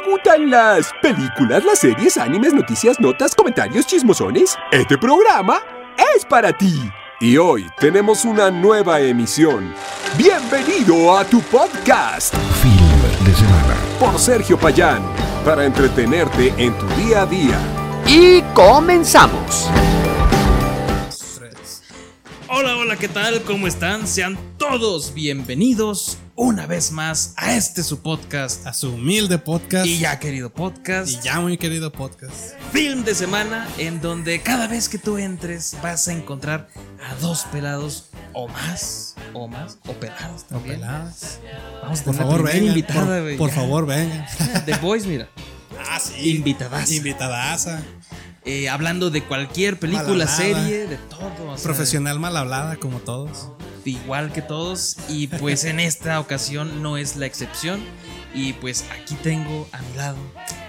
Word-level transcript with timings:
¿Te 0.00 0.10
gustan 0.10 0.50
las 0.50 0.92
películas, 1.02 1.64
las 1.64 1.78
series, 1.80 2.16
animes, 2.16 2.54
noticias, 2.54 2.98
notas, 3.00 3.34
comentarios, 3.34 3.86
chismosones? 3.86 4.56
Este 4.72 4.96
programa 4.96 5.60
es 6.16 6.24
para 6.24 6.56
ti. 6.56 6.90
Y 7.20 7.36
hoy 7.36 7.66
tenemos 7.78 8.24
una 8.24 8.50
nueva 8.50 9.00
emisión. 9.00 9.74
Bienvenido 10.16 11.16
a 11.16 11.24
tu 11.24 11.42
podcast. 11.42 12.34
Film 12.62 13.26
de 13.26 13.34
semana. 13.34 13.76
Por 13.98 14.18
Sergio 14.18 14.58
Payán. 14.58 15.02
Para 15.44 15.66
entretenerte 15.66 16.54
en 16.56 16.72
tu 16.78 16.86
día 17.02 17.22
a 17.22 17.26
día. 17.26 17.58
Y 18.06 18.40
comenzamos. 18.54 19.68
Hola, 22.48 22.76
hola, 22.78 22.96
¿qué 22.96 23.08
tal? 23.08 23.42
¿Cómo 23.42 23.66
están? 23.66 24.06
Sean 24.06 24.38
todos 24.56 25.12
bienvenidos 25.12 26.16
una 26.42 26.64
vez 26.66 26.90
más 26.90 27.34
a 27.36 27.54
este 27.54 27.82
su 27.82 28.00
podcast. 28.00 28.66
A 28.66 28.72
su 28.72 28.94
humilde 28.94 29.36
podcast. 29.36 29.84
Y 29.86 29.98
ya 29.98 30.18
querido 30.18 30.48
podcast. 30.48 31.10
Y 31.10 31.20
ya 31.20 31.38
muy 31.38 31.58
querido 31.58 31.92
podcast. 31.92 32.54
Film 32.72 33.04
de 33.04 33.14
semana 33.14 33.68
en 33.76 34.00
donde 34.00 34.40
cada 34.40 34.66
vez 34.66 34.88
que 34.88 34.96
tú 34.96 35.18
entres 35.18 35.76
vas 35.82 36.08
a 36.08 36.14
encontrar 36.14 36.68
a 37.06 37.14
dos 37.16 37.44
pelados 37.52 38.06
o 38.32 38.48
más. 38.48 39.16
O 39.34 39.48
más. 39.48 39.76
O 39.86 39.92
pelados 39.92 40.44
también. 40.44 40.76
O 40.76 40.80
peladas. 40.80 41.40
Vamos 41.82 42.00
a 42.00 42.04
Por 42.04 42.14
tener 42.14 42.28
favor, 42.30 42.42
vengan. 42.42 42.68
invitada, 42.68 43.20
por, 43.22 43.36
por 43.36 43.50
favor, 43.50 43.86
vengan. 43.86 44.26
The 44.64 44.76
Boys, 44.76 45.04
mira. 45.04 45.28
Ah, 45.88 45.98
sí. 46.00 46.36
Invitadaza. 46.36 46.92
Invitadaza. 46.94 47.82
Eh, 48.44 48.68
hablando 48.70 49.10
de 49.10 49.22
cualquier 49.22 49.78
película, 49.78 50.26
serie, 50.26 50.86
de 50.86 50.96
todo. 50.96 51.30
o 51.50 51.56
sea, 51.56 51.62
Profesional 51.64 52.18
mal 52.18 52.36
hablada, 52.36 52.76
como 52.76 52.98
todos. 53.00 53.48
igual 53.84 54.32
que 54.32 54.40
todos 54.42 54.96
y 55.08 55.26
pues 55.26 55.64
en 55.64 55.78
esta 55.80 56.18
ocasión 56.20 56.82
no 56.82 56.96
es 56.96 57.16
la 57.16 57.26
excepción 57.26 57.80
y 58.34 58.52
pues 58.54 58.84
aquí 58.92 59.14
tengo 59.16 59.68
a 59.72 59.78
mi 59.82 59.96
lado 59.96 60.16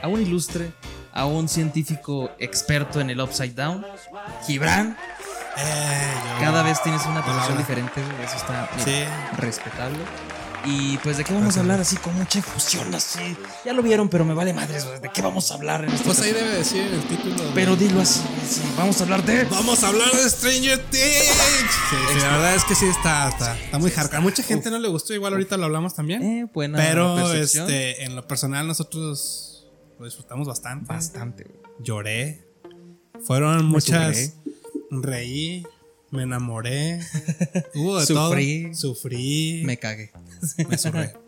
a 0.02 0.08
un 0.08 0.22
ilustre, 0.22 0.72
a 1.14 1.26
un 1.26 1.48
científico 1.48 2.30
experto 2.40 3.00
en 3.00 3.10
el 3.10 3.22
Upside 3.22 3.54
Down, 3.54 3.86
Gibran. 4.48 4.98
Eh, 5.58 6.12
Cada 6.40 6.64
vez 6.64 6.82
tienes 6.84 7.06
una 7.06 7.24
posición 7.24 7.58
diferente, 7.58 8.02
eso 8.24 8.36
está 8.38 8.70
mira, 8.76 8.86
Sí. 8.86 9.38
respetable. 9.38 9.98
Y 10.64 10.98
pues 11.00 11.18
de 11.18 11.24
qué 11.24 11.34
vamos 11.34 11.58
a 11.58 11.62
hablar 11.62 11.80
así 11.80 11.96
con 11.98 12.14
mucha 12.16 12.38
efusión 12.40 12.94
así. 12.94 13.36
Ya 13.66 13.74
lo 13.74 13.82
vieron, 13.82 14.10
pero 14.10 14.24
me 14.26 14.34
vale 14.36 14.54
madres, 14.54 14.86
de 15.02 15.10
qué 15.10 15.22
vamos 15.24 15.50
a 15.50 15.56
hablar 15.56 15.84
en 15.84 15.90
este 15.92 16.06
Pues 16.06 16.20
ahí 16.22 16.32
debe 16.34 16.50
decir 16.52 16.84
el 16.84 17.02
título. 17.08 17.36
de- 17.44 17.52
Pero 17.56 17.76
dilo 17.76 18.00
así, 18.02 18.22
sí, 18.48 18.62
vamos 18.78 19.00
a 19.00 19.04
hablar 19.06 19.26
de 19.26 19.44
Vamos 19.46 19.84
a 19.84 19.88
hablar 19.88 20.12
de 20.12 20.30
Stranger 20.30 20.78
Things. 20.92 21.02
Sí, 21.90 21.96
sí, 22.14 22.20
la 22.20 22.30
verdad 22.34 22.56
es 22.56 22.64
que 22.66 22.76
sí 22.76 22.86
está, 22.86 23.30
está, 23.30 23.58
está 23.58 23.80
muy 23.80 23.90
hardcore. 23.90 24.18
A 24.18 24.22
mucha 24.22 24.44
gente 24.44 24.70
no 24.70 24.78
le 24.78 24.88
gustó, 24.88 25.14
igual 25.16 25.34
ahorita 25.34 25.58
lo 25.58 25.66
hablamos 25.66 25.96
también. 25.96 26.22
eh, 26.22 26.48
buena 26.54 26.78
pero 26.78 27.16
percepción. 27.16 27.68
este, 27.68 28.04
en 28.04 28.16
lo 28.16 28.28
personal 28.28 28.68
nosotros 28.68 29.68
lo 29.98 30.06
disfrutamos 30.06 30.48
bastante. 30.48 30.86
bastante. 30.94 31.44
güey. 31.46 31.60
Lloré. 31.80 32.48
Fueron 33.26 33.66
muchas. 33.66 34.34
Reí. 34.92 35.64
Me 36.12 36.24
enamoré. 36.24 37.00
Hubo 37.76 38.00
de 38.00 38.06
Sufrí. 38.06 38.64
todo. 38.64 38.76
Sufrí. 38.76 39.64
Me 39.66 39.78
cagué. 39.78 40.12
me 40.70 40.78
surré. 40.78 41.14
bueno, 41.14 41.20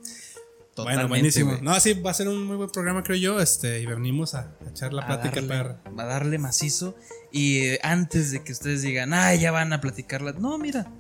Totalmente, 0.76 1.08
buenísimo. 1.08 1.52
güey. 1.52 1.62
No, 1.62 1.80
sí, 1.80 1.94
va 1.94 2.12
a 2.12 2.14
ser 2.14 2.28
un 2.28 2.46
muy 2.46 2.58
buen 2.58 2.70
programa, 2.70 3.04
creo 3.04 3.18
yo. 3.18 3.40
Este, 3.40 3.80
y 3.80 3.86
venimos 3.86 4.34
a, 4.36 4.56
a 4.66 4.70
echar 4.70 4.92
la 4.94 5.04
a 5.04 5.08
plática 5.08 5.36
darle, 5.36 5.48
perra. 5.48 5.82
a 5.98 6.06
darle 6.06 6.38
macizo. 6.38 6.96
Y 7.32 7.60
eh, 7.60 7.80
antes 7.84 8.32
de 8.32 8.44
que 8.44 8.52
ustedes 8.52 8.82
digan, 8.82 9.14
ah, 9.14 9.34
ya 9.36 9.52
van 9.52 9.72
a 9.72 9.80
platicarla. 9.82 10.34
No, 10.34 10.58
mira, 10.58 10.92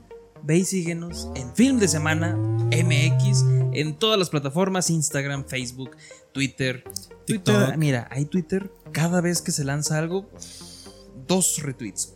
ve 0.43 0.57
y 0.59 0.65
síguenos 0.65 1.27
en 1.35 1.53
Film 1.55 1.79
de 1.79 1.87
Semana 1.87 2.35
MX, 2.37 3.43
en 3.73 3.97
todas 3.99 4.17
las 4.19 4.29
plataformas: 4.29 4.89
Instagram, 4.89 5.45
Facebook, 5.45 5.91
Twitter. 6.31 6.83
TikTok. 7.25 7.55
Twitter, 7.55 7.77
mira, 7.77 8.07
hay 8.11 8.25
Twitter, 8.25 8.71
cada 8.91 9.21
vez 9.21 9.41
que 9.41 9.51
se 9.51 9.63
lanza 9.63 9.97
algo, 9.97 10.29
dos 11.27 11.61
retweets, 11.63 12.13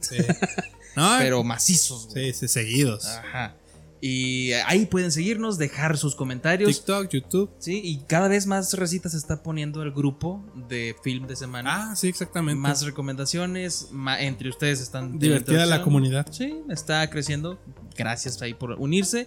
sí. 0.00 0.16
No, 0.96 1.16
pero 1.18 1.42
macizos. 1.44 2.08
güey. 2.08 2.32
sí, 2.32 2.40
sí, 2.40 2.48
seguidos. 2.48 3.06
Ajá. 3.06 3.56
Y 4.02 4.52
ahí 4.64 4.86
pueden 4.86 5.12
seguirnos, 5.12 5.58
dejar 5.58 5.98
sus 5.98 6.14
comentarios. 6.14 6.70
TikTok, 6.74 7.10
YouTube. 7.10 7.50
Sí, 7.58 7.82
y 7.84 7.98
cada 8.06 8.28
vez 8.28 8.46
más 8.46 8.72
recitas 8.72 9.12
se 9.12 9.18
está 9.18 9.42
poniendo 9.42 9.82
el 9.82 9.92
grupo 9.92 10.42
de 10.70 10.96
Film 11.04 11.26
de 11.26 11.36
Semana. 11.36 11.90
Ah, 11.92 11.96
sí, 11.96 12.08
exactamente. 12.08 12.58
más 12.58 12.80
recomendaciones, 12.82 13.88
ma- 13.92 14.18
entre 14.22 14.48
ustedes 14.48 14.80
están 14.80 15.18
Divertida 15.18 15.66
la 15.66 15.82
comunidad. 15.82 16.26
Sí, 16.30 16.62
está 16.70 17.08
creciendo. 17.10 17.60
Gracias 17.94 18.40
ahí 18.40 18.54
por 18.54 18.72
unirse. 18.80 19.26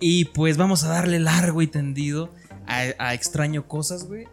Y 0.00 0.24
pues 0.26 0.56
vamos 0.56 0.84
a 0.84 0.88
darle 0.88 1.20
largo 1.20 1.60
y 1.60 1.66
tendido 1.66 2.30
a, 2.66 2.84
a 2.98 3.12
extraño 3.12 3.68
cosas, 3.68 4.04
güey. 4.06 4.26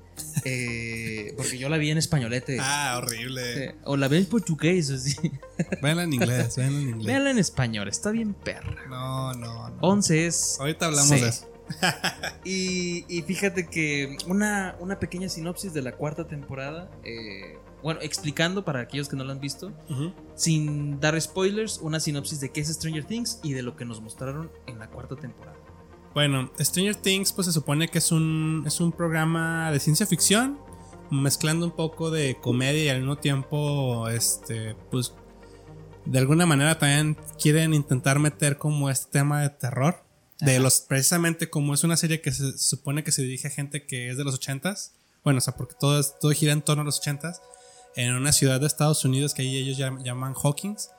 Eh, 0.46 1.34
porque 1.38 1.58
yo 1.58 1.70
la 1.70 1.78
vi 1.78 1.92
en 1.92 1.98
españolete. 1.98 2.58
Ah, 2.60 2.96
horrible. 2.98 3.66
Eh, 3.66 3.76
o 3.84 3.96
la 3.98 4.08
vi 4.08 4.18
en 4.18 4.26
portugués, 4.26 4.90
así. 4.90 5.16
Véanla 5.82 6.04
en 6.04 6.14
inglés, 6.14 6.56
véanla 6.58 6.80
en 6.80 6.90
inglés. 6.90 7.06
Véanla 7.08 7.32
en 7.32 7.38
español, 7.38 7.88
está 7.88 8.12
bien 8.12 8.34
perra. 8.34 8.88
No, 8.90 9.34
no, 9.34 9.70
no. 9.70 9.78
11 9.82 10.28
es. 10.28 10.58
Ahorita 10.60 10.86
hablamos 10.88 11.10
de 11.10 11.28
eso. 11.28 11.48
Y, 12.44 13.06
y 13.08 13.22
fíjate 13.22 13.68
que 13.68 14.18
una, 14.28 14.76
una 14.80 15.00
pequeña 15.00 15.30
sinopsis 15.30 15.74
de 15.74 15.82
la 15.82 15.94
cuarta 15.94 16.28
temporada. 16.28 16.90
eh, 17.04 17.58
bueno, 17.84 18.00
explicando 18.04 18.64
para 18.64 18.82
aquellos 18.82 19.10
que 19.10 19.16
no 19.16 19.24
lo 19.24 19.32
han 19.32 19.40
visto. 19.40 19.72
Sin 20.36 21.00
dar 21.00 21.20
spoilers, 21.20 21.80
una 21.80 22.00
sinopsis 22.00 22.40
de 22.40 22.52
qué 22.52 22.62
es 22.62 22.68
Stranger 22.68 23.06
Things 23.06 23.40
y 23.42 23.54
de 23.54 23.64
lo 23.64 23.76
que 23.76 23.86
nos 23.86 24.02
mostraron 24.02 24.52
en 24.68 24.78
la 24.78 24.88
cuarta 24.88 25.16
temporada. 25.16 25.58
Bueno, 26.14 26.52
Stranger 26.60 26.96
Things 26.96 27.32
pues 27.32 27.48
se 27.48 27.54
supone 27.54 27.88
que 27.88 28.00
es 28.00 28.12
un, 28.12 28.64
es 28.68 28.80
un 28.82 28.92
programa 28.92 29.72
de 29.72 29.80
ciencia 29.80 30.06
ficción, 30.06 30.60
mezclando 31.10 31.66
un 31.66 31.72
poco 31.72 32.12
de 32.12 32.38
comedia 32.42 32.84
y 32.84 32.90
al 32.90 33.00
mismo 33.00 33.18
tiempo, 33.18 34.10
este, 34.10 34.76
pues, 34.90 35.14
de 36.06 36.20
alguna 36.20 36.46
manera 36.46 36.78
también 36.78 37.18
quieren 37.42 37.74
intentar 37.74 38.20
meter 38.20 38.58
como 38.58 38.90
este 38.90 39.12
tema 39.20 39.42
de 39.42 39.50
terror. 39.50 40.04
De 40.40 40.60
los, 40.60 40.82
precisamente 40.82 41.52
como 41.52 41.76
es 41.76 41.84
una 41.84 41.96
serie 41.96 42.20
que 42.20 42.32
se 42.32 42.58
supone 42.58 43.04
que 43.04 43.12
se 43.12 43.22
dirige 43.22 43.48
a 43.48 43.52
gente 43.52 43.86
que 43.86 44.10
es 44.10 44.18
de 44.18 44.24
los 44.24 44.34
ochentas. 44.34 44.94
Bueno, 45.24 45.38
o 45.38 45.42
sea, 45.42 45.56
porque 45.56 45.76
todo, 45.80 46.00
es- 46.00 46.16
todo 46.20 46.32
gira 46.32 46.52
en 46.52 46.64
torno 46.64 46.82
a 46.82 46.86
los 46.86 46.98
ochentas. 46.98 47.42
En 47.96 48.16
una 48.16 48.32
ciudad 48.32 48.60
de 48.60 48.66
Estados 48.66 49.06
Unidos 49.06 49.36
que 49.36 49.44
ahí 49.44 49.56
ellos 49.56 49.78
llam- 49.78 50.02
llaman 50.04 50.34
Hawkins. 50.42 50.90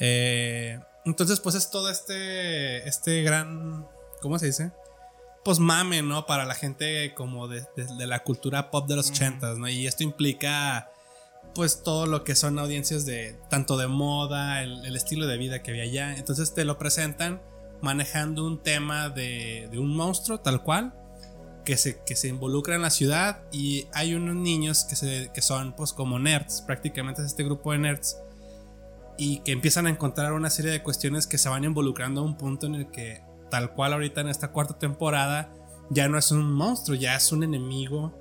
Eh, 0.00 0.78
entonces, 1.06 1.40
pues 1.40 1.54
es 1.54 1.70
todo 1.70 1.88
este, 1.88 2.86
este 2.86 3.22
gran, 3.22 3.86
¿cómo 4.20 4.38
se 4.38 4.46
dice? 4.46 4.72
Pues 5.44 5.58
mame, 5.58 6.02
¿no? 6.02 6.26
Para 6.26 6.44
la 6.44 6.54
gente 6.54 7.14
como 7.14 7.48
de, 7.48 7.62
de- 7.76 7.86
de 7.98 8.06
la 8.06 8.22
cultura 8.22 8.70
pop 8.70 8.86
de 8.88 8.96
los 8.96 9.10
ochentas, 9.10 9.58
¿no? 9.58 9.68
Y 9.68 9.86
esto 9.86 10.02
implica, 10.02 10.90
pues, 11.54 11.82
todo 11.82 12.06
lo 12.06 12.24
que 12.24 12.34
son 12.34 12.58
audiencias 12.58 13.06
de, 13.06 13.38
tanto 13.48 13.76
de 13.76 13.86
moda, 13.86 14.62
el, 14.62 14.84
el 14.84 14.96
estilo 14.96 15.26
de 15.26 15.38
vida 15.38 15.62
que 15.62 15.70
había 15.70 15.84
allá. 15.84 16.16
Entonces 16.16 16.52
te 16.54 16.64
lo 16.64 16.78
presentan 16.78 17.40
manejando 17.80 18.46
un 18.46 18.62
tema 18.62 19.08
de, 19.08 19.68
de 19.70 19.78
un 19.78 19.94
monstruo 19.96 20.40
tal 20.40 20.62
cual. 20.62 20.94
Que 21.62 21.76
se, 21.76 22.02
que 22.04 22.16
se 22.16 22.26
involucra 22.28 22.74
en 22.74 22.80
la 22.82 22.88
ciudad 22.90 23.42
y 23.52 23.86
hay 23.92 24.14
unos 24.14 24.34
niños 24.34 24.84
que, 24.86 24.96
se, 24.96 25.30
que 25.32 25.42
son 25.42 25.74
pues 25.76 25.92
como 25.92 26.18
nerds, 26.18 26.62
prácticamente 26.62 27.20
es 27.20 27.28
este 27.28 27.44
grupo 27.44 27.70
de 27.72 27.78
nerds 27.78 28.16
y 29.18 29.40
que 29.40 29.52
empiezan 29.52 29.86
a 29.86 29.90
encontrar 29.90 30.32
una 30.32 30.48
serie 30.48 30.70
de 30.72 30.82
cuestiones 30.82 31.26
que 31.26 31.36
se 31.36 31.50
van 31.50 31.62
involucrando 31.64 32.22
a 32.22 32.24
un 32.24 32.34
punto 32.38 32.66
en 32.66 32.76
el 32.76 32.90
que, 32.90 33.22
tal 33.50 33.74
cual 33.74 33.92
ahorita 33.92 34.20
en 34.20 34.28
esta 34.28 34.52
cuarta 34.52 34.78
temporada, 34.78 35.52
ya 35.90 36.08
no 36.08 36.18
es 36.18 36.30
un 36.30 36.52
monstruo, 36.52 36.96
ya 36.96 37.16
es 37.16 37.32
un 37.32 37.42
enemigo 37.42 38.14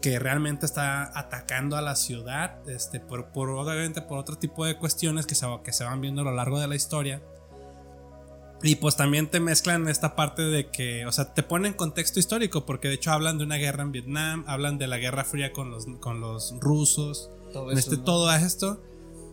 que 0.00 0.18
realmente 0.18 0.64
está 0.66 1.16
atacando 1.18 1.76
a 1.76 1.82
la 1.82 1.94
ciudad, 1.94 2.66
este, 2.68 3.00
por, 3.00 3.32
por 3.32 3.50
obviamente 3.50 4.00
por 4.00 4.18
otro 4.18 4.36
tipo 4.36 4.64
de 4.64 4.78
cuestiones 4.78 5.26
que 5.26 5.34
se, 5.34 5.46
que 5.62 5.72
se 5.72 5.84
van 5.84 6.00
viendo 6.00 6.22
a 6.22 6.24
lo 6.24 6.32
largo 6.32 6.58
de 6.58 6.68
la 6.68 6.74
historia. 6.74 7.22
Y 8.62 8.76
pues 8.76 8.96
también 8.96 9.30
te 9.30 9.40
mezclan 9.40 9.88
esta 9.88 10.16
parte 10.16 10.42
de 10.42 10.70
que, 10.70 11.06
o 11.06 11.12
sea, 11.12 11.32
te 11.32 11.42
ponen 11.42 11.72
contexto 11.72 12.18
histórico, 12.18 12.66
porque 12.66 12.88
de 12.88 12.94
hecho 12.94 13.10
hablan 13.10 13.38
de 13.38 13.44
una 13.44 13.56
guerra 13.56 13.82
en 13.82 13.92
Vietnam, 13.92 14.44
hablan 14.46 14.76
de 14.78 14.86
la 14.86 14.98
Guerra 14.98 15.24
Fría 15.24 15.52
con 15.52 15.70
los, 15.70 15.86
con 16.00 16.20
los 16.20 16.54
rusos, 16.60 17.30
Todo 17.52 17.70
este, 17.70 17.96
todo 17.96 18.32
esto 18.34 18.82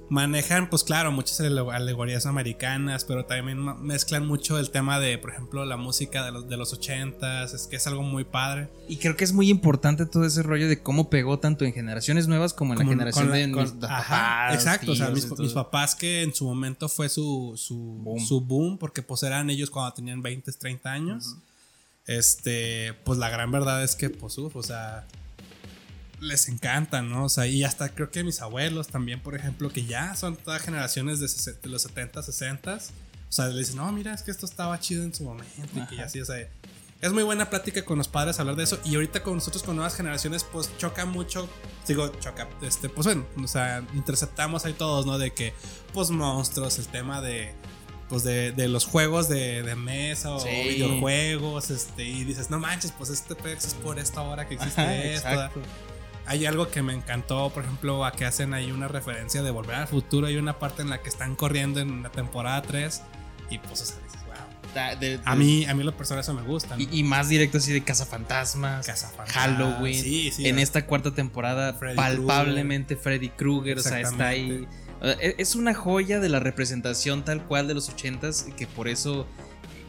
manejan, 0.10 0.70
pues 0.70 0.84
claro, 0.84 1.12
muchas 1.12 1.40
ale- 1.42 1.62
alegorías 1.72 2.26
americanas, 2.26 3.04
pero 3.04 3.26
también 3.26 3.60
mezclan 3.82 4.26
mucho 4.26 4.58
el 4.58 4.70
tema 4.70 5.00
de, 5.00 5.18
por 5.18 5.32
ejemplo, 5.32 5.66
la 5.66 5.76
música 5.76 6.24
de 6.24 6.32
los, 6.32 6.48
de 6.48 6.56
los 6.58 6.74
80s, 6.80 7.54
es 7.54 7.68
que 7.68 7.76
es 7.76 7.88
algo 7.88 8.04
muy 8.04 8.24
padre. 8.24 8.70
Y 8.88 8.98
creo 8.98 9.16
que 9.18 9.24
es 9.26 9.34
muy 9.34 9.50
importante 9.50 10.06
todo 10.06 10.26
ese 10.26 10.44
rollo 10.44 10.70
de 10.70 10.82
cómo 10.82 11.10
pegó 11.10 11.40
tanto 11.40 11.66
en 11.66 11.74
generaciones 11.74 12.28
nuevas 12.28 12.54
como 12.54 12.74
en 12.74 12.80
la 12.80 12.86
generación 12.86 13.30
la- 13.30 13.36
de 13.36 13.52
con- 13.52 13.64
mis 13.64 13.84
ajá, 13.84 14.16
papás, 14.48 14.54
exacto, 14.56 14.92
o 14.92 14.96
sea, 14.96 15.10
mis, 15.10 15.30
mis 15.40 15.52
papás 15.54 15.94
que 15.96 16.22
en 16.24 16.34
su 16.34 16.46
momento 16.46 16.88
fue 16.88 17.10
su, 17.10 17.54
su, 17.58 17.76
Boom. 17.76 18.20
su 18.26 18.42
boom, 18.42 18.78
porque 18.78 19.02
pues 19.02 19.24
eran 19.24 19.50
ellos 19.50 19.70
cuando 19.70 19.94
tenían 19.94 20.22
20, 20.22 20.52
30 20.54 20.92
años. 20.92 21.36
Este, 22.06 22.94
pues 23.04 23.20
la 23.20 23.30
gran 23.30 23.52
verdad 23.52 23.84
es 23.84 23.96
que, 23.96 24.10
pues, 24.10 24.38
uf, 24.38 24.56
o 24.56 24.64
sea, 24.64 25.06
les 26.20 26.48
encanta, 26.50 27.02
¿no? 27.02 27.26
O 27.26 27.30
sea, 27.30 27.46
y 27.48 27.64
hasta 27.64 27.90
creo 27.90 28.10
que 28.12 28.24
mis 28.24 28.42
abuelos 28.42 28.88
también, 28.88 29.20
por 29.22 29.36
ejemplo, 29.36 29.70
que 29.72 29.86
ya 29.86 30.16
son 30.16 30.36
todas 30.36 30.62
generaciones 30.62 31.20
de, 31.20 31.70
los 31.70 31.82
70, 31.84 32.24
60. 32.24 32.76
O 32.76 33.32
sea, 33.32 33.48
le 33.48 33.60
dicen, 33.60 33.76
no, 33.78 33.92
mira, 33.92 34.14
es 34.14 34.24
que 34.24 34.32
esto 34.32 34.46
estaba 34.46 34.80
chido 34.80 35.04
en 35.04 35.14
su 35.14 35.24
momento 35.24 35.52
y 35.76 35.86
que 35.88 35.98
ya 35.98 36.06
así, 36.06 36.20
o 36.22 36.26
sea, 36.26 36.38
es 37.00 37.14
muy 37.14 37.22
buena 37.24 37.50
plática 37.50 37.84
con 37.86 37.98
los 38.00 38.08
padres 38.08 38.40
hablar 38.40 38.56
de 38.56 38.64
eso. 38.64 38.80
Y 38.84 38.96
ahorita 38.96 39.22
con 39.22 39.36
nosotros, 39.36 39.62
con 39.62 39.76
nuevas 39.76 39.96
generaciones, 39.96 40.44
pues 40.44 40.76
choca 40.78 41.06
mucho. 41.06 41.48
Digo, 41.88 42.08
choca. 42.20 42.48
Este, 42.64 42.90
pues 42.90 43.06
bueno, 43.06 43.26
o 43.44 43.48
sea, 43.48 43.86
interceptamos 43.94 44.66
ahí 44.66 44.74
todos, 44.74 45.06
¿no? 45.06 45.20
De 45.20 45.32
que, 45.32 45.54
pues 45.94 46.10
monstruos, 46.10 46.80
el 46.80 46.88
tema 46.88 47.22
de. 47.22 47.54
Pues 48.10 48.24
de, 48.24 48.54
de 48.54 48.70
los 48.70 48.86
juegos 48.86 49.28
de, 49.28 49.62
de 49.64 49.76
mesa 49.76 50.32
o 50.32 50.40
Sí. 50.40 50.48
videojuegos, 50.70 51.70
este, 51.70 52.06
y 52.06 52.24
dices, 52.24 52.50
no 52.50 52.58
manches, 52.58 52.94
pues 52.94 53.10
este 53.10 53.36
PEX 53.36 53.66
es 53.66 53.74
por 53.74 54.00
esta 54.00 54.22
hora 54.22 54.48
que 54.48 54.54
existe 54.56 54.80
Ajá, 54.82 54.96
esto. 54.96 55.28
exacto. 55.30 55.62
Hay 56.28 56.46
algo 56.46 56.70
que 56.70 56.82
me 56.84 56.94
encantó, 56.94 57.50
por 57.54 57.64
ejemplo, 57.64 58.04
a 58.06 58.12
que 58.12 58.26
hacen 58.26 58.54
ahí 58.54 58.72
una 58.72 58.88
referencia 58.88 59.42
de 59.42 59.52
Volver 59.52 59.76
al 59.76 59.88
Futuro. 59.88 60.28
Hay 60.28 60.36
una 60.38 60.60
parte 60.60 60.82
en 60.82 60.90
la 60.90 61.02
que 61.02 61.10
están 61.10 61.36
corriendo 61.36 61.80
en 61.80 62.04
la 62.04 62.10
temporada 62.12 62.62
3 62.62 63.02
y 63.50 63.58
pues, 63.60 63.82
o 63.82 63.86
sea, 63.86 63.96
dices, 64.04 64.20
wow. 64.26 64.36
Da- 64.76 64.96
de- 64.96 65.20
A 65.24 65.36
mí, 65.36 65.66
a 65.66 65.74
mí 65.74 65.84
los 65.84 65.94
personajes 65.96 66.34
me 66.36 66.42
gustan. 66.42 66.82
Y, 66.82 66.88
y 66.92 67.04
más 67.04 67.30
directo 67.30 67.60
así 67.60 67.72
de 67.72 67.82
cazafantasmas. 67.84 68.86
Cazafantasmas. 68.86 69.32
Halloween. 69.58 70.04
Sí, 70.04 70.32
sí, 70.32 70.48
en 70.48 70.60
esta 70.60 70.86
cuarta 70.86 71.14
temporada, 71.14 71.74
Freddy 71.74 71.96
palpablemente 71.96 72.96
Freddy 72.98 73.30
Krueger. 73.30 73.78
O 73.80 73.82
sea, 73.82 74.02
está 74.02 74.28
ahí. 74.28 74.68
Eh, 75.02 75.36
Es 75.38 75.56
una 75.56 75.74
joya 75.74 76.20
de 76.20 76.28
la 76.28 76.40
representación 76.42 77.24
tal 77.24 77.44
cual 77.46 77.68
de 77.68 77.74
los 77.76 77.88
ochentas. 77.88 78.48
Que 78.58 78.68
por 78.68 78.88
eso. 78.90 79.26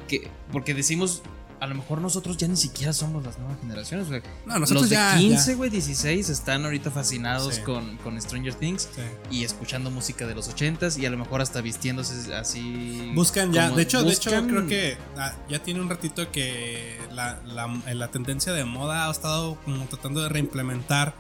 Que, 0.07 0.29
porque 0.53 0.73
decimos. 0.75 1.23
A 1.61 1.67
lo 1.67 1.75
mejor 1.75 2.01
nosotros 2.01 2.37
ya 2.37 2.47
ni 2.47 2.57
siquiera 2.57 2.93
somos 2.93 3.25
las 3.25 3.39
nuevas 3.39 3.59
generaciones. 3.61 4.09
güey. 4.09 4.23
No, 4.47 4.59
nosotros 4.61 4.83
los 4.83 4.91
de 4.91 4.97
ya- 4.97 5.17
15, 5.17 5.51
ya. 5.53 5.57
güey, 5.57 5.71
16 5.71 6.29
están 6.29 6.65
ahorita 6.65 6.91
fascinados 6.91 7.57
Sí. 7.57 7.63
con, 7.63 7.97
con 7.99 8.21
Stranger 8.21 8.55
Things 8.55 8.89
Sí. 8.95 9.03
y 9.31 9.45
escuchando 9.45 9.91
música 9.91 10.27
de 10.27 10.35
los 10.37 10.49
ochentas 10.49 10.97
y 10.99 11.07
a 11.07 11.11
lo 11.11 11.19
mejor 11.19 11.41
hasta 11.43 11.61
vistiéndose 11.61 12.33
así. 12.35 13.11
Buscan 13.15 13.53
ya, 13.53 13.71
de 13.71 13.83
hecho, 13.83 14.03
de 14.05 14.13
hecho 14.13 14.31
buscan- 14.31 14.49
creo 14.49 14.67
que 14.69 14.97
ah, 15.17 15.35
ya 15.49 15.63
tiene 15.63 15.81
un 15.81 15.89
ratito 15.91 16.31
que 16.31 16.99
la, 17.13 17.41
la- 17.45 17.83
la 17.93 18.09
tendencia 18.09 18.53
de 18.53 18.65
moda 18.65 19.09
ha 19.09 19.11
estado 19.11 19.57
como 19.65 19.85
tratando 19.87 20.23
de 20.23 20.29
reimplementar 20.29 21.15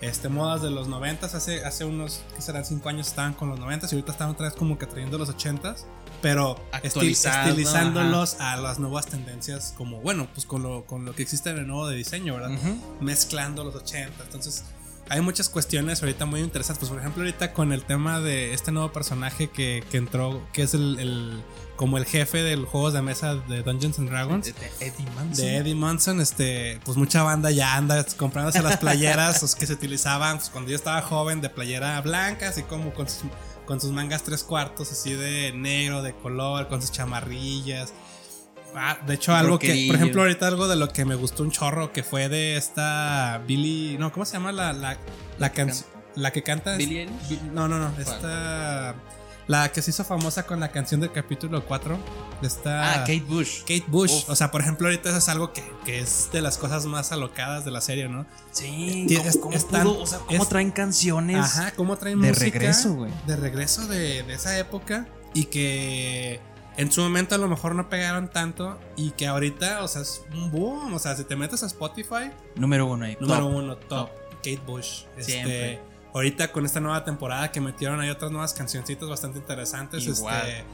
este, 0.00 0.30
modas 0.30 0.62
de 0.62 0.70
los 0.70 0.88
90 0.88 1.26
hace, 1.26 1.62
hace 1.64 1.84
unos, 1.84 2.22
que 2.34 2.40
serán 2.40 2.64
5 2.64 2.88
años 2.88 3.08
estaban 3.08 3.34
con 3.34 3.50
los 3.50 3.58
90 3.60 3.86
y 3.86 3.94
ahorita 3.96 4.12
están 4.12 4.30
otra 4.30 4.46
vez 4.46 4.54
como 4.56 4.78
que 4.78 4.86
trayendo 4.86 5.18
los 5.18 5.28
80 5.28 5.76
pero 6.22 6.56
estilizándolos 6.82 8.36
a 8.40 8.56
las 8.56 8.78
nuevas 8.78 9.06
tendencias 9.06 9.74
como, 9.76 10.00
bueno, 10.00 10.28
pues 10.32 10.46
con 10.46 10.62
lo, 10.62 10.84
con 10.86 11.04
lo 11.04 11.14
que 11.14 11.22
existe 11.22 11.52
de 11.54 11.62
nuevo 11.62 11.86
de 11.88 11.96
diseño, 11.96 12.34
¿verdad? 12.34 12.50
Mezclando 13.00 13.64
los 13.64 13.74
80. 13.74 14.22
Entonces, 14.24 14.64
hay 15.08 15.20
muchas 15.20 15.48
cuestiones 15.48 16.02
ahorita 16.02 16.24
muy 16.26 16.40
interesantes. 16.40 16.78
Pues, 16.80 16.90
por 16.90 17.00
ejemplo, 17.00 17.22
ahorita 17.22 17.52
con 17.52 17.72
el 17.72 17.82
tema 17.84 18.20
de 18.20 18.54
este 18.54 18.70
nuevo 18.72 18.92
personaje 18.92 19.48
que, 19.50 19.82
que 19.90 19.96
entró, 19.98 20.46
que 20.52 20.62
es 20.62 20.74
el, 20.74 20.98
el- 21.00 21.42
como 21.76 21.96
el 21.96 22.04
jefe 22.04 22.42
de 22.42 22.58
los 22.58 22.68
juegos 22.68 22.92
de 22.92 23.00
mesa 23.00 23.36
de 23.36 23.62
Dungeons 23.62 23.98
and 23.98 24.10
Dragons. 24.10 24.44
De- 24.46 24.52
de 24.52 24.68
Eddie 24.86 25.06
Manson. 25.16 25.44
De 25.46 25.56
Eddie 25.56 25.74
Munson, 25.74 26.20
este, 26.20 26.78
pues 26.84 26.98
mucha 26.98 27.22
banda 27.22 27.50
ya 27.50 27.74
anda 27.74 28.04
comprándose 28.18 28.60
las 28.62 28.76
playeras 28.76 29.54
que 29.58 29.66
se 29.66 29.72
utilizaban 29.72 30.36
pues, 30.36 30.50
cuando 30.50 30.68
yo 30.70 30.76
estaba 30.76 31.00
joven 31.00 31.40
de 31.40 31.48
playera 31.48 31.98
blanca, 32.02 32.50
así 32.50 32.62
como 32.64 32.92
con 32.92 33.08
sus, 33.08 33.22
con 33.70 33.80
sus 33.80 33.92
mangas 33.92 34.24
tres 34.24 34.42
cuartos, 34.42 34.90
así 34.90 35.12
de 35.12 35.52
negro, 35.52 36.02
de 36.02 36.12
color, 36.12 36.66
con 36.66 36.80
sus 36.82 36.90
chamarrillas. 36.90 37.92
Ah, 38.74 38.98
de 39.06 39.14
hecho, 39.14 39.32
algo 39.32 39.60
que, 39.60 39.68
por 39.86 39.94
ejemplo, 39.94 40.22
ahorita 40.22 40.48
algo 40.48 40.66
de 40.66 40.74
lo 40.74 40.88
que 40.88 41.04
me 41.04 41.14
gustó 41.14 41.44
un 41.44 41.52
chorro 41.52 41.92
que 41.92 42.02
fue 42.02 42.28
de 42.28 42.56
esta 42.56 43.40
Billy, 43.46 43.96
no, 43.96 44.10
¿cómo 44.12 44.24
se 44.26 44.32
llama 44.32 44.50
la, 44.50 44.72
la, 44.72 44.96
la 45.38 45.52
canción? 45.52 45.86
La 46.16 46.32
que 46.32 46.42
canta. 46.42 46.74
Bi- 47.28 47.38
No, 47.52 47.68
no, 47.68 47.78
no, 47.78 47.92
esta. 48.00 48.96
La 49.50 49.72
que 49.72 49.82
se 49.82 49.90
hizo 49.90 50.04
famosa 50.04 50.46
con 50.46 50.60
la 50.60 50.70
canción 50.70 51.00
del 51.00 51.10
capítulo 51.10 51.64
4. 51.66 51.98
Esta. 52.40 52.92
Ah, 52.92 52.98
Kate 53.00 53.24
Bush. 53.26 53.60
Kate 53.62 53.84
Bush. 53.88 54.12
Uf. 54.12 54.30
O 54.30 54.36
sea, 54.36 54.50
por 54.52 54.60
ejemplo, 54.60 54.86
ahorita 54.86 55.08
eso 55.08 55.18
es 55.18 55.28
algo 55.28 55.52
que, 55.52 55.64
que 55.84 55.98
es 55.98 56.28
de 56.32 56.40
las 56.40 56.56
cosas 56.56 56.86
más 56.86 57.10
alocadas 57.10 57.64
de 57.64 57.72
la 57.72 57.80
serie, 57.80 58.08
¿no? 58.08 58.26
Sí, 58.52 59.06
¿cómo, 59.16 59.40
cómo 59.40 59.56
están- 59.56 59.82
pudo? 59.82 59.98
O 60.02 60.06
sea, 60.06 60.20
¿cómo 60.20 60.42
es- 60.44 60.48
traen 60.48 60.70
canciones? 60.70 61.38
Ajá, 61.38 61.72
cómo 61.72 61.96
traen 61.96 62.20
de 62.20 62.28
música 62.28 62.44
regreso, 62.44 62.94
güey. 62.94 63.10
De 63.26 63.34
regreso 63.36 63.88
de, 63.88 64.22
de 64.22 64.34
esa 64.34 64.56
época 64.56 65.08
y 65.34 65.46
que 65.46 66.40
en 66.76 66.92
su 66.92 67.00
momento 67.02 67.34
a 67.34 67.38
lo 67.38 67.48
mejor 67.48 67.74
no 67.74 67.88
pegaron 67.88 68.30
tanto 68.30 68.78
y 68.96 69.10
que 69.10 69.26
ahorita, 69.26 69.82
o 69.82 69.88
sea, 69.88 70.02
es 70.02 70.22
un 70.32 70.52
boom. 70.52 70.94
O 70.94 70.98
sea, 71.00 71.16
si 71.16 71.24
te 71.24 71.34
metes 71.34 71.64
a 71.64 71.66
Spotify, 71.66 72.30
Número 72.54 72.86
uno 72.86 73.04
ahí. 73.04 73.16
número 73.20 73.40
top. 73.48 73.54
uno, 73.56 73.76
top, 73.76 74.10
Kate 74.36 74.60
Bush. 74.64 75.02
Este, 75.16 75.32
Siempre. 75.32 75.80
Ahorita 76.14 76.52
con 76.52 76.64
esta 76.66 76.80
nueva 76.80 77.04
temporada 77.04 77.50
que 77.52 77.60
metieron 77.60 78.00
hay 78.00 78.10
otras 78.10 78.30
nuevas 78.30 78.52
cancioncitas 78.54 79.08
bastante 79.08 79.38
interesantes. 79.38 80.06
Igual. 80.06 80.48
Este, 80.48 80.64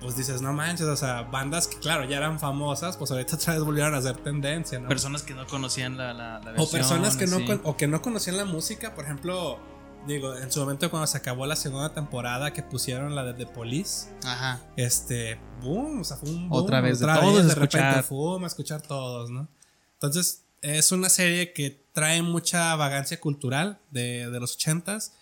pues 0.00 0.16
dices, 0.16 0.42
no 0.42 0.52
manches, 0.52 0.86
o 0.86 0.96
sea, 0.96 1.22
bandas 1.22 1.66
que 1.66 1.78
claro, 1.78 2.04
ya 2.04 2.18
eran 2.18 2.38
famosas, 2.38 2.96
pues 2.96 3.10
ahorita 3.10 3.36
otra 3.36 3.54
vez 3.54 3.64
volvieron 3.64 3.94
a 3.94 3.98
hacer 3.98 4.16
tendencia, 4.18 4.78
¿no? 4.78 4.88
Personas 4.88 5.22
que 5.22 5.34
no 5.34 5.46
conocían 5.46 5.96
la, 5.96 6.12
la, 6.12 6.38
la 6.40 6.54
O 6.58 6.70
personas 6.70 7.16
que 7.16 7.26
no, 7.26 7.38
o 7.64 7.76
que 7.76 7.86
no 7.86 8.02
conocían 8.02 8.36
la 8.36 8.44
música, 8.44 8.94
por 8.94 9.04
ejemplo, 9.04 9.58
digo, 10.06 10.36
en 10.36 10.52
su 10.52 10.60
momento 10.60 10.90
cuando 10.90 11.06
se 11.06 11.16
acabó 11.16 11.46
la 11.46 11.56
segunda 11.56 11.92
temporada 11.94 12.52
que 12.52 12.62
pusieron 12.62 13.14
la 13.14 13.24
de 13.24 13.34
The 13.34 13.46
Police, 13.46 14.08
Ajá. 14.24 14.60
este, 14.76 15.40
boom, 15.62 16.00
o 16.02 16.04
sea, 16.04 16.18
fue 16.18 16.28
un 16.28 16.48
boom, 16.50 16.62
Otra 16.62 16.80
vez, 16.82 16.98
de 16.98 17.06
otra 17.06 17.20
todos 17.20 17.34
vez, 17.36 17.46
de 17.46 17.52
escuchar. 17.52 17.82
repente, 17.94 18.14
boom, 18.14 18.44
a 18.44 18.46
escuchar 18.46 18.82
todos, 18.82 19.30
¿no? 19.30 19.48
Entonces, 19.94 20.44
es 20.62 20.92
una 20.92 21.08
serie 21.08 21.52
que 21.52 21.84
trae 21.92 22.22
mucha 22.22 22.74
vagancia 22.76 23.20
cultural 23.20 23.80
de, 23.90 24.30
de 24.30 24.40
los 24.40 24.54
ochentas 24.54 25.14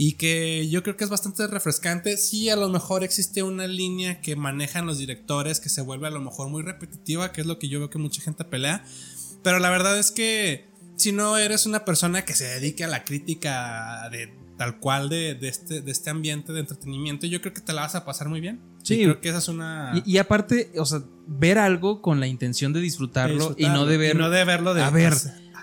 y 0.00 0.12
que 0.12 0.68
yo 0.68 0.84
creo 0.84 0.96
que 0.96 1.02
es 1.02 1.10
bastante 1.10 1.44
refrescante. 1.48 2.16
Sí, 2.16 2.50
a 2.50 2.56
lo 2.56 2.68
mejor 2.68 3.02
existe 3.02 3.42
una 3.42 3.66
línea 3.66 4.20
que 4.20 4.36
manejan 4.36 4.86
los 4.86 4.98
directores 4.98 5.58
que 5.58 5.68
se 5.68 5.82
vuelve 5.82 6.06
a 6.06 6.10
lo 6.10 6.20
mejor 6.20 6.48
muy 6.48 6.62
repetitiva, 6.62 7.32
que 7.32 7.40
es 7.40 7.48
lo 7.48 7.58
que 7.58 7.68
yo 7.68 7.80
veo 7.80 7.90
que 7.90 7.98
mucha 7.98 8.22
gente 8.22 8.44
pelea. 8.44 8.84
Pero 9.42 9.58
la 9.58 9.70
verdad 9.70 9.98
es 9.98 10.12
que 10.12 10.68
si 10.96 11.10
no 11.10 11.36
eres 11.36 11.66
una 11.66 11.84
persona 11.84 12.24
que 12.24 12.34
se 12.34 12.44
dedique 12.44 12.84
a 12.84 12.88
la 12.88 13.04
crítica 13.04 14.08
de 14.10 14.32
tal 14.56 14.78
cual 14.78 15.08
de, 15.08 15.34
de 15.34 15.48
este, 15.48 15.80
de 15.80 15.90
este 15.90 16.10
ambiente 16.10 16.52
de 16.52 16.60
entretenimiento, 16.60 17.26
yo 17.26 17.40
creo 17.40 17.52
que 17.52 17.60
te 17.60 17.72
la 17.72 17.82
vas 17.82 17.96
a 17.96 18.04
pasar 18.04 18.28
muy 18.28 18.40
bien. 18.40 18.60
Sí. 18.82 19.00
Y 19.00 19.04
creo 19.04 19.20
que 19.20 19.28
esa 19.28 19.38
es 19.38 19.48
una... 19.48 19.92
Y, 20.04 20.14
y 20.14 20.18
aparte, 20.18 20.72
o 20.76 20.84
sea, 20.84 21.02
ver 21.26 21.58
algo 21.58 22.00
con 22.00 22.20
la 22.20 22.26
intención 22.26 22.72
de 22.72 22.80
disfrutarlo, 22.80 23.50
de 23.50 23.62
y 23.62 23.66
no 23.66 23.86
de 23.86 23.96
ver. 23.96 24.16
y 24.16 24.18
no 24.18 24.30
de 24.30 24.44
verlo 24.44 24.74
de... 24.74 24.82
a 24.82 24.90
ver, 24.90 25.14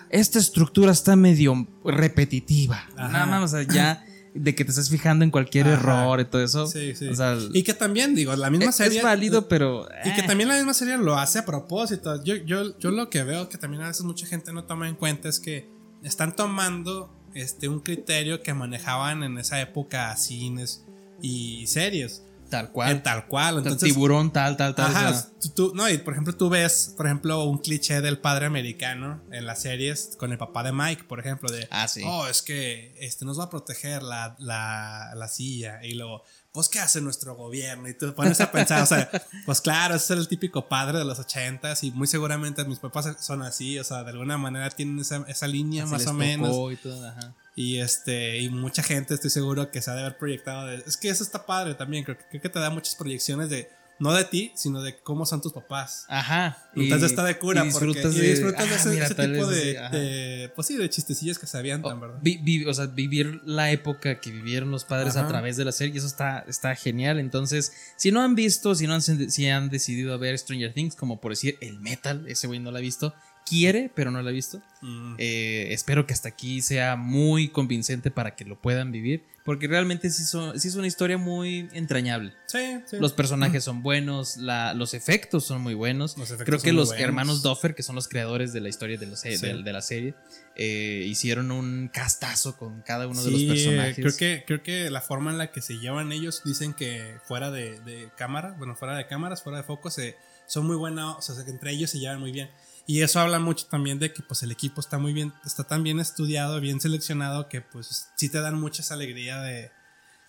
esta 0.09 0.39
estructura 0.39 0.91
está 0.91 1.15
medio 1.15 1.67
repetitiva. 1.83 2.83
Ajá. 2.95 3.11
Nada 3.11 3.25
más, 3.25 3.53
o 3.53 3.57
sea, 3.57 3.67
ya 3.67 4.05
de 4.35 4.53
que 4.53 4.65
te 4.65 4.71
estás 4.71 4.89
fijando 4.89 5.23
en 5.23 5.31
cualquier 5.31 5.67
Ajá. 5.67 5.75
error 5.75 6.19
y 6.19 6.25
todo 6.25 6.43
eso. 6.43 6.67
Sí, 6.67 6.93
sí. 6.93 7.07
O 7.07 7.15
sea, 7.15 7.37
y 7.53 7.63
que 7.63 7.73
también, 7.73 8.13
digo, 8.13 8.35
la 8.35 8.49
misma 8.49 8.69
es, 8.69 8.75
serie... 8.75 8.97
es 8.97 9.03
válido, 9.03 9.47
pero. 9.47 9.87
Y 10.03 10.13
que 10.13 10.21
eh. 10.21 10.27
también 10.27 10.49
la 10.49 10.55
misma 10.55 10.73
serie 10.73 10.97
lo 10.97 11.17
hace 11.17 11.39
a 11.39 11.45
propósito. 11.45 12.21
Yo, 12.23 12.35
yo, 12.35 12.77
yo 12.77 12.91
lo 12.91 13.09
que 13.09 13.23
veo 13.23 13.47
que 13.49 13.57
también 13.57 13.83
a 13.83 13.87
veces 13.87 14.03
mucha 14.03 14.27
gente 14.27 14.51
no 14.51 14.65
toma 14.65 14.89
en 14.89 14.95
cuenta 14.95 15.29
es 15.29 15.39
que 15.39 15.69
están 16.03 16.35
tomando 16.35 17.09
este, 17.33 17.69
un 17.69 17.79
criterio 17.79 18.43
que 18.43 18.53
manejaban 18.53 19.23
en 19.23 19.37
esa 19.37 19.61
época 19.61 20.15
cines 20.17 20.85
y 21.21 21.65
series. 21.67 22.23
Tal 22.55 22.65
En 22.67 22.71
cual. 22.71 23.03
tal 23.03 23.27
cual. 23.27 23.57
Entonces, 23.57 23.89
tiburón, 23.93 24.31
tal, 24.31 24.55
tal, 24.57 24.73
tal. 24.75 24.85
Ajá, 24.95 25.27
tú- 25.41 25.49
tú- 25.49 25.71
no, 25.75 25.89
y 25.89 25.97
por 25.97 26.13
ejemplo, 26.13 26.33
tú 26.35 26.49
ves, 26.49 26.93
por 26.97 27.05
ejemplo, 27.05 27.43
un 27.45 27.57
cliché 27.59 28.01
del 28.01 28.19
padre 28.19 28.45
americano 28.45 29.21
en 29.31 29.45
las 29.45 29.61
series 29.61 30.15
con 30.17 30.31
el 30.31 30.37
papá 30.37 30.63
de 30.63 30.71
Mike, 30.71 31.03
por 31.05 31.19
ejemplo, 31.19 31.49
de, 31.51 31.67
Ah, 31.71 31.87
sí. 31.87 32.01
oh, 32.05 32.27
es 32.27 32.41
que 32.41 32.95
este 32.99 33.25
nos 33.25 33.39
va 33.39 33.45
a 33.45 33.49
proteger 33.49 34.03
la, 34.03 34.35
la, 34.39 35.11
la 35.15 35.27
silla, 35.27 35.83
y 35.83 35.93
luego, 35.95 36.23
pues, 36.51 36.69
¿qué 36.69 36.79
hace 36.79 37.01
nuestro 37.01 37.35
gobierno? 37.35 37.89
Y 37.89 37.93
tú 37.97 38.13
pones 38.15 38.39
a 38.39 38.51
pensar, 38.51 38.81
o 38.81 38.85
sea, 38.85 39.09
pues 39.45 39.59
claro, 39.61 39.95
ese 39.95 40.13
es 40.13 40.19
el 40.19 40.27
típico 40.27 40.67
padre 40.69 40.97
de 40.99 41.05
los 41.05 41.19
ochentas, 41.19 41.83
y 41.83 41.91
muy 41.91 42.07
seguramente 42.07 42.63
mis 42.65 42.79
papás 42.79 43.07
son 43.19 43.41
así, 43.41 43.77
o 43.79 43.83
sea, 43.83 44.03
de 44.03 44.11
alguna 44.11 44.37
manera 44.37 44.69
tienen 44.69 44.99
esa, 44.99 45.25
esa 45.27 45.47
línea 45.47 45.85
se 45.85 45.91
más 45.91 46.07
o 46.07 46.13
menos. 46.13 46.71
y 46.71 46.75
todo, 46.77 47.05
ajá. 47.07 47.33
Y 47.55 47.77
este, 47.79 48.39
y 48.39 48.49
mucha 48.49 48.83
gente 48.83 49.13
estoy 49.13 49.29
seguro 49.29 49.71
que 49.71 49.81
se 49.81 49.89
ha 49.89 49.93
de 49.95 50.01
haber 50.01 50.17
proyectado 50.17 50.67
de. 50.67 50.83
Es 50.85 50.97
que 50.97 51.07
eso 51.09 51.23
está 51.23 51.45
padre 51.45 51.73
también. 51.75 52.03
Creo, 52.03 52.17
que- 52.17 52.25
creo 52.29 52.41
que 52.41 52.49
te 52.49 52.59
da 52.59 52.69
muchas 52.69 52.95
proyecciones 52.95 53.49
de. 53.49 53.69
No 53.97 54.11
de 54.11 54.25
ti, 54.25 54.51
sino 54.55 54.81
de 54.81 54.97
cómo 54.97 55.25
son 55.25 55.41
tus 55.41 55.53
papás. 55.53 56.03
Ajá. 56.09 56.69
Entonces 56.75 57.11
está 57.11 57.23
de 57.23 57.37
cura 57.37 57.65
y 57.65 57.71
porque 57.71 57.85
disfrutas 57.87 58.13
y 58.13 58.19
de, 58.19 58.27
disfrutas 58.27 58.67
de 58.67 58.73
ah, 58.73 58.77
ese, 58.77 58.89
mira, 58.89 59.05
ese 59.05 59.15
tal 59.15 59.31
tipo 59.31 59.47
de, 59.47 59.73
de- 59.89 60.51
Pues 60.53 60.67
sí, 60.67 60.75
de 60.75 60.89
chistecillos 60.89 61.39
que 61.39 61.47
se 61.47 61.57
avientan, 61.57 61.97
Oh, 61.97 62.01
¿verdad? 62.01 62.17
vi- 62.21 62.35
vi- 62.43 62.65
o 62.65 62.73
sea, 62.73 62.87
vivir 62.87 63.39
la 63.45 63.71
época 63.71 64.19
que 64.19 64.31
vivieron 64.31 64.69
los 64.69 64.83
padres 64.83 65.15
a 65.15 65.25
través 65.29 65.55
de 65.55 65.63
la 65.63 65.71
serie, 65.71 65.97
eso 65.97 66.07
está, 66.07 66.39
está 66.45 66.75
genial. 66.75 67.19
Entonces, 67.19 67.71
si 67.95 68.11
no 68.11 68.21
han 68.21 68.35
visto, 68.35 68.75
si 68.75 68.85
no 68.85 68.95
han, 68.95 69.01
si 69.01 69.47
han 69.47 69.69
decidido 69.69 70.19
ver 70.19 70.37
Stranger 70.37 70.73
Things, 70.73 70.97
como 70.97 71.21
por 71.21 71.31
decir 71.31 71.57
el 71.61 71.79
metal, 71.79 72.25
ese 72.27 72.47
güey 72.47 72.59
no 72.59 72.71
lo 72.71 72.77
ha 72.79 72.81
visto, 72.81 73.15
quiere, 73.45 73.91
pero 73.93 74.11
no 74.11 74.21
lo 74.21 74.29
ha 74.29 74.31
visto. 74.31 74.61
Mm. 74.81 75.15
Eh, 75.19 75.67
espero 75.71 76.05
que 76.07 76.13
hasta 76.13 76.29
aquí 76.29 76.61
sea 76.61 76.95
muy 76.95 77.49
convincente 77.49 78.11
para 78.11 78.35
que 78.35 78.43
lo 78.45 78.59
puedan 78.59 78.91
vivir, 78.91 79.23
porque 79.43 79.67
realmente 79.67 80.09
sí, 80.09 80.23
son- 80.23 80.59
sí 80.59 80.67
es 80.67 80.75
una 80.75 80.87
historia 80.87 81.17
muy 81.19 81.69
entrañable. 81.73 82.33
sí, 82.47 82.79
sí. 82.85 82.97
Los 82.99 83.13
personajes 83.13 83.63
son 83.63 83.83
buenos, 83.83 84.37
la- 84.37 84.73
los 84.73 84.93
efectos 84.95 85.45
son 85.45 85.61
muy 85.61 85.73
buenos. 85.75 86.17
Los 86.17 86.29
efectos 86.31 86.45
Creo 86.47 86.59
que 86.59 86.73
los 86.73 86.89
buenos. 86.89 87.03
hermanos 87.03 87.41
Doffer, 87.43 87.75
que 87.75 87.83
son 87.83 87.95
los 87.95 88.07
creadores 88.07 88.51
de 88.53 88.61
la 88.61 88.69
historia 88.69 88.97
de, 88.97 89.05
los- 89.07 89.19
Sí. 89.19 89.37
de, 89.37 89.61
de 89.61 89.73
la 89.73 89.81
serie, 89.81 90.15
eh, 90.55 91.05
hicieron 91.07 91.51
un 91.51 91.89
castazo 91.93 92.57
con 92.57 92.81
cada 92.81 93.07
uno 93.07 93.23
de 93.23 93.31
los 93.31 93.41
personajes. 93.43 93.95
Creo 93.95 94.17
que, 94.17 94.43
creo 94.47 94.63
que 94.63 94.89
la 94.89 95.01
forma 95.01 95.29
en 95.31 95.37
la 95.37 95.51
que 95.51 95.61
se 95.61 95.77
llevan 95.77 96.11
ellos, 96.11 96.41
dicen 96.45 96.73
que 96.73 97.17
fuera 97.25 97.51
de, 97.51 97.79
de 97.81 98.09
cámara, 98.17 98.55
bueno, 98.57 98.75
fuera 98.75 98.95
de 98.97 99.05
cámaras, 99.07 99.43
fuera 99.43 99.59
de 99.59 99.63
foco, 99.65 99.91
se, 99.91 100.15
son 100.47 100.65
muy 100.65 100.75
buenos, 100.75 101.29
o 101.29 101.35
sea, 101.35 101.43
que 101.45 101.51
entre 101.51 101.71
ellos 101.71 101.89
se 101.91 101.99
llevan 101.99 102.19
muy 102.19 102.31
bien. 102.31 102.49
Y 102.87 103.01
eso 103.01 103.19
habla 103.19 103.39
mucho 103.39 103.65
también 103.65 103.97
de 103.99 104.13
que 104.13 104.21
pues 104.21 104.43
el 104.43 104.51
equipo 104.51 104.79
está 104.79 104.97
muy 104.99 105.11
bien, 105.13 105.33
está 105.45 105.63
tan 105.63 105.81
bien 105.83 105.99
estudiado, 105.99 106.59
bien 106.59 106.79
seleccionado 106.79 107.49
que 107.49 107.61
pues 107.61 108.07
sí 108.15 108.29
te 108.29 108.39
dan 108.41 108.59
mucha 108.59 108.83
esa 108.83 108.93
alegría 108.93 109.41
de, 109.41 109.71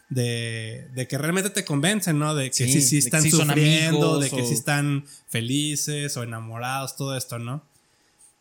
de, 0.09 0.89
de 0.95 1.07
que 1.09 1.19
realmente 1.19 1.51
te 1.51 1.65
convencen, 1.65 2.19
¿no? 2.19 2.35
De 2.35 2.51
que 2.51 2.67
sí, 2.67 2.81
Sí, 2.81 2.97
de 2.97 2.99
están 3.01 3.23
sí 3.23 3.31
son 3.31 3.47
sufriendo, 3.49 3.97
amigos 4.15 4.21
de 4.25 4.31
que 4.31 4.43
o- 4.43 4.47
sí 4.47 4.55
están 4.55 5.05
felices 5.29 6.17
o 6.17 6.23
enamorados, 6.23 6.97
todo 6.97 7.17
esto, 7.17 7.39
¿no? 7.39 7.63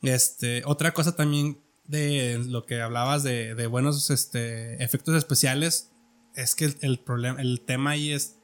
Este, 0.02 0.62
otra 0.66 0.94
cosa 0.94 1.16
también 1.16 1.60
de 1.86 2.42
lo 2.48 2.66
que 2.66 2.82
hablabas 2.82 3.24
de, 3.24 3.54
de 3.56 3.68
buenos 3.68 4.10
este, 4.10 4.82
efectos 4.84 5.16
especiales 5.16 5.90
es 6.36 6.56
que 6.56 6.66
el, 6.66 6.78
el 6.82 7.00
problema, 7.00 7.42
el 7.42 7.62
tema 7.62 7.92
ahí 7.92 8.12
es 8.12 8.36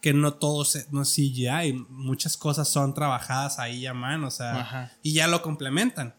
que 0.00 0.14
no 0.14 0.34
todo 0.34 0.64
se- 0.64 0.86
no 0.90 1.02
es 1.02 1.10
CGI, 1.14 1.72
muchas 1.88 2.36
cosas 2.36 2.68
son 2.68 2.94
trabajadas 2.94 3.58
ahí 3.58 3.84
a 3.86 3.92
mano, 3.94 4.28
o 4.28 4.30
sea, 4.30 4.60
Ajá. 4.60 4.92
y 5.02 5.12
ya 5.12 5.26
lo 5.28 5.42
complementan. 5.42 6.14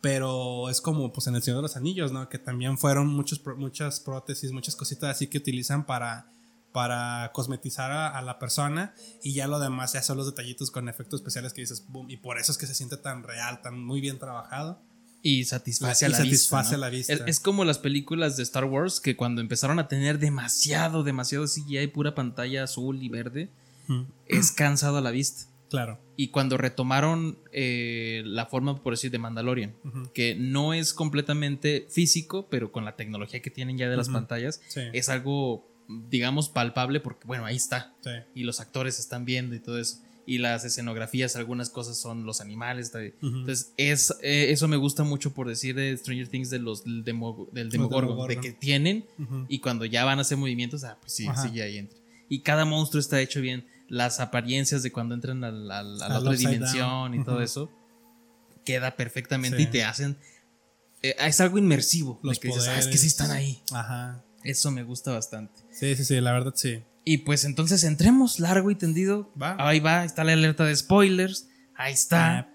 Pero 0.00 0.68
es 0.68 0.80
como 0.80 1.12
pues 1.12 1.28
en 1.28 1.36
el 1.36 1.42
Señor 1.42 1.58
de 1.58 1.62
los 1.62 1.76
Anillos, 1.76 2.10
¿no? 2.10 2.28
Que 2.28 2.38
también 2.38 2.76
fueron 2.76 3.06
muchos, 3.06 3.40
muchas 3.56 4.00
prótesis, 4.00 4.50
muchas 4.50 4.74
cositas 4.74 5.10
así 5.10 5.28
que 5.28 5.38
utilizan 5.38 5.86
para, 5.86 6.26
para 6.72 7.30
cosmetizar 7.32 7.92
a, 7.92 8.08
a 8.08 8.20
la 8.22 8.38
persona 8.40 8.94
y 9.22 9.32
ya 9.32 9.46
lo 9.46 9.60
demás 9.60 9.92
ya 9.92 10.02
son 10.02 10.16
los 10.16 10.26
detallitos 10.26 10.72
con 10.72 10.88
efectos 10.88 11.20
especiales 11.20 11.52
que 11.52 11.60
dices, 11.60 11.84
boom, 11.88 12.10
y 12.10 12.16
por 12.16 12.38
eso 12.38 12.50
es 12.50 12.58
que 12.58 12.66
se 12.66 12.74
siente 12.74 12.96
tan 12.96 13.22
real, 13.22 13.62
tan 13.62 13.78
muy 13.82 14.00
bien 14.00 14.18
trabajado. 14.18 14.82
Y 15.22 15.44
satisface 15.44 16.04
Y 16.04 16.06
a 16.06 16.08
la 16.10 16.16
satisface 16.16 16.62
vista. 16.70 16.74
a 16.74 16.78
la 16.78 16.88
vista. 16.90 17.12
Es, 17.12 17.22
es 17.26 17.40
como 17.40 17.64
las 17.64 17.78
películas 17.78 18.36
de 18.36 18.42
Star 18.42 18.64
Wars 18.64 19.00
que 19.00 19.16
cuando 19.16 19.40
empezaron 19.40 19.78
a 19.78 19.86
tener 19.88 20.18
demasiado, 20.18 21.04
demasiado 21.04 21.46
CGI, 21.46 21.86
pura 21.88 22.14
pantalla 22.14 22.64
azul 22.64 23.02
y 23.02 23.08
verde, 23.08 23.50
Mm, 23.88 24.02
es 24.26 24.52
cansado 24.52 24.98
a 24.98 25.00
la 25.00 25.10
vista. 25.10 25.50
Claro. 25.68 25.98
Y 26.16 26.28
cuando 26.28 26.56
retomaron 26.56 27.36
eh, 27.50 28.22
la 28.24 28.46
forma, 28.46 28.80
por 28.80 28.92
decir, 28.92 29.10
de 29.10 29.18
Mandalorian, 29.18 29.74
que 30.14 30.36
no 30.36 30.72
es 30.72 30.94
completamente 30.94 31.86
físico, 31.90 32.46
pero 32.48 32.70
con 32.70 32.84
la 32.84 32.94
tecnología 32.94 33.40
que 33.42 33.50
tienen 33.50 33.78
ya 33.78 33.88
de 33.88 33.96
las 33.96 34.08
pantallas, 34.08 34.60
Sí. 34.68 34.82
es 34.92 35.08
algo, 35.08 35.66
digamos, 36.08 36.48
palpable 36.48 37.00
porque, 37.00 37.26
bueno, 37.26 37.44
ahí 37.44 37.56
está. 37.56 37.92
Sí. 38.04 38.10
Y 38.36 38.44
los 38.44 38.60
actores 38.60 39.00
están 39.00 39.24
viendo 39.24 39.56
y 39.56 39.60
todo 39.60 39.78
eso. 39.80 39.98
Y 40.24 40.38
las 40.38 40.64
escenografías, 40.64 41.34
algunas 41.34 41.68
cosas 41.68 41.96
son 41.98 42.24
los 42.24 42.40
animales. 42.40 42.92
Entonces, 42.94 43.72
es, 43.76 44.14
eh, 44.22 44.52
eso 44.52 44.68
me 44.68 44.76
gusta 44.76 45.02
mucho 45.02 45.34
por 45.34 45.48
decir 45.48 45.74
de 45.74 45.96
Stranger 45.96 46.28
Things 46.28 46.48
de 46.50 46.60
los, 46.60 46.84
del, 46.84 47.02
demo, 47.02 47.48
del 47.52 47.70
Demogorgon, 47.70 48.10
Demogorgon. 48.10 48.40
de 48.42 48.48
que 48.48 48.52
tienen 48.56 49.04
y 49.48 49.58
cuando 49.58 49.84
ya 49.84 50.04
van 50.04 50.18
a 50.18 50.22
hacer 50.22 50.38
movimientos, 50.38 50.84
ah, 50.84 50.96
pues 51.00 51.12
sí, 51.12 51.26
Ajá. 51.26 51.42
sí, 51.42 51.50
ya 51.54 51.64
ahí 51.64 51.78
entra. 51.78 51.98
Y 52.28 52.40
cada 52.42 52.64
monstruo 52.64 53.00
está 53.00 53.20
hecho 53.20 53.40
bien. 53.40 53.66
Las 53.88 54.20
apariencias 54.20 54.82
de 54.84 54.92
cuando 54.92 55.14
entran 55.14 55.42
a 55.44 55.50
la 55.50 55.80
Al 55.80 56.00
otra 56.16 56.32
dimensión 56.34 56.88
down. 56.88 57.14
y 57.20 57.24
todo 57.24 57.42
eso, 57.42 57.68
queda 58.64 58.96
perfectamente 58.96 59.56
Sí. 59.56 59.62
y 59.64 59.66
te 59.66 59.84
hacen. 59.84 60.16
eh, 61.02 61.16
es 61.18 61.40
algo 61.40 61.58
inmersivo. 61.58 62.20
Los 62.22 62.38
que 62.38 62.46
dices, 62.46 62.68
"Ah, 62.68 62.78
es 62.78 62.86
que 62.86 62.96
sí 62.96 63.08
están 63.08 63.32
ahí. 63.32 63.60
Ajá. 63.72 64.22
Eso 64.44 64.70
me 64.70 64.84
gusta 64.84 65.10
bastante. 65.10 65.52
Sí, 65.72 65.96
sí, 65.96 66.04
sí, 66.04 66.20
la 66.20 66.30
verdad 66.32 66.52
sí. 66.54 66.80
Y 67.04 67.18
pues 67.18 67.44
entonces 67.44 67.82
entremos 67.84 68.38
largo 68.40 68.70
y 68.70 68.74
tendido. 68.76 69.32
Va. 69.40 69.56
Ahí 69.58 69.80
va, 69.80 70.04
está 70.04 70.22
la 70.24 70.32
alerta 70.32 70.64
de 70.64 70.74
spoilers. 70.76 71.48
Ahí 71.74 71.92
está. 71.92 72.48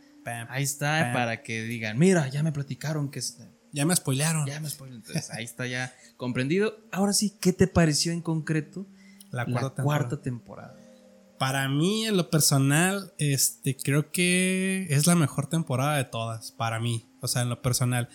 Ahí 0.49 0.63
está 0.63 1.11
para 1.13 1.41
que 1.41 1.63
digan, 1.63 1.97
mira, 1.97 2.27
ya 2.29 2.43
me 2.43 2.51
platicaron 2.51 3.09
que 3.09 3.19
es- 3.19 3.37
Ya 3.71 3.85
me 3.85 3.95
spoilearon. 3.95 4.45
ya 4.47 4.59
me 4.59 4.69
spoiler. 4.69 4.97
Entonces, 4.97 5.29
ahí 5.31 5.43
está 5.45 5.67
ya 5.67 5.93
comprendido. 6.17 6.77
Ahora 6.91 7.13
sí, 7.13 7.37
¿qué 7.39 7.53
te 7.53 7.67
pareció 7.67 8.11
en 8.11 8.21
concreto 8.21 8.87
La 9.31 9.43
la 9.45 9.51
cuarta 9.51 9.83
cuarta, 9.83 10.21
temporada. 10.21 10.73
temporada? 10.75 11.37
Para 11.39 11.69
mí, 11.69 12.05
en 12.05 12.17
lo 12.17 12.29
personal, 12.29 13.13
este, 13.19 13.77
creo 13.77 14.11
que 14.11 14.87
es 14.89 15.05
la 15.07 15.15
mejor 15.15 15.47
temporada 15.47 15.95
de 15.97 16.03
todas, 16.05 16.51
para 16.51 16.79
mí, 16.79 17.05
o 17.21 17.27
sea, 17.27 17.43
en 17.43 17.49
lo 17.49 17.61
personal. 17.61 18.09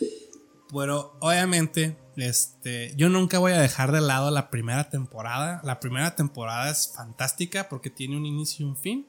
Pero 0.73 1.17
obviamente, 1.21 1.97
este, 2.17 2.95
yo 2.97 3.09
nunca 3.09 3.39
voy 3.39 3.53
a 3.53 3.61
dejar 3.61 3.93
de 3.93 4.01
lado 4.01 4.31
la 4.31 4.51
primera 4.51 4.89
temporada. 4.89 5.61
La 5.65 5.81
primera 5.81 6.17
temporada 6.17 6.71
es 6.71 6.93
fantástica 6.95 7.69
porque 7.69 7.91
tiene 7.91 8.17
un 8.17 8.27
inicio 8.27 8.67
y 8.67 8.69
un 8.69 8.77
fin. 8.77 9.07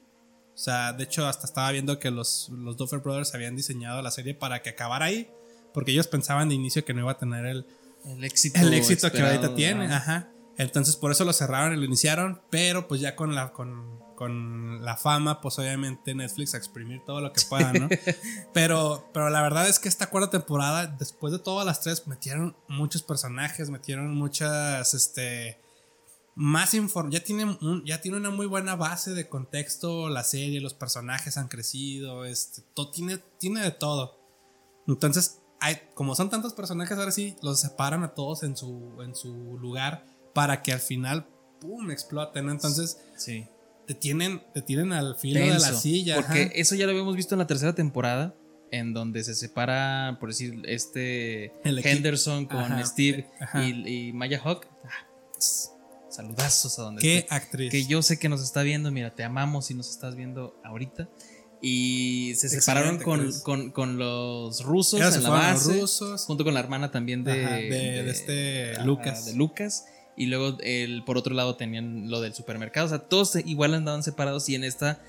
O 0.54 0.58
sea, 0.58 0.92
de 0.92 1.04
hecho, 1.04 1.26
hasta 1.26 1.46
estaba 1.46 1.70
viendo 1.72 1.98
que 1.98 2.10
los, 2.10 2.48
los 2.50 2.76
Duffer 2.76 3.00
Brothers 3.00 3.34
habían 3.34 3.56
diseñado 3.56 4.02
la 4.02 4.10
serie 4.10 4.34
para 4.34 4.62
que 4.62 4.70
acabara 4.70 5.06
ahí, 5.06 5.28
porque 5.72 5.90
ellos 5.90 6.06
pensaban 6.06 6.48
de 6.48 6.54
inicio 6.54 6.84
que 6.84 6.94
no 6.94 7.00
iba 7.00 7.12
a 7.12 7.18
tener 7.18 7.44
el, 7.46 7.66
El 8.04 8.22
éxito. 8.22 8.60
el 8.60 8.72
éxito 8.74 9.10
que 9.10 9.22
ahorita 9.22 9.54
tiene, 9.54 9.86
ajá. 9.86 9.96
ajá. 9.96 10.28
Entonces 10.56 10.96
por 10.96 11.10
eso 11.10 11.24
lo 11.24 11.32
cerraron 11.32 11.72
y 11.72 11.76
lo 11.76 11.84
iniciaron, 11.84 12.40
pero 12.50 12.86
pues 12.86 13.00
ya 13.00 13.16
con 13.16 13.34
la 13.34 13.52
con, 13.52 13.98
con 14.14 14.84
la 14.84 14.96
fama, 14.96 15.40
pues 15.40 15.58
obviamente 15.58 16.14
Netflix 16.14 16.54
a 16.54 16.58
exprimir 16.58 17.02
todo 17.04 17.20
lo 17.20 17.32
que 17.32 17.40
pueda, 17.48 17.72
¿no? 17.72 17.88
pero 18.52 19.08
pero 19.12 19.30
la 19.30 19.42
verdad 19.42 19.68
es 19.68 19.78
que 19.78 19.88
esta 19.88 20.08
cuarta 20.10 20.30
temporada, 20.30 20.86
después 20.86 21.32
de 21.32 21.38
todas 21.38 21.66
las 21.66 21.80
tres, 21.80 22.06
metieron 22.06 22.56
muchos 22.68 23.02
personajes, 23.02 23.70
metieron 23.70 24.14
muchas 24.14 24.94
este 24.94 25.60
más 26.36 26.74
información, 26.74 27.20
ya 27.20 27.24
tiene 27.24 27.44
un- 27.44 27.84
ya 27.84 28.00
tiene 28.00 28.16
una 28.16 28.30
muy 28.30 28.46
buena 28.46 28.74
base 28.74 29.12
de 29.14 29.28
contexto 29.28 30.08
la 30.08 30.24
serie, 30.24 30.60
los 30.60 30.74
personajes 30.74 31.36
han 31.36 31.48
crecido, 31.48 32.24
este, 32.24 32.62
todo 32.74 32.90
tiene 32.90 33.18
tiene 33.38 33.62
de 33.62 33.70
todo. 33.70 34.18
Entonces, 34.88 35.40
hay, 35.60 35.78
como 35.94 36.14
son 36.14 36.30
tantos 36.30 36.52
personajes, 36.52 36.98
ahora 36.98 37.12
sí, 37.12 37.36
los 37.40 37.60
separan 37.60 38.02
a 38.02 38.14
todos 38.14 38.42
en 38.42 38.56
su, 38.56 39.00
en 39.02 39.14
su 39.14 39.56
lugar 39.58 40.04
para 40.34 40.60
que 40.62 40.72
al 40.72 40.80
final, 40.80 41.26
¡pum!, 41.60 41.90
exploten. 41.90 42.46
¿no? 42.46 42.52
Entonces, 42.52 42.98
Sí. 43.16 43.46
Te 43.86 43.94
tienen, 43.94 44.42
te 44.52 44.62
tienen 44.62 44.92
al 44.92 45.16
filo 45.16 45.40
de 45.40 45.46
la 45.48 45.58
Tenso, 45.58 45.78
silla. 45.80 46.16
Porque 46.16 46.42
ajá. 46.44 46.52
eso 46.54 46.74
ya 46.74 46.84
lo 46.86 46.90
habíamos 46.92 47.16
visto 47.16 47.34
en 47.34 47.38
la 47.40 47.46
tercera 47.46 47.74
temporada. 47.74 48.34
En 48.70 48.92
donde 48.92 49.22
se 49.22 49.34
separa, 49.36 50.16
por 50.18 50.30
decir, 50.30 50.60
este 50.66 51.52
El 51.62 51.78
Henderson 51.86 52.46
con 52.46 52.58
Ajá, 52.60 52.84
Steve 52.84 53.28
ajá. 53.40 53.62
y, 53.62 54.08
y 54.08 54.12
Maya 54.12 54.40
Hawk. 54.42 54.66
Ah, 54.84 55.06
saludazos 56.08 56.78
a 56.78 56.82
donde 56.82 57.00
Qué 57.02 57.18
esté. 57.18 57.34
actriz. 57.34 57.70
que 57.70 57.84
yo 57.86 58.02
sé 58.02 58.18
que 58.18 58.28
nos 58.28 58.42
está 58.42 58.62
viendo, 58.62 58.90
mira, 58.90 59.14
te 59.14 59.24
amamos 59.24 59.66
si 59.66 59.74
nos 59.74 59.90
estás 59.90 60.16
viendo 60.16 60.58
ahorita. 60.64 61.08
Y 61.60 62.34
se 62.36 62.48
separaron 62.50 62.98
con, 62.98 63.32
con, 63.40 63.70
con 63.70 63.96
los 63.96 64.62
rusos 64.64 65.00
en 65.00 65.06
la 65.08 65.16
los 65.16 65.28
base, 65.28 65.80
rusos. 65.80 66.24
junto 66.26 66.44
con 66.44 66.52
la 66.52 66.60
hermana 66.60 66.90
también 66.90 67.24
de, 67.24 67.32
de- 67.38 68.02
de 68.02 68.10
este 68.10 68.84
Lucas. 68.84 69.24
de 69.26 69.34
Lucas. 69.34 69.86
Y 70.16 70.26
luego 70.26 70.56
el, 70.60 71.02
por 71.04 71.18
otro 71.18 71.34
lado 71.34 71.56
tenían 71.56 72.10
lo 72.10 72.20
del 72.20 72.34
supermercado. 72.34 72.86
O 72.86 72.88
sea, 72.90 72.98
todos 73.00 73.34
igual 73.44 73.74
andaban 73.74 74.02
separados 74.02 74.48
y 74.48 74.54
en 74.54 74.64
esta 74.64 75.02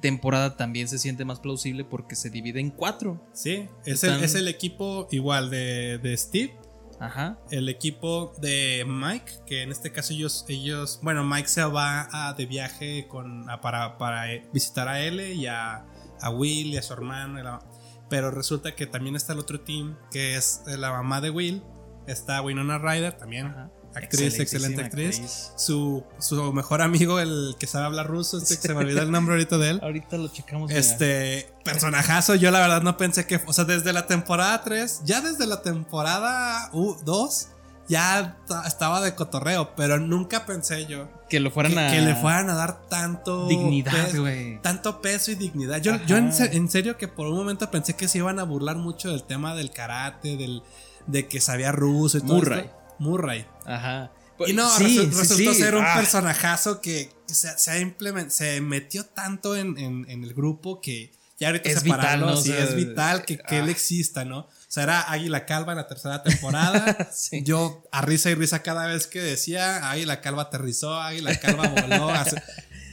temporada 0.00 0.56
también 0.56 0.88
se 0.88 0.98
siente 0.98 1.24
más 1.24 1.38
plausible 1.40 1.84
porque 1.84 2.16
se 2.16 2.30
divide 2.30 2.60
en 2.60 2.70
cuatro. 2.70 3.24
Sí, 3.32 3.68
es, 3.84 4.02
Están- 4.02 4.18
el, 4.18 4.24
es 4.24 4.34
el 4.34 4.48
equipo 4.48 5.06
igual 5.10 5.50
de, 5.50 5.98
de 5.98 6.16
Steve, 6.16 6.56
Ajá. 6.98 7.38
el 7.50 7.68
equipo 7.68 8.32
de 8.40 8.84
Mike, 8.86 9.32
que 9.46 9.62
en 9.62 9.70
este 9.70 9.92
caso 9.92 10.12
ellos, 10.12 10.44
ellos 10.48 10.98
bueno, 11.02 11.24
Mike 11.24 11.48
se 11.48 11.62
va 11.64 12.08
a- 12.10 12.32
de 12.34 12.46
viaje 12.46 13.06
con, 13.08 13.48
a- 13.50 13.60
para, 13.60 13.98
para 13.98 14.32
eh, 14.32 14.48
visitar 14.52 14.88
a 14.88 15.00
L 15.02 15.34
y 15.34 15.46
a, 15.46 15.84
a 16.20 16.30
Will 16.30 16.68
y 16.68 16.76
a 16.78 16.82
su 16.82 16.92
hermano. 16.94 17.40
la- 17.42 17.60
pero 18.08 18.30
resulta 18.30 18.74
que 18.74 18.86
también 18.86 19.14
está 19.16 19.32
el 19.34 19.38
otro 19.38 19.60
team, 19.60 19.96
que 20.10 20.36
es 20.36 20.62
la 20.66 20.90
mamá 20.90 21.20
de 21.20 21.30
Will, 21.30 21.62
está 22.06 22.42
Winona 22.42 22.78
Ryder 22.78 23.12
también. 23.14 23.46
Ajá. 23.46 23.70
Actriz, 23.94 24.38
excelente 24.38 24.80
actriz. 24.82 25.50
Su, 25.56 26.02
su 26.18 26.52
mejor 26.52 26.80
amigo, 26.82 27.20
el 27.20 27.54
que 27.58 27.66
sabe 27.66 27.84
hablar 27.86 28.06
ruso, 28.08 28.38
este 28.38 28.56
que 28.56 28.62
se 28.68 28.74
me 28.74 28.80
olvidó 28.80 29.02
el 29.02 29.10
nombre 29.10 29.34
ahorita 29.34 29.58
de 29.58 29.70
él. 29.70 29.80
Ahorita 29.82 30.16
lo 30.16 30.28
checamos. 30.28 30.68
mira. 30.68 30.80
Este 30.80 31.52
personajazo, 31.64 32.34
yo 32.34 32.50
la 32.50 32.60
verdad 32.60 32.82
no 32.82 32.96
pensé 32.96 33.26
que, 33.26 33.40
o 33.46 33.52
sea, 33.52 33.64
desde 33.64 33.92
la 33.92 34.06
temporada 34.06 34.62
3, 34.62 35.02
ya 35.04 35.20
desde 35.20 35.46
la 35.46 35.60
temporada 35.62 36.70
2, 36.72 37.48
ya 37.88 38.38
ta- 38.46 38.66
estaba 38.66 39.00
de 39.02 39.14
cotorreo, 39.14 39.74
pero 39.76 39.98
nunca 39.98 40.46
pensé 40.46 40.86
yo 40.86 41.08
que 41.28 41.40
lo 41.40 41.50
que, 41.50 41.54
fueran 41.54 41.78
a. 41.78 41.90
que 41.90 42.00
le 42.00 42.14
fueran 42.14 42.48
a 42.48 42.54
dar 42.54 42.88
tanto 42.88 43.46
Dignidad, 43.48 44.14
güey. 44.16 44.60
tanto 44.62 45.02
peso 45.02 45.30
y 45.32 45.34
dignidad. 45.34 45.80
Yo, 45.82 45.94
Ajá. 45.94 46.04
yo 46.06 46.16
en 46.16 46.70
serio 46.70 46.96
que 46.96 47.08
por 47.08 47.26
un 47.26 47.36
momento 47.36 47.70
pensé 47.70 47.94
que 47.94 48.08
se 48.08 48.18
iban 48.18 48.38
a 48.38 48.44
burlar 48.44 48.76
mucho 48.76 49.10
del 49.10 49.22
tema 49.24 49.54
del 49.54 49.70
karate, 49.70 50.36
del, 50.36 50.62
de 51.06 51.26
que 51.28 51.40
sabía 51.40 51.72
ruso 51.72 52.18
y 52.18 52.20
todo 52.22 52.36
Murray. 52.36 52.60
esto. 52.60 52.72
Murray. 52.98 53.46
Ajá. 53.66 54.12
Y 54.46 54.52
no, 54.54 54.68
Sí, 54.76 54.84
resu- 54.84 55.10
sí, 55.12 55.18
resultó 55.18 55.54
sí. 55.54 55.60
ser 55.60 55.74
un 55.76 55.84
Ah. 55.84 55.94
personajazo 55.96 56.80
que 56.80 57.10
se, 57.26 57.56
se 57.58 57.70
ha 57.70 58.30
se 58.30 58.60
metió 58.60 59.04
tanto 59.06 59.56
en, 59.56 59.78
en- 59.78 60.04
en 60.08 60.24
el 60.24 60.34
grupo 60.34 60.80
que 60.80 61.12
ya 61.38 61.48
ahorita 61.48 61.70
Es 61.70 61.80
separarlo, 61.80 62.26
vital, 62.26 62.36
¿no? 62.36 62.42
sí, 62.42 62.50
O 62.50 62.54
sea, 62.54 62.64
es 62.64 62.74
vital 62.76 63.24
que, 63.24 63.38
que 63.38 63.58
él 63.58 63.66
ah. 63.66 63.70
exista, 63.70 64.24
¿no? 64.24 64.38
O 64.40 64.50
sea, 64.68 64.84
era 64.84 65.00
Águila 65.12 65.44
Calva 65.44 65.72
en 65.72 65.78
la 65.78 65.86
tercera 65.86 66.22
temporada. 66.22 67.08
Sí. 67.12 67.42
Yo 67.44 67.84
a 67.92 68.00
risa 68.02 68.30
y 68.30 68.34
risa 68.34 68.62
cada 68.62 68.86
vez 68.86 69.06
que 69.06 69.20
decía 69.20 69.90
Águila 69.90 70.20
Calva 70.20 70.42
aterrizó, 70.42 71.00
Águila 71.00 71.38
Calva 71.38 71.68
voló. 71.68 72.08
hace- 72.10 72.42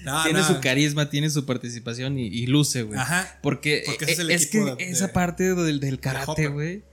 No, 0.03 0.23
tiene 0.23 0.39
no. 0.39 0.47
su 0.47 0.59
carisma, 0.61 1.09
tiene 1.09 1.29
su 1.29 1.45
participación 1.45 2.17
y, 2.17 2.27
y 2.27 2.47
luce, 2.47 2.83
güey. 2.83 2.99
Ajá. 2.99 3.37
Porque, 3.41 3.83
Porque 3.85 4.05
ese 4.05 4.21
es 4.23 4.43
es, 4.43 4.47
que 4.47 4.59
de- 4.63 4.75
esa 4.89 5.11
parte 5.13 5.53
del, 5.55 5.79
del 5.79 5.99
karate, 5.99 6.47
güey, 6.47 6.83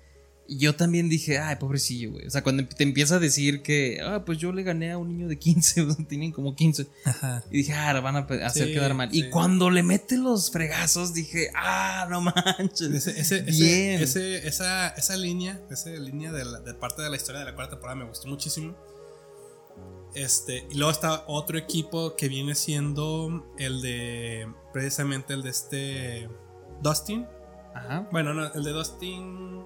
yo 0.49 0.77
también 0.77 1.09
dije, 1.09 1.39
ay, 1.39 1.57
pobrecillo, 1.57 2.13
güey. 2.13 2.27
O 2.27 2.31
sea, 2.31 2.43
cuando 2.43 2.65
te 2.67 2.85
empieza 2.85 3.17
a 3.17 3.19
decir 3.19 3.63
que, 3.63 3.99
ah, 4.05 4.23
pues 4.25 4.39
yo 4.39 4.53
le 4.53 4.63
gané 4.63 4.93
a 4.93 4.99
un 4.99 5.09
niño 5.09 5.29
de 5.29 5.39
15, 5.39 5.81
o 5.83 5.91
sea, 5.93 6.05
tienen 6.07 6.33
como 6.33 6.55
15. 6.55 6.87
Ajá. 7.05 7.43
Y 7.51 7.59
dije, 7.59 7.73
ah, 7.73 7.93
la 7.93 8.01
van 8.01 8.17
a 8.17 8.21
hacer 8.47 8.69
Sí, 8.69 8.73
quedar 8.75 8.95
mal. 8.95 9.11
sí. 9.11 9.19
Y 9.21 9.31
cuando 9.31 9.71
le 9.71 9.83
mete 9.83 10.17
los 10.17 10.51
fregazos, 10.51 11.15
dije, 11.15 11.51
ah, 11.55 12.07
no 12.11 12.21
manches. 12.21 13.07
Ese, 13.07 13.21
ese, 13.21 13.41
Bien. 13.43 14.01
ese- 14.03 14.47
esa, 14.47 14.89
esa 14.91 15.17
línea, 15.17 15.61
esa 15.71 15.91
línea 15.91 16.31
de, 16.33 16.45
la- 16.45 16.61
de 16.61 16.75
parte 16.75 17.03
de 17.03 17.11
la 17.11 17.17
historia 17.17 17.41
de 17.41 17.47
la 17.47 17.55
cuarta 17.55 17.73
temporada 17.73 17.97
me 17.99 18.05
gustó 18.09 18.29
muchísimo. 18.29 18.77
Este, 20.15 20.67
y 20.71 20.77
luego 20.77 20.93
está 20.93 21.25
otro 21.27 21.59
equipo 21.59 22.17
que 22.17 22.29
viene 22.29 22.55
siendo 22.55 23.53
el 23.59 23.83
de, 23.83 24.47
precisamente 24.73 25.35
el 25.35 25.43
de 25.43 25.51
este 25.51 26.29
Dustin. 26.83 27.27
Ajá. 27.75 28.09
Bueno, 28.11 28.33
no, 28.33 28.51
el 28.55 28.65
de 28.65 28.71
Dustin. 28.71 29.65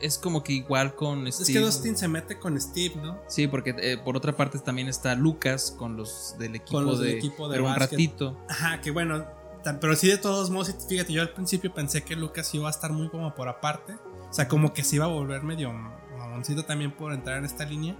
Es 0.00 0.18
como 0.18 0.42
que 0.42 0.52
igual 0.54 0.94
con 0.94 1.26
Es 1.26 1.38
que 1.38 1.44
Steve. 1.44 1.60
Dustin 1.60 1.96
se 1.96 2.08
mete 2.08 2.38
con 2.38 2.60
Steve, 2.60 2.96
¿no? 2.96 3.18
Sí, 3.28 3.46
porque 3.46 3.74
eh, 3.78 3.98
por 4.02 4.16
otra 4.16 4.36
parte 4.36 4.58
también 4.58 4.88
está 4.88 5.14
Lucas 5.14 5.74
con 5.76 5.96
los 5.96 6.36
del 6.38 6.54
equipo 6.56 6.80
los 6.80 6.98
del 7.00 7.12
de, 7.12 7.18
equipo 7.18 7.48
de 7.48 7.56
pero 7.58 7.68
un 7.68 7.74
ratito. 7.76 8.36
Ajá, 8.48 8.80
que 8.80 8.90
bueno, 8.90 9.24
tan- 9.62 9.78
pero 9.80 9.94
sí 9.96 10.08
de 10.08 10.18
todos 10.18 10.50
modos, 10.50 10.74
fíjate, 10.88 11.12
yo 11.12 11.22
al 11.22 11.30
principio 11.34 11.72
pensé 11.74 12.02
que 12.02 12.16
Lucas 12.16 12.54
iba 12.54 12.68
a 12.68 12.70
estar 12.70 12.92
muy 12.92 13.08
como 13.10 13.34
por 13.34 13.48
aparte, 13.48 13.94
o 14.30 14.32
sea, 14.32 14.48
como 14.48 14.72
que 14.72 14.84
se 14.84 14.96
iba 14.96 15.04
a 15.04 15.08
volver 15.08 15.42
medio 15.42 15.72
mamoncito 15.72 16.64
también 16.64 16.92
por 16.92 17.12
entrar 17.12 17.38
en 17.38 17.44
esta 17.44 17.64
línea, 17.64 17.94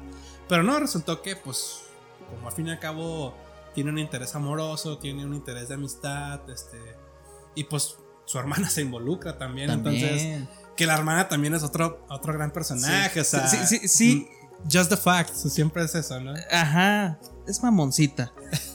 pero 0.49 0.63
no, 0.63 0.79
resultó 0.81 1.21
que 1.23 1.37
pues, 1.37 1.83
como 2.31 2.49
al 2.49 2.55
fin 2.55 2.69
y 2.69 2.71
al 2.71 2.79
cabo 2.79 3.35
tiene 3.75 3.91
un 3.91 3.99
interés 3.99 4.35
amoroso, 4.35 4.99
tiene 4.99 5.25
un 5.25 5.35
interés 5.35 5.69
de 5.69 5.75
amistad, 5.75 6.49
este, 6.51 6.79
y 7.55 7.65
pues 7.65 7.97
su 8.25 8.39
hermana 8.39 8.71
se 8.71 8.83
involucra 8.83 9.37
también, 9.39 9.71
entonces, 9.71 10.11
También. 10.23 10.49
Que 10.81 10.87
la 10.87 10.95
hermana 10.95 11.29
también 11.29 11.53
es 11.55 11.63
otro, 11.63 12.07
otro 12.09 12.33
gran 12.33 12.51
personaje, 12.53 13.13
Sí. 13.13 13.21
o 13.21 13.25
sea, 13.25 13.47
Sí, 13.49 13.59
sí, 13.67 13.87
sí. 13.89 14.15
mm, 14.17 14.41
Just 14.73 14.89
the 14.91 14.97
facts, 14.97 15.51
siempre 15.53 15.85
es 15.85 15.95
eso, 15.95 16.19
¿no? 16.21 16.33
Ajá. 16.51 17.19
Es 17.47 17.63
mamoncita. 17.63 18.33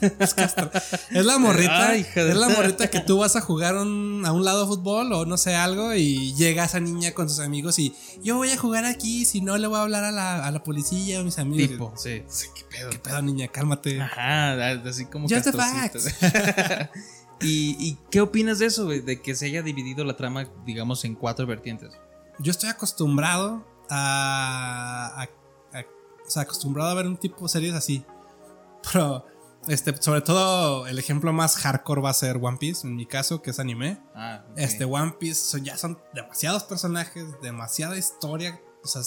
Es 1.10 1.24
la 1.24 1.38
morrita. 1.38 1.88
Ay, 1.90 2.00
hija 2.00 2.24
de- 2.24 2.30
es 2.30 2.36
la 2.36 2.48
morrita 2.48 2.88
que 2.90 3.00
tú 3.00 3.18
vas 3.18 3.34
a 3.36 3.40
jugar 3.40 3.76
un- 3.76 4.22
a 4.26 4.32
un 4.32 4.44
lado 4.44 4.62
de 4.62 4.66
fútbol 4.66 5.12
o 5.12 5.24
no 5.26 5.36
sé 5.36 5.54
algo 5.54 5.94
y 5.94 6.34
llega 6.34 6.64
esa 6.64 6.80
niña 6.80 7.12
con 7.12 7.28
sus 7.28 7.38
amigos 7.40 7.78
y 7.78 7.94
yo 8.22 8.36
voy 8.36 8.50
a 8.50 8.56
jugar 8.56 8.84
aquí, 8.84 9.24
si 9.24 9.40
no 9.40 9.56
le 9.58 9.66
voy 9.68 9.78
a 9.78 9.82
hablar 9.82 10.04
a 10.04 10.10
la, 10.12 10.44
a 10.46 10.50
la 10.50 10.62
policía 10.62 11.18
o 11.18 11.20
a 11.22 11.24
mis 11.24 11.38
amigos. 11.38 11.68
Tipo, 11.70 11.92
sí. 11.96 12.22
¿Qué 12.54 12.64
pedo? 12.70 12.90
¿Qué 12.90 12.98
pedo, 12.98 13.22
niña? 13.22 13.48
Cálmate. 13.48 14.00
Ajá, 14.00 14.52
así 14.88 15.06
como 15.06 15.28
Just 15.28 15.44
the 15.44 15.52
castorcita. 15.52 16.90
¿Y, 17.40 17.76
y 17.78 17.98
qué 18.10 18.20
opinas 18.20 18.58
de 18.58 18.66
eso? 18.66 18.86
De 18.86 19.20
que 19.22 19.34
se 19.34 19.46
haya 19.46 19.62
dividido 19.62 20.04
la 20.04 20.16
trama, 20.16 20.48
digamos, 20.64 21.04
en 21.04 21.14
cuatro 21.14 21.46
vertientes. 21.46 21.92
Yo 22.38 22.50
estoy 22.50 22.68
acostumbrado 22.70 23.64
a, 23.90 25.22
a- 25.22 25.78
a- 25.78 25.80
O 26.26 26.30
sea, 26.30 26.42
acostumbrado 26.42 26.90
a 26.90 26.94
ver 26.94 27.06
un 27.06 27.16
tipo 27.16 27.42
de 27.42 27.48
series 27.48 27.74
así. 27.74 28.04
Pero, 28.92 29.26
este, 29.68 29.94
sobre 30.00 30.20
todo, 30.22 30.86
el 30.86 30.98
ejemplo 30.98 31.32
más 31.32 31.56
hardcore 31.56 32.00
va 32.00 32.10
a 32.10 32.14
ser 32.14 32.38
One 32.40 32.56
Piece, 32.58 32.86
en 32.86 32.96
mi 32.96 33.06
caso, 33.06 33.42
que 33.42 33.50
es 33.50 33.58
anime. 33.58 34.00
Ah. 34.14 34.44
Este 34.56 34.84
One 34.84 35.14
Piece 35.18 35.40
son- 35.42 35.64
ya 35.64 35.76
son 35.76 35.98
demasiados 36.14 36.64
personajes, 36.64 37.24
demasiada 37.42 37.96
historia. 37.98 38.60
O 38.82 38.88
sea, 38.88 39.02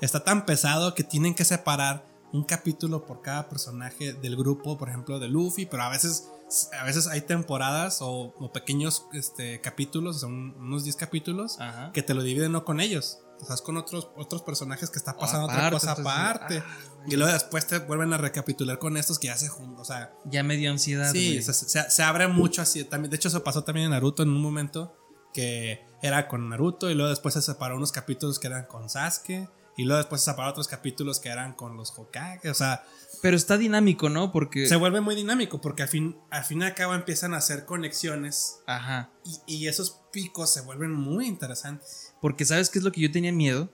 está 0.00 0.24
tan 0.24 0.46
pesado 0.46 0.94
que 0.94 1.04
tienen 1.04 1.34
que 1.34 1.44
separar 1.44 2.06
un 2.32 2.44
capítulo 2.44 3.04
por 3.06 3.22
cada 3.22 3.48
personaje 3.48 4.12
del 4.12 4.36
grupo, 4.36 4.76
por 4.78 4.88
ejemplo, 4.88 5.18
de 5.18 5.28
Luffy, 5.28 5.66
pero 5.66 5.82
a 5.82 5.88
veces, 5.88 6.28
a 6.78 6.84
veces 6.84 7.06
hay 7.06 7.20
temporadas 7.22 7.98
o, 8.00 8.34
o 8.38 8.52
pequeños 8.52 9.06
este, 9.12 9.60
capítulos, 9.60 10.16
o 10.16 10.18
sea, 10.20 10.28
un- 10.28 10.54
unos 10.58 10.84
10 10.84 10.96
capítulos, 10.96 11.60
Ajá. 11.60 11.92
que 11.92 12.02
te 12.02 12.14
lo 12.14 12.22
dividen 12.22 12.52
no 12.52 12.64
con 12.64 12.80
ellos. 12.80 13.18
O 13.40 13.44
sea, 13.44 13.54
es 13.54 13.60
con 13.62 13.76
otros, 13.76 14.08
otros 14.16 14.42
personajes 14.42 14.90
que 14.90 14.98
está 14.98 15.16
pasando 15.16 15.44
otra 15.46 15.68
aparte, 15.68 15.74
cosa 15.76 15.90
entonces, 15.96 16.12
aparte. 16.12 16.62
ah, 16.66 17.04
y 17.06 17.14
luego 17.16 17.32
después 17.32 17.66
te 17.68 17.78
vuelven 17.78 18.12
a 18.12 18.18
recapitular 18.18 18.78
con 18.80 18.96
estos 18.96 19.18
que 19.20 19.28
ya 19.28 19.36
se 19.36 19.48
juntan. 19.48 19.80
O 19.80 19.84
sea, 19.84 20.12
Ya 20.24 20.42
me 20.42 20.56
dio 20.56 20.70
ansiedad. 20.72 21.12
Sí, 21.12 21.40
sea, 21.42 21.54
se, 21.54 21.88
se 21.90 22.02
abre 22.02 22.26
mucho 22.26 22.62
así. 22.62 22.82
También, 22.84 23.10
de 23.10 23.16
hecho, 23.16 23.28
eso 23.28 23.44
pasó 23.44 23.62
también 23.62 23.84
en 23.84 23.90
Naruto 23.92 24.24
en 24.24 24.30
un 24.30 24.42
momento 24.42 24.96
que 25.32 25.86
era 26.02 26.26
con 26.26 26.48
Naruto 26.48 26.90
y 26.90 26.94
luego 26.94 27.10
después 27.10 27.34
se 27.34 27.42
separó 27.42 27.76
unos 27.76 27.92
capítulos 27.92 28.38
que 28.40 28.48
eran 28.48 28.64
con 28.66 28.88
Sasuke 28.90 29.48
y 29.76 29.84
luego 29.84 29.98
después 29.98 30.20
se 30.22 30.30
separó 30.32 30.50
otros 30.50 30.66
capítulos 30.66 31.20
que 31.20 31.28
eran 31.28 31.52
con 31.52 31.76
los 31.76 31.92
Hokage. 31.96 32.50
O 32.50 32.54
sea, 32.54 32.84
Pero 33.22 33.36
está 33.36 33.58
dinámico, 33.58 34.08
¿no? 34.08 34.30
Porque. 34.32 34.66
se 34.66 34.76
vuelve 34.76 35.00
muy 35.00 35.14
dinámico 35.14 35.60
porque 35.60 35.82
al 35.82 35.88
fin, 35.88 36.16
al 36.30 36.44
fin 36.44 36.60
y 36.62 36.64
al 36.64 36.74
cabo 36.74 36.94
empiezan 36.94 37.34
a 37.34 37.38
hacer 37.38 37.64
conexiones 37.64 38.60
Ajá. 38.66 39.10
y, 39.46 39.56
y 39.56 39.66
esos 39.68 40.00
picos 40.12 40.52
se 40.52 40.60
vuelven 40.60 40.92
muy 40.92 41.26
interesantes. 41.26 42.14
Porque 42.20 42.44
¿sabes 42.44 42.70
qué 42.70 42.78
es 42.78 42.84
lo 42.84 42.92
que 42.92 43.00
yo 43.00 43.10
tenía 43.10 43.32
miedo? 43.32 43.72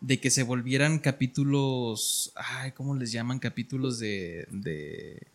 De 0.00 0.18
que 0.20 0.30
se 0.30 0.42
volvieran 0.42 0.98
capítulos. 0.98 2.32
Ay, 2.34 2.72
¿cómo 2.72 2.94
les 2.94 3.12
llaman? 3.12 3.38
Capítulos 3.38 3.98
de. 3.98 4.46
de 4.50 5.26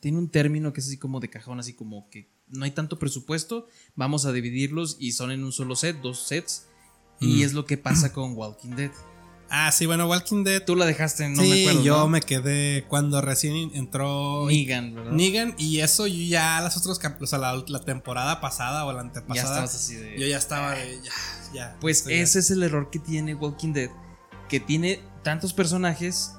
tiene 0.00 0.18
un 0.18 0.28
término 0.30 0.72
que 0.72 0.80
es 0.80 0.86
así 0.86 0.96
como 0.98 1.18
de 1.18 1.28
cajón, 1.30 1.58
así 1.58 1.72
como 1.74 2.08
que 2.10 2.28
no 2.48 2.64
hay 2.64 2.70
tanto 2.70 2.98
presupuesto, 2.98 3.66
vamos 3.96 4.24
a 4.26 4.32
dividirlos 4.32 4.96
y 5.00 5.12
son 5.12 5.32
en 5.32 5.42
un 5.42 5.50
solo 5.52 5.74
set, 5.74 6.00
dos 6.00 6.26
sets. 6.26 6.66
Y 7.20 7.38
Mm. 7.40 7.42
es 7.44 7.52
lo 7.52 7.66
que 7.66 7.76
pasa 7.76 8.12
con 8.12 8.34
Walking 8.36 8.70
Dead. 8.76 8.90
Ah, 9.52 9.72
sí, 9.72 9.84
bueno, 9.86 10.06
Walking 10.06 10.44
Dead. 10.44 10.62
Tú 10.64 10.76
la 10.76 10.86
dejaste, 10.86 11.28
no 11.28 11.42
sí, 11.42 11.48
me 11.50 11.60
acuerdo. 11.62 11.82
yo 11.82 11.96
¿no? 11.98 12.08
me 12.08 12.20
quedé 12.20 12.84
cuando 12.88 13.20
recién 13.20 13.72
entró 13.74 14.46
Negan, 14.46 14.94
¿verdad? 14.94 15.10
Negan 15.12 15.54
y 15.58 15.80
eso 15.80 16.06
yo 16.06 16.22
ya 16.22 16.60
las 16.60 16.76
otros 16.76 16.98
cap- 17.00 17.20
o 17.20 17.26
sea, 17.26 17.38
la, 17.40 17.62
la 17.66 17.80
temporada 17.80 18.40
pasada 18.40 18.84
o 18.86 18.92
la 18.92 18.98
ya 18.98 19.00
antepasada 19.02 19.48
estabas 19.64 19.74
así 19.74 19.96
de. 19.96 20.20
yo 20.20 20.26
ya 20.26 20.38
estaba 20.38 20.72
de 20.76 21.00
ya 21.02 21.12
ya 21.52 21.76
Pues 21.80 22.04
ya. 22.04 22.12
ese 22.12 22.38
es 22.38 22.50
el 22.52 22.62
error 22.62 22.90
que 22.90 23.00
tiene 23.00 23.34
Walking 23.34 23.72
Dead, 23.72 23.90
que 24.48 24.60
tiene 24.60 25.02
tantos 25.24 25.52
personajes 25.52 26.32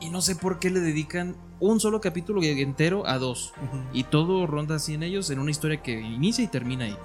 y 0.00 0.10
no 0.10 0.20
sé 0.20 0.34
por 0.34 0.58
qué 0.58 0.70
le 0.70 0.80
dedican 0.80 1.36
un 1.60 1.78
solo 1.78 2.00
capítulo 2.00 2.42
entero 2.42 3.06
a 3.06 3.18
dos. 3.18 3.52
Y 3.92 4.04
todo 4.04 4.46
ronda 4.46 4.76
así 4.76 4.94
en 4.94 5.02
ellos, 5.02 5.30
en 5.30 5.38
una 5.38 5.50
historia 5.50 5.82
que 5.82 6.00
inicia 6.00 6.42
y 6.42 6.48
termina 6.48 6.86
ahí. 6.86 6.96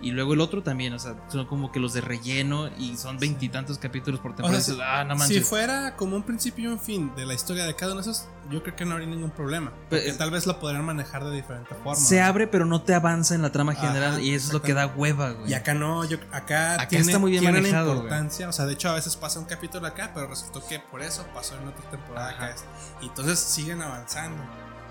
Y 0.00 0.10
luego 0.12 0.34
el 0.34 0.40
otro 0.40 0.62
también, 0.62 0.92
o 0.92 0.98
sea, 0.98 1.16
son 1.28 1.46
como 1.46 1.72
que 1.72 1.80
los 1.80 1.92
de 1.94 2.02
relleno 2.02 2.68
y 2.78 2.96
son 2.96 3.18
veintitantos 3.18 3.78
capítulos 3.78 4.20
por 4.20 4.34
temporada. 4.36 4.58
O 4.58 4.62
sea, 4.62 5.00
ah, 5.00 5.04
no 5.04 5.18
si 5.18 5.40
fuera 5.40 5.96
como 5.96 6.14
un 6.16 6.22
principio 6.22 6.70
y 6.70 6.72
un 6.72 6.78
fin 6.78 7.12
de 7.16 7.26
la 7.26 7.34
historia 7.34 7.64
de 7.64 7.74
cada 7.74 7.92
uno 7.92 8.02
de 8.02 8.10
esos 8.10 8.26
yo 8.50 8.60
creo 8.62 8.74
que 8.74 8.84
no 8.84 8.92
habría 8.92 9.06
ningún 9.08 9.30
problema 9.30 9.72
Pero- 9.88 10.02
porque 10.02 10.18
tal 10.18 10.30
vez 10.32 10.46
lo 10.46 10.58
podrían 10.58 10.84
manejar 10.84 11.24
de 11.24 11.30
diferente 11.30 11.74
forma 11.76 11.94
Se 11.94 12.18
¿no? 12.20 12.26
abre, 12.26 12.48
pero 12.48 12.66
no 12.66 12.82
te 12.82 12.92
avanza 12.92 13.34
en 13.36 13.40
la 13.42 13.52
trama 13.52 13.72
Ajá, 13.72 13.86
general. 13.86 14.20
y 14.20 14.34
eso 14.34 14.48
es 14.48 14.52
lo 14.52 14.60
que 14.60 14.74
da 14.74 14.88
hueva, 14.88 15.30
güey. 15.30 15.50
y 15.50 15.54
acá 15.54 15.74
no, 15.74 16.04
yo 16.04 16.18
acá, 16.32 16.74
Acá 16.74 16.88
tiene, 16.88 17.04
está 17.06 17.18
muy 17.20 17.30
bien 17.30 17.44
manejado, 17.44 17.86
güey. 17.90 17.98
importancia, 17.98 18.48
o 18.48 18.52
sea, 18.52 18.66
de 18.66 18.72
hecho 18.74 18.90
a 18.90 18.94
veces 18.94 19.14
pasa 19.16 19.38
un 19.38 19.44
capítulo 19.46 19.86
acá, 19.86 20.10
pero 20.12 20.26
resultó 20.26 20.60
que 20.66 20.80
por 20.80 21.02
eso 21.02 21.24
pasó 21.32 21.56
en 21.56 21.68
otra 21.68 21.88
temporada 21.88 22.30
Ajá. 22.30 22.46
acá. 22.46 22.56
Y 23.00 23.06
entonces 23.06 23.38
siguen 23.38 23.80
avanzando. 23.80 24.01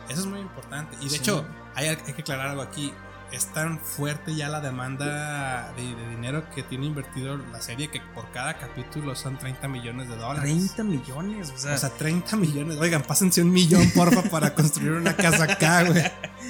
Eso 0.10 0.22
es 0.22 0.26
muy 0.26 0.40
importante. 0.40 0.96
Y 1.00 1.06
de 1.06 1.10
Sí. 1.12 1.16
hecho, 1.18 1.46
hay, 1.76 1.88
hay 1.88 1.96
que 1.98 2.22
aclarar 2.22 2.48
algo 2.48 2.62
aquí. 2.62 2.94
Es 3.32 3.46
tan 3.54 3.80
fuerte 3.80 4.36
ya 4.36 4.50
la 4.50 4.60
demanda 4.60 5.72
de, 5.78 5.96
de 5.96 6.10
dinero 6.10 6.44
que 6.54 6.64
tiene 6.64 6.86
invertido 6.88 7.38
la 7.38 7.62
serie 7.62 7.88
que 7.90 8.02
por 8.14 8.30
cada 8.32 8.58
capítulo 8.58 9.16
son 9.16 9.38
30 9.40 9.70
millones 9.70 10.10
de 10.10 10.18
dólares. 10.18 10.42
30 10.44 10.84
millones, 10.84 11.54
o 11.56 11.58
sea, 11.58 11.76
O 11.76 11.78
sea, 11.78 11.90
30 11.92 12.36
millones. 12.36 12.76
Oigan, 12.78 13.04
pásense 13.04 13.42
un 13.42 13.52
millón, 13.54 13.90
porfa, 13.92 14.24
para 14.24 14.54
construir 14.54 14.92
una 14.92 15.16
casa 15.16 15.46
acá, 15.46 15.84
güey. 15.84 16.04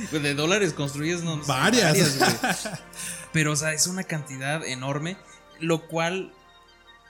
Pues 0.10 0.24
de 0.24 0.34
dólares 0.34 0.74
construyes 0.74 1.22
no, 1.22 1.38
Varias. 1.46 2.18
güey. 2.18 2.32
Pero, 3.32 3.52
o 3.52 3.56
sea, 3.56 3.74
es 3.74 3.86
una 3.86 4.04
cantidad 4.04 4.66
enorme, 4.66 5.18
lo 5.60 5.88
cual 5.88 6.34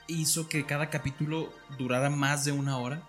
hizo 0.06 0.48
que 0.50 0.66
cada 0.66 0.90
capítulo 0.90 1.50
durara 1.78 2.10
más 2.10 2.44
de 2.44 2.52
una 2.52 2.76
hora. 2.76 3.00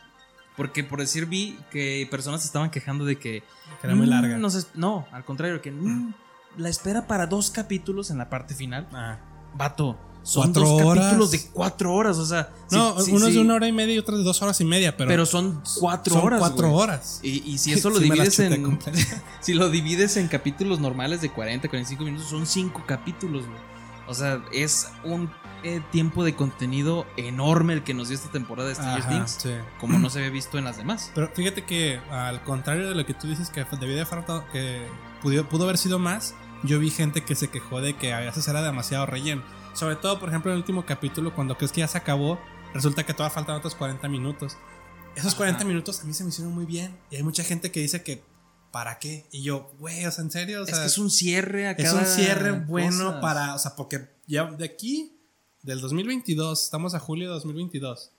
Porque 0.57 0.83
por 0.83 0.99
decir 0.99 1.25
vi 1.25 1.57
que 1.71 2.07
personas 2.11 2.41
se 2.41 2.47
estaban 2.47 2.69
quejando 2.69 3.05
de 3.05 3.17
que... 3.17 3.41
Que 3.81 3.87
era 3.87 3.95
muy 3.95 4.05
"Mm, 4.07 4.09
larga. 4.09 4.39
No, 4.75 5.07
al 5.11 5.25
contrario, 5.25 5.61
que 5.61 5.71
"Mm, 5.71 6.13
la 6.57 6.69
espera 6.69 7.07
para 7.07 7.25
dos 7.27 7.49
capítulos 7.49 8.11
en 8.11 8.17
la 8.19 8.29
parte 8.29 8.53
final. 8.53 8.87
Ah. 8.93 9.17
Vato, 9.55 9.97
son 10.23 10.53
Cuatro 10.53 10.61
dos 10.63 10.81
horas. 10.83 11.03
capítulos 11.05 11.31
de 11.31 11.41
cuatro 11.51 11.93
horas, 11.93 12.17
o 12.17 12.25
sea... 12.25 12.49
No, 12.71 12.99
sí, 13.01 13.11
uno 13.11 13.27
es 13.27 13.33
de 13.33 13.41
una 13.41 13.55
hora 13.55 13.67
y 13.67 13.71
media 13.71 13.95
y 13.95 13.97
otro 13.97 14.17
de 14.17 14.23
dos 14.23 14.41
horas 14.41 14.59
y 14.61 14.65
media, 14.65 14.95
pero, 14.95 15.07
Pero, 15.09 15.25
son 15.25 15.61
cuatro 15.79 16.13
son 16.15 16.23
horas. 16.25 16.39
cuatro 16.39 16.71
horas. 16.73 17.19
Y, 17.23 17.43
y 17.51 17.57
si 17.57 17.73
eso 17.73 17.89
lo 17.89 17.97
Sí 17.99 18.03
divides 18.03 18.39
en. 18.39 18.79
si 19.41 19.53
lo 19.53 19.69
divides 19.69 20.15
en 20.17 20.27
capítulos 20.27 20.79
normales 20.79 21.19
de 21.21 21.29
40, 21.29 21.67
45 21.67 22.03
minutos, 22.03 22.29
son 22.29 22.45
cinco 22.45 22.83
capítulos, 22.87 23.45
güey. 23.45 23.59
O 24.07 24.13
sea, 24.13 24.43
es 24.51 24.87
un 25.03 25.29
eh, 25.63 25.81
tiempo 25.91 26.23
de 26.23 26.35
contenido 26.35 27.05
enorme 27.17 27.73
el 27.73 27.83
que 27.83 27.93
nos 27.93 28.09
dio 28.09 28.17
esta 28.17 28.31
temporada 28.31 28.69
de 28.69 28.75
Stranger 28.75 29.07
Things, 29.07 29.37
sí. 29.41 29.51
como 29.79 29.99
no 29.99 30.09
se 30.09 30.19
había 30.19 30.31
visto 30.31 30.57
en 30.57 30.65
las 30.65 30.77
demás. 30.77 31.11
Pero 31.15 31.29
fíjate 31.33 31.65
que 31.65 31.99
al 32.11 32.43
contrario 32.43 32.89
de 32.89 32.95
lo 32.95 33.05
que 33.05 33.13
tú 33.13 33.27
dices 33.27 33.49
que 33.49 33.65
debió 33.79 33.95
de 33.95 34.05
faltar, 34.05 34.45
que 34.51 34.85
pudo, 35.21 35.47
pudo 35.47 35.63
haber 35.63 35.77
sido 35.77 35.99
más, 35.99 36.35
yo 36.63 36.79
vi 36.79 36.89
gente 36.89 37.23
que 37.23 37.35
se 37.35 37.49
quejó 37.49 37.81
de 37.81 37.95
que 37.95 38.13
a 38.13 38.19
veces 38.19 38.47
era 38.47 38.61
demasiado 38.61 39.05
relleno. 39.05 39.43
Sobre 39.73 39.95
todo, 39.95 40.19
por 40.19 40.29
ejemplo, 40.29 40.51
en 40.51 40.55
el 40.55 40.61
último 40.61 40.85
capítulo, 40.85 41.33
cuando 41.33 41.57
crees 41.57 41.71
que 41.71 41.81
ya 41.81 41.87
se 41.87 41.97
acabó, 41.97 42.39
resulta 42.73 43.05
que 43.05 43.13
todavía 43.13 43.33
faltan 43.33 43.55
otros 43.55 43.75
40 43.75 44.07
minutos. 44.07 44.57
Esos 45.15 45.31
Ajá. 45.31 45.37
40 45.37 45.65
minutos 45.65 46.01
a 46.01 46.03
mí 46.05 46.13
se 46.13 46.23
me 46.23 46.29
hicieron 46.29 46.53
muy 46.53 46.65
bien. 46.65 46.97
Y 47.09 47.17
hay 47.17 47.23
mucha 47.23 47.43
gente 47.43 47.71
que 47.71 47.79
dice 47.79 48.03
que, 48.03 48.23
¿para 48.71 48.99
qué? 48.99 49.27
Y 49.31 49.43
yo, 49.43 49.71
güey, 49.79 50.05
o 50.05 50.11
sea, 50.11 50.23
en 50.23 50.31
serio, 50.31 50.61
o 50.61 50.63
es 50.63 50.69
sea, 50.69 50.79
que 50.79 50.85
es 50.85 50.97
un 50.97 51.09
cierre 51.09 51.67
a 51.67 51.71
es 51.71 51.83
cada 51.83 51.99
un 51.99 52.05
cierre 52.05 52.51
bueno 52.51 53.05
cosa. 53.05 53.21
para, 53.21 53.55
o 53.55 53.59
sea, 53.59 53.75
porque 53.75 54.09
ya 54.27 54.45
de 54.45 54.65
aquí 54.65 55.12
del 55.63 55.81
2022, 55.81 56.63
estamos 56.63 56.93
a 56.93 56.99
julio 56.99 57.29
de 57.29 57.33
2022. 57.35 58.11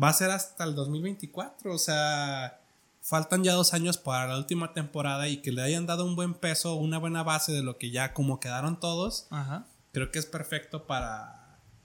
Va 0.00 0.08
a 0.08 0.12
ser 0.12 0.30
hasta 0.30 0.64
el 0.64 0.74
2024, 0.74 1.72
o 1.72 1.78
sea, 1.78 2.60
faltan 3.00 3.42
ya 3.44 3.54
dos 3.54 3.72
años 3.74 3.96
para 3.96 4.26
la 4.26 4.36
última 4.38 4.72
temporada 4.72 5.28
y 5.28 5.38
que 5.38 5.52
le 5.52 5.62
hayan 5.62 5.86
dado 5.86 6.04
un 6.04 6.16
buen 6.16 6.34
peso, 6.34 6.74
una 6.74 6.98
buena 6.98 7.22
base 7.22 7.52
de 7.52 7.62
lo 7.62 7.78
que 7.78 7.90
ya 7.90 8.12
como 8.12 8.40
quedaron 8.40 8.78
todos, 8.78 9.26
Ajá. 9.30 9.66
creo 9.92 10.10
que 10.10 10.18
es 10.18 10.26
perfecto 10.26 10.86
para 10.86 11.36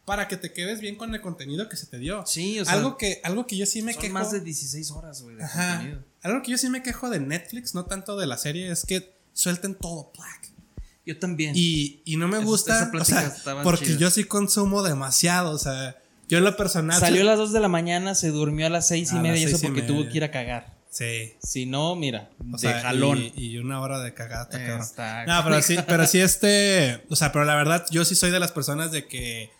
para 0.05 0.27
que 0.27 0.37
te 0.37 0.53
quedes 0.53 0.81
bien 0.81 0.97
con 0.97 1.15
el 1.15 1.21
contenido 1.21 1.67
que 1.67 1.77
se 1.77 1.87
te 1.87 1.97
dio. 1.97 2.23
Sí, 2.27 2.59
o 2.59 2.65
sea, 2.65 2.75
algo 2.75 2.95
que 2.95 3.21
algo 3.23 3.47
que 3.47 3.57
yo 3.57 3.65
sí 3.65 3.81
me 3.81 3.93
son 3.93 4.01
quejo 4.03 4.13
más 4.13 4.31
de 4.31 4.39
16 4.39 4.91
horas, 4.91 5.23
güey, 5.23 5.35
de 5.35 5.43
Ajá. 5.43 5.77
contenido. 5.77 6.03
Algo 6.21 6.41
que 6.43 6.51
yo 6.51 6.57
sí 6.59 6.69
me 6.69 6.83
quejo 6.83 7.09
de 7.09 7.19
Netflix, 7.19 7.73
no 7.73 7.85
tanto 7.85 8.15
de 8.15 8.27
la 8.27 8.37
serie, 8.37 8.71
es 8.71 8.85
que 8.85 9.15
suelten 9.33 9.73
todo 9.73 10.11
black. 10.15 10.54
Yo 11.05 11.17
también. 11.19 11.53
Y, 11.55 12.01
y 12.03 12.17
no 12.17 12.27
me 12.27 12.39
gusta, 12.39 12.89
esa 12.89 12.91
o 12.97 13.05
sea, 13.05 13.61
porque 13.63 13.97
yo 13.97 14.09
sí 14.09 14.23
consumo 14.23 14.81
demasiado, 14.81 15.51
o 15.51 15.57
sea, 15.59 15.97
yo 16.27 16.39
en 16.39 16.43
lo 16.43 16.57
personal... 16.57 16.99
Salió 16.99 17.21
a 17.21 17.25
las 17.25 17.37
2 17.37 17.53
de 17.53 17.59
la 17.59 17.67
mañana, 17.67 18.15
se 18.15 18.29
durmió 18.29 18.65
a 18.65 18.69
las 18.69 18.87
6 18.87 19.11
y 19.11 19.15
media 19.15 19.41
y 19.41 19.43
eso 19.43 19.57
y 19.57 19.67
porque 19.67 19.83
tuvo 19.83 20.09
que 20.09 20.17
ir 20.17 20.23
a 20.23 20.31
cagar. 20.31 20.75
Sí. 20.89 21.33
Si 21.43 21.65
no, 21.65 21.95
mira, 21.95 22.29
O 22.39 22.53
de 22.53 22.57
sea, 22.57 22.81
jalón. 22.81 23.19
Y, 23.19 23.33
y 23.35 23.57
una 23.57 23.81
hora 23.81 23.99
de 23.99 24.13
cagada. 24.13 24.43
está 24.45 25.25
cabrón. 25.25 25.25
No, 25.27 25.43
pero 25.43 25.61
sí, 25.61 25.77
pero 25.85 26.07
sí 26.07 26.19
este, 26.21 27.03
o 27.09 27.15
sea, 27.15 27.31
pero 27.31 27.43
la 27.45 27.55
verdad 27.55 27.85
yo 27.91 28.05
sí 28.05 28.15
soy 28.15 28.31
de 28.31 28.39
las 28.39 28.51
personas 28.51 28.91
de 28.91 29.05
que 29.05 29.51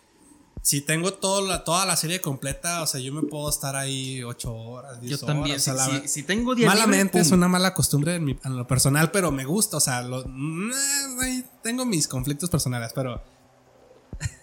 si 0.66 0.80
tengo 0.80 1.12
todo 1.14 1.46
la, 1.46 1.62
toda 1.62 1.86
la 1.86 1.94
serie 1.94 2.20
completa, 2.20 2.82
o 2.82 2.88
sea, 2.88 3.00
yo 3.00 3.12
me 3.12 3.22
puedo 3.22 3.48
estar 3.48 3.76
ahí 3.76 4.24
ocho 4.24 4.52
horas, 4.52 5.00
10 5.00 5.20
Yo 5.20 5.24
también. 5.24 5.52
horas, 5.60 5.68
o 5.68 5.76
sea, 5.76 5.84
si, 5.86 5.92
la- 5.92 6.08
si- 6.08 6.22
tengo 6.24 6.56
Malamente 6.56 7.20
es 7.20 7.30
una 7.30 7.46
mala 7.46 7.72
costumbre 7.72 8.16
en, 8.16 8.24
mi- 8.24 8.36
en 8.44 8.56
lo 8.56 8.66
personal, 8.66 9.12
pero 9.12 9.30
me 9.30 9.44
gusta. 9.44 9.76
O 9.76 9.80
sea, 9.80 10.02
lo- 10.02 10.24
mm, 10.26 10.70
tengo 11.62 11.86
mis 11.86 12.08
conflictos 12.08 12.50
personales, 12.50 12.90
pero 12.96 13.22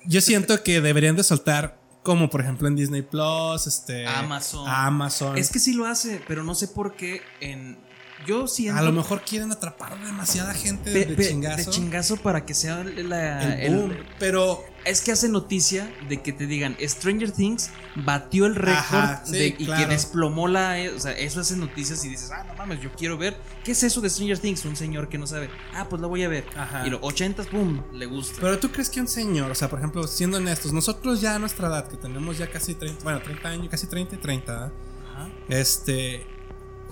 yo 0.05 0.21
siento 0.21 0.63
que 0.63 0.79
deberían 0.79 1.17
de 1.17 1.23
soltar, 1.25 1.77
como 2.03 2.29
por 2.29 2.39
ejemplo 2.39 2.69
en 2.69 2.77
Disney 2.77 3.01
Plus, 3.01 3.67
este, 3.67 4.07
Amazon. 4.07 4.63
Amazon. 4.65 5.37
Es 5.37 5.49
que 5.51 5.59
sí 5.59 5.73
lo 5.73 5.85
hace, 5.85 6.21
pero 6.25 6.45
no 6.45 6.55
sé 6.55 6.69
por 6.69 6.95
qué 6.95 7.21
en... 7.41 7.77
Yo 8.25 8.47
siento... 8.47 8.79
a 8.79 8.83
lo 8.83 8.91
mejor 8.91 9.21
quieren 9.21 9.51
atrapar 9.51 9.99
demasiada 10.03 10.53
gente 10.53 10.89
de, 10.89 11.27
chingazo. 11.27 11.57
de 11.57 11.65
chingazo 11.65 12.17
para 12.17 12.45
que 12.45 12.53
sea 12.53 12.83
la, 12.83 13.55
el 13.61 13.75
boom. 13.75 13.91
el- 13.91 14.05
pero 14.19 14.63
Es 14.85 15.01
que 15.01 15.11
hace 15.13 15.29
noticia 15.29 15.93
de 16.09 16.21
que 16.21 16.33
te 16.33 16.45
digan 16.45 16.75
Stranger 16.81 17.31
Things 17.31 17.69
batió 17.95 18.45
el 18.45 18.55
récord 18.55 19.09
sí, 19.25 19.55
y 19.57 19.65
que 19.65 19.85
desplomó 19.87 20.47
la. 20.47 20.75
O 20.95 20.99
sea, 20.99 21.13
eso 21.13 21.39
hace 21.39 21.55
noticias 21.55 22.03
y 22.03 22.09
dices, 22.09 22.31
ah, 22.31 22.43
no 22.45 22.53
mames, 22.55 22.81
yo 22.81 22.91
quiero 22.91 23.17
ver. 23.17 23.37
¿Qué 23.63 23.71
es 23.71 23.83
eso 23.83 24.01
de 24.01 24.09
Stranger 24.09 24.39
Things? 24.39 24.65
Un 24.65 24.75
señor 24.75 25.07
que 25.09 25.17
no 25.17 25.25
sabe. 25.27 25.49
Ah, 25.73 25.87
pues 25.89 26.01
la 26.01 26.07
voy 26.07 26.23
a 26.23 26.27
ver. 26.27 26.45
Ajá. 26.57 26.85
Y 26.85 26.89
los 26.89 26.99
80, 27.01 27.43
pum, 27.45 27.81
le 27.93 28.05
gusta. 28.07 28.37
Pero 28.41 28.59
tú 28.59 28.69
crees 28.71 28.89
que 28.89 28.99
un 28.99 29.07
señor, 29.07 29.51
o 29.51 29.55
sea, 29.55 29.69
por 29.69 29.79
ejemplo, 29.79 30.05
siendo 30.07 30.37
honestos, 30.37 30.73
nosotros 30.73 31.21
ya 31.21 31.35
a 31.35 31.39
nuestra 31.39 31.67
edad, 31.69 31.87
que 31.87 31.95
tenemos 31.97 32.37
ya 32.37 32.49
casi 32.51 32.75
30, 32.75 33.03
bueno, 33.03 33.21
30 33.21 33.47
años, 33.49 33.67
casi 33.69 33.87
30 33.87 34.15
y 34.15 34.17
30, 34.17 34.51
¿verdad? 34.51 34.71
Ajá. 35.13 35.29
este, 35.47 36.25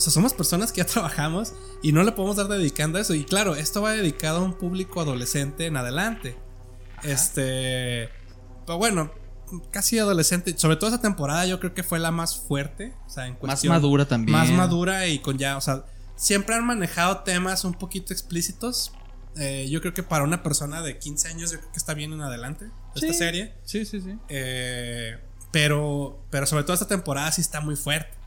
o 0.02 0.04
sea, 0.04 0.12
somos 0.12 0.34
personas 0.34 0.72
que 0.72 0.80
ya 0.80 0.86
trabajamos 0.88 1.54
y 1.84 1.92
no 1.92 2.02
le 2.02 2.12
podemos 2.12 2.36
dar 2.36 2.48
dedicando 2.48 2.98
a 2.98 3.02
eso. 3.02 3.14
Y 3.14 3.24
claro, 3.24 3.56
esto 3.56 3.84
va 3.84 3.92
dedicado 3.92 4.40
a 4.40 4.42
un 4.42 4.54
público 4.54 5.00
adolescente 5.00 5.68
en 5.68 5.78
adelante. 5.78 6.36
Este, 7.04 8.10
pero 8.66 8.80
bueno, 8.80 9.12
casi 9.70 10.00
adolescente, 10.00 10.56
sobre 10.58 10.78
todo 10.78 10.90
esa 10.90 11.02
temporada 11.02 11.46
yo 11.46 11.60
creo 11.60 11.76
que 11.76 11.84
fue 11.84 12.00
la 12.00 12.10
más 12.10 12.36
fuerte, 12.36 12.96
o 13.06 13.10
sea, 13.12 13.28
en 13.28 13.34
Más 13.34 13.40
cuestión, 13.42 13.74
madura 13.74 14.08
también. 14.08 14.36
más 14.36 14.50
madura 14.50 15.08
y 15.08 15.20
con 15.20 15.38
ya, 15.38 15.56
o 15.58 15.62
sea, 15.62 15.86
siempre 16.16 16.56
han 16.56 16.66
manejado 16.66 17.20
temas 17.20 17.64
un 17.64 17.76
poquito 17.76 18.12
explícitos. 18.12 18.94
Eh, 19.38 19.68
yo 19.70 19.82
creo 19.82 19.94
que 19.94 20.02
para 20.04 20.24
una 20.24 20.42
persona 20.42 20.82
de 20.82 20.98
15 20.98 21.28
años, 21.28 21.52
yo 21.52 21.60
creo 21.60 21.72
que 21.72 21.78
está 21.78 21.94
bien 21.94 22.12
en 22.12 22.22
adelante 22.22 22.72
esta 22.96 23.14
serie. 23.14 23.54
Sí, 23.66 23.86
sí, 23.86 24.02
sí. 24.02 24.18
Eh, 24.30 25.20
pero, 25.52 26.24
pero 26.32 26.48
sobre 26.48 26.64
todo 26.64 26.74
esta 26.74 26.88
temporada 26.88 27.32
sí 27.32 27.42
está 27.42 27.62
muy 27.62 27.76
fuerte 27.76 28.21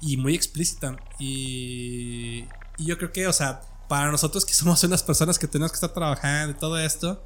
y 0.00 0.16
muy 0.16 0.34
explícita. 0.34 0.96
Y, 1.18 2.44
y 2.78 2.84
yo 2.86 2.98
creo 2.98 3.12
que, 3.12 3.26
o 3.26 3.32
sea, 3.32 3.60
para 3.88 4.10
nosotros 4.10 4.44
que 4.44 4.52
somos 4.54 4.82
unas 4.84 5.02
personas 5.02 5.38
que 5.38 5.46
tenemos 5.48 5.72
que 5.72 5.76
estar 5.76 5.92
trabajando 5.92 6.52
y 6.56 6.58
todo 6.58 6.78
esto, 6.78 7.24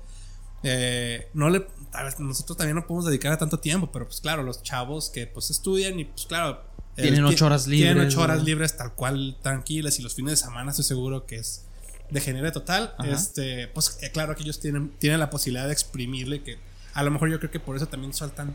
eh, 0.62 1.28
no 1.32 1.48
le, 1.48 1.60
tal 1.90 2.04
vez 2.04 2.20
nosotros 2.20 2.56
también 2.58 2.76
no 2.76 2.86
podemos 2.86 3.06
dedicar 3.06 3.32
a 3.32 3.38
tanto 3.38 3.58
tiempo, 3.58 3.90
pero 3.90 4.06
pues 4.06 4.20
claro, 4.20 4.42
los 4.42 4.62
chavos 4.62 5.08
que 5.10 5.26
pues 5.26 5.50
estudian 5.50 5.98
y 5.98 6.04
pues 6.04 6.26
claro. 6.26 6.68
Tienen 6.96 7.24
ti- 7.26 7.32
ocho 7.34 7.46
horas 7.46 7.64
Tienen 7.64 7.94
libres, 7.94 8.12
ocho 8.14 8.22
horas 8.22 8.42
libres 8.42 8.76
tal 8.76 8.92
cual 8.94 9.38
tranquilas 9.42 9.98
y 9.98 10.02
los 10.02 10.14
fines 10.14 10.32
de 10.32 10.36
semana 10.36 10.70
estoy 10.70 10.84
seguro 10.84 11.24
que 11.24 11.36
es 11.36 11.64
de 12.10 12.20
genere 12.20 12.50
total. 12.52 12.94
Ajá. 12.98 13.08
Este, 13.10 13.68
pues 13.68 13.98
eh, 14.02 14.10
claro 14.10 14.34
que 14.36 14.42
ellos 14.42 14.60
tienen, 14.60 14.90
tienen 14.98 15.18
la 15.20 15.30
posibilidad 15.30 15.66
de 15.66 15.72
exprimirle 15.72 16.42
que 16.42 16.58
a 16.92 17.02
lo 17.04 17.10
mejor 17.10 17.30
yo 17.30 17.38
creo 17.38 17.50
que 17.50 17.60
por 17.60 17.76
eso 17.76 17.86
también 17.86 18.12
sueltan 18.12 18.54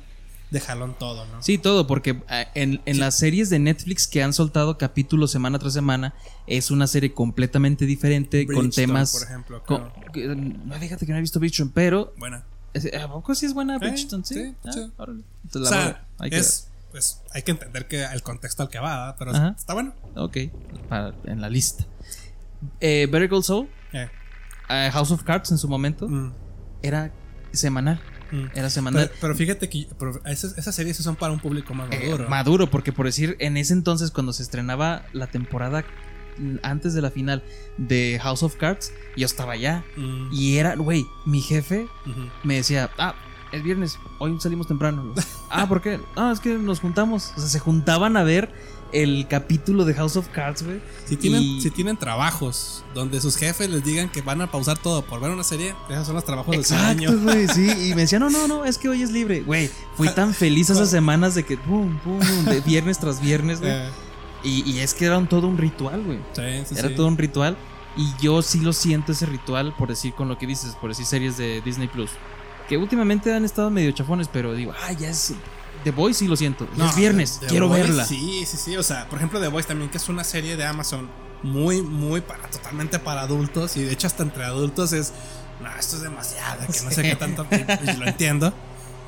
de 0.51 0.59
jalón 0.59 0.95
todo, 0.97 1.25
¿no? 1.25 1.41
Sí, 1.43 1.57
todo, 1.57 1.87
porque 1.87 2.21
eh, 2.29 2.45
en, 2.55 2.81
en 2.85 2.99
las 2.99 3.17
series 3.17 3.49
de 3.49 3.59
Netflix 3.59 4.07
que 4.07 4.23
han 4.23 4.31
soltado 4.33 4.77
capítulos 4.77 5.31
semana 5.31 5.59
tras 5.59 5.73
semana, 5.73 6.13
es 6.47 6.71
una 6.71 6.87
serie 6.87 7.13
completamente 7.13 7.85
diferente 7.85 8.45
con 8.47 8.69
temas. 8.69 9.11
por 9.13 9.23
ejemplo, 9.23 9.63
claro. 9.63 9.91
que, 10.13 10.25
eh, 10.25 10.35
no, 10.35 10.75
fíjate 10.75 11.05
que 11.05 11.11
no 11.11 11.17
he 11.17 11.21
visto 11.21 11.39
Bridgerton, 11.39 11.71
pero. 11.73 12.13
Bueno, 12.17 12.41
es- 12.73 12.93
¿A 12.93 13.07
poco 13.07 13.33
sí 13.35 13.45
es 13.47 13.53
buena 13.53 13.77
Bridgerton? 13.79 14.23
Sí. 14.23 14.35
sí, 14.35 14.55
Ah, 14.65 14.71
sí. 14.71 14.91
órale. 14.97 15.23
Entonces 15.43 15.71
o 15.71 15.75
la 15.75 16.05
Hay 16.19 16.29
que 16.29 16.37
es, 16.37 16.69
pues 16.91 17.21
hay 17.33 17.41
que 17.41 17.51
entender 17.51 17.87
que 17.87 18.03
el 18.05 18.21
contexto 18.21 18.63
al 18.63 18.69
que 18.69 18.79
va, 18.79 18.97
¿verdad? 18.99 19.15
pero 19.19 19.31
Ajá. 19.31 19.55
está 19.57 19.73
bueno. 19.73 19.93
Ok, 20.15 20.37
para- 20.87 21.13
en 21.25 21.41
la 21.41 21.49
lista. 21.49 21.85
Eh, 22.79 23.07
Better 23.11 23.29
Call 23.29 23.43
Saul, 23.43 23.67
Eh, 23.93 24.09
eh, 24.69 24.89
House 24.93 25.11
of 25.11 25.23
Cards 25.23 25.51
en 25.51 25.57
su 25.57 25.67
momento, 25.67 26.07
mm, 26.07 26.31
era 26.81 27.11
semanal. 27.51 27.99
Mm. 28.31 28.45
Era 28.55 28.69
semanal. 28.69 29.07
Pero, 29.07 29.19
pero 29.21 29.35
fíjate 29.35 29.69
que 29.69 29.87
pero 29.99 30.21
esas, 30.25 30.57
esas 30.57 30.73
series 30.75 30.97
son 30.97 31.15
para 31.15 31.33
un 31.33 31.39
público 31.39 31.73
más 31.73 31.89
Eh, 31.91 31.99
maduro. 32.09 32.29
maduro, 32.29 32.69
porque 32.71 32.91
por 32.93 33.05
decir, 33.05 33.35
en 33.39 33.57
ese 33.57 33.73
entonces, 33.73 34.11
cuando 34.11 34.33
se 34.33 34.43
estrenaba 34.43 35.05
la 35.13 35.27
temporada 35.27 35.83
antes 36.63 36.93
de 36.93 37.01
la 37.01 37.11
final 37.11 37.43
de 37.77 38.19
House 38.21 38.43
of 38.43 38.55
Cards, 38.55 38.91
yo 39.15 39.25
estaba 39.25 39.53
allá. 39.53 39.83
Mm, 39.95 40.29
Y 40.33 40.57
era, 40.57 40.75
güey, 40.75 41.05
mi 41.25 41.41
jefe 41.41 41.87
me 42.43 42.55
decía, 42.55 42.89
ah, 42.97 43.15
es 43.53 43.63
viernes, 43.63 43.97
hoy 44.19 44.37
salimos 44.41 44.67
temprano. 44.67 45.13
ah, 45.49 45.65
¿por 45.67 45.81
qué? 45.81 45.99
Ah, 46.17 46.31
es 46.33 46.41
que 46.41 46.57
nos 46.57 46.81
juntamos. 46.81 47.31
O 47.37 47.39
sea, 47.39 47.47
se 47.47 47.59
juntaban 47.59 48.17
a 48.17 48.23
ver 48.23 48.51
el 48.91 49.27
capítulo 49.29 49.83
de 49.85 49.93
House 49.93 50.15
of 50.15 50.27
Cards, 50.29 50.63
güey. 50.63 50.79
Si 51.05 51.17
tienen, 51.17 51.41
Y- 51.41 51.61
si 51.61 51.69
tienen 51.71 51.97
trabajos 51.97 52.83
donde 52.93 53.19
sus 53.19 53.35
jefes 53.35 53.69
les 53.69 53.83
digan 53.83 54.09
que 54.09 54.21
van 54.21 54.41
a 54.41 54.49
pausar 54.51 54.77
todo 54.77 55.01
por 55.03 55.19
ver 55.19 55.31
una 55.31 55.43
serie, 55.43 55.75
esos 55.89 56.05
son 56.05 56.15
los 56.15 56.23
trabajos 56.25 56.51
del 56.55 56.77
año. 56.79 57.09
Exacto, 57.09 57.23
güey, 57.31 57.47
sí. 57.47 57.69
Y 57.89 57.95
me 57.95 58.01
decía, 58.01 58.19
no, 58.19 58.29
no, 58.29 58.47
no, 58.47 58.63
es 58.65 58.77
que 58.77 58.87
hoy 58.89 59.01
es 59.01 59.11
libre. 59.11 59.41
Güey, 59.41 59.69
fui 59.95 60.07
tan 60.09 60.33
feliz 60.33 60.69
esas 60.69 60.89
semanas 60.97 61.35
de 61.35 61.43
que, 61.43 61.57
pum, 61.57 61.97
pum, 61.99 62.19
de 62.45 62.61
viernes 62.61 62.99
tras 62.99 63.19
viernes, 63.21 63.59
güey. 63.59 63.71
Eh, 63.73 63.89
Y, 64.43 64.69
y 64.71 64.79
es 64.79 64.93
que 64.93 65.05
era 65.05 65.17
un- 65.17 65.27
todo 65.27 65.47
un 65.47 65.57
ritual, 65.57 66.03
güey. 66.03 66.19
sí, 66.33 66.41
sí, 66.67 66.75
Era 66.77 66.89
sí. 66.89 66.95
todo 66.95 67.07
un 67.07 67.17
ritual. 67.17 67.57
Y 67.97 68.07
yo 68.21 68.41
sí 68.41 68.59
lo 68.59 68.73
siento 68.73 69.13
ese 69.13 69.25
ritual, 69.25 69.73
por 69.77 69.87
decir 69.89 70.13
con 70.13 70.27
lo 70.27 70.37
que 70.37 70.45
dices, 70.45 70.75
por 70.79 70.89
decir 70.89 71.05
series 71.05 71.37
de 71.37 71.61
Disney 71.61 71.87
Plus. 71.87 72.11
Que 72.69 72.77
últimamente 72.77 73.33
han 73.33 73.45
estado 73.45 73.69
medio 73.69 73.91
chafones, 73.91 74.27
pero 74.27 74.53
digo, 74.53 74.73
ah, 74.83 74.91
ya 74.91 75.09
es. 75.09 75.33
The 75.85 75.91
Boys 75.91 76.17
sí 76.17 76.27
lo 76.27 76.35
siento. 76.35 76.67
No, 76.75 76.89
es 76.89 76.95
viernes, 76.95 77.39
The 77.39 77.45
quiero 77.47 77.69
Voice, 77.69 77.83
verla. 77.83 78.05
Sí, 78.05 78.43
sí, 78.45 78.57
sí. 78.57 78.75
O 78.75 78.83
sea, 78.83 79.07
por 79.07 79.19
ejemplo, 79.19 79.39
The 79.39 79.47
Voice 79.47 79.67
también, 79.67 79.89
que 79.89 79.97
es 79.97 80.09
una 80.09 80.23
serie 80.25 80.57
de 80.57 80.65
Amazon 80.65 81.09
muy, 81.43 81.81
muy 81.83 82.21
para, 82.21 82.47
totalmente 82.49 82.97
para 82.99 83.21
adultos. 83.21 83.77
Y 83.77 83.83
de 83.83 83.93
hecho, 83.93 84.07
hasta 84.07 84.23
entre 84.23 84.43
adultos 84.43 84.91
es. 84.93 85.13
No, 85.61 85.69
esto 85.79 85.95
es 85.95 86.01
demasiado, 86.01 86.59
que 86.67 86.81
no 86.81 86.91
sé 86.91 87.01
qué 87.03 87.15
tanto. 87.15 87.45
y 87.51 87.97
lo 87.97 88.05
entiendo. 88.07 88.51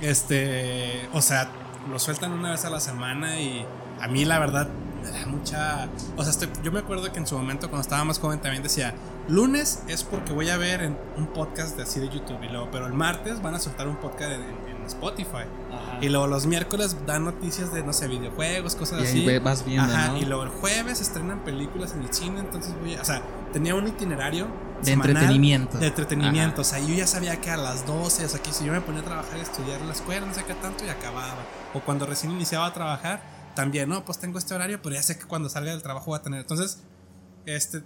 Este. 0.02 1.10
O 1.14 1.22
sea, 1.22 1.50
lo 1.90 2.00
sueltan 2.00 2.32
una 2.32 2.52
vez 2.52 2.64
a 2.66 2.70
la 2.70 2.80
semana 2.80 3.40
y 3.42 3.66
a 4.00 4.08
mí, 4.08 4.24
la 4.24 4.40
verdad, 4.40 4.70
me 5.04 5.10
da 5.12 5.26
mucha. 5.26 5.90
O 6.16 6.22
sea, 6.24 6.32
estoy- 6.32 6.50
yo 6.64 6.72
me 6.72 6.80
acuerdo 6.80 7.12
que 7.12 7.20
en 7.20 7.28
su 7.28 7.36
momento, 7.38 7.70
cuando 7.70 7.82
estaba 7.82 8.04
más 8.04 8.20
joven, 8.20 8.40
también 8.40 8.64
decía: 8.64 8.94
lunes 9.28 9.82
es 9.88 10.04
porque 10.04 10.32
voy 10.32 10.50
a 10.50 10.58
ver 10.58 10.84
en 10.84 10.98
un 11.18 11.28
podcast 11.28 11.76
de 11.76 11.84
así 11.84 12.00
de 12.00 12.08
YouTube. 12.10 12.42
Y 12.44 12.50
luego, 12.50 12.70
pero 12.72 12.86
el 12.88 12.94
martes 12.94 13.42
van 13.42 13.56
a 13.56 13.60
soltar 13.60 13.88
un 13.88 13.98
podcast 13.98 14.32
en, 14.34 14.42
en 14.42 14.77
Spotify. 14.88 15.46
Ajá. 15.72 16.00
Y 16.02 16.10
luego 16.10 16.28
los 16.28 16.46
miércoles 16.46 16.96
dan 17.06 17.26
noticias 17.26 17.74
de, 17.74 17.84
no 17.84 17.94
sé, 17.94 18.08
videojuegos, 18.08 18.76
cosas 18.76 19.02
Y 19.02 19.04
así. 19.04 19.40
vas 19.40 19.66
viendo, 19.66 19.94
Ajá, 19.94 20.08
¿no? 20.10 20.18
y 20.18 20.26
luego 20.26 20.44
el 20.44 20.50
jueves 20.50 21.02
estrenan 21.02 21.44
películas 21.44 21.94
en 21.94 22.02
el 22.04 22.14
cine, 22.14 22.40
entonces 22.40 22.74
voy 22.82 22.96
a, 22.96 23.02
O 23.02 23.06
sea, 23.06 23.22
tenía 23.54 23.76
un 23.76 23.88
itinerario 23.88 24.48
De 24.82 24.92
semanal 24.92 25.12
entretenimiento. 25.12 25.78
De 25.78 25.88
entretenimiento. 25.88 26.62
Ajá. 26.62 26.62
O 26.62 26.64
sea, 26.64 26.80
yo 26.80 26.94
ya 26.96 27.08
sabía 27.08 27.40
que 27.42 27.50
a 27.52 27.58
las 27.58 27.86
12, 27.86 28.26
o 28.26 28.30
sea, 28.30 28.42
que 28.42 28.52
si 28.52 28.66
yo 28.66 28.72
me 28.72 28.82
ponía 28.82 29.02
a 29.02 29.06
trabajar 29.06 29.38
y 29.38 29.42
estudiar 29.42 29.80
en 29.82 29.88
la 29.88 29.94
escuela, 29.94 30.26
no 30.26 30.34
sé 30.34 30.44
qué 30.46 30.54
tanto, 30.56 30.86
y 30.86 30.90
acababa. 30.90 31.44
O 31.74 31.80
cuando 31.82 32.06
recién 32.06 32.32
iniciaba 32.32 32.66
a 32.66 32.74
trabajar, 32.74 33.22
también, 33.56 33.90
no, 33.90 34.06
pues 34.06 34.20
tengo 34.20 34.38
este 34.38 34.54
horario, 34.54 34.80
pero 34.82 34.96
ya 34.96 35.02
sé 35.04 35.18
que 35.18 35.26
cuando 35.26 35.50
salga 35.50 35.72
del 35.72 35.82
trabajo 35.82 36.08
voy 36.12 36.20
a 36.20 36.22
tener. 36.22 36.42
Entonces, 36.42 36.84
este, 37.46 37.82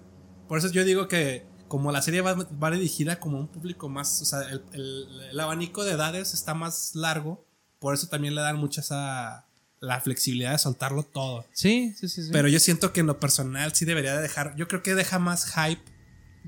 por 0.48 0.58
eso 0.58 0.70
yo 0.70 0.84
digo 0.84 1.08
que 1.08 1.46
como 1.72 1.90
la 1.94 2.02
serie 2.02 2.20
va, 2.20 2.34
va 2.34 2.70
dirigida 2.72 3.18
como 3.18 3.40
un 3.40 3.48
público 3.48 3.88
más, 3.88 4.22
o 4.22 4.26
sea, 4.26 4.42
el, 4.42 4.62
el- 4.74 5.08
el 5.32 5.40
abanico 5.40 5.86
de 5.86 5.94
edades 5.94 6.34
está 6.34 6.54
más 6.54 6.96
largo, 6.96 7.46
por 7.80 7.94
eso 7.94 8.08
también 8.08 8.36
le 8.36 8.42
dan 8.42 8.58
mucha 8.58 8.82
esa, 8.82 9.46
la 9.80 10.02
flexibilidad 10.02 10.52
de 10.52 10.58
soltarlo 10.58 11.04
todo. 11.04 11.46
Sí, 11.54 11.94
sí, 11.98 12.10
sí. 12.10 12.24
sí. 12.24 12.30
Pero 12.34 12.50
yo 12.50 12.60
siento 12.60 12.92
que 12.92 13.00
en 13.00 13.08
lo 13.08 13.22
personal 13.22 13.74
sí 13.74 13.86
debería 13.86 14.14
de 14.18 14.22
dejar, 14.22 14.54
yo 14.58 14.68
creo 14.68 14.84
que 14.84 14.96
deja 14.96 15.18
más 15.18 15.46
hype 15.54 15.82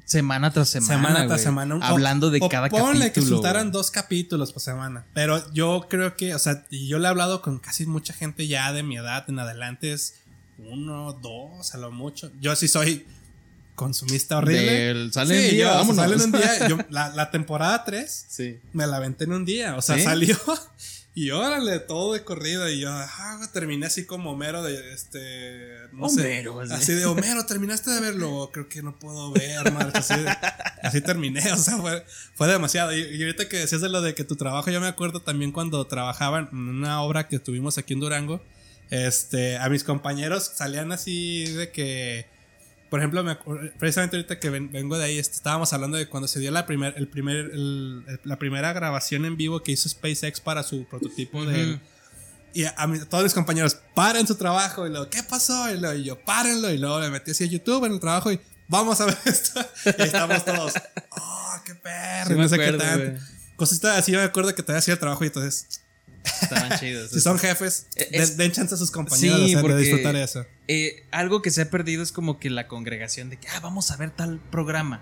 semana 0.05 0.51
tras 0.51 0.67
semana. 0.69 0.93
semana 1.07 1.27
tras 1.27 1.41
semana. 1.41 1.75
un- 1.75 1.83
hablando 1.83 2.29
de 2.29 2.39
o 2.41 2.49
cada 2.49 2.67
ponle 2.67 3.05
que 3.13 3.21
capítulo. 3.21 3.38
soltaran 3.38 3.71
dos 3.71 3.91
capítulos 3.91 4.51
por 4.51 4.62
semana. 4.62 5.05
Pero 5.13 5.41
yo 5.53 5.86
creo 5.89 6.17
que, 6.17 6.36
o 6.36 6.39
sea, 6.39 6.65
yo 6.69 6.99
le 6.99 7.05
he 7.05 7.09
hablado 7.09 7.41
con 7.41 7.59
casi 7.59 7.86
mucha 7.86 8.12
gente 8.13 8.45
ya 8.47 8.73
de 8.73 8.83
mi 8.83 8.97
edad 8.97 9.23
en 9.29 9.39
adelante. 9.39 9.93
Es 9.93 10.15
uno, 10.57 11.13
dos, 11.13 11.73
a 11.73 11.77
lo 11.77 11.91
mucho. 11.91 12.29
Yo 12.41 12.55
sí 12.57 12.67
soy 12.67 13.05
consumista 13.75 14.38
horrible. 14.38 14.71
Del- 14.71 15.13
sale 15.13 15.36
Sí, 15.39 15.45
un 15.45 15.51
día, 15.51 15.63
yo, 15.63 15.67
o 15.67 15.71
sea, 15.71 15.77
vámonos. 15.79 15.95
sale 16.03 16.15
en 16.15 16.21
un 16.21 16.31
día. 16.31 16.67
Yo, 16.69 16.77
la, 16.89 17.09
la 17.09 17.31
temporada 17.31 17.83
3 17.83 18.25
Sí. 18.29 18.59
me 18.73 18.86
la 18.88 18.97
aventé 18.97 19.23
en 19.25 19.33
un 19.33 19.45
día. 19.45 19.75
O 19.75 19.81
sea, 19.81 19.95
¿Sí? 19.97 20.03
salió 20.03 20.38
y 21.15 21.29
órale, 21.31 21.79
todo 21.79 22.13
de 22.13 22.23
corrido. 22.23 22.69
Y 22.69 22.79
yo 22.79 22.89
ah, 22.91 23.39
terminé 23.53 23.86
así 23.86 24.05
como 24.05 24.31
Homero 24.31 24.63
de 24.63 24.93
este. 24.93 25.69
No 25.91 26.05
Homero, 26.07 26.65
sé. 26.65 26.73
así. 26.73 26.83
Así 26.83 26.93
de 26.93 27.05
Homero, 27.05 27.45
terminaste 27.45 27.91
de 27.91 27.99
verlo. 28.01 28.49
Creo 28.53 28.67
que 28.69 28.81
no 28.81 28.97
puedo 28.97 29.31
ver, 29.31 29.62
así 30.83 31.01
terminé. 31.01 31.41
O 31.53 31.57
sea, 31.57 31.77
fue, 31.77 32.05
fue 32.36 32.47
demasiado. 32.47 32.95
Y, 32.95 33.01
y 33.01 33.21
ahorita 33.23 33.47
que 33.49 33.57
decías 33.57 33.81
de 33.81 33.89
lo 33.89 34.01
de 34.01 34.15
que 34.15 34.23
tu 34.23 34.36
trabajo, 34.36 34.69
yo 34.71 34.79
me 34.81 34.88
acuerdo 34.88 35.19
también 35.21 35.51
cuando 35.51 35.86
trabajaban 35.88 36.49
en 36.51 36.57
una 36.57 37.01
obra 37.01 37.27
que 37.27 37.39
tuvimos 37.39 37.77
aquí 37.77 37.93
en 37.93 37.99
Durango. 37.99 38.41
Este, 38.89 39.57
a 39.57 39.69
mis 39.69 39.83
compañeros 39.83 40.51
salían 40.55 40.91
así 40.91 41.45
de 41.45 41.71
que. 41.71 42.33
Por 42.93 42.99
ejemplo, 42.99 43.23
me 43.23 43.36
precisamente 43.79 44.17
ahorita 44.17 44.39
que 44.39 44.51
ven- 44.51 44.71
vengo 44.71 44.99
de 44.99 45.06
ahí, 45.06 45.17
este, 45.17 45.34
estábamos 45.36 45.73
hablando 45.73 45.97
de 45.97 46.08
cuando 46.08 46.27
se 46.27 46.39
dio 46.39 46.51
la, 46.51 46.67
primer, 46.67 46.93
el 46.95 47.08
primer, 47.08 47.38
el- 47.38 48.03
el- 48.08 48.19
la 48.23 48.38
primera 48.38 48.71
grabación 48.71 49.25
en 49.25 49.36
vivo 49.36 49.63
que 49.63 49.71
hizo 49.71 49.89
SpaceX 49.89 50.39
para 50.39 50.62
su 50.62 50.86
prototipo 50.86 51.43
de... 51.43 51.79
Y 52.53 52.65
a, 52.65 52.75
a 52.77 53.06
todos 53.10 53.23
mis 53.23 53.34
compañeros, 53.34 53.79
paren 53.95 54.27
su 54.27 54.36
trabajo. 54.36 54.86
Y 54.86 54.91
luego, 54.91 55.10
¿qué 55.10 55.23
pasó? 55.23 55.71
Y, 55.73 55.79
luego, 55.79 55.95
y 55.97 56.03
yo, 56.03 56.19
párenlo. 56.23 56.69
Y 56.69 56.77
luego 56.77 56.99
me 56.99 57.10
metí 57.10 57.32
así 57.32 57.45
a 57.45 57.47
YouTube 57.47 57.84
en 57.86 57.93
el 57.93 57.99
trabajo 57.99 58.32
y 58.32 58.39
vamos 58.67 59.01
a 59.01 59.06
ver 59.08 59.17
esto. 59.25 59.60
Y 59.86 59.89
ahí 59.99 60.08
estamos 60.10 60.45
todos, 60.45 60.73
oh, 61.19 61.56
qué 61.65 61.73
perro. 61.73 62.27
Sí 62.29 62.36
no 62.36 62.47
sé 62.47 62.56
acuerdo, 62.56 62.77
qué 62.77 62.86
tanto. 62.86 63.23
Cositas 63.56 63.97
así, 63.97 64.12
yo 64.12 64.19
me 64.19 64.25
acuerdo 64.25 64.53
que 64.53 64.62
todavía 64.62 64.77
hacía 64.82 64.93
el 64.93 64.99
trabajo 64.99 65.23
y 65.23 65.27
entonces, 65.27 65.82
Estaban 66.41 66.79
chidos. 66.79 67.12
si 67.12 67.19
son 67.19 67.38
jefes, 67.39 67.88
den- 67.95 68.21
es- 68.21 68.38
den 68.38 68.51
chance 68.51 68.73
a 68.75 68.77
sus 68.77 68.91
compañeros 68.91 69.39
Sí, 69.39 69.55
de, 69.55 69.77
disfrutar 69.77 70.15
eso. 70.15 70.45
Eh, 70.67 71.05
algo 71.12 71.41
que 71.41 71.51
se 71.51 71.62
ha 71.63 71.69
perdido 71.69 72.01
es 72.03 72.12
como 72.12 72.39
que 72.39 72.49
la 72.49 72.67
congregación 72.67 73.29
de 73.29 73.38
que, 73.38 73.47
ah, 73.49 73.59
vamos 73.62 73.91
a 73.91 73.97
ver 73.97 74.12
tal 74.12 74.39
programa. 74.51 75.01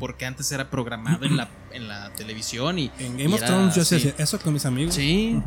Porque 0.00 0.24
antes 0.24 0.50
era 0.50 0.70
programado 0.70 1.26
en 1.26 1.36
la, 1.36 1.50
en 1.72 1.88
la 1.88 2.10
televisión 2.14 2.78
y. 2.78 2.90
En 2.98 3.20
y 3.20 3.24
Game 3.24 3.34
of 3.34 3.42
Thrones 3.44 3.74
yo 3.74 3.82
hacía 3.82 4.14
eso 4.16 4.38
con 4.40 4.54
mis 4.54 4.64
amigos. 4.64 4.94
Sí, 4.94 5.38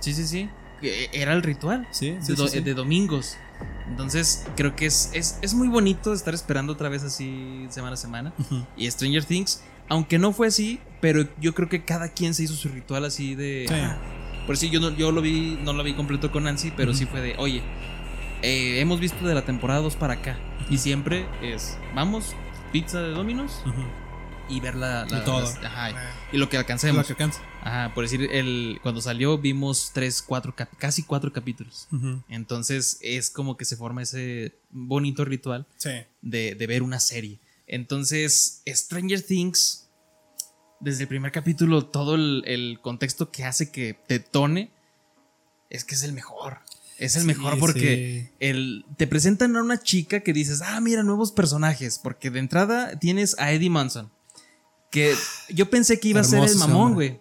sí, 0.00 0.14
sí, 0.14 0.26
sí. 0.26 0.48
Que 0.80 1.10
Era 1.12 1.34
el 1.34 1.42
ritual. 1.42 1.86
Sí, 1.90 2.16
sí, 2.22 2.28
de, 2.32 2.34
do- 2.36 2.48
de 2.48 2.72
domingos. 2.74 3.36
Entonces, 3.88 4.44
creo 4.56 4.74
que 4.76 4.86
es, 4.86 5.10
es, 5.12 5.38
es 5.42 5.52
muy 5.52 5.68
bonito 5.68 6.14
estar 6.14 6.32
esperando 6.34 6.72
otra 6.72 6.88
vez 6.88 7.02
así 7.02 7.66
semana 7.68 7.94
a 7.94 7.96
semana. 7.98 8.32
Y 8.78 8.90
Stranger 8.90 9.24
Things, 9.24 9.60
aunque 9.90 10.18
no 10.18 10.32
fue 10.32 10.46
así, 10.48 10.80
pero 11.02 11.28
yo 11.38 11.54
creo 11.54 11.68
que 11.68 11.84
cada 11.84 12.08
quien 12.08 12.32
se 12.32 12.44
hizo 12.44 12.54
su 12.54 12.70
ritual 12.70 13.04
así 13.04 13.34
de. 13.34 13.66
Sí. 13.68 13.74
ah, 13.74 13.98
por 14.46 14.56
si 14.56 14.70
yo 14.70 14.80
no, 14.80 14.90
yo 14.96 15.12
lo 15.12 15.20
vi, 15.22 15.58
no 15.62 15.72
lo 15.72 15.82
vi 15.82 15.94
completo 15.94 16.30
con 16.30 16.44
Nancy, 16.44 16.72
pero 16.76 16.94
sí 16.94 17.06
fue 17.06 17.20
de, 17.20 17.34
oye, 17.38 17.62
eh, 18.42 18.80
hemos 18.80 19.00
visto 19.00 19.26
de 19.26 19.34
la 19.34 19.44
temporada 19.44 19.80
2 19.80 19.96
para 19.96 20.14
acá. 20.14 20.38
Y 20.70 20.78
siempre 20.78 21.26
es, 21.42 21.76
vamos, 21.94 22.34
pizza 22.72 23.00
de 23.00 23.10
Domino's 23.10 23.62
y 24.48 24.60
ver 24.60 24.74
la, 24.76 25.04
la- 25.06 25.18
Y 25.18 25.24
todo. 25.24 25.40
las- 25.40 25.56
ajá, 25.56 25.86
Ah. 25.96 26.12
y 26.32 26.36
lo 26.38 26.48
que 26.48 26.56
Lo 26.56 26.60
alcancemos. 26.60 27.06
que 27.06 27.12
alcanza. 27.14 27.40
Ajá, 27.62 27.92
por 27.94 28.04
decir, 28.04 28.22
el, 28.32 28.78
cuando 28.82 29.00
salió 29.00 29.38
vimos 29.38 29.90
tres, 29.92 30.22
cuatro, 30.22 30.54
cap- 30.54 30.70
casi 30.78 31.02
cuatro 31.02 31.32
capítulos. 31.32 31.88
Entonces 32.28 32.98
es 33.00 33.28
como 33.30 33.56
que 33.56 33.64
se 33.64 33.76
forma 33.76 34.02
ese 34.02 34.52
bonito 34.70 35.24
ritual 35.24 35.66
Sí. 35.76 35.90
de, 36.22 36.54
de 36.54 36.66
ver 36.68 36.82
una 36.82 37.00
serie. 37.00 37.38
Entonces, 37.66 38.62
Stranger 38.68 39.20
Things, 39.22 39.85
desde 40.80 41.02
el 41.02 41.08
primer 41.08 41.32
capítulo, 41.32 41.86
todo 41.86 42.14
el, 42.14 42.42
el 42.46 42.78
contexto 42.80 43.30
que 43.30 43.44
hace 43.44 43.70
que 43.70 43.94
te 43.94 44.18
tone 44.18 44.70
es 45.70 45.84
que 45.84 45.94
es 45.94 46.02
el 46.02 46.12
mejor. 46.12 46.58
Es 46.98 47.14
el 47.16 47.22
Sí, 47.22 47.28
mejor 47.28 47.58
porque 47.58 48.32
el, 48.40 48.86
te 48.96 49.06
presentan 49.06 49.56
a 49.56 49.62
una 49.62 49.78
chica 49.82 50.20
que 50.20 50.32
dices, 50.32 50.62
ah, 50.62 50.80
mira, 50.80 51.02
nuevos 51.02 51.32
personajes. 51.32 51.98
Porque 52.02 52.30
de 52.30 52.38
entrada 52.38 52.98
tienes 52.98 53.38
a 53.38 53.52
Eddie 53.52 53.70
Munson. 53.70 54.10
Que 54.90 55.14
yo 55.50 55.68
pensé 55.68 56.00
que 56.00 56.08
iba 56.08 56.20
a 56.20 56.24
ser 56.24 56.42
el 56.42 56.56
mamón, 56.56 56.94
güey. 56.94 57.20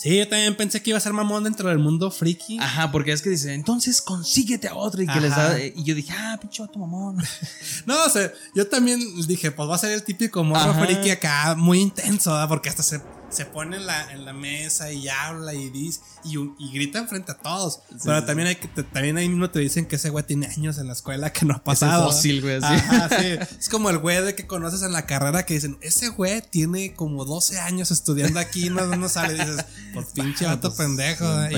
Sí, 0.00 0.16
yo 0.16 0.26
también 0.26 0.56
pensé 0.56 0.82
que 0.82 0.88
iba 0.90 0.96
a 0.96 1.00
ser 1.00 1.12
mamón 1.12 1.44
dentro 1.44 1.68
del 1.68 1.78
mundo 1.78 2.10
friki. 2.10 2.58
Ajá, 2.58 2.90
porque 2.90 3.12
es 3.12 3.20
que 3.20 3.28
dice, 3.28 3.52
entonces 3.52 4.00
consíguete 4.00 4.66
a 4.66 4.74
otro 4.74 5.02
y 5.02 5.06
que 5.06 5.20
les 5.20 5.36
da. 5.36 5.60
Y 5.60 5.84
yo 5.84 5.94
dije, 5.94 6.10
ah, 6.16 6.38
pinche 6.40 6.62
vato 6.62 6.78
mamón. 6.78 7.18
No, 7.84 8.04
o 8.04 8.08
sea, 8.08 8.32
yo 8.54 8.66
también 8.66 8.98
dije, 9.26 9.50
pues 9.50 9.68
va 9.68 9.74
a 9.74 9.78
ser 9.78 9.92
el 9.92 10.02
típico 10.02 10.42
morro 10.42 10.70
Ajá. 10.70 10.86
friki 10.86 11.10
acá, 11.10 11.54
muy 11.54 11.80
intenso, 11.80 12.30
¿verdad? 12.30 12.48
Porque 12.48 12.70
hasta 12.70 12.82
se, 12.82 13.00
se 13.30 13.46
pone 13.46 13.76
en 13.76 13.86
la, 13.86 14.12
en 14.12 14.24
la 14.24 14.32
mesa 14.32 14.92
y 14.92 15.08
habla 15.08 15.54
y 15.54 15.70
dice, 15.70 16.00
y, 16.24 16.36
y 16.58 16.72
grita 16.72 16.98
enfrente 16.98 17.32
a 17.32 17.38
todos. 17.38 17.80
Pero 18.04 18.20
sí, 18.20 18.26
también, 18.26 18.48
hay 18.48 18.56
que, 18.56 18.68
te- 18.68 18.82
también 18.82 19.16
ahí 19.16 19.28
mismo 19.28 19.48
te 19.50 19.60
dicen 19.60 19.86
que 19.86 19.96
ese 19.96 20.10
güey 20.10 20.24
tiene 20.24 20.46
años 20.48 20.78
en 20.78 20.86
la 20.88 20.92
escuela 20.92 21.32
que 21.32 21.46
no 21.46 21.54
ha 21.54 21.58
Es 21.58 21.62
pasado. 21.62 22.10
fósil, 22.10 22.40
güey, 22.42 22.56
así. 22.56 22.66
Ajá, 22.74 23.08
sí. 23.08 23.56
Es 23.58 23.68
como 23.68 23.88
el 23.90 23.98
güey 23.98 24.22
de 24.22 24.34
que 24.34 24.46
conoces 24.46 24.82
en 24.82 24.92
la 24.92 25.06
carrera 25.06 25.46
que 25.46 25.54
dicen, 25.54 25.78
ese 25.80 26.08
güey 26.08 26.42
tiene 26.42 26.92
como 26.94 27.24
12 27.24 27.58
años 27.60 27.90
estudiando 27.90 28.40
aquí, 28.40 28.68
no, 28.70 28.84
no 28.96 29.08
sale. 29.08 29.34
Y 29.34 29.38
dices, 29.38 29.64
pues 29.94 30.06
pinche 30.14 30.44
vato 30.46 30.74
pendejo. 30.74 31.24
Un 31.24 31.52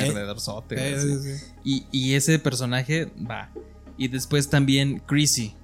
Eh. 0.70 1.40
Y, 1.64 1.87
y 1.90 2.14
ese 2.14 2.38
personaje 2.38 3.12
va. 3.28 3.50
Y 3.96 4.08
después 4.08 4.48
también 4.50 5.00
Chrissy. 5.06 5.54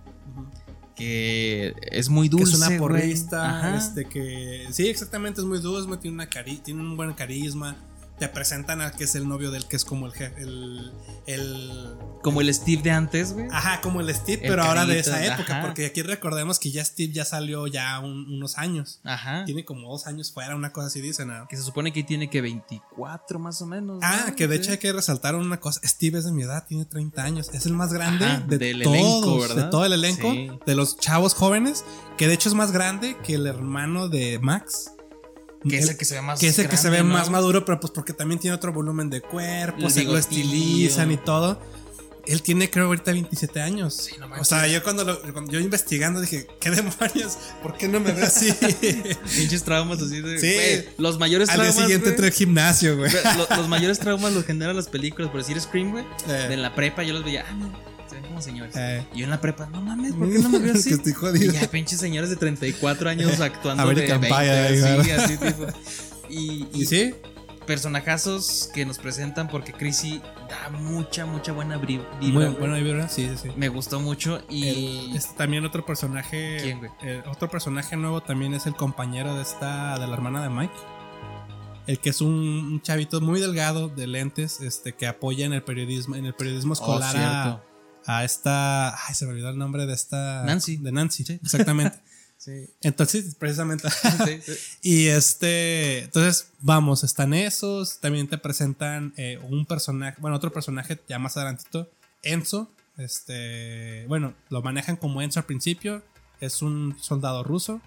Que 0.99 1.77
es 1.93 2.09
muy 2.09 2.29
que 2.29 2.37
dulce. 2.37 2.57
es 2.57 2.67
una 2.67 2.77
porrista, 2.77 3.77
este 3.77 4.05
que 4.07 4.67
sí, 4.73 4.89
exactamente 4.89 5.41
es 5.41 5.47
muy 5.47 5.61
dulce, 5.61 5.97
tiene 5.99 6.17
una 6.17 6.29
cari 6.29 6.57
tiene 6.57 6.81
un 6.81 6.97
buen 6.97 7.13
carisma. 7.13 7.77
Te 8.19 8.29
presentan 8.29 8.81
al 8.81 8.93
que 8.93 9.05
es 9.05 9.15
el 9.15 9.29
novio 9.29 9.51
del 9.51 9.67
que 9.67 9.77
es 9.77 9.85
como 9.85 10.07
el 10.07 10.13
jefe, 10.13 10.43
el, 10.43 10.93
el 11.27 11.97
Como 12.23 12.41
el 12.41 12.53
Steve 12.53 12.83
de 12.83 12.91
antes, 12.91 13.33
güey. 13.33 13.47
ajá, 13.53 13.81
como 13.81 14.01
el 14.01 14.13
Steve, 14.15 14.43
El 14.45 14.51
pero 14.51 14.65
ahora 14.65 14.87
de 14.87 14.99
esa 14.99 15.25
época, 15.25 15.59
ajá. 15.59 15.61
porque 15.63 15.87
aquí 15.87 16.03
recordemos 16.03 16.59
que 16.59 16.71
ya 16.73 16.85
Steve 16.85 17.13
ya 17.13 17.25
salió 17.25 17.67
ya 17.69 18.01
un- 18.01 18.27
unos 18.33 18.59
años. 18.59 19.01
Ajá. 19.05 19.45
Tiene 19.45 19.65
como 19.65 19.89
dos 19.91 20.07
años 20.09 20.33
fuera, 20.33 20.57
una 20.57 20.73
cosa 20.73 20.89
así 20.89 21.01
dicen. 21.01 21.29
¿no? 21.29 21.47
Que 21.49 21.57
se 21.57 21.63
supone 21.63 21.93
que 21.93 22.03
tiene 22.03 22.29
que 22.29 22.41
24 22.41 23.39
más 23.39 23.63
o 23.63 23.67
menos. 23.67 24.01
Ah, 24.03 24.25
¿no? 24.29 24.35
que 24.37 24.49
de 24.49 24.57
Sí. 24.57 24.63
hecho 24.63 24.71
hay 24.73 24.79
que 24.79 24.93
resaltar 24.93 25.37
una 25.37 25.61
cosa. 25.61 25.81
Steve 25.85 26.19
es 26.19 26.25
de 26.25 26.33
mi 26.33 26.43
edad, 26.43 26.67
tiene 26.67 26.85
30 26.87 27.23
años. 27.23 27.51
Es 27.53 27.67
el 27.67 27.75
más 27.75 27.93
grande 27.93 28.25
Ajá, 28.25 28.41
de 28.41 28.59
del 28.59 28.83
todos, 28.83 28.97
elenco, 28.97 29.39
¿verdad? 29.41 29.65
de 29.67 29.71
todo 29.71 29.85
el 29.85 29.93
elenco, 29.93 30.33
Sí. 30.33 30.51
de 30.67 30.75
los 30.75 30.97
chavos 30.99 31.35
jóvenes, 31.35 31.85
que 32.17 32.27
de 32.27 32.35
hecho 32.35 32.49
es 32.49 32.55
más 32.57 32.73
grande 32.73 33.17
que 33.25 33.35
el 33.35 33.47
hermano 33.47 34.09
de 34.09 34.39
Max. 34.41 34.91
Que 35.69 35.79
es 35.79 35.89
El- 35.89 35.97
que 35.97 36.05
se 36.05 36.15
ve 36.15 36.23
más 36.23 36.39
que 36.41 36.49
es 36.49 36.59
el 36.59 36.69
que 36.69 36.77
se 36.77 36.89
ve 36.91 37.03
más 37.03 37.31
maduro, 37.31 37.65
pero 37.65 37.81
pues 37.81 37.93
porque 37.93 38.13
también 38.13 38.39
tiene 38.41 38.55
otro 38.55 38.73
volumen 38.73 39.11
de 39.11 39.21
cuerpo, 39.21 39.91
se 39.91 40.05
lo 40.05 40.17
estilizan 40.19 41.11
y 41.13 41.17
todo. 41.17 41.61
Él 42.27 42.43
tiene 42.43 42.69
creo 42.69 42.85
ahorita 42.89 43.11
27 43.13 43.59
años. 43.63 44.11
no 44.21 44.29
o 44.39 44.45
sea, 44.45 44.67
yo 44.69 44.83
cuando, 44.83 45.03
lo- 45.03 45.19
cuando 45.33 45.51
yo 45.51 45.61
investigando 45.61 46.21
dije, 46.21 46.47
¿qué 46.61 46.69
demonios? 46.71 47.39
¿Por 47.63 47.79
qué 47.79 47.89
no 47.89 48.01
me 48.01 48.13
ve 48.13 48.23
así? 48.23 48.53
Pinches 49.37 49.63
traumas 49.65 50.03
así 50.03 50.21
de. 50.21 50.39
Sí. 50.39 50.89
los 50.99 51.19
mayores 51.19 51.49
Al 51.49 51.57
día 51.57 51.65
traumas. 51.71 51.83
siguiente 51.87 52.11
entré 52.11 52.27
al 52.27 52.33
gimnasio, 52.33 52.99
güey. 52.99 53.11
lo- 53.39 53.57
los 53.57 53.69
mayores 53.69 53.99
traumas 53.99 54.35
los 54.35 54.45
generan 54.45 54.77
las 54.77 54.89
películas. 54.89 55.31
Por 55.31 55.41
decir 55.41 55.59
Scream, 55.59 55.91
güey. 55.93 56.05
Eh. 56.29 56.49
En 56.51 56.61
la 56.61 56.75
prepa 56.75 57.03
yo 57.03 57.15
los 57.15 57.25
veía. 57.25 57.47
Ah, 57.49 57.57
ven 58.21 58.29
como 58.29 58.41
señores. 58.43 58.75
Eh. 58.77 59.05
Y 59.15 59.19
yo 59.19 59.25
en 59.25 59.31
la 59.31 59.41
prepa, 59.41 59.67
no 59.67 59.81
mames, 59.83 60.13
¿por 60.15 60.29
qué 60.33 60.39
no 60.39 60.49
me 60.49 60.59
veo 60.59 60.73
Que 60.73 60.79
así? 60.79 60.93
estoy 60.93 61.13
jodido. 61.13 61.53
Y 61.53 61.57
ya 61.57 61.69
pinches 61.71 61.99
señores 62.01 62.31
de 62.31 62.37
34 62.37 63.11
años 63.11 63.41
actuando 63.41 63.87
de 63.89 63.95
Pie, 63.95 64.19
20, 64.19 64.35
ahí, 64.35 64.81
así, 64.81 65.11
así, 65.11 65.37
tipo. 65.39 65.67
Y, 66.31 66.67
¿Y 66.73 66.87
sí? 66.87 67.15
personajazos 67.67 68.71
que 68.73 68.87
nos 68.87 68.99
presentan 68.99 69.47
porque 69.49 69.73
Chrissy 69.75 70.23
da 70.49 70.71
mucha, 70.71 71.27
mucha 71.27 71.53
buena 71.53 71.77
Muy 71.77 71.87
vibra. 72.21 72.49
bueno, 72.59 72.75
ahí 72.75 72.83
vibra, 72.83 73.09
sí, 73.11 73.29
sí, 73.31 73.37
sí. 73.43 73.49
Me 73.57 73.69
gustó 73.69 74.01
mucho 74.01 74.43
y 74.49 74.69
El- 75.11 75.17
este, 75.17 75.37
también 75.37 75.65
otro 75.67 75.85
personaje. 75.85 76.59
¿Quién, 76.63 76.79
güey? 76.79 76.91
eh, 77.03 77.23
otro 77.31 77.51
personaje 77.51 77.95
nuevo 77.97 78.23
también 78.23 78.55
es 78.55 78.67
el 78.67 78.75
compañero 78.75 79.35
de 79.35 79.43
esta. 79.43 79.99
de 79.99 80.07
la 80.07 80.15
hermana 80.15 80.43
de 80.43 80.49
Mike. 80.49 80.73
El 81.87 81.99
que 81.99 82.11
es 82.11 82.21
un, 82.23 82.33
un 82.33 82.81
chavito 82.83 83.21
muy 83.21 83.39
delgado 83.41 83.89
de 83.89 84.07
lentes. 84.07 84.61
Este 84.61 84.95
que 84.95 85.07
apoya 85.07 85.45
en 85.47 85.53
el 85.53 85.63
periodismo. 85.63 86.17
En 86.17 86.25
el 86.27 86.35
periodismo 86.35 86.73
Oh, 86.73 86.75
escolar. 86.75 87.63
A 88.09 88.25
esta. 88.25 89.07
Ay, 89.07 89.15
se 89.15 89.27
me 89.27 89.33
olvidó 89.33 89.51
el 89.51 89.59
nombre 89.59 89.87
de 89.87 89.93
esta. 89.93 90.43
Nancy. 90.45 90.79
De 90.79 90.91
Nancy, 90.91 91.25
exactamente. 91.43 92.01
Sí, 92.39 92.71
Entonces, 92.83 93.35
precisamente. 93.35 93.91
sí, 94.25 94.41
sí. 94.41 94.53
y 94.81 95.07
este. 95.09 96.05
Entonces, 96.05 96.53
vamos, 96.61 97.03
están 97.03 97.35
esos. 97.35 97.99
También 97.99 98.29
te 98.29 98.39
presentan 98.39 99.13
eh, 99.17 99.41
un 99.49 99.67
personaje. 99.67 100.17
Bueno, 100.21 100.37
otro 100.37 100.53
personaje 100.53 101.01
ya 101.09 101.19
más 101.19 101.37
adelantito. 101.37 101.91
Enzo. 102.23 102.71
Este. 102.97 104.07
Bueno, 104.07 104.35
lo 104.51 104.63
manejan 104.63 104.95
como 104.95 105.21
Enzo 105.21 105.41
al 105.41 105.47
principio. 105.47 106.05
Es 106.39 106.63
un 106.63 106.97
soldado 107.01 107.43
ruso. 107.43 107.81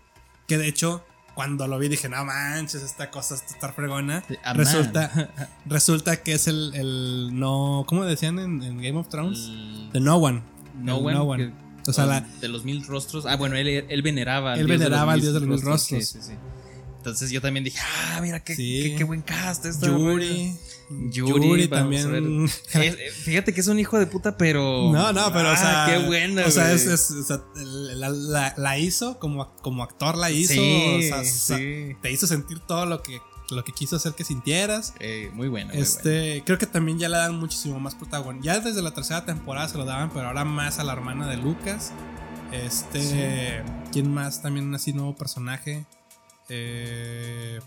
Que 0.50 0.58
de 0.58 0.68
hecho, 0.68 1.06
cuando 1.36 1.68
lo 1.68 1.80
vi 1.80 1.88
dije, 1.88 2.10
no 2.10 2.24
manches, 2.26 2.82
esta 2.84 3.10
cosa 3.10 3.36
está 3.36 3.54
estar 3.54 3.74
fregona. 3.74 4.24
Sí, 4.28 4.36
resulta, 4.54 5.30
resulta 5.66 6.18
que 6.24 6.34
es 6.34 6.48
el, 6.48 6.72
el 6.76 7.30
no. 7.40 7.86
¿Cómo 7.88 8.06
decían 8.06 8.40
en, 8.40 8.62
en 8.64 8.78
Game 8.82 8.98
of 8.98 9.08
Thrones? 9.10 9.48
El- 9.50 9.90
The 9.94 10.00
No 10.00 10.18
One. 10.18 10.42
No 10.82 10.98
one, 10.98 11.14
no 11.14 11.24
one. 11.24 11.46
que- 11.48 11.90
O 11.90 11.94
sea, 11.94 12.06
la, 12.06 12.22
de 12.22 12.48
los 12.48 12.64
mil 12.64 12.86
rostros. 12.86 13.26
Ah, 13.26 13.36
bueno, 13.38 13.56
él, 13.56 13.68
él 13.68 14.02
veneraba. 14.02 14.54
al 14.54 14.60
Él 14.60 14.68
dios 14.68 14.80
de 14.80 14.86
veneraba 14.86 15.06
los 15.06 15.14
al 15.16 15.22
dios 15.22 15.34
de 15.34 15.40
los 15.42 15.50
mil 15.50 15.62
rostros. 15.62 16.06
Sí, 16.06 16.20
sí, 16.20 16.26
sí. 16.28 16.34
Entonces 16.98 17.32
yo 17.32 17.42
también 17.42 17.64
dije, 17.64 17.80
ah, 17.82 18.20
mira 18.22 18.40
qué, 18.42 18.56
qué, 18.56 18.96
qué 18.98 19.04
buen 19.04 19.22
cast 19.24 19.66
esto. 19.66 19.88
Yuri. 19.88 20.56
Yuri, 21.10 21.68
también. 21.68 22.48
fíjate 22.48 23.54
que 23.54 23.62
es 23.62 23.68
un 23.68 23.80
hijo 23.80 23.98
de 24.00 24.08
puta, 24.08 24.38
pero. 24.38 24.92
No, 24.92 25.12
no, 25.14 25.32
pero 25.34 25.50
o 25.50 25.54
Ah, 25.54 25.58
sea. 25.58 25.86
qué 26.00 26.06
buena. 26.06 26.46
O 26.46 26.52
sea, 26.52 26.72
es, 26.74 26.86
es- 26.86 27.12
o 27.12 27.24
sea, 27.24 27.42
la, 27.56 28.10
la- 28.10 28.54
la 28.58 28.78
hizo 28.78 29.20
como, 29.20 29.54
como 29.58 29.84
actor, 29.84 30.18
la 30.18 30.32
hizo. 30.32 30.54
Sí, 30.54 31.00
o 31.00 31.02
sea, 31.02 31.24
sí. 31.24 31.96
te 32.02 32.12
hizo 32.12 32.28
sentir 32.28 32.60
todo 32.60 32.86
lo 32.86 33.02
que, 33.04 33.20
lo 33.50 33.64
que 33.64 33.72
quiso 33.72 33.96
hacer 33.96 34.14
que 34.14 34.24
sintieras. 34.24 34.94
Eh, 35.00 35.30
muy 35.34 35.48
bueno. 35.48 35.72
muy 35.74 35.82
Este, 35.82 36.44
creo 36.46 36.58
que 36.58 36.66
también 36.68 37.00
ya 37.00 37.10
le 37.10 37.18
dan 37.18 37.36
muchísimo 37.40 37.80
más 37.80 37.96
protagonismo. 37.96 38.46
Ya 38.46 38.60
desde 38.60 38.82
la 38.82 38.92
tercera 38.94 39.26
temporada 39.26 39.68
se 39.68 39.78
lo 39.78 39.86
daban, 39.86 40.10
pero 40.12 40.28
ahora 40.28 40.46
más 40.46 40.80
a 40.80 40.84
la 40.84 40.94
hermana 40.94 41.28
de 41.30 41.38
Lucas. 41.38 41.92
Este, 42.52 43.64
¿quién 43.92 44.14
más? 44.14 44.42
También 44.42 44.74
así 44.76 44.92
nuevo 44.94 45.16
personaje. 45.16 45.86
Eh, 46.50 47.60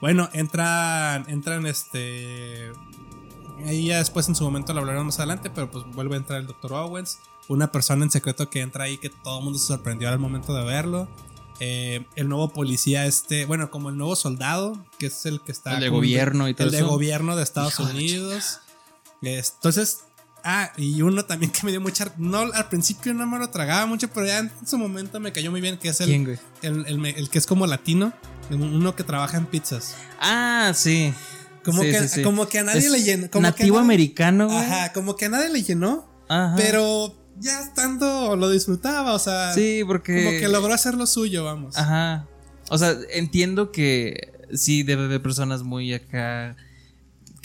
bueno, 0.00 0.28
entran, 0.32 1.24
entran 1.28 1.66
este. 1.66 2.72
Ahí 3.66 3.86
ya 3.86 3.98
después 3.98 4.28
en 4.28 4.34
su 4.36 4.44
momento 4.44 4.72
lo 4.72 4.80
hablaremos 4.80 5.06
más 5.06 5.18
adelante, 5.18 5.50
pero 5.50 5.70
pues 5.70 5.84
vuelve 5.92 6.14
a 6.14 6.18
entrar 6.18 6.40
el 6.40 6.46
Dr. 6.46 6.72
Owens, 6.74 7.18
una 7.48 7.72
persona 7.72 8.04
en 8.04 8.10
secreto 8.10 8.48
que 8.50 8.60
entra 8.60 8.84
ahí 8.84 8.98
que 8.98 9.10
todo 9.10 9.38
el 9.38 9.44
mundo 9.44 9.58
se 9.58 9.66
sorprendió 9.66 10.08
al 10.08 10.18
momento 10.18 10.54
de 10.54 10.64
verlo. 10.64 11.08
Eh, 11.60 12.06
el 12.14 12.28
nuevo 12.28 12.50
policía, 12.52 13.06
este, 13.06 13.44
bueno, 13.46 13.68
como 13.72 13.88
el 13.90 13.96
nuevo 13.96 14.14
soldado, 14.14 14.84
que 14.98 15.06
es 15.06 15.26
el 15.26 15.40
que 15.40 15.50
está. 15.50 15.74
El 15.74 15.80
de 15.80 15.88
gobierno 15.88 16.48
y 16.48 16.54
todo 16.54 16.68
El 16.68 16.72
de 16.72 16.82
gobierno 16.82 17.34
de 17.34 17.42
Estados 17.42 17.72
Hijo 17.80 17.82
Unidos. 17.90 18.60
Es- 19.22 19.54
Entonces, 19.56 20.02
ah, 20.44 20.70
y 20.76 21.02
uno 21.02 21.24
también 21.24 21.50
que 21.50 21.58
me 21.64 21.72
dio 21.72 21.80
mucha. 21.80 22.12
No, 22.16 22.38
al 22.42 22.68
principio 22.68 23.12
no 23.12 23.26
me 23.26 23.40
lo 23.40 23.50
tragaba 23.50 23.86
mucho, 23.86 24.06
pero 24.08 24.26
ya 24.26 24.38
en 24.38 24.52
su 24.64 24.78
momento 24.78 25.18
me 25.18 25.32
cayó 25.32 25.50
muy 25.50 25.60
bien, 25.60 25.78
que 25.78 25.88
es 25.88 26.00
el, 26.00 26.08
el, 26.62 26.86
el 26.86 27.04
el 27.06 27.28
que 27.28 27.38
es 27.38 27.46
como 27.48 27.66
latino, 27.66 28.12
uno 28.50 28.94
que 28.96 29.04
trabaja 29.04 29.36
en 29.36 29.46
pizzas. 29.46 29.94
Ah, 30.20 30.72
sí. 30.74 31.12
Como, 31.64 31.82
Sí, 31.82 31.90
que, 31.90 32.00
sí, 32.02 32.08
sí. 32.08 32.22
como 32.22 32.48
que 32.48 32.58
a 32.60 32.64
nadie 32.64 32.78
Es 32.78 32.90
le 32.90 33.02
llenó. 33.02 33.30
Como 33.30 33.42
que 33.42 33.50
Nativo 33.50 33.76
nadie- 33.76 33.84
americano, 33.84 34.46
güey. 34.46 34.58
Ajá, 34.58 34.92
como 34.92 35.16
que 35.16 35.26
a 35.26 35.28
nadie 35.28 35.50
le 35.50 35.62
llenó, 35.62 36.08
Ajá. 36.28 36.54
pero 36.56 37.14
ya 37.38 37.60
estando 37.60 38.36
lo 38.36 38.48
disfrutaba, 38.50 39.12
o 39.14 39.18
sea, 39.18 39.52
Sí, 39.54 39.82
porque. 39.86 40.24
como 40.24 40.38
que 40.38 40.48
logró 40.48 40.72
hacer 40.72 40.94
lo 40.94 41.06
suyo, 41.06 41.44
vamos. 41.44 41.76
Ajá. 41.76 42.26
O 42.70 42.78
sea, 42.78 42.94
entiendo 43.12 43.70
que 43.72 44.32
sí 44.54 44.82
debe 44.82 45.04
haber 45.04 45.20
personas 45.22 45.62
muy 45.62 45.92
acá 45.92 46.56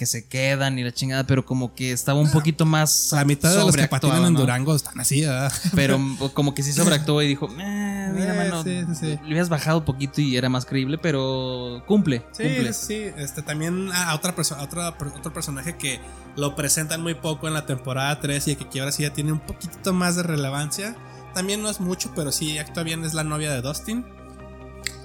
que 0.03 0.07
se 0.07 0.27
quedan 0.27 0.77
y 0.77 0.83
la 0.83 0.91
chingada, 0.91 1.25
pero 1.25 1.45
como 1.45 1.73
que 1.73 1.93
estaba 1.93 2.19
un 2.19 2.29
poquito 2.29 2.65
más. 2.65 3.09
La 3.13 3.23
mitad 3.23 3.49
de 3.51 3.57
los 3.59 3.73
que 3.75 3.87
patinan 3.87 4.25
en. 4.25 4.33
Durango 4.33 4.75
están 4.75 4.99
así, 4.99 5.21
¿verdad? 5.21 5.51
Pero 5.75 5.97
como 6.33 6.53
que 6.53 6.61
sí 6.61 6.73
sobreactuó 6.73 7.21
y 7.21 7.27
dijo, 7.27 7.47
eh, 7.57 8.11
mira, 8.13 8.33
Eh, 8.33 8.37
mano, 8.49 8.63
sí, 8.63 8.81
sí, 8.89 8.95
sí. 8.99 9.05
le 9.21 9.27
hubieras 9.27 9.47
bajado 9.47 9.77
un 9.79 9.85
poquito 9.85 10.19
y 10.19 10.35
era 10.35 10.49
más 10.49 10.65
creíble, 10.65 10.97
pero 10.97 11.83
cumple. 11.87 12.25
Sí, 12.33 12.43
cumple. 12.43 12.73
sí. 12.73 12.95
Este, 13.17 13.41
también 13.43 13.89
a 13.93 14.13
otra 14.15 14.35
persona, 14.35 14.61
otra, 14.61 14.89
otro 14.89 15.31
personaje 15.31 15.77
que 15.77 16.01
lo 16.35 16.55
presentan 16.55 17.01
muy 17.01 17.13
poco 17.13 17.47
en 17.47 17.53
la 17.53 17.65
temporada 17.65 18.19
3 18.19 18.47
y 18.49 18.55
que 18.57 18.79
ahora 18.81 18.91
sí 18.91 19.03
ya 19.03 19.13
tiene 19.13 19.31
un 19.31 19.39
poquito 19.39 19.93
más 19.93 20.17
de 20.17 20.23
relevancia. 20.23 20.95
También 21.33 21.61
no 21.63 21.69
es 21.69 21.79
mucho, 21.79 22.11
pero 22.15 22.31
sí 22.33 22.57
actúa 22.57 22.83
bien, 22.83 23.05
es 23.05 23.13
la 23.13 23.23
novia 23.23 23.51
de 23.53 23.61
Dustin. 23.61 24.05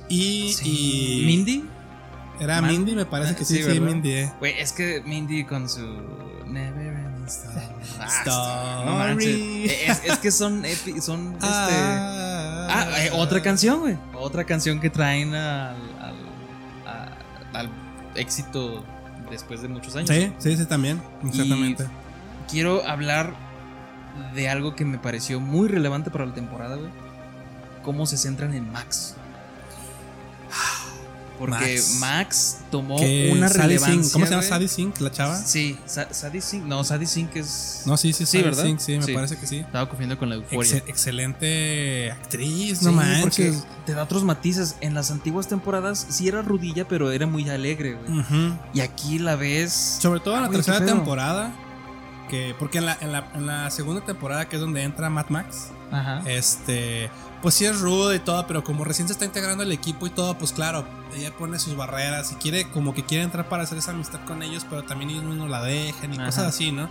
Y, 0.08 0.52
Sí. 0.54 1.20
y- 1.22 1.26
¿Mindy? 1.26 1.64
Era 2.40 2.60
Man- 2.60 2.70
Mindy, 2.70 2.94
me 2.94 3.06
parece 3.06 3.34
que 3.36 3.44
sí, 3.44 3.62
Sí. 3.62 3.80
Mindy. 3.80 4.12
eh. 4.12 4.32
Güey, 4.38 4.58
es 4.58 4.72
que 4.72 5.02
Mindy 5.04 5.44
con 5.44 5.68
su 5.68 5.80
Never 6.46 6.94
Ending 6.94 7.26
Story. 7.26 7.66
Ah. 8.00 8.82
No 8.86 8.94
manches. 8.96 9.72
Es, 9.88 10.04
es 10.04 10.18
que 10.18 10.30
son 10.30 10.62
epi- 10.64 11.00
son 11.00 11.32
este 11.34 11.44
Ah, 11.46 12.68
Ah, 12.70 12.86
eh, 13.04 13.10
otra 13.14 13.42
canción, 13.42 13.80
güey. 13.80 13.96
Otra 14.14 14.44
canción 14.44 14.78
que 14.80 14.90
traen 14.90 15.34
al, 15.34 15.76
al 17.52 17.70
éxito 18.14 18.84
después 19.30 19.62
de 19.62 19.68
muchos 19.68 19.96
años. 19.96 20.10
Sí, 20.10 20.32
sí, 20.38 20.56
sí, 20.56 20.64
también. 20.66 21.00
Exactamente. 21.24 21.86
Quiero 22.50 22.86
hablar 22.86 23.32
de 24.34 24.48
algo 24.48 24.74
que 24.74 24.84
me 24.84 24.98
pareció 24.98 25.40
muy 25.40 25.68
relevante 25.68 26.10
para 26.10 26.26
la 26.26 26.34
temporada, 26.34 26.76
güey. 26.76 26.90
Cómo 27.82 28.06
se 28.06 28.16
centran 28.16 28.52
en 28.54 28.70
Max. 28.72 29.14
Porque 31.38 31.76
Max. 31.76 31.96
Max, 32.00 32.56
tomó 32.70 32.96
Que 32.98 33.30
una 33.32 33.48
Sadie 33.48 33.62
relevancia. 33.78 34.02
Sink, 34.02 34.12
¿Cómo 34.12 34.24
se 34.26 34.30
llama. 34.32 34.42
Sadie 34.42 34.68
Sink, 34.68 35.00
la 35.00 35.12
chava? 35.12 35.36
Sí, 35.36 35.78
Sa- 35.86 36.12
Sadie 36.12 36.40
Sink. 36.40 36.64
No, 36.64 36.82
Sadie 36.84 37.06
Sink 37.06 37.36
es. 37.36 37.82
No, 37.86 37.96
sí, 37.96 38.12
sí, 38.12 38.26
Sí, 38.26 38.42
¿verdad? 38.42 38.64
Sink, 38.64 38.80
sí, 38.80 38.96
me 38.96 39.02
Sí. 39.04 39.14
parece 39.14 39.36
que 39.36 39.46
sí. 39.46 39.58
Estaba 39.58 39.86
confundiendo 39.88 40.18
con 40.18 40.28
la 40.28 40.34
euforia. 40.36 40.58
Exce- 40.60 40.82
excelente 40.88 42.10
actriz, 42.10 42.78
Sí, 42.80 42.84
no 42.84 42.92
porque 42.92 43.06
manches. 43.06 43.64
te 43.86 43.94
da 43.94 44.02
otros 44.02 44.24
matices. 44.24 44.76
En 44.80 44.94
las 44.94 45.10
antiguas 45.10 45.48
temporadas 45.48 46.06
sí 46.10 46.28
era 46.28 46.42
rudilla, 46.42 46.86
pero 46.88 47.10
era 47.12 47.26
muy 47.26 47.48
alegre, 47.48 47.94
güey. 47.94 48.20
Ujú. 48.20 48.58
Y 48.74 48.80
aquí 48.80 49.18
la 49.18 49.36
ves. 49.36 49.72
Sobre 50.00 50.20
todo 50.20 50.36
en 50.36 50.42
la 50.42 50.50
tercera 50.50 50.84
temporada. 50.84 51.54
Que, 52.28 52.54
porque 52.58 52.76
en 52.78 52.84
la, 52.84 52.98
en, 53.00 53.10
la, 53.12 53.30
en 53.34 53.46
la 53.46 53.70
segunda 53.70 54.04
temporada, 54.04 54.46
que 54.50 54.56
es 54.56 54.60
donde 54.60 54.82
entra 54.82 55.08
Mad 55.08 55.30
Max, 55.30 55.68
Ajá. 55.90 56.22
este, 56.26 57.08
pues 57.42 57.54
sí 57.54 57.64
es 57.64 57.80
rudo 57.80 58.14
y 58.14 58.18
todo, 58.18 58.46
pero 58.46 58.64
como 58.64 58.84
recién 58.84 59.08
se 59.08 59.12
está 59.12 59.24
integrando 59.24 59.62
el 59.62 59.72
equipo 59.72 60.06
y 60.06 60.10
todo, 60.10 60.36
pues 60.36 60.52
claro, 60.52 60.84
ella 61.14 61.34
pone 61.36 61.58
sus 61.58 61.76
barreras 61.76 62.32
y 62.32 62.34
quiere, 62.36 62.68
como 62.70 62.94
que 62.94 63.04
quiere 63.04 63.24
entrar 63.24 63.48
para 63.48 63.62
hacer 63.62 63.78
esa 63.78 63.92
amistad 63.92 64.20
con 64.26 64.42
ellos, 64.42 64.66
pero 64.68 64.82
también 64.84 65.10
ellos 65.10 65.24
mismos 65.24 65.48
la 65.50 65.62
dejan 65.62 66.12
y 66.12 66.16
Ajá. 66.16 66.26
cosas 66.26 66.46
así, 66.46 66.72
¿no? 66.72 66.88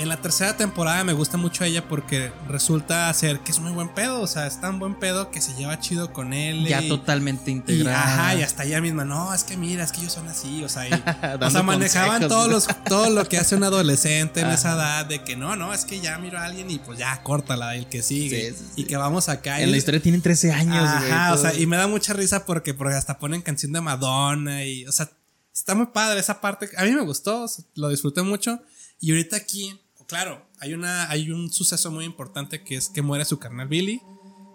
En 0.00 0.08
la 0.08 0.16
tercera 0.16 0.56
temporada 0.56 1.04
me 1.04 1.12
gusta 1.12 1.36
mucho 1.36 1.62
ella 1.62 1.86
porque 1.86 2.32
resulta 2.48 3.12
ser 3.12 3.40
que 3.40 3.52
es 3.52 3.58
muy 3.60 3.70
buen 3.72 3.90
pedo, 3.94 4.22
o 4.22 4.26
sea, 4.26 4.46
es 4.46 4.58
tan 4.58 4.78
buen 4.78 4.94
pedo 4.98 5.30
que 5.30 5.42
se 5.42 5.52
lleva 5.56 5.78
chido 5.78 6.10
con 6.14 6.32
él. 6.32 6.66
ya 6.66 6.80
y- 6.80 6.88
totalmente 6.88 7.50
y, 7.50 7.54
integrada. 7.54 8.02
ajá, 8.02 8.34
y 8.36 8.42
hasta 8.42 8.64
ella 8.64 8.80
misma, 8.80 9.04
no, 9.04 9.34
es 9.34 9.44
que 9.44 9.58
mira, 9.58 9.84
es 9.84 9.92
que 9.92 10.00
ellos 10.00 10.14
son 10.14 10.26
así, 10.28 10.64
o 10.64 10.70
sea, 10.70 10.88
y- 10.88 10.92
o 10.94 11.38
Dando 11.38 11.50
sea, 11.50 11.62
manejaban 11.62 12.28
todos 12.28 12.48
los, 12.50 12.66
todo 12.86 13.10
lo 13.10 13.26
que 13.28 13.36
hace 13.36 13.56
un 13.56 13.62
adolescente 13.64 14.40
en 14.40 14.46
Ajá. 14.46 14.54
esa 14.54 14.72
edad, 14.72 15.04
de 15.06 15.22
que 15.22 15.36
no, 15.36 15.54
no, 15.54 15.74
es 15.74 15.84
que 15.84 16.00
ya 16.00 16.16
miro 16.16 16.38
a 16.38 16.44
alguien 16.44 16.70
y 16.70 16.78
pues 16.78 16.98
ya, 16.98 17.22
córtala, 17.22 17.76
el 17.76 17.86
que 17.86 18.00
sigue, 18.02 18.52
Sí, 18.52 18.56
sí, 18.58 18.64
sí. 18.76 18.80
y 18.80 18.84
que 18.84 18.96
vamos 18.96 19.28
acá. 19.28 19.60
En 19.60 19.68
y- 19.68 19.72
la 19.72 19.76
historia 19.76 20.00
tienen 20.00 20.22
13 20.22 20.50
años, 20.50 20.80
güey. 20.98 21.12
Ajá, 21.12 21.34
o 21.34 21.36
sea, 21.36 21.52
y 21.52 21.66
me 21.66 21.76
da 21.76 21.86
mucha 21.86 22.14
risa 22.14 22.46
porque, 22.46 22.72
porque 22.72 22.94
hasta 22.94 23.18
ponen 23.18 23.42
canción 23.42 23.72
de 23.72 23.82
Madonna 23.82 24.64
y, 24.64 24.86
o 24.86 24.92
sea, 24.92 25.10
está 25.54 25.74
muy 25.74 25.86
padre 25.88 26.20
esa 26.20 26.40
parte. 26.40 26.70
A 26.78 26.84
mí 26.84 26.92
me 26.92 27.02
gustó, 27.02 27.44
lo 27.74 27.90
disfruté 27.90 28.22
mucho. 28.22 28.60
Y 29.02 29.12
ahorita 29.12 29.36
aquí, 29.36 29.79
claro, 30.10 30.46
hay, 30.58 30.74
una, 30.74 31.08
hay 31.10 31.30
un 31.30 31.50
suceso 31.50 31.90
muy 31.90 32.04
importante 32.04 32.62
que 32.62 32.76
es 32.76 32.88
que 32.90 33.00
muere 33.02 33.24
su 33.24 33.38
carnal 33.38 33.68
Billy. 33.68 34.02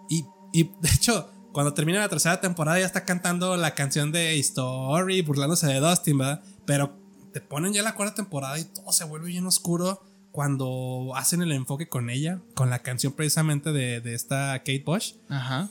Y, 0.08 0.24
y 0.52 0.64
de 0.80 0.88
hecho, 0.94 1.30
cuando 1.52 1.74
termina 1.74 1.98
la 1.98 2.08
tercera 2.08 2.40
temporada 2.40 2.78
ya 2.78 2.86
está 2.86 3.04
cantando 3.04 3.56
la 3.56 3.74
canción 3.74 4.12
de 4.12 4.38
Story, 4.38 5.22
burlándose 5.22 5.66
de 5.66 5.80
Dustin, 5.80 6.18
¿verdad? 6.18 6.42
Pero 6.64 6.96
te 7.32 7.40
ponen 7.40 7.72
ya 7.72 7.82
la 7.82 7.94
cuarta 7.94 8.14
temporada 8.14 8.58
y 8.58 8.64
todo 8.64 8.92
se 8.92 9.04
vuelve 9.04 9.28
bien 9.28 9.46
oscuro 9.46 10.02
cuando 10.30 11.12
hacen 11.16 11.40
el 11.42 11.50
enfoque 11.52 11.88
con 11.88 12.10
ella, 12.10 12.40
con 12.54 12.68
la 12.70 12.80
canción 12.80 13.14
precisamente 13.14 13.72
de, 13.72 14.00
de 14.00 14.14
esta 14.14 14.58
Kate 14.58 14.82
Bush. 14.84 15.14
Ajá. 15.28 15.70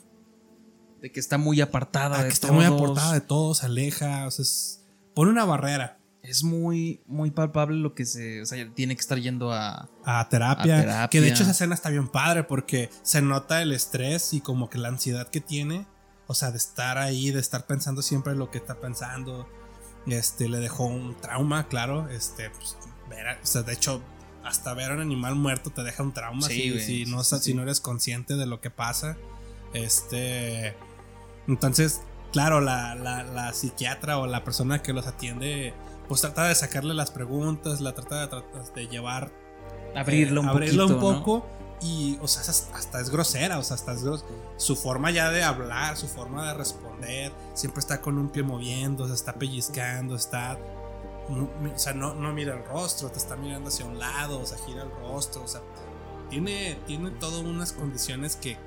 De 1.01 1.11
que 1.11 1.19
está 1.19 1.37
muy 1.37 1.61
apartada 1.61 2.17
Ah, 2.17 2.23
de 2.23 2.29
que 2.29 2.33
está 2.33 2.47
todos. 2.47 2.57
muy 2.57 2.65
aportada 2.65 3.13
de 3.13 3.21
todo, 3.21 3.53
se 3.53 3.67
aleja, 3.67 4.25
o 4.25 4.31
sea, 4.31 4.41
es- 4.43 4.81
pone 5.13 5.29
una 5.31 5.45
barrera 5.45 5.99
Es 6.27 6.43
muy, 6.43 7.01
muy 7.07 7.31
palpable 7.31 7.77
lo 7.77 7.93
que 7.93 8.05
se. 8.05 8.41
O 8.41 8.45
sea, 8.45 8.67
tiene 8.73 8.95
que 8.95 9.01
estar 9.01 9.19
yendo 9.19 9.51
a. 9.51 9.89
a 10.03 10.29
terapia, 10.29 10.77
A 10.77 10.81
terapia. 10.81 11.07
Que 11.09 11.21
de 11.21 11.29
hecho 11.29 11.43
esa 11.43 11.51
escena 11.51 11.75
está 11.75 11.89
bien 11.89 12.07
padre 12.07 12.43
porque 12.43 12.89
se 13.03 13.21
nota 13.21 13.61
el 13.61 13.71
estrés 13.71 14.33
y 14.33 14.41
como 14.41 14.69
que 14.69 14.77
la 14.77 14.89
ansiedad 14.89 15.27
que 15.29 15.41
tiene. 15.41 15.87
O 16.27 16.33
sea, 16.33 16.51
de 16.51 16.57
estar 16.57 16.97
ahí, 16.97 17.31
de 17.31 17.39
estar 17.39 17.67
pensando 17.67 18.01
siempre 18.01 18.35
lo 18.35 18.49
que 18.49 18.57
está 18.57 18.79
pensando. 18.79 19.47
Este, 20.07 20.49
le 20.49 20.59
dejó 20.59 20.85
un 20.85 21.15
trauma, 21.15 21.67
claro. 21.67 22.09
Este, 22.09 22.49
pues, 22.49 22.77
ver 23.09 23.37
o 23.41 23.45
sea, 23.45 23.63
de 23.63 23.73
hecho, 23.73 24.01
hasta 24.43 24.73
ver 24.73 24.91
a 24.91 24.95
un 24.95 25.01
animal 25.01 25.35
muerto 25.35 25.71
te 25.71 25.83
deja 25.83 26.03
un 26.03 26.13
trauma 26.13 26.47
Sí, 26.47 26.79
si, 26.79 27.05
no, 27.05 27.23
sí, 27.23 27.37
si 27.39 27.53
no 27.53 27.63
eres 27.63 27.79
consciente 27.79 28.35
de 28.35 28.45
lo 28.45 28.61
que 28.61 28.69
pasa. 28.69 29.17
Este. 29.73 30.75
Entonces, 31.47 32.01
claro, 32.31 32.61
la, 32.61 32.95
la, 32.95 33.23
la 33.23 33.53
psiquiatra 33.53 34.17
o 34.17 34.27
la 34.27 34.43
persona 34.43 34.81
que 34.81 34.93
los 34.93 35.07
atiende, 35.07 35.73
pues 36.07 36.21
trata 36.21 36.45
de 36.47 36.55
sacarle 36.55 36.93
las 36.93 37.11
preguntas, 37.11 37.81
la 37.81 37.93
trata 37.93 38.27
de, 38.27 38.43
de 38.75 38.87
llevar 38.87 39.31
Abrirlo 39.95 40.41
un 40.41 40.47
eh, 40.47 40.49
abrirlo 40.51 40.87
poquito. 40.87 41.07
un 41.07 41.13
¿no? 41.13 41.19
poco 41.23 41.45
y 41.81 42.17
o 42.21 42.27
sea 42.27 42.41
hasta 42.41 43.01
es 43.01 43.09
grosera 43.09 43.59
o 43.59 43.63
sea 43.63 43.75
hasta 43.75 43.93
es 43.93 44.03
gros- 44.03 44.23
su 44.57 44.75
forma 44.75 45.11
ya 45.11 45.29
de 45.29 45.43
hablar 45.43 45.97
su 45.97 46.07
forma 46.07 46.47
de 46.47 46.53
responder 46.53 47.31
siempre 47.53 47.79
está 47.81 47.99
con 48.01 48.17
un 48.17 48.29
pie 48.29 48.43
moviendo 48.43 49.07
se 49.07 49.13
está 49.13 49.33
pellizcando 49.33 50.15
está 50.15 50.57
no- 51.29 51.49
o 51.73 51.77
sea 51.77 51.93
no, 51.93 52.13
no 52.15 52.31
mira 52.33 52.53
el 52.55 52.63
rostro 52.65 53.09
te 53.09 53.17
está 53.17 53.35
mirando 53.35 53.67
hacia 53.69 53.85
un 53.85 53.99
lado 53.99 54.39
o 54.39 54.45
sea 54.45 54.57
gira 54.65 54.83
el 54.83 54.91
rostro 54.91 55.43
o 55.43 55.47
sea 55.47 55.61
tiene 56.29 56.77
tiene 56.87 57.11
todo 57.11 57.41
unas 57.41 57.73
condiciones 57.73 58.35
que 58.37 58.57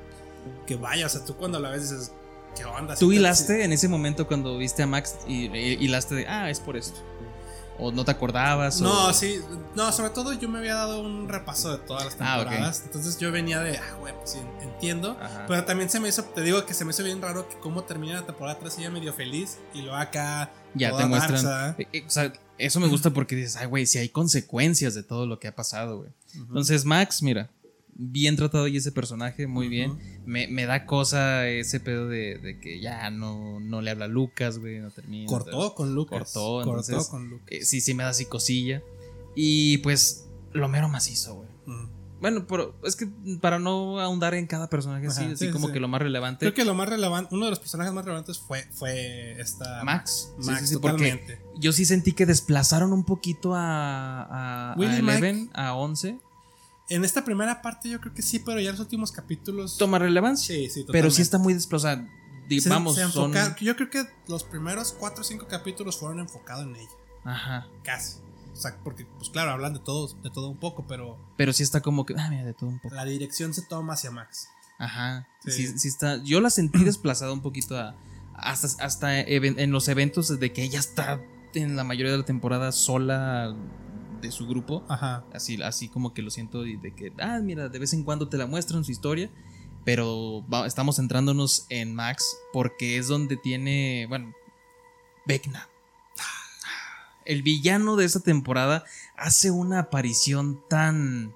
que 0.66 0.76
vaya 0.76 1.06
o 1.06 1.08
sea 1.08 1.24
tú 1.24 1.34
cuando 1.36 1.58
la 1.60 1.70
ves 1.70 1.90
dices 1.90 2.12
qué 2.56 2.64
onda 2.66 2.94
Tú 2.94 3.12
hilaste 3.12 3.64
en 3.64 3.72
ese 3.72 3.88
momento 3.88 4.26
cuando 4.26 4.56
viste 4.58 4.82
a 4.82 4.86
Max 4.86 5.16
y 5.26 5.46
y 5.56 5.74
hilaste 5.84 6.14
de. 6.14 6.26
Ah, 6.26 6.50
es 6.50 6.60
por 6.60 6.76
esto. 6.76 7.00
¿O 7.80 7.92
no 7.92 8.04
te 8.04 8.10
acordabas? 8.10 8.80
o- 8.80 8.84
No, 8.84 9.12
sí, 9.14 9.40
no, 9.76 9.92
sobre 9.92 10.10
todo 10.10 10.32
yo 10.32 10.48
me 10.48 10.58
había 10.58 10.74
dado 10.74 11.00
un 11.00 11.28
repaso 11.28 11.70
de 11.70 11.78
todas 11.78 12.04
las 12.06 12.14
Ah, 12.20 12.38
temporadas. 12.38 12.82
Entonces 12.84 13.18
yo 13.18 13.30
venía 13.30 13.60
de, 13.60 13.78
ah, 13.78 13.94
güey, 14.00 14.12
pues 14.16 14.30
sí, 14.32 14.38
entiendo. 14.62 15.16
Ajá. 15.20 15.44
Pero 15.46 15.64
también 15.64 15.88
se 15.88 16.00
me 16.00 16.08
hizo, 16.08 16.24
te 16.24 16.40
digo 16.42 16.66
que 16.66 16.74
se 16.74 16.84
me 16.84 16.90
hizo 16.90 17.04
bien 17.04 17.22
raro 17.22 17.48
que 17.48 17.56
cómo 17.58 17.84
termina 17.84 18.14
la 18.20 18.26
temporada 18.26 18.58
3 18.58 18.78
ella 18.78 18.90
medio 18.90 19.12
feliz 19.14 19.58
y 19.74 19.82
luego 19.82 19.96
acá. 19.96 20.50
Ya 20.74 20.90
toda 20.90 21.02
te 21.02 21.08
muestran. 21.08 21.74
eh, 21.78 21.86
eh, 21.92 22.04
o 22.06 22.10
sea, 22.10 22.32
eso 22.58 22.80
me 22.80 22.88
gusta 22.88 23.10
porque 23.10 23.36
dices, 23.36 23.56
ay, 23.56 23.66
güey, 23.66 23.86
si 23.86 23.98
hay 23.98 24.08
consecuencias 24.08 24.94
de 24.94 25.02
todo 25.04 25.26
lo 25.26 25.38
que 25.38 25.46
ha 25.48 25.54
pasado, 25.54 25.98
güey. 25.98 26.10
Entonces, 26.34 26.84
Max, 26.84 27.22
mira, 27.22 27.48
bien 27.98 28.36
tratado 28.36 28.68
y 28.68 28.76
ese 28.76 28.92
personaje, 28.92 29.46
muy 29.46 29.68
bien. 29.68 29.98
Me, 30.24 30.46
me 30.46 30.64
da 30.64 30.86
cosa 30.86 31.48
ese 31.48 31.80
pedo 31.80 32.08
de, 32.08 32.38
de 32.38 32.58
que 32.60 32.80
ya 32.80 33.10
no, 33.10 33.60
no 33.60 33.82
le 33.82 33.90
habla 33.90 34.06
a 34.06 34.08
Lucas, 34.08 34.58
güey, 34.58 34.78
no 34.78 34.90
termina. 34.90 35.26
Cortó 35.26 35.74
con 35.74 35.94
Lucas. 35.94 36.32
Cortó, 36.32 36.64
Cortó 36.64 36.70
entonces, 36.70 37.08
con 37.08 37.28
Lucas. 37.28 37.48
Eh, 37.50 37.64
sí, 37.64 37.80
sí 37.80 37.94
me 37.94 38.04
da 38.04 38.10
así 38.10 38.24
cosilla. 38.24 38.82
Y 39.34 39.78
pues, 39.78 40.28
lo 40.52 40.68
mero 40.68 40.88
macizo, 40.88 41.34
güey. 41.34 41.48
Bueno, 42.20 42.46
pero 42.48 42.74
es 42.82 42.96
que 42.96 43.08
para 43.40 43.60
no 43.60 44.00
ahondar 44.00 44.34
en 44.34 44.48
cada 44.48 44.68
personaje 44.68 45.06
así, 45.06 45.22
Ajá, 45.22 45.32
así 45.34 45.46
sí, 45.46 45.52
como 45.52 45.68
sí. 45.68 45.72
que 45.72 45.80
lo 45.80 45.86
más 45.86 46.02
relevante. 46.02 46.40
Creo 46.40 46.54
que 46.54 46.64
lo 46.64 46.74
más 46.74 46.88
relevante, 46.88 47.32
uno 47.32 47.44
de 47.44 47.50
los 47.50 47.60
personajes 47.60 47.92
más 47.92 48.04
relevantes 48.04 48.38
fue, 48.38 48.66
fue 48.72 49.40
esta 49.40 49.84
Max. 49.84 50.32
Max, 50.38 50.60
sí, 50.60 50.66
sí, 50.66 50.76
porque 50.80 51.12
totalmente. 51.12 51.40
yo 51.60 51.72
sí 51.72 51.84
sentí 51.84 52.12
que 52.12 52.26
desplazaron 52.26 52.92
un 52.92 53.04
poquito 53.04 53.54
a, 53.54 54.22
a, 54.22 54.74
a 54.74 55.74
11. 55.74 56.18
En 56.88 57.04
esta 57.04 57.24
primera 57.24 57.60
parte 57.60 57.88
yo 57.90 58.00
creo 58.00 58.14
que 58.14 58.22
sí, 58.22 58.38
pero 58.38 58.60
ya 58.60 58.70
los 58.70 58.80
últimos 58.80 59.12
capítulos. 59.12 59.76
Toma 59.76 59.98
relevancia. 59.98 60.54
Sí, 60.54 60.70
sí, 60.70 60.84
pero 60.90 61.10
sí 61.10 61.16
totalmente. 61.16 61.22
está 61.22 61.38
muy 61.38 61.54
desplazada. 61.54 62.08
Se- 62.48 62.68
Vamos, 62.70 62.94
se 62.96 63.06
son. 63.10 63.32
Yo 63.60 63.76
creo 63.76 63.90
que 63.90 64.06
los 64.26 64.42
primeros 64.44 64.92
4 64.98 65.20
o 65.20 65.24
5 65.24 65.46
capítulos 65.48 65.98
fueron 65.98 66.18
enfocados 66.20 66.64
en 66.64 66.76
ella. 66.76 66.88
Ajá. 67.24 67.66
Casi. 67.84 68.16
O 68.54 68.56
sea, 68.56 68.76
porque, 68.82 69.04
pues 69.18 69.28
claro, 69.28 69.50
hablan 69.52 69.74
de 69.74 69.80
todo, 69.80 70.08
de 70.22 70.30
todo 70.30 70.48
un 70.48 70.56
poco, 70.56 70.86
pero 70.88 71.18
Pero 71.36 71.52
sí 71.52 71.62
está 71.62 71.82
como 71.82 72.06
que. 72.06 72.14
Ah, 72.16 72.28
mira, 72.30 72.44
de 72.44 72.54
todo 72.54 72.70
un 72.70 72.78
poco. 72.80 72.94
la 72.94 73.04
dirección 73.04 73.52
se 73.52 73.62
toma 73.62 73.92
hacia 73.94 74.10
Max. 74.10 74.48
Ajá. 74.78 75.28
Sí. 75.44 75.50
Sí. 75.52 75.78
sí 75.78 75.88
está. 75.88 76.22
Yo 76.24 76.40
la 76.40 76.48
sentí 76.48 76.82
desplazada 76.84 77.32
un 77.32 77.42
poquito 77.42 77.76
a. 77.78 77.94
Hasta, 78.34 78.82
hasta 78.84 79.20
even- 79.20 79.58
en 79.58 79.70
los 79.72 79.88
eventos 79.88 80.40
de 80.40 80.52
que 80.52 80.62
ella 80.62 80.78
está 80.78 81.20
en 81.54 81.76
la 81.76 81.82
mayoría 81.84 82.12
de 82.12 82.18
la 82.18 82.24
temporada 82.24 82.70
sola 82.72 83.54
de 84.20 84.30
su 84.32 84.46
grupo. 84.46 84.84
Ajá. 84.88 85.24
Así, 85.32 85.60
así 85.62 85.88
como 85.88 86.12
que 86.14 86.22
lo 86.22 86.30
siento 86.30 86.66
y 86.66 86.76
de 86.76 86.94
que, 86.94 87.12
ah, 87.20 87.40
mira, 87.42 87.68
de 87.68 87.78
vez 87.78 87.92
en 87.92 88.04
cuando 88.04 88.28
te 88.28 88.36
la 88.38 88.46
muestran 88.46 88.84
su 88.84 88.92
historia, 88.92 89.30
pero 89.84 90.44
va- 90.52 90.66
estamos 90.66 90.96
centrándonos 90.96 91.66
en 91.70 91.94
Max 91.94 92.24
porque 92.52 92.98
es 92.98 93.08
donde 93.08 93.36
tiene, 93.36 94.06
bueno, 94.08 94.32
Vecna. 95.26 95.68
El 97.24 97.42
villano 97.42 97.96
de 97.96 98.06
esta 98.06 98.20
temporada 98.20 98.84
hace 99.16 99.50
una 99.50 99.80
aparición 99.80 100.60
tan... 100.70 101.34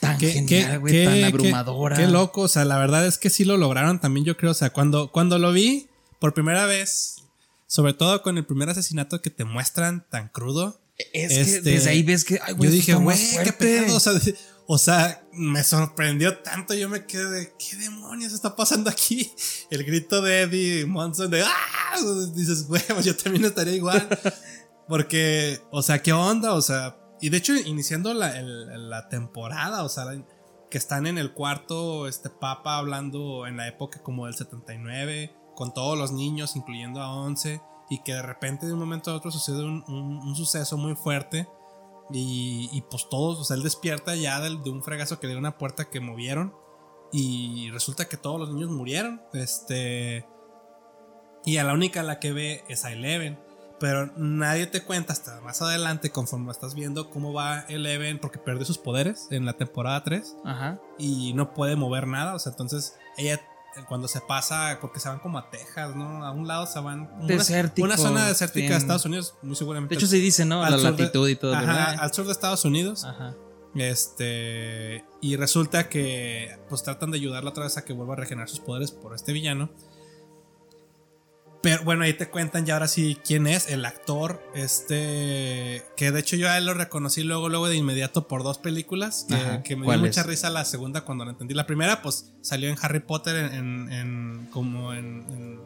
Tan 0.00 0.18
Qué, 0.18 0.30
genial, 0.32 0.70
qué- 0.72 0.78
güey, 0.78 0.92
qué- 0.92 1.04
tan 1.04 1.14
qué- 1.14 1.24
abrumadora. 1.24 1.96
Qué 1.96 2.06
loco, 2.06 2.42
o 2.42 2.48
sea, 2.48 2.64
la 2.64 2.78
verdad 2.78 3.06
es 3.06 3.18
que 3.18 3.30
sí 3.30 3.44
lo 3.44 3.56
lograron 3.56 4.00
también, 4.00 4.26
yo 4.26 4.36
creo. 4.36 4.50
O 4.50 4.54
sea, 4.54 4.70
cuando, 4.70 5.10
cuando 5.10 5.38
lo 5.38 5.52
vi 5.52 5.88
por 6.18 6.34
primera 6.34 6.66
vez, 6.66 7.22
sobre 7.66 7.94
todo 7.94 8.22
con 8.22 8.36
el 8.36 8.44
primer 8.44 8.68
asesinato 8.68 9.22
que 9.22 9.30
te 9.30 9.44
muestran 9.44 10.04
tan 10.10 10.28
crudo, 10.28 10.80
Es 11.12 11.32
Este, 11.32 11.62
que 11.62 11.70
desde 11.70 11.90
ahí 11.90 12.02
ves 12.02 12.24
que, 12.24 12.38
ay, 12.42 12.54
güey, 12.54 12.70
yo 12.70 12.74
dije, 12.76 12.94
güey, 12.94 13.18
qué 13.18 13.24
fuerte". 13.34 13.52
pedo. 13.52 13.96
O 13.96 14.00
sea, 14.00 14.12
de- 14.14 14.36
o 14.68 14.78
sea, 14.78 15.24
me 15.32 15.62
sorprendió 15.62 16.38
tanto. 16.38 16.74
Yo 16.74 16.88
me 16.88 17.06
quedé 17.06 17.30
de, 17.30 17.52
¿qué 17.58 17.76
demonios 17.76 18.32
está 18.32 18.56
pasando 18.56 18.90
aquí? 18.90 19.30
El 19.70 19.84
grito 19.84 20.22
de 20.22 20.42
Eddie 20.42 20.86
Monson 20.86 21.30
de, 21.30 21.42
¡ah! 21.42 21.96
Dices, 22.34 22.66
güey, 22.66 22.82
pues 22.88 23.04
yo 23.04 23.16
también 23.16 23.44
estaría 23.44 23.74
igual. 23.74 24.08
Porque, 24.88 25.60
o 25.70 25.82
sea, 25.82 26.02
¿qué 26.02 26.12
onda? 26.12 26.54
O 26.54 26.62
sea, 26.62 26.96
y 27.20 27.28
de 27.30 27.38
hecho, 27.38 27.54
iniciando 27.56 28.14
la, 28.14 28.38
el- 28.38 28.88
la 28.90 29.08
temporada, 29.08 29.82
o 29.84 29.88
sea, 29.88 30.04
que 30.70 30.78
están 30.78 31.06
en 31.06 31.18
el 31.18 31.32
cuarto, 31.32 32.08
este 32.08 32.30
papa 32.30 32.76
hablando 32.78 33.46
en 33.46 33.56
la 33.56 33.68
época 33.68 34.02
como 34.02 34.26
del 34.26 34.34
79, 34.34 35.34
con 35.54 35.72
todos 35.74 35.96
los 35.98 36.12
niños, 36.12 36.54
incluyendo 36.56 37.00
a 37.00 37.12
11, 37.14 37.60
y 37.90 38.02
que 38.02 38.14
de 38.14 38.22
repente 38.22 38.66
de 38.66 38.72
un 38.72 38.78
momento 38.80 39.10
a 39.10 39.14
otro 39.14 39.30
sucede 39.30 39.64
un, 39.64 39.84
un- 39.88 40.18
un 40.18 40.34
suceso 40.36 40.76
muy 40.76 40.94
fuerte. 40.96 41.48
Y, 42.12 42.68
y 42.72 42.82
pues 42.82 43.08
todos, 43.08 43.38
o 43.40 43.44
sea, 43.44 43.56
él 43.56 43.62
despierta 43.62 44.14
ya 44.14 44.40
del- 44.40 44.62
de 44.62 44.70
un 44.70 44.82
fregazo 44.82 45.18
que 45.18 45.26
de 45.26 45.36
una 45.36 45.58
puerta 45.58 45.86
que 45.86 46.00
movieron. 46.00 46.54
Y 47.12 47.70
resulta 47.70 48.08
que 48.08 48.16
todos 48.16 48.38
los 48.40 48.52
niños 48.52 48.70
murieron. 48.70 49.22
Este. 49.32 50.26
Y 51.44 51.58
a 51.58 51.64
la 51.64 51.74
única 51.74 52.00
a 52.00 52.04
la 52.04 52.18
que 52.18 52.32
ve 52.32 52.64
es 52.68 52.84
a 52.84 52.92
Eleven. 52.92 53.38
Pero 53.78 54.06
nadie 54.16 54.66
te 54.66 54.82
cuenta 54.82 55.12
hasta 55.12 55.40
más 55.42 55.60
adelante, 55.60 56.10
conforme 56.10 56.50
estás 56.50 56.74
viendo 56.74 57.10
cómo 57.10 57.32
va 57.34 57.60
Eleven, 57.68 58.18
porque 58.18 58.38
pierde 58.38 58.64
sus 58.64 58.78
poderes 58.78 59.28
en 59.30 59.44
la 59.44 59.52
temporada 59.52 60.02
3 60.02 60.34
Ajá. 60.44 60.80
y 60.98 61.34
no 61.34 61.52
puede 61.52 61.76
mover 61.76 62.06
nada. 62.06 62.34
O 62.34 62.38
sea, 62.38 62.52
entonces 62.52 62.96
ella 63.18 63.38
cuando 63.88 64.08
se 64.08 64.20
pasa, 64.20 64.78
porque 64.80 65.00
se 65.00 65.08
van 65.08 65.18
como 65.18 65.38
a 65.38 65.50
Texas, 65.50 65.94
¿no? 65.94 66.24
A 66.24 66.30
un 66.32 66.46
lado 66.48 66.66
se 66.66 66.80
van. 66.80 67.06
como 67.06 67.18
una- 67.24 67.26
Desértico, 67.26 67.84
Una, 67.84 67.96
zona 67.96 68.26
desértica 68.26 68.70
de 68.70 68.76
Estados 68.76 69.04
Unidos, 69.04 69.34
muy 69.42 69.56
seguramente. 69.56 69.94
De 69.94 69.98
hecho, 69.98 70.06
se 70.06 70.16
dice, 70.16 70.44
¿no? 70.44 70.62
al 70.64 70.70
La 70.72 70.76
de- 70.78 70.82
latitud 70.84 71.28
y 71.28 71.36
todo, 71.36 71.54
Ajá, 71.54 71.92
al 71.92 72.12
sur 72.14 72.26
de 72.26 72.32
Estados 72.32 72.64
Unidos. 72.64 73.04
Ajá. 73.04 73.34
Este. 73.74 75.04
Y 75.20 75.36
resulta 75.36 75.88
que. 75.88 76.58
Pues 76.68 76.82
tratan 76.82 77.10
de 77.10 77.18
ayudarla 77.18 77.50
otra 77.50 77.64
vez 77.64 77.76
a 77.76 77.84
que 77.84 77.92
vuelva 77.92 78.14
a 78.14 78.16
regenerar 78.16 78.48
sus 78.48 78.60
poderes 78.60 78.90
por 78.92 79.14
este 79.14 79.32
villano. 79.32 79.70
Pero 81.72 81.82
bueno, 81.84 82.04
ahí 82.04 82.14
te 82.14 82.28
cuentan 82.28 82.64
ya 82.64 82.74
ahora 82.74 82.86
sí 82.88 83.18
quién 83.24 83.46
es 83.46 83.68
el 83.70 83.84
actor. 83.84 84.40
Este. 84.54 85.82
Que 85.96 86.12
de 86.12 86.20
hecho 86.20 86.36
yo 86.36 86.48
a 86.48 86.58
él 86.58 86.66
lo 86.66 86.74
reconocí 86.74 87.22
luego, 87.22 87.48
luego 87.48 87.68
de 87.68 87.76
inmediato 87.76 88.28
por 88.28 88.42
dos 88.42 88.58
películas. 88.58 89.26
Que, 89.28 89.34
Ajá, 89.34 89.62
que 89.62 89.74
me 89.76 89.86
dio 89.86 89.98
mucha 89.98 90.22
risa 90.22 90.48
la 90.50 90.64
segunda 90.64 91.00
cuando 91.00 91.24
la 91.24 91.32
entendí. 91.32 91.54
La 91.54 91.66
primera, 91.66 92.02
pues 92.02 92.32
salió 92.40 92.68
en 92.68 92.76
Harry 92.80 93.00
Potter 93.00 93.36
en. 93.52 93.52
en- 93.52 93.92
en- 93.92 94.46
como 94.50 94.92
en, 94.92 95.24
en- 95.30 95.60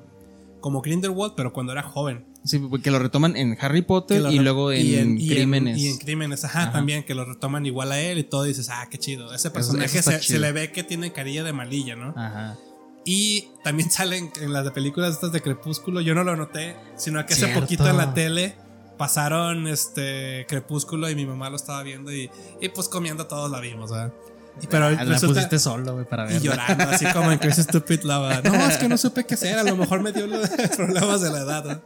Como 0.60 0.82
Grindelwald, 0.82 1.32
pero 1.36 1.52
cuando 1.54 1.72
era 1.72 1.82
joven. 1.82 2.26
Sí, 2.44 2.58
porque 2.58 2.90
lo 2.90 2.98
retoman 2.98 3.34
en 3.36 3.56
Harry 3.60 3.80
Potter 3.82 4.22
y 4.30 4.38
luego 4.40 4.72
en, 4.72 5.18
y 5.18 5.24
y 5.24 5.28
Crímenes. 5.28 5.78
y 5.78 5.88
en 5.88 5.96
Crímenes, 5.98 6.44
ajá, 6.44 6.64
Ajá. 6.64 6.72
también, 6.72 7.02
que 7.04 7.14
lo 7.14 7.24
retoman 7.24 7.64
igual 7.66 7.92
a 7.92 8.00
él 8.00 8.18
y 8.18 8.24
todo. 8.24 8.44
Y 8.46 8.48
dices, 8.50 8.68
ah, 8.70 8.86
qué 8.90 8.98
chido. 8.98 9.32
Ese 9.34 9.50
personaje 9.50 9.98
eso 9.98 10.10
se, 10.10 10.20
chido. 10.20 10.36
se 10.36 10.38
le 10.38 10.52
ve 10.52 10.70
que 10.72 10.82
tiene 10.82 11.12
carilla 11.12 11.44
de 11.44 11.52
malilla, 11.52 11.96
¿no? 11.96 12.14
Ajá. 12.16 12.56
Y 13.04 13.48
también 13.64 13.90
salen 13.90 14.30
en 14.40 14.52
las 14.52 14.70
películas 14.72 15.14
estas 15.14 15.32
de 15.32 15.40
Crepúsculo. 15.40 16.00
Yo 16.00 16.14
no 16.14 16.24
lo 16.24 16.36
noté, 16.36 16.76
sino 16.96 17.24
que 17.26 17.32
hace 17.34 17.44
Cierto. 17.46 17.60
poquito 17.60 17.88
en 17.88 17.96
la 17.96 18.14
tele 18.14 18.56
pasaron 18.98 19.66
este 19.66 20.44
Crepúsculo 20.48 21.08
y 21.08 21.14
mi 21.14 21.24
mamá 21.24 21.48
lo 21.48 21.56
estaba 21.56 21.82
viendo 21.82 22.12
y, 22.12 22.30
y 22.60 22.68
pues 22.68 22.88
comiendo 22.88 23.26
todos 23.26 23.50
la 23.50 23.58
vimos, 23.60 23.90
¿verdad? 23.90 24.12
Y, 24.60 24.66
pero 24.66 24.86
Ah, 24.86 24.90
la 24.90 25.04
resulta- 25.04 25.34
pusiste 25.36 25.58
solo, 25.58 25.94
güey, 25.94 26.04
para 26.04 26.28
y 26.28 26.34
ver. 26.34 26.42
llorando, 26.42 26.84
así 26.90 27.06
como 27.06 27.32
en 27.32 27.38
Crazy 27.40 27.62
Stupid 27.62 28.02
Love. 28.02 28.44
No, 28.44 28.54
es 28.66 28.76
que 28.76 28.88
no 28.88 28.98
supe 28.98 29.24
qué 29.24 29.34
hacer. 29.34 29.58
A 29.58 29.62
lo 29.62 29.74
mejor 29.76 30.02
me 30.02 30.12
dio 30.12 30.26
los 30.26 30.48
problemas 30.76 31.22
de 31.22 31.30
la 31.30 31.38
edad. 31.38 31.64
¿no? 31.64 31.82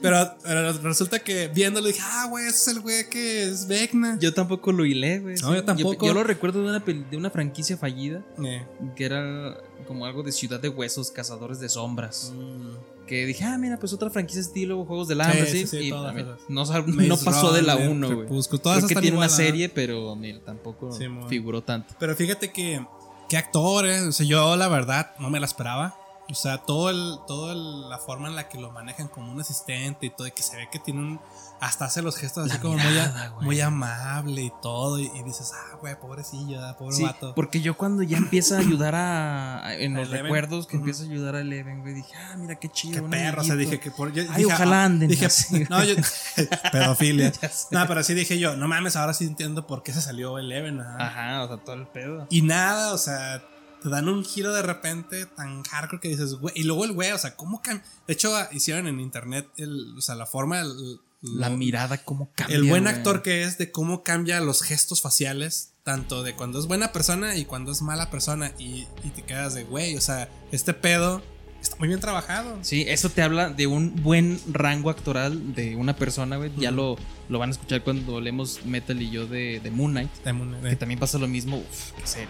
Pero, 0.00 0.34
pero 0.42 0.72
resulta 0.82 1.18
que 1.18 1.48
viéndolo 1.48 1.86
dije, 1.88 2.00
ah, 2.02 2.26
güey, 2.30 2.46
ese 2.46 2.56
es 2.70 2.76
el 2.76 2.80
güey 2.82 3.08
que 3.08 3.44
es 3.44 3.66
Vecna. 3.66 4.16
Yo 4.20 4.32
tampoco 4.32 4.72
lo 4.72 4.84
hilé, 4.84 5.18
güey. 5.18 5.36
No, 5.36 5.54
yo 5.54 5.64
tampoco. 5.64 6.06
Yo, 6.06 6.14
lo 6.14 6.24
recuerdo 6.24 6.62
de 6.62 6.68
una, 6.68 6.78
de 6.80 7.16
una 7.16 7.30
franquicia 7.30 7.76
fallida 7.76 8.24
Eh, 8.44 8.64
que 8.94 9.04
era 9.04 9.56
como 9.86 10.06
algo 10.06 10.22
de 10.22 10.32
Ciudad 10.32 10.60
de 10.60 10.68
Huesos, 10.68 11.10
Cazadores 11.10 11.60
de 11.60 11.68
Sombras. 11.68 12.32
mm, 12.34 13.06
Que 13.06 13.24
dije, 13.26 13.42
ah, 13.44 13.56
mira, 13.58 13.78
pues 13.78 13.92
otra 13.92 14.10
franquicia 14.10 14.42
estilo 14.42 14.84
Juegos 14.84 15.08
del 15.08 15.20
Hambre, 15.22 15.46
Sí, 15.46 15.60
sí. 15.60 15.66
sí, 15.66 15.78
sí, 15.78 15.86
y 15.86 15.90
todas 15.90 16.14
mí 16.14 16.22
no, 16.48 16.64
no 17.06 17.16
pasó 17.16 17.52
de 17.52 17.62
la 17.62 17.74
Runner, 17.74 17.90
1, 17.90 18.06
güey. 18.26 18.26
Creo 18.28 18.86
que 18.86 18.94
tiene 18.96 19.16
una 19.16 19.26
igual, 19.26 19.30
serie, 19.30 19.68
pero 19.68 20.14
mira, 20.14 20.40
tampoco 20.44 20.92
Sí, 20.92 21.06
figuró 21.28 21.62
tanto. 21.62 21.94
Pero 21.98 22.14
fíjate 22.14 22.52
que, 22.52 22.84
qué 23.28 23.36
actores. 23.36 24.02
O 24.02 24.12
sea, 24.12 24.26
yo 24.26 24.56
la 24.56 24.68
verdad 24.68 25.14
no 25.18 25.30
me 25.30 25.40
la 25.40 25.46
esperaba. 25.46 25.97
O 26.30 26.34
sea, 26.34 26.58
todo 26.58 26.90
el, 26.90 27.18
todo 27.26 27.52
el- 27.52 27.88
la 27.88 27.98
forma 27.98 28.28
en 28.28 28.36
la 28.36 28.48
que 28.50 28.58
lo 28.58 28.70
manejan 28.70 29.08
como 29.08 29.32
un 29.32 29.40
asistente 29.40 30.06
y 30.06 30.10
todo, 30.10 30.26
y 30.26 30.30
que 30.32 30.42
se 30.42 30.56
ve 30.56 30.68
que 30.70 30.78
tiene 30.78 31.00
un. 31.00 31.20
Hasta 31.60 31.86
hace 31.86 32.02
los 32.02 32.16
gestos 32.16 32.48
así 32.48 32.58
como 32.60 32.74
mirada, 32.74 32.90
muy, 32.92 33.20
a- 33.20 33.28
güey. 33.30 33.44
muy 33.46 33.60
amable 33.60 34.42
y 34.42 34.52
todo. 34.62 35.00
Y, 35.00 35.06
y 35.06 35.22
dices, 35.24 35.52
ah, 35.54 35.76
güey, 35.80 35.98
pobrecillo, 35.98 36.64
ah, 36.64 36.76
pobre 36.78 36.94
Sí, 36.94 37.02
vato. 37.02 37.34
porque 37.34 37.60
yo 37.60 37.76
cuando 37.76 38.02
ya 38.04 38.18
empieza 38.18 38.56
a 38.56 38.60
ayudar 38.60 38.94
a, 38.94 39.74
en 39.74 39.94
los 39.96 40.06
Eleven. 40.06 40.24
recuerdos 40.26 40.66
que 40.68 40.76
Ujú. 40.76 40.84
empieza 40.84 41.02
a 41.02 41.06
ayudar 41.06 41.34
a 41.34 41.40
Eleven, 41.40 41.80
güey, 41.80 41.94
dije, 41.94 42.14
ah, 42.14 42.36
mira 42.36 42.54
qué 42.56 42.68
chido. 42.68 43.02
Qué 43.02 43.08
perro, 43.08 43.40
o 43.40 43.44
sea, 43.44 43.56
dije 43.56 43.80
que 43.80 43.90
por. 43.90 44.12
yo 44.12 44.22
Ay, 44.30 44.42
dije, 44.44 44.54
ojalá 44.54 44.82
ah, 44.82 44.84
anden 44.84 45.08
Dije, 45.08 45.26
así, 45.26 45.64
no, 45.68 45.82
yo. 45.82 45.94
pedofilia. 46.72 47.32
No, 47.70 47.86
pero 47.88 48.02
sí 48.04 48.14
dije 48.14 48.38
yo, 48.38 48.54
no 48.54 48.68
mames, 48.68 48.96
ahora 48.96 49.14
sí 49.14 49.24
entiendo 49.24 49.66
por 49.66 49.82
qué 49.82 49.92
se 49.92 50.02
salió 50.02 50.38
Eleven. 50.38 50.80
ajá. 50.80 50.96
Ajá, 51.06 51.42
o 51.44 51.48
sea, 51.48 51.56
todo 51.64 51.74
el 51.74 51.86
pedo. 51.88 52.26
Y 52.30 52.42
nada, 52.42 52.92
o 52.92 52.98
sea, 52.98 53.42
te 53.82 53.88
dan 53.88 54.08
un 54.08 54.24
giro 54.24 54.52
de 54.52 54.62
repente 54.62 55.26
tan 55.26 55.62
hardcore 55.64 56.00
que 56.00 56.08
dices, 56.08 56.34
güey. 56.34 56.52
Y 56.56 56.64
luego 56.64 56.84
el 56.84 56.92
güey, 56.92 57.12
o 57.12 57.18
sea, 57.18 57.36
¿cómo 57.36 57.62
cam 57.62 57.80
De 58.06 58.12
hecho, 58.14 58.34
ah, 58.36 58.48
hicieron 58.52 58.86
en 58.86 59.00
internet, 59.00 59.48
el, 59.56 59.94
o 59.96 60.00
sea, 60.00 60.14
la 60.14 60.26
forma. 60.26 60.60
el- 60.60 61.00
La 61.20 61.48
lo- 61.48 61.56
mirada, 61.56 61.98
cómo 62.04 62.30
cambia. 62.36 62.56
El 62.56 62.64
buen 62.68 62.84
güey. 62.84 62.94
actor 62.94 63.22
que 63.22 63.42
es 63.42 63.58
de 63.58 63.72
cómo 63.72 64.04
cambia 64.04 64.40
los 64.40 64.62
gestos 64.62 65.02
faciales, 65.02 65.72
tanto 65.82 66.22
de 66.22 66.36
cuando 66.36 66.60
es 66.60 66.66
buena 66.66 66.92
persona 66.92 67.34
y 67.36 67.44
cuando 67.44 67.72
es 67.72 67.82
mala 67.82 68.08
persona. 68.10 68.52
Y, 68.58 68.86
y 69.02 69.10
te 69.14 69.22
quedas 69.22 69.54
de, 69.54 69.64
güey, 69.64 69.96
o 69.96 70.00
sea, 70.00 70.28
este 70.52 70.74
pedo 70.74 71.20
está 71.60 71.74
muy 71.80 71.88
bien 71.88 71.98
trabajado. 71.98 72.56
Sí, 72.62 72.84
eso 72.86 73.08
te 73.10 73.22
habla 73.22 73.50
de 73.50 73.66
un 73.66 74.00
buen 74.00 74.40
rango 74.52 74.90
actoral 74.90 75.56
de 75.56 75.74
una 75.74 75.96
persona, 75.96 76.36
güey. 76.36 76.52
Ya 76.56 76.70
lo, 76.70 76.96
lo 77.28 77.38
van 77.40 77.48
a 77.48 77.52
escuchar 77.52 77.82
cuando 77.82 78.20
leemos 78.20 78.64
Metal 78.64 79.02
y 79.02 79.10
yo 79.10 79.26
de, 79.26 79.58
de 79.58 79.70
Moon 79.72 79.90
Knight. 79.90 80.12
De 80.24 80.32
Moon- 80.32 80.62
de- 80.62 80.70
Que 80.70 80.76
también 80.76 81.00
pasa 81.00 81.18
lo 81.18 81.26
mismo. 81.26 81.56
Uf, 81.58 81.90
qué 81.98 82.06
serie. 82.06 82.28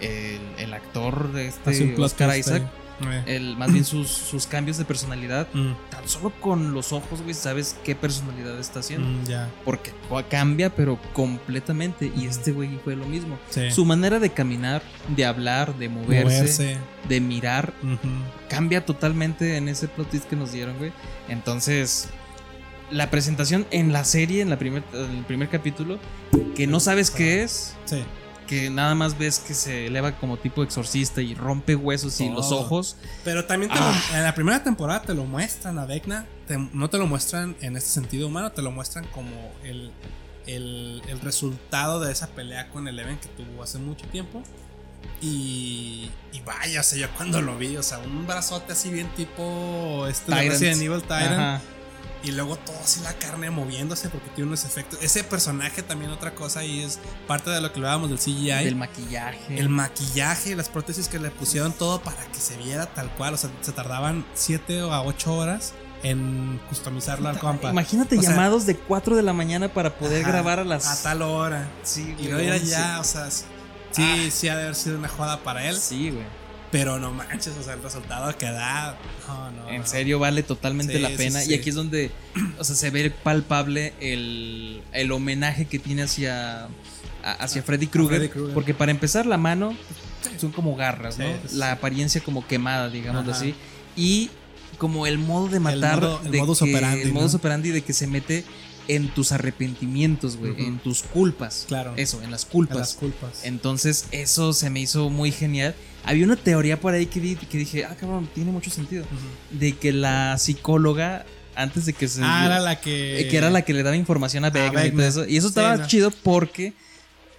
El, 0.00 0.40
el 0.58 0.74
actor 0.74 1.30
este 1.36 1.94
Oscar 1.98 2.36
Isaac. 2.36 2.62
Eh. 3.10 3.22
el, 3.36 3.56
más 3.56 3.72
bien 3.72 3.84
sus, 3.84 4.08
sus 4.08 4.46
cambios 4.46 4.78
de 4.78 4.84
personalidad, 4.84 5.48
Mm, 5.52 5.72
tan 5.90 6.08
solo 6.08 6.30
con 6.40 6.72
los 6.72 6.92
ojos, 6.92 7.22
güey, 7.22 7.34
sabes 7.34 7.76
qué 7.82 7.96
personalidad 7.96 8.56
está 8.60 8.78
haciendo. 8.80 9.08
mm, 9.08 9.24
ya. 9.26 9.50
Porque 9.64 9.90
cambia, 10.30 10.70
pero 10.70 10.96
completamente. 11.12 12.12
Y 12.16 12.26
este 12.26 12.52
güey 12.52 12.78
fue 12.84 12.94
lo 12.94 13.04
mismo. 13.06 13.36
Sí. 13.50 13.70
Su 13.72 13.84
manera 13.84 14.20
de 14.20 14.30
caminar, 14.30 14.80
de 15.08 15.24
hablar, 15.24 15.76
de 15.76 15.88
moverse, 15.88 16.24
Moverse. 16.24 16.78
de 17.08 17.20
mirar, 17.20 17.72
cambia 18.48 18.86
totalmente 18.86 19.56
en 19.56 19.68
ese 19.68 19.88
plot 19.88 20.10
twist 20.10 20.26
que 20.28 20.36
nos 20.36 20.52
dieron, 20.52 20.78
güey. 20.78 20.92
Entonces, 21.28 22.08
la 22.92 23.10
presentación 23.10 23.66
en 23.72 23.92
la 23.92 24.04
serie, 24.04 24.40
en, 24.40 24.50
la 24.50 24.58
primer, 24.58 24.84
en 24.92 25.16
el 25.18 25.24
primer 25.24 25.48
capítulo, 25.48 25.98
que 26.54 26.68
no 26.68 26.78
sabes 26.78 27.10
qué 27.10 27.42
es, 27.42 27.74
Sí. 27.86 28.04
Que 28.46 28.70
nada 28.70 28.94
más 28.94 29.16
ves 29.18 29.38
que 29.38 29.54
se 29.54 29.86
eleva 29.86 30.12
como 30.18 30.36
tipo 30.36 30.62
exorcista 30.62 31.22
y 31.22 31.34
rompe 31.34 31.74
huesos 31.76 32.20
y 32.20 32.28
los 32.28 32.52
ojos. 32.52 32.96
Pero 33.24 33.44
también 33.46 33.72
te 33.72 33.78
Ah. 33.78 34.02
lo- 34.12 34.16
en 34.18 34.24
la 34.24 34.34
primera 34.34 34.62
temporada 34.62 35.02
te 35.02 35.14
lo 35.14 35.24
muestran 35.24 35.78
a 35.78 35.86
Vecna. 35.86 36.26
te- 36.46 36.58
no 36.58 36.90
te 36.90 36.98
lo 36.98 37.06
muestran 37.06 37.56
en 37.62 37.76
este 37.76 37.88
sentido 37.90 38.26
humano, 38.26 38.52
te 38.52 38.60
lo 38.60 38.70
muestran 38.70 39.06
como 39.14 39.30
el, 39.62 39.90
el, 40.46 41.00
el 41.08 41.20
resultado 41.20 42.00
de 42.00 42.12
esa 42.12 42.26
pelea 42.28 42.68
con 42.68 42.86
Eleven 42.86 43.16
que 43.18 43.28
tuvo 43.28 43.62
hace 43.62 43.78
mucho 43.78 44.04
tiempo. 44.08 44.42
Y, 45.20 46.10
y 46.32 46.40
vaya, 46.44 46.80
o 46.80 46.82
sea, 46.82 46.98
yo 46.98 47.08
cuando 47.16 47.40
lo 47.40 47.56
vi, 47.56 47.76
o 47.76 47.82
sea, 47.82 47.98
un 47.98 48.26
brazote 48.26 48.72
así 48.72 48.90
bien 48.90 49.08
tipo 49.16 50.06
este. 50.08 50.34
Resident 50.34 50.82
Evil 50.82 51.02
Tyrant. 51.02 51.32
Ajá. 51.32 51.60
Y 52.24 52.32
luego 52.32 52.56
todo 52.56 52.76
así 52.82 53.00
la 53.02 53.12
carne 53.12 53.50
moviéndose 53.50 54.08
porque 54.08 54.30
tiene 54.30 54.48
unos 54.48 54.64
efectos. 54.64 54.98
Ese 55.02 55.24
personaje 55.24 55.82
también 55.82 56.10
otra 56.10 56.34
cosa 56.34 56.64
y 56.64 56.80
es 56.80 56.98
parte 57.26 57.50
de 57.50 57.60
lo 57.60 57.70
que 57.70 57.80
hablábamos 57.80 58.08
del 58.08 58.18
CGI. 58.18 58.64
Del 58.64 58.76
maquillaje. 58.76 59.58
El 59.58 59.68
maquillaje, 59.68 60.56
las 60.56 60.70
prótesis 60.70 61.08
que 61.08 61.18
le 61.18 61.30
pusieron 61.30 61.72
todo 61.72 62.00
para 62.00 62.24
que 62.26 62.38
se 62.38 62.56
viera 62.56 62.86
tal 62.86 63.10
cual. 63.14 63.34
O 63.34 63.36
sea, 63.36 63.50
se 63.60 63.72
tardaban 63.72 64.24
7 64.32 64.84
o 64.84 64.92
a 64.92 65.02
8 65.02 65.34
horas 65.34 65.74
en 66.02 66.60
customizarlo 66.68 67.28
al 67.28 67.38
compa. 67.38 67.70
Imagínate 67.70 68.16
O 68.18 68.22
sea, 68.22 68.30
llamados 68.30 68.64
de 68.64 68.76
4 68.76 69.16
de 69.16 69.22
la 69.22 69.34
mañana 69.34 69.68
para 69.68 69.94
poder 69.94 70.22
ajá, 70.22 70.32
grabar 70.32 70.60
a 70.60 70.64
las. 70.64 70.86
A 70.86 71.02
tal 71.02 71.20
hora. 71.20 71.68
Sí, 71.82 72.14
Y 72.18 72.28
luego 72.28 72.56
ya, 72.64 73.00
o 73.00 73.04
sea, 73.04 73.30
sí, 73.30 74.30
sí 74.30 74.48
ha 74.48 74.56
de 74.56 74.62
haber 74.62 74.74
sido 74.76 74.98
una 74.98 75.08
joda 75.08 75.40
para 75.42 75.68
él. 75.68 75.76
Sí, 75.76 76.10
güey. 76.10 76.24
Pero 76.74 76.98
no 76.98 77.12
manches, 77.12 77.54
o 77.56 77.62
sea, 77.62 77.74
el 77.74 77.82
resultado 77.82 78.36
que 78.36 78.46
da. 78.46 78.98
No, 79.28 79.50
no. 79.52 79.68
En 79.70 79.86
serio, 79.86 80.18
vale 80.18 80.42
totalmente 80.42 80.94
Sí, 80.96 80.98
la 81.00 81.10
pena. 81.10 81.40
sí. 81.40 81.52
Y 81.52 81.54
aquí 81.54 81.68
es 81.68 81.74
donde, 81.76 82.10
o 82.58 82.64
sea, 82.64 82.74
se 82.74 82.90
ve 82.90 83.10
palpable 83.10 83.92
el, 84.00 84.82
el 84.92 85.12
homenaje 85.12 85.66
que 85.66 85.78
tiene 85.78 86.02
hacia, 86.02 86.68
hacia 87.22 87.62
Freddy 87.62 87.86
Krueger. 87.86 88.16
Freddy 88.18 88.28
Krueger. 88.28 88.54
Porque 88.54 88.74
para 88.74 88.90
empezar, 88.90 89.24
la 89.26 89.36
mano 89.38 89.76
son 90.40 90.50
como 90.52 90.74
garras, 90.74 91.16
¿no? 91.18 91.26
La 91.52 91.70
apariencia 91.72 92.20
como 92.22 92.46
quemada, 92.46 92.88
digámoslo 92.90 93.30
Ajá. 93.32 93.40
así. 93.40 93.54
Y 93.96 94.30
como 94.78 95.06
el 95.06 95.18
modo 95.18 95.48
de 95.48 95.60
matar. 95.60 96.00
modo- 96.00 96.20
el 96.24 96.30
de 96.32 96.38
modus 96.38 96.58
que- 96.58 96.70
operandi, 96.70 97.02
El 97.02 97.12
modus 97.12 97.32
¿no? 97.34 97.38
operandi 97.38 97.70
de 97.70 97.82
que 97.82 97.92
se 97.92 98.06
mete 98.08 98.44
en 98.88 99.08
tus 99.14 99.30
arrepentimientos, 99.32 100.36
güey. 100.36 100.54
En 100.66 100.78
tus 100.78 101.02
culpas. 101.04 101.64
Claro. 101.68 101.94
Eso, 101.96 102.20
en 102.22 102.30
las 102.30 102.44
culpas. 102.44 102.76
las 102.78 102.94
culpas. 102.94 103.44
Entonces, 103.44 104.06
eso 104.10 104.52
se 104.52 104.70
me 104.70 104.80
hizo 104.80 105.08
muy 105.08 105.30
genial. 105.30 105.74
Había 106.04 106.24
una 106.26 106.36
teoría 106.36 106.78
por 106.80 106.92
ahí 106.94 107.06
que, 107.06 107.20
vi, 107.20 107.34
que 107.36 107.58
dije, 107.58 107.84
ah, 107.84 107.96
cabrón, 107.98 108.28
tiene 108.34 108.52
mucho 108.52 108.70
sentido. 108.70 109.04
Ujú. 109.04 109.58
De 109.58 109.72
que 109.76 109.92
la 109.92 110.36
psicóloga, 110.38 111.24
antes 111.54 111.86
de 111.86 111.92
que 111.92 112.08
se. 112.08 112.20
Ah, 112.22 112.44
era 112.46 112.60
la 112.60 112.80
que. 112.80 113.20
eh, 113.20 113.28
que 113.28 113.36
era 113.36 113.50
la 113.50 113.62
que 113.62 113.72
le 113.72 113.82
daba 113.82 113.96
información 113.96 114.44
a 114.44 114.50
Vegna 114.50 114.84
y 114.86 114.90
todo 114.90 115.02
eso. 115.02 115.26
Y 115.26 115.36
eso 115.36 115.48
Sí, 115.48 115.52
estaba 115.52 115.76
no. 115.78 115.86
chido 115.86 116.10
porque. 116.10 116.72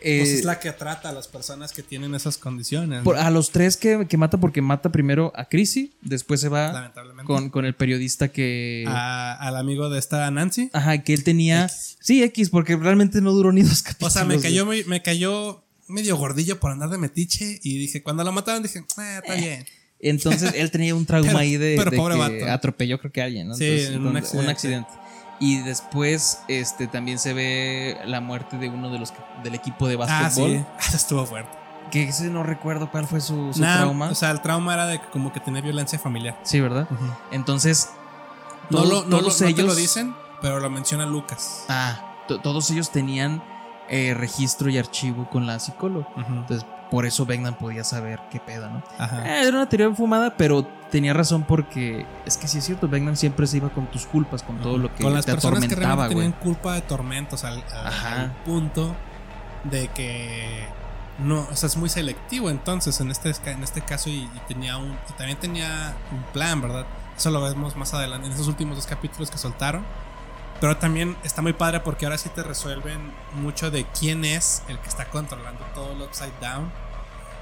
eh, 0.01 0.19
Pues 0.19 0.29
es 0.31 0.45
la 0.45 0.59
que 0.59 0.71
trata 0.71 1.09
a 1.09 1.11
las 1.13 1.27
personas 1.27 1.73
que 1.73 1.81
tienen 1.83 2.13
esas 2.15 2.37
condiciones. 2.37 3.01
por- 3.03 3.15
¿no? 3.17 3.21
a 3.21 3.29
los 3.31 3.51
tres 3.51 3.75
que, 3.77 4.05
que 4.07 4.17
mata, 4.17 4.39
porque 4.39 4.61
mata 4.61 4.91
primero 4.91 5.31
a 5.35 5.45
Chrissy, 5.45 5.93
después 6.01 6.39
se 6.41 6.49
va 6.49 6.91
con, 7.25 7.49
con 7.49 7.65
el 7.65 7.75
periodista 7.75 8.27
que. 8.29 8.85
A- 8.87 9.33
al 9.33 9.57
amigo 9.57 9.89
de 9.89 9.99
esta 9.99 10.29
Nancy. 10.31 10.69
Ajá, 10.73 10.97
que 11.03 11.13
él 11.13 11.23
tenía. 11.23 11.65
X. 11.65 11.97
Sí, 11.99 12.23
X, 12.23 12.49
porque 12.49 12.75
realmente 12.77 13.19
no 13.21 13.31
duró 13.31 13.51
ni 13.51 13.61
dos 13.63 13.81
O 13.81 13.83
capítulos. 13.83 14.13
sea, 14.13 14.23
me 14.25 14.39
cayó, 14.39 14.65
muy- 14.65 14.83
me 14.85 15.01
cayó 15.03 15.64
medio 15.87 16.17
gordillo 16.17 16.59
por 16.59 16.71
andar 16.71 16.89
de 16.89 16.97
metiche. 16.97 17.59
Y 17.63 17.77
dije, 17.77 18.01
cuando 18.03 18.23
lo 18.23 18.31
mataron, 18.31 18.63
dije, 18.63 18.79
eh, 18.79 19.19
está 19.21 19.33
bien. 19.35 19.65
Entonces 19.99 20.53
él 20.55 20.71
tenía 20.71 20.93
un 20.95 21.05
trauma 21.07 21.27
Pero- 21.27 21.39
ahí 21.39 21.57
de, 21.57 21.75
pero 21.77 21.91
de 21.91 21.97
pobre 21.97 22.15
que 22.15 22.19
vato. 22.41 22.51
atropelló 22.53 22.99
creo 22.99 23.11
que 23.11 23.21
a 23.21 23.25
alguien, 23.25 23.47
¿no? 23.47 23.55
Sí, 23.55 23.65
Entonces, 23.65 24.33
en 24.33 24.39
un 24.39 24.49
accidente. 24.49 24.89
Y 25.39 25.57
después 25.63 26.39
este 26.47 26.87
también 26.87 27.19
se 27.19 27.33
ve 27.33 27.97
la 28.05 28.21
muerte 28.21 28.57
de 28.57 28.69
uno 28.69 28.89
de 28.91 28.99
los 28.99 29.11
que- 29.11 29.19
del 29.43 29.55
equipo 29.55 29.87
de 29.87 29.95
Ah, 29.95 29.97
básquetbol. 29.97 30.51
sí. 30.51 30.65
Eso 30.87 30.95
estuvo 30.97 31.25
fuerte. 31.25 31.51
Que 31.91 32.03
ese 32.03 32.29
no 32.29 32.41
recuerdo 32.43 32.89
cuál 32.89 33.05
fue 33.07 33.21
su, 33.21 33.53
su 33.53 33.61
Nah, 33.61 33.77
trauma. 33.77 34.09
O 34.09 34.15
sea, 34.15 34.31
el 34.31 34.41
trauma 34.41 34.73
era 34.73 34.87
de 34.87 34.99
como 35.11 35.31
que 35.31 35.39
tenía 35.39 35.61
violencia 35.61 35.99
familiar. 35.99 36.39
sí, 36.43 36.59
¿verdad? 36.59 36.87
Entonces, 37.31 37.89
No, 38.69 38.79
todo- 38.81 38.89
lo, 38.89 39.01
no, 39.03 39.17
lo- 39.17 39.19
todos 39.23 39.41
no 39.41 39.47
ellos. 39.47 39.57
te 39.59 39.63
lo 39.63 39.75
dicen, 39.75 40.15
pero 40.41 40.59
lo 40.59 40.69
menciona 40.69 41.05
Lucas. 41.05 41.65
Ah, 41.69 42.23
to- 42.27 42.39
todos 42.41 42.69
ellos 42.71 42.91
tenían 42.91 43.43
eh, 43.89 44.13
registro 44.13 44.69
y 44.69 44.77
archivo 44.77 45.29
con 45.29 45.45
la 45.45 45.59
psicóloga. 45.59 46.07
Entonces, 46.17 46.65
por 46.91 47.05
eso 47.05 47.25
Vegnan 47.25 47.55
podía 47.55 47.83
saber 47.83 48.19
qué 48.31 48.39
pedo, 48.39 48.69
¿no? 48.69 48.83
Ajá. 48.97 49.27
Eh, 49.27 49.47
era 49.47 49.57
una 49.57 49.67
teoría 49.67 49.93
fumada, 49.95 50.35
pero 50.37 50.65
tenía 50.91 51.13
razón 51.13 51.43
porque 51.43 52.05
es 52.25 52.37
que 52.37 52.47
sí 52.47 52.59
es 52.59 52.65
cierto, 52.65 52.87
Vegnan 52.87 53.17
siempre 53.17 53.47
se 53.47 53.57
iba 53.57 53.69
con 53.69 53.87
tus 53.87 54.05
culpas, 54.05 54.43
con 54.43 54.57
todo 54.59 54.77
lo 54.77 54.93
que 54.93 55.03
Con 55.03 55.13
las 55.13 55.25
te 55.25 55.33
personas 55.33 55.59
que 55.61 55.65
atormentaba, 55.65 56.05
güey. 56.05 56.15
tenían 56.17 56.31
culpa 56.39 56.73
de 56.75 56.81
tormentos 56.81 57.43
al, 57.43 57.63
al 57.73 58.31
punto 58.45 58.95
de 59.63 59.87
que 59.89 60.67
no, 61.17 61.47
o 61.51 61.55
sea, 61.55 61.67
es 61.67 61.77
muy 61.77 61.89
selectivo 61.89 62.49
entonces 62.49 62.99
en 62.99 63.09
este, 63.09 63.31
en 63.49 63.63
este 63.63 63.81
caso 63.81 64.09
y, 64.09 64.23
y 64.23 64.41
tenía 64.47 64.77
un 64.77 64.91
y 65.09 65.13
también 65.17 65.39
tenía 65.39 65.93
un 66.11 66.21
plan, 66.33 66.61
¿verdad? 66.61 66.85
Eso 67.17 67.31
lo 67.31 67.41
vemos 67.41 67.75
más 67.77 67.93
adelante 67.93 68.27
en 68.27 68.33
esos 68.33 68.47
últimos 68.47 68.75
dos 68.75 68.85
capítulos 68.85 69.31
que 69.31 69.37
soltaron. 69.37 69.83
Pero 70.61 70.77
también 70.77 71.17
está 71.23 71.41
muy 71.41 71.53
padre 71.53 71.81
porque 71.81 72.05
ahora 72.05 72.17
sí 72.17 72.29
te 72.29 72.41
resuelven 72.43 72.99
mucho 73.41 73.71
de 73.71 73.85
quién 73.99 74.23
es 74.25 74.63
el 74.67 74.79
que 74.79 74.87
está 74.87 75.05
controlando 75.09 75.63
todo 75.75 75.91
el 75.93 76.01
Upside 76.01 76.31
Down. 76.41 76.71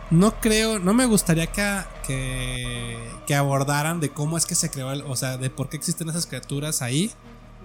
No 0.09 0.39
creo, 0.39 0.79
no 0.79 0.93
me 0.93 1.05
gustaría 1.05 1.47
que, 1.47 1.81
que, 2.05 2.97
que 3.25 3.35
abordaran 3.35 3.99
de 3.99 4.09
cómo 4.09 4.37
es 4.37 4.45
que 4.45 4.55
se 4.55 4.69
creó, 4.69 4.91
el- 4.91 5.03
o 5.03 5.15
sea, 5.15 5.37
de 5.37 5.49
por 5.49 5.69
qué 5.69 5.77
existen 5.77 6.09
esas 6.09 6.25
criaturas 6.25 6.81
ahí. 6.81 7.11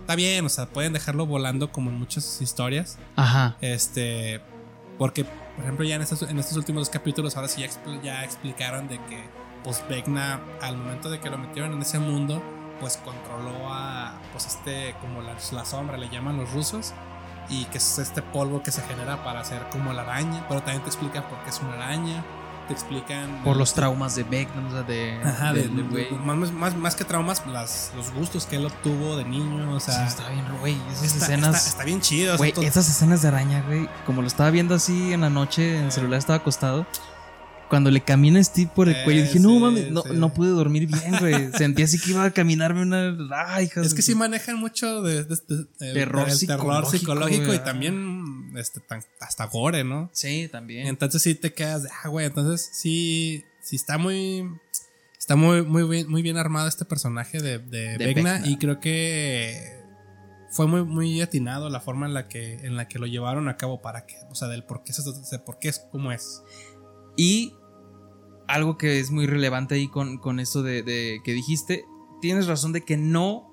Está 0.00 0.14
bien, 0.14 0.44
o 0.46 0.48
sea, 0.48 0.66
pueden 0.66 0.92
dejarlo 0.92 1.26
volando 1.26 1.70
como 1.72 1.90
en 1.90 1.98
muchas 1.98 2.40
historias. 2.40 2.98
Ajá. 3.16 3.56
Este, 3.60 4.40
porque, 4.98 5.24
por 5.24 5.64
ejemplo, 5.64 5.84
ya 5.84 5.96
en 5.96 6.02
estos, 6.02 6.22
en 6.22 6.38
estos 6.38 6.56
últimos 6.56 6.82
dos 6.82 6.90
capítulos, 6.90 7.36
ahora 7.36 7.48
sí 7.48 7.60
ya, 7.62 7.66
expl- 7.66 8.00
ya 8.02 8.24
explicaron 8.24 8.88
de 8.88 8.96
que, 9.06 9.22
pues, 9.64 9.82
Vecna, 9.88 10.40
al 10.62 10.76
momento 10.78 11.10
de 11.10 11.20
que 11.20 11.28
lo 11.28 11.36
metieron 11.36 11.72
en 11.72 11.82
ese 11.82 11.98
mundo, 11.98 12.42
pues 12.80 12.96
controló 12.98 13.72
a, 13.72 14.12
pues, 14.32 14.46
este, 14.46 14.94
como 15.00 15.22
la, 15.22 15.34
la 15.52 15.64
sombra, 15.64 15.96
le 15.96 16.08
llaman 16.08 16.36
los 16.36 16.50
rusos, 16.52 16.92
y 17.48 17.64
que 17.66 17.78
es 17.78 17.98
este 17.98 18.20
polvo 18.22 18.62
que 18.62 18.70
se 18.70 18.82
genera 18.82 19.22
para 19.24 19.40
hacer 19.40 19.66
como 19.70 19.92
la 19.92 20.02
araña, 20.02 20.44
pero 20.48 20.60
también 20.62 20.82
te 20.82 20.88
explican 20.88 21.22
por 21.28 21.38
qué 21.44 21.50
es 21.50 21.60
una 21.60 21.74
araña, 21.74 22.22
te 22.66 22.74
explican... 22.74 23.40
Por 23.44 23.56
los 23.56 23.72
traumas 23.72 24.14
de 24.14 24.24
Vegnan, 24.24 24.66
o 24.66 24.70
sea, 24.70 24.82
de. 24.82 25.18
Ajá, 25.24 25.54
de, 25.54 25.62
del 25.68 25.88
güey. 25.88 26.10
más, 26.10 26.52
más, 26.52 26.76
más 26.76 26.94
que 26.94 27.04
traumas, 27.06 27.42
las, 27.46 27.92
los 27.96 28.12
gustos 28.12 28.44
que 28.44 28.56
él 28.56 28.66
obtuvo 28.66 29.16
de 29.16 29.24
niño, 29.24 29.72
o 29.72 29.80
Sí, 29.80 29.90
sea... 29.90 30.06
está 30.06 30.28
bien, 30.28 30.44
güey. 30.60 30.76
Esas 30.92 31.04
está, 31.04 31.24
escenas. 31.24 31.56
está- 31.56 31.68
está 31.70 31.84
bien 31.84 32.02
chido. 32.02 32.34
o 32.34 32.36
sea, 32.36 32.52
Güey, 32.52 32.66
esas 32.66 32.86
escenas 32.90 33.22
de 33.22 33.28
araña, 33.28 33.62
güey. 33.66 33.88
Como 34.04 34.20
lo 34.20 34.28
estaba 34.28 34.50
viendo 34.50 34.74
así 34.74 35.14
en 35.14 35.22
la 35.22 35.30
noche, 35.30 35.78
en 35.78 35.84
el 35.86 35.92
celular 35.92 36.18
estaba 36.18 36.36
acostado. 36.36 36.86
Cuando 37.68 37.90
le 37.90 38.00
camina 38.02 38.42
Steve 38.42 38.70
por 38.74 38.88
el 38.88 38.96
Eh, 38.96 39.04
cuello, 39.04 39.22
dije, 39.22 39.38
no 39.40 39.58
mames, 39.58 39.90
no, 39.90 40.02
sí. 40.02 40.08
no 40.14 40.32
pude 40.32 40.50
dormir 40.50 40.86
bien, 40.86 41.16
güey. 41.20 41.52
Sentí 41.56 41.82
así 41.82 41.98
que 41.98 42.10
iba 42.12 42.24
a 42.24 42.30
caminarme 42.30 42.82
una. 42.82 43.16
Ay, 43.46 43.66
hijas 43.66 43.86
Es 43.86 43.94
que 43.94 44.02
sí 44.02 44.14
manejan 44.14 44.56
mucho 44.56 45.02
de, 45.02 45.24
de- 45.24 45.36
de- 45.48 45.66
el- 45.80 45.94
Terror 45.94 45.94
el 45.94 45.94
terror 45.94 46.30
psicológico, 46.32 46.90
psicológico 46.98 47.54
y 47.54 47.58
también 47.58 48.52
este, 48.56 48.80
tan- 48.80 49.02
hasta 49.20 49.44
gore, 49.46 49.84
¿no? 49.84 50.10
Sí, 50.12 50.48
también. 50.50 50.86
Entonces 50.86 51.22
sí 51.22 51.34
te 51.34 51.52
quedas 51.52 51.82
de, 51.82 51.90
ah, 52.02 52.08
güey, 52.08 52.26
entonces 52.26 52.68
sí, 52.72 53.44
sí 53.62 53.76
está 53.76 53.98
muy, 53.98 54.48
está 55.18 55.36
muy, 55.36 55.62
muy 55.62 55.82
bien, 55.84 56.08
muy 56.10 56.22
bien 56.22 56.36
armado 56.38 56.68
este 56.68 56.84
personaje 56.84 57.40
de, 57.40 57.58
de, 57.58 57.98
Vecna, 57.98 58.34
Vecna. 58.34 58.48
y 58.48 58.56
creo 58.56 58.80
que 58.80 59.76
fue 60.50 60.66
muy, 60.66 60.82
muy 60.82 61.20
atinado 61.20 61.68
la 61.68 61.80
forma 61.80 62.06
en 62.06 62.14
la 62.14 62.26
que, 62.28 62.54
en 62.66 62.76
la 62.76 62.88
que 62.88 62.98
lo 62.98 63.06
llevaron 63.06 63.48
a 63.50 63.58
cabo 63.58 63.82
para 63.82 64.06
que, 64.06 64.14
o 64.30 64.34
sea, 64.34 64.48
del 64.48 64.64
por 64.64 64.82
qué, 64.82 64.92
por 65.44 65.58
qué 65.58 65.68
es 65.68 65.80
como 65.92 66.10
es. 66.12 66.40
Y 67.18 67.52
algo 68.46 68.78
que 68.78 69.00
es 69.00 69.10
muy 69.10 69.26
relevante 69.26 69.74
ahí 69.74 69.88
con, 69.88 70.18
con 70.18 70.38
esto 70.38 70.62
de, 70.62 70.84
de 70.84 71.20
que 71.24 71.32
dijiste, 71.32 71.84
tienes 72.20 72.46
razón 72.46 72.72
de 72.72 72.84
que 72.84 72.96
no, 72.96 73.50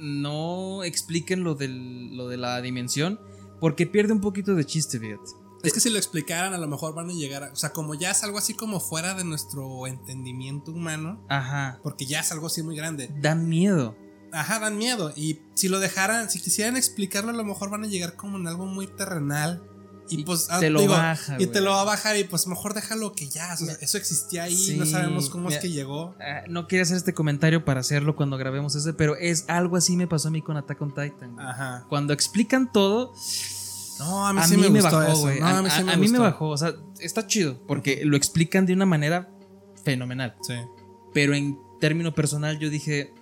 no 0.00 0.82
expliquen 0.82 1.44
lo, 1.44 1.54
del, 1.54 2.16
lo 2.16 2.28
de 2.28 2.36
la 2.36 2.60
dimensión, 2.60 3.20
porque 3.60 3.86
pierde 3.86 4.12
un 4.12 4.20
poquito 4.20 4.56
de 4.56 4.64
chiste, 4.64 4.98
fíjate. 4.98 5.30
Es 5.62 5.72
que 5.72 5.80
si 5.80 5.88
lo 5.88 5.98
explicaran, 5.98 6.52
a 6.52 6.58
lo 6.58 6.68
mejor 6.68 6.94
van 6.94 7.10
a 7.10 7.12
llegar 7.12 7.44
a. 7.44 7.52
O 7.52 7.56
sea, 7.56 7.70
como 7.70 7.94
ya 7.94 8.10
es 8.10 8.22
algo 8.22 8.38
así 8.38 8.54
como 8.54 8.80
fuera 8.80 9.14
de 9.14 9.24
nuestro 9.24 9.86
entendimiento 9.86 10.70
humano. 10.70 11.24
Ajá. 11.28 11.80
Porque 11.82 12.06
ya 12.06 12.20
es 12.20 12.30
algo 12.30 12.46
así 12.46 12.62
muy 12.62 12.76
grande. 12.76 13.10
Dan 13.20 13.48
miedo. 13.48 13.96
Ajá, 14.32 14.60
dan 14.60 14.78
miedo. 14.78 15.12
Y 15.16 15.40
si 15.54 15.68
lo 15.68 15.80
dejaran, 15.80 16.30
si 16.30 16.40
quisieran 16.40 16.76
explicarlo, 16.76 17.30
a 17.30 17.34
lo 17.34 17.44
mejor 17.44 17.70
van 17.70 17.82
a 17.82 17.88
llegar 17.88 18.14
como 18.14 18.36
en 18.38 18.46
algo 18.46 18.66
muy 18.66 18.86
terrenal. 18.86 19.64
Y, 20.10 20.20
Y 20.20 20.24
pues 20.24 20.46
te 20.46 20.66
ah, 20.66 20.70
lo 20.70 20.80
digo, 20.80 20.92
baja, 20.94 21.36
Y 21.38 21.46
te 21.48 21.60
lo 21.60 21.70
va 21.72 21.82
a 21.82 21.84
bajar 21.84 22.16
y 22.16 22.24
pues 22.24 22.46
mejor 22.46 22.74
déjalo 22.74 23.12
que 23.12 23.28
ya. 23.28 23.52
o 23.54 23.56
sea, 23.56 23.74
eso 23.80 23.98
existía 23.98 24.44
ahí, 24.44 24.56
Sí, 24.56 24.76
no 24.76 24.86
sabemos 24.86 25.28
cómo 25.30 25.44
mira. 25.48 25.56
es 25.56 25.62
que 25.62 25.70
llegó. 25.70 26.14
Ah, 26.20 26.42
no 26.48 26.66
quería 26.66 26.82
hacer 26.84 26.96
este 26.96 27.12
comentario 27.14 27.64
para 27.64 27.80
hacerlo 27.80 28.16
cuando 28.16 28.36
grabemos 28.38 28.74
ese, 28.74 28.92
pero 28.94 29.16
es 29.16 29.44
algo 29.48 29.76
así 29.76 29.96
me 29.96 30.06
pasó 30.06 30.28
a 30.28 30.30
mí 30.30 30.40
con 30.42 30.56
Attack 30.56 30.80
on 30.82 30.90
Titan. 30.94 31.38
Ajá. 31.38 31.84
Cuando 31.88 32.12
explican 32.12 32.72
todo, 32.72 33.12
No, 33.98 34.26
a 34.26 34.30
a 34.30 34.32
mí 34.32 34.40
mí, 34.56 34.64
sí 34.64 34.70
me, 34.70 34.80
bajó, 34.80 35.16
güey. 35.18 35.40
No, 35.40 35.46
a 35.46 35.58
a 35.58 35.62
mí 35.62 35.70
sí 35.70 35.80
a- 35.80 35.84
me 35.84 35.92
a 35.92 35.96
mí 35.96 36.08
me 36.08 36.18
bajó, 36.18 36.48
o 36.50 36.56
sea, 36.56 36.72
está 37.00 37.26
chido 37.26 37.58
porque 37.66 38.02
lo 38.04 38.16
explican 38.16 38.64
de 38.64 38.72
una 38.72 38.86
manera 38.86 39.28
fenomenal. 39.84 40.36
Sí. 40.42 40.54
Pero 41.12 41.34
en 41.34 41.58
término 41.80 42.14
personal 42.14 42.58
yo 42.58 42.70
dije, 42.70 43.12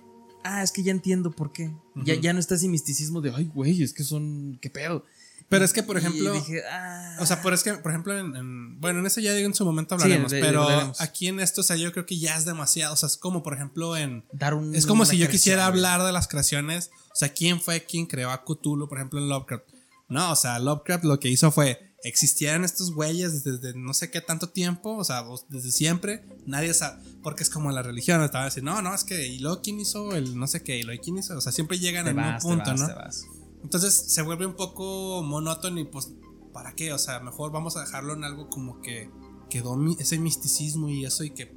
ah, 0.43 0.61
es 0.63 0.71
que 0.71 0.83
ya 0.83 0.91
entiendo 0.91 1.31
por 1.31 1.51
qué. 1.51 1.71
ya, 1.95 2.15
ya 2.15 2.31
no 2.33 2.39
está 2.39 2.55
ese 2.55 2.67
misticismo 2.67 3.21
de, 3.21 3.31
ay, 3.35 3.49
güey, 3.53 3.81
es 3.83 3.91
que 3.93 4.03
son, 4.03 4.57
qué 4.61 4.69
pedo. 4.69 5.03
Pero 5.49 5.63
es 5.63 5.71
que, 5.71 5.81
por 5.81 5.97
ejemplo. 5.97 6.33
dije, 6.33 6.61
ah. 6.69 7.15
O 7.19 7.25
sea, 7.25 7.41
por 7.41 7.53
es 7.53 7.63
que, 7.63 7.73
por 7.75 7.91
ejemplo, 7.91 8.17
en, 8.17 8.35
en- 8.35 8.81
bueno, 8.81 8.99
en 8.99 9.05
eso 9.05 9.21
ya 9.21 9.35
en 9.37 9.53
su 9.53 9.63
momento 9.65 9.95
Sí, 9.97 10.03
hablaremos, 10.03 10.31
de- 10.31 10.41
pero 10.41 10.63
hablaremos. 10.63 10.99
aquí 11.01 11.27
en 11.27 11.39
esto, 11.39 11.61
o 11.61 11.63
sea, 11.63 11.75
yo 11.77 11.91
creo 11.93 12.05
que 12.05 12.19
ya 12.19 12.35
es 12.35 12.43
demasiado, 12.45 12.93
o 12.93 12.97
sea, 12.97 13.07
es 13.07 13.15
como, 13.17 13.43
por 13.43 13.53
ejemplo, 13.53 13.95
en... 13.95 14.25
dar 14.33 14.53
un, 14.53 14.75
Es 14.75 14.85
como 14.85 15.05
si 15.05 15.17
yo 15.17 15.29
quisiera 15.29 15.65
hablar 15.65 16.03
de 16.03 16.11
las 16.11 16.27
creaciones, 16.27 16.91
o 17.11 17.15
sea, 17.15 17.29
¿quién 17.33 17.61
fue 17.61 17.85
quien 17.85 18.05
creó 18.07 18.29
a 18.31 18.43
Cthulhu, 18.43 18.89
por 18.89 18.97
ejemplo, 18.97 19.19
en 19.19 19.29
Lovecraft? 19.29 19.63
No, 20.09 20.31
o 20.31 20.35
sea, 20.35 20.59
Lovecraft 20.59 21.05
lo 21.05 21.19
que 21.19 21.29
hizo 21.29 21.49
fue, 21.51 21.79
existían 22.03 22.63
estos 22.63 22.91
güeyes 22.93 23.43
desde 23.43 23.73
no 23.73 23.93
sé 23.93 24.11
qué 24.11 24.21
tanto 24.21 24.49
tiempo, 24.49 24.95
o 24.97 25.03
sea, 25.03 25.23
desde 25.49 25.71
siempre, 25.71 26.23
nadie 26.45 26.73
sabe, 26.73 27.01
porque 27.23 27.43
es 27.43 27.49
como 27.49 27.71
la 27.71 27.83
religión, 27.83 28.21
estaban 28.23 28.43
a 28.43 28.49
decir, 28.49 28.63
no, 28.63 28.81
no, 28.81 28.93
es 28.93 29.03
que, 29.03 29.27
¿y 29.27 29.39
luego 29.39 29.61
quién 29.61 29.79
hizo 29.79 30.13
el 30.15 30.37
no 30.37 30.47
sé 30.47 30.61
qué? 30.61 30.77
¿Y 30.77 30.83
luego 30.83 31.01
quién 31.03 31.17
hizo? 31.17 31.37
O 31.37 31.41
sea, 31.41 31.51
siempre 31.51 31.79
llegan 31.79 32.05
mismo 32.13 32.35
te 32.37 32.41
punto, 32.41 32.69
vas, 32.71 32.79
¿no? 32.81 32.87
te 32.87 32.93
vas. 32.93 33.25
Entonces 33.67 33.93
se 34.07 34.21
vuelve 34.21 34.45
un 34.45 34.53
poco 34.53 35.21
monótono 35.23 35.77
y 35.81 35.83
pues, 35.83 36.13
¿para 36.53 36.73
qué? 36.73 36.93
O 36.93 36.97
sea, 36.97 37.19
mejor 37.19 37.51
vamos 37.51 37.75
a 37.75 37.81
dejarlo 37.81 38.13
en 38.13 38.23
algo 38.23 38.49
como 38.49 38.81
que 38.81 39.09
quedó 39.49 39.75
mi- 39.75 39.97
ese 39.99 40.17
misticismo 40.19 40.87
y 40.87 41.03
eso 41.03 41.25
y 41.25 41.31
que 41.31 41.47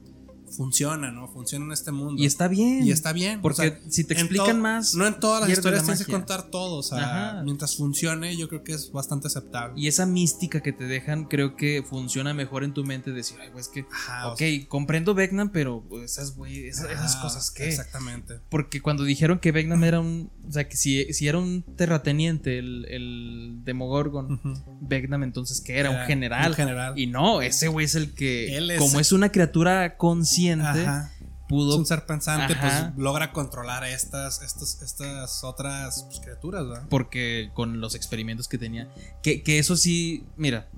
funciona, 0.51 1.11
¿no? 1.11 1.29
Funciona 1.29 1.65
en 1.67 1.73
este 1.73 1.93
mundo. 1.93 2.21
Y 2.23 2.27
está 2.27 2.49
bien. 2.49 2.87
Y 2.87 2.91
está 2.91 3.13
bien. 3.13 3.41
Porque 3.41 3.61
o 3.61 3.65
sea, 3.65 3.81
si 3.89 4.05
te 4.05 4.15
explican 4.15 4.61
más, 4.61 4.95
No 4.95 5.07
en 5.07 5.19
todas 5.21 5.41
las 5.43 5.51
historias 5.51 5.83
la 5.83 5.87
tienes 5.87 6.07
que 6.07 6.13
contar 6.13 6.51
todo. 6.51 6.77
O 6.77 6.83
sea, 6.83 6.99
Ajá. 7.33 7.43
mientras 7.43 7.77
funcione, 7.77 8.37
yo 8.37 8.49
creo 8.49 8.65
que 8.65 8.73
es 8.73 8.91
bastante 8.93 9.29
aceptable. 9.29 9.81
Y 9.81 9.87
esa 9.87 10.07
mística 10.07 10.61
que 10.61 10.73
te 10.73 10.85
dejan, 10.85 11.25
creo 11.25 11.57
que 11.57 11.83
funciona 11.89 12.35
mejor 12.35 12.65
en 12.65 12.75
tu 12.75 12.85
mente. 12.85 13.13
Decir, 13.13 13.39
ay, 13.41 13.49
güey, 13.51 13.61
es 13.61 13.69
que. 13.69 13.87
Ajá, 13.91 14.29
o 14.29 14.33
ok, 14.33 14.39
sea, 14.39 14.67
comprendo 14.69 15.15
Vecna, 15.15 15.51
pero 15.53 15.85
pues, 15.89 16.13
esas, 16.13 16.35
güey, 16.37 16.67
esas, 16.67 17.17
cosas 17.17 17.51
que. 17.51 17.69
Exactamente. 17.69 18.41
Porque 18.49 18.81
cuando 18.81 19.05
dijeron 19.05 19.39
que 19.39 19.53
Vecna 19.53 19.87
era 19.87 20.01
un. 20.01 20.31
O 20.49 20.53
sea, 20.53 20.69
que 20.69 20.77
si, 20.77 21.13
si 21.13 21.29
era 21.29 21.39
un 21.39 21.63
terrateniente, 21.77 22.59
el, 22.59 22.85
el 22.89 23.61
Demogorgon. 23.65 24.41
Vecnam 24.81 25.23
entonces 25.23 25.61
que 25.61 25.79
era, 25.79 25.91
Era 25.91 26.01
un 26.01 26.07
general. 26.07 26.51
un 26.51 26.57
general. 26.57 26.99
Y 26.99 27.07
no, 27.07 27.43
ese 27.43 27.69
güey 27.69 27.87
es 27.87 27.95
el 27.95 28.13
que. 28.15 28.57
Él 28.57 28.71
es- 28.71 28.79
como 28.81 29.01
es 29.01 29.13
una 29.13 29.31
criatura 29.31 29.97
consciente, 29.97 30.40
Ajá. 30.49 31.13
pudo. 31.49 31.73
Es 31.75 31.79
un 31.79 31.87
ser 31.87 32.07
pensante, 32.07 32.53
Ajá. 32.53 32.93
pues 32.93 32.99
logra 33.05 33.33
controlar 33.33 33.83
a 33.85 33.91
estas, 33.91 34.41
estas, 34.43 34.81
estas 34.83 35.43
otras 35.45 36.05
pues, 36.05 36.21
criaturas, 36.21 36.67
¿verdad? 36.69 36.87
Porque 36.89 37.51
con 37.55 37.81
los 37.81 37.95
experimentos 37.95 38.47
que 38.49 38.59
tenía. 38.59 38.93
Que, 39.23 39.43
que 39.43 39.59
eso 39.59 39.77
sí, 39.77 40.25
mira. 40.37 40.69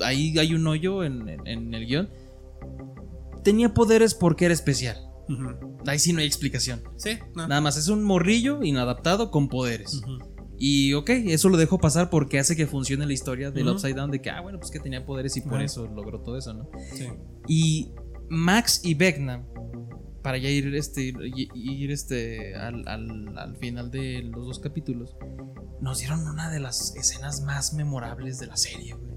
Ahí 0.00 0.36
hay 0.38 0.54
un 0.54 0.66
hoyo 0.66 1.04
en, 1.04 1.28
en- 1.28 1.46
en 1.46 1.74
el 1.74 1.86
guion. 1.86 2.08
Tenía 3.44 3.74
poderes 3.74 4.14
porque 4.14 4.46
era 4.46 4.54
especial. 4.54 4.96
Ahí 5.86 5.98
sí 5.98 6.12
no 6.12 6.20
hay 6.20 6.26
explicación. 6.26 6.82
Sí, 6.96 7.18
no. 7.34 7.46
Nada 7.46 7.60
más 7.60 7.76
es 7.76 7.88
un 7.88 8.02
morrillo 8.02 8.62
inadaptado 8.62 9.30
con 9.30 9.48
poderes. 9.48 10.00
Y 10.58 10.92
ok, 10.94 11.10
eso 11.10 11.48
lo 11.48 11.56
dejo 11.56 11.78
pasar 11.78 12.10
porque 12.10 12.38
hace 12.38 12.56
que 12.56 12.66
funcione 12.66 13.06
la 13.06 13.12
historia 13.12 13.50
del 13.50 13.64
Ujú. 13.66 13.74
Upside 13.76 13.94
Down. 13.94 14.10
De 14.10 14.20
que, 14.22 14.30
ah, 14.30 14.40
bueno, 14.40 14.58
pues 14.58 14.70
que 14.70 14.80
tenía 14.80 15.04
poderes 15.04 15.36
y 15.36 15.40
por 15.42 15.60
eso 15.62 15.86
logró 15.86 16.20
todo 16.20 16.38
eso, 16.38 16.54
¿no? 16.54 16.68
Sí. 16.94 17.08
Y 17.48 17.90
Max 18.28 18.80
y 18.84 18.94
Vecna, 18.94 19.44
para 20.22 20.38
ya 20.38 20.48
ir 20.48 20.74
este, 20.74 21.12
ir, 21.54 21.90
este 21.90 22.54
al, 22.54 22.86
al- 22.88 23.36
al 23.38 23.56
final 23.56 23.90
de 23.90 24.22
los 24.22 24.46
dos 24.46 24.58
capítulos, 24.58 25.16
nos 25.80 25.98
dieron 25.98 26.26
una 26.26 26.50
de 26.50 26.60
las 26.60 26.94
escenas 26.96 27.42
más 27.42 27.74
memorables 27.74 28.38
de 28.38 28.46
la 28.46 28.56
serie, 28.56 28.94
güey. 28.94 29.12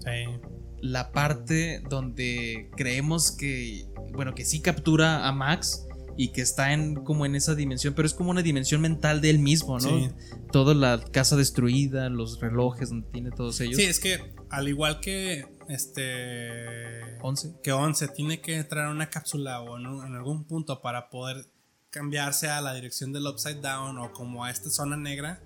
Sí. 0.00 0.40
La 0.82 1.12
parte 1.12 1.82
donde 1.88 2.68
creemos 2.76 3.30
que, 3.30 3.86
bueno, 4.12 4.34
que 4.34 4.44
sí 4.44 4.60
captura 4.60 5.26
a 5.28 5.32
Max 5.32 5.86
y 6.18 6.32
que 6.32 6.42
está 6.42 6.72
en 6.74 6.96
como 6.96 7.24
en 7.24 7.34
esa 7.36 7.54
dimensión, 7.54 7.94
pero 7.94 8.04
es 8.04 8.12
como 8.12 8.30
una 8.30 8.42
dimensión 8.42 8.80
mental 8.82 9.20
de 9.22 9.30
él 9.30 9.38
mismo, 9.38 9.78
¿no? 9.78 9.88
Sí. 9.88 10.10
Toda 10.50 10.74
la 10.74 11.02
casa 11.12 11.36
destruida, 11.36 12.10
los 12.10 12.40
relojes 12.40 12.90
donde 12.90 13.08
tiene 13.10 13.30
todos 13.30 13.58
ellos. 13.62 13.76
Sí, 13.76 13.84
es 13.84 13.98
que 14.00 14.18
al 14.52 14.68
igual 14.68 15.00
que 15.00 15.46
este 15.68 17.18
11. 17.22 17.54
que 17.62 17.72
11 17.72 18.08
tiene 18.08 18.40
que 18.40 18.56
entrar 18.56 18.84
en 18.86 18.92
una 18.92 19.10
cápsula 19.10 19.60
o 19.62 19.76
en, 19.78 19.86
un- 19.86 20.06
en 20.06 20.14
algún 20.14 20.44
punto 20.44 20.80
para 20.80 21.10
poder 21.10 21.46
cambiarse 21.90 22.48
a 22.48 22.60
la 22.60 22.72
dirección 22.74 23.12
del 23.12 23.26
upside 23.26 23.60
down 23.60 23.98
o 23.98 24.12
como 24.12 24.44
a 24.44 24.50
esta 24.50 24.70
zona 24.70 24.96
negra 24.96 25.40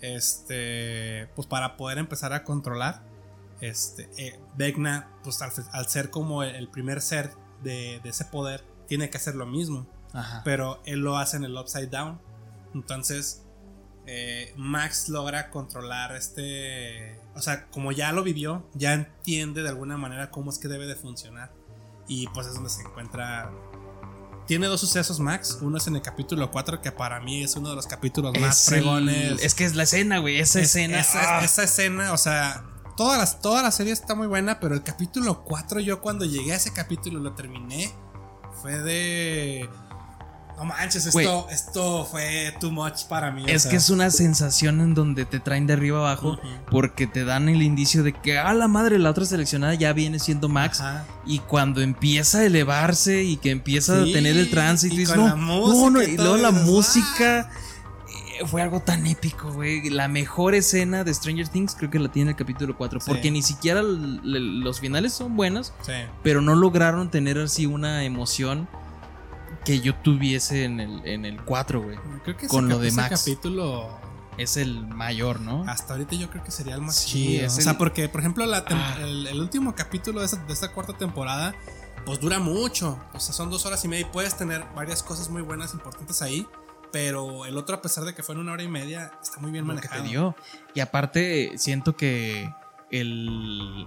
este 0.00 1.28
pues 1.34 1.46
para 1.46 1.76
poder 1.76 1.98
empezar 1.98 2.32
a 2.32 2.44
controlar 2.44 3.02
este 3.60 4.08
eh, 4.18 4.38
Vecna 4.56 5.08
pues 5.22 5.40
al, 5.42 5.50
al 5.72 5.88
ser 5.88 6.10
como 6.10 6.42
el, 6.42 6.54
el 6.54 6.68
primer 6.68 7.00
ser 7.00 7.30
de, 7.62 8.00
de 8.02 8.08
ese 8.10 8.24
poder 8.26 8.64
tiene 8.86 9.08
que 9.10 9.16
hacer 9.16 9.34
lo 9.34 9.46
mismo 9.46 9.86
Ajá. 10.12 10.42
pero 10.44 10.80
él 10.84 11.00
lo 11.00 11.16
hace 11.18 11.36
en 11.38 11.44
el 11.44 11.56
upside 11.56 11.88
down. 11.88 12.20
Entonces, 12.74 13.42
eh, 14.06 14.52
Max 14.56 15.08
logra 15.08 15.48
controlar 15.50 16.14
este. 16.14 17.18
O 17.36 17.42
sea, 17.42 17.66
como 17.70 17.90
ya 17.92 18.12
lo 18.12 18.22
vivió, 18.22 18.68
ya 18.74 18.92
entiende 18.94 19.62
de 19.62 19.68
alguna 19.68 19.96
manera 19.96 20.30
cómo 20.30 20.50
es 20.50 20.58
que 20.58 20.68
debe 20.68 20.86
de 20.86 20.94
funcionar. 20.96 21.52
Y 22.06 22.26
pues 22.28 22.46
es 22.46 22.54
donde 22.54 22.70
se 22.70 22.82
encuentra. 22.82 23.50
Tiene 24.46 24.66
dos 24.66 24.80
sucesos, 24.80 25.20
Max. 25.20 25.58
Uno 25.62 25.78
es 25.78 25.86
en 25.86 25.96
el 25.96 26.02
capítulo 26.02 26.50
4, 26.50 26.82
que 26.82 26.92
para 26.92 27.18
mí 27.20 27.42
es 27.42 27.56
uno 27.56 27.70
de 27.70 27.76
los 27.76 27.86
capítulos 27.86 28.38
más 28.38 28.60
Es 28.60 28.68
el- 28.68 28.74
fregones. 28.74 29.42
es 29.42 29.54
que 29.54 29.64
es 29.64 29.74
la 29.74 29.84
escena, 29.84 30.18
güey. 30.18 30.38
Esa 30.38 30.60
Es- 30.60 30.66
escena. 30.66 31.00
Esa, 31.00 31.38
ah. 31.38 31.44
esa 31.44 31.62
escena, 31.64 32.12
o 32.12 32.18
sea, 32.18 32.62
toda 32.96 33.16
la, 33.16 33.26
toda 33.40 33.62
la 33.62 33.70
serie 33.72 33.92
está 33.94 34.14
muy 34.14 34.26
buena, 34.26 34.60
pero 34.60 34.74
el 34.74 34.82
capítulo 34.82 35.42
4, 35.44 35.80
yo 35.80 36.02
cuando 36.02 36.26
llegué 36.26 36.52
a 36.52 36.56
ese 36.56 36.72
capítulo 36.74 37.18
y 37.20 37.22
lo 37.22 37.32
terminé, 37.34 37.90
fue 38.60 38.78
de. 38.80 39.68
No 40.56 40.64
manches, 40.64 41.04
esto, 41.06 41.48
esto 41.50 42.04
fue 42.08 42.54
too 42.60 42.70
much 42.70 43.04
para 43.08 43.32
mí. 43.32 43.42
o 43.42 43.46
Es 43.48 43.62
sea. 43.62 43.70
que 43.72 43.76
es 43.76 43.90
una 43.90 44.10
sensación 44.10 44.80
en 44.80 44.94
donde 44.94 45.24
te 45.24 45.40
traen 45.40 45.66
de 45.66 45.72
arriba 45.72 45.98
abajo 45.98 46.38
porque 46.70 47.06
te 47.08 47.24
dan 47.24 47.48
el 47.48 47.60
indicio 47.62 48.02
de 48.04 48.12
que, 48.12 48.38
a 48.38 48.54
la 48.54 48.68
madre, 48.68 48.98
la 49.00 49.10
otra 49.10 49.24
seleccionada 49.24 49.74
ya 49.74 49.92
viene 49.92 50.18
siendo 50.20 50.48
Max. 50.48 50.80
Ajá. 50.80 51.04
Y 51.26 51.40
cuando 51.40 51.80
empieza 51.80 52.38
a 52.38 52.44
elevarse 52.44 53.24
y 53.24 53.36
que 53.36 53.50
empieza 53.50 54.04
Sí, 54.04 54.10
a 54.10 54.14
tener 54.14 54.36
el 54.36 54.48
tránsito, 54.50 54.94
y 54.94 55.02
y 55.02 55.06
no, 55.06 55.34
no, 55.36 55.90
no", 55.90 56.02
y 56.02 56.16
luego 56.16 56.36
la 56.36 56.52
música 56.52 57.50
eh, 58.40 58.46
fue 58.46 58.62
algo 58.62 58.78
tan 58.80 59.06
épico, 59.08 59.52
güey. 59.52 59.90
La 59.90 60.06
mejor 60.06 60.54
escena 60.54 61.02
de 61.02 61.12
Stranger 61.12 61.48
Things 61.48 61.74
creo 61.74 61.90
que 61.90 61.98
la 61.98 62.10
tiene 62.12 62.30
el 62.30 62.36
capítulo 62.36 62.76
4, 62.76 63.00
Sí. 63.00 63.06
porque 63.10 63.30
ni 63.32 63.42
siquiera 63.42 63.82
los 63.82 64.78
finales 64.80 65.12
son 65.12 65.36
buenos, 65.36 65.72
Sí. 65.82 65.92
pero 66.22 66.40
no 66.40 66.54
lograron 66.54 67.10
tener 67.10 67.38
así 67.38 67.66
una 67.66 68.04
emoción 68.04 68.68
que 69.64 69.80
yo 69.80 69.94
tuviese 69.96 70.64
en 70.64 70.80
el, 70.80 71.06
en 71.06 71.24
el 71.24 71.40
4, 71.42 71.82
güey. 71.82 71.96
Creo 72.24 72.36
que 72.36 72.46
Con 72.48 72.66
ese, 72.66 72.74
lo 72.74 72.80
de 72.80 72.88
ese 72.88 72.96
Max. 72.96 73.20
capítulo. 73.24 73.88
Es 74.36 74.56
el 74.56 74.86
mayor, 74.88 75.40
¿no? 75.40 75.64
Hasta 75.68 75.92
ahorita 75.94 76.16
yo 76.16 76.28
creo 76.28 76.42
que 76.42 76.50
sería 76.50 76.74
el 76.74 76.80
más 76.80 76.96
Sí, 76.96 77.10
chido. 77.12 77.46
es 77.46 77.56
O 77.56 77.60
sea, 77.60 77.78
porque, 77.78 78.08
por 78.08 78.20
ejemplo, 78.20 78.44
la 78.46 78.64
Ah. 78.68 78.96
el, 79.00 79.28
el 79.28 79.40
último 79.40 79.74
capítulo 79.76 80.18
de 80.20 80.26
esta, 80.26 80.38
de 80.44 80.52
esta 80.52 80.72
cuarta 80.72 80.92
temporada, 80.92 81.54
pues 82.04 82.18
dura 82.20 82.40
mucho. 82.40 82.98
O 83.12 83.20
sea, 83.20 83.32
son 83.32 83.48
dos 83.48 83.64
horas 83.64 83.84
y 83.84 83.88
media 83.88 84.06
y 84.06 84.10
puedes 84.10 84.36
tener 84.36 84.64
varias 84.74 85.02
cosas 85.04 85.30
muy 85.30 85.42
buenas, 85.42 85.72
importantes 85.72 86.20
ahí. 86.20 86.46
Pero 86.90 87.44
el 87.46 87.56
otro, 87.56 87.76
a 87.76 87.82
pesar 87.82 88.04
de 88.04 88.14
que 88.14 88.22
fue 88.24 88.34
en 88.34 88.40
una 88.40 88.52
hora 88.52 88.62
y 88.64 88.68
media, 88.68 89.12
está 89.22 89.40
muy 89.40 89.50
bien 89.52 89.64
lo 89.66 89.70
que 89.72 89.76
manejado. 89.76 90.02
te 90.02 90.08
dio. 90.08 90.36
Y 90.74 90.80
aparte, 90.80 91.52
siento 91.56 91.96
que 91.96 92.52
el. 92.90 93.86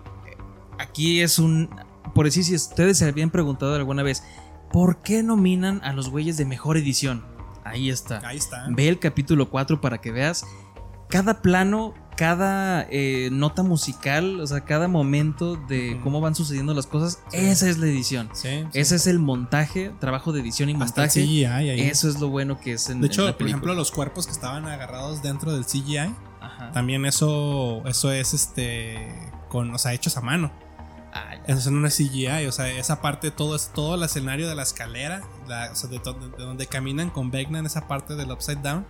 Aquí 0.80 1.22
es 1.22 1.40
un. 1.40 1.70
Por 2.14 2.26
decir, 2.26 2.44
si 2.46 2.56
ustedes 2.56 2.98
se 3.00 3.06
habían 3.06 3.30
preguntado 3.32 3.76
alguna 3.76 4.02
vez, 4.04 4.24
¿por 4.72 5.02
qué 5.02 5.24
nominan 5.24 5.82
a 5.84 5.94
los 5.94 6.10
güeyes 6.10 6.38
de 6.38 6.46
mejor 6.46 6.78
edición? 6.78 7.26
Ahí 7.64 7.90
está. 7.90 8.26
Ahí 8.28 8.38
está. 8.38 8.66
Ve 8.70 8.88
el 8.88 9.00
capítulo 9.00 9.50
4 9.50 9.82
para 9.82 10.00
que 10.00 10.12
veas 10.12 10.46
cada 11.10 11.42
plano, 11.42 11.94
cada 12.16 12.86
eh, 12.90 13.30
nota 13.32 13.64
musical, 13.64 14.40
o 14.40 14.48
sea, 14.48 14.62
cada 14.62 14.88
momento 14.88 15.56
de 15.56 16.00
cómo 16.04 16.22
van 16.22 16.36
sucediendo 16.36 16.74
las 16.74 16.88
cosas. 16.88 17.20
Sí. 17.30 17.38
Esa 17.38 17.70
es 17.70 17.78
la 17.78 17.88
edición. 17.88 18.30
Sí, 18.34 18.64
sí. 18.72 18.80
Ese 18.80 18.96
es 18.96 19.08
el 19.08 19.20
montaje, 19.20 19.92
trabajo 20.00 20.32
de 20.34 20.42
edición 20.42 20.70
y 20.70 20.74
Hasta 20.74 21.04
el 21.04 21.08
montaje. 21.08 21.22
CGI 21.22 21.46
ahí. 21.46 21.82
Eso 21.82 22.10
es 22.10 22.20
lo 22.20 22.30
bueno 22.30 22.60
que 22.60 22.74
es 22.74 22.90
en, 22.90 23.02
de 23.02 23.08
en 23.08 23.12
hecho, 23.12 23.26
la 23.26 23.38
por 23.38 23.48
ejemplo, 23.48 23.74
los 23.74 23.92
cuerpos 23.92 24.26
que 24.26 24.34
estaban 24.34 24.66
agarrados 24.66 25.22
dentro 25.22 25.54
del 25.54 25.66
CGI, 25.66 26.14
Ajá. 26.42 26.72
también 26.72 27.06
eso, 27.06 27.84
eso 27.86 28.12
es 28.12 28.34
este 28.34 29.32
con, 29.50 29.74
o 29.74 29.78
sea, 29.78 29.94
hechos 29.94 30.18
a 30.18 30.22
mano. 30.22 30.52
No 31.48 31.88
es 31.88 31.96
CGI, 31.98 32.46
o 32.48 32.52
sea, 32.52 32.70
esa 32.70 33.02
parte, 33.02 33.32
todo 33.32 33.56
es 33.56 33.70
todo 33.74 33.96
el 33.96 34.04
escenario 34.04 34.48
de 34.50 34.56
la 34.56 34.64
escalera, 34.64 35.22
la- 35.48 35.70
o 35.72 35.76
sea, 35.76 35.90
de, 35.90 36.00
de 36.00 36.44
donde 36.44 36.68
caminan 36.68 37.10
con 37.10 37.32
Vecna 37.32 37.60
en 37.60 37.66
esa 37.66 37.88
parte 37.88 38.16
del 38.16 38.32
Upside 38.32 38.62
Down. 38.62 38.86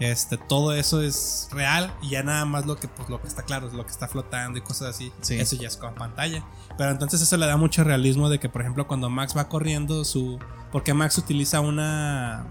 Este, 0.00 0.36
todo 0.36 0.72
eso 0.74 1.02
es 1.02 1.48
real 1.52 1.94
y 2.02 2.10
ya 2.10 2.24
nada 2.24 2.44
más 2.44 2.66
lo 2.66 2.76
que, 2.76 2.88
pues, 2.88 3.08
lo 3.08 3.20
que 3.22 3.28
está 3.28 3.42
claro 3.44 3.68
es 3.68 3.72
lo 3.74 3.84
que 3.86 3.92
está 3.92 4.08
flotando 4.08 4.58
y 4.58 4.62
cosas 4.62 4.88
así. 4.96 5.12
Sí. 5.20 5.34
Eso 5.38 5.54
ya 5.56 5.68
es 5.68 5.76
con 5.76 5.94
pantalla. 5.94 6.44
Pero 6.76 6.90
entonces 6.90 7.22
eso 7.22 7.36
le 7.36 7.46
da 7.46 7.56
mucho 7.56 7.84
realismo 7.84 8.28
de 8.28 8.40
que, 8.40 8.48
por 8.48 8.60
ejemplo, 8.62 8.88
cuando 8.88 9.08
Max 9.08 9.36
va 9.36 9.48
corriendo, 9.48 10.04
su. 10.04 10.40
Porque 10.72 10.92
Max 10.94 11.16
utiliza 11.18 11.60
una. 11.60 12.44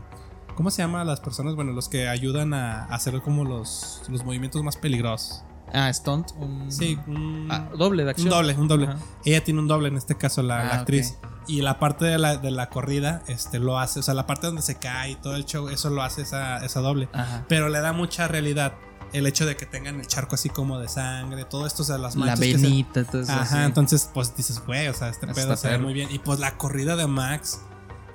¿Cómo 0.56 0.72
se 0.72 0.82
llama 0.84 1.02
a 1.02 1.04
las 1.06 1.20
personas? 1.20 1.56
Bueno, 1.56 1.74
los 1.74 1.90
que 1.90 2.08
ayudan 2.08 2.54
a 2.54 2.86
hacer 2.86 3.20
como 3.22 3.44
los, 3.44 4.04
los 4.08 4.24
movimientos 4.24 4.64
más 4.64 4.78
peligrosos. 4.78 5.44
Ah, 5.74 5.92
stunt. 5.92 6.32
Un, 6.38 6.72
Sí, 6.72 6.98
un, 7.08 7.48
Ah, 7.52 7.70
doble 7.78 8.04
de 8.04 8.12
acción. 8.12 8.28
un 8.28 8.34
doble, 8.34 8.54
un 8.56 8.68
doble. 8.68 8.86
Ajá. 8.88 8.98
Ella 9.26 9.44
tiene 9.44 9.60
un 9.60 9.68
doble, 9.68 9.88
en 9.90 9.98
este 9.98 10.16
caso 10.16 10.44
la, 10.44 10.64
la 10.64 10.70
Ah, 10.72 10.80
actriz. 10.80 11.18
Y 11.48 11.62
la 11.62 11.78
parte 11.80 12.06
de 12.06 12.18
la, 12.18 12.38
de 12.38 12.52
la 12.52 12.70
corrida, 12.70 13.22
este, 13.28 13.60
lo 13.60 13.78
hace. 13.80 14.00
O 14.00 14.04
sea, 14.04 14.14
la 14.14 14.26
parte 14.28 14.48
donde 14.48 14.62
se 14.62 14.76
cae 14.76 15.12
y 15.12 15.16
todo 15.16 15.36
el 15.36 15.46
show, 15.46 15.68
eso 15.70 15.90
lo 15.90 16.02
hace 16.04 16.22
esa, 16.22 16.64
esa 16.64 16.80
doble. 16.80 17.10
Ajá. 17.12 17.44
Pero 17.50 17.68
le 17.70 17.80
da 17.82 17.92
mucha 17.92 18.28
realidad 18.30 18.74
el 19.12 19.28
hecho 19.28 19.46
de 19.46 19.56
que 19.58 19.66
tengan 19.66 20.00
el 20.00 20.08
charco 20.08 20.36
así 20.36 20.50
como 20.50 20.80
de 20.80 20.88
sangre, 20.88 21.44
todo 21.46 21.68
esto, 21.68 21.84
o 21.84 21.86
sea, 21.86 21.98
las 21.98 22.16
La 22.16 22.28
manchas. 22.28 22.40
se- 22.40 22.54
venita, 22.54 23.04
todo 23.04 23.22
eso. 23.22 23.32
Ajá, 23.32 23.66
entonces, 23.66 24.10
pues 24.14 24.36
dices, 24.38 24.60
güey, 24.66 24.88
o 24.88 24.94
sea, 24.94 25.10
este 25.10 25.28
pedo 25.28 25.56
se 25.58 25.68
ve 25.70 25.78
muy 25.80 25.94
bien. 25.94 26.10
Y 26.12 26.20
pues 26.20 26.40
la 26.40 26.58
corrida 26.58 26.96
de 26.96 27.06
Max, 27.08 27.60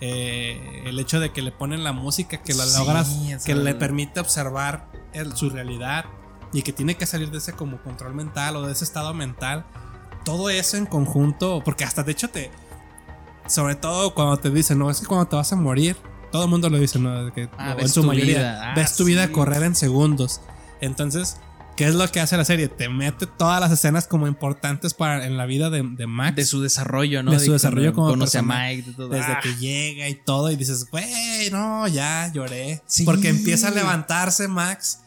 eh, 0.00 0.82
el 0.86 0.98
hecho 0.98 1.20
de 1.20 1.32
que 1.32 1.42
le 1.42 1.52
ponen 1.52 1.84
la 1.84 1.92
música, 1.92 2.38
que 2.42 2.54
lo 2.54 2.62
Sí, 2.64 2.78
logras, 2.78 3.16
que 3.44 3.54
le 3.54 3.74
permite 3.74 4.20
observar 4.20 4.88
el- 5.12 5.36
su 5.36 5.50
realidad 5.50 6.04
y 6.52 6.62
que 6.62 6.72
tiene 6.72 6.96
que 6.96 7.06
salir 7.06 7.30
de 7.30 7.38
ese 7.38 7.52
como 7.52 7.82
control 7.82 8.14
mental 8.14 8.56
o 8.56 8.66
de 8.66 8.72
ese 8.72 8.84
estado 8.84 9.12
mental. 9.14 9.64
Todo 10.24 10.50
eso 10.50 10.76
en 10.76 10.86
conjunto, 10.86 11.62
porque 11.64 11.84
hasta 11.84 12.02
de 12.02 12.12
hecho 12.12 12.28
te. 12.30 12.50
Sobre 13.46 13.74
todo 13.76 14.14
cuando 14.14 14.36
te 14.36 14.50
dicen, 14.50 14.78
no, 14.78 14.90
es 14.90 15.00
que 15.00 15.06
cuando 15.06 15.26
te 15.26 15.36
vas 15.36 15.52
a 15.52 15.56
morir, 15.56 15.96
todo 16.30 16.44
el 16.44 16.50
mundo 16.50 16.68
lo 16.68 16.78
dice, 16.78 16.98
¿no? 16.98 17.24
De 17.26 17.32
que, 17.32 17.48
Ah, 17.56 17.76
en 17.78 17.88
su 17.88 18.02
mayoría, 18.02 18.38
vida. 18.38 18.70
Ah, 18.70 18.74
ves 18.74 18.96
tu 18.96 19.04
vida 19.04 19.26
sí. 19.26 19.32
correr 19.32 19.62
en 19.62 19.74
segundos. 19.74 20.42
Entonces, 20.82 21.38
¿qué 21.76 21.86
es 21.86 21.94
lo 21.94 22.06
que 22.10 22.20
hace 22.20 22.36
la 22.36 22.44
serie? 22.44 22.68
Te 22.68 22.90
mete 22.90 23.26
todas 23.26 23.58
las 23.60 23.72
escenas 23.72 24.06
como 24.06 24.26
importantes 24.26 24.92
para, 24.92 25.24
en 25.24 25.38
la 25.38 25.46
vida 25.46 25.70
de, 25.70 25.82
de 25.82 26.06
Max. 26.06 26.36
De 26.36 26.44
su 26.44 26.60
desarrollo, 26.60 27.22
¿no? 27.22 27.30
De 27.30 27.40
su 27.40 27.52
desarrollo 27.52 27.94
como 27.94 28.08
Conoce 28.08 28.36
a 28.36 28.42
persona. 28.42 28.66
Mike, 28.68 28.90
de 28.90 28.94
todo. 28.96 29.08
Desde 29.08 29.32
Ah, 29.32 29.40
que 29.42 29.54
llega 29.56 30.08
y 30.10 30.14
todo, 30.14 30.50
y 30.50 30.56
dices, 30.56 30.90
güey, 30.90 31.50
no, 31.50 31.88
ya 31.88 32.30
lloré. 32.34 32.82
Sí. 32.86 33.04
Porque 33.04 33.30
empieza 33.30 33.68
a 33.68 33.70
levantarse 33.70 34.46
Max. 34.46 35.00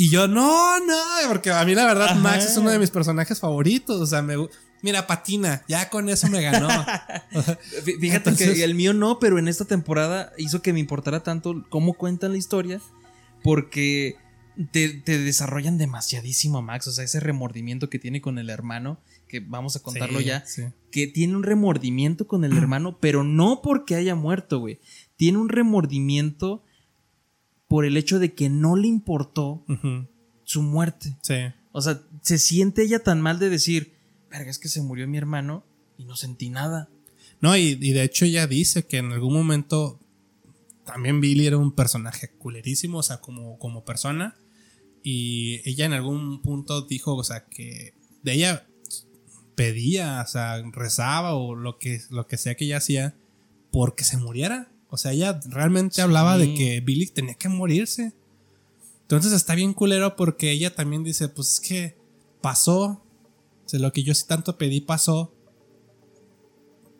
Y 0.00 0.10
yo, 0.10 0.28
no, 0.28 0.78
no, 0.78 0.94
porque 1.28 1.50
a 1.50 1.64
mí 1.64 1.74
la 1.74 1.84
verdad 1.86 2.10
Ajá. 2.10 2.14
Max 2.20 2.44
es 2.46 2.56
uno 2.56 2.70
de 2.70 2.78
mis 2.78 2.90
personajes 2.90 3.40
favoritos. 3.40 4.00
O 4.00 4.06
sea, 4.06 4.22
me, 4.22 4.34
mira, 4.80 5.06
patina, 5.08 5.62
ya 5.66 5.90
con 5.90 6.08
eso 6.08 6.28
me 6.28 6.40
ganó. 6.40 6.68
Fí- 7.84 7.98
Fíjate 7.98 8.30
Entonces- 8.30 8.54
que 8.56 8.62
el 8.64 8.74
mío 8.76 8.92
no, 8.94 9.18
pero 9.18 9.38
en 9.38 9.48
esta 9.48 9.64
temporada 9.64 10.32
hizo 10.38 10.62
que 10.62 10.72
me 10.72 10.78
importara 10.80 11.22
tanto 11.24 11.64
cómo 11.68 11.94
cuentan 11.94 12.30
la 12.32 12.38
historia, 12.38 12.80
porque 13.42 14.16
te, 14.72 14.88
te 14.90 15.18
desarrollan 15.18 15.78
demasiadísimo 15.78 16.58
a 16.58 16.62
Max, 16.62 16.86
o 16.88 16.92
sea, 16.92 17.04
ese 17.04 17.20
remordimiento 17.20 17.88
que 17.90 17.98
tiene 17.98 18.20
con 18.20 18.38
el 18.38 18.50
hermano, 18.50 19.00
que 19.28 19.40
vamos 19.40 19.76
a 19.76 19.80
contarlo 19.80 20.18
Sí, 20.20 20.24
ya, 20.26 20.44
sí. 20.46 20.62
que 20.90 21.06
tiene 21.06 21.36
un 21.36 21.42
remordimiento 21.42 22.26
con 22.26 22.44
el 22.44 22.56
hermano, 22.56 22.98
pero 23.00 23.24
no 23.24 23.62
porque 23.62 23.94
haya 23.94 24.14
muerto, 24.14 24.58
güey, 24.60 24.80
tiene 25.16 25.38
un 25.38 25.48
remordimiento 25.48 26.62
por 27.68 27.84
el 27.84 27.96
hecho 27.96 28.18
de 28.18 28.34
que 28.34 28.48
no 28.48 28.76
le 28.76 28.88
importó 28.88 29.64
Ujú, 29.68 30.06
su 30.44 30.62
muerte. 30.62 31.16
sí. 31.22 31.34
O 31.70 31.80
sea, 31.82 32.02
se 32.22 32.38
siente 32.38 32.82
ella 32.82 33.04
tan 33.04 33.20
mal 33.20 33.38
de 33.38 33.50
decir, 33.50 33.92
verga, 34.30 34.50
es 34.50 34.58
que 34.58 34.68
se 34.68 34.82
murió 34.82 35.06
mi 35.06 35.18
hermano 35.18 35.64
y 35.96 36.04
no 36.06 36.16
sentí 36.16 36.48
nada. 36.50 36.88
No, 37.40 37.56
y, 37.56 37.78
y 37.80 37.92
de 37.92 38.02
hecho 38.02 38.24
ella 38.24 38.46
dice 38.48 38.86
que 38.86 38.96
en 38.96 39.12
algún 39.12 39.32
momento 39.34 40.00
también 40.84 41.20
Billy 41.20 41.46
era 41.46 41.58
un 41.58 41.70
personaje 41.72 42.30
culerísimo, 42.30 42.98
o 42.98 43.02
sea, 43.02 43.20
como, 43.20 43.58
como 43.58 43.84
persona. 43.84 44.34
Y 45.04 45.60
ella 45.68 45.84
en 45.84 45.92
algún 45.92 46.40
punto 46.42 46.82
dijo, 46.82 47.14
o 47.14 47.22
sea, 47.22 47.44
que 47.44 47.94
de 48.22 48.32
ella 48.32 48.66
pedía, 49.54 50.22
o 50.24 50.26
sea, 50.28 50.60
rezaba 50.72 51.34
o 51.34 51.54
lo 51.54 51.78
que, 51.78 52.00
lo 52.10 52.26
que 52.26 52.38
sea 52.38 52.54
que 52.56 52.64
ella 52.64 52.78
hacía 52.78 53.14
porque 53.70 54.04
se 54.04 54.16
muriera. 54.16 54.72
O 54.90 54.96
sea, 54.96 55.12
ella 55.12 55.38
realmente 55.46 55.96
Sí. 55.96 56.00
hablaba 56.00 56.38
de 56.38 56.54
que 56.54 56.80
Billy 56.80 57.06
tenía 57.06 57.34
que 57.34 57.48
morirse. 57.48 58.12
Entonces 59.02 59.32
está 59.32 59.54
bien 59.54 59.72
culero 59.74 60.16
porque 60.16 60.50
ella 60.50 60.74
también 60.74 61.04
dice, 61.04 61.28
pues 61.28 61.54
es 61.54 61.60
que 61.60 61.96
pasó. 62.40 62.84
O 62.84 63.68
sea, 63.68 63.80
lo 63.80 63.92
que 63.92 64.02
yo 64.02 64.14
sí 64.14 64.24
tanto 64.26 64.56
pedí 64.58 64.80
pasó 64.80 65.32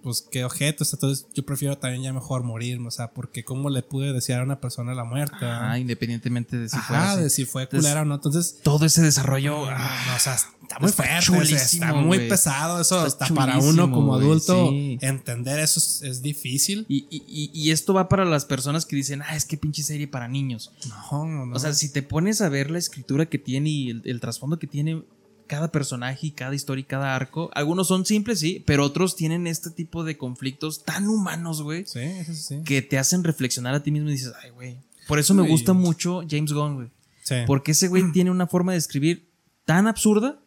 pues 0.03 0.27
qué 0.31 0.45
objetos. 0.45 0.93
Entonces 0.95 1.27
yo 1.35 1.45
prefiero 1.45 1.77
también 1.79 2.03
ya 2.03 2.13
mejor 2.13 2.43
morirme. 2.45 2.89
O 2.89 2.91
sea, 2.91 3.13
porque 3.13 3.45
cómo 3.45 3.71
le 3.71 3.83
pude 3.83 4.13
desear 4.13 4.41
a 4.41 4.45
una 4.45 4.61
persona 4.61 4.95
la 4.95 5.05
muerte. 5.05 5.37
Ah, 5.43 5.79
independientemente 5.79 6.57
de 6.57 6.69
si 6.69 6.77
Ajá, 6.77 6.87
fuera 6.87 7.13
así. 7.13 7.23
de 7.23 7.31
si 7.31 7.45
fue 7.45 7.63
Entonces, 7.63 7.85
culera 7.87 8.03
o 8.03 8.05
no. 8.05 8.15
Entonces, 8.17 8.59
Todo 8.63 8.87
ese 8.87 9.03
desarrollo. 9.03 9.53
no, 9.67 9.67
ah, 9.71 10.05
no, 10.09 10.17
o 10.17 10.19
sea, 10.19 10.35
está 10.35 10.79
muy 10.81 10.91
está 10.91 11.03
fuerte. 11.23 11.55
está 11.55 11.93
muy 11.95 12.29
pesado. 12.29 12.81
Eso 12.81 13.07
Está 13.07 13.25
hasta 13.27 13.35
para 13.35 13.59
uno 13.59 13.91
como 13.91 14.15
adulto 14.15 14.69
sí. 14.71 14.99
entender 15.01 15.59
eso 15.59 15.79
es, 15.81 16.03
es 16.03 16.23
difícil. 16.23 16.87
y, 16.89 17.07
y- 17.11 17.51
y- 17.53 17.71
esto 17.71 17.93
va 17.95 18.09
para 18.09 18.25
las 18.25 18.45
personas 18.45 18.87
que 18.87 18.97
dicen, 18.97 19.23
ah, 19.23 19.37
es 19.37 19.45
que 19.45 19.57
pinche 19.57 19.83
serie 19.83 20.09
para 20.09 20.29
niños. 20.29 20.73
No, 21.11 21.25
no, 21.27 21.47
no. 21.47 21.57
O 21.57 21.59
sea, 21.59 21.73
si 21.75 21.91
te 21.93 22.03
pones 22.03 22.41
a 22.41 22.49
ver 22.49 22.71
la 22.71 22.79
escritura 22.79 23.27
que 23.27 23.39
tiene 23.39 23.69
y 23.71 23.91
el, 23.91 24.03
el 24.05 24.21
trasfondo 24.21 24.59
que 24.59 24.67
tiene 24.67 25.03
cada 25.49 25.73
personaje 25.73 26.29
y 26.29 26.31
cada 26.31 26.55
historia 26.55 26.83
y 26.83 26.85
cada 26.85 27.17
arco, 27.17 27.51
algunos 27.55 27.89
son 27.89 28.07
simples, 28.07 28.39
sí, 28.39 28.63
pero 28.65 28.85
otros 28.85 29.17
tienen 29.17 29.49
este 29.49 29.71
tipo 29.71 30.05
de 30.05 30.17
conflictos 30.17 30.85
tan 30.85 31.09
humanos, 31.09 31.63
güey, 31.63 31.85
sí, 31.87 31.99
eso 31.99 32.35
sí. 32.35 32.63
que 32.65 32.81
te 32.83 32.99
hacen 32.99 33.25
reflexionar 33.25 33.75
a 33.75 33.83
ti 33.83 33.91
mismo 33.91 34.09
y 34.09 34.13
dices, 34.13 34.33
ay, 34.45 34.51
güey. 34.51 34.79
Por 35.09 35.19
eso 35.19 35.35
me 35.35 35.43
Uy. 35.43 35.49
gusta 35.49 35.73
mucho 35.73 36.23
James 36.31 36.53
Gunn, 36.53 36.75
güey. 36.77 36.89
Sí. 37.25 37.35
Porque 37.47 37.73
ese 37.73 37.89
güey 37.89 38.13
tiene 38.13 38.31
una 38.31 38.47
forma 38.47 38.73
de 38.73 38.79
escribir 38.79 39.29
tan 39.65 39.87
absurda 39.89 40.39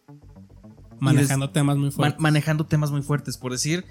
Manejando 0.99 1.49
temas 1.49 1.77
muy 1.77 1.85
man- 1.85 1.91
fuertes. 1.93 2.19
manejando 2.21 2.65
temas 2.67 2.91
muy 2.91 3.01
fuertes. 3.01 3.37
Por 3.37 3.51
decir, 3.51 3.85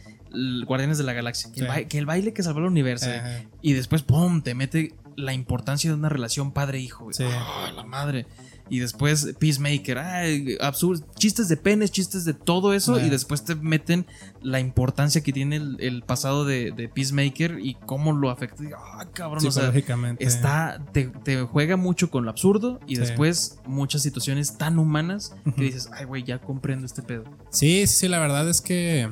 Guardianes 0.67 0.97
de 0.97 1.03
la 1.05 1.13
Galaxia. 1.13 1.51
Que, 1.53 1.61
el, 1.61 1.67
Sí. 1.67 1.69
ba- 1.69 1.89
que 1.89 1.99
el 1.99 2.07
baile 2.07 2.33
que 2.33 2.43
salvó 2.45 2.61
el 2.61 2.67
universo. 2.67 3.11
Ajá. 3.11 3.43
Y 3.61 3.73
después, 3.73 4.03
¡pum! 4.03 4.43
Te 4.43 4.55
mete 4.55 4.95
la 5.17 5.35
importancia 5.35 5.91
de 5.91 5.97
una 5.97 6.09
relación 6.09 6.53
padre-hijo. 6.53 7.13
Sí. 7.13 7.25
¡Ah, 7.27 7.73
la 7.75 7.83
madre! 7.85 8.27
Y 8.71 8.79
después 8.79 9.35
Peacemaker, 9.39 9.99
ay, 9.99 10.57
absurdo, 10.61 11.05
chistes 11.17 11.49
de 11.49 11.57
penes, 11.57 11.91
chistes 11.91 12.25
de 12.25 12.35
todo 12.35 12.73
eso. 12.73 13.01
Y 13.01 13.11
después 13.11 13.45
te 13.45 13.57
meten 13.57 14.07
la 14.43 14.61
importancia 14.61 15.23
que 15.23 15.33
tiene 15.33 15.57
el, 15.57 15.77
el 15.81 16.03
pasado 16.03 16.45
de, 16.45 16.71
de 16.71 16.89
Peacemaker 16.89 17.59
y 17.61 17.75
cómo 17.85 18.13
lo 18.13 18.31
afecta. 18.31 18.63
¡Ah, 18.95 19.07
cabrón! 19.13 19.45
O 19.45 19.51
sea, 19.51 19.73
está, 20.21 20.81
te, 20.93 21.07
te 21.09 21.43
juega 21.43 21.77
mucho 21.77 22.11
con 22.11 22.25
lo 22.25 22.31
absurdo 22.31 22.79
y 22.87 22.95
Sí. 22.95 23.01
después 23.03 23.59
muchas 23.67 24.03
situaciones 24.03 24.57
tan 24.57 24.79
humanas 24.79 25.35
que 25.57 25.63
dices, 25.65 25.91
ay, 25.93 26.05
güey, 26.05 26.23
ya 26.23 26.39
comprendo 26.41 26.87
este 26.87 27.03
pedo. 27.03 27.25
Sí, 27.51 27.87
sí, 27.89 28.07
la 28.07 28.21
verdad 28.21 28.49
es 28.49 28.61
que. 28.61 29.11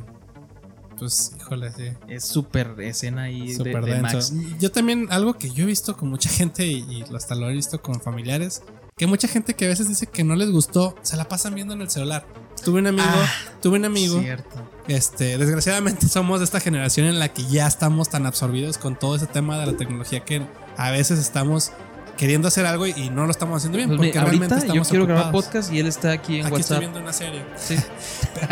Pues, 0.98 1.32
híjole, 1.38 1.70
sí. 1.72 1.84
Es 2.08 2.24
súper 2.24 2.74
escena 2.80 3.22
ahí 3.22 3.48
de, 3.48 3.54
Súper 3.54 3.84
de 3.84 3.94
denso. 4.00 4.16
Max. 4.34 4.58
Yo 4.58 4.72
también, 4.72 5.06
algo 5.10 5.34
que 5.34 5.48
yo 5.50 5.62
he 5.64 5.66
visto 5.66 5.96
con 5.96 6.08
mucha 6.10 6.28
gente 6.30 6.66
y, 6.66 6.78
y 6.88 7.04
hasta 7.14 7.34
lo 7.34 7.48
he 7.48 7.52
visto 7.52 7.80
con 7.80 8.00
familiares, 8.00 8.62
que 8.98 9.06
mucha 9.06 9.28
gente 9.28 9.54
que 9.54 9.64
a 9.64 9.68
veces 9.68 9.88
dice 9.88 10.06
que 10.06 10.24
no 10.24 10.34
les 10.36 10.50
gustó, 10.50 10.94
se 11.02 11.16
la 11.16 11.28
pasan 11.28 11.54
viendo 11.54 11.72
en 11.74 11.80
el 11.80 11.88
celular. 11.90 12.26
Tuve 12.64 12.80
un 12.80 12.88
amigo, 12.88 13.06
Ah, 13.08 13.28
tuve 13.62 13.78
un 13.78 13.84
amigo, 13.84 14.20
Cierto. 14.20 14.68
este, 14.88 15.38
desgraciadamente 15.38 16.08
somos 16.08 16.40
de 16.40 16.44
esta 16.44 16.58
generación 16.60 17.06
en 17.06 17.18
la 17.20 17.28
que 17.28 17.44
ya 17.46 17.66
estamos 17.68 18.08
tan 18.10 18.26
absorbidos 18.26 18.76
con 18.78 18.96
todo 18.98 19.14
ese 19.16 19.26
tema 19.26 19.58
de 19.58 19.66
la 19.66 19.76
tecnología 19.76 20.24
que 20.24 20.42
a 20.76 20.90
veces 20.90 21.18
estamos 21.20 21.70
queriendo 22.16 22.48
hacer 22.48 22.66
algo 22.66 22.84
y, 22.88 23.10
no 23.10 23.26
lo 23.26 23.30
estamos 23.30 23.58
haciendo 23.58 23.76
bien 23.78 23.88
Pues, 23.90 23.98
porque 23.98 24.12
realmente 24.12 24.54
ahorita 24.54 24.56
yo 24.74 24.82
estamos 24.82 24.88
quiero 24.88 25.06
grabar 25.06 25.30
podcast 25.30 25.72
y 25.72 25.78
él 25.78 25.86
está 25.86 26.10
aquí 26.10 26.40
en 26.40 26.46
Aquí 26.46 26.56
estoy 26.56 26.78
WhatsApp. 26.78 26.80
viendo 26.80 26.98
una 27.00 27.12
serie. 27.12 27.44
Sí. 27.56 27.76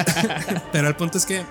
Pero 0.72 0.86
el 0.86 0.94
punto 0.94 1.18
es 1.18 1.26
que, 1.26 1.44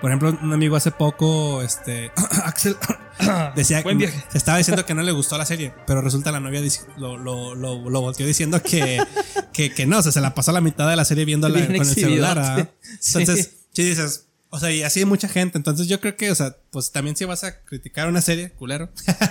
por 0.00 0.10
ejemplo, 0.10 0.36
un 0.42 0.52
amigo 0.52 0.76
hace 0.76 0.90
poco, 0.90 1.60
este, 1.60 2.10
Axel, 2.44 2.76
decía 3.56 3.82
Buen 3.82 3.98
que 3.98 4.06
viaje. 4.06 4.24
estaba 4.34 4.58
diciendo 4.58 4.84
que 4.84 4.94
no 4.94 5.02
le 5.02 5.12
gustó 5.12 5.38
la 5.38 5.46
serie, 5.46 5.72
pero 5.86 6.00
resulta 6.00 6.32
la 6.32 6.40
novia 6.40 6.62
lo, 6.96 7.16
lo, 7.16 7.54
lo, 7.54 7.88
lo 7.88 8.00
volteó 8.00 8.26
diciendo 8.26 8.62
que, 8.62 9.02
que, 9.52 9.72
que 9.72 9.86
no, 9.86 9.98
o 9.98 10.02
sea, 10.02 10.12
se 10.12 10.20
la 10.20 10.34
pasó 10.34 10.52
la 10.52 10.60
mitad 10.60 10.88
de 10.88 10.96
la 10.96 11.04
serie 11.04 11.24
viéndola 11.24 11.56
Bien 11.56 11.76
con 11.78 11.88
el 11.88 11.94
celular. 11.94 12.38
¿ah? 12.38 12.68
Sí. 13.00 13.18
Entonces, 13.18 13.56
sí 13.72 13.84
dices, 13.84 14.28
o 14.50 14.58
sea, 14.58 14.72
y 14.72 14.82
así 14.82 15.00
hay 15.00 15.04
mucha 15.06 15.28
gente. 15.28 15.58
Entonces, 15.58 15.88
yo 15.88 16.00
creo 16.00 16.16
que, 16.16 16.30
o 16.30 16.34
sea, 16.34 16.56
pues 16.70 16.90
también 16.90 17.16
si 17.16 17.24
vas 17.24 17.44
a 17.44 17.64
criticar 17.64 18.08
una 18.08 18.22
serie, 18.22 18.50
culero, 18.50 18.90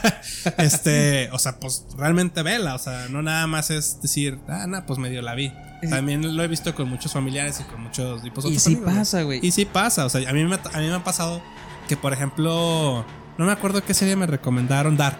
este, 0.57 1.29
o 1.31 1.39
sea, 1.39 1.59
pues 1.59 1.85
realmente 1.97 2.43
vela, 2.43 2.75
o 2.75 2.79
sea, 2.79 3.07
no 3.09 3.23
nada 3.23 3.47
más 3.47 3.71
es 3.71 3.99
decir, 4.01 4.37
ah, 4.47 4.67
no, 4.67 4.85
pues 4.85 4.99
medio 4.99 5.21
la 5.21 5.33
vi. 5.33 5.51
También 5.89 6.35
lo 6.35 6.43
he 6.43 6.47
visto 6.47 6.73
con 6.73 6.89
muchos 6.89 7.13
familiares 7.13 7.59
y 7.59 7.63
con 7.63 7.81
muchos 7.81 8.21
tipos 8.23 8.45
Y 8.45 8.59
sí 8.59 8.75
pasa, 8.75 9.21
güey. 9.23 9.39
Y 9.45 9.51
sí 9.51 9.65
pasa, 9.65 10.05
o 10.05 10.09
sea, 10.09 10.27
a 10.27 10.33
mí, 10.33 10.43
me, 10.43 10.55
a 10.55 10.79
mí 10.79 10.87
me 10.87 10.93
ha 10.93 11.03
pasado 11.03 11.41
que, 11.87 11.95
por 11.97 12.13
ejemplo, 12.13 13.05
no 13.37 13.45
me 13.45 13.51
acuerdo 13.51 13.83
qué 13.83 13.93
serie 13.93 14.15
me 14.15 14.25
recomendaron, 14.27 14.97
Dark. 14.97 15.19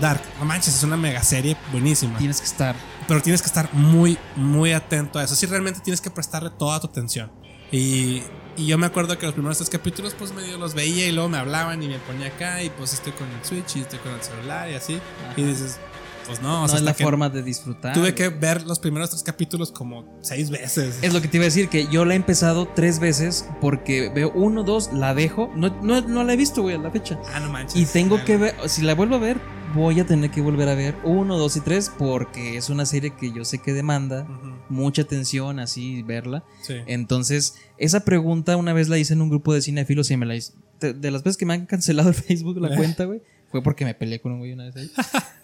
Dark, 0.00 0.20
no 0.40 0.44
manches, 0.44 0.74
es 0.74 0.82
una 0.82 0.96
mega 0.96 1.22
serie 1.22 1.56
buenísima. 1.70 2.18
Tienes 2.18 2.40
que 2.40 2.46
estar. 2.46 2.74
pero 3.06 3.22
tienes 3.22 3.42
que 3.42 3.46
estar 3.46 3.72
muy, 3.72 4.18
muy 4.34 4.72
atento 4.72 5.18
a 5.18 5.24
eso. 5.24 5.34
Sí, 5.36 5.46
realmente 5.46 5.80
tienes 5.80 6.00
que 6.00 6.10
prestarle 6.10 6.50
toda 6.50 6.80
tu 6.80 6.88
atención. 6.88 7.30
Y, 7.70 8.22
y 8.56 8.66
yo 8.66 8.78
me 8.78 8.86
acuerdo 8.86 9.18
que 9.18 9.26
los 9.26 9.34
primeros 9.34 9.58
tres 9.58 9.70
capítulos, 9.70 10.14
pues 10.18 10.32
medio 10.32 10.58
los 10.58 10.74
veía 10.74 11.06
y 11.06 11.12
luego 11.12 11.28
me 11.28 11.38
hablaban 11.38 11.82
y 11.82 11.88
me 11.88 11.98
ponía 11.98 12.28
acá 12.28 12.62
y 12.62 12.70
pues 12.70 12.92
estoy 12.92 13.12
con 13.12 13.28
el 13.30 13.44
Switch 13.44 13.76
y 13.76 13.80
estoy 13.80 13.98
con 14.00 14.12
el 14.12 14.22
celular 14.22 14.70
y 14.70 14.74
así. 14.74 15.00
Y 15.36 15.42
dices, 15.42 15.78
pues 16.26 16.40
no, 16.42 16.64
o 16.64 16.68
sea, 16.68 16.78
es 16.78 16.84
la 16.84 16.94
forma 16.94 17.28
de 17.28 17.42
disfrutar. 17.42 17.94
Tuve 17.94 18.14
que 18.14 18.28
ver 18.28 18.66
los 18.66 18.78
primeros 18.78 19.10
tres 19.10 19.22
capítulos 19.22 19.70
como 19.72 20.04
seis 20.22 20.50
veces. 20.50 20.98
Es 21.02 21.12
lo 21.12 21.20
que 21.20 21.28
te 21.28 21.36
iba 21.36 21.44
a 21.44 21.46
decir, 21.46 21.68
que 21.68 21.86
yo 21.88 22.04
la 22.04 22.14
he 22.14 22.16
empezado 22.16 22.68
tres 22.74 22.98
veces 22.98 23.46
porque 23.60 24.10
veo 24.14 24.32
uno, 24.34 24.62
dos, 24.62 24.92
la 24.92 25.14
dejo. 25.14 25.50
No, 25.56 25.68
no, 25.82 26.00
no 26.02 26.24
la 26.24 26.32
he 26.32 26.36
visto, 26.36 26.62
güey, 26.62 26.74
a 26.76 26.78
la 26.78 26.90
fecha. 26.90 27.18
Ah, 27.32 27.40
no 27.40 27.50
manches. 27.50 27.80
Y 27.80 27.86
tengo 27.86 28.16
Ah, 28.16 28.24
que 28.24 28.36
ver, 28.36 28.54
si 28.66 28.82
la 28.82 28.94
vuelvo 28.94 29.16
a 29.16 29.18
ver, 29.18 29.38
voy 29.74 29.98
a 30.00 30.06
tener 30.06 30.30
que 30.30 30.40
volver 30.40 30.68
a 30.68 30.74
ver 30.74 30.94
uno, 31.04 31.36
dos 31.36 31.56
y 31.56 31.60
tres 31.60 31.90
porque 31.98 32.56
es 32.56 32.70
una 32.70 32.86
serie 32.86 33.10
que 33.14 33.32
yo 33.32 33.44
sé 33.44 33.58
que 33.58 33.72
demanda 33.72 34.26
mucha 34.68 35.02
atención, 35.02 35.58
así 35.58 36.02
verla. 36.02 36.44
Sí. 36.62 36.74
Entonces, 36.86 37.56
esa 37.76 38.00
pregunta 38.04 38.56
una 38.56 38.72
vez 38.72 38.88
la 38.88 38.98
hice 38.98 39.12
en 39.14 39.20
un 39.22 39.28
grupo 39.30 39.52
de 39.52 39.60
cinefilos 39.62 40.10
y 40.10 40.16
me 40.16 40.26
la 40.26 40.36
hice. 40.36 40.52
De, 40.80 40.92
de 40.92 41.10
las 41.10 41.22
veces 41.22 41.36
que 41.36 41.46
me 41.46 41.54
han 41.54 41.66
cancelado 41.66 42.08
el 42.10 42.14
Facebook 42.14 42.58
la 42.60 42.68
cuenta, 42.76 43.04
güey, 43.04 43.20
fue 43.54 43.62
porque 43.62 43.84
me 43.84 43.94
peleé 43.94 44.20
con 44.20 44.32
un 44.32 44.40
güey 44.40 44.52
una 44.52 44.64
vez 44.64 44.74
ahí. 44.74 44.90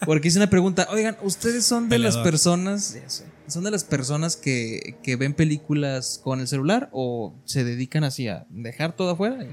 Porque 0.05 0.27
hice 0.27 0.39
una 0.39 0.51
pregunta, 0.51 0.89
oigan, 0.91 1.17
¿ustedes 1.23 1.65
son 1.65 1.89
de 1.89 2.01
las 2.01 2.17
personas, 2.17 2.99
son 3.47 3.63
de 3.63 3.71
las 3.71 3.85
personas 3.85 4.35
que, 4.35 4.97
que 5.05 5.15
ven 5.15 5.33
películas 5.33 6.21
con 6.25 6.41
el 6.41 6.49
celular 6.49 6.89
o 6.91 7.33
se 7.45 7.63
dedican 7.63 8.03
así 8.03 8.27
a 8.27 8.47
dejar 8.51 8.97
todo 8.97 9.11
afuera? 9.11 9.47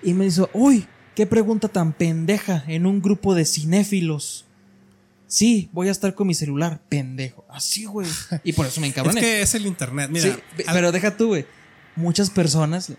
Y 0.00 0.14
me 0.14 0.26
dijo, 0.26 0.48
uy, 0.52 0.86
qué 1.16 1.26
pregunta 1.26 1.66
tan 1.66 1.92
pendeja 1.92 2.62
en 2.68 2.86
un 2.86 3.02
grupo 3.02 3.34
de 3.34 3.44
cinéfilos. 3.46 4.46
Sí, 5.26 5.68
voy 5.72 5.88
a 5.88 5.90
estar 5.90 6.14
con 6.14 6.28
mi 6.28 6.34
celular, 6.34 6.80
pendejo. 6.88 7.44
Así, 7.50 7.84
güey. 7.84 8.06
Y 8.44 8.52
por 8.52 8.66
eso 8.66 8.80
me 8.80 8.86
Es 8.86 8.92
encabroné. 8.92 9.20
que 9.20 9.42
es 9.42 9.54
el 9.56 9.66
internet. 9.66 10.08
Mira, 10.08 10.26
Sí, 10.34 10.38
pe- 10.56 10.66
pero 10.72 10.92
deja 10.92 11.16
tú, 11.16 11.26
güey. 11.28 11.46
Muchas 11.96 12.30
personas, 12.30 12.92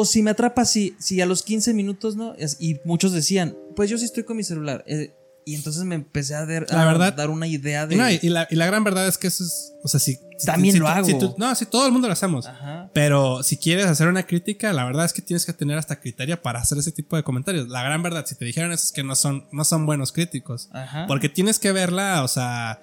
pues 0.00 0.10
si 0.10 0.22
me 0.22 0.30
atrapa, 0.30 0.64
sí, 0.64 0.96
si 0.98 1.20
a 1.20 1.26
los 1.26 1.42
15 1.42 1.74
minutos, 1.74 2.16
¿no? 2.16 2.34
Y 2.58 2.78
muchos 2.84 3.12
decían, 3.12 3.54
pues 3.76 3.90
yo 3.90 3.98
sí 3.98 4.04
estoy 4.06 4.24
con 4.24 4.36
mi 4.36 4.44
celular. 4.44 4.82
Eh, 4.86 5.14
y 5.44 5.54
entonces 5.54 5.82
me 5.84 5.94
empecé 5.94 6.34
a, 6.34 6.46
dar- 6.46 6.66
La 6.70 6.82
a 6.82 6.86
verdad- 6.86 7.14
dar 7.14 7.28
una 7.30 7.46
idea 7.46 7.86
de... 7.86 7.96
No, 7.96 8.08
y, 8.10 8.18
la, 8.28 8.46
y 8.50 8.56
la 8.56 8.66
gran 8.66 8.84
verdad 8.84 9.06
es 9.08 9.18
que 9.18 9.26
eso 9.26 9.42
es. 9.42 9.72
O 9.82 9.88
sea, 9.88 9.98
si. 9.98 10.14
si- 10.38 10.46
También 10.46 10.74
si 10.74 10.78
lo 10.78 10.86
hago. 10.88 11.06
si 11.06 11.18
tú- 11.18 11.34
no, 11.38 11.54
sí, 11.54 11.66
todo 11.66 11.86
el 11.86 11.92
mundo 11.92 12.06
lo 12.08 12.12
hacemos. 12.12 12.46
Ajá. 12.46 12.90
Pero 12.94 13.42
si 13.42 13.56
quieres 13.56 13.86
hacer 13.86 14.06
una 14.08 14.26
crítica, 14.26 14.72
la 14.72 14.84
verdad 14.84 15.04
es 15.06 15.12
que 15.12 15.22
tienes 15.22 15.44
que 15.46 15.52
tener 15.52 15.76
hasta 15.78 15.98
criterio 16.00 16.40
para 16.40 16.60
hacer 16.60 16.78
ese 16.78 16.92
tipo 16.92 17.16
de 17.16 17.22
comentarios. 17.22 17.68
La 17.68 17.82
gran 17.82 18.02
verdad, 18.02 18.24
si 18.26 18.34
te 18.36 18.44
dijeron 18.44 18.70
eso, 18.72 18.84
es 18.84 18.92
que 18.92 19.02
no 19.02 19.14
son, 19.16 19.46
no 19.52 19.64
son 19.64 19.86
buenos 19.86 20.12
críticos. 20.12 20.68
Ajá. 20.72 21.06
Porque 21.08 21.28
tienes 21.28 21.58
que 21.58 21.72
verla, 21.72 22.22
o 22.24 22.28
sea. 22.28 22.82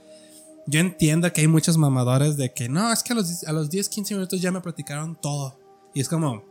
Yo 0.70 0.80
entiendo 0.82 1.32
que 1.32 1.42
hay 1.42 1.48
muchos 1.48 1.78
mamadores 1.78 2.36
de 2.38 2.52
que 2.54 2.68
no, 2.68 2.92
es 2.92 3.02
que 3.02 3.14
a 3.14 3.16
los, 3.16 3.44
a 3.46 3.54
los 3.54 3.70
10, 3.70 3.88
15 3.88 4.16
minutos 4.16 4.42
ya 4.42 4.52
me 4.52 4.60
platicaron 4.62 5.16
todo. 5.22 5.58
Y 5.94 6.02
es 6.02 6.10
como, 6.10 6.44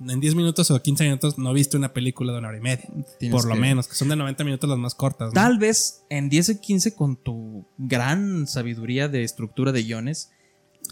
en 0.00 0.20
10 0.20 0.34
minutos 0.34 0.70
o 0.70 0.80
15 0.82 1.04
minutos 1.04 1.38
no 1.38 1.52
viste 1.52 1.76
una 1.76 1.92
película 1.92 2.32
de 2.32 2.38
una 2.38 2.48
hora 2.48 2.56
y 2.58 2.60
media. 2.60 2.88
Tienes 3.18 3.34
por 3.34 3.46
lo 3.48 3.54
que- 3.54 3.60
menos, 3.60 3.88
que 3.88 3.94
son 3.94 4.08
de 4.08 4.16
90 4.16 4.44
minutos 4.44 4.68
las 4.68 4.78
más 4.78 4.94
cortas. 4.94 5.28
¿no? 5.28 5.32
Tal 5.32 5.58
vez 5.58 6.02
en 6.10 6.28
10 6.28 6.48
o 6.50 6.60
15 6.60 6.94
con 6.94 7.16
tu 7.16 7.66
gran 7.78 8.46
sabiduría 8.46 9.08
de 9.08 9.24
estructura 9.24 9.72
de 9.72 9.82
guiones 9.82 10.30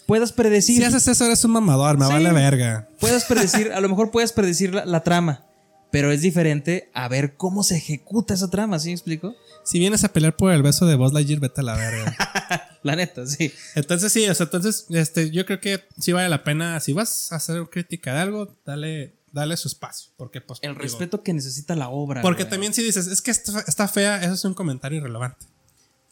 puedas 0.07 0.33
predecir... 0.33 0.79
Si 0.79 0.85
haces 0.85 1.07
eso, 1.09 1.25
eres 1.27 1.45
un 1.45 1.51
mamador, 1.53 1.99
me 1.99 2.07
Sí. 2.07 2.13
vale 2.13 2.33
verga. 2.33 2.89
Puedes 3.01 3.25
predecir, 3.25 3.73
a 3.75 3.81
lo 3.81 3.89
mejor 3.89 4.11
puedes 4.11 4.33
predecir 4.33 4.75
la, 4.75 4.87
la 4.87 5.03
trama, 5.05 5.45
pero 5.91 6.11
es 6.11 6.23
diferente 6.23 6.91
a 6.95 7.09
ver 7.09 7.37
cómo 7.37 7.63
se 7.63 7.77
ejecuta 7.77 8.33
esa 8.35 8.49
trama, 8.51 8.79
¿sí 8.79 8.89
me 8.89 8.95
explico? 8.95 9.35
Si 9.65 9.79
vienes 9.79 10.03
a 10.05 10.09
pelear 10.13 10.35
por 10.37 10.51
el 10.53 10.63
beso 10.63 10.87
de 10.87 10.95
Buzz 10.97 11.13
Lightyear, 11.13 11.41
vete 11.41 11.61
a 11.61 11.65
la 11.65 11.75
verga. 11.77 12.17
La 12.83 12.97
neta, 12.97 13.27
sí. 13.27 13.53
entonces 13.75 14.13
sí, 14.13 14.29
o 14.29 14.35
sea, 14.35 14.45
entonces 14.45 14.87
este, 14.91 15.31
yo 15.31 15.47
creo 15.47 15.61
que 15.61 15.85
sí 15.99 16.13
vale 16.13 16.29
la 16.29 16.43
pena, 16.45 16.81
si 16.81 16.93
vas 16.93 17.31
a 17.33 17.37
hacer 17.37 17.63
crítica 17.71 18.13
de 18.15 18.21
algo, 18.21 18.57
dale, 18.65 19.15
dale 19.31 19.57
su 19.57 19.69
espacio. 19.69 20.11
Porque, 20.17 20.41
pues, 20.41 20.59
El 20.63 20.71
digo, 20.73 20.83
respeto 20.83 21.23
que 21.23 21.33
necesita 21.33 21.77
la 21.77 21.89
obra. 21.89 22.23
Porque 22.23 22.43
güey. 22.43 22.51
también 22.51 22.75
si 22.75 22.83
dices, 22.83 23.07
es 23.07 23.23
que 23.23 23.31
está, 23.31 23.61
está 23.61 23.87
fea, 23.89 24.23
eso 24.23 24.35
es 24.35 24.45
un 24.45 24.55
comentario 24.55 24.99
irrelevante. 24.99 25.47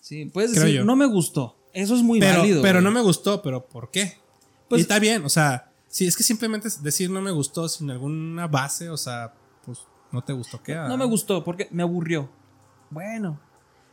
Sí, 0.00 0.26
puedes 0.26 0.52
creo 0.52 0.64
decir, 0.64 0.78
yo. 0.78 0.84
no 0.84 0.96
me 0.96 1.06
gustó. 1.06 1.56
Eso 1.72 1.94
es 1.94 2.02
muy 2.02 2.18
Pero, 2.20 2.38
válido. 2.40 2.62
pero 2.62 2.80
güey. 2.80 2.84
no 2.84 2.90
me 2.90 3.00
gustó, 3.00 3.42
pero 3.42 3.66
¿por 3.66 3.90
qué? 3.90 4.18
Pues- 4.68 4.80
y 4.80 4.82
está 4.82 4.98
bien, 4.98 5.24
o 5.24 5.28
sea, 5.28 5.72
si 5.88 6.06
es 6.06 6.16
que 6.16 6.22
simplemente 6.22 6.68
decir 6.82 7.10
no 7.10 7.20
me 7.20 7.30
gustó 7.32 7.68
sin 7.68 7.90
alguna 7.90 8.46
base, 8.46 8.90
o 8.90 8.96
sea, 8.96 9.34
pues 9.64 9.78
no 10.12 10.22
te 10.22 10.32
gustó, 10.32 10.62
¿qué? 10.62 10.74
No 10.74 10.96
me 10.96 11.04
gustó 11.04 11.42
porque 11.44 11.68
me 11.72 11.82
aburrió. 11.82 12.30
Bueno. 12.90 13.40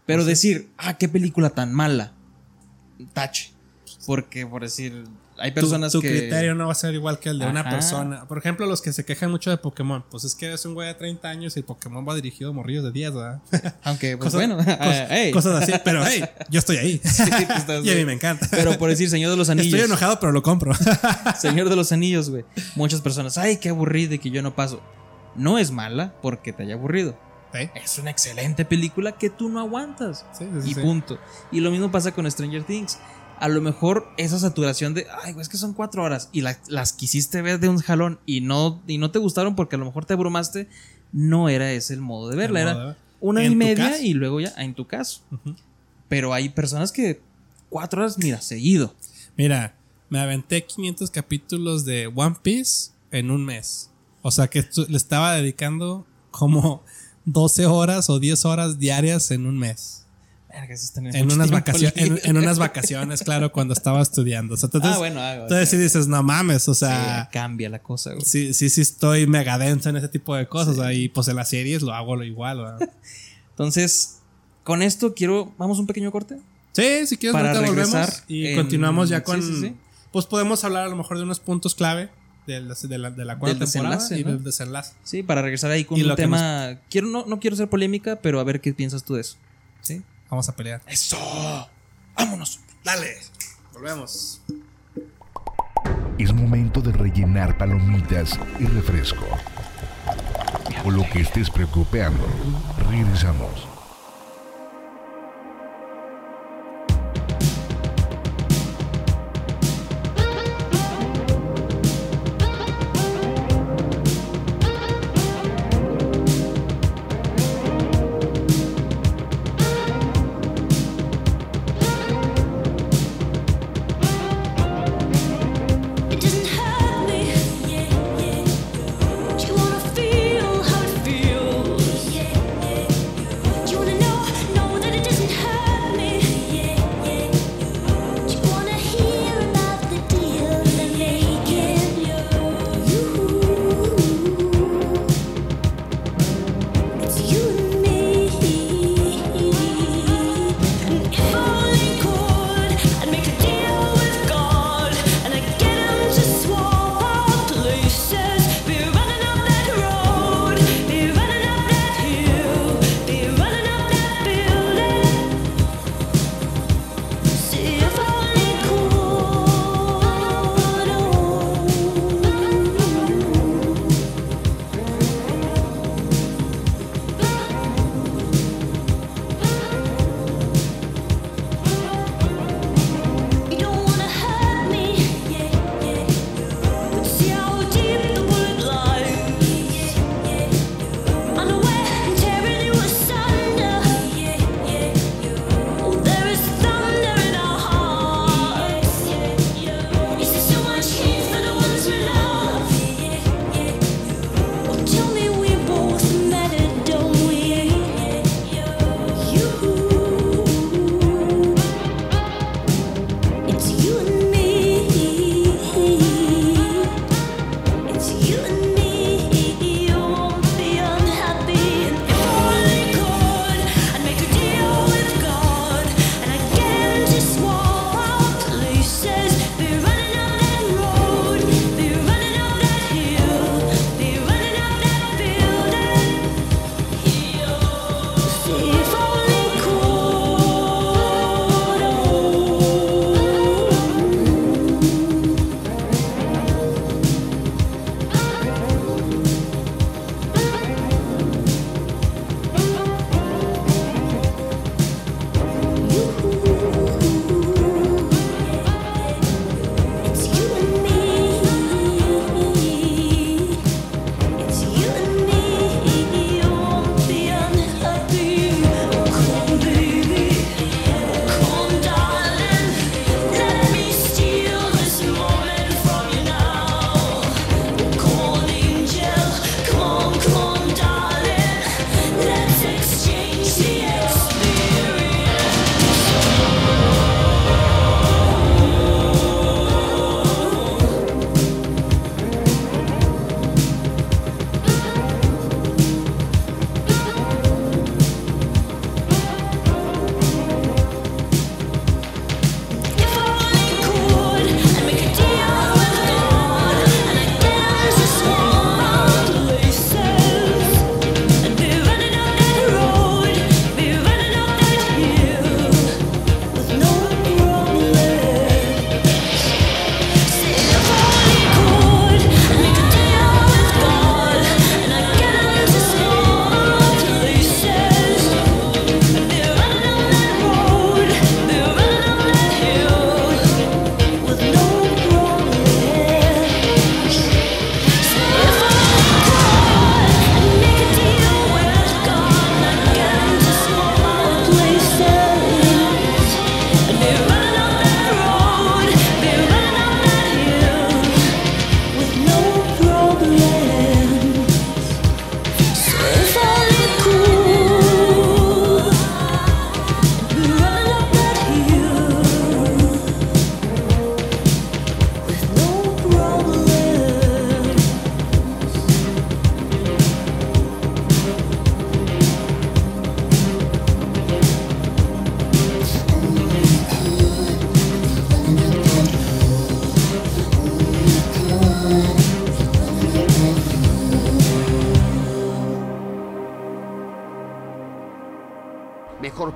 Pero 0.05 0.23
decir, 0.23 0.71
ah, 0.77 0.97
qué 0.97 1.09
película 1.09 1.49
tan 1.49 1.73
mala. 1.73 2.13
Tache. 3.13 3.51
Porque, 4.05 4.45
por 4.45 4.61
decir, 4.61 5.03
hay 5.37 5.51
personas 5.51 5.91
tu, 5.91 5.99
tu 5.99 6.01
que. 6.03 6.09
criterio 6.17 6.55
no 6.55 6.65
va 6.67 6.71
a 6.71 6.75
ser 6.75 6.93
igual 6.93 7.19
que 7.19 7.29
el 7.29 7.39
de 7.39 7.45
una 7.47 7.69
persona. 7.69 8.25
Por 8.27 8.37
ejemplo, 8.37 8.65
los 8.65 8.81
que 8.81 8.93
se 8.93 9.03
quejan 9.05 9.31
mucho 9.31 9.49
de 9.49 9.57
Pokémon. 9.57 10.03
Pues 10.09 10.23
es 10.23 10.33
que 10.35 10.45
eres 10.47 10.65
un 10.65 10.73
güey 10.73 10.87
de 10.87 10.93
30 10.93 11.27
años 11.27 11.55
y 11.55 11.59
el 11.59 11.65
Pokémon 11.65 12.07
va 12.07 12.15
dirigido 12.15 12.49
a 12.51 12.53
morrillos 12.53 12.83
de 12.85 12.91
10, 12.91 13.13
¿verdad? 13.13 13.41
Aunque, 13.83 14.17
pues 14.17 14.33
Cosas- 14.33 14.47
bueno. 14.47 14.57
cos- 14.63 15.05
hey. 15.09 15.31
Cosas 15.31 15.61
así. 15.63 15.73
Pero 15.83 16.03
hey, 16.05 16.23
yo 16.49 16.59
estoy 16.59 16.77
ahí. 16.77 17.01
Sí, 17.03 17.23
estás, 17.55 17.83
y 17.85 17.91
a 17.91 17.95
mí 17.95 18.05
me 18.05 18.13
encanta. 18.13 18.47
Pero 18.51 18.77
por 18.77 18.89
decir, 18.89 19.09
Señor 19.09 19.31
de 19.31 19.37
los 19.37 19.49
Anillos. 19.49 19.73
Estoy 19.73 19.85
enojado, 19.85 20.19
pero 20.19 20.31
lo 20.31 20.41
compro. 20.43 20.73
Señor 21.39 21.69
de 21.69 21.75
los 21.75 21.91
Anillos, 21.91 22.29
güey. 22.29 22.45
Muchas 22.75 23.01
personas, 23.01 23.37
ay, 23.37 23.57
qué 23.57 23.69
aburrido 23.69 24.13
y 24.15 24.19
que 24.19 24.29
yo 24.31 24.41
no 24.41 24.55
paso. 24.55 24.81
No 25.35 25.57
es 25.59 25.71
mala 25.71 26.13
porque 26.21 26.53
te 26.53 26.63
haya 26.63 26.75
aburrido. 26.75 27.17
¿Eh? 27.53 27.71
Es 27.75 27.97
una 27.97 28.11
excelente 28.11 28.65
película 28.65 29.13
que 29.13 29.29
tú 29.29 29.49
no 29.49 29.59
aguantas. 29.59 30.25
Sí, 30.37 30.45
sí, 30.63 30.71
y 30.71 30.73
sí. 30.73 30.81
punto. 30.81 31.17
Y 31.51 31.59
lo 31.61 31.71
mismo 31.71 31.91
pasa 31.91 32.11
con 32.13 32.29
Stranger 32.29 32.63
Things. 32.63 32.99
A 33.39 33.47
lo 33.47 33.61
mejor 33.61 34.09
esa 34.17 34.39
saturación 34.39 34.93
de, 34.93 35.05
ay, 35.23 35.33
güey, 35.33 35.41
es 35.43 35.49
que 35.49 35.57
son 35.57 35.73
cuatro 35.73 36.03
horas 36.03 36.29
y 36.31 36.41
la- 36.41 36.57
las 36.67 36.91
quisiste 36.93 37.41
ver 37.41 37.59
de 37.59 37.69
un 37.69 37.77
jalón 37.79 38.19
y 38.25 38.41
no, 38.41 38.81
y 38.87 38.97
no 38.97 39.11
te 39.11 39.19
gustaron 39.19 39.55
porque 39.55 39.75
a 39.75 39.79
lo 39.79 39.85
mejor 39.85 40.05
te 40.05 40.13
abrumaste, 40.13 40.67
no 41.11 41.47
era 41.47 41.71
ese 41.71 41.93
el 41.93 42.01
modo 42.01 42.29
de 42.29 42.35
verla. 42.35 42.59
modo 42.61 42.71
Era 42.71 42.79
de 42.81 42.85
ver. 42.87 42.97
una 43.21 43.43
y 43.45 43.55
media 43.55 43.91
caso. 43.91 44.03
y 44.03 44.13
luego 44.13 44.39
ya, 44.41 44.53
en 44.57 44.73
tu 44.73 44.87
caso. 44.87 45.21
Pero 46.09 46.33
hay 46.33 46.49
personas 46.49 46.91
que 46.91 47.21
cuatro 47.69 48.01
horas, 48.01 48.17
mira, 48.17 48.41
seguido. 48.41 48.93
Mira, 49.37 49.75
me 50.09 50.19
aventé 50.19 50.65
500 50.65 51.11
capítulos 51.11 51.85
de 51.85 52.07
One 52.07 52.37
Piece 52.41 52.91
en 53.11 53.29
un 53.29 53.45
mes. 53.45 53.91
O 54.23 54.31
sea 54.31 54.47
que 54.47 54.65
le 54.87 54.97
estaba 54.97 55.33
dedicando 55.35 56.05
como 56.31 56.83
12 57.27 57.65
horas 57.65 58.09
o 58.09 58.19
10 58.19 58.45
horas 58.45 58.79
diarias 58.79 59.31
en 59.31 59.45
un 59.45 59.57
mes. 59.59 60.05
Verga, 60.49 60.73
eso 60.73 60.85
es 60.85 60.93
tener 60.93 61.15
En 61.15 61.31
unas, 61.31 61.51
vacaciones, 61.51 61.93
en, 62.25 62.37
unas 62.37 62.57
vacaciones, 62.57 63.21
claro, 63.21 63.51
cuando 63.51 63.73
estaba 63.73 64.01
estudiando. 64.01 64.53
O 64.55 64.57
sea, 64.57 64.67
entonces, 64.67 64.91
ah, 64.95 64.97
bueno, 64.97 65.19
ah, 65.19 65.35
entonces 65.35 65.69
sí 65.69 65.77
dices, 65.77 66.07
no 66.07 66.23
mames, 66.23 66.67
o 66.69 66.73
Sí, 66.73 66.79
sea, 66.79 67.29
cambia 67.31 67.69
la 67.69 67.79
cosa, 67.79 68.13
güey. 68.13 68.25
sí, 68.25 68.53
sí, 68.53 68.69
sí 68.69 68.81
estoy 68.81 69.27
mega 69.27 69.57
denso 69.59 69.89
en 69.89 69.97
ese 69.97 70.07
tipo 70.07 70.35
de 70.35 70.47
cosas. 70.47 70.77
o 70.77 70.81
sea, 70.81 70.93
y 70.93 71.09
pues 71.09 71.27
en 71.27 71.35
las 71.35 71.49
series 71.49 71.81
lo 71.83 71.93
hago 71.93 72.15
lo 72.15 72.23
igual. 72.23 72.57
¿verdad? 72.59 72.89
Entonces, 73.51 74.19
con 74.63 74.81
esto 74.81 75.13
quiero. 75.13 75.53
¿Vamos 75.57 75.77
a 75.77 75.81
un 75.81 75.87
pequeño 75.87 76.11
corte? 76.11 76.37
Sí, 76.71 77.05
si 77.07 77.17
quieres, 77.17 77.33
Para 77.33 77.59
volvemos 77.59 78.23
y 78.27 78.47
en- 78.47 78.55
continuamos 78.55 79.09
ya 79.09 79.17
sí, 79.17 79.23
con. 79.23 79.41
sí, 79.43 79.53
sí. 79.61 79.75
Pues 80.11 80.25
podemos 80.25 80.63
hablar 80.63 80.85
a 80.85 80.89
lo 80.89 80.95
mejor 80.95 81.17
de 81.17 81.23
unos 81.23 81.39
puntos 81.39 81.75
clave 81.75 82.09
de 82.47 82.61
la, 82.61 82.73
de 82.73 82.97
la, 82.97 83.11
de 83.11 83.25
la 83.25 83.37
cuarta 83.37 83.59
Del 83.59 83.71
temporada 83.71 83.95
desenlace, 83.97 84.19
y 84.19 84.23
¿no? 84.23 84.31
del 84.31 84.43
desenlace. 84.43 84.93
Sí, 85.03 85.21
para 85.21 85.41
regresar 85.41 85.69
ahí 85.69 85.85
con 85.85 85.97
Y 85.99 86.03
un 86.03 86.15
tema. 86.15 86.79
Quiero, 86.89 87.07
no, 87.07 87.25
no 87.27 87.39
quiero 87.39 87.55
ser 87.55 87.69
polémica, 87.69 88.15
pero 88.15 88.39
a 88.39 88.43
ver 88.43 88.61
qué 88.61 88.73
piensas 88.73 89.03
tú 89.03 89.15
de 89.15 89.21
eso. 89.21 89.37
¿Sí? 89.81 90.01
Vamos 90.29 90.49
a 90.49 90.55
pelear. 90.55 90.81
¡Eso! 90.87 91.17
¡Vámonos! 92.15 92.61
Dale, 92.83 93.17
volvemos. 93.73 94.41
Es 96.17 96.33
momento 96.33 96.81
de 96.81 96.91
rellenar 96.91 97.57
palomitas 97.57 98.39
y 98.59 98.65
refresco. 98.65 99.25
O 100.83 100.89
lo 100.91 101.07
que 101.09 101.19
estés 101.21 101.49
preocupando. 101.49 102.25
Regresamos. 102.89 103.67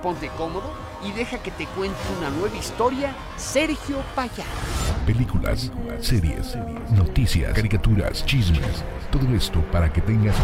Ponte 0.02 0.30
cómodo 0.38 0.74
y 1.04 1.12
deja 1.12 1.38
que 1.40 1.52
te 1.52 1.66
cuente 1.68 1.98
una 2.20 2.30
nueva 2.30 2.56
historia 2.56 3.16
Sergio 3.38 3.98
Payá. 4.16 4.46
Películas, 5.06 5.72
series, 6.00 6.58
noticias, 6.92 7.54
caricaturas, 7.54 8.26
chismes. 8.26 8.84
Todo 9.12 9.34
esto 9.36 9.60
para 9.72 9.92
que 9.92 10.02
tengas 10.02 10.36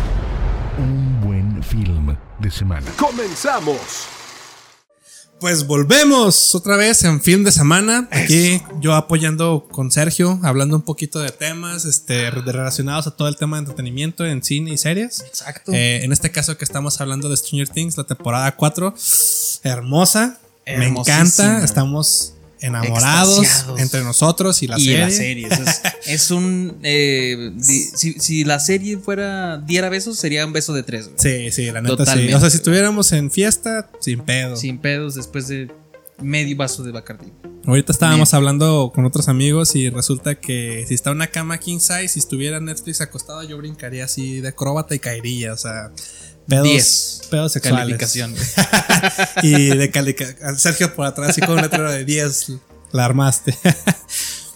un 0.78 1.22
buen 1.22 1.62
film 1.64 2.16
de 2.39 2.51
semana. 2.51 2.88
¡Comenzamos! 2.97 4.16
Pues 5.40 5.68
volvemos 5.68 6.56
otra 6.56 6.78
vez 6.78 7.04
en 7.04 7.22
fin 7.22 7.44
de 7.44 7.52
semana. 7.52 8.08
Aquí 8.12 8.60
yo 8.82 8.96
apoyando 8.96 9.68
con 9.70 9.92
Sergio, 9.92 10.40
hablando 10.42 10.76
un 10.76 10.82
poquito 10.82 11.20
de 11.20 11.30
temas 11.30 11.86
este, 11.86 12.32
de 12.32 12.52
relacionados 12.52 13.06
a 13.06 13.12
todo 13.12 13.28
el 13.28 13.36
tema 13.36 13.58
de 13.58 13.62
entretenimiento 13.62 14.26
en 14.26 14.44
cine 14.44 14.72
y 14.72 14.78
series. 14.78 15.22
Exacto. 15.22 15.72
Eh, 15.74 16.04
en 16.04 16.12
este 16.12 16.32
caso 16.32 16.58
que 16.58 16.66
estamos 16.66 17.00
hablando 17.02 17.30
de 17.30 17.38
Stranger 17.38 17.70
Things, 17.70 17.98
la 17.98 18.06
temporada 18.06 18.56
4. 18.56 18.96
Hermosa. 19.62 20.40
Me 20.66 20.88
encanta. 20.88 21.64
Estamos 21.64 22.34
enamorados 22.62 23.39
Extasiados. 23.39 23.80
entre 23.80 24.03
nosotros 24.03 24.62
y 24.64 24.68
la 24.68 24.78
y 24.78 24.86
serie. 24.86 24.99
la 24.99 25.10
serie. 25.12 25.47
Es, 25.47 25.82
es 26.08 26.32
un. 26.32 26.78
eh, 26.84 27.53
si, 27.62 28.14
si 28.20 28.43
la 28.43 28.60
serie 28.60 28.97
fuera. 28.97 29.58
diera 29.58 29.89
besos, 29.89 30.18
sería 30.20 30.45
un 30.45 30.53
beso 30.53 30.74
de 30.74 30.84
tres. 30.84 31.05
güey. 31.10 31.18
Sí, 31.18 31.51
sí, 31.51 31.72
la 31.72 31.82
neta 31.82 31.97
Totalmente. 31.97 32.32
sí. 32.32 32.36
O 32.36 32.39
sea, 32.39 32.49
si 32.49 32.58
estuviéramos 32.58 33.12
en 33.12 33.32
fiesta, 33.32 33.89
sin 33.99 34.22
pedo. 34.22 34.55
Sin 34.55 34.78
pedos 34.80 35.16
después 35.16 35.47
de 35.47 35.72
medio 36.22 36.55
vaso 36.58 36.84
de 36.84 36.91
Bacardi. 36.91 37.32
Ahorita 37.66 37.91
estábamos 37.91 38.34
hablando 38.34 38.91
con 38.95 39.03
otros 39.05 39.28
amigos 39.28 39.76
y 39.76 39.89
resulta 39.89 40.36
que 40.36 40.86
si 40.88 40.93
está 40.93 41.12
una 41.12 41.28
cama 41.28 41.58
king 41.60 41.80
size, 41.80 42.08
si 42.08 42.20
estuviera 42.20 42.62
Netflix 42.62 43.01
acostado, 43.01 43.43
yo 43.43 43.58
brincaría 43.58 44.05
así 44.05 44.39
de 44.39 44.47
acróbata 44.47 44.95
y 44.95 44.99
caería. 44.99 45.51
O 45.51 45.58
sea, 45.58 45.91
pedos, 46.48 46.64
10. 46.64 47.22
pedos 47.30 47.52
sexuales. 47.54 47.80
Calificación. 47.98 48.36
y 49.43 49.68
de 49.76 49.91
calificación. 49.91 50.58
Sergio 50.58 50.93
por 50.95 51.06
atrás, 51.06 51.30
así 51.30 51.41
con 51.41 51.52
un 51.52 51.62
letrero 51.62 51.91
de 51.91 52.06
10. 52.06 52.54
La 52.91 53.06
armaste. 53.06 53.56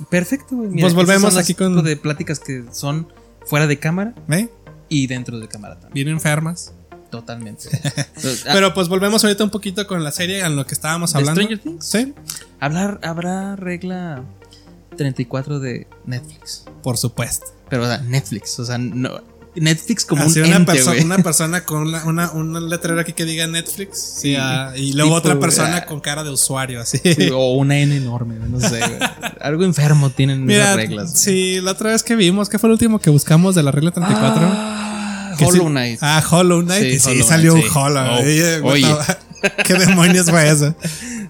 Perfecto, 0.09 0.55
güey. 0.55 0.79
Pues 0.79 0.93
volvemos 0.93 1.21
esas 1.23 1.33
son 1.33 1.35
las 1.37 1.43
aquí 1.45 1.53
con- 1.53 1.83
de 1.83 1.97
pláticas 1.97 2.39
que 2.39 2.63
son 2.71 3.07
fuera 3.45 3.67
de 3.67 3.77
cámara 3.79 4.15
¿Eh? 4.29 4.49
y 4.89 5.07
dentro 5.07 5.39
de 5.39 5.47
cámara 5.47 5.75
también. 5.75 5.93
Bien 5.93 6.07
enfermas. 6.09 6.73
Totalmente. 7.09 7.67
Entonces, 8.15 8.45
ah, 8.47 8.51
Pero 8.53 8.73
pues 8.73 8.87
volvemos 8.87 9.23
ahorita 9.23 9.43
un 9.43 9.49
poquito 9.49 9.85
con 9.85 10.01
la 10.03 10.11
serie 10.11 10.39
en 10.45 10.55
lo 10.55 10.65
que 10.65 10.73
estábamos 10.73 11.11
¿De 11.11 11.19
hablando. 11.19 11.41
Stranger 11.41 11.59
Things? 11.61 11.85
Sí, 11.85 12.13
hablar, 12.61 12.99
habrá 13.03 13.57
regla 13.57 14.23
34 14.97 15.59
de 15.59 15.87
Netflix. 16.05 16.63
por 16.81 16.97
supuesto. 16.97 17.45
Pero, 17.69 17.83
o 17.83 17.85
sea, 17.85 17.97
Netflix. 17.99 18.57
O 18.59 18.65
sea, 18.65 18.77
no. 18.77 19.21
Netflix 19.55 20.05
como 20.05 20.23
Así 20.23 20.39
un 20.39 20.47
una, 20.47 20.55
ente, 20.57 20.71
perso- 20.73 20.85
güey. 20.91 21.03
una 21.03 21.17
persona 21.17 21.65
con 21.65 21.81
una, 21.87 22.05
una, 22.05 22.31
un 22.31 22.69
letrero 22.69 22.99
aquí 23.01 23.13
que 23.13 23.25
diga 23.25 23.47
Netflix. 23.47 23.97
Sí. 24.21 24.35
ah, 24.39 24.71
y 24.75 24.93
luego 24.93 25.09
Tipo, 25.17 25.17
otra 25.29 25.39
persona 25.39 25.77
ah. 25.77 25.85
con 25.85 25.99
cara 25.99 26.23
de 26.23 26.29
usuario, 26.29 26.79
así. 26.81 26.97
Sí, 27.03 27.29
o 27.33 27.53
una 27.53 27.77
N 27.79 27.95
enorme, 27.95 28.35
no 28.47 28.59
sé. 28.59 28.79
Algo 29.41 29.63
enfermo 29.63 30.09
tienen 30.09 30.45
Mira, 30.45 30.63
esas 30.63 30.75
reglas. 30.77 31.19
sí, 31.19 31.59
la 31.61 31.71
otra 31.71 31.91
vez 31.91 32.03
que 32.03 32.15
vimos, 32.15 32.47
¿qué 32.49 32.57
fue 32.59 32.69
el 32.69 32.73
último 32.73 32.99
que 32.99 33.09
buscamos 33.09 33.53
de 33.55 33.63
la 33.63 33.71
regla 33.71 33.91
34? 33.91 34.41
Ah, 34.51 35.35
Hollow 35.43 35.67
Knight. 35.69 35.99
Ah, 36.01 36.23
Hollow 36.29 36.61
Knight. 36.61 36.99
Sí, 36.99 37.11
y 37.11 37.23
salió 37.23 37.55
un. 37.55 37.63
Hollow. 37.73 38.05
Oh, 38.17 38.21
Oye, 38.21 38.59
oye. 38.61 38.95
¿qué 39.65 39.73
demonios 39.75 40.29
fue 40.29 40.49
eso? 40.49 40.75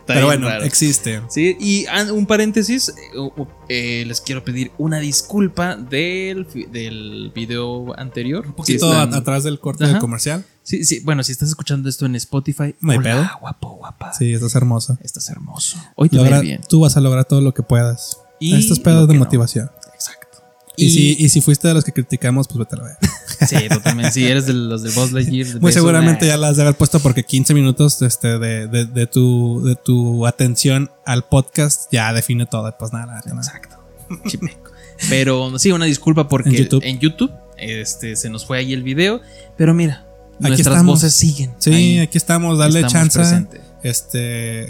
Pero 0.06 0.26
bueno, 0.26 0.48
raro. 0.50 0.64
existe. 0.64 1.22
Sí, 1.30 1.56
y 1.60 1.86
ah, 1.88 2.12
un 2.12 2.26
paréntesis, 2.26 2.90
eh, 2.90 3.30
eh, 3.70 4.04
les 4.08 4.20
quiero 4.22 4.44
pedir 4.44 4.72
una 4.78 5.00
disculpa 5.00 5.76
del, 5.76 6.48
del 6.72 7.32
video 7.34 7.98
anterior. 8.00 8.46
Un 8.48 8.54
poquito 8.54 8.92
atrás 8.92 9.44
del 9.44 9.60
corte 9.60 9.86
del 9.86 10.00
comercial. 10.00 10.44
Sí, 10.64 10.84
sí, 10.86 11.00
bueno, 11.04 11.24
si 11.24 11.32
estás 11.32 11.50
escuchando 11.50 11.90
esto 11.90 12.06
en 12.06 12.16
Spotify, 12.16 12.76
No 12.82 12.92
hay 12.92 12.98
hola, 13.00 13.10
pedo. 13.16 13.30
guapo, 13.42 13.70
guapa. 13.78 14.14
Sí, 14.14 14.34
estás 14.34 14.54
hermoso. 14.56 14.98
Estás 15.02 15.30
hermoso. 15.30 15.78
Hoy 15.96 16.10
te 16.10 16.18
Logra- 16.18 16.42
bien. 16.42 16.62
tú 16.70 16.82
vas 16.82 16.98
a 16.98 17.02
lograr 17.02 17.26
todo 17.26 17.42
lo 17.42 17.54
que 17.54 17.64
puedas. 17.64 18.18
Y 18.40 18.56
Estos 18.56 18.80
pedos 18.80 19.08
de 19.08 19.14
no. 19.14 19.20
motivación. 19.22 19.70
Y, 20.86 20.90
si, 20.90 21.16
y 21.20 21.30
si 21.30 21.42
fuiste 21.42 21.68
de 21.68 21.74
los 21.74 21.84
que 21.84 21.92
criticamos, 21.92 22.48
pues 22.48 22.60
vete 22.60 22.76
a 22.76 22.80
la 22.80 22.84
ver. 22.86 22.98
Sí, 23.48 23.56
totalmente. 23.70 24.12
Si 24.12 24.24
eres 24.26 24.46
de 24.46 24.54
los 24.54 24.84
de 24.84 24.92
Buzz 24.92 25.12
Lightyear. 25.14 25.60
Muy 25.60 25.72
seguramente 25.74 26.28
ya 26.28 26.38
las 26.38 26.58
de 26.58 26.62
haber 26.64 26.76
puesto 26.76 27.00
porque 27.00 27.24
15 27.24 27.54
minutos 27.56 28.02
este, 28.04 28.38
de, 28.38 28.68
de, 28.68 28.86
de 28.86 29.08
tu, 29.08 29.64
de 29.64 29.76
tu 29.76 30.28
atención 30.28 30.92
al 31.06 31.24
podcast 31.24 31.92
ya 31.92 32.14
define 32.14 32.46
todo. 32.46 32.72
Pues 32.78 32.94
nada, 32.94 33.06
nada. 33.26 33.42
Exacto. 33.42 33.78
Pero 35.10 35.58
sí, 35.58 35.72
una 35.72 35.86
disculpa 35.86 36.28
porque 36.28 36.50
En 36.50 36.56
YouTube. 36.56 36.82
en 36.84 37.00
YouTube 37.00 37.32
este, 37.58 38.16
se 38.16 38.30
nos 38.30 38.46
fue 38.46 38.60
ahí 38.60 38.74
el 38.74 38.84
video. 38.84 39.22
Pero 39.58 39.74
mira, 39.74 40.06
Aquí 40.40 40.50
nuestras 40.50 40.76
estamos. 40.78 41.00
voces 41.02 41.14
siguen. 41.16 41.54
Sí, 41.60 41.74
ahí. 41.74 42.00
aquí 42.00 42.18
estamos, 42.18 42.58
dale 42.60 42.82
Estamos 42.82 42.94
chance. 42.94 43.18
presente. 43.20 43.62
Este. 43.84 44.70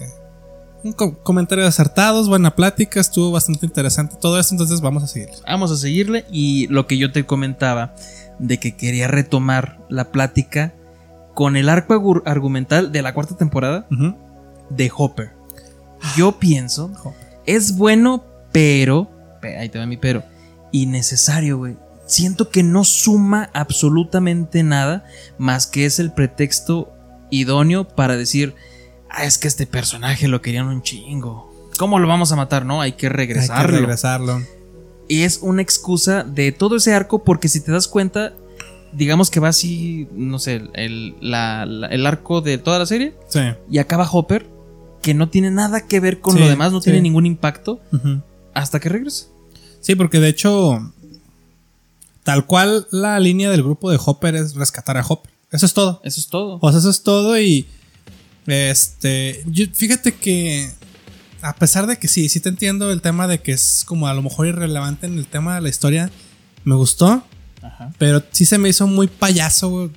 Un 0.84 0.94
co- 0.94 1.20
comentario 1.24 1.66
acertados, 1.68 2.28
buena 2.28 2.56
plática, 2.56 3.00
estuvo 3.00 3.32
bastante 3.32 3.66
interesante 3.66 4.16
todo 4.20 4.40
esto, 4.40 4.54
entonces 4.56 4.82
vamos 4.82 5.04
a 5.04 5.08
seguir. 5.08 5.30
Vamos 5.46 5.72
a 5.72 5.78
seguirle. 5.78 6.26
Y 6.32 6.68
lo 6.68 6.88
que 6.88 6.98
yo 6.98 7.12
te 7.12 7.26
comentaba 7.26 7.94
de 8.40 8.58
que 8.60 8.76
quería 8.76 9.08
retomar 9.08 9.80
la 9.90 10.12
plática 10.12 10.74
con 11.36 11.56
el 11.56 11.70
arco 11.70 12.22
argumental 12.26 12.92
de 12.92 13.02
la 13.04 13.14
cuarta 13.14 13.38
temporada 13.38 13.86
de 14.70 14.92
Hopper. 14.96 15.32
Yo 16.18 16.40
pienso, 16.40 16.92
Hopper. 17.04 17.28
es 17.46 17.78
bueno, 17.78 18.24
pero, 18.52 19.10
pe- 19.40 19.58
ahí 19.58 19.70
te 19.70 19.78
va 19.78 19.86
mi 19.86 19.98
pero, 19.98 20.24
innecesario, 20.72 21.58
güey. 21.60 21.78
Siento 22.08 22.50
que 22.50 22.64
no 22.64 22.84
suma 22.84 23.50
absolutamente 23.54 24.64
nada 24.64 25.06
más 25.38 25.68
que 25.68 25.86
es 25.86 26.00
el 26.00 26.12
pretexto 26.12 26.92
idóneo 27.30 27.88
para 27.88 28.18
decir, 28.18 28.56
ah, 29.12 29.26
es 29.26 29.38
que 29.38 29.48
este 29.48 29.68
personaje 29.68 30.28
lo 30.28 30.42
querían 30.42 30.68
un 30.68 30.82
chingo. 30.82 31.52
¿Cómo 31.78 32.00
lo 32.00 32.08
vamos 32.08 32.32
a 32.32 32.36
matar? 32.36 32.66
No, 32.66 32.82
hay 32.82 32.94
que 32.94 33.08
Hay 33.08 33.12
que 33.12 33.18
regresarlo. 33.18 33.78
regresarlo. 33.78 34.42
Y 35.08 35.24
es 35.24 35.40
una 35.42 35.62
excusa 35.62 36.24
de 36.24 36.52
todo 36.52 36.78
ese 36.78 36.94
arco 36.94 37.24
porque 37.24 37.48
si 37.50 37.60
te 37.62 37.72
das 37.72 37.88
cuenta, 37.88 38.34
digamos 38.94 39.30
que 39.30 39.40
va 39.40 39.50
así, 39.50 40.08
no 40.14 40.40
sé, 40.40 40.62
el, 40.74 41.16
la- 41.22 41.66
la- 41.66 41.88
el 41.88 42.06
arco 42.06 42.42
de 42.42 42.58
toda 42.58 42.80
la 42.80 42.86
serie 42.86 43.14
Sí. 43.30 43.40
y 43.70 43.78
acaba 43.80 44.10
Hopper, 44.10 44.48
que 45.02 45.14
no 45.14 45.30
tiene 45.30 45.50
nada 45.52 45.88
que 45.88 46.00
ver 46.00 46.20
con 46.22 46.36
Sí, 46.36 46.40
lo 46.40 46.48
demás, 46.48 46.72
no 46.72 46.80
sí. 46.80 46.86
tiene 46.86 47.02
ningún 47.02 47.26
impacto, 47.26 47.80
hasta 48.54 48.80
que 48.80 48.90
regresa. 48.90 49.26
Sí, 49.80 49.96
porque 49.96 50.20
de 50.20 50.30
hecho, 50.30 50.94
tal 52.24 52.46
cual 52.46 52.88
la 52.92 53.20
línea 53.20 53.50
del 53.50 53.64
grupo 53.64 53.90
de 53.92 54.00
Hopper 54.04 54.36
es 54.36 54.56
rescatar 54.56 54.98
a 54.98 55.06
Hopper. 55.08 55.32
Eso 55.52 55.66
es 55.66 55.74
todo. 55.74 56.00
Eso 56.04 56.20
es 56.20 56.28
todo. 56.28 56.60
O 56.62 56.70
sea, 56.70 56.80
eso 56.80 56.90
es 56.90 57.02
todo 57.04 57.40
y 57.40 57.68
este, 58.52 59.44
yo- 59.48 59.66
fíjate 59.74 60.14
que 60.14 60.70
a 61.42 61.56
pesar 61.56 61.88
de 61.88 61.98
que 61.98 62.08
sí, 62.08 62.30
sí 62.30 62.40
te 62.40 62.50
entiendo 62.50 62.92
el 62.92 63.02
tema 63.02 63.28
de 63.28 63.40
que 63.40 63.52
es 63.54 63.84
como 63.86 64.08
a 64.08 64.14
lo 64.14 64.22
mejor 64.22 64.48
irrelevante 64.48 65.08
en 65.08 65.18
el 65.18 65.26
tema 65.26 65.56
de 65.56 65.62
la 65.62 65.70
historia, 65.70 66.12
me 66.64 66.76
gustó, 66.76 67.24
Ajá. 67.64 67.92
pero 67.98 68.22
sí 68.32 68.46
se 68.46 68.58
me 68.58 68.70
hizo 68.70 68.86
muy 68.88 69.08
payaso. 69.08 69.70
güey. 69.70 69.90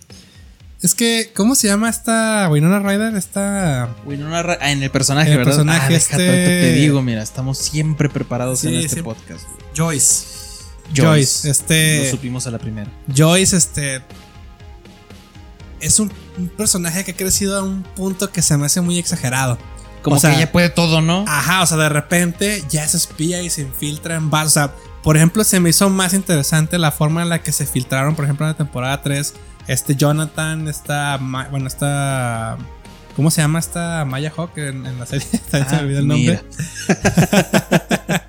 Es 0.81 0.95
que, 0.95 1.33
¿cómo 1.35 1.55
se 1.55 1.67
llama 1.69 1.89
esta 1.89 2.47
Winona 2.51 2.79
Ryder? 2.79 3.15
Esta... 3.17 3.95
Winona 4.05 4.43
Ra- 4.43 4.59
ah, 4.61 4.71
en 4.71 4.83
el 4.83 4.91
personaje, 4.91 5.31
El 5.31 5.39
¿verdad? 5.39 5.53
personaje 5.53 5.95
Ah, 5.95 5.97
este- 5.97 6.17
te 6.17 6.73
digo, 6.75 7.01
mira, 7.03 7.23
estamos 7.23 7.57
siempre 7.59 8.09
preparados 8.11 8.61
Sí, 8.61 8.69
en 8.69 8.75
este 8.77 8.89
siempre. 8.97 9.15
podcast. 9.15 9.45
Joyce. 9.75 10.25
Joyce, 10.95 11.49
este... 11.51 12.05
Lo 12.05 12.11
supimos 12.11 12.47
a 12.47 12.51
la 12.51 12.59
primera. 12.59 12.91
Joyce, 13.15 13.57
este. 13.57 14.03
Es 15.81 16.01
un, 16.01 16.11
un 16.39 16.49
personaje 16.49 17.05
que 17.05 17.13
ha 17.13 17.17
crecido 17.17 17.59
a 17.59 17.63
un 17.63 17.83
punto 17.83 18.31
que 18.31 18.43
se 18.43 18.57
me 18.57 18.67
hace 18.67 18.81
muy 18.81 18.99
exagerado. 18.99 19.59
Como 20.03 20.17
O 20.17 20.19
sea, 20.19 20.31
que 20.31 20.37
ella 20.37 20.53
puede 20.53 20.69
todo, 20.69 21.01
¿no? 21.01 21.25
Ajá, 21.27 21.63
o 21.63 21.67
sea, 21.67 21.77
de 21.79 21.89
repente 21.89 22.63
ya 22.69 22.85
es 22.85 22.95
espía 22.95 23.41
y 23.43 23.51
se 23.51 23.63
infiltra 23.63 24.17
en 24.17 24.29
bar. 24.31 24.47
O 24.47 24.51
sea, 24.51 24.75
por 25.03 25.17
ejemplo, 25.17 25.45
se 25.45 25.61
me 25.61 25.71
hizo 25.71 25.89
más 25.91 26.13
interesante 26.15 26.79
la 26.79 26.91
forma 26.91 27.23
en 27.23 27.29
la 27.31 27.43
que 27.43 27.53
se 27.53 27.65
filtraron, 27.67 28.15
por 28.15 28.25
ejemplo, 28.27 28.45
en 28.47 28.53
la 28.53 28.57
temporada 28.57 29.01
3. 29.03 29.35
Este 29.67 29.97
Jonathan, 29.97 30.69
esta. 30.69 31.19
Bueno, 31.51 31.67
esta. 31.67 32.59
¿Cómo 33.17 33.31
se 33.31 33.41
llama 33.43 33.61
esta 33.61 34.05
Maya 34.05 34.33
Hawk 34.37 34.59
en, 34.59 34.85
en 34.87 34.99
la 34.99 35.07
serie? 35.07 35.27
También 35.51 35.69
se 35.71 35.75
me 35.77 35.81
Ah, 35.81 35.83
olvidó 35.85 35.99
el 36.01 36.09
nombre. 36.09 36.43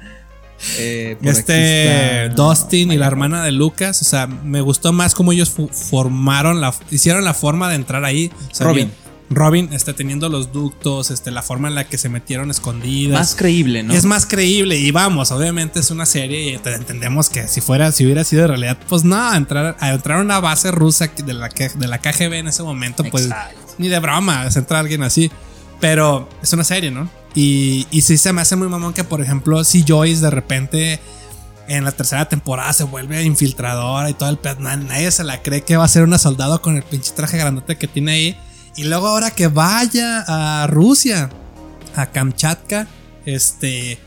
Eh, 0.78 1.18
Este 1.24 2.26
está- 2.26 2.36
Dustin 2.36 2.92
y 2.92 2.98
la 2.98 3.08
hermana 3.08 3.44
de 3.44 3.52
Lucas, 3.52 4.02
o 4.02 4.06
sea, 4.06 4.28
me 4.28 4.62
gustó 4.62 4.92
más 4.94 5.16
cómo 5.16 5.32
ellos 5.32 5.52
formaron 5.90 6.62
la, 6.62 6.74
hicieron 6.92 7.24
la 7.24 7.34
forma 7.34 7.70
de 7.70 7.76
entrar 7.76 8.04
ahí. 8.06 8.32
O 8.52 8.56
sea, 8.56 8.68
Robin. 8.68 8.88
bien, 8.88 9.06
Robin, 9.30 9.70
este, 9.74 9.94
teniendo 9.94 10.30
los 10.30 10.52
ductos, 10.54 11.10
este, 11.12 11.32
la 11.32 11.42
forma 11.42 11.68
en 11.68 11.76
la 11.76 11.86
que 11.88 11.98
se 11.98 12.10
metieron 12.10 12.52
escondidas. 12.52 13.18
Más 13.20 13.36
creíble, 13.36 13.82
¿no? 13.84 13.94
Es 13.94 14.06
más 14.06 14.26
creíble 14.26 14.78
y 14.78 14.92
vamos, 14.92 15.32
obviamente 15.32 15.80
es 15.80 15.90
una 15.92 16.06
serie 16.06 16.54
y 16.54 16.58
te- 16.60 16.76
entendemos 16.76 17.30
que 17.30 17.48
si 17.48 17.60
fuera, 17.62 17.92
si 17.92 18.06
hubiera 18.06 18.24
sido 18.24 18.44
de 18.44 18.48
realidad, 18.50 18.78
pues 18.88 19.04
no, 19.04 19.34
entrar 19.34 19.78
a 19.80 19.94
entrar 19.94 20.20
a 20.20 20.22
una 20.22 20.40
base 20.40 20.70
rusa 20.72 21.10
de 21.26 21.34
la, 21.34 21.50
que- 21.50 21.70
de 21.70 21.88
la 21.88 22.00
KGB 22.00 22.34
en 22.40 22.48
ese 22.50 22.62
momento, 22.64 23.04
pues 23.06 23.26
Exacto. 23.26 23.58
ni 23.80 23.88
de 23.88 24.00
broma, 24.00 24.46
es 24.46 24.56
entrar 24.58 24.82
alguien 24.82 25.02
así. 25.04 25.32
Pero 25.82 26.30
es 26.42 26.54
una 26.54 26.64
serie, 26.64 26.90
¿no? 26.92 27.10
Y, 27.36 27.86
y 27.92 28.02
sí 28.02 28.18
se 28.18 28.32
me 28.34 28.42
hace 28.42 28.56
muy 28.56 28.68
mamón 28.70 28.94
que, 28.94 29.04
por 29.04 29.22
ejemplo, 29.22 29.64
si 29.64 29.84
Joyce 29.88 30.22
de 30.22 30.30
repente 30.30 31.00
en 31.68 31.84
la 31.84 31.92
tercera 31.92 32.30
temporada 32.30 32.72
se 32.74 32.84
vuelve 32.86 33.24
infiltradora 33.24 34.10
y 34.10 34.14
todo 34.14 34.30
el 34.30 34.38
pedo, 34.38 34.60
na- 34.62 34.78
nadie 34.78 35.12
se 35.12 35.24
la 35.24 35.42
cree 35.42 35.62
que 35.62 35.76
va 35.78 35.84
a 35.84 35.88
ser 35.90 36.04
una 36.04 36.18
soldado 36.18 36.62
con 36.62 36.78
el 36.78 36.84
pinche 36.84 37.12
traje 37.14 37.38
grandote 37.38 37.78
que 37.78 37.88
tiene 37.88 38.12
ahí. 38.14 38.38
Y 38.78 38.84
luego 38.86 39.08
ahora 39.08 39.32
que 39.32 39.48
vaya 39.48 40.24
a 40.28 40.68
Rusia, 40.68 41.30
a 41.96 42.06
Kamchatka, 42.08 42.88
este, 43.26 44.00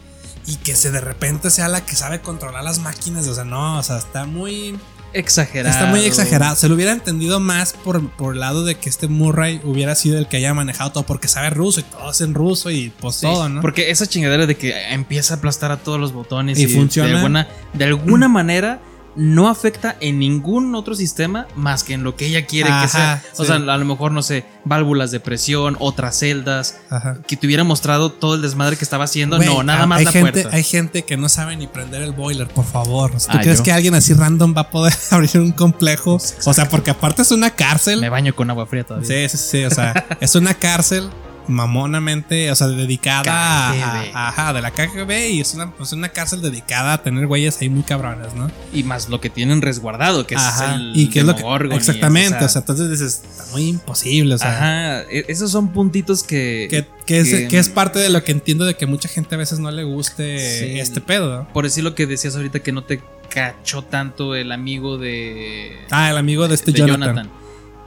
y 0.47 0.57
que 0.57 0.75
se 0.77 0.91
de 0.91 1.01
repente 1.01 1.51
sea 1.51 1.69
la 1.69 1.85
que 1.85 1.97
sabe 1.97 2.21
controlar 2.21 2.65
las 2.65 2.79
máquinas, 2.79 3.27
o 3.29 3.35
sea, 3.35 3.45
no, 3.45 3.79
o 3.79 3.83
sea, 3.83 3.99
está 3.99 4.25
muy, 4.25 4.79
Exagerado. 5.13 5.75
está 5.75 5.87
muy 5.87 6.01
exagerado. 6.01 6.57
Se 6.57 6.69
lo 6.69 6.75
hubiera 6.75 6.93
entendido 6.93 7.41
más 7.41 7.73
por, 7.73 8.09
por 8.11 8.35
el 8.35 8.41
lado 8.41 8.65
de 8.65 8.77
que 8.77 8.89
este 8.89 9.09
Murray 9.09 9.61
hubiera 9.65 9.95
sido 9.95 10.19
el 10.19 10.29
que 10.29 10.37
haya 10.37 10.53
manejado 10.55 10.93
todo, 10.93 11.05
porque 11.05 11.29
sabe 11.29 11.51
ruso 11.51 11.81
y 11.81 11.83
todo 11.85 12.11
es 12.11 12.21
en 12.21 12.35
ruso 12.35 12.71
y 12.71 12.91
pues 13.01 13.17
Sí, 13.17 13.27
todo, 13.27 13.49
¿no? 13.49 13.61
Porque 13.61 13.91
esa 13.91 14.07
chingadera 14.07 14.47
de 14.47 14.57
que 14.57 14.75
empieza 14.93 15.35
a 15.35 15.37
aplastar 15.39 15.73
a 15.73 15.79
todos 15.79 15.99
los 15.99 16.13
botones 16.13 16.59
Y 16.59 16.65
y, 16.65 16.67
funciona. 16.69 17.09
De 17.09 17.17
alguna, 17.17 17.49
de 17.73 17.85
alguna 17.85 18.29
manera 18.29 18.81
no 19.17 19.49
afecta 19.49 19.97
en 20.01 20.19
ningún 20.19 20.75
otro 20.75 20.95
sistema 20.95 21.47
más 21.57 21.83
que 21.83 21.95
en 21.95 22.05
lo 22.05 22.15
que 22.17 22.27
ella 22.27 22.47
quiere 22.47 22.71
que 22.83 22.89
sea. 22.89 23.23
O 23.37 23.43
sí. 23.43 23.47
sea, 23.47 23.57
a 23.57 23.77
lo 23.77 23.85
mejor, 23.85 24.13
no 24.13 24.23
sé, 24.23 24.45
válvulas 24.65 25.11
de 25.11 25.19
presión, 25.21 25.77
otras 25.81 26.19
celdas. 26.19 26.77
Ajá. 26.91 27.19
Que 27.27 27.37
te 27.37 27.47
hubiera 27.47 27.65
mostrado 27.65 28.11
todo 28.13 28.35
el 28.37 28.43
desmadre 28.43 28.77
que 28.77 28.85
estaba 28.85 29.05
haciendo. 29.05 29.39
No, 29.39 29.63
nada 29.63 29.87
más 29.87 29.99
hay 30.01 30.05
la 30.05 30.13
gente, 30.13 30.33
puerta. 30.43 30.57
Hay 30.57 30.63
gente 30.63 31.05
que 31.05 31.17
no 31.17 31.29
sabe 31.29 31.57
ni 31.57 31.67
prender 31.67 32.03
el 32.03 32.13
boiler, 32.13 32.49
por 32.49 32.65
favor. 32.65 33.11
¿Tú 33.13 33.17
Ah, 33.29 33.41
crees 33.43 33.59
yo. 33.59 33.65
que 33.65 33.73
alguien 33.73 33.95
así 33.95 34.15
random 34.15 34.55
va 34.57 34.63
a 34.63 34.71
poder 34.71 34.95
abrir 35.11 35.31
un 35.39 35.53
complejo? 35.53 36.21
O 36.45 36.55
sea, 36.55 36.69
porque 36.69 36.91
aparte 36.91 37.23
es 37.23 37.31
una 37.31 37.51
cárcel. 37.51 38.01
Me 38.01 38.09
baño 38.09 38.35
con 38.35 38.49
agua 38.51 38.67
fría 38.67 38.85
todavía. 38.85 39.29
Sí, 39.29 39.37
sí, 39.37 39.45
sí. 39.51 39.65
O 39.65 39.71
sea, 39.71 40.07
es 40.21 40.35
una 40.35 40.55
cárcel 40.55 41.09
mamonamente, 41.49 42.51
o 42.51 42.55
sea, 42.55 42.67
dedicada 42.69 43.71
a, 43.71 43.73
KGB. 43.73 44.15
a- 44.17 44.29
ajá, 44.29 44.53
de 44.53 44.61
la 44.63 44.71
KGB 44.71 45.31
y 45.31 45.41
es 45.41 45.55
una, 45.55 45.73
es 45.81 45.93
una 45.93 46.09
cárcel 46.11 46.41
dedicada 46.43 46.93
a 46.95 47.03
tener 47.03 47.27
güeyes 47.27 47.61
ahí 47.61 47.69
muy 47.69 47.83
cabrones, 47.83 48.35
¿no? 48.35 48.51
Y 48.73 48.85
más 48.85 49.09
lo 49.09 49.21
que 49.21 49.31
tienen 49.31 49.63
resguardado, 49.63 50.27
que 50.27 50.37
Ajá. 50.37 50.67
es 50.75 50.81
el 50.81 50.93
y 50.97 51.09
que 51.11 51.21
es 51.21 51.25
lo 51.27 51.35
que 51.35 51.43
exactamente, 51.75 52.37
eso, 52.39 52.47
o 52.47 52.49
sea, 52.49 52.61
entonces 52.61 52.91
dices, 52.91 53.23
está 53.29 53.45
muy 53.53 53.69
imposible, 53.69 54.35
o 54.35 54.39
sea, 54.39 54.51
Ajá, 54.53 55.03
e- 55.11 55.25
esos 55.29 55.51
son 55.51 55.73
puntitos 55.73 56.23
que. 56.23 56.69
que, 56.71 56.87
que 57.07 57.21
es, 57.21 57.29
que- 57.31 57.49
que 57.49 57.59
es 57.59 57.69
parte 57.69 57.99
de 57.99 58.11
lo 58.11 58.23
que 58.23 58.33
entiendo 58.33 58.65
de 58.65 58.75
que 58.75 58.87
mucha 58.87 59.09
gente 59.09 59.35
a 59.35 59.39
veces 59.39 59.59
no 59.59 59.71
le 59.71 59.85
guste 59.85 60.39
Sí. 60.39 60.79
este 60.81 61.01
pedo. 61.01 61.39
¿no? 61.45 61.49
Por 61.53 61.65
decir 61.65 61.83
lo 61.85 61.95
que 61.95 62.07
decías 62.07 62.37
ahorita 62.37 62.61
que 62.61 62.73
no 62.73 62.85
te 62.85 63.01
cachó 63.31 63.83
tanto 63.83 64.35
el 64.35 64.53
amigo 64.53 64.99
de. 64.99 65.77
Ah, 65.91 66.11
el 66.11 66.17
amigo 66.17 66.49
de 66.49 66.55
este 66.55 66.73
de 66.73 66.79
Jonathan. 66.79 67.31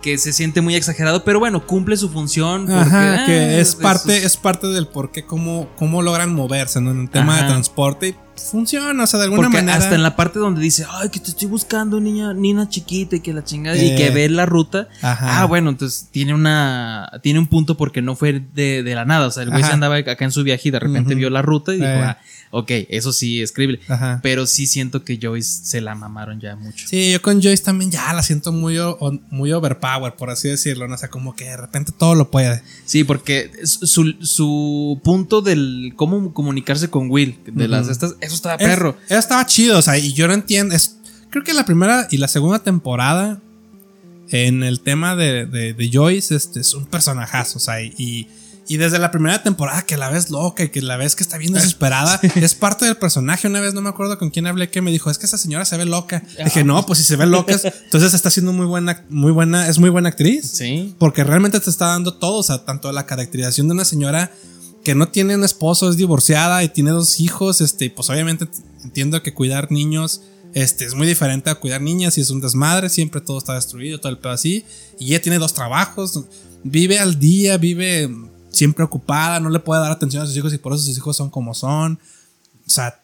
Que 0.02 0.18
se 0.18 0.34
siente 0.34 0.61
muy 0.61 0.73
exagerado, 0.76 1.23
pero 1.23 1.38
bueno, 1.40 1.65
cumple 1.68 1.95
su 1.95 2.10
función. 2.10 2.65
Porque, 2.65 2.73
Ajá, 2.80 3.26
ah, 3.26 3.53
es 3.60 3.76
parte, 3.76 4.15
sus- 4.18 4.26
es 4.26 4.38
parte 4.38 4.65
del 4.68 4.88
por 4.88 5.11
qué, 5.11 5.23
cómo, 5.26 5.69
cómo 5.78 6.02
logran 6.02 6.34
moverse, 6.34 6.82
¿no? 6.82 6.90
En 6.91 7.02
el 7.02 7.10
tema 7.10 7.36
Ajá. 7.36 7.44
de 7.44 7.49
transporte 7.52 8.07
y 8.10 8.15
funciona, 8.49 9.03
o 9.03 9.07
sea, 9.07 9.19
de 9.19 9.26
alguna 9.26 9.44
porque 9.44 9.57
manera. 9.57 9.78
hasta 9.78 9.94
en 9.94 10.02
la 10.02 10.15
parte 10.15 10.40
donde 10.40 10.60
dice, 10.61 10.86
ay, 10.90 11.10
que 11.10 11.19
te 11.19 11.30
estoy 11.30 11.48
buscando, 11.48 11.99
niña, 11.99 12.34
niña 12.34 12.68
chiquita 12.68 13.18
y 13.18 13.19
que 13.19 13.32
la 13.34 13.44
chingada, 13.44 13.78
y 13.78 13.90
Eh. 13.91 13.95
que 13.95 14.10
ve 14.10 14.28
la 14.30 14.48
ruta. 14.48 14.88
Ajá. 15.03 15.41
Ah, 15.41 15.45
bueno, 15.45 15.69
entonces 15.69 16.07
tiene 16.11 16.34
una. 16.34 17.11
Tiene 17.22 17.38
un 17.38 17.45
punto 17.48 17.78
porque 17.78 18.02
no 18.02 18.15
fue 18.15 18.41
de, 18.53 18.82
de 18.82 18.95
la 18.95 19.06
nada. 19.06 19.28
O 19.28 19.32
sea, 19.32 19.44
el 19.44 19.52
güey 19.52 19.64
se 19.64 19.72
andaba 19.72 19.98
acá 19.98 20.15
en 20.26 20.32
su 20.32 20.44
viaje 20.44 20.69
y 20.69 20.72
de 20.72 20.80
repente 20.80 21.14
vio 21.14 21.30
la 21.30 21.44
ruta 21.44 21.73
y 21.73 21.78
dijo, 21.78 21.88
Eh. 21.88 22.03
ah, 22.03 22.18
ok, 22.52 22.69
eso 22.90 23.11
sí 23.14 23.41
es 23.41 23.52
creíble. 23.52 23.80
Ajá. 23.88 24.19
Pero 24.22 24.45
sí 24.45 24.68
siento 24.68 25.03
que 25.03 25.18
Joyce 25.22 25.61
se 25.64 25.82
la 25.82 25.95
mamaron 25.95 26.40
ya 26.40 26.56
mucho. 26.56 26.88
Sí, 26.88 27.11
yo 27.11 27.22
con 27.22 27.41
Joyce 27.41 27.64
también 27.64 27.90
ya 27.91 28.14
la 28.14 28.22
siento 28.23 28.52
muy, 28.52 28.78
muy 29.30 29.52
overpower, 29.52 30.15
por 30.15 30.30
así 30.30 30.49
decirlo, 30.49 30.88
¿no? 30.88 30.95
O 30.95 30.98
sea, 30.98 31.10
como 31.10 31.36
que 31.36 31.45
de 31.45 31.57
repente 31.57 31.91
todo 31.98 32.14
lo 32.15 32.30
puede. 32.30 32.61
Sí, 32.86 33.03
porque 33.03 33.52
su, 33.64 34.14
su 34.22 34.99
punto 35.03 35.41
del 35.41 35.94
cómo 35.95 36.34
comunicarse 36.34 36.90
con 36.90 37.10
Will, 37.10 37.40
de 37.45 37.68
las 37.68 37.88
estas, 37.88 38.15
eso 38.22 38.36
estaba 38.36 38.56
Es- 38.56 38.68
perro. 38.68 38.98
Eso 39.10 39.19
estaba 39.19 39.45
chido, 39.45 39.80
o 39.80 39.82
sea, 39.82 39.98
y 39.98 40.14
yo 40.14 40.28
no 40.28 40.34
entiendo. 40.34 40.76
Es, 40.76 40.98
creo 41.30 41.44
que 41.44 41.53
la 41.53 41.65
primera 41.65 42.07
y 42.11 42.18
la 42.18 42.28
segunda 42.28 42.60
temporada 42.60 43.40
en 44.30 44.64
el 44.64 44.80
tema 44.82 45.15
de, 45.15 45.45
de- 45.45 45.73
de 45.73 45.90
Joyce 45.91 46.36
este, 46.36 46.60
es 46.61 46.73
un 46.73 46.86
personajazo, 46.86 47.57
o 47.57 47.61
sea, 47.61 47.82
y, 47.82 47.94
y 47.98 48.28
desde 48.77 48.99
la 48.99 49.11
primera 49.11 49.41
temporada 49.43 49.81
que 49.84 49.98
la 49.98 50.10
ves 50.10 50.30
loca 50.30 50.64
y 50.64 50.69
que 50.69 50.81
la 50.81 50.98
ves 50.98 51.15
que 51.15 51.23
está 51.23 51.38
bien 51.38 51.53
desesperada, 51.53 52.19
es 52.35 52.56
parte 52.56 52.85
del 52.85 52.95
personaje. 52.98 53.48
Una 53.48 53.60
vez 53.60 53.73
no 53.73 53.81
me 53.81 53.89
acuerdo 53.89 54.18
con 54.18 54.30
quién 54.30 54.48
hablé 54.48 54.69
que 54.69 54.81
me 54.81 54.91
dijo, 54.91 55.10
es 55.10 55.18
que 55.18 55.26
esa 55.26 55.38
señora 55.38 55.65
se 55.65 55.77
ve 55.77 55.85
loca. 55.85 56.23
Dije, 56.43 56.64
no, 56.64 56.85
pues 56.85 56.99
si 56.99 57.06
se 57.06 57.15
ve 57.15 57.26
loca, 57.26 57.53
es- 57.53 57.65
entonces 57.85 58.14
está 58.14 58.30
siendo 58.30 58.53
muy 58.53 58.65
buena, 58.65 59.03
muy 59.10 59.31
buena, 59.31 59.68
es 59.68 59.80
muy 59.80 59.89
buena 59.89 60.10
actriz. 60.10 60.49
Sí. 60.52 60.95
Porque 60.99 61.23
realmente 61.23 61.60
te 61.60 61.69
está 61.69 61.88
dando 61.88 62.14
todo, 62.14 62.38
o 62.38 62.43
sea, 62.43 62.65
tanto 62.65 62.91
la 62.91 63.06
caracterización 63.06 63.68
de 63.68 63.73
una 63.73 63.85
señora 63.85 64.31
que 64.84 64.95
no 64.95 65.07
tiene 65.10 65.35
un 65.35 65.43
esposo, 65.43 65.89
es 65.89 65.98
divorciada 65.98 66.64
y 66.64 66.69
tiene 66.69 66.91
dos 66.91 67.19
hijos, 67.19 67.61
este, 67.61 67.85
y 67.85 67.89
pues 67.89 68.10
obviamente 68.10 68.48
entiendo 68.84 69.22
que 69.22 69.34
cuidar 69.34 69.72
niños 69.72 70.22
este, 70.53 70.85
es 70.85 70.95
muy 70.95 71.07
diferente 71.07 71.49
a 71.49 71.56
cuidar 71.56 71.81
niñas 71.81 72.18
y 72.18 72.22
es 72.22 72.30
un 72.30 72.41
desmadre, 72.41 72.89
siempre 72.89 73.22
todo 73.22 73.38
está 73.38 73.53
destruido, 73.53 73.99
todo 73.99 74.11
el 74.11 74.18
pedo 74.18 74.34
así, 74.34 74.65
y 74.99 75.07
ella 75.10 75.22
tiene 75.22 75.38
dos 75.38 75.53
trabajos, 75.53 76.19
vive 76.64 76.99
al 76.99 77.19
día, 77.19 77.57
vive 77.57 78.10
siempre 78.52 78.84
ocupada, 78.86 79.40
no 79.40 79.49
le 79.49 79.60
puede 79.60 79.82
dar 79.82 79.91
atención 79.91 80.23
a 80.23 80.26
sus 80.26 80.36
hijos 80.38 80.53
y 80.53 80.57
por 80.57 80.73
eso 80.73 80.84
sus 80.84 80.98
hijos 80.98 81.15
son 81.18 81.30
como 81.30 81.53
son. 81.53 81.99
O 82.65 82.69
sea, 82.69 82.99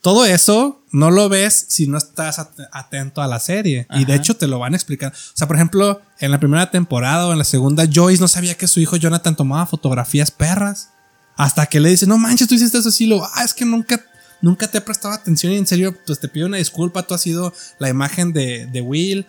todo 0.00 0.24
eso 0.24 0.80
no 0.92 1.10
lo 1.10 1.28
ves 1.28 1.66
si 1.68 1.86
no 1.86 1.98
estás 1.98 2.38
at- 2.38 2.50
atento 2.72 3.20
a 3.22 3.26
la 3.26 3.40
serie. 3.40 3.86
Y 3.90 4.04
de 4.04 4.14
hecho 4.14 4.36
te 4.36 4.46
lo 4.46 4.58
van 4.58 4.72
a 4.74 4.76
explicar. 4.76 5.12
O 5.12 5.36
sea, 5.36 5.46
por 5.48 5.56
ejemplo, 5.56 6.00
en 6.20 6.30
la 6.30 6.38
primera 6.38 6.70
temporada 6.70 7.26
o 7.26 7.32
en 7.32 7.38
la 7.38 7.44
segunda, 7.44 7.84
Joyce 7.92 8.20
no 8.20 8.28
sabía 8.28 8.56
que 8.56 8.68
su 8.68 8.80
hijo 8.80 8.96
Jonathan 8.96 9.34
tomaba 9.36 9.66
fotografías 9.66 10.30
perras. 10.30 10.90
Hasta 11.36 11.66
que 11.66 11.78
le 11.80 11.90
dice, 11.90 12.06
no 12.06 12.18
manches, 12.18 12.48
tú 12.48 12.54
hiciste 12.54 12.78
eso 12.78 12.88
así. 12.88 13.06
Lo, 13.06 13.24
ah, 13.24 13.44
es 13.44 13.54
que 13.54 13.64
nunca, 13.64 14.00
nunca 14.42 14.68
te 14.68 14.78
he 14.78 14.80
prestado 14.80 15.14
atención 15.14 15.52
y 15.52 15.56
en 15.56 15.66
serio, 15.66 15.94
pues 16.06 16.18
te 16.20 16.28
pido 16.28 16.46
una 16.46 16.56
disculpa. 16.58 17.02
Tú 17.04 17.14
has 17.14 17.20
sido 17.20 17.52
la 17.78 17.88
imagen 17.88 18.32
de, 18.32 18.66
de 18.66 18.80
Will. 18.80 19.26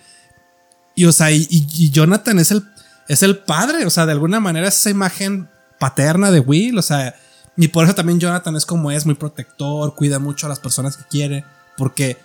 Y 0.95 1.05
o 1.05 1.11
sea, 1.11 1.31
y, 1.31 1.47
y- 1.49 1.67
y 1.77 1.89
Jonathan 1.91 2.39
es 2.39 2.51
el, 2.51 2.63
es 3.07 3.21
el 3.23 3.37
padre. 3.39 3.85
O 3.85 3.89
sea, 3.89 4.05
de 4.05 4.11
alguna 4.13 4.39
manera 4.39 4.67
es 4.67 4.77
esa 4.79 4.89
imagen 4.89 5.49
paterna 5.79 6.31
de 6.31 6.39
Will. 6.39 6.77
O 6.77 6.81
sea, 6.81 7.15
y 7.57 7.67
por 7.69 7.85
eso 7.85 7.95
también 7.95 8.19
Jonathan 8.19 8.55
es 8.55 8.65
como 8.65 8.91
es, 8.91 9.05
muy 9.05 9.15
protector, 9.15 9.95
cuida 9.95 10.19
mucho 10.19 10.45
a 10.45 10.49
las 10.49 10.59
personas 10.59 10.97
que 10.97 11.03
quiere. 11.09 11.43
Porque 11.77 12.17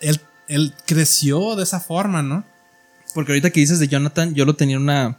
él, 0.00 0.20
él 0.48 0.74
creció 0.86 1.54
de 1.56 1.62
esa 1.62 1.80
forma, 1.80 2.22
¿no? 2.22 2.44
Porque 3.14 3.32
ahorita 3.32 3.50
que 3.50 3.60
dices 3.60 3.78
de 3.78 3.88
Jonathan, 3.88 4.34
yo 4.34 4.44
lo 4.44 4.54
tenía 4.54 4.76
en 4.76 4.82
una 4.82 5.18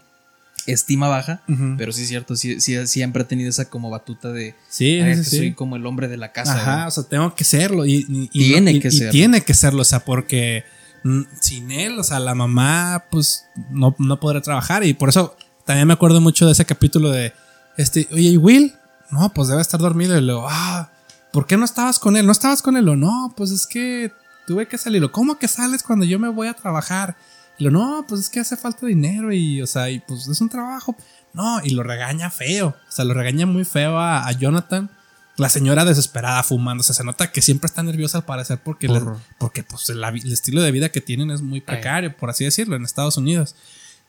estima 0.66 1.10
baja, 1.10 1.42
pero 1.78 1.92
sí 1.92 2.04
es 2.04 2.08
cierto, 2.08 2.36
sí, 2.38 2.62
sí- 2.62 2.88
siempre 2.88 3.24
ha 3.24 3.28
tenido 3.28 3.50
esa 3.50 3.66
como 3.70 3.90
batuta 3.90 4.32
de 4.32 4.56
Sí, 4.70 5.02
"Ay, 5.02 5.16
sí, 5.16 5.20
es 5.22 5.30
que 5.30 5.38
soy 5.38 5.54
como 5.54 5.76
el 5.76 5.86
hombre 5.86 6.08
de 6.08 6.16
la 6.18 6.32
casa. 6.32 6.54
Ajá, 6.56 6.76
güey". 6.76 6.88
o 6.88 6.92
sea, 6.92 7.04
tengo 7.04 7.36
que 7.36 7.44
serlo. 7.44 7.86
Y, 7.86 8.06
y- 8.08 8.30
y 8.32 8.48
Tiene 8.50 8.80
que 8.80 8.88
y 8.88 8.92
serlo. 8.92 9.12
tiene 9.12 9.42
que 9.42 9.54
serlo, 9.54 9.82
o 9.82 9.86
sea, 9.86 10.00
porque 10.06 10.64
mm, 11.04 11.22
sin 11.42 11.70
él, 11.72 12.00
o 12.00 12.04
sea, 12.04 12.20
la 12.20 12.34
mamá, 12.34 13.04
pues, 13.12 13.46
no, 13.72 13.94
no 14.00 14.20
podrá 14.22 14.40
trabajar. 14.42 14.86
Y 14.86 14.94
por 14.94 15.10
eso 15.10 15.36
también 15.66 15.86
me 15.86 15.94
acuerdo 15.94 16.22
mucho 16.22 16.46
de 16.46 16.54
ese 16.54 16.64
capítulo 16.66 17.12
de, 17.12 17.34
este, 17.78 18.08
oye, 18.12 18.30
¿y 18.30 18.38
Will? 18.38 18.74
No, 19.12 19.34
pues 19.34 19.48
debe 19.48 19.62
estar 19.62 19.80
dormido. 19.80 20.18
Y 20.18 20.22
luego, 20.22 20.48
ah, 20.50 20.90
¿por 21.32 21.46
qué 21.46 21.58
no 21.58 21.66
estabas 21.66 22.00
con 22.00 22.16
él? 22.18 22.26
¿No 22.26 22.32
estabas 22.32 22.62
con 22.62 22.78
él? 22.78 22.88
O 22.90 22.96
no, 22.96 23.34
pues 23.38 23.52
es 23.52 23.68
que 23.68 24.12
tuve 24.48 24.68
que 24.68 24.78
salir. 24.78 25.10
¿Cómo 25.12 25.38
que 25.38 25.48
sales 25.48 25.84
cuando 25.84 26.06
yo 26.06 26.20
me 26.20 26.30
voy 26.30 26.48
a 26.48 26.54
trabajar? 26.54 27.16
Y 27.58 27.64
lo, 27.66 27.72
no, 27.72 28.06
pues 28.08 28.22
es 28.22 28.30
que 28.30 28.40
hace 28.40 28.58
falta 28.58 28.86
dinero 28.88 29.32
y, 29.32 29.62
o 29.62 29.68
sea, 29.68 29.90
y 29.90 30.00
pues 30.00 30.28
es 30.28 30.42
un 30.42 30.50
trabajo. 30.50 30.96
No, 31.34 31.62
y 31.64 31.72
lo 31.72 31.84
regaña 31.84 32.30
feo. 32.30 32.70
O 32.70 32.92
sea, 32.92 33.06
lo 33.06 33.14
regaña 33.14 33.46
muy 33.46 33.66
feo 33.66 33.98
a, 34.00 34.28
a 34.28 34.32
Jonathan. 34.32 34.90
La 35.38 35.50
señora 35.50 35.84
desesperada 35.86 36.44
fumando. 36.44 36.82
O 36.82 36.84
sea, 36.84 36.94
se 36.96 37.04
nota 37.04 37.32
que 37.32 37.42
siempre 37.42 37.66
está 37.68 37.82
nerviosa 37.84 38.20
al 38.20 38.26
parecer 38.26 38.60
porque, 38.64 38.88
le- 38.88 39.00
porque 39.40 39.64
pues, 39.64 39.90
el 39.90 40.04
estilo 40.32 40.62
de 40.62 40.72
vida 40.72 40.90
que 40.90 41.02
tienen 41.02 41.32
es 41.32 41.42
muy 41.42 41.60
precario, 41.62 42.16
por 42.16 42.30
así 42.30 42.44
decirlo, 42.44 42.76
en 42.76 42.84
Estados 42.84 43.18
Unidos. 43.18 43.56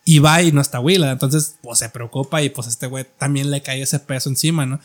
Y 0.05 0.19
va 0.19 0.43
y 0.43 0.53
no 0.53 0.61
está 0.61 0.81
Willa. 0.81 1.11
Entonces, 1.11 1.57
pues 1.63 1.79
se 1.79 1.89
preocupa 1.89 2.43
y 2.43 2.51
pues 2.51 2.67
este 2.69 2.87
güey 2.87 3.07
también 3.19 3.51
le 3.51 3.63
cae 3.63 3.81
ese 3.83 3.99
peso 3.99 4.29
encima, 4.29 4.67
¿no? 4.67 4.79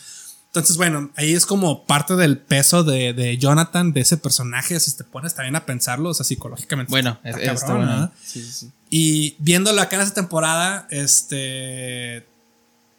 Entonces, 0.48 0.78
bueno, 0.78 1.12
ahí 1.16 1.34
es 1.34 1.46
como 1.46 1.86
parte 1.86 2.16
del 2.16 2.38
peso 2.40 2.84
de, 2.84 3.14
de 3.14 3.38
Jonathan, 3.38 3.94
de 3.94 4.02
ese 4.02 4.18
personaje. 4.18 4.80
Si 4.80 4.96
te 4.98 5.04
pones 5.04 5.36
también 5.36 5.56
a 5.56 5.66
pensarlo, 5.66 6.10
o 6.10 6.14
sea, 6.14 6.24
psicológicamente. 6.26 6.90
Bueno, 6.90 7.20
está 7.24 7.52
es- 7.54 7.60
cabrón, 7.64 7.86
bueno. 7.86 7.98
¿no? 8.02 8.12
Sí, 8.26 8.41
sí, 8.41 8.52
sí. 8.52 8.72
Y 8.90 9.36
viéndolo 9.40 9.80
acá 9.82 9.98
en 9.98 10.02
esta 10.04 10.16
temporada, 10.16 10.88
este. 10.90 12.26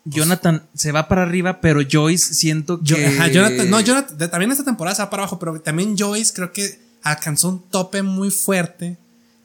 Jonathan 0.05 0.67
se 0.75 0.93
va 0.93 1.09
para 1.09 1.23
arriba, 1.23 1.61
pero 1.61 1.81
Joyce 1.91 2.35
siento 2.35 2.79
que. 2.79 2.85
Yo, 2.85 2.97
ajá, 2.97 3.29
Jonathan, 3.29 3.69
no, 3.69 3.81
Jonathan, 3.81 4.17
de- 4.17 4.29
también 4.29 4.51
esta 4.53 4.65
temporada 4.65 4.95
se 4.95 5.03
va 5.03 5.11
para 5.11 5.23
abajo, 5.25 5.39
pero 5.39 5.61
también 5.61 5.97
Joyce 5.99 6.33
creo 6.35 6.53
que 6.53 6.81
alcanzó 7.03 7.49
un 7.49 7.63
tope 7.69 8.03
muy 8.03 8.31
fuerte 8.31 8.97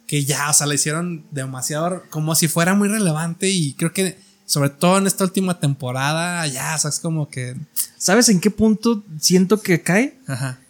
que 0.06 0.24
ya, 0.24 0.50
o 0.50 0.52
sea, 0.52 0.66
le 0.66 0.76
hicieron 0.76 1.24
demasiado 1.30 2.02
como 2.10 2.34
si 2.34 2.48
fuera 2.48 2.74
muy 2.74 2.88
relevante 2.88 3.48
y 3.50 3.74
creo 3.74 3.92
que 3.92 4.18
sobre 4.44 4.70
todo 4.70 4.98
en 4.98 5.06
esta 5.06 5.24
última 5.24 5.58
temporada 5.58 6.46
ya, 6.46 6.74
o 6.76 6.78
sea, 6.78 6.90
es 6.90 7.00
como 7.00 7.28
que 7.28 7.56
¿Sabes 7.98 8.28
en 8.28 8.40
qué 8.40 8.50
punto 8.50 9.02
siento 9.20 9.60
que 9.60 9.82
cae? 9.82 10.14
ajá. 10.26 10.60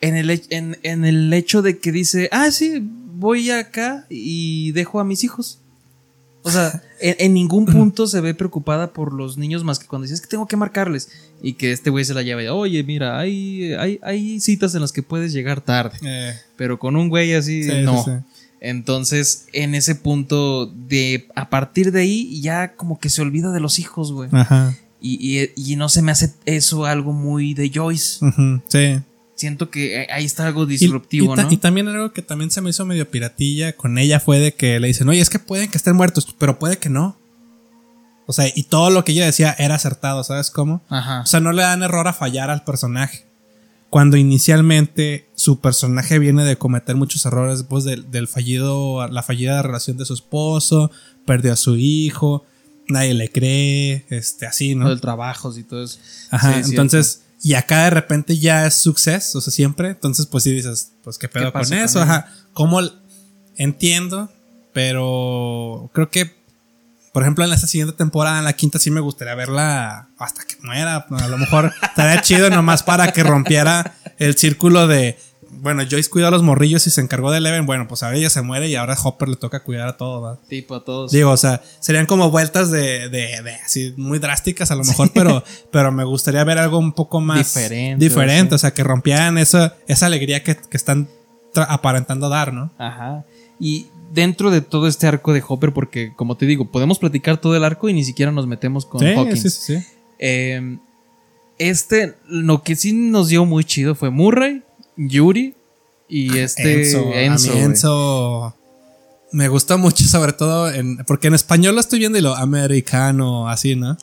En 0.00 0.16
el, 0.16 0.30
en, 0.50 0.76
en 0.82 1.04
el 1.04 1.32
hecho 1.32 1.62
de 1.62 1.78
que 1.78 1.92
dice, 1.92 2.28
ah, 2.32 2.50
sí, 2.50 2.82
voy 2.82 3.52
acá 3.52 4.04
y 4.10 4.72
dejo 4.72 4.98
a 4.98 5.04
mis 5.04 5.22
hijos. 5.22 5.60
O 6.42 6.50
sea, 6.50 6.82
en, 7.00 7.14
en 7.20 7.34
ningún 7.34 7.66
punto 7.66 8.08
se 8.08 8.20
ve 8.20 8.34
preocupada 8.34 8.92
por 8.92 9.12
los 9.12 9.38
niños 9.38 9.62
más 9.62 9.78
que 9.78 9.86
cuando 9.86 10.02
dices 10.06 10.20
que 10.20 10.26
tengo 10.26 10.48
que 10.48 10.56
marcarles. 10.56 11.08
Y 11.40 11.52
que 11.52 11.70
este 11.70 11.90
güey 11.90 12.04
se 12.04 12.14
la 12.14 12.22
lleva 12.22 12.42
y, 12.42 12.48
oye, 12.48 12.82
mira, 12.82 13.16
hay, 13.16 13.74
hay, 13.74 14.00
hay 14.02 14.40
citas 14.40 14.74
en 14.74 14.80
las 14.80 14.90
que 14.90 15.04
puedes 15.04 15.32
llegar 15.32 15.60
tarde. 15.60 15.96
Eh, 16.04 16.34
Pero 16.56 16.80
con 16.80 16.96
un 16.96 17.08
güey 17.08 17.32
así, 17.34 17.62
sí, 17.62 17.82
no. 17.84 18.02
sí, 18.02 18.10
sí. 18.10 18.41
Entonces, 18.64 19.46
en 19.52 19.74
ese 19.74 19.96
punto 19.96 20.66
de 20.66 21.26
a 21.34 21.50
partir 21.50 21.90
de 21.90 22.02
ahí 22.02 22.40
ya 22.40 22.74
como 22.76 23.00
que 23.00 23.10
se 23.10 23.20
olvida 23.20 23.50
de 23.50 23.58
los 23.58 23.80
hijos, 23.80 24.12
güey. 24.12 24.28
Ajá. 24.32 24.76
Y, 25.00 25.18
y- 25.40 25.50
y 25.72 25.74
no 25.74 25.88
se 25.88 26.00
me 26.00 26.12
hace 26.12 26.32
eso 26.46 26.86
algo 26.86 27.12
muy 27.12 27.54
de 27.54 27.70
Joyce. 27.74 28.24
Ujú, 28.24 28.62
Sí. 28.68 29.00
Siento 29.34 29.68
que 29.70 30.02
eh, 30.02 30.06
ahí 30.12 30.24
está 30.24 30.46
algo 30.46 30.66
disruptivo, 30.66 31.34
y, 31.34 31.36
¿no? 31.42 31.50
y 31.50 31.56
también 31.56 31.88
algo 31.88 32.12
que 32.12 32.22
también 32.22 32.52
se 32.52 32.60
me 32.60 32.70
hizo 32.70 32.86
medio 32.86 33.10
piratilla 33.10 33.72
con 33.76 33.98
ella 33.98 34.20
fue 34.20 34.38
de 34.38 34.54
que 34.54 34.78
le 34.78 34.86
dicen, 34.86 35.08
oye, 35.08 35.20
es 35.20 35.30
que 35.30 35.40
pueden 35.40 35.68
que 35.68 35.78
estén 35.78 35.96
muertos, 35.96 36.32
pero 36.38 36.60
puede 36.60 36.78
que 36.78 36.88
no. 36.88 37.16
O 38.26 38.32
sea, 38.32 38.44
y 38.54 38.62
todo 38.64 38.90
lo 38.90 39.04
que 39.04 39.10
ella 39.10 39.26
decía 39.26 39.56
era 39.58 39.74
acertado, 39.74 40.22
¿sabes 40.22 40.52
cómo? 40.52 40.80
Ajá. 40.88 41.22
O 41.22 41.26
sea, 41.26 41.40
no 41.40 41.50
le 41.52 41.62
dan 41.62 41.82
error 41.82 42.06
a 42.06 42.12
fallar 42.12 42.50
al 42.50 42.62
personaje. 42.62 43.24
Cuando 43.90 44.16
inicialmente 44.16 45.26
su 45.42 45.58
personaje 45.58 46.20
viene 46.20 46.44
de 46.44 46.56
cometer 46.56 46.94
muchos 46.94 47.26
errores 47.26 47.58
después 47.58 47.82
del, 47.82 48.08
del 48.12 48.28
fallido, 48.28 49.08
la 49.08 49.24
fallida 49.24 49.60
relación 49.60 49.96
de 49.96 50.04
su 50.04 50.14
esposo, 50.14 50.92
perdió 51.26 51.52
a 51.52 51.56
su 51.56 51.74
hijo, 51.74 52.44
nadie 52.86 53.12
le 53.12 53.28
cree, 53.28 54.06
este, 54.08 54.46
así, 54.46 54.76
¿no? 54.76 54.88
Del 54.88 55.00
trabajo 55.00 55.52
y 55.58 55.64
todo 55.64 55.82
eso. 55.82 55.98
Ajá, 56.30 56.62
Sí, 56.62 56.70
entonces, 56.70 57.22
y 57.42 57.54
acá 57.54 57.82
de 57.84 57.90
repente 57.90 58.38
ya 58.38 58.66
es 58.66 58.74
suceso, 58.74 59.38
o 59.38 59.40
sea, 59.40 59.52
siempre. 59.52 59.88
Entonces, 59.88 60.26
pues 60.26 60.44
sí 60.44 60.52
dices, 60.52 60.92
pues 61.02 61.18
qué 61.18 61.28
pedo 61.28 61.46
¿Qué 61.46 61.58
con 61.58 61.72
eso, 61.72 62.00
ajá. 62.00 62.32
Como 62.52 62.80
entiendo, 63.56 64.30
pero 64.72 65.90
creo 65.92 66.08
que, 66.08 66.36
por 67.12 67.24
ejemplo, 67.24 67.44
en 67.44 67.52
esta 67.52 67.66
siguiente 67.66 67.96
temporada, 67.96 68.38
en 68.38 68.44
la 68.44 68.52
quinta, 68.52 68.78
sí 68.78 68.92
me 68.92 69.00
gustaría 69.00 69.34
verla 69.34 70.08
hasta 70.18 70.44
que 70.44 70.54
muera. 70.62 70.98
A 71.10 71.26
lo 71.26 71.36
mejor 71.36 71.72
estaría 71.82 72.22
chido 72.22 72.48
nomás 72.48 72.84
para 72.84 73.12
que 73.12 73.24
rompiera 73.24 73.96
el 74.18 74.36
círculo 74.36 74.86
de. 74.86 75.18
Bueno, 75.62 75.84
Joyce 75.88 76.10
cuidó 76.10 76.26
a 76.26 76.32
los 76.32 76.42
morrillos 76.42 76.88
y 76.88 76.90
se 76.90 77.00
encargó 77.00 77.30
de 77.30 77.38
Eleven. 77.38 77.66
Bueno, 77.66 77.86
pues 77.86 78.02
ahora 78.02 78.16
ella 78.16 78.30
se 78.30 78.42
muere 78.42 78.68
y 78.68 78.74
ahora 78.74 78.96
Hopper 79.00 79.28
le 79.28 79.36
toca 79.36 79.62
cuidar 79.62 79.86
a 79.86 79.96
todo, 79.96 80.20
¿va? 80.20 80.40
Tipo 80.48 80.74
a 80.74 80.84
todos. 80.84 81.12
Digo, 81.12 81.30
o 81.30 81.36
sea, 81.36 81.62
serían 81.78 82.06
como 82.06 82.32
vueltas 82.32 82.72
de, 82.72 83.08
de, 83.08 83.40
de 83.44 83.54
así 83.64 83.94
muy 83.96 84.18
drásticas 84.18 84.72
a 84.72 84.74
lo 84.74 84.82
mejor, 84.82 85.12
pero, 85.14 85.44
pero 85.70 85.92
me 85.92 86.02
gustaría 86.02 86.42
ver 86.42 86.58
algo 86.58 86.78
un 86.78 86.92
poco 86.92 87.20
más 87.20 87.54
Diferente, 87.54 88.04
diferente, 88.04 88.50
sí. 88.50 88.54
o 88.56 88.58
sea, 88.58 88.74
que 88.74 88.82
rompieran 88.82 89.38
esa, 89.38 89.76
esa 89.86 90.06
alegría 90.06 90.42
que, 90.42 90.56
que 90.56 90.76
están 90.76 91.08
aparentando 91.54 92.28
dar, 92.28 92.52
¿no? 92.52 92.72
Ajá. 92.78 93.24
Y 93.60 93.86
dentro 94.12 94.50
de 94.50 94.62
todo 94.62 94.88
este 94.88 95.06
arco 95.06 95.32
de 95.32 95.44
Hopper, 95.46 95.72
porque 95.72 96.12
como 96.16 96.36
te 96.36 96.44
digo, 96.44 96.72
podemos 96.72 96.98
platicar 96.98 97.36
todo 97.36 97.54
el 97.54 97.62
arco 97.62 97.88
y 97.88 97.92
ni 97.92 98.04
siquiera 98.04 98.32
nos 98.32 98.48
metemos 98.48 98.84
con 98.84 99.06
Hawkins. 99.06 99.40
sí, 99.42 99.50
sí, 99.50 99.78
sí. 99.78 99.86
Eh, 100.18 100.78
este, 101.58 102.16
lo 102.26 102.64
que 102.64 102.74
sí 102.74 102.92
nos 102.92 103.28
dio 103.28 103.44
muy 103.44 103.62
chido 103.62 103.94
fue 103.94 104.10
Murray, 104.10 104.64
Yuri 104.96 105.54
y 106.08 106.38
este 106.38 106.84
Enzo, 106.84 107.12
Enzo. 107.14 107.50
a 107.50 107.52
mí 107.54 107.58
güey. 107.60 107.64
Enzo 107.64 108.56
me 109.32 109.48
gusta 109.48 109.76
mucho, 109.78 110.04
sobre 110.04 110.32
todo 110.34 110.70
en, 110.70 110.98
porque 111.06 111.28
en 111.28 111.34
español 111.34 111.74
lo 111.74 111.80
estoy 111.80 111.98
viendo 112.00 112.18
y 112.18 112.20
lo 112.20 112.34
americano, 112.36 113.48
así, 113.48 113.76
¿no? 113.76 113.96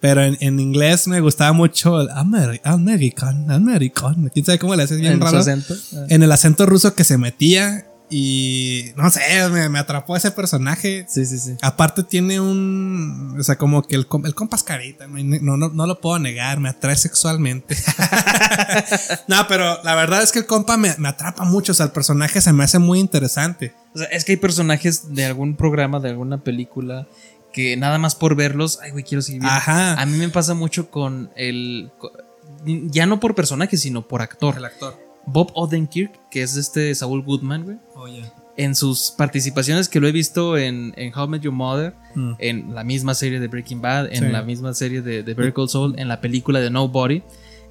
Pero 0.00 0.22
en, 0.22 0.36
en 0.40 0.60
inglés 0.60 1.08
me 1.08 1.20
gustaba 1.20 1.52
mucho 1.52 2.00
el 2.00 2.08
Ameri- 2.10 2.60
American, 2.62 3.50
American. 3.50 4.30
¿Quién 4.32 4.44
sabe 4.44 4.58
cómo 4.60 4.76
le 4.76 4.84
haces 4.84 5.00
bien 5.00 5.14
En 5.14 5.18
su 5.18 5.24
raro? 5.24 5.38
acento. 5.38 5.74
en 6.08 6.22
el 6.22 6.30
acento 6.30 6.66
ruso 6.66 6.94
que 6.94 7.02
se 7.02 7.18
metía 7.18 7.86
y 8.08 8.92
no 8.96 9.10
sé, 9.10 9.20
me, 9.50 9.68
me 9.68 9.78
atrapó 9.80 10.16
ese 10.16 10.30
personaje. 10.30 11.04
Sí, 11.08 11.26
sí, 11.26 11.38
sí. 11.38 11.56
Aparte 11.60 12.04
tiene 12.04 12.38
un, 12.38 13.36
o 13.38 13.42
sea, 13.42 13.56
como 13.56 13.82
que 13.82 13.96
el, 13.96 14.06
el 14.24 14.34
compa 14.34 14.56
es 14.56 14.62
carita, 14.62 15.06
no, 15.08 15.56
no, 15.56 15.68
no, 15.68 15.86
lo 15.86 16.00
puedo 16.00 16.18
negar, 16.18 16.60
me 16.60 16.68
atrae 16.68 16.96
sexualmente. 16.96 17.76
no, 19.28 19.48
pero 19.48 19.82
la 19.82 19.94
verdad 19.96 20.22
es 20.22 20.30
que 20.30 20.40
el 20.40 20.46
compa 20.46 20.76
me, 20.76 20.94
me 20.98 21.08
atrapa 21.08 21.44
mucho, 21.44 21.72
o 21.72 21.74
sea, 21.74 21.86
el 21.86 21.92
personaje 21.92 22.40
se 22.40 22.52
me 22.52 22.62
hace 22.62 22.78
muy 22.78 23.00
interesante. 23.00 23.74
O 23.94 23.98
sea, 23.98 24.06
es 24.08 24.24
que 24.24 24.32
hay 24.32 24.38
personajes 24.38 25.14
de 25.14 25.24
algún 25.24 25.56
programa, 25.56 25.98
de 25.98 26.10
alguna 26.10 26.38
película, 26.38 27.08
que 27.52 27.76
nada 27.76 27.98
más 27.98 28.14
por 28.14 28.36
verlos, 28.36 28.78
ay, 28.82 28.92
güey, 28.92 29.02
quiero 29.02 29.22
seguir 29.22 29.40
viendo. 29.40 29.56
Ajá. 29.56 29.94
A 29.94 30.06
mí 30.06 30.16
me 30.16 30.28
pasa 30.28 30.54
mucho 30.54 30.90
con 30.90 31.30
el. 31.34 31.90
Ya 32.64 33.06
no 33.06 33.18
por 33.18 33.34
personaje, 33.34 33.76
sino 33.76 34.06
por 34.06 34.22
actor. 34.22 34.64
actor. 34.64 35.05
Bob 35.26 35.50
Odenkirk, 35.54 36.28
que 36.30 36.42
es 36.42 36.56
este 36.56 36.94
Saul 36.94 37.22
Goodman, 37.22 37.64
güey. 37.64 37.76
Oye. 37.96 38.24
En 38.56 38.74
sus 38.74 39.12
participaciones 39.18 39.88
que 39.88 40.00
lo 40.00 40.08
he 40.08 40.12
visto 40.12 40.56
en, 40.56 40.94
en 40.96 41.12
How 41.14 41.24
I 41.26 41.28
Met 41.28 41.42
Your 41.42 41.52
Mother, 41.52 41.94
Mm. 42.14 42.32
en 42.38 42.74
la 42.74 42.82
misma 42.84 43.14
serie 43.14 43.38
de 43.40 43.48
Breaking 43.48 43.82
Bad, 43.82 44.06
en 44.10 44.24
Sí. 44.24 44.30
la 44.30 44.42
misma 44.42 44.72
serie 44.72 45.02
de, 45.02 45.22
de 45.22 45.34
Better 45.34 45.52
Call 45.52 45.68
Saul, 45.68 45.94
en 45.98 46.08
la 46.08 46.22
película 46.22 46.60
de 46.60 46.70
Nobody. 46.70 47.22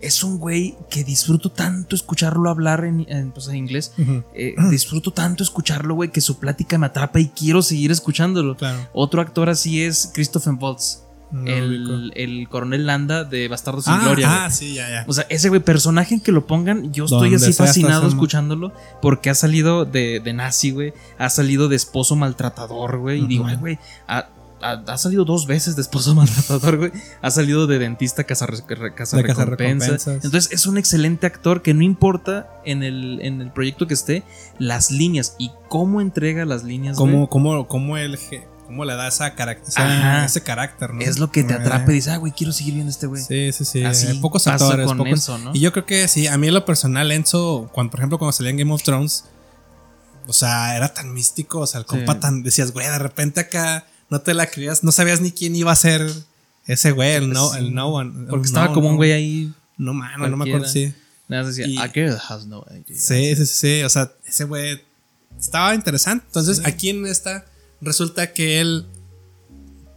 Es 0.02 0.23
un 0.23 0.38
güey 0.38 0.76
que 0.91 1.03
disfruto 1.03 1.49
tanto 1.52 1.95
escucharlo 1.95 2.49
hablar 2.52 2.84
en, 2.86 3.06
en, 3.10 3.32
pues, 3.32 3.48
en 3.48 3.56
inglés. 3.56 3.94
Eh, 4.36 4.53
disfruto 4.69 5.11
tanto 5.11 5.41
escucharlo, 5.41 5.95
güey, 5.95 6.11
que 6.11 6.22
su 6.22 6.38
plática 6.38 6.77
me 6.77 6.86
atrapa 6.86 7.19
y 7.19 7.30
quiero 7.30 7.64
seguir 7.64 7.90
escuchándolo. 7.91 8.56
Claro. 8.56 8.77
Otro 8.94 9.22
actor 9.22 9.49
así 9.49 9.82
es 9.82 10.11
Christopher 10.14 10.53
Waltz, 10.60 11.02
No 11.31 11.47
el, 11.52 12.14
el 12.15 12.47
coronel 12.49 12.85
Landa 12.85 13.23
de 13.23 13.47
Bastardo 13.47 13.81
sin 13.81 13.93
Ah, 13.93 14.02
Gloria. 14.06 14.45
ah, 14.45 14.52
sí, 14.52 14.76
ya, 14.76 14.88
ya. 14.89 15.06
O 15.07 15.14
sea, 15.14 15.26
ese 15.30 15.49
güey, 15.49 15.60
personaje 15.61 16.14
en 16.15 16.22
que 16.22 16.31
lo 16.31 16.45
pongan, 16.47 16.93
yo 16.93 17.06
estoy 17.06 17.34
así 17.35 17.52
fascinado 17.53 18.07
escuchándolo 18.07 18.72
porque 19.02 19.30
ha 19.30 19.35
salido 19.35 19.85
de, 19.85 20.22
de 20.23 20.34
nazi, 20.34 20.72
güey. 20.72 20.93
Ha 21.18 21.30
salido 21.30 21.68
de 21.68 21.76
esposo 21.76 22.15
maltratador, 22.15 22.99
güey. 22.99 23.23
Y 23.23 23.27
digo, 23.27 23.45
ay, 23.47 23.56
güey, 23.57 23.80
ha, 24.07 24.27
ha- 24.61 24.84
ha 24.88 24.97
salido 24.97 25.26
dos 25.26 25.45
veces 25.47 25.76
de 25.76 25.81
esposo 25.81 26.14
maltratador, 26.15 26.77
güey. 26.77 26.91
Ha 27.22 27.31
salido 27.31 27.68
de 27.68 27.80
dentista 27.80 28.23
cazarrecompensas. 28.23 28.95
Casa 28.95 29.18
De 29.18 29.23
cazarrecompensas. 29.23 30.07
Entonces, 30.23 30.52
es 30.52 30.68
un 30.68 30.77
excelente 30.77 31.26
actor 31.27 31.61
que 31.64 31.73
no 31.73 31.81
importa 31.81 32.49
en 32.65 32.84
el, 32.84 33.19
en 33.22 33.41
el 33.41 33.52
proyecto 33.52 33.88
que 33.88 33.95
esté, 33.95 34.23
las 34.60 34.91
líneas 34.91 35.35
y 35.39 35.52
cómo 35.69 36.02
entrega 36.02 36.45
las 36.45 36.64
líneas, 36.64 36.95
¿Cómo, 36.97 37.27
cómo, 37.30 37.68
cómo, 37.68 37.95
ge- 37.95 38.47
cómo 38.66 38.86
le 38.86 38.94
da 38.96 39.08
esa 39.08 39.36
carac- 39.36 39.60
Ajá. 39.76 40.26
ese 40.26 40.42
carácter, 40.42 40.94
¿no? 40.94 41.02
es 41.02 41.20
lo 41.20 41.32
que 41.32 41.44
te 41.44 41.54
Eh, 41.54 41.58
atrapa 41.58 41.92
y 41.92 41.96
dices, 41.96 42.14
ah, 42.14 42.18
güey, 42.18 42.32
quiero 42.34 42.52
seguir 42.54 42.74
viendo 42.74 42.90
a 42.90 42.92
este 42.94 43.08
güey. 43.08 43.22
Sí, 43.24 43.52
sí, 43.52 43.66
sí. 43.66 43.84
Así 43.84 44.14
pocos 44.20 44.48
actores. 44.48 44.88
pocos- 44.88 45.08
Enzo, 45.08 45.38
¿no? 45.38 45.52
Y 45.54 45.60
yo 45.60 45.72
creo 45.72 45.86
que 45.86 46.08
sí, 46.08 46.28
a 46.28 46.38
mí 46.38 46.48
en 46.48 46.54
lo 46.54 46.66
personal, 46.66 47.12
Enzo, 47.12 47.70
cuando, 47.74 47.92
por 47.92 48.00
ejemplo, 48.00 48.18
cuando 48.18 48.32
salía 48.34 48.50
en 48.52 48.58
Game 48.58 48.74
of 48.74 48.84
Thrones, 48.84 49.26
o 50.28 50.34
sea, 50.34 50.76
era 50.76 50.94
tan 50.94 51.14
místico, 51.14 51.60
o 51.60 51.68
sea, 51.68 51.80
el 51.80 51.86
compa 51.86 52.14
Sí. 52.14 52.20
tan, 52.20 52.44
decías, 52.44 52.72
güey, 52.72 52.88
de 52.88 52.98
repente 53.00 53.40
acá 53.42 53.86
no 54.10 54.22
te 54.22 54.34
la 54.34 54.48
creías, 54.48 54.84
no 54.84 54.92
sabías 54.92 55.22
ni 55.22 55.32
quién 55.32 55.56
iba 55.56 55.72
a 55.72 55.76
ser 55.76 56.10
ese 56.68 56.92
güey, 56.92 57.14
el 57.14 57.30
no, 57.32 57.52
Sí. 57.52 57.60
el 57.60 57.74
no 57.76 57.88
one. 57.90 58.28
Porque 58.30 58.46
estaba 58.48 58.68
no, 58.68 58.74
como 58.74 58.90
un 58.90 58.96
güey 58.96 59.12
ahí. 59.12 59.54
No, 59.78 59.94
mano, 59.94 60.28
no 60.28 60.38
me 60.38 60.50
acuerdo, 60.50 60.68
sí. 60.68 60.94
Nada 61.28 61.44
decía, 61.44 61.68
Y- 61.68 61.78
a 61.78 61.88
girl 61.90 62.18
has 62.30 62.46
no 62.46 62.64
idea. 62.72 62.84
Sí, 62.98 63.36
sí, 63.36 63.46
sí, 63.46 63.46
sí, 63.46 63.84
o 63.84 63.90
sea, 63.90 64.12
ese 64.26 64.44
güey 64.46 64.82
estaba 65.40 65.74
interesante. 65.76 66.24
Entonces, 66.28 66.62
aquí 66.66 66.90
en 66.90 67.06
esta, 67.08 67.46
resulta 67.86 68.34
que 68.34 68.60
él, 68.60 68.86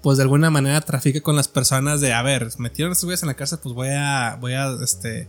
pues 0.02 0.18
de 0.18 0.22
alguna 0.22 0.50
manera 0.50 0.80
trafica 0.80 1.20
con 1.20 1.34
las 1.36 1.48
personas 1.48 2.00
de, 2.00 2.12
a 2.12 2.22
ver, 2.22 2.48
metieron 2.58 2.90
a 2.90 2.92
estos 2.92 3.06
güeyes 3.06 3.22
en 3.22 3.28
la 3.28 3.34
cárcel, 3.34 3.58
pues 3.62 3.74
voy 3.74 3.88
a, 3.90 4.36
voy 4.40 4.52
a, 4.52 4.68
este, 4.82 5.28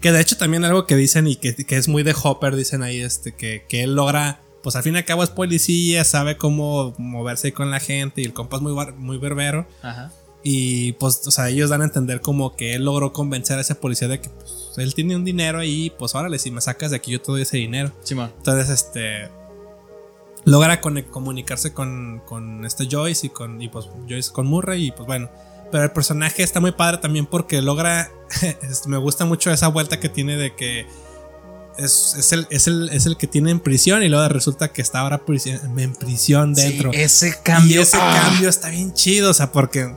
que 0.00 0.10
de 0.12 0.20
hecho 0.20 0.36
también 0.36 0.64
algo 0.64 0.86
que 0.86 0.96
dicen 0.96 1.26
y 1.28 1.36
que, 1.36 1.54
que 1.54 1.76
es 1.76 1.88
muy 1.88 2.02
de 2.02 2.14
Hopper, 2.20 2.56
dicen 2.56 2.82
ahí, 2.82 3.00
este, 3.00 3.34
que, 3.36 3.64
que 3.68 3.82
él 3.84 3.94
logra, 3.94 4.40
pues 4.62 4.74
al 4.74 4.82
fin 4.82 4.94
y 4.94 4.98
al 4.98 5.04
cabo 5.04 5.22
es 5.22 5.30
policía, 5.30 6.04
sabe 6.04 6.36
cómo 6.36 6.94
moverse 6.98 7.52
con 7.52 7.70
la 7.70 7.78
gente 7.80 8.20
y 8.20 8.24
el 8.24 8.32
compa 8.32 8.56
es 8.56 8.62
muy, 8.62 8.72
bar- 8.72 8.94
muy 8.96 9.18
berbero. 9.18 9.68
Ajá. 9.82 10.10
Y 10.42 10.92
pues, 10.92 11.26
o 11.26 11.30
sea, 11.32 11.48
ellos 11.48 11.68
dan 11.70 11.82
a 11.82 11.84
entender 11.84 12.20
como 12.20 12.54
que 12.54 12.74
él 12.74 12.84
logró 12.84 13.12
convencer 13.12 13.58
a 13.58 13.60
ese 13.60 13.74
policía 13.74 14.06
de 14.08 14.20
que 14.20 14.30
pues, 14.30 14.72
él 14.78 14.94
tiene 14.94 15.16
un 15.16 15.24
dinero 15.24 15.58
ahí, 15.58 15.92
pues 15.98 16.14
órale, 16.14 16.38
si 16.38 16.50
me 16.52 16.60
sacas 16.60 16.90
de 16.92 16.96
aquí 16.96 17.10
yo 17.10 17.20
te 17.20 17.32
doy 17.32 17.42
ese 17.42 17.56
dinero. 17.56 17.92
Simón. 18.04 18.32
Entonces, 18.38 18.68
este. 18.70 19.28
Logra 20.44 20.80
comunicarse 20.80 21.72
con, 21.72 22.22
con 22.24 22.64
este 22.64 22.88
Joyce 22.90 23.26
y 23.26 23.30
con. 23.30 23.60
Y 23.60 23.68
pues 23.68 23.86
Joyce 24.08 24.32
con 24.32 24.46
Murray. 24.46 24.86
Y 24.86 24.90
pues 24.92 25.06
bueno. 25.06 25.30
Pero 25.70 25.84
el 25.84 25.90
personaje 25.90 26.42
está 26.42 26.60
muy 26.60 26.72
padre 26.72 26.98
también 26.98 27.26
porque 27.26 27.60
logra. 27.60 28.10
este, 28.62 28.88
me 28.88 28.96
gusta 28.96 29.24
mucho 29.24 29.50
esa 29.50 29.68
vuelta 29.68 30.00
que 30.00 30.08
tiene 30.08 30.36
de 30.36 30.54
que. 30.54 30.86
Es, 31.76 32.16
es 32.18 32.32
el, 32.32 32.48
es, 32.50 32.66
el, 32.66 32.88
es 32.88 33.06
el 33.06 33.16
que 33.16 33.28
tiene 33.28 33.52
en 33.52 33.60
prisión 33.60 34.02
y 34.02 34.08
luego 34.08 34.28
resulta 34.28 34.72
que 34.72 34.82
está 34.82 35.00
ahora 35.00 35.22
en 35.28 35.94
prisión 35.94 36.52
dentro. 36.52 36.92
Sí, 36.92 37.00
ese 37.00 37.34
cambio. 37.42 37.76
Y 37.76 37.82
ese 37.82 37.98
ah, 38.00 38.20
cambio 38.24 38.48
está 38.48 38.68
bien 38.70 38.92
chido, 38.94 39.30
o 39.30 39.34
sea, 39.34 39.52
porque 39.52 39.94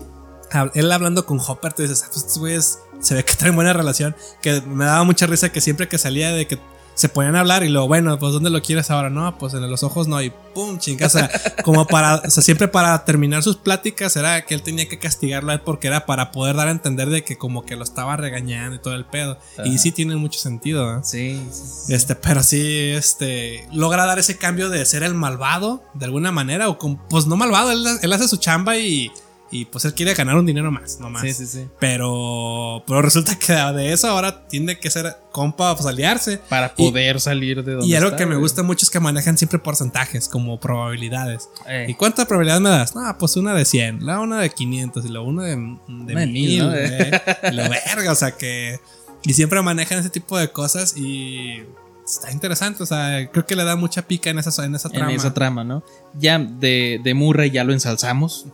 él 0.75 0.91
hablando 0.91 1.25
con 1.25 1.39
Hopper, 1.39 1.73
tú 1.73 1.81
dices, 1.81 2.03
ah, 2.05 2.09
pues 2.13 2.37
güeyes 2.37 2.79
se 2.99 3.15
ve 3.15 3.25
que 3.25 3.33
traen 3.33 3.55
buena 3.55 3.73
relación. 3.73 4.15
Que 4.41 4.61
me 4.61 4.85
daba 4.85 5.03
mucha 5.03 5.25
risa 5.25 5.51
que 5.51 5.61
siempre 5.61 5.87
que 5.87 5.97
salía 5.97 6.31
de 6.31 6.47
que 6.47 6.59
se 6.95 7.09
ponían 7.09 7.35
a 7.35 7.41
hablar 7.41 7.63
y 7.63 7.69
luego, 7.69 7.87
bueno, 7.87 8.17
pues 8.19 8.33
¿dónde 8.33 8.49
lo 8.49 8.61
quieres 8.61 8.91
ahora? 8.91 9.09
No, 9.09 9.37
pues 9.37 9.53
en 9.53 9.69
los 9.69 9.83
ojos 9.83 10.07
no, 10.07 10.21
y 10.21 10.31
pum, 10.53 10.77
chinga. 10.77 11.07
O 11.07 11.09
sea, 11.09 11.29
como 11.63 11.87
para, 11.87 12.15
o 12.15 12.29
sea, 12.29 12.43
siempre 12.43 12.67
para 12.67 13.03
terminar 13.05 13.43
sus 13.43 13.57
pláticas 13.57 14.15
era 14.15 14.45
que 14.45 14.53
él 14.53 14.61
tenía 14.61 14.87
que 14.87 14.99
castigarlo 14.99 15.51
a 15.51 15.55
él 15.55 15.61
porque 15.61 15.87
era 15.87 16.05
para 16.05 16.31
poder 16.31 16.55
dar 16.55 16.67
a 16.67 16.71
entender 16.71 17.09
de 17.09 17.23
que 17.23 17.37
como 17.37 17.65
que 17.65 17.75
lo 17.75 17.83
estaba 17.83 18.17
regañando 18.17 18.75
y 18.75 18.79
todo 18.79 18.93
el 18.93 19.05
pedo. 19.05 19.37
Y 19.63 19.77
sí 19.77 19.91
tiene 19.91 20.15
mucho 20.15 20.39
sentido, 20.39 20.97
¿eh? 20.97 21.01
Sí. 21.03 21.41
sí, 21.51 21.61
sí. 21.85 21.93
Este, 21.93 22.15
pero 22.15 22.43
sí, 22.43 22.91
este, 22.91 23.67
logra 23.71 24.05
dar 24.05 24.19
ese 24.19 24.37
cambio 24.37 24.69
de 24.69 24.85
ser 24.85 25.03
el 25.03 25.13
malvado 25.13 25.83
de 25.93 26.05
alguna 26.05 26.31
manera, 26.31 26.69
o 26.69 26.77
con, 26.77 26.97
pues 27.07 27.25
no 27.27 27.35
malvado, 27.35 27.71
él, 27.71 27.85
él 28.01 28.13
hace 28.13 28.27
su 28.27 28.37
chamba 28.37 28.77
y, 28.77 29.11
Y 29.53 29.65
pues 29.65 29.83
él 29.83 29.93
quiere 29.93 30.13
ganar 30.13 30.37
un 30.37 30.45
dinero 30.45 30.71
más, 30.71 30.99
no 31.01 31.09
más. 31.09 31.21
Sí, 31.23 31.33
sí, 31.33 31.45
sí. 31.45 31.67
Pero, 31.79 32.83
pero 32.87 33.01
resulta 33.01 33.37
que 33.37 33.51
de 33.53 33.91
eso 33.91 34.07
ahora 34.07 34.47
tiene 34.47 34.79
que 34.79 34.89
ser 34.89 35.17
compa, 35.31 35.75
pues 35.75 35.85
aliarse. 35.85 36.37
Para 36.49 36.73
Y- 36.77 36.89
poder 36.89 37.19
salir 37.19 37.63
de 37.63 37.73
donde 37.73 37.85
Y 37.87 37.95
algo 37.95 38.07
está, 38.11 38.17
que 38.17 38.25
me 38.25 38.37
gusta 38.37 38.63
mucho 38.63 38.85
es 38.85 38.89
que 38.89 38.99
manejan 39.01 39.37
siempre 39.37 39.59
porcentajes, 39.59 40.29
como 40.29 40.59
probabilidades. 40.59 41.49
Eh. 41.67 41.87
¿Y 41.89 41.93
cuánta 41.95 42.25
probabilidad 42.25 42.61
me 42.61 42.69
das? 42.69 42.95
No, 42.95 43.01
pues 43.17 43.35
una 43.35 43.53
de 43.53 43.65
100, 43.65 44.05
la 44.05 44.19
una 44.21 44.39
de 44.39 44.49
500 44.49 45.05
y 45.05 45.09
la 45.09 45.19
una 45.21 45.43
de, 45.43 45.49
de 45.51 45.55
Una 45.57 46.05
de 46.05 46.25
1000. 46.27 46.31
mil, 46.31 46.59
¿no? 46.67 46.73
eh, 46.75 47.21
lo 47.51 47.63
verga, 47.69 48.11
o 48.11 48.15
sea 48.15 48.31
que. 48.31 48.79
Y 49.23 49.33
siempre 49.33 49.61
manejan 49.61 49.99
ese 49.99 50.09
tipo 50.09 50.37
de 50.37 50.49
cosas 50.51 50.95
y. 50.95 51.61
Está 52.05 52.31
interesante, 52.31 52.83
o 52.83 52.85
sea, 52.85 53.29
creo 53.31 53.45
que 53.45 53.55
le 53.55 53.63
da 53.63 53.75
mucha 53.75 54.01
pica 54.01 54.29
en 54.31 54.39
esa, 54.39 54.65
en 54.65 54.75
esa 54.75 54.87
en 54.89 54.93
trama. 54.95 55.13
esa 55.13 55.33
trama, 55.33 55.63
¿no? 55.63 55.83
Ya 56.17 56.39
de, 56.39 56.99
de 57.03 57.13
Murray 57.13 57.51
ya 57.51 57.63
lo 57.63 57.71
ensalzamos. 57.73 58.47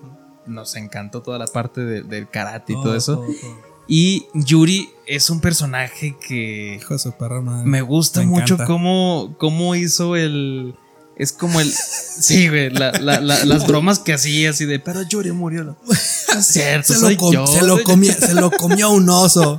Nos 0.47 0.75
encantó 0.75 1.21
toda 1.21 1.37
la 1.37 1.47
parte 1.47 1.81
de- 1.81 2.03
del 2.03 2.29
karate 2.29 2.73
y 2.73 2.75
todo 2.75 2.95
eso. 2.95 3.15
todo, 3.17 3.25
todo. 3.25 3.67
Y 3.89 4.25
Yuri 4.33 4.89
es 5.05 5.29
un 5.29 5.39
personaje 5.39 6.15
que 6.25 6.77
Hijo 6.81 6.93
de 6.93 6.99
su 6.99 7.11
perra 7.13 7.39
madre. 7.41 7.65
me 7.69 7.81
gusta 7.81 8.19
Me 8.21 8.25
mucho 8.25 8.57
cómo, 8.65 9.35
cómo 9.37 9.75
hizo 9.75 10.15
el. 10.15 10.75
Es 11.15 11.31
como 11.31 11.59
el. 11.61 11.71
Sí, 11.73 12.47
güey. 12.49 12.69
la- 12.69 12.91
la- 12.91 13.19
la- 13.21 13.43
las 13.45 13.65
bromas 13.65 13.99
que 13.99 14.13
hacía 14.13 14.49
así 14.51 14.65
de. 14.65 14.79
Pero 14.79 15.01
Yuri 15.03 15.31
murió. 15.31 15.77
No 16.33 16.39
es 16.41 16.47
cierto, 16.47 16.93
se, 16.93 16.99
soy 16.99 17.13
lo 17.15 17.19
com- 17.19 17.33
yo. 17.33 17.47
se, 17.47 17.61
lo 17.63 17.81
comía- 17.83 18.13
se 18.13 18.33
lo 18.33 18.51
comió 18.51 18.89
un 18.91 19.09
oso. 19.09 19.57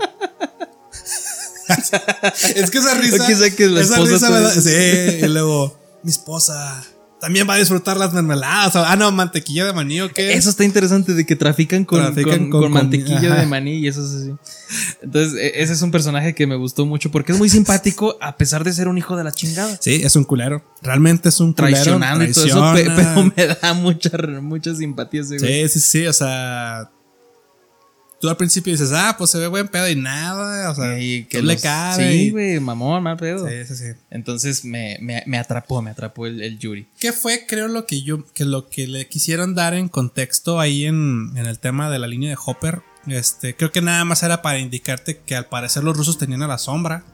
es 2.55 2.70
que 2.70 2.78
esa 2.78 2.94
risa. 2.94 3.27
Que 3.56 3.66
la 3.66 3.81
esa 3.81 3.98
risa 3.98 4.31
me 4.31 4.40
da- 4.40 4.52
Sí, 4.52 4.70
y 4.70 5.27
luego, 5.28 5.78
mi 6.02 6.10
esposa 6.10 6.82
también 7.20 7.49
va 7.49 7.55
a 7.55 7.57
disfrutar 7.59 7.97
las 7.97 8.12
mermeladas. 8.12 8.77
Ah, 8.77 8.95
no, 8.97 9.11
mantequilla 9.12 9.66
de 9.66 9.73
maní 9.73 10.01
o 10.01 10.12
qué. 10.12 10.32
Eso 10.35 10.51
está 10.51 10.65
interesante 10.65 11.15
de 11.15 11.27
que 11.27 11.36
trafican 11.36 11.85
con, 11.85 12.01
Trafican 12.01 12.39
con- 12.39 12.51
con- 12.51 12.61
con 12.62 12.73
mantequilla 12.73 13.32
ajá. 13.32 13.40
de 13.40 13.47
maní 13.47 13.74
y 13.78 13.89
eso 13.89 14.05
es 14.05 14.15
así. 14.15 14.35
Entonces, 15.03 15.35
e- 15.40 15.62
ese 15.62 15.73
es 15.73 15.82
un 15.82 15.90
personaje 15.90 16.35
que 16.35 16.47
me 16.47 16.57
gustó 16.57 16.86
mucho 16.86 17.11
porque 17.11 17.32
es 17.32 17.39
muy 17.39 17.49
simpático 17.49 18.16
a 18.20 18.36
pesar 18.36 18.65
de 18.65 18.73
ser 18.73 18.89
un 18.89 18.99
hijo 18.99 19.16
de 19.16 19.24
la 19.24 19.32
chingada. 19.32 19.77
Sí, 19.81 20.01
es 20.05 20.15
un 20.16 20.24
culero. 20.24 20.65
Realmente 20.82 21.28
es 21.31 21.40
un 21.40 21.53
culero. 21.53 21.74
Traicionando 21.74 22.24
y 22.24 22.32
todo 22.32 22.47
eso, 22.47 22.73
pe- 22.74 22.85
traiciona. 22.85 23.15
pero 23.15 23.32
me 23.36 23.47
da 23.61 23.74
mucha, 23.74 24.11
mucha 24.40 24.74
simpatía 24.74 25.23
ese. 25.23 25.39
Sí, 25.39 25.69
sí, 25.69 25.81
sí. 25.81 26.07
O 26.07 26.12
sea, 26.12 26.90
tú 28.20 28.28
al 28.28 28.36
principio 28.36 28.73
dices, 28.73 28.90
ah, 28.93 29.15
pues 29.19 29.31
se 29.31 29.39
ve 29.39 29.47
buen 29.47 29.69
pedo 29.69 29.89
y 29.89 29.97
nada. 29.97 30.70
O 30.70 30.74
sea, 30.74 30.99
Y 31.01 31.24
que 31.24 31.43
le 31.43 31.57
cabe. 31.57 32.12
Sí, 32.12 32.31
güey, 32.31 32.59
mamón, 32.61 33.03
mal 33.03 33.16
pedo. 33.16 33.47
Sí, 33.49 33.55
sí, 33.66 33.77
sí. 33.77 33.85
Entonces 34.11 34.65
me, 34.65 34.99
me- 35.01 35.23
me 35.27 35.39
atrapó, 35.39 35.81
me 35.82 35.90
atrapó 35.90 36.27
el, 36.27 36.43
el 36.43 36.59
Yuri. 36.59 36.89
¿Qué 36.99 37.12
fue, 37.12 37.47
creo, 37.47 37.69
lo 37.69 37.86
que 37.86 38.03
yo, 38.03 38.24
que 38.35 38.45
lo 38.45 38.69
que 38.69 38.86
le 38.86 39.07
quisieron 39.09 39.55
dar 39.55 39.74
en 39.74 39.89
contexto 39.89 40.61
ahí 40.61 40.85
en, 40.85 41.32
en 41.36 41.47
el 41.47 41.59
tema 41.59 41.90
de 41.90 41.99
la 41.99 42.07
línea 42.07 42.31
de 42.31 42.36
Hopper? 42.45 42.82
Este, 43.07 43.55
creo 43.57 43.73
que 43.73 43.81
nada 43.81 44.05
más 44.05 44.23
era 44.23 44.43
para 44.43 44.59
indicarte 44.59 45.19
que 45.19 45.35
al 45.36 45.47
parecer 45.47 45.82
los 45.85 45.97
rusos 45.97 46.19
tenían 46.19 46.43
a 46.43 46.49
la 46.49 46.59
sombra, 46.59 47.05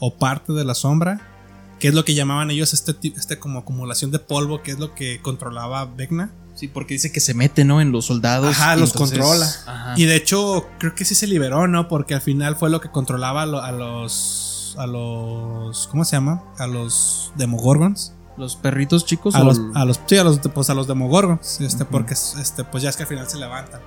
o 0.00 0.16
parte 0.18 0.52
de 0.52 0.64
la 0.64 0.74
sombra, 0.74 1.30
que 1.78 1.88
es 1.88 1.94
lo 1.94 2.04
que 2.04 2.14
llamaban 2.14 2.50
ellos 2.50 2.72
este, 2.72 2.94
este 3.16 3.38
como 3.38 3.60
acumulación 3.60 4.10
de 4.10 4.18
polvo, 4.18 4.62
que 4.62 4.72
es 4.72 4.78
lo 4.78 4.94
que 4.94 5.20
controlaba 5.20 5.84
Vecna. 5.84 6.32
Sí, 6.64 6.68
porque 6.68 6.94
dice 6.94 7.12
que 7.12 7.20
se 7.20 7.34
mete, 7.34 7.64
¿no? 7.64 7.80
En 7.82 7.92
los 7.92 8.06
soldados. 8.06 8.50
Ajá, 8.56 8.74
los 8.76 8.92
entonces- 8.92 9.18
controla. 9.18 9.46
Ajá. 9.66 9.94
Y 9.96 10.04
de 10.06 10.16
hecho, 10.16 10.66
creo 10.78 10.94
que 10.94 11.04
sí 11.04 11.14
se 11.14 11.26
liberó, 11.26 11.66
¿no? 11.68 11.88
Porque 11.88 12.14
al 12.14 12.22
final 12.22 12.56
fue 12.56 12.70
lo 12.70 12.80
que 12.80 12.90
controlaba 12.90 13.42
a, 13.42 13.46
lo- 13.46 13.62
a 13.62 13.70
los. 13.72 14.74
a 14.78 14.86
los. 14.86 15.86
¿Cómo 15.88 16.04
se 16.04 16.16
llama? 16.16 16.42
A 16.58 16.66
los 16.66 17.32
Demogorgons. 17.36 18.14
los 18.36 18.56
perritos 18.56 19.04
chicos. 19.04 19.34
A 19.34 19.42
o 19.42 19.44
los, 19.44 19.60
a 19.74 19.84
los, 19.84 20.00
sí, 20.06 20.16
a 20.16 20.24
los, 20.24 20.38
pues 20.38 20.70
a 20.70 20.74
los 20.74 20.86
Demogorgons. 20.88 21.60
Este, 21.60 21.84
porque 21.84 22.14
este, 22.14 22.64
pues 22.64 22.82
ya 22.82 22.88
es 22.90 22.96
que 22.96 23.02
al 23.02 23.08
final 23.08 23.28
se 23.28 23.38
levantan. 23.38 23.80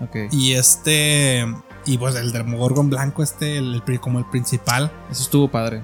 Ok. 0.00 0.16
Y 0.32 0.52
este. 0.52 1.44
Y 1.84 1.98
pues 1.98 2.14
el 2.14 2.30
Demogorgon 2.30 2.88
blanco, 2.88 3.22
este, 3.24 3.56
el, 3.58 3.82
como 4.00 4.20
el 4.20 4.24
principal. 4.26 4.92
Eso 5.10 5.22
estuvo 5.24 5.50
padre. 5.50 5.82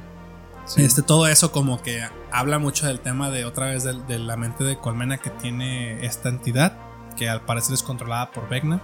Sí. 0.67 0.83
Este, 0.83 1.03
todo 1.03 1.27
eso 1.27 1.51
como 1.51 1.83
que 1.83 2.03
habla 2.33 2.59
mucho 2.59 2.87
del 2.87 3.01
tema 3.01 3.31
de 3.31 3.45
otra 3.45 3.67
vez 3.67 3.85
de, 3.85 4.19
la 4.19 4.37
mente 4.37 4.65
de 4.65 4.79
Colmena 4.79 5.19
que 5.19 5.31
tiene 5.31 6.05
esta 6.05 6.29
entidad. 6.29 6.73
Que 7.17 7.29
al 7.29 7.41
parecer 7.43 7.75
es 7.75 7.83
controlada 7.83 8.31
por 8.31 8.49
Vecna. 8.49 8.81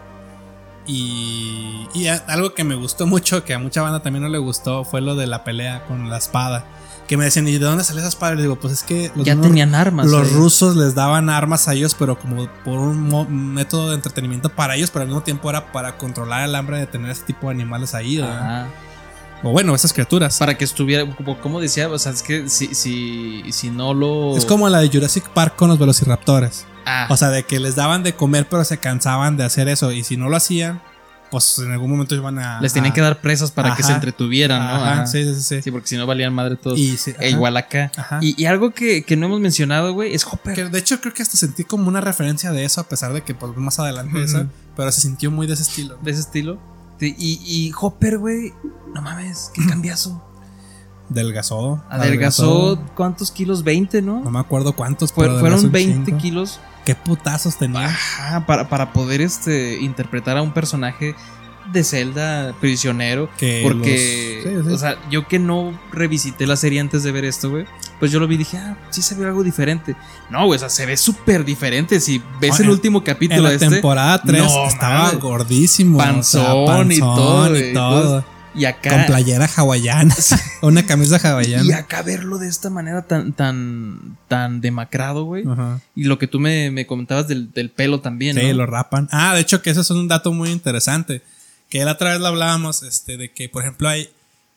Y, 0.87 1.89
y 1.95 2.09
a- 2.09 2.23
algo 2.29 2.53
que 2.55 2.63
me 2.65 2.75
gustó 2.75 3.07
mucho, 3.07 3.45
que 3.45 3.55
a 3.55 3.59
mucha 3.59 3.81
banda 3.83 4.03
también 4.03 4.23
no 4.23 4.29
le 4.29 4.39
gustó, 4.39 4.85
fue 4.85 5.01
lo 5.01 5.15
de 5.17 5.27
la 5.27 5.43
pelea 5.45 5.85
con 5.87 6.11
la 6.11 6.19
espada. 6.19 6.65
Que 7.09 7.17
me 7.17 7.25
decían, 7.25 7.47
¿y 7.49 7.53
de 7.53 7.59
dónde 7.65 7.85
salió 7.85 8.01
esa 8.01 8.09
espada? 8.09 8.35
Y 8.35 8.43
digo, 8.43 8.57
pues 8.57 8.73
es 8.75 8.83
que 8.83 9.11
los 9.15 9.27
ya 9.27 9.35
tenían 9.37 9.75
armas. 9.75 10.07
los 10.07 10.33
rusos 10.33 10.75
les 10.77 10.95
daban 10.95 11.29
armas 11.31 11.69
a 11.69 11.75
ellos, 11.75 11.95
pero 11.99 12.19
como 12.19 12.49
por 12.65 12.79
un 12.79 13.55
método 13.55 13.91
de 13.91 13.95
entretenimiento 13.97 14.49
para 14.51 14.75
ellos, 14.75 14.91
pero 14.91 15.03
al 15.03 15.09
mismo 15.09 15.23
tiempo 15.23 15.49
era 15.51 15.71
para 15.73 15.97
controlar 15.99 16.45
el 16.49 16.55
hambre 16.55 16.79
de 16.79 16.87
tener 16.87 17.11
ese 17.11 17.25
tipo 17.25 17.49
de 17.49 17.55
animales 17.55 17.95
ahí. 17.95 18.21
O 19.45 19.51
bueno, 19.53 19.75
esas 19.75 19.93
criaturas. 19.93 20.39
Para 20.39 20.57
que 20.59 20.65
estuviera, 20.65 21.05
como, 21.43 21.61
decía, 21.61 21.89
o 21.89 21.99
sea, 21.99 22.13
es 22.13 22.23
que 22.23 22.49
si, 22.49 22.75
si, 22.75 23.43
si 23.53 23.71
no 23.71 23.95
lo. 23.95 24.37
Es 24.37 24.45
como 24.47 24.69
la 24.69 24.81
de 24.81 24.89
Jurassic 24.89 25.29
Park 25.29 25.55
con 25.57 25.69
los 25.69 25.79
velociraptores. 25.79 26.67
Ah, 26.87 27.07
O 27.11 27.17
sea, 27.17 27.29
de 27.31 27.45
que 27.45 27.61
les 27.61 27.77
daban 27.77 28.03
de 28.03 28.15
comer, 28.15 28.47
pero 28.49 28.65
se 28.65 28.79
cansaban 28.79 29.37
de 29.37 29.45
hacer 29.45 29.69
eso. 29.69 29.93
Y 29.93 30.03
si 30.03 30.17
no 30.17 30.29
lo 30.29 30.37
hacían, 30.37 30.83
pues 31.31 31.59
en 31.59 31.73
algún 31.73 31.91
momento 31.91 32.15
iban 32.15 32.39
a. 32.39 32.61
les 32.61 32.73
tenían 32.73 32.93
a- 32.93 32.95
que 32.95 33.01
dar 33.01 33.21
presas 33.21 33.51
para 33.53 33.75
que 33.75 33.83
se 33.83 33.93
entretuvieran, 33.93 34.61
¿no? 34.63 34.75
Ajá, 34.77 34.93
Ajá. 34.93 35.07
sí, 35.07 35.25
sí, 35.35 35.43
sí. 35.43 35.63
Sí, 35.63 35.71
porque 35.71 35.89
si 35.89 35.97
no 35.97 36.07
valían 36.07 36.33
madre 36.35 36.57
todos. 36.57 36.79
Y 36.79 36.97
sí, 36.97 37.15
E 37.19 37.31
igual 37.31 37.57
acá. 37.57 37.91
Ajá. 37.97 38.19
Y, 38.23 38.41
y 38.41 38.47
algo 38.47 38.73
que, 38.73 39.03
que 39.05 39.17
no 39.17 39.27
hemos 39.27 39.41
mencionado, 39.41 39.93
güey, 39.93 40.15
es 40.15 40.27
Hopper. 40.27 40.55
Que 40.55 40.65
de 40.67 40.79
hecho 40.79 41.01
creo 41.01 41.13
que 41.15 41.23
hasta 41.23 41.37
sentí 41.37 41.65
como 41.65 41.89
una 41.89 42.01
referencia 42.01 42.51
de 42.53 42.65
eso, 42.65 42.81
a 42.81 42.85
pesar 42.89 43.13
de 43.13 43.23
que 43.23 43.35
pues, 43.35 43.57
más 43.57 43.79
adelante 43.79 44.23
eso, 44.23 44.47
pero 44.77 44.93
se 44.93 45.01
sintió 45.01 45.31
muy 45.31 45.47
de 45.47 45.55
ese 45.55 45.63
estilo. 45.65 45.99
de 46.03 46.11
ese 46.11 46.21
estilo. 46.21 46.59
Sí, 47.01 47.15
y, 47.19 47.41
y 47.45 47.73
Hopper, 47.81 48.19
güey, 48.19 48.53
no 48.95 49.03
mames, 49.03 49.51
qué 49.55 49.67
cambiazo. 49.69 50.23
Delgazó. 51.09 51.83
Adelgazó, 51.91 52.79
¿cuántos 52.97 53.31
kilos? 53.31 53.63
20, 53.63 54.01
No 54.03 54.21
¿no? 54.21 54.31
me 54.31 54.39
acuerdo 54.39 54.75
cuántos, 54.75 55.13
Fue- 55.13 55.27
pero 55.27 55.39
fueron 55.39 55.59
adelgazó 55.59 55.67
un 55.67 55.73
20 55.73 56.05
chingo. 56.11 56.19
kilos. 56.23 56.61
Qué 56.85 56.95
putazos 56.95 57.57
tenía. 57.57 57.87
Ajá, 57.87 58.47
para, 58.47 58.69
para 58.69 58.93
poder 58.93 59.21
este, 59.21 59.81
interpretar 59.81 60.37
a 60.37 60.43
un 60.43 60.53
personaje 60.53 61.15
de 61.73 61.85
Zelda 61.85 62.55
prisionero. 62.61 63.29
Que 63.39 63.61
porque, 63.63 64.43
los- 64.45 64.63
sí, 64.63 64.69
sí. 64.69 64.75
o 64.75 64.79
sea, 64.79 64.97
yo 65.11 65.27
que 65.29 65.39
no 65.39 65.79
revisité 65.93 66.47
la 66.47 66.57
serie 66.57 66.81
antes 66.81 67.03
de 67.03 67.13
ver 67.13 67.25
esto, 67.25 67.51
güey, 67.51 67.67
pues 67.99 68.11
yo 68.13 68.21
lo 68.21 68.27
vi 68.27 68.35
y 68.35 68.39
dije, 68.39 68.59
ah, 68.59 68.77
sí 68.91 69.03
se 69.03 69.15
ve 69.15 69.27
algo 69.27 69.43
diferente. 69.43 69.97
No, 70.31 70.45
güey, 70.47 70.57
o 70.57 70.61
sea, 70.61 70.69
se 70.69 70.87
ve 70.87 70.97
súper 70.97 71.45
diferente. 71.45 72.01
Si 72.01 72.21
ves 72.41 72.53
Ah, 72.53 72.57
el 72.59 72.65
en- 72.65 72.71
último 72.71 72.99
en 72.99 73.05
capítulo 73.05 73.43
la 73.43 73.49
de 73.51 73.55
este, 73.57 73.69
temporada 73.71 74.21
3 74.23 74.43
no 74.43 74.67
estaba 74.69 75.11
gordísimo. 75.13 75.99
o 75.99 76.03
sea, 76.03 76.13
Panzón 76.13 76.93
y 76.93 76.99
todo, 76.99 77.59
y 77.59 77.73
todo. 77.73 78.25
y 78.57 78.65
acá. 78.67 78.91
Con 78.91 79.07
playera 79.07 79.49
hawaiana. 79.57 80.15
Una 80.63 80.85
camisa 80.87 81.19
Y 81.23 81.27
hawaiana. 81.27 81.77
acá 81.79 82.03
verlo 82.03 82.39
de 82.39 82.49
esta 82.49 82.71
manera 82.71 83.03
tan, 83.03 83.33
tan, 83.33 84.17
tan 84.29 84.61
demacrado, 84.61 85.25
güey. 85.25 85.45
Y 85.97 86.05
lo 86.05 86.19
que 86.19 86.27
tú 86.27 86.39
me, 86.41 86.71
me 86.71 86.87
comentabas 86.87 87.27
del, 87.29 87.53
del 87.53 87.71
pelo 87.71 88.01
también, 88.01 88.37
Sí, 88.39 88.47
¿no? 88.49 88.53
lo 88.55 88.67
rapan. 88.67 89.09
Ah, 89.11 89.35
de 89.35 89.41
hecho 89.41 89.61
que 89.63 89.71
eso 89.71 89.81
es 89.81 89.91
un 89.91 90.07
dato 90.09 90.33
muy 90.33 90.51
interesante. 90.51 91.23
Que 91.69 91.85
la 91.85 91.93
otra 91.93 92.11
vez 92.13 92.21
lo 92.21 92.29
hablábamos, 92.29 92.83
este, 92.83 93.17
de 93.17 93.33
que, 93.33 93.49
por 93.49 93.63
ejemplo, 93.63 93.89
hay 93.89 94.09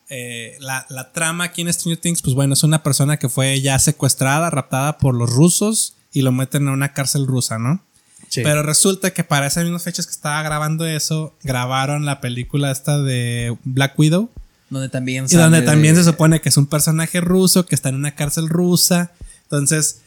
eh, 0.10 0.56
la, 0.60 0.86
la 0.90 1.12
trama 1.12 1.46
aquí 1.46 1.62
en 1.62 1.74
Stranger 1.74 2.00
Things, 2.00 2.22
pues 2.22 2.36
bueno, 2.36 2.54
es 2.54 2.64
una 2.64 2.84
persona 2.84 3.18
que 3.18 3.28
fue 3.30 3.60
ya 3.62 3.78
secuestrada, 3.80 4.50
raptada 4.50 4.98
por 5.00 5.16
los 5.16 5.30
rusos 5.32 5.96
y 6.14 6.22
lo 6.22 6.32
meten 6.32 6.64
en 6.64 6.70
una 6.70 6.94
cárcel 6.94 7.26
rusa, 7.28 7.58
¿no? 7.60 7.84
Sí. 8.30 8.42
Pero 8.44 8.62
resulta 8.64 9.12
que 9.12 9.24
para 9.24 9.48
esas 9.48 9.64
mismas 9.64 9.84
fechas 9.84 10.06
que 10.06 10.12
estaba 10.12 10.42
grabando 10.44 10.86
eso, 10.86 11.34
grabaron 11.44 12.06
la 12.06 12.20
película 12.22 12.72
esta 12.72 13.02
de 13.02 13.58
Black 13.64 13.98
Widow. 13.98 14.30
donde 14.70 14.90
también 14.90 15.26
Y 15.30 15.36
donde 15.36 15.62
también 15.62 15.96
de- 15.96 16.04
se 16.04 16.10
supone 16.10 16.42
que 16.42 16.50
es 16.50 16.58
un 16.58 16.68
personaje 16.68 17.22
ruso 17.22 17.66
que 17.66 17.74
está 17.76 17.90
en 17.90 17.96
una 17.96 18.16
cárcel 18.16 18.50
rusa. 18.50 19.12
Entonces, 19.44 20.02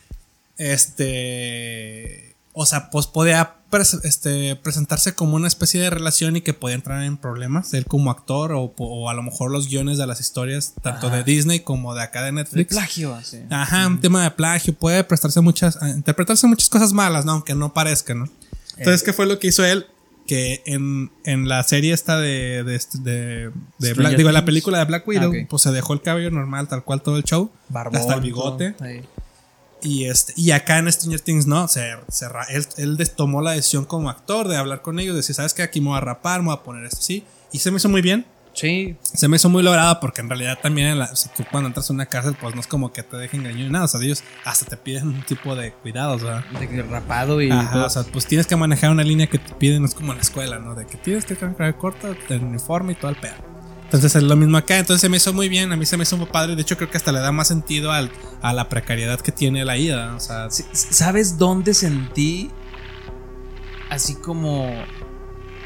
este. 0.58 2.34
O 2.52 2.66
sea, 2.66 2.90
pues 2.90 3.06
podía 3.06 3.54
este, 4.02 4.56
presentarse 4.56 5.14
como 5.14 5.36
una 5.36 5.46
especie 5.48 5.80
de 5.80 5.90
relación 5.90 6.36
y 6.36 6.40
que 6.40 6.54
podía 6.54 6.74
entrar 6.74 7.02
en 7.04 7.16
problemas, 7.16 7.72
él 7.74 7.86
como 7.86 8.10
actor 8.10 8.52
o, 8.52 8.74
o 8.76 9.08
a 9.10 9.14
lo 9.14 9.22
mejor 9.22 9.50
los 9.50 9.68
guiones 9.68 9.96
de 9.98 10.06
las 10.06 10.20
historias, 10.20 10.74
tanto 10.82 11.06
Ajá. 11.06 11.16
de 11.16 11.24
Disney 11.24 11.60
como 11.60 11.94
de 11.94 12.02
acá 12.02 12.20
de 12.20 12.26
de 12.26 12.32
Netflix. 12.32 12.72
plagio, 12.74 13.14
así. 13.14 13.38
Ajá, 13.50 13.86
un 13.86 14.00
tema 14.00 14.22
de 14.24 14.30
plagio, 14.32 14.74
puede 14.74 15.02
prestarse 15.04 15.40
muchas, 15.40 15.80
a 15.82 15.88
interpretarse 15.90 16.46
muchas 16.46 16.68
cosas 16.68 16.92
malas, 16.92 17.24
¿no? 17.24 17.32
Aunque 17.32 17.54
no 17.54 17.72
parezca, 17.72 18.14
¿no? 18.14 18.28
Entonces, 18.76 19.02
¿qué 19.02 19.12
fue 19.12 19.26
lo 19.26 19.38
que 19.38 19.48
hizo 19.48 19.64
él? 19.64 19.86
Que 20.26 20.62
en, 20.66 21.10
en 21.24 21.48
la 21.48 21.62
serie 21.64 21.92
esta 21.92 22.18
de, 22.18 22.62
de, 22.62 22.76
este- 22.76 22.98
de, 22.98 23.50
de 23.78 23.94
Black, 23.94 24.16
digo, 24.16 24.30
la 24.30 24.44
película 24.44 24.78
de 24.78 24.84
Black 24.84 25.06
Widow, 25.08 25.32
Ah, 25.34 25.42
ok. 25.42 25.48
pues 25.50 25.62
se 25.62 25.72
dejó 25.72 25.92
el 25.92 26.02
cabello 26.02 26.30
normal, 26.30 26.68
tal 26.68 26.84
cual 26.84 27.02
todo 27.02 27.16
el 27.16 27.24
show, 27.24 27.50
Barbón, 27.68 27.96
hasta 28.00 28.14
el 28.14 28.20
bigote. 28.20 28.72
todo. 28.72 28.88
Y, 29.82 30.04
este, 30.04 30.32
y 30.36 30.50
acá 30.50 30.78
en 30.78 30.90
Stranger 30.92 31.20
Things, 31.20 31.46
no, 31.46 31.66
se, 31.68 31.94
se 32.08 32.26
él, 32.50 32.66
él 32.98 33.10
tomó 33.10 33.40
la 33.40 33.52
decisión 33.52 33.84
como 33.84 34.10
actor 34.10 34.46
de 34.48 34.56
hablar 34.56 34.82
con 34.82 34.98
ellos, 34.98 35.14
de 35.14 35.18
decir, 35.20 35.34
¿sabes 35.34 35.54
qué? 35.54 35.62
Aquí 35.62 35.80
me 35.80 35.88
voy 35.88 35.96
a 35.96 36.00
rapar, 36.00 36.40
me 36.40 36.46
voy 36.46 36.54
a 36.56 36.62
poner 36.62 36.84
esto 36.84 36.98
así. 36.98 37.24
Y 37.52 37.58
se 37.58 37.70
me 37.70 37.78
hizo 37.78 37.88
muy 37.88 38.02
bien. 38.02 38.26
Sí. 38.52 38.96
Se 39.02 39.28
me 39.28 39.36
hizo 39.36 39.48
muy 39.48 39.62
logrado 39.62 40.00
porque 40.00 40.20
en 40.20 40.28
realidad 40.28 40.58
también 40.60 40.88
en 40.88 40.98
la- 40.98 41.14
si 41.14 41.28
tú 41.30 41.44
cuando 41.50 41.68
entras 41.68 41.88
a 41.88 41.92
una 41.92 42.06
cárcel, 42.06 42.36
pues 42.38 42.52
no 42.54 42.60
es 42.60 42.66
como 42.66 42.92
que 42.92 43.02
te 43.04 43.16
dejen 43.16 43.40
engañar 43.40 43.60
ni 43.64 43.70
nada. 43.70 43.84
O 43.84 43.88
sea, 43.88 44.00
ellos 44.02 44.24
hasta 44.44 44.66
te 44.66 44.76
piden 44.76 45.06
un 45.08 45.22
tipo 45.22 45.54
de 45.54 45.72
cuidados, 45.72 46.22
¿verdad? 46.24 46.44
De 46.58 46.68
que 46.68 46.82
rapado 46.82 47.40
y 47.40 47.50
Ajá, 47.50 47.72
todo. 47.72 47.86
o 47.86 47.90
sea, 47.90 48.02
pues 48.02 48.26
tienes 48.26 48.46
que 48.48 48.56
manejar 48.56 48.90
una 48.90 49.04
línea 49.04 49.28
que 49.28 49.38
te 49.38 49.54
piden, 49.54 49.82
no 49.82 49.88
es 49.88 49.94
como 49.94 50.10
en 50.12 50.18
la 50.18 50.22
escuela, 50.22 50.58
¿no? 50.58 50.74
De 50.74 50.84
que 50.84 50.98
tienes 50.98 51.24
que 51.24 51.36
traer 51.36 51.76
corto, 51.76 52.16
el 52.28 52.42
uniforme 52.42 52.92
y 52.92 52.96
todo 52.96 53.10
el 53.12 53.16
pedo. 53.16 53.34
Entonces 53.90 54.14
es 54.14 54.22
lo 54.22 54.36
mismo 54.36 54.56
acá, 54.56 54.78
entonces 54.78 55.00
se 55.00 55.08
me 55.08 55.16
hizo 55.16 55.32
muy 55.32 55.48
bien, 55.48 55.72
a 55.72 55.76
mí 55.76 55.84
se 55.84 55.96
me 55.96 56.04
hizo 56.04 56.16
muy 56.16 56.26
padre, 56.26 56.54
de 56.54 56.62
hecho 56.62 56.76
creo 56.76 56.88
que 56.88 56.96
hasta 56.96 57.10
le 57.10 57.18
da 57.18 57.32
más 57.32 57.48
sentido 57.48 57.90
al, 57.90 58.12
a 58.40 58.52
la 58.52 58.68
precariedad 58.68 59.18
que 59.20 59.32
tiene 59.32 59.64
la 59.64 59.76
ida, 59.76 60.14
o 60.14 60.20
sea, 60.20 60.46
¿Sabes 60.48 61.38
dónde 61.38 61.74
sentí 61.74 62.52
así 63.88 64.14
como 64.14 64.72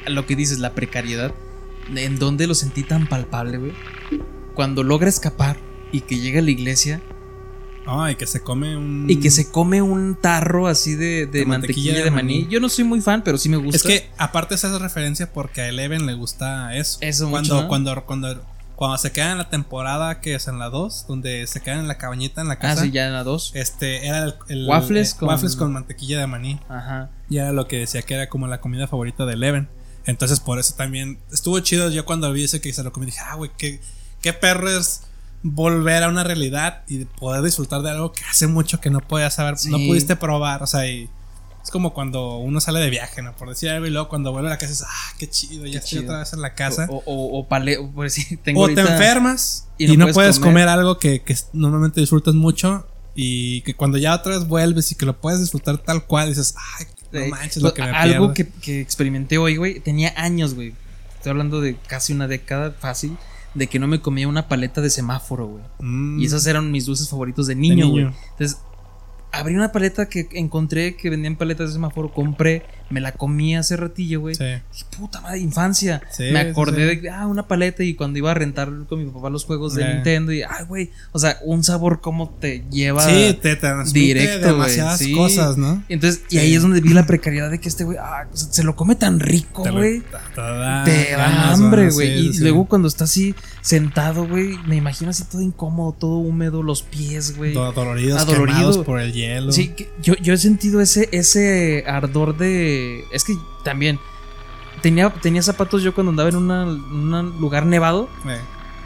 lo 0.06 0.24
que 0.24 0.36
dices, 0.36 0.58
la 0.58 0.74
precariedad? 0.74 1.34
¿En 1.94 2.18
dónde 2.18 2.46
lo 2.46 2.54
sentí 2.54 2.82
tan 2.82 3.08
palpable, 3.08 3.58
güey? 3.58 3.74
Cuando 4.54 4.82
logra 4.84 5.10
escapar 5.10 5.58
y 5.92 6.00
que 6.00 6.18
llega 6.18 6.38
a 6.40 6.42
la 6.42 6.50
iglesia 6.50 7.02
ay, 7.86 8.16
que 8.16 8.26
se 8.26 8.40
come 8.42 8.76
un... 8.76 9.06
y 9.08 9.16
que 9.20 9.30
se 9.30 9.50
come 9.50 9.82
un 9.82 10.16
tarro 10.20 10.66
así 10.66 10.94
de, 10.94 11.26
de 11.26 11.40
De 11.40 11.46
mantequilla, 11.46 11.92
mantequilla 11.92 12.04
de 12.04 12.10
maní. 12.10 12.38
maní. 12.40 12.48
Yo 12.52 12.60
no 12.60 12.68
soy 12.68 12.84
muy 12.84 13.00
fan, 13.00 13.22
pero 13.24 13.38
sí 13.38 13.48
me 13.48 13.56
gusta. 13.56 13.76
Es 13.76 13.82
que 13.82 14.08
aparte 14.18 14.56
se 14.56 14.66
hace 14.66 14.78
referencia 14.78 15.32
porque 15.32 15.60
a 15.62 15.68
Eleven 15.68 16.06
le 16.06 16.14
gusta 16.14 16.74
eso. 16.76 16.98
Eso 17.00 17.30
cuando, 17.30 17.54
mucho, 17.54 17.62
¿no? 17.62 17.68
cuando, 17.68 18.04
cuando, 18.06 18.44
cuando 18.76 18.98
se 18.98 19.12
queda 19.12 19.32
en 19.32 19.38
la 19.38 19.48
temporada 19.50 20.20
que 20.20 20.34
es 20.34 20.48
en 20.48 20.58
la 20.58 20.68
2, 20.70 21.06
donde 21.08 21.46
se 21.46 21.60
quedan 21.60 21.80
en 21.80 21.88
la 21.88 21.98
cabañita 21.98 22.40
en 22.40 22.48
la 22.48 22.54
Ah, 22.54 22.58
casa. 22.58 22.82
sí, 22.82 22.90
ya 22.90 23.06
en 23.06 23.12
la 23.12 23.22
2. 23.24 23.52
Este 23.54 24.06
era 24.06 24.24
el, 24.24 24.34
el- 24.48 24.66
Waffles 24.68 25.12
eh, 25.12 25.16
con- 25.18 25.28
waffles 25.28 25.56
con 25.56 25.72
mantequilla 25.72 26.18
de 26.20 26.26
maní. 26.26 26.60
Ajá. 26.68 27.10
Y 27.30 27.38
era 27.38 27.52
lo 27.52 27.68
que 27.68 27.78
decía 27.78 28.02
que 28.02 28.14
era 28.14 28.28
como 28.28 28.46
la 28.46 28.60
comida 28.60 28.86
favorita 28.86 29.26
de 29.26 29.34
Eleven. 29.34 29.68
Entonces, 30.06 30.38
por 30.40 30.58
eso 30.58 30.74
también 30.76 31.18
estuvo 31.32 31.58
chido. 31.60 31.88
Yo 31.90 32.04
cuando 32.04 32.30
vi 32.32 32.44
ese 32.44 32.60
que 32.60 32.72
se 32.74 32.82
lo 32.82 32.92
comí, 32.92 33.06
dije, 33.06 33.20
ah, 33.24 33.36
güey, 33.36 33.50
qué, 33.56 33.80
qué 34.20 34.32
perro 34.34 34.68
es 34.68 35.02
volver 35.46 36.02
a 36.02 36.08
una 36.08 36.24
realidad 36.24 36.82
y 36.88 37.04
poder 37.04 37.42
disfrutar 37.42 37.82
de 37.82 37.90
algo 37.90 38.12
que 38.12 38.24
hace 38.24 38.46
mucho 38.46 38.80
que 38.80 38.88
no 38.90 39.00
podías 39.00 39.34
saber, 39.34 39.54
no 39.68 39.76
pudiste 39.78 40.16
probar. 40.16 40.62
O 40.62 40.66
sea, 40.66 40.88
y 40.88 41.08
es 41.62 41.70
como 41.70 41.92
cuando 41.94 42.38
uno 42.38 42.60
sale 42.60 42.80
de 42.80 42.88
viaje, 42.90 43.20
¿no? 43.22 43.36
Por 43.36 43.50
decir 43.50 43.68
algo, 43.70 43.86
y 43.86 43.90
luego 43.90 44.08
cuando 44.08 44.32
vuelve 44.32 44.48
a 44.48 44.52
la 44.52 44.58
casa 44.58 44.70
dices, 44.72 44.86
ah, 44.88 45.12
qué 45.18 45.28
chido, 45.28 45.66
ya 45.66 45.78
estoy 45.80 46.00
chido. 46.00 46.04
otra 46.04 46.18
vez 46.20 46.32
en 46.32 46.40
la 46.40 46.54
casa. 46.54 46.86
O, 46.90 47.02
o, 47.04 47.38
o 47.38 47.46
pale- 47.46 47.76
o 47.78 47.90
por 47.92 48.04
decir, 48.04 48.38
tengo 48.42 48.62
O 48.62 48.68
te 48.68 48.80
enfermas 48.80 49.68
y 49.78 49.84
y 49.92 49.96
no 49.96 50.04
puedes 50.06 50.14
puedes 50.14 50.38
comer. 50.38 50.52
comer, 50.64 50.68
algo 50.68 50.98
que, 50.98 51.20
que 51.22 51.36
normalmente 51.52 52.00
disfrutas 52.00 52.34
mucho 52.34 52.86
y 53.14 53.60
que 53.62 53.74
cuando 53.74 53.98
ya 53.98 54.14
otra 54.14 54.36
vez 54.36 54.48
vuelves 54.48 54.90
y 54.92 54.94
que 54.94 55.04
lo 55.06 55.20
puedes 55.20 55.40
disfrutar 55.40 55.78
tal 55.78 56.04
cual, 56.06 56.30
dices, 56.30 56.54
ay, 56.78 56.86
no 57.12 57.26
manches 57.28 57.62
lo 57.62 57.72
que 57.74 57.82
me 57.82 57.90
algo 57.90 58.32
pierdo". 58.32 58.52
que, 58.54 58.60
que 58.60 58.80
experimenté 58.80 59.36
hoy, 59.38 59.56
güey. 59.56 59.78
Tenía 59.80 60.12
años, 60.16 60.54
güey. 60.54 60.74
Estoy 61.16 61.30
hablando 61.30 61.60
de 61.60 61.76
casi 61.86 62.12
una 62.12 62.26
década 62.28 62.72
fácil. 62.72 63.16
De 63.54 63.68
que 63.68 63.78
no 63.78 63.86
me 63.86 64.00
comía 64.00 64.26
una 64.28 64.48
paleta 64.48 64.80
de 64.80 64.90
semáforo, 64.90 65.46
güey. 65.46 65.64
Mm. 65.80 66.20
Y 66.20 66.26
esos 66.26 66.46
eran 66.46 66.70
mis 66.70 66.86
dulces 66.86 67.08
favoritos 67.08 67.46
de 67.46 67.54
niño, 67.54 67.88
güey. 67.88 68.06
Entonces, 68.32 68.58
abrí 69.32 69.54
una 69.54 69.72
paleta 69.72 70.08
que 70.08 70.28
encontré 70.32 70.96
que 70.96 71.10
vendían 71.10 71.36
paletas 71.36 71.68
de 71.68 71.74
semáforo. 71.74 72.12
Compré, 72.12 72.64
me 72.94 73.00
la 73.00 73.10
comí 73.12 73.56
hace 73.56 73.76
ratillo, 73.76 74.20
güey. 74.20 74.36
Sí. 74.36 74.44
Dije, 74.44 74.84
puta 74.96 75.20
madre, 75.20 75.40
infancia. 75.40 76.00
Sí, 76.12 76.24
me 76.32 76.38
acordé 76.38 76.94
sí. 76.94 77.00
de, 77.00 77.10
ah, 77.10 77.26
una 77.26 77.48
paleta 77.48 77.82
y 77.82 77.94
cuando 77.94 78.18
iba 78.18 78.30
a 78.30 78.34
rentar 78.34 78.70
con 78.88 79.04
mi 79.04 79.10
papá 79.10 79.30
los 79.30 79.44
juegos 79.44 79.74
de. 79.74 79.84
Nintendo 79.94 80.32
y, 80.32 80.42
ay, 80.42 80.64
güey, 80.68 80.90
o 81.12 81.18
sea, 81.18 81.38
un 81.42 81.64
sabor 81.64 82.00
como 82.00 82.30
te 82.30 82.64
lleva 82.70 83.02
Sí, 83.02 83.36
te 83.42 83.58
directo, 83.92 84.46
demasiadas 84.46 85.02
cosas, 85.14 85.56
¿no? 85.58 85.82
Entonces, 85.88 86.22
y 86.30 86.38
ahí 86.38 86.54
es 86.54 86.62
donde 86.62 86.80
vi 86.80 86.90
la 86.90 87.06
precariedad 87.06 87.50
de 87.50 87.58
que 87.60 87.68
este 87.68 87.82
güey, 87.84 87.98
ah, 88.00 88.28
o 88.32 88.36
sea, 88.36 88.52
se 88.52 88.62
lo 88.62 88.76
come 88.76 88.94
tan 88.94 89.18
rico, 89.20 89.64
güey. 89.70 90.00
te- 90.00 90.40
da 90.40 90.84
Te 90.84 91.10
da 91.12 91.16
ganas, 91.18 91.58
hambre, 91.58 91.90
güey. 91.90 92.28
Y 92.28 92.38
luego 92.38 92.66
cuando 92.66 92.86
está 92.88 93.04
así 93.04 93.34
sentado, 93.60 94.26
güey, 94.28 94.56
me 94.66 94.76
imagino 94.76 95.10
así 95.10 95.24
todo 95.24 95.42
incómodo, 95.42 95.92
todo 95.92 96.18
húmedo, 96.18 96.62
los 96.62 96.82
pies, 96.82 97.36
güey. 97.36 97.52
Do- 97.54 97.72
doloridos, 97.72 98.20
Adolorido. 98.22 98.46
quemados 98.58 98.78
por 98.78 99.00
el 99.00 99.12
hielo. 99.12 99.50
Sí, 99.52 99.68
que 99.68 99.88
yo, 100.02 100.14
yo 100.16 100.34
he 100.34 100.38
sentido 100.38 100.80
ese, 100.80 101.08
ese 101.12 101.84
ardor 101.86 102.36
de. 102.36 102.83
Es 103.10 103.24
que 103.24 103.38
también. 103.62 103.98
Tenía, 104.82 105.08
tenía 105.10 105.40
zapatos 105.42 105.82
yo 105.82 105.94
cuando 105.94 106.10
andaba 106.10 106.28
en 106.30 106.36
un 106.36 107.34
lugar 107.40 107.64
nevado 107.64 108.08
Eh, 108.26 108.40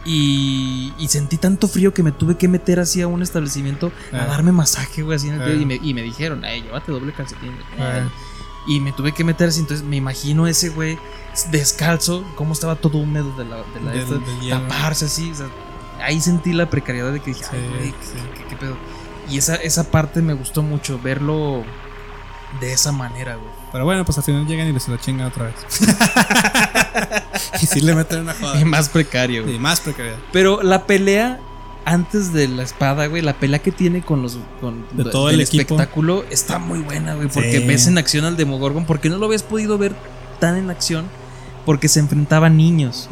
y, 0.04 0.92
y 0.98 1.08
sentí 1.08 1.38
tanto 1.38 1.66
frío 1.66 1.92
que 1.92 2.02
me 2.02 2.12
tuve 2.12 2.36
que 2.36 2.46
meter 2.46 2.78
así 2.78 3.00
a 3.02 3.06
un 3.08 3.22
establecimiento 3.22 3.90
a 4.12 4.16
Eh. 4.16 4.26
darme 4.28 4.52
masaje, 4.52 5.02
güey, 5.02 5.16
así 5.16 5.28
en 5.28 5.34
el 5.34 5.42
pie, 5.44 5.54
Eh. 5.54 5.62
y, 5.62 5.66
me, 5.66 5.74
y 5.82 5.94
me 5.94 6.02
dijeron, 6.02 6.44
ay, 6.44 6.62
llévate 6.62 6.92
doble 6.92 7.12
calcetín. 7.12 7.52
Y 8.66 8.80
me 8.80 8.92
tuve 8.92 9.12
que 9.12 9.24
meter 9.24 9.48
así, 9.48 9.60
entonces 9.60 9.84
me 9.84 9.96
imagino 9.96 10.46
ese 10.46 10.68
güey 10.68 10.98
descalzo, 11.50 12.22
cómo 12.36 12.52
estaba 12.52 12.76
todo 12.76 12.98
húmedo 12.98 13.34
de 13.36 13.44
la, 13.46 13.56
de 13.56 13.80
la 13.82 13.94
esta, 13.94 14.58
taparse 14.68 15.06
así, 15.06 15.30
o 15.30 15.34
sea, 15.34 15.46
ahí 16.02 16.20
sentí 16.20 16.52
la 16.52 16.68
precariedad 16.68 17.12
de 17.12 17.20
que 17.20 17.30
dije, 17.32 17.44
ay, 17.50 17.68
güey, 17.70 17.88
sí. 17.90 17.94
¿qué, 18.34 18.42
qué- 18.42 18.48
qué 18.50 18.56
pedo? 18.56 18.76
Y 19.30 19.38
esa, 19.38 19.56
esa 19.56 19.90
parte 19.90 20.20
me 20.20 20.34
gustó 20.34 20.62
mucho, 20.62 20.98
verlo 21.02 21.64
de 22.60 22.72
esa 22.72 22.92
manera, 22.92 23.36
güey. 23.36 23.57
Pero 23.72 23.84
bueno, 23.84 24.04
pues 24.04 24.16
al 24.18 24.24
final 24.24 24.46
llegan 24.46 24.74
y 24.74 24.80
se 24.80 24.90
lo 24.90 24.96
chingan 24.96 25.26
otra 25.28 25.44
vez. 25.46 25.54
y 27.62 27.66
sí 27.66 27.80
le 27.80 27.94
meten 27.94 28.20
una 28.20 28.34
joda. 28.34 28.60
Y 28.60 28.64
más 28.64 28.88
precario, 28.88 29.44
güey. 29.44 29.56
Y 29.56 29.58
más 29.58 29.80
precariedad. 29.80 30.18
Pero 30.32 30.62
la 30.62 30.86
pelea 30.86 31.38
antes 31.84 32.32
de 32.32 32.48
la 32.48 32.62
espada, 32.62 33.06
güey, 33.06 33.22
la 33.22 33.34
pelea 33.34 33.60
que 33.60 33.72
tiene 33.72 34.02
con 34.02 34.22
los 34.22 34.38
con 34.60 34.84
De 34.92 35.04
todo 35.04 35.28
del 35.28 35.36
el 35.36 35.40
equipo. 35.46 35.62
espectáculo 35.62 36.24
está 36.30 36.58
muy 36.58 36.80
buena, 36.80 37.14
güey, 37.14 37.28
porque 37.28 37.60
Sí. 37.60 37.66
ves 37.66 37.86
en 37.86 37.96
acción 37.98 38.24
al 38.24 38.36
Demogorgon, 38.36 38.84
porque 38.84 39.08
no 39.08 39.16
lo 39.18 39.26
habías 39.26 39.42
podido 39.42 39.78
ver 39.78 39.94
tan 40.38 40.56
en 40.56 40.70
acción 40.70 41.06
porque 41.64 41.88
se 41.88 42.00
enfrentaban 42.00 42.56
niños 42.56 43.08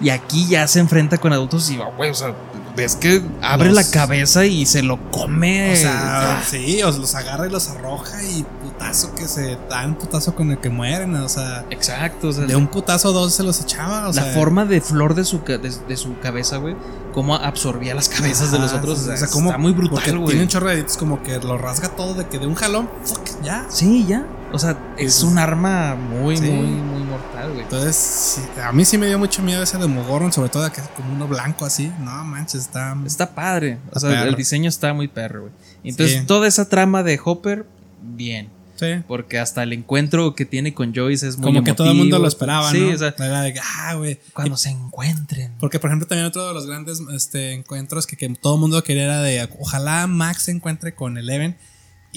y 0.00 0.10
aquí 0.10 0.46
ya 0.48 0.66
se 0.68 0.80
enfrenta 0.80 1.18
con 1.18 1.32
adultos 1.32 1.70
y 1.70 1.78
güey, 1.96 2.10
o 2.10 2.14
sea, 2.14 2.34
ves 2.76 2.94
que 2.94 3.22
abre 3.40 3.68
Los- 3.72 3.76
la 3.76 3.90
cabeza 3.90 4.44
y 4.44 4.66
se 4.66 4.82
lo 4.82 4.98
come. 5.10 5.72
O 5.72 5.76
sea, 5.76 6.42
sí, 6.46 6.82
os 6.82 6.98
los 6.98 7.14
agarra 7.14 7.46
y 7.46 7.50
los 7.50 7.68
arroja 7.70 8.22
y 8.22 8.44
putazo 8.62 9.14
que 9.14 9.26
se 9.26 9.56
dan 9.70 9.94
putazo 9.96 10.34
con 10.34 10.50
el 10.50 10.58
que 10.58 10.68
mueren. 10.68 11.14
O 11.16 11.28
sea, 11.30 11.64
exacto, 11.70 12.28
o 12.28 12.32
sea, 12.32 12.44
de 12.44 12.54
un 12.54 12.66
putazo 12.66 13.12
dos 13.12 13.32
se 13.34 13.42
los 13.42 13.60
echaba. 13.62 14.02
O 14.08 14.12
la 14.12 14.24
sea, 14.24 14.32
forma 14.34 14.66
de 14.66 14.82
flor 14.82 15.14
de 15.14 15.24
su, 15.24 15.38
de, 15.38 15.58
de 15.58 15.96
su 15.96 16.18
cabeza, 16.20 16.58
güey, 16.58 16.76
cómo 17.14 17.34
absorbía 17.34 17.94
las 17.94 18.10
cabezas 18.10 18.52
de 18.52 18.58
los 18.58 18.74
otros. 18.74 19.06
o 19.08 19.12
o 19.12 19.16
sea, 19.16 19.28
como- 19.28 19.48
está 19.50 19.58
muy 19.58 19.72
brutal, 19.72 20.18
güey. 20.18 20.26
Tiene 20.28 20.42
un 20.42 20.48
chorro 20.48 20.68
de 20.68 20.84
como 20.98 21.22
que 21.22 21.38
lo 21.38 21.56
rasga 21.56 21.88
todo 21.88 22.12
de 22.12 22.26
que 22.28 22.38
de 22.38 22.46
un 22.46 22.56
jalón, 22.56 22.90
fuck, 23.04 23.22
ya. 23.42 23.64
Sí, 23.70 24.04
ya. 24.06 24.26
O 24.52 24.58
sea, 24.58 24.78
es 24.96 25.22
un 25.22 25.38
arma 25.38 25.94
muy, 25.96 26.36
Sí. 26.36 26.44
muy, 26.50 26.66
muy 26.66 27.02
mortal, 27.02 27.50
güey. 27.50 27.62
Entonces, 27.62 27.96
sí, 27.96 28.60
a 28.60 28.72
mí 28.72 28.84
sí 28.84 28.96
me 28.96 29.06
dio 29.06 29.18
mucho 29.18 29.42
miedo 29.42 29.62
ese 29.62 29.76
Demogorgon, 29.76 30.32
sobre 30.32 30.48
todo 30.48 30.70
que 30.72 30.80
es 30.80 30.88
como 30.88 31.12
uno 31.12 31.26
blanco 31.26 31.64
así. 31.64 31.90
No 32.00 32.24
manches, 32.24 32.62
está. 32.62 32.96
Está 33.04 33.34
padre. 33.34 33.78
O 33.92 33.98
sea, 34.00 34.10
perro. 34.10 34.28
el 34.28 34.34
diseño 34.36 34.68
está 34.68 34.94
muy 34.94 35.08
perro, 35.08 35.42
güey. 35.42 35.52
Entonces, 35.84 36.20
Sí. 36.20 36.26
toda 36.26 36.46
esa 36.48 36.68
trama 36.68 37.02
de 37.02 37.20
Hopper, 37.22 37.66
bien. 38.02 38.48
Sí. 38.76 38.86
Porque 39.08 39.38
hasta 39.38 39.62
el 39.62 39.72
encuentro 39.72 40.34
que 40.34 40.44
tiene 40.44 40.74
con 40.74 40.94
Joyce 40.94 41.26
es 41.26 41.38
muy 41.38 41.46
Como 41.46 41.64
que 41.64 41.72
todo 41.72 41.90
el 41.90 41.96
mundo 41.96 42.18
lo 42.18 42.28
esperaba, 42.28 42.70
Sí, 42.70 42.80
¿no? 42.80 42.94
o 42.94 42.98
sea, 42.98 43.14
Era 43.18 43.40
de 43.40 43.54
ah, 43.80 43.94
güey. 43.94 44.20
cuando 44.34 44.56
se 44.58 44.68
encuentren. 44.68 45.52
Porque, 45.58 45.78
por 45.80 45.88
ejemplo, 45.88 46.06
también 46.06 46.26
otro 46.26 46.46
de 46.46 46.52
los 46.52 46.66
grandes 46.66 47.00
este, 47.14 47.52
encuentros 47.54 48.06
que, 48.06 48.16
que 48.18 48.28
todo 48.28 48.56
el 48.56 48.60
mundo 48.60 48.82
quería 48.84 49.04
era 49.04 49.22
de 49.22 49.48
ojalá 49.58 50.06
Max 50.06 50.42
se 50.44 50.50
encuentre 50.50 50.94
con 50.94 51.16
Eleven 51.16 51.56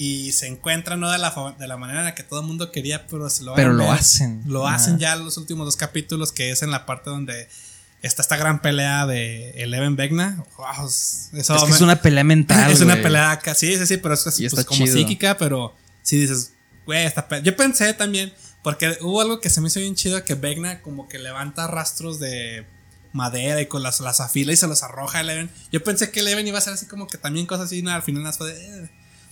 y 0.02 0.32
se 0.32 0.46
encuentra 0.46 0.96
no 0.96 1.10
de 1.10 1.18
la, 1.18 1.54
de 1.58 1.68
la 1.68 1.76
manera 1.76 1.98
en 1.98 2.04
la 2.06 2.14
que 2.14 2.22
todo 2.22 2.40
el 2.40 2.46
mundo 2.46 2.72
quería, 2.72 3.06
pero 3.06 3.28
se 3.28 3.44
lo 3.44 3.54
Pero 3.54 3.74
lo 3.74 3.92
hacen. 3.92 4.42
Lo 4.46 4.66
hacen 4.66 4.98
ya 4.98 5.12
en 5.12 5.26
los 5.26 5.36
últimos 5.36 5.66
dos 5.66 5.76
capítulos, 5.76 6.32
que 6.32 6.50
es 6.50 6.62
en 6.62 6.70
la 6.70 6.86
parte 6.86 7.10
donde 7.10 7.46
está 8.00 8.22
esta 8.22 8.38
gran 8.38 8.62
pelea 8.62 9.04
de 9.06 9.50
Eleven 9.62 9.96
Vecna. 9.96 10.42
Wow, 10.56 10.86
eso 10.86 11.30
Es 11.34 11.48
que 11.48 11.68
me- 11.68 11.76
es 11.76 11.82
una 11.82 12.00
pelea 12.00 12.24
mental. 12.24 12.70
es 12.72 12.80
una 12.80 12.96
pelea 13.02 13.30
acá, 13.32 13.54
sí, 13.54 13.76
sí, 13.76 13.86
sí, 13.86 13.98
pero 13.98 14.14
es 14.14 14.22
pues, 14.22 14.40
está 14.40 14.64
como 14.64 14.86
psíquica, 14.86 15.36
pero 15.36 15.74
sí 16.00 16.18
dices, 16.18 16.54
güey, 16.86 17.04
esta 17.04 17.28
pelea. 17.28 17.44
Yo 17.44 17.54
pensé 17.54 17.92
también, 17.92 18.32
porque 18.62 18.96
hubo 19.02 19.20
algo 19.20 19.42
que 19.42 19.50
se 19.50 19.60
me 19.60 19.68
hizo 19.68 19.80
bien 19.80 19.96
chido, 19.96 20.24
que 20.24 20.34
Vecna 20.34 20.80
como 20.80 21.10
que 21.10 21.18
levanta 21.18 21.66
rastros 21.66 22.18
de 22.20 22.64
madera 23.12 23.60
y 23.60 23.66
con 23.66 23.82
las, 23.82 24.00
las 24.00 24.20
afila 24.20 24.54
y 24.54 24.56
se 24.56 24.66
los 24.66 24.82
arroja 24.82 25.18
a 25.18 25.20
Eleven. 25.20 25.50
Yo 25.70 25.84
pensé 25.84 26.10
que 26.10 26.20
Eleven 26.20 26.46
iba 26.46 26.56
a 26.56 26.62
ser 26.62 26.72
así 26.72 26.86
como 26.86 27.06
que 27.06 27.18
también 27.18 27.44
cosas 27.44 27.66
así, 27.66 27.82
no, 27.82 27.90
al 27.90 28.02
final 28.02 28.22
las 28.22 28.38
fue 28.38 28.54
de... 28.54 28.84
eh. 28.84 28.90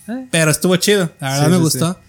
Eh. 0.09 0.27
Pero 0.31 0.51
estuvo 0.51 0.75
chido, 0.77 1.13
la 1.21 1.31
verdad 1.31 1.45
Sí, 1.45 1.51
me 1.51 1.57
sí, 1.57 1.63
gustó. 1.63 2.01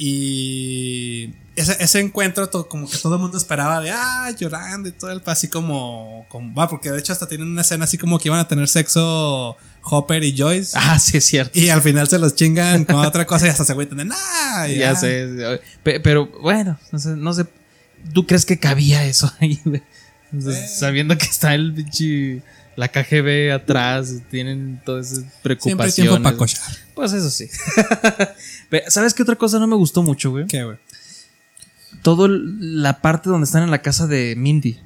Y 0.00 1.34
ese, 1.56 1.76
ese 1.82 1.98
encuentro, 2.00 2.48
to- 2.48 2.68
como 2.68 2.88
que 2.88 2.96
todo 2.98 3.16
el 3.16 3.20
mundo 3.20 3.36
esperaba 3.36 3.80
de, 3.80 3.90
ah, 3.90 4.30
llorando 4.38 4.88
y 4.88 4.92
todo 4.92 5.10
el 5.10 5.20
así 5.26 5.48
como, 5.48 6.24
como, 6.28 6.54
va, 6.54 6.68
porque 6.68 6.90
de 6.92 7.00
hecho 7.00 7.12
hasta 7.12 7.26
tienen 7.26 7.48
una 7.48 7.62
escena 7.62 7.84
así 7.84 7.98
como 7.98 8.18
que 8.18 8.28
iban 8.28 8.38
a 8.38 8.46
tener 8.46 8.68
sexo 8.68 9.56
Hopper 9.82 10.22
y 10.22 10.36
Joyce. 10.38 10.72
Ah, 10.78 10.98
sí, 11.00 11.16
es 11.18 11.24
cierto. 11.24 11.58
Y 11.58 11.68
al 11.70 11.82
final 11.82 12.06
se 12.08 12.18
los 12.18 12.34
chingan 12.36 12.84
con 12.84 12.96
otra 13.04 13.26
cosa 13.26 13.46
y 13.46 13.50
hasta 13.50 13.64
se 13.64 13.72
agüitan 13.72 13.98
de, 13.98 14.04
nah, 14.04 14.66
ya 14.68 14.94
sé. 14.94 15.60
Pe- 15.82 15.98
Pero 16.00 16.26
bueno, 16.40 16.78
no 16.92 16.98
sé, 17.00 17.10
no 17.10 17.32
sé. 17.32 17.46
¿Tú 18.12 18.24
crees 18.26 18.44
que 18.46 18.58
cabía 18.58 19.04
eso 19.04 19.32
ahí, 19.40 19.60
Eh. 20.30 20.68
Sabiendo 20.78 21.16
que 21.16 21.24
está 21.24 21.54
el 21.54 21.72
pinche. 21.72 22.42
La 22.78 22.86
KGB 22.86 23.50
atrás, 23.52 24.22
tienen 24.30 24.80
todas 24.84 25.06
esas 25.06 25.18
Siempre 25.18 25.40
preocupaciones. 25.56 25.94
tiempo 25.94 26.22
para 26.22 26.36
cochar. 26.36 26.62
Pues 26.94 27.12
eso 27.12 27.28
sí. 27.28 27.48
¿Sabes 28.86 29.14
qué 29.14 29.24
otra 29.24 29.34
cosa 29.34 29.58
no 29.58 29.66
me 29.66 29.74
gustó 29.74 30.00
mucho, 30.04 30.30
güey? 30.30 30.46
¿Qué, 30.46 30.62
güey? 30.62 30.76
Todo 32.02 32.28
la 32.28 33.00
parte 33.00 33.30
donde 33.30 33.46
están 33.46 33.64
en 33.64 33.72
la 33.72 33.82
casa 33.82 34.06
de 34.06 34.36
Mindy. 34.36 34.78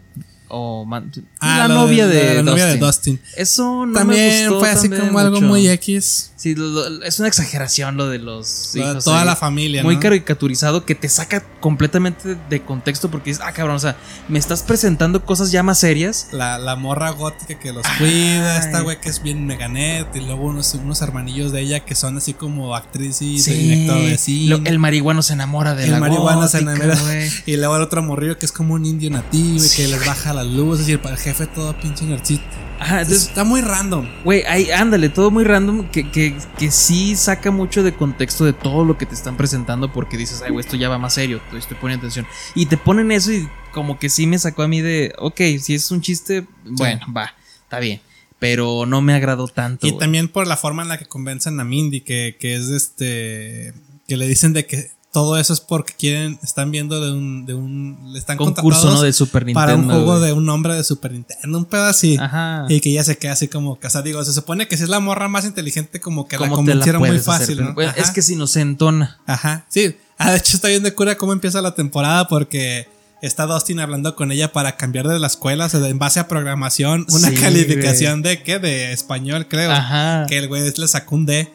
O 0.54 0.84
man- 0.84 1.10
Ah, 1.40 1.66
la 1.66 1.68
novia 1.68 2.06
de, 2.06 2.34
la 2.36 2.42
novia 2.42 2.66
de 2.66 2.76
Dustin. 2.76 3.18
Eso 3.36 3.86
no 3.86 3.92
también 3.94 4.20
me 4.28 4.48
gustó 4.48 4.60
fue 4.60 4.68
así 4.70 4.88
también 4.88 5.06
como 5.08 5.18
algo 5.18 5.36
mucho. 5.36 5.46
muy 5.48 5.68
X. 5.68 6.28
Sí, 6.36 6.54
lo- 6.56 6.68
lo- 6.88 7.04
es 7.04 7.18
una 7.20 7.28
exageración 7.28 7.96
lo 7.96 8.08
de 8.08 8.18
los 8.18 8.72
Lo 8.74 8.94
de 8.94 9.00
toda 9.00 9.20
ahí. 9.20 9.26
la 9.26 9.36
familia, 9.36 9.82
Muy 9.84 9.94
¿no? 9.94 10.00
caricaturizado 10.00 10.84
que 10.84 10.94
te 10.96 11.08
saca 11.08 11.40
completamente 11.60 12.36
de 12.50 12.62
contexto 12.62 13.10
porque 13.10 13.30
dices, 13.30 13.42
ah, 13.46 13.52
cabrón, 13.52 13.76
o 13.76 13.78
sea, 13.78 13.96
me 14.28 14.38
estás 14.38 14.62
presentando 14.62 15.24
cosas 15.24 15.52
ya 15.52 15.62
más 15.62 15.78
serias. 15.78 16.28
La, 16.32 16.58
la 16.58 16.74
morra 16.76 17.10
gótica 17.10 17.58
que 17.58 17.72
los 17.72 17.86
cuida, 17.98 18.58
esta 18.58 18.80
güey 18.80 19.00
que 19.00 19.08
es 19.08 19.22
bien 19.22 19.46
meganet, 19.46 20.08
y 20.16 20.20
luego 20.20 20.44
unos, 20.46 20.74
unos 20.74 21.00
hermanillos 21.00 21.52
de 21.52 21.60
ella 21.60 21.80
que 21.84 21.94
son 21.94 22.16
así 22.18 22.34
como 22.34 22.74
actrices 22.74 23.22
y 23.22 23.38
Sí, 23.38 23.54
director 23.54 23.98
de 24.02 24.18
cine. 24.18 24.48
lo- 24.58 24.64
el 24.64 24.78
marihuano 24.80 25.22
se 25.22 25.32
enamora 25.34 25.74
de 25.76 25.84
el 25.84 25.92
la 25.92 26.00
marihuana 26.00 26.48
se 26.48 26.58
enamora. 26.58 26.96
güey. 26.98 27.30
Y 27.46 27.56
luego 27.56 27.76
el 27.76 27.82
otro 27.82 28.02
morrillo 28.02 28.36
que 28.38 28.46
es 28.46 28.52
como 28.52 28.74
un 28.74 28.84
indio 28.84 29.10
nativo 29.10 29.64
y 29.64 29.68
que 29.76 29.86
les 29.88 30.04
baja 30.04 30.32
las 30.44 30.52
luces 30.52 30.88
y 30.88 30.92
el, 30.92 31.00
el 31.04 31.16
jefe 31.16 31.46
todo 31.46 31.78
pinche 31.78 32.04
nerdcito. 32.04 32.42
Ajá, 32.78 33.02
entonces, 33.02 33.28
Está 33.28 33.44
muy 33.44 33.60
random. 33.60 34.08
güey, 34.24 34.42
ándale, 34.72 35.08
todo 35.08 35.30
muy 35.30 35.44
random 35.44 35.88
que, 35.90 36.10
que, 36.10 36.36
que 36.58 36.70
sí 36.70 37.14
saca 37.14 37.52
mucho 37.52 37.84
de 37.84 37.94
contexto 37.94 38.44
de 38.44 38.52
todo 38.52 38.84
lo 38.84 38.98
que 38.98 39.06
te 39.06 39.14
están 39.14 39.36
presentando 39.36 39.92
porque 39.92 40.16
dices, 40.16 40.42
ay, 40.44 40.50
güey, 40.50 40.64
esto 40.64 40.76
ya 40.76 40.88
va 40.88 40.98
más 40.98 41.14
serio, 41.14 41.40
estoy, 41.56 41.76
poniendo 41.76 42.06
atención. 42.06 42.26
Y 42.56 42.66
te 42.66 42.76
ponen 42.76 43.12
eso 43.12 43.32
y 43.32 43.48
como 43.72 43.98
que 43.98 44.08
sí 44.08 44.26
me 44.26 44.38
sacó 44.38 44.62
a 44.62 44.68
mí 44.68 44.80
de, 44.80 45.14
ok, 45.18 45.40
si 45.60 45.74
es 45.74 45.90
un 45.92 46.00
chiste, 46.00 46.46
bueno, 46.64 47.06
va, 47.16 47.34
está 47.62 47.78
bien. 47.78 48.00
Pero 48.40 48.86
no 48.86 49.00
me 49.00 49.14
agradó 49.14 49.46
tanto. 49.46 49.86
Y 49.86 49.96
también 49.96 50.26
por 50.26 50.48
la 50.48 50.56
forma 50.56 50.82
en 50.82 50.88
la 50.88 50.98
que 50.98 51.06
convencen 51.06 51.60
a 51.60 51.64
Mindy, 51.64 52.00
que, 52.00 52.36
que 52.40 52.56
es 52.56 52.70
este. 52.70 53.72
que 54.08 54.16
le 54.16 54.26
dicen 54.26 54.52
de 54.52 54.66
que 54.66 54.90
todo 55.12 55.36
eso 55.36 55.52
es 55.52 55.60
porque 55.60 55.92
quieren, 55.96 56.38
están 56.42 56.70
viendo 56.70 56.98
de 57.04 57.12
un. 57.12 57.44
De 57.44 57.52
un 57.54 57.98
le 58.12 58.18
están 58.18 58.38
concurso, 58.38 58.90
¿no? 58.90 59.02
De 59.02 59.12
Super 59.12 59.44
Nintendo. 59.44 59.60
para 59.66 59.76
un 59.76 59.84
juego 59.84 60.20
de 60.20 60.32
un 60.32 60.46
nombre 60.46 60.74
de 60.74 60.82
Super 60.82 61.12
Nintendo, 61.12 61.58
un 61.58 61.66
pedo 61.66 61.84
así. 61.84 62.16
Ajá. 62.18 62.64
Y 62.70 62.80
que 62.80 62.88
ella 62.90 63.04
se 63.04 63.18
queda 63.18 63.32
así 63.32 63.46
como, 63.48 63.72
o 63.82 63.90
sea, 63.90 64.00
digo, 64.00 64.24
se 64.24 64.32
supone 64.32 64.66
que 64.68 64.76
si 64.78 64.84
es 64.84 64.88
la 64.88 65.00
morra 65.00 65.28
más 65.28 65.44
inteligente, 65.44 66.00
como 66.00 66.26
que 66.26 66.36
la 66.38 66.48
¿Cómo 66.48 66.54
te 66.54 66.54
la 66.54 66.56
convencieron 66.56 67.00
muy 67.00 67.10
hacer? 67.10 67.22
fácil, 67.22 67.56
Pero, 67.58 67.74
¿no? 67.74 67.80
Es 67.82 68.10
que 68.10 68.22
si 68.22 68.36
nos 68.36 68.56
entona. 68.56 69.20
Ajá, 69.26 69.66
sí. 69.68 69.96
Ah, 70.16 70.30
de 70.30 70.38
hecho 70.38 70.56
está 70.56 70.68
bien 70.68 70.82
de 70.82 70.94
cura 70.94 71.16
cómo 71.18 71.34
empieza 71.34 71.60
la 71.60 71.74
temporada 71.74 72.26
porque 72.28 72.88
está 73.20 73.44
Dustin 73.46 73.80
hablando 73.80 74.16
con 74.16 74.32
ella 74.32 74.50
para 74.52 74.76
cambiar 74.76 75.08
de 75.08 75.18
la 75.18 75.26
escuela, 75.26 75.66
o 75.66 75.68
sea, 75.68 75.86
en 75.86 75.98
base 75.98 76.20
a 76.20 76.26
programación, 76.28 77.06
una 77.10 77.28
Sí, 77.28 77.34
calificación 77.36 78.22
de 78.22 78.42
qué, 78.42 78.58
de 78.58 78.92
español, 78.92 79.46
creo. 79.46 79.70
Ajá. 79.72 80.26
Que 80.26 80.38
el 80.38 80.48
güey 80.48 80.62
le 80.74 80.88
sacó 80.88 81.16
un 81.16 81.26
D. 81.26 81.52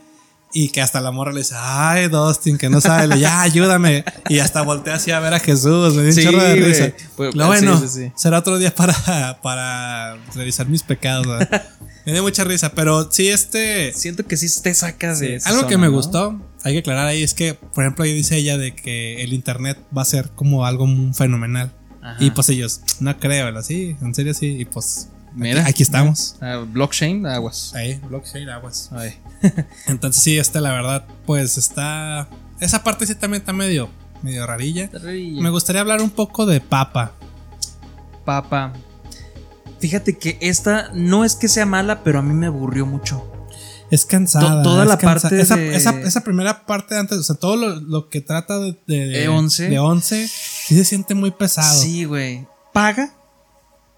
Y 0.53 0.69
que 0.69 0.81
hasta 0.81 1.01
la 1.01 1.11
morra 1.11 1.33
le 1.33 1.39
dice, 1.39 1.55
ay, 1.57 2.07
Dustin, 2.07 2.57
que 2.57 2.69
no 2.69 2.79
sabe, 2.79 3.07
le, 3.07 3.19
ya, 3.19 3.41
ayúdame. 3.41 4.05
Y 4.29 4.39
hasta 4.39 4.61
voltea 4.61 4.95
así 4.95 5.11
a 5.11 5.19
ver 5.19 5.33
a 5.33 5.39
Jesús, 5.39 5.93
me 5.93 6.03
dio 6.03 6.09
un 6.09 6.13
Sí, 6.15 6.23
chorro 6.23 6.41
de 6.41 6.55
risa. 6.55 6.91
Pues, 7.17 7.35
Lo 7.35 7.47
bueno, 7.47 7.79
sí, 7.81 7.87
sí. 7.89 8.11
será 8.15 8.39
otro 8.39 8.57
día 8.57 8.73
para, 8.73 9.39
para 9.43 10.15
revisar 10.35 10.67
mis 10.69 10.83
pecados. 10.83 11.27
me 12.05 12.13
dio 12.13 12.23
mucha 12.23 12.43
risa, 12.45 12.71
pero 12.71 13.11
sí, 13.11 13.27
este... 13.27 13.91
Siento 13.93 14.25
que 14.25 14.37
sí 14.37 14.47
te 14.61 14.73
sacas 14.73 15.19
de. 15.19 15.35
esa 15.35 15.49
Algo 15.49 15.67
que 15.67 15.73
zona, 15.73 15.85
me 15.85 15.91
¿no? 15.91 15.97
gustó, 15.97 16.41
hay 16.63 16.73
que 16.73 16.79
aclarar 16.79 17.07
ahí, 17.07 17.23
es 17.23 17.33
que, 17.33 17.53
por 17.53 17.83
ejemplo, 17.83 18.05
ahí 18.05 18.13
dice 18.13 18.37
ella 18.37 18.57
de 18.57 18.73
que 18.73 19.21
el 19.23 19.33
internet 19.33 19.77
va 19.95 20.03
a 20.03 20.05
ser 20.05 20.29
como 20.31 20.65
algo 20.65 20.87
fenomenal. 21.13 21.73
Ajá. 22.01 22.15
Y 22.23 22.31
pues 22.31 22.47
ellos, 22.49 22.81
no 23.01 23.17
creo, 23.19 23.45
¿verdad? 23.45 23.63
Sí, 23.63 23.97
en 24.01 24.15
serio 24.15 24.33
sí. 24.33 24.45
Y 24.59 24.63
pues, 24.65 25.09
Mira. 25.37 25.61
aquí, 25.61 25.69
aquí 25.69 25.83
estamos. 25.83 26.35
Ah, 26.41 26.63
blockchain, 26.67 27.25
aguas. 27.27 27.73
Ahí, 27.75 27.95
blockchain, 28.09 28.49
aguas. 28.49 28.89
Ay. 28.91 29.17
Entonces 29.87 30.21
sí, 30.23 30.37
este, 30.37 30.59
la 30.61 30.71
verdad, 30.71 31.05
pues 31.25 31.57
está... 31.57 32.27
Esa 32.59 32.83
parte 32.83 33.05
sí 33.05 33.13
también 33.15 33.41
está 33.41 33.53
medio, 33.53 33.87
medio 34.23 34.45
rarilla. 34.47 34.89
Me 35.03 35.49
gustaría 35.51 35.81
hablar 35.81 36.01
un 36.01 36.09
poco 36.09 36.45
de 36.47 36.59
Papa. 36.59 37.13
Papa. 38.25 38.73
Fíjate 39.79 40.17
que 40.17 40.37
esta 40.41 40.89
no 40.93 41.23
es 41.23 41.35
que 41.35 41.47
sea 41.47 41.65
mala, 41.67 42.03
pero 42.03 42.19
a 42.19 42.21
mí 42.23 42.33
me 42.33 42.47
aburrió 42.47 42.85
mucho. 42.87 43.31
Es 43.91 44.05
cansada. 44.05 44.63
To- 44.63 44.69
toda 44.69 44.83
es 44.83 44.89
la 44.89 44.97
parte 44.97 45.39
esa, 45.39 45.55
de- 45.55 45.75
esa, 45.75 45.91
esa 46.01 46.21
primera 46.21 46.65
parte 46.65 46.97
antes, 46.97 47.17
o 47.19 47.23
sea, 47.23 47.35
todo 47.35 47.55
lo, 47.55 47.75
lo 47.79 48.09
que 48.09 48.19
trata 48.21 48.59
de, 48.59 48.75
de, 48.87 49.05
de, 49.07 49.29
E11. 49.29 49.69
de 49.69 49.79
11, 49.79 50.27
sí 50.27 50.75
se 50.75 50.83
siente 50.83 51.13
muy 51.13 51.31
pesado. 51.31 51.79
Sí, 51.79 52.03
güey. 52.05 52.47
Paga. 52.73 53.13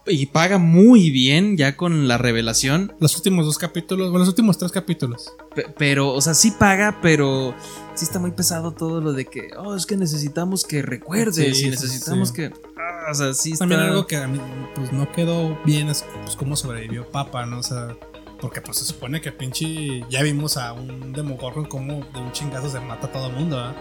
Y 0.06 0.26
paga 0.28 0.58
muy 0.58 1.12
bien 1.12 1.56
ya 1.58 1.76
con 1.78 2.08
la 2.08 2.18
revelación. 2.18 2.94
Los 3.00 3.16
últimos 3.18 3.46
dos 3.46 3.58
capítulos, 3.60 4.08
bueno, 4.10 4.20
los 4.20 4.30
últimos 4.30 4.58
tres 4.58 4.72
capítulos. 4.72 5.32
Pe- 5.54 5.68
Pero, 5.78 6.14
o 6.14 6.22
sea, 6.22 6.34
sí 6.34 6.52
paga, 6.52 6.98
pero 7.02 7.54
sí 7.94 8.06
está 8.06 8.18
muy 8.18 8.32
pesado 8.32 8.72
todo 8.72 9.02
lo 9.02 9.14
de 9.14 9.26
que, 9.26 9.50
oh, 9.58 9.76
es 9.76 9.86
que 9.86 9.98
necesitamos 9.98 10.64
que 10.64 10.82
recuerdes 10.82 11.58
Sí, 11.60 11.68
y 11.68 11.70
necesitamos 11.70 12.30
sí. 12.30 12.36
que. 12.36 12.46
ah, 12.78 13.12
o 13.12 13.14
sea, 13.14 13.34
sí 13.34 13.52
está. 13.52 13.64
También 13.64 13.82
algo 13.82 14.08
que 14.08 14.18
a 14.18 14.28
mí 14.28 14.40
pues 14.74 14.92
no 14.92 15.12
quedó 15.12 15.58
bien 15.64 15.90
es 15.90 16.04
pues 16.24 16.36
cómo 16.36 16.56
sobrevivió 16.56 17.08
Papa, 17.12 17.46
¿no? 17.46 17.60
O 17.60 17.64
sea, 17.64 17.96
porque 18.42 18.62
pues 18.62 18.78
se 18.78 18.86
supone 18.86 19.22
que 19.22 19.32
pinche 19.32 20.04
ya 20.10 20.24
vimos 20.24 20.58
a 20.58 20.74
un 20.74 21.12
Demogorgon 21.14 21.66
como 21.66 21.96
de 22.14 22.20
un 22.20 22.32
chingazo 22.32 22.70
se 22.70 22.80
mata 22.80 23.08
a 23.08 23.12
todo 23.12 23.28
el 23.28 23.34
mundo, 23.34 23.58
¿verdad? 23.58 23.76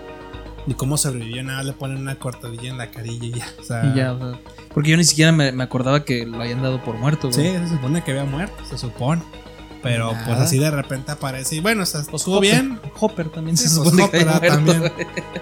Y 0.66 0.74
cómo 0.74 0.98
sobrevivió, 0.98 1.42
nada, 1.44 1.62
le 1.62 1.72
ponen 1.72 1.96
una 1.98 2.18
cortadilla 2.18 2.68
en 2.68 2.76
la 2.76 2.90
carilla 2.90 3.24
y 3.26 3.30
ya. 3.32 3.46
O 3.58 3.62
sea, 3.62 3.86
Y 3.86 3.96
ya, 3.96 4.12
o 4.12 4.18
sea, 4.18 4.40
porque 4.78 4.90
yo 4.92 4.96
ni 4.96 5.02
siquiera 5.02 5.32
me, 5.32 5.50
me 5.50 5.64
acordaba 5.64 6.04
que 6.04 6.24
lo 6.24 6.40
habían 6.40 6.62
dado 6.62 6.80
por 6.84 6.94
muerto, 6.96 7.32
Sí, 7.32 7.40
güey. 7.40 7.58
se 7.58 7.68
supone 7.70 8.04
que 8.04 8.12
había 8.12 8.24
muerto, 8.26 8.64
se 8.64 8.78
supone. 8.78 9.22
Pero 9.82 10.12
Nada. 10.12 10.24
pues 10.24 10.38
así 10.38 10.56
de 10.56 10.70
repente 10.70 11.10
aparece 11.10 11.56
y 11.56 11.60
bueno, 11.60 11.82
o 11.82 11.86
sea, 11.86 12.02
Pues 12.02 12.22
estuvo 12.22 12.36
Hopper- 12.36 12.40
bien, 12.42 12.80
Hopper 13.00 13.28
también 13.28 13.56
Sí, 13.56 13.66
se 13.68 13.74
pues 13.76 13.90
supone 13.90 14.04
Hopper, 14.04 14.20
que 14.24 14.28
ah, 14.30 14.38
muerto, 14.60 14.82
también. 14.82 14.92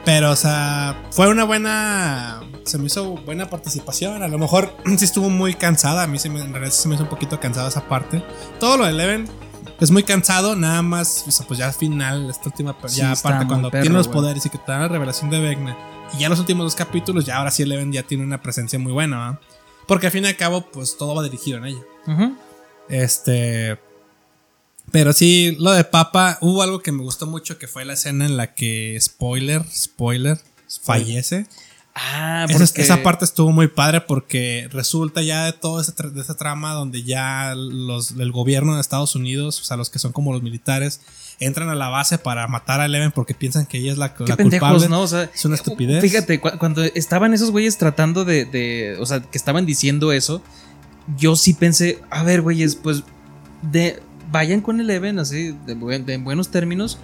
Pero, 0.06 0.30
o 0.30 0.36
sea, 0.36 1.02
fue 1.10 1.28
una 1.28 1.44
buena. 1.44 2.40
Se 2.64 2.78
me 2.78 2.86
hizo 2.86 3.14
buena 3.16 3.50
participación. 3.50 4.22
A 4.22 4.28
lo 4.28 4.38
mejor 4.38 4.74
sí 4.96 5.04
estuvo 5.04 5.28
muy 5.28 5.52
cansada. 5.54 6.02
A 6.04 6.06
mí 6.06 6.18
se 6.18 6.30
me, 6.30 6.40
en 6.40 6.52
realidad 6.52 6.72
sí 6.72 6.80
se 6.82 6.88
me 6.88 6.94
hizo 6.94 7.04
un 7.04 7.10
poquito 7.10 7.38
cansada 7.38 7.68
esa 7.68 7.86
parte. 7.88 8.22
Todo 8.58 8.78
lo 8.78 8.84
de 8.84 8.90
Eleven 8.92 9.26
es 9.80 9.90
muy 9.90 10.02
cansado. 10.02 10.56
Nada 10.56 10.80
más, 10.80 11.24
o 11.28 11.30
sea, 11.30 11.46
pues 11.46 11.58
ya 11.58 11.66
al 11.66 11.74
final, 11.74 12.30
esta 12.30 12.44
última 12.48 12.74
Sí, 12.86 12.98
ya 13.00 13.12
está 13.12 13.28
parte 13.30 13.44
muy 13.44 13.52
cuando 13.52 13.70
perro, 13.70 13.82
tiene 13.82 13.96
los 13.96 14.06
güey. 14.08 14.16
poderes 14.20 14.46
y 14.46 14.50
que 14.50 14.58
te 14.58 14.70
dan 14.72 14.80
la 14.82 14.88
revelación 14.88 15.28
de 15.30 15.40
Vecna. 15.40 15.76
Y 16.14 16.20
ya 16.20 16.28
los 16.28 16.38
últimos 16.38 16.64
dos 16.64 16.74
capítulos, 16.74 17.24
ya 17.24 17.36
ahora 17.36 17.50
sí 17.50 17.62
Eleven 17.62 17.92
ya 17.92 18.02
tiene 18.02 18.24
una 18.24 18.40
presencia 18.40 18.78
muy 18.78 18.92
buena, 18.92 19.18
¿va? 19.18 19.40
Porque 19.86 20.06
al 20.06 20.12
fin 20.12 20.24
y 20.24 20.28
al 20.28 20.36
cabo, 20.36 20.70
pues 20.70 20.96
todo 20.96 21.14
va 21.14 21.22
dirigido 21.22 21.58
en 21.58 21.66
ella. 21.66 21.82
Este. 22.88 23.78
Pero 24.92 25.12
sí, 25.12 25.56
lo 25.58 25.72
de 25.72 25.84
Papa, 25.84 26.38
hubo 26.40 26.62
algo 26.62 26.80
que 26.80 26.92
me 26.92 27.02
gustó 27.02 27.26
mucho 27.26 27.58
que 27.58 27.66
fue 27.66 27.84
la 27.84 27.94
escena 27.94 28.24
en 28.24 28.36
la 28.36 28.54
que, 28.54 28.96
spoiler, 29.00 29.64
spoiler, 29.70 30.38
fallece. 30.82 31.46
Ah, 31.94 32.44
Esa, 32.48 32.58
porque 32.58 32.82
esa 32.82 33.02
parte 33.02 33.24
estuvo 33.24 33.50
muy 33.52 33.68
padre 33.68 34.02
porque 34.02 34.68
resulta 34.70 35.22
ya 35.22 35.46
de 35.46 35.52
de 35.52 36.20
esa 36.20 36.36
trama 36.36 36.74
donde 36.74 37.02
ya 37.04 37.54
los, 37.56 38.10
el 38.10 38.32
gobierno 38.32 38.74
de 38.74 38.82
Estados 38.82 39.14
Unidos, 39.14 39.62
o 39.62 39.64
sea, 39.64 39.78
los 39.78 39.88
que 39.88 39.98
son 39.98 40.12
como 40.12 40.32
los 40.32 40.42
militares, 40.42 41.00
entran 41.40 41.68
a 41.68 41.74
la 41.74 41.88
base 41.88 42.18
para 42.18 42.46
matar 42.48 42.80
a 42.80 42.86
Eleven 42.86 43.12
porque 43.12 43.34
piensan 43.34 43.66
que 43.66 43.78
ella 43.78 43.92
es 43.92 43.98
la, 43.98 44.14
Qué 44.14 44.24
la 44.24 44.36
pendejos, 44.36 44.68
culpable. 44.68 44.88
¿no? 44.88 45.00
O 45.02 45.06
sea, 45.06 45.24
es 45.24 45.44
una 45.44 45.54
estupidez. 45.56 46.02
Fíjate, 46.02 46.40
cu- 46.40 46.56
cuando 46.58 46.82
estaban 46.82 47.34
esos 47.34 47.50
güeyes 47.50 47.76
tratando 47.78 48.24
de, 48.24 48.44
de- 48.46 48.96
O 49.00 49.06
sea, 49.06 49.20
que 49.20 49.36
estaban 49.38 49.66
diciendo 49.66 50.12
eso, 50.12 50.42
yo 51.18 51.36
sí 51.36 51.52
pensé, 51.54 52.00
a 52.10 52.22
ver, 52.22 52.42
güeyes, 52.42 52.76
pues. 52.76 53.02
De, 53.62 54.00
vayan 54.30 54.60
con 54.60 54.80
Eleven, 54.80 55.18
así, 55.18 55.54
de, 55.66 55.74
buen- 55.74 56.04
de 56.06 56.14
en 56.14 56.24
buenos 56.24 56.50
términos. 56.50 56.98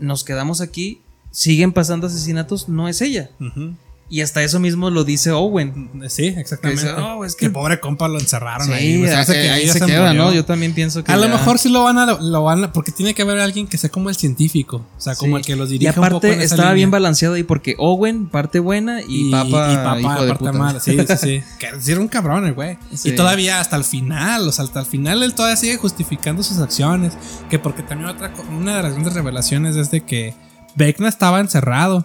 Nos 0.00 0.24
quedamos 0.24 0.60
aquí. 0.60 1.00
Siguen 1.30 1.72
pasando 1.72 2.06
asesinatos, 2.08 2.68
no 2.68 2.88
es 2.88 3.00
ella. 3.00 3.30
Ujú. 3.40 3.74
Y 4.14 4.20
hasta 4.20 4.42
eso 4.42 4.60
mismo 4.60 4.90
lo 4.90 5.04
dice 5.04 5.30
Owen. 5.30 5.88
Sí, 6.10 6.26
exactamente. 6.36 6.82
Que 6.82 6.88
dice, 6.90 7.00
"Oh, 7.00 7.24
es 7.24 7.34
que 7.34 7.40
que- 7.40 7.46
el 7.46 7.52
pobre 7.52 7.80
compa 7.80 8.08
lo 8.08 8.20
encerraron 8.20 8.66
Sí, 8.66 8.72
ahí. 8.74 9.04
ahí, 9.06 9.24
que 9.26 9.50
ahí 9.50 9.66
ya 9.66 9.72
se 9.72 9.80
queda. 9.86 10.12
¿no? 10.12 10.34
Yo 10.34 10.44
también 10.44 10.74
pienso 10.74 11.02
que. 11.02 11.10
A 11.10 11.16
lo 11.16 11.30
mejor 11.30 11.58
sí 11.58 11.70
lo 11.70 11.84
van 11.84 11.96
a, 11.96 12.04
lo 12.20 12.44
van 12.44 12.64
a, 12.64 12.72
porque 12.74 12.92
tiene 12.92 13.14
que 13.14 13.22
haber 13.22 13.38
alguien 13.40 13.66
que 13.66 13.78
sea 13.78 13.88
como 13.88 14.10
el 14.10 14.16
científico, 14.16 14.84
o 14.98 15.00
sea, 15.00 15.14
como 15.14 15.36
Sí. 15.36 15.40
el 15.40 15.46
que 15.46 15.56
los 15.56 15.72
Y 15.72 15.76
un 15.76 15.94
poco 15.94 15.98
en 16.00 16.04
aparte 16.04 16.42
estaba 16.44 16.62
línea. 16.64 16.74
bien 16.74 16.90
balanceado 16.90 17.36
ahí 17.36 17.42
porque 17.42 17.74
Owen, 17.78 18.26
parte 18.28 18.58
buena, 18.58 19.00
y, 19.00 19.30
Papa, 19.30 19.46
y 19.72 19.76
Papa, 19.76 20.00
hijo 20.00 20.22
de 20.24 20.28
parte 20.28 20.44
puta. 20.44 20.52
mala. 20.52 20.80
Sí, 20.80 20.94
sí, 20.98 21.16
sí. 21.16 21.42
que 21.58 21.90
era 21.90 21.98
un 22.00 22.08
cabrón 22.08 22.44
el 22.44 22.52
güey. 22.52 22.76
Sí. 22.94 23.08
Y 23.08 23.12
todavía 23.14 23.60
hasta 23.60 23.76
el 23.76 23.84
final, 23.84 24.46
o 24.46 24.52
sea, 24.52 24.66
hasta 24.66 24.80
el 24.80 24.86
final 24.86 25.22
él 25.22 25.32
todavía 25.34 25.56
sigue 25.56 25.78
justificando 25.78 26.42
sus 26.42 26.58
acciones, 26.58 27.14
que 27.48 27.58
porque 27.58 27.82
también 27.82 28.10
otra 28.10 28.30
una 28.50 28.76
de 28.76 28.82
las 28.82 28.92
grandes 28.92 29.14
revelaciones 29.14 29.76
es 29.76 29.90
de 29.90 30.02
que 30.02 30.34
Vecna 30.76 31.08
estaba 31.08 31.40
encerrado, 31.40 32.04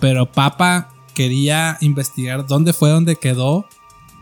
pero 0.00 0.32
Papa 0.32 0.88
quería 1.12 1.78
investigar 1.80 2.46
dónde 2.46 2.72
fue 2.72 2.90
donde 2.90 3.16
quedó. 3.16 3.66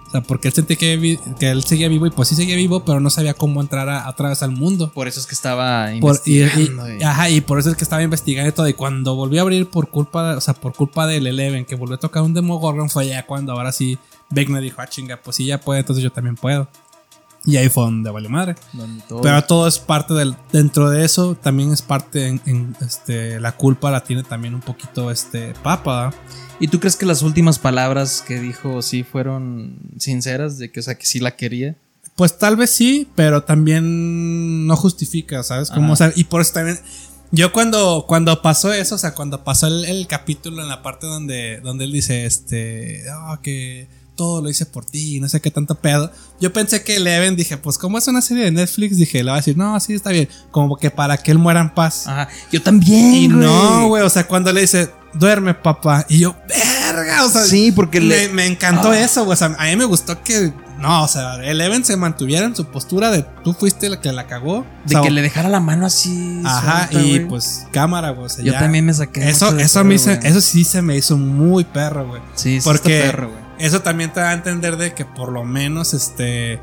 O 0.06 0.12
sea, 0.12 0.22
porque 0.22 0.48
él 0.48 0.54
sentía 0.54 0.74
que, 0.76 1.18
él 1.40 1.62
seguía 1.62 1.88
vivo 1.88 2.04
y 2.04 2.10
pues 2.10 2.28
sí 2.28 2.34
seguía 2.34 2.56
vivo, 2.56 2.84
pero 2.84 2.98
no 2.98 3.10
sabía 3.10 3.32
cómo 3.32 3.60
entrar 3.60 3.88
a, 3.88 4.08
otra 4.08 4.28
vez 4.30 4.42
al 4.42 4.50
mundo. 4.50 4.90
Por 4.92 5.06
eso 5.06 5.20
es 5.20 5.26
que 5.26 5.36
estaba 5.36 5.88
Por- 6.00 6.20
y, 6.24 6.32
y- 6.32 6.40
investigando. 6.40 6.92
y- 6.96 7.02
ajá, 7.04 7.30
y 7.30 7.40
por 7.40 7.60
eso 7.60 7.70
es 7.70 7.76
que 7.76 7.84
estaba 7.84 8.02
investigando 8.02 8.48
y 8.48 8.52
todo. 8.52 8.68
Y 8.68 8.74
cuando 8.74 9.14
volvió 9.14 9.38
a 9.40 9.42
abrir 9.42 9.68
por 9.70 9.88
culpa, 9.88 10.36
o 10.36 10.40
sea, 10.40 10.54
por 10.54 10.74
culpa 10.74 11.06
del 11.06 11.28
Eleven, 11.28 11.64
que 11.64 11.76
volvió 11.76 11.94
a 11.94 12.00
tocar 12.00 12.24
un 12.24 12.34
Demogorgon, 12.34 12.90
fue 12.90 13.06
ya 13.06 13.24
cuando 13.24 13.52
ahora 13.52 13.70
sí 13.70 13.98
Vecna 14.30 14.58
dijo, 14.58 14.80
ah, 14.80 14.88
chinga, 14.88 15.16
pues 15.22 15.36
sí 15.36 15.44
ya 15.46 15.60
puede, 15.60 15.78
entonces 15.80 16.02
yo 16.02 16.10
también 16.10 16.34
puedo. 16.34 16.66
Y 17.46 17.56
ahí 17.56 17.68
fue 17.70 17.84
donde 17.84 18.10
valió 18.10 18.28
madre. 18.28 18.54
Donde 18.72 19.02
todo- 19.08 19.22
Pero 19.22 19.42
todo 19.44 19.66
es 19.66 19.78
parte 19.78 20.12
del. 20.14 20.36
Dentro 20.52 20.90
de 20.90 21.04
eso, 21.04 21.34
también 21.34 21.72
es 21.72 21.80
parte. 21.82 22.26
En, 22.26 22.40
en, 22.46 22.76
este, 22.80 23.40
la 23.40 23.52
culpa 23.52 23.90
la 23.90 24.04
tiene 24.04 24.22
también 24.22 24.54
un 24.54 24.60
poquito 24.60 25.10
este 25.10 25.54
Papa. 25.62 26.12
¿Y 26.60 26.68
tú 26.68 26.78
crees 26.80 26.96
que 26.96 27.06
las 27.06 27.22
últimas 27.22 27.58
palabras 27.58 28.22
que 28.26 28.38
dijo 28.38 28.82
sí 28.82 29.02
fueron 29.04 29.78
sinceras? 29.98 30.58
De 30.58 30.70
que, 30.70 30.80
o 30.80 30.82
sea, 30.82 30.96
que 30.96 31.06
sí 31.06 31.18
la 31.18 31.34
quería. 31.36 31.76
Pues 32.16 32.36
tal 32.38 32.56
vez 32.56 32.70
sí, 32.70 33.08
pero 33.14 33.42
también 33.44 34.66
no 34.66 34.76
justifica, 34.76 35.42
¿sabes? 35.42 35.70
Como, 35.70 35.84
Ajá. 35.86 35.92
o 35.92 35.96
sea, 35.96 36.12
y 36.14 36.24
por 36.24 36.42
eso 36.42 36.52
también. 36.52 36.78
Yo 37.32 37.52
cuando, 37.52 38.04
cuando 38.08 38.42
pasó 38.42 38.72
eso, 38.72 38.96
o 38.96 38.98
sea, 38.98 39.14
cuando 39.14 39.44
pasó 39.44 39.68
el, 39.68 39.84
el 39.86 40.06
capítulo 40.08 40.60
en 40.62 40.68
la 40.68 40.82
parte 40.82 41.06
donde, 41.06 41.60
donde 41.62 41.84
él 41.84 41.92
dice, 41.92 42.26
este, 42.26 43.04
"Ah, 43.10 43.38
que 43.42 43.88
todo 44.20 44.42
lo 44.42 44.50
hice 44.50 44.66
por 44.66 44.84
ti, 44.84 45.18
no 45.18 45.30
sé 45.30 45.40
qué 45.40 45.50
tanto 45.50 45.74
pedo. 45.76 46.12
Yo 46.42 46.52
pensé 46.52 46.84
que 46.84 46.96
Eleven, 46.96 47.36
dije, 47.36 47.56
pues 47.56 47.78
como 47.78 47.96
es 47.96 48.06
una 48.06 48.20
serie 48.20 48.44
de 48.44 48.50
Netflix, 48.50 48.98
dije, 48.98 49.24
le 49.24 49.30
va 49.30 49.36
a 49.36 49.40
decir, 49.40 49.56
no, 49.56 49.80
sí, 49.80 49.94
está 49.94 50.10
bien. 50.10 50.28
Como 50.50 50.76
que 50.76 50.90
para 50.90 51.16
que 51.16 51.30
él 51.30 51.38
muera 51.38 51.60
en 51.62 51.70
paz. 51.70 52.06
Ajá. 52.06 52.28
Yo 52.52 52.60
también. 52.60 53.14
y 53.14 53.28
güey. 53.28 53.38
no, 53.46 53.88
güey, 53.88 54.02
o 54.02 54.10
sea, 54.10 54.26
cuando 54.26 54.52
le 54.52 54.60
dice, 54.60 54.90
duerme, 55.14 55.54
papá. 55.54 56.04
Y 56.10 56.18
yo, 56.18 56.36
verga, 56.46 57.24
o 57.24 57.30
sea, 57.30 57.44
Sí, 57.44 57.72
porque 57.72 57.98
me, 58.00 58.06
le. 58.08 58.28
me 58.28 58.44
encantó 58.46 58.90
Ah. 58.90 59.00
eso, 59.00 59.24
güey. 59.24 59.32
O 59.32 59.36
sea, 59.36 59.56
a 59.58 59.64
mí 59.64 59.76
me 59.76 59.86
gustó 59.86 60.22
que. 60.22 60.52
No, 60.78 61.02
o 61.04 61.08
sea, 61.08 61.36
Eleven 61.42 61.82
se 61.84 61.96
mantuviera 61.96 62.44
en 62.44 62.54
su 62.54 62.66
postura 62.66 63.10
de 63.10 63.22
tú 63.42 63.54
fuiste 63.54 63.88
la 63.88 64.00
que 64.02 64.12
la 64.12 64.26
cagó. 64.26 64.66
De 64.84 64.96
O 64.96 64.98
sea, 64.98 65.00
que 65.02 65.10
le 65.10 65.22
dejara 65.22 65.48
la 65.48 65.60
mano 65.60 65.86
así. 65.86 66.42
Ajá, 66.44 66.88
suelta, 66.90 67.06
y 67.08 67.20
pues 67.20 67.66
cámara, 67.72 68.10
güey. 68.10 68.26
o 68.26 68.28
sea, 68.28 68.44
Yo 68.44 68.52
ya. 68.52 68.58
también 68.58 68.84
me 68.84 68.92
saqué. 68.92 69.28
Eso, 69.30 69.58
eso, 69.58 69.82
pedo, 69.84 69.98
se- 69.98 70.16
güey. 70.16 70.26
eso 70.30 70.40
sí 70.42 70.64
se 70.64 70.80
me 70.82 70.96
hizo 70.96 71.16
muy 71.16 71.64
perro, 71.64 72.06
güey. 72.08 72.20
Sí, 72.34 72.60
sí, 72.60 72.64
porque- 72.64 72.98
está 73.00 73.10
perro, 73.12 73.30
güey. 73.30 73.49
Eso 73.60 73.82
también 73.82 74.12
te 74.12 74.20
da 74.20 74.30
a 74.30 74.32
entender 74.32 74.76
de 74.76 74.94
que 74.94 75.04
por 75.04 75.30
lo 75.30 75.44
menos 75.44 75.94
este. 75.94 76.60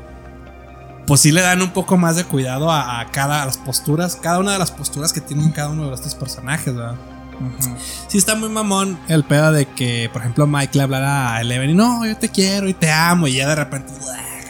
Pues 1.06 1.22
sí 1.22 1.32
le 1.32 1.40
dan 1.40 1.62
un 1.62 1.70
poco 1.70 1.96
más 1.96 2.16
de 2.16 2.24
cuidado 2.24 2.70
a, 2.70 3.00
a 3.00 3.06
cada 3.10 3.42
a 3.42 3.46
las 3.46 3.56
posturas, 3.56 4.16
cada 4.16 4.38
una 4.38 4.52
de 4.52 4.58
las 4.58 4.70
posturas 4.70 5.12
que 5.12 5.22
tienen 5.22 5.52
cada 5.52 5.70
uno 5.70 5.88
de 5.88 5.94
estos 5.94 6.14
personajes, 6.14 6.74
¿verdad? 6.74 6.96
Ujú. 7.40 7.76
Sí 8.08 8.18
está 8.18 8.34
muy 8.34 8.48
mamón 8.48 8.98
el 9.08 9.24
pedo 9.24 9.52
de 9.52 9.66
que, 9.66 10.10
por 10.12 10.22
ejemplo, 10.22 10.46
Mike 10.46 10.76
le 10.76 10.84
hablara 10.84 11.34
a 11.34 11.40
Eleven 11.40 11.70
y 11.70 11.74
no, 11.74 12.04
yo 12.04 12.16
te 12.16 12.28
quiero 12.28 12.68
y 12.68 12.74
te 12.74 12.90
amo 12.90 13.26
y 13.26 13.34
ya 13.34 13.48
de 13.48 13.54
repente, 13.54 13.92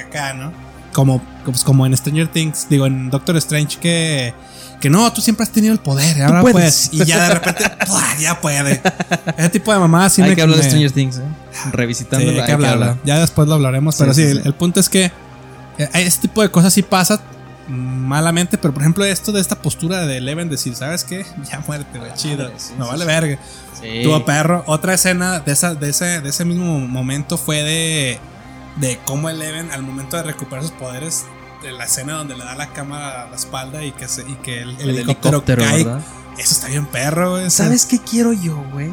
acá, 0.05 0.33
¿no? 0.35 0.53
Como, 0.93 1.23
pues 1.45 1.62
como 1.62 1.87
en 1.87 1.97
Stranger 1.97 2.29
Things, 2.29 2.66
digo, 2.69 2.87
en 2.87 3.11
Doctor 3.11 3.37
Strange 3.37 3.79
que, 3.79 4.35
que 4.81 4.91
no, 4.91 5.13
tú 5.13 5.21
siempre 5.21 5.43
has 5.43 5.51
tenido 5.51 5.73
el 5.73 5.81
poder, 5.81 6.23
ahora 6.23 6.41
puedes. 6.41 6.89
puedes. 6.91 6.93
Y 6.93 7.05
ya 7.05 7.29
de 7.29 7.35
repente, 7.35 7.65
ya 8.21 8.41
puede. 8.41 8.81
Ese 9.37 9.49
tipo 9.51 9.73
de 9.73 9.79
mamadas 9.79 10.13
sí 10.13 10.23
hay 10.23 10.31
me 10.31 10.37
que 10.37 10.43
hablar 10.43 10.59
de 10.59 10.65
Stranger 10.65 10.93
Things, 10.93 11.19
¿eh? 11.19 11.23
Sí, 11.51 11.71
Revisitando. 11.73 12.31
hay 12.31 12.47
que 12.47 12.53
hablarlo. 12.53 12.99
Ya 13.05 13.19
después 13.19 13.49
lo 13.49 13.55
hablaremos, 13.55 13.95
Sí, 13.97 14.01
pero 14.01 14.15
sí, 14.15 14.23
el, 14.23 14.55
punto 14.55 14.81
es 14.81 14.89
que 14.89 15.07
eh, 15.79 15.89
este 15.95 16.29
tipo 16.29 16.43
de 16.43 16.51
cosas 16.51 16.73
sí 16.73 16.83
pasa 16.83 17.21
malamente, 17.69 18.57
pero 18.57 18.73
por 18.73 18.83
ejemplo 18.83 19.05
esto 19.05 19.31
de 19.31 19.41
esta 19.41 19.61
postura 19.61 20.07
de 20.07 20.19
Eleven 20.19 20.49
decir, 20.49 20.75
¿sabes 20.75 21.05
qué? 21.05 21.27
Ya 21.51 21.63
muerte, 21.67 21.99
güey, 21.99 22.13
chido. 22.15 22.51
no 22.79 22.89
vale 22.89 23.05
verga. 23.05 23.39
Tuvo 24.03 24.25
perro. 24.25 24.65
Otra 24.67 24.95
escena 24.95 25.41
de, 25.41 25.53
esa, 25.53 25.75
de, 25.75 25.91
ese, 25.91 26.21
de 26.21 26.29
ese 26.29 26.45
mismo 26.45 26.81
momento 26.81 27.37
fue 27.39 27.63
de, 27.63 28.19
de 28.77 28.99
cómo 29.05 29.29
Eleven, 29.29 29.71
al 29.71 29.83
momento 29.83 30.17
de 30.17 30.25
recuperar 30.25 30.65
sus 30.65 30.73
poderes, 30.73 31.25
de 31.25 31.38
la 31.76 31.85
escena 31.85 32.14
donde 32.14 32.36
le 32.36 32.44
da 32.44 32.55
la 32.55 32.68
cámara 32.68 33.24
a 33.24 33.30
la 33.30 33.36
espalda 33.36 33.85
y 33.85 33.93
que, 33.93 34.09
se, 34.09 34.22
y 34.22 34.35
que 34.36 34.62
el, 34.62 34.70
El 34.80 34.90
helicóptero, 34.90 35.39
helicóptero, 35.39 35.62
cae. 35.64 35.85
¿verdad? 35.85 36.01
Eso 36.39 36.52
está 36.55 36.68
bien 36.68 36.86
perro, 36.86 37.32
güey. 37.32 37.51
¿Sabes 37.51 37.85
qué 37.86 37.98
quiero 37.98 38.32
yo, 38.32 38.56
güey? 38.72 38.90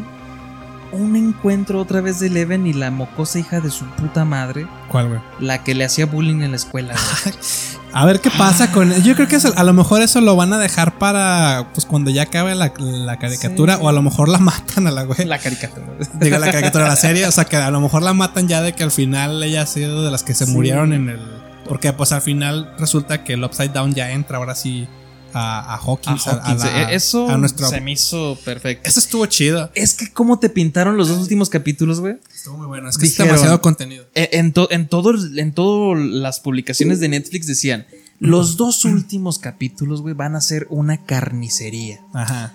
Un 0.92 1.16
encuentro 1.16 1.80
otra 1.82 2.00
vez 2.00 2.20
de 2.20 2.28
Eleven 2.28 2.66
y 2.68 2.74
la 2.74 2.90
mocosa 2.90 3.38
hija 3.38 3.60
de 3.60 3.70
su 3.70 3.86
puta 3.86 4.24
madre, 4.24 4.66
¿Cuál, 4.90 5.10
güey? 5.10 5.20
la 5.40 5.62
que 5.64 5.76
le 5.76 5.84
hacía 5.84 6.06
bullying 6.06 6.42
en 6.42 6.52
la 6.52 6.58
escuela. 6.58 6.94
güey. 7.24 7.36
A 7.94 8.06
ver 8.06 8.20
qué 8.20 8.30
pasa 8.30 8.72
con. 8.74 8.92
Yo 9.04 9.16
creo 9.16 9.28
que 9.30 9.38
eso- 9.38 9.54
a 9.56 9.64
lo 9.64 9.72
mejor 9.72 10.02
eso 10.02 10.20
lo 10.20 10.36
van 10.36 10.52
a 10.52 10.60
dejar 10.60 10.98
para. 10.98 11.68
Pues 11.74 11.86
cuando 11.86 12.12
ya 12.12 12.24
acabe 12.24 12.54
la, 12.54 12.74
la 12.78 13.18
caricatura. 13.18 13.76
Sí. 13.78 13.82
O 13.84 13.88
a 13.88 13.94
lo 13.94 14.02
mejor 14.02 14.28
la 14.28 14.38
matan 14.40 14.88
a 14.88 14.92
la 14.92 15.04
güey. 15.04 15.24
la 15.26 15.40
caricatura. 15.40 15.86
Digo, 16.16 16.38
la 16.38 16.52
caricatura 16.52 16.84
de 16.86 16.90
la 16.90 16.96
serie. 16.98 17.26
O 17.26 17.32
sea, 17.32 17.46
que 17.46 17.56
a 17.56 17.72
lo 17.72 17.80
mejor 17.80 18.02
la 18.04 18.14
matan 18.14 18.50
ya 18.50 18.62
de 18.62 18.74
que 18.74 18.84
al 18.84 18.92
final 18.92 19.42
ella 19.44 19.62
ha 19.62 19.66
sido 19.66 20.04
de 20.04 20.12
las 20.12 20.24
que 20.24 20.34
se 20.34 20.46
Sí. 20.46 20.52
murieron 20.52 20.92
en 20.92 21.08
el. 21.10 21.22
Porque 21.68 21.92
pues 21.94 22.12
al 22.12 22.22
final 22.22 22.74
resulta 22.78 23.24
que 23.24 23.34
el 23.34 23.44
Upside 23.44 23.70
Down 23.70 23.94
ya 23.94 24.12
entra 24.12 24.38
ahora 24.38 24.56
sí 24.56 24.88
a, 25.34 25.76
Hawkins. 25.78 26.28
a- 26.28 26.32
a 26.32 26.34
Hawkins, 26.36 26.64
la- 26.64 26.92
eh, 26.92 26.96
Eso 26.96 27.28
a 27.30 27.38
nuestro. 27.38 27.68
se 27.68 27.82
me 27.82 27.92
hizo 27.92 28.38
perfecto. 28.46 28.88
Eso 28.88 29.00
estuvo 29.00 29.26
chido. 29.26 29.70
Es 29.76 29.94
que 29.94 30.12
cómo 30.14 30.40
te 30.40 30.50
pintaron 30.50 30.96
los 30.96 31.10
dos 31.10 31.20
últimos 31.20 31.50
capítulos, 31.50 32.00
güey. 32.00 32.16
Estuvo 32.34 32.58
muy 32.58 32.68
bueno. 32.68 32.88
Es 32.88 32.98
que 32.98 33.06
es 33.06 33.12
Dijeron- 33.12 33.28
demasiado 33.34 33.62
contenido. 33.62 34.06
Eh, 34.16 34.30
En, 34.34 34.54
to- 34.54 34.70
en 34.72 34.88
todo, 34.88 35.14
en 35.38 35.52
todo 35.54 35.96
las 35.96 36.40
publicaciones 36.40 37.00
de 37.00 37.10
Netflix 37.10 37.48
decían, 37.48 37.86
los 38.20 38.56
dos 38.56 38.86
últimos 38.86 39.40
capítulos, 39.40 40.02
güey, 40.02 40.14
van 40.14 40.36
a 40.38 40.42
ser 40.42 40.68
una 40.70 41.04
carnicería. 41.04 42.00
Ajá. 42.14 42.54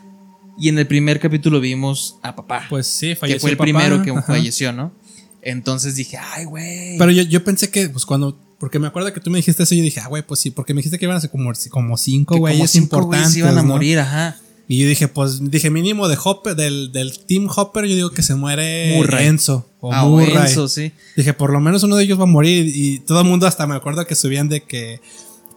Y 0.59 0.69
en 0.71 0.79
el 0.79 0.87
primer 0.87 1.21
capítulo 1.21 1.61
vimos 1.61 2.19
a 2.23 2.35
papá, 2.37 2.65
Pues 2.71 2.87
sí, 2.87 3.09
que 3.09 3.17
falleció 3.17 3.41
fue 3.41 3.51
el 3.51 3.57
papá. 3.57 3.65
primero 3.65 4.03
que 4.03 4.11
Ajá. 4.11 4.23
falleció, 4.23 4.73
¿no? 4.73 4.93
Entonces 5.43 5.97
dije, 5.97 6.19
ay, 6.19 6.45
güey. 6.45 6.97
Pero 6.99 7.11
yo, 7.11 7.23
yo 7.25 7.45
pensé 7.45 7.71
que, 7.71 7.89
pues 7.91 8.07
cuando. 8.07 8.39
Porque 8.61 8.79
me 8.79 8.87
acuerdo 8.87 9.11
que 9.13 9.21
tú 9.21 9.31
me 9.31 9.39
dijiste 9.39 9.63
eso 9.63 9.75
y 9.75 9.79
yo 9.79 9.83
dije, 9.85 10.01
ah, 10.01 10.09
güey, 10.09 10.23
pues 10.23 10.39
sí, 10.39 10.51
porque 10.51 10.75
me 10.75 10.81
dijiste 10.81 10.99
que 10.99 11.07
iban 11.07 11.17
a 11.17 11.21
ser 11.21 11.31
como, 11.31 11.51
como 11.71 11.97
cinco 11.97 12.35
que 12.35 12.41
güeyes 12.41 12.77
importantes. 12.77 13.35
iban 13.37 13.57
a 13.57 13.63
¿no? 13.63 13.69
morir, 13.69 13.99
ajá. 13.99 14.37
Y 14.69 14.79
yo 14.79 14.87
dije, 14.87 15.09
pues, 15.09 15.51
dije 15.51 15.71
mínimo 15.71 16.07
de 16.09 16.19
Hopper, 16.23 16.55
del, 16.55 16.93
del 16.93 17.19
Team 17.25 17.49
Hopper, 17.57 17.87
yo 17.87 17.95
digo 17.97 18.11
que 18.11 18.23
se 18.23 18.35
muere 18.35 18.95
Murray. 18.97 19.27
Enzo 19.29 19.67
o 19.81 19.93
Ah, 19.93 20.05
o 20.05 20.11
Murray. 20.11 20.37
Enzo, 20.37 20.69
sí. 20.69 20.93
Dije, 21.17 21.33
por 21.33 21.51
lo 21.53 21.59
menos 21.61 21.83
uno 21.85 21.97
de 21.97 22.05
ellos 22.05 22.21
va 22.21 22.25
a 22.25 22.27
morir. 22.27 22.71
Y 22.73 23.01
todo 23.01 23.23
el 23.23 23.27
mundo 23.27 23.47
hasta 23.47 23.67
me 23.67 23.75
acuerdo 23.75 24.07
que 24.07 24.15
subían 24.15 24.49
de 24.51 24.61
que 24.63 25.01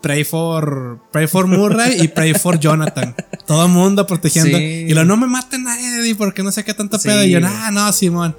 pray 0.02 0.24
for, 0.24 1.00
pray 1.12 1.28
for 1.28 1.46
Murray 1.46 2.02
y 2.02 2.08
pray 2.08 2.34
for 2.34 2.58
Jonathan. 2.58 3.16
Todo 3.46 3.66
el 3.66 3.72
mundo 3.72 4.08
protegiendo. 4.08 4.58
Sí. 4.58 4.86
Y 4.88 4.94
lo 4.94 5.04
no 5.06 5.18
me 5.18 5.28
maten 5.28 5.68
a 5.68 5.78
Eddie 5.80 6.16
porque 6.16 6.42
no 6.42 6.52
sé 6.52 6.64
qué 6.64 6.74
tanto 6.74 6.98
Sí, 6.98 7.08
pedo. 7.10 7.24
Y 7.24 7.32
yo, 7.32 7.40
güey. 7.42 7.52
ah, 7.54 7.70
no, 7.72 7.92
Simón. 7.94 8.36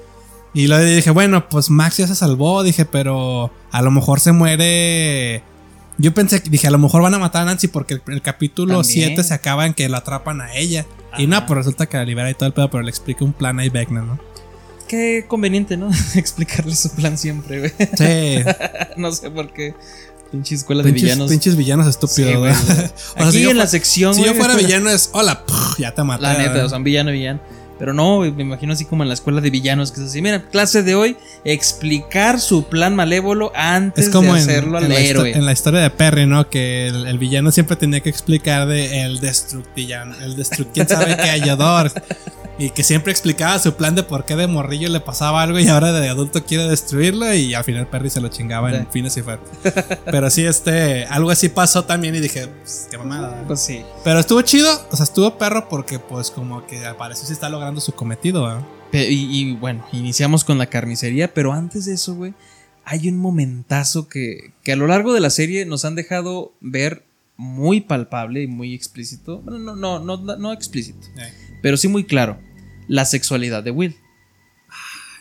Y 0.55 0.69
luego 0.69 0.85
dije, 0.85 1.11
bueno, 1.11 1.49
pues 1.49 1.69
Max 1.69 1.97
ya 1.99 2.07
se 2.07 2.15
salvó. 2.15 2.63
Dije, 2.63 2.85
pero 2.85 3.51
a 3.73 3.83
lo 3.83 3.91
mejor 3.91 4.21
se 4.21 4.33
muere. 4.33 5.43
Yo 5.99 6.15
pensé, 6.15 6.41
dije, 6.41 6.67
a 6.67 6.71
lo 6.71 6.79
mejor 6.79 7.03
van 7.03 7.15
a 7.15 7.19
matar 7.19 7.43
a 7.43 7.45
Nancy 7.47 7.69
porque 7.69 7.95
el, 7.95 8.03
el 8.09 8.23
capítulo 8.23 8.75
También. 8.83 9.09
7 9.09 9.25
se 9.25 9.35
acaba 9.35 9.67
en 9.67 9.75
que 9.75 9.89
lo 9.89 9.97
atrapan 9.97 10.41
a 10.41 10.55
ella. 10.55 10.87
Y 11.19 11.27
no, 11.27 11.45
pues 11.47 11.59
resulta 11.59 11.87
que 11.87 11.97
la 11.97 12.05
libera 12.05 12.31
y 12.31 12.35
todo 12.35 12.47
el 12.47 12.53
pedo, 12.53 12.71
pero 12.71 12.83
le 12.83 12.91
explica 12.91 13.25
un 13.25 13.33
plan 13.33 13.61
a 13.61 13.69
Vecna, 13.69 14.03
¿no? 14.03 14.19
Qué 14.89 15.25
conveniente, 15.29 15.77
¿no? 15.77 15.91
Explicarle 16.15 16.75
su 16.75 16.91
plan 16.95 17.17
siempre, 17.19 17.59
güey. 17.61 17.73
Sí. 17.97 18.45
no 18.97 19.11
sé 19.13 19.31
por 19.31 19.53
qué. 19.53 19.75
Pinche 20.33 20.57
escuela 20.57 20.83
de 20.83 20.91
villanos. 20.91 21.31
pinches 21.31 21.57
villanos 21.57 21.87
estúpidos, 21.87 22.31
Sí, 22.33 22.37
güey. 22.37 22.53
¿verdad? 22.53 22.93
O 23.15 23.19
sea, 23.19 23.29
Aquí 23.29 23.37
si 23.39 23.43
yo 23.45 23.51
en 23.51 23.59
la 23.59 23.65
fu- 23.67 23.71
sección, 23.71 24.15
Si 24.15 24.25
yo 24.25 24.35
fuera 24.35 24.57
villano 24.57 24.91
es, 24.91 25.11
hola, 25.13 25.45
ya 25.79 25.95
te 25.95 26.03
maté. 26.03 26.23
La 26.23 26.37
neta, 26.39 26.65
o 26.65 26.69
sea, 26.69 26.79
un 26.79 26.85
villano, 26.85 27.13
villano. 27.13 27.41
Pero 27.79 27.93
no, 27.93 28.21
me 28.21 28.43
imagino 28.43 28.73
así 28.73 28.85
como 28.85 29.03
en 29.03 29.09
la 29.09 29.15
escuela 29.15 29.41
de 29.41 29.51
villanos, 29.51 29.91
que 29.93 30.01
es 30.01 30.07
así, 30.09 30.23
mira, 30.23 30.43
clase 30.49 30.83
de 30.83 30.95
hoy, 30.95 31.17
explicar 31.45 32.41
su 32.41 32.65
plan 32.69 32.95
malévolo 32.95 33.51
antes 33.55 34.07
es 34.07 34.13
como 34.13 34.35
de 34.35 34.41
en, 34.43 34.49
hacerlo 34.49 34.79
en 34.79 34.85
al 34.85 34.91
la 34.91 35.01
histo- 35.01 35.11
héroe. 35.11 35.33
en 35.33 35.45
la 35.47 35.53
historia 35.53 35.81
de 35.81 35.91
Perry, 35.91 36.27
¿no? 36.27 36.49
Que 36.49 36.87
el, 36.89 37.07
el 37.07 37.19
villano 37.19 37.51
siempre 37.53 37.77
tenía 37.77 38.01
que 38.01 38.11
explicar 38.11 38.67
de 38.69 39.03
el 39.03 39.19
destructillano, 39.21 40.15
el 40.23 40.37
destruct, 40.37 40.73
quién 40.73 40.89
sabe 40.89 41.17
qué 41.17 41.31
hallador. 41.31 41.91
Y 42.57 42.71
que 42.71 42.85
siempre 42.85 43.11
explicaba 43.11 43.59
su 43.59 43.75
plan 43.75 43.97
de 43.97 44.05
por 44.05 44.25
qué 44.25 44.37
de 44.37 44.47
morrillo 44.47 44.89
le 44.89 45.01
pasaba 45.01 45.43
algo 45.43 45.59
y 45.59 45.67
ahora 45.67 45.93
de 45.93 46.09
adulto 46.09 46.45
quiere 46.45 46.69
destruirlo 46.69 47.35
y 47.35 47.53
al 47.53 47.65
final 47.65 47.89
Perry 47.89 48.11
se 48.11 48.21
lo 48.21 48.29
chingaba 48.29 48.73
en 48.73 48.87
fines 48.93 49.17
y 49.17 49.23
fer. 49.23 49.41
Pero 50.05 50.31
sí, 50.31 50.47
este, 50.47 51.05
algo 51.07 51.31
así 51.33 51.49
pasó 51.49 51.85
también 51.85 52.15
y 52.15 52.21
dije, 52.21 52.47
pues, 52.47 52.87
qué 52.89 52.97
mamada. 52.97 53.43
Pues 53.49 53.59
sí. 53.59 53.83
Pero 54.05 54.21
estuvo 54.21 54.41
chido, 54.43 54.71
o 54.93 54.95
sea, 54.97 55.03
estuvo 55.03 55.37
perro 55.37 55.69
porque 55.69 55.99
pues 55.99 56.31
como 56.31 56.65
que 56.65 56.87
al 56.87 56.95
parecer 56.95 57.27
sí 57.27 57.33
está 57.33 57.49
logrando 57.49 57.64
su 57.81 57.93
cometido, 57.93 58.51
¿eh? 58.51 58.61
Pe- 58.91 59.11
Y, 59.11 59.29
y, 59.41 59.55
bueno, 59.57 59.85
iniciamos 59.93 60.45
con 60.45 60.59
la 60.59 60.67
carnicería, 60.67 61.33
pero 61.35 61.53
antes 61.53 61.85
de 61.87 61.95
eso, 61.95 62.15
güey, 62.15 62.35
hay 62.85 63.09
un 63.09 63.17
momentazo 63.19 64.09
que, 64.09 64.53
que 64.63 64.73
a 64.73 64.77
lo 64.77 64.87
largo 64.87 65.13
de 65.13 65.21
la 65.21 65.31
serie 65.31 65.65
nos 65.67 65.85
han 65.85 65.95
dejado 65.95 66.53
ver 66.61 67.05
muy 67.37 67.81
palpable 67.81 68.43
y 68.43 68.47
muy 68.47 68.75
explícito. 68.75 69.41
Bueno, 69.41 69.59
no, 69.75 69.99
no, 69.99 70.17
no, 70.17 70.37
no, 70.37 70.53
explícito, 70.53 71.07
pero 71.63 71.77
sí 71.77 71.89
muy 71.89 72.05
claro. 72.05 72.39
La 72.87 73.05
sexualidad 73.07 73.63
de 73.65 73.71
Will. 73.71 73.97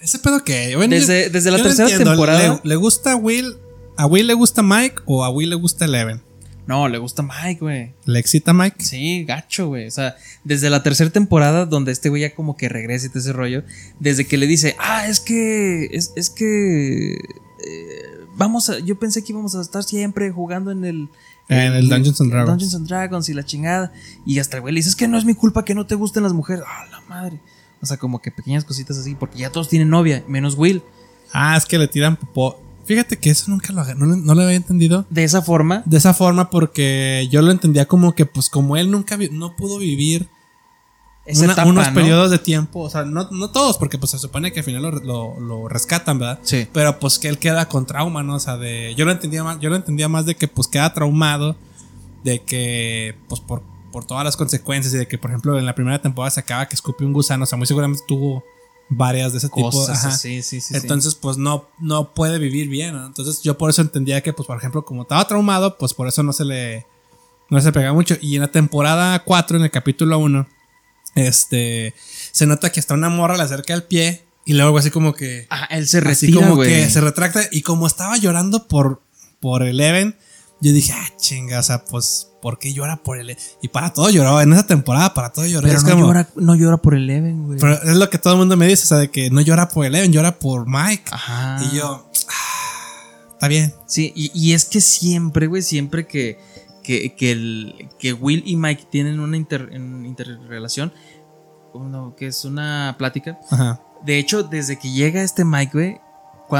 Ese 0.01 0.19
pedo 0.19 0.43
que 0.43 0.75
bueno, 0.75 0.93
Desde- 0.95 1.29
desde 1.29 1.49
la 1.49 1.57
tercera 1.63 1.83
entiendo. 1.89 2.11
temporada- 2.11 2.59
¿Le, 2.63 2.69
le 2.69 2.75
gusta 2.75 3.13
a 3.13 3.15
Will? 3.15 3.55
¿A 3.97 4.05
Will 4.05 4.27
le 4.27 4.33
gusta 4.33 4.61
Mike 4.61 4.97
o 5.05 5.23
a 5.23 5.29
Will 5.29 5.49
le 5.49 5.55
gusta 5.55 5.85
Eleven? 5.85 6.21
No, 6.65 6.87
le 6.87 6.97
gusta 6.97 7.23
Mike, 7.23 7.59
güey. 7.59 7.93
¿Le 8.05 8.19
excita 8.19 8.53
Mike? 8.53 8.83
Sí, 8.83 9.25
gacho, 9.25 9.67
güey. 9.67 9.87
O 9.87 9.91
sea, 9.91 10.15
desde 10.43 10.69
la 10.69 10.81
tercera 10.81 11.09
temporada, 11.09 11.65
donde 11.65 11.91
este 11.91 12.09
güey 12.09 12.21
ya 12.21 12.33
como 12.33 12.55
que 12.55 12.69
regresa 12.69 13.05
y 13.05 13.09
todo 13.09 13.19
ese 13.19 13.33
rollo, 13.33 13.63
desde 13.99 14.25
que 14.25 14.37
le 14.37 14.47
dice, 14.47 14.75
ah, 14.79 15.07
es 15.07 15.19
que, 15.19 15.89
es, 15.91 16.13
es 16.15 16.29
que, 16.29 17.13
eh, 17.13 18.13
vamos 18.35 18.69
a, 18.69 18.79
yo 18.79 18.97
pensé 18.97 19.23
que 19.23 19.33
íbamos 19.33 19.55
a 19.55 19.61
estar 19.61 19.83
siempre 19.83 20.31
jugando 20.31 20.71
en 20.71 20.85
el... 20.85 21.09
En 21.49 21.73
el 21.73 21.89
Dungeons 21.89 22.21
and 22.21 22.31
Dragons. 22.31 22.51
Dungeons 22.51 22.75
and 22.75 22.87
Dragons 22.87 23.27
y 23.27 23.33
la 23.33 23.43
chingada. 23.43 23.91
Y 24.25 24.39
hasta 24.39 24.57
el 24.57 24.61
güey 24.61 24.73
le 24.73 24.79
dice, 24.79 24.89
es 24.89 24.95
que 24.95 25.09
no 25.09 25.17
es 25.17 25.25
mi 25.25 25.33
culpa 25.33 25.65
que 25.65 25.75
no 25.75 25.85
te 25.85 25.95
gusten 25.95 26.23
las 26.23 26.31
mujeres. 26.31 26.63
Ah, 26.65 26.85
la 26.89 27.01
madre. 27.01 27.41
O 27.81 27.85
sea, 27.85 27.97
como 27.97 28.21
que 28.21 28.31
pequeñas 28.31 28.63
cositas 28.63 28.97
así, 28.97 29.13
porque 29.13 29.39
ya 29.39 29.51
todos 29.51 29.67
tienen 29.67 29.89
novia, 29.89 30.23
menos 30.29 30.55
Will. 30.55 30.81
Ah, 31.33 31.57
es 31.57 31.65
que 31.65 31.77
le 31.77 31.89
tiran 31.89 32.15
popó. 32.15 32.62
Fíjate 32.85 33.17
que 33.17 33.29
eso 33.29 33.45
nunca 33.49 33.71
lo, 33.73 33.83
no, 33.95 34.05
no 34.15 34.35
lo 34.35 34.41
había 34.43 34.55
entendido 34.55 35.05
De 35.09 35.23
esa 35.23 35.41
forma. 35.41 35.83
de 35.85 35.97
esa 35.97 36.13
forma 36.13 36.49
porque 36.49 37.27
yo 37.31 37.41
lo 37.41 37.51
entendía 37.51 37.85
como 37.87 38.13
que, 38.13 38.25
pues, 38.25 38.49
como 38.49 38.75
él 38.77 38.91
nunca 38.91 39.17
no 39.31 39.55
pudo 39.55 39.77
vivir 39.77 40.27
Esa 41.25 41.45
una- 41.45 41.53
etapa, 41.53 41.69
unos 41.69 41.87
¿no? 41.87 41.93
periodos 41.93 42.31
de 42.31 42.39
tiempo, 42.39 42.81
o 42.81 42.89
sea, 42.89 43.05
no, 43.05 43.29
no 43.31 43.49
todos, 43.51 43.77
porque 43.77 43.97
pues 43.97 44.11
se 44.11 44.19
supone 44.19 44.51
que 44.51 44.59
al 44.59 44.65
final 44.65 44.81
lo, 44.81 44.91
lo- 44.91 45.39
lo 45.39 45.67
rescatan, 45.69 46.19
¿verdad? 46.19 46.39
Sí. 46.43 46.67
Pero 46.73 46.99
pues 46.99 47.19
que 47.19 47.29
él 47.29 47.37
queda 47.37 47.69
con 47.69 47.85
trauma, 47.85 48.21
¿no? 48.23 48.35
O 48.35 48.39
sea, 48.39 48.57
de. 48.57 48.93
Yo 48.97 49.05
lo 49.05 49.11
entendía 49.11 49.43
más, 49.43 49.59
yo 49.61 49.69
lo 49.69 49.77
entendía 49.77 50.09
más 50.09 50.25
de 50.25 50.35
que 50.35 50.47
pues 50.49 50.67
queda 50.67 50.93
traumado. 50.93 51.55
De 52.25 52.39
que, 52.39 53.15
pues 53.27 53.41
por, 53.41 53.61
por 53.91 54.05
todas 54.05 54.23
las 54.25 54.35
consecuencias. 54.37 54.93
Y 54.93 54.97
de 54.97 55.07
que, 55.07 55.17
por 55.17 55.29
ejemplo, 55.31 55.57
en 55.59 55.65
la 55.65 55.75
primera 55.75 56.01
temporada 56.01 56.31
se 56.31 56.39
acaba 56.41 56.67
que 56.67 56.75
escupe 56.75 57.03
un 57.05 57.11
gusano. 57.13 57.43
O 57.43 57.45
sea, 57.45 57.57
muy 57.57 57.67
seguramente 57.67 58.03
tuvo 58.07 58.43
varias 58.89 59.31
de 59.31 59.39
ese 59.39 59.49
tipo. 59.49 59.69
Ajá. 59.89 60.09
así, 60.09 60.41
sí, 60.41 60.61
sí. 60.61 60.61
sí. 60.61 60.75
Entonces, 60.75 61.15
pues 61.15 61.37
no, 61.37 61.67
no 61.79 62.13
puede 62.13 62.39
vivir 62.39 62.67
bien, 62.69 62.93
¿no? 62.95 63.05
Entonces, 63.05 63.41
yo 63.41 63.57
por 63.57 63.69
eso 63.69 63.81
entendía 63.81 64.21
que, 64.21 64.33
pues, 64.33 64.47
por 64.47 64.57
ejemplo, 64.57 64.85
como 64.85 65.03
estaba 65.03 65.25
traumado, 65.27 65.77
pues 65.77 65.93
por 65.93 66.07
eso 66.07 66.23
no 66.23 66.33
se 66.33 66.45
le. 66.45 66.85
No 67.49 67.59
se 67.61 67.71
pega 67.71 67.93
mucho. 67.93 68.15
Y 68.21 68.35
en 68.35 68.41
la 68.41 68.51
temporada 68.51 69.23
4, 69.23 69.57
en 69.57 69.63
el 69.63 69.71
capítulo 69.71 70.17
1, 70.19 70.47
este. 71.15 71.93
Se 72.31 72.45
nota 72.45 72.71
que 72.71 72.79
hasta 72.79 72.93
una 72.93 73.09
morra 73.09 73.37
le 73.37 73.43
acerca 73.43 73.73
el 73.73 73.83
pie. 73.83 74.25
Y 74.45 74.53
luego 74.53 74.77
así 74.77 74.91
como 74.91 75.13
que. 75.13 75.47
Ah, 75.49 75.67
él 75.71 75.87
se 75.87 75.99
Así 75.99 76.27
retira, 76.27 76.41
como 76.41 76.55
güey. 76.57 76.69
que 76.69 76.89
se 76.89 77.01
retracta. 77.01 77.41
Y 77.51 77.61
como 77.61 77.87
estaba 77.87 78.17
llorando 78.17 78.67
por, 78.67 79.01
por 79.39 79.63
Eleven, 79.63 80.17
yo 80.59 80.73
dije, 80.73 80.91
ah, 80.93 81.09
chinga, 81.17 81.59
o 81.59 81.63
sea, 81.63 81.85
pues, 81.85 82.29
¿por 82.43 82.59
qué 82.59 82.73
llora 82.73 82.97
por 82.97 83.17
Eleven? 83.17 83.41
Y 83.61 83.69
para 83.69 83.93
todo 83.93 84.09
lloraba. 84.09 84.43
En 84.43 84.51
esa 84.51 84.67
temporada, 84.67 85.13
para 85.13 85.31
todo 85.31 85.45
lloraba. 85.45 85.61
Pero 85.69 85.77
Es 85.77 85.83
no, 85.85 85.89
como- 85.91 86.05
llora, 86.07 86.27
no 86.35 86.55
llora 86.55 86.75
por 86.77 86.93
Eleven, 86.93 87.45
güey. 87.45 87.57
pero 87.57 87.81
es 87.81 87.95
lo 87.95 88.09
que 88.09 88.17
todo 88.17 88.33
el 88.33 88.39
mundo 88.39 88.57
me 88.57 88.67
dice, 88.67 88.83
o 88.83 88.87
sea, 88.87 88.97
de 88.97 89.09
que 89.09 89.29
no 89.29 89.39
llora 89.39 89.69
por 89.69 89.85
Eleven, 89.85 90.11
llora 90.11 90.37
por 90.37 90.67
Mike. 90.67 91.05
Ajá. 91.09 91.57
Y 91.63 91.77
yo, 91.77 92.05
ah, 92.27 93.27
está 93.31 93.47
bien. 93.47 93.73
Sí, 93.87 94.11
y, 94.13 94.29
y 94.35 94.51
es 94.53 94.65
que 94.65 94.81
siempre, 94.81 95.47
güey, 95.47 95.61
siempre 95.61 96.05
que, 96.05 96.37
que, 96.83 97.15
que, 97.15 97.31
el, 97.31 97.89
que 97.97 98.11
Will 98.11 98.43
y 98.45 98.57
Mike 98.57 98.87
tienen 98.91 99.21
una 99.21 99.37
inter- 99.37 99.69
interrelación, 99.73 100.91
uno, 101.73 102.13
que 102.17 102.27
es 102.27 102.43
una 102.45 102.95
plática. 102.97 103.39
Ajá. 103.49 103.81
De 104.05 104.19
hecho, 104.19 104.43
desde 104.43 104.77
que 104.77 104.91
llega 104.91 105.23
este 105.23 105.45
Mike, 105.45 105.71
güey, 105.73 105.97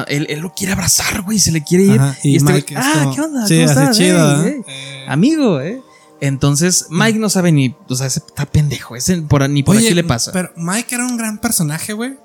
él, 0.07 0.25
él 0.29 0.39
lo 0.39 0.53
quiere 0.53 0.73
abrazar, 0.73 1.21
güey, 1.21 1.39
se 1.39 1.51
le 1.51 1.63
quiere 1.63 1.83
ir. 1.85 1.99
Ajá, 1.99 2.17
Y, 2.23 2.29
y 2.31 2.35
este 2.37 2.51
Mike 2.53 2.73
güey, 2.75 2.85
es 2.85 2.91
ah, 2.95 2.99
como- 3.03 3.15
¿qué 3.15 3.21
onda? 3.21 3.47
sí, 3.47 3.55
¿Cómo 3.59 3.69
estás? 3.69 3.97
chido, 3.97 4.43
¿eh? 4.45 4.61
ey". 4.67 5.05
Amigo, 5.07 5.61
¿eh? 5.61 5.81
Entonces, 6.21 6.87
Mike 6.89 7.19
no 7.19 7.29
sabe 7.29 7.51
ni, 7.51 7.75
o 7.89 7.95
sea, 7.95 8.07
ese 8.07 8.19
está 8.19 8.45
pendejo, 8.45 8.95
ese 8.95 9.17
por, 9.23 9.47
ni 9.49 9.61
por 9.63 9.75
Oye, 9.75 9.87
aquí 9.87 9.93
le 9.95 10.03
pasa. 10.03 10.31
Pero 10.31 10.51
Mike 10.55 10.95
era 10.95 11.05
un 11.05 11.17
gran 11.17 11.37
personaje, 11.39 11.93
güey. 11.93 12.17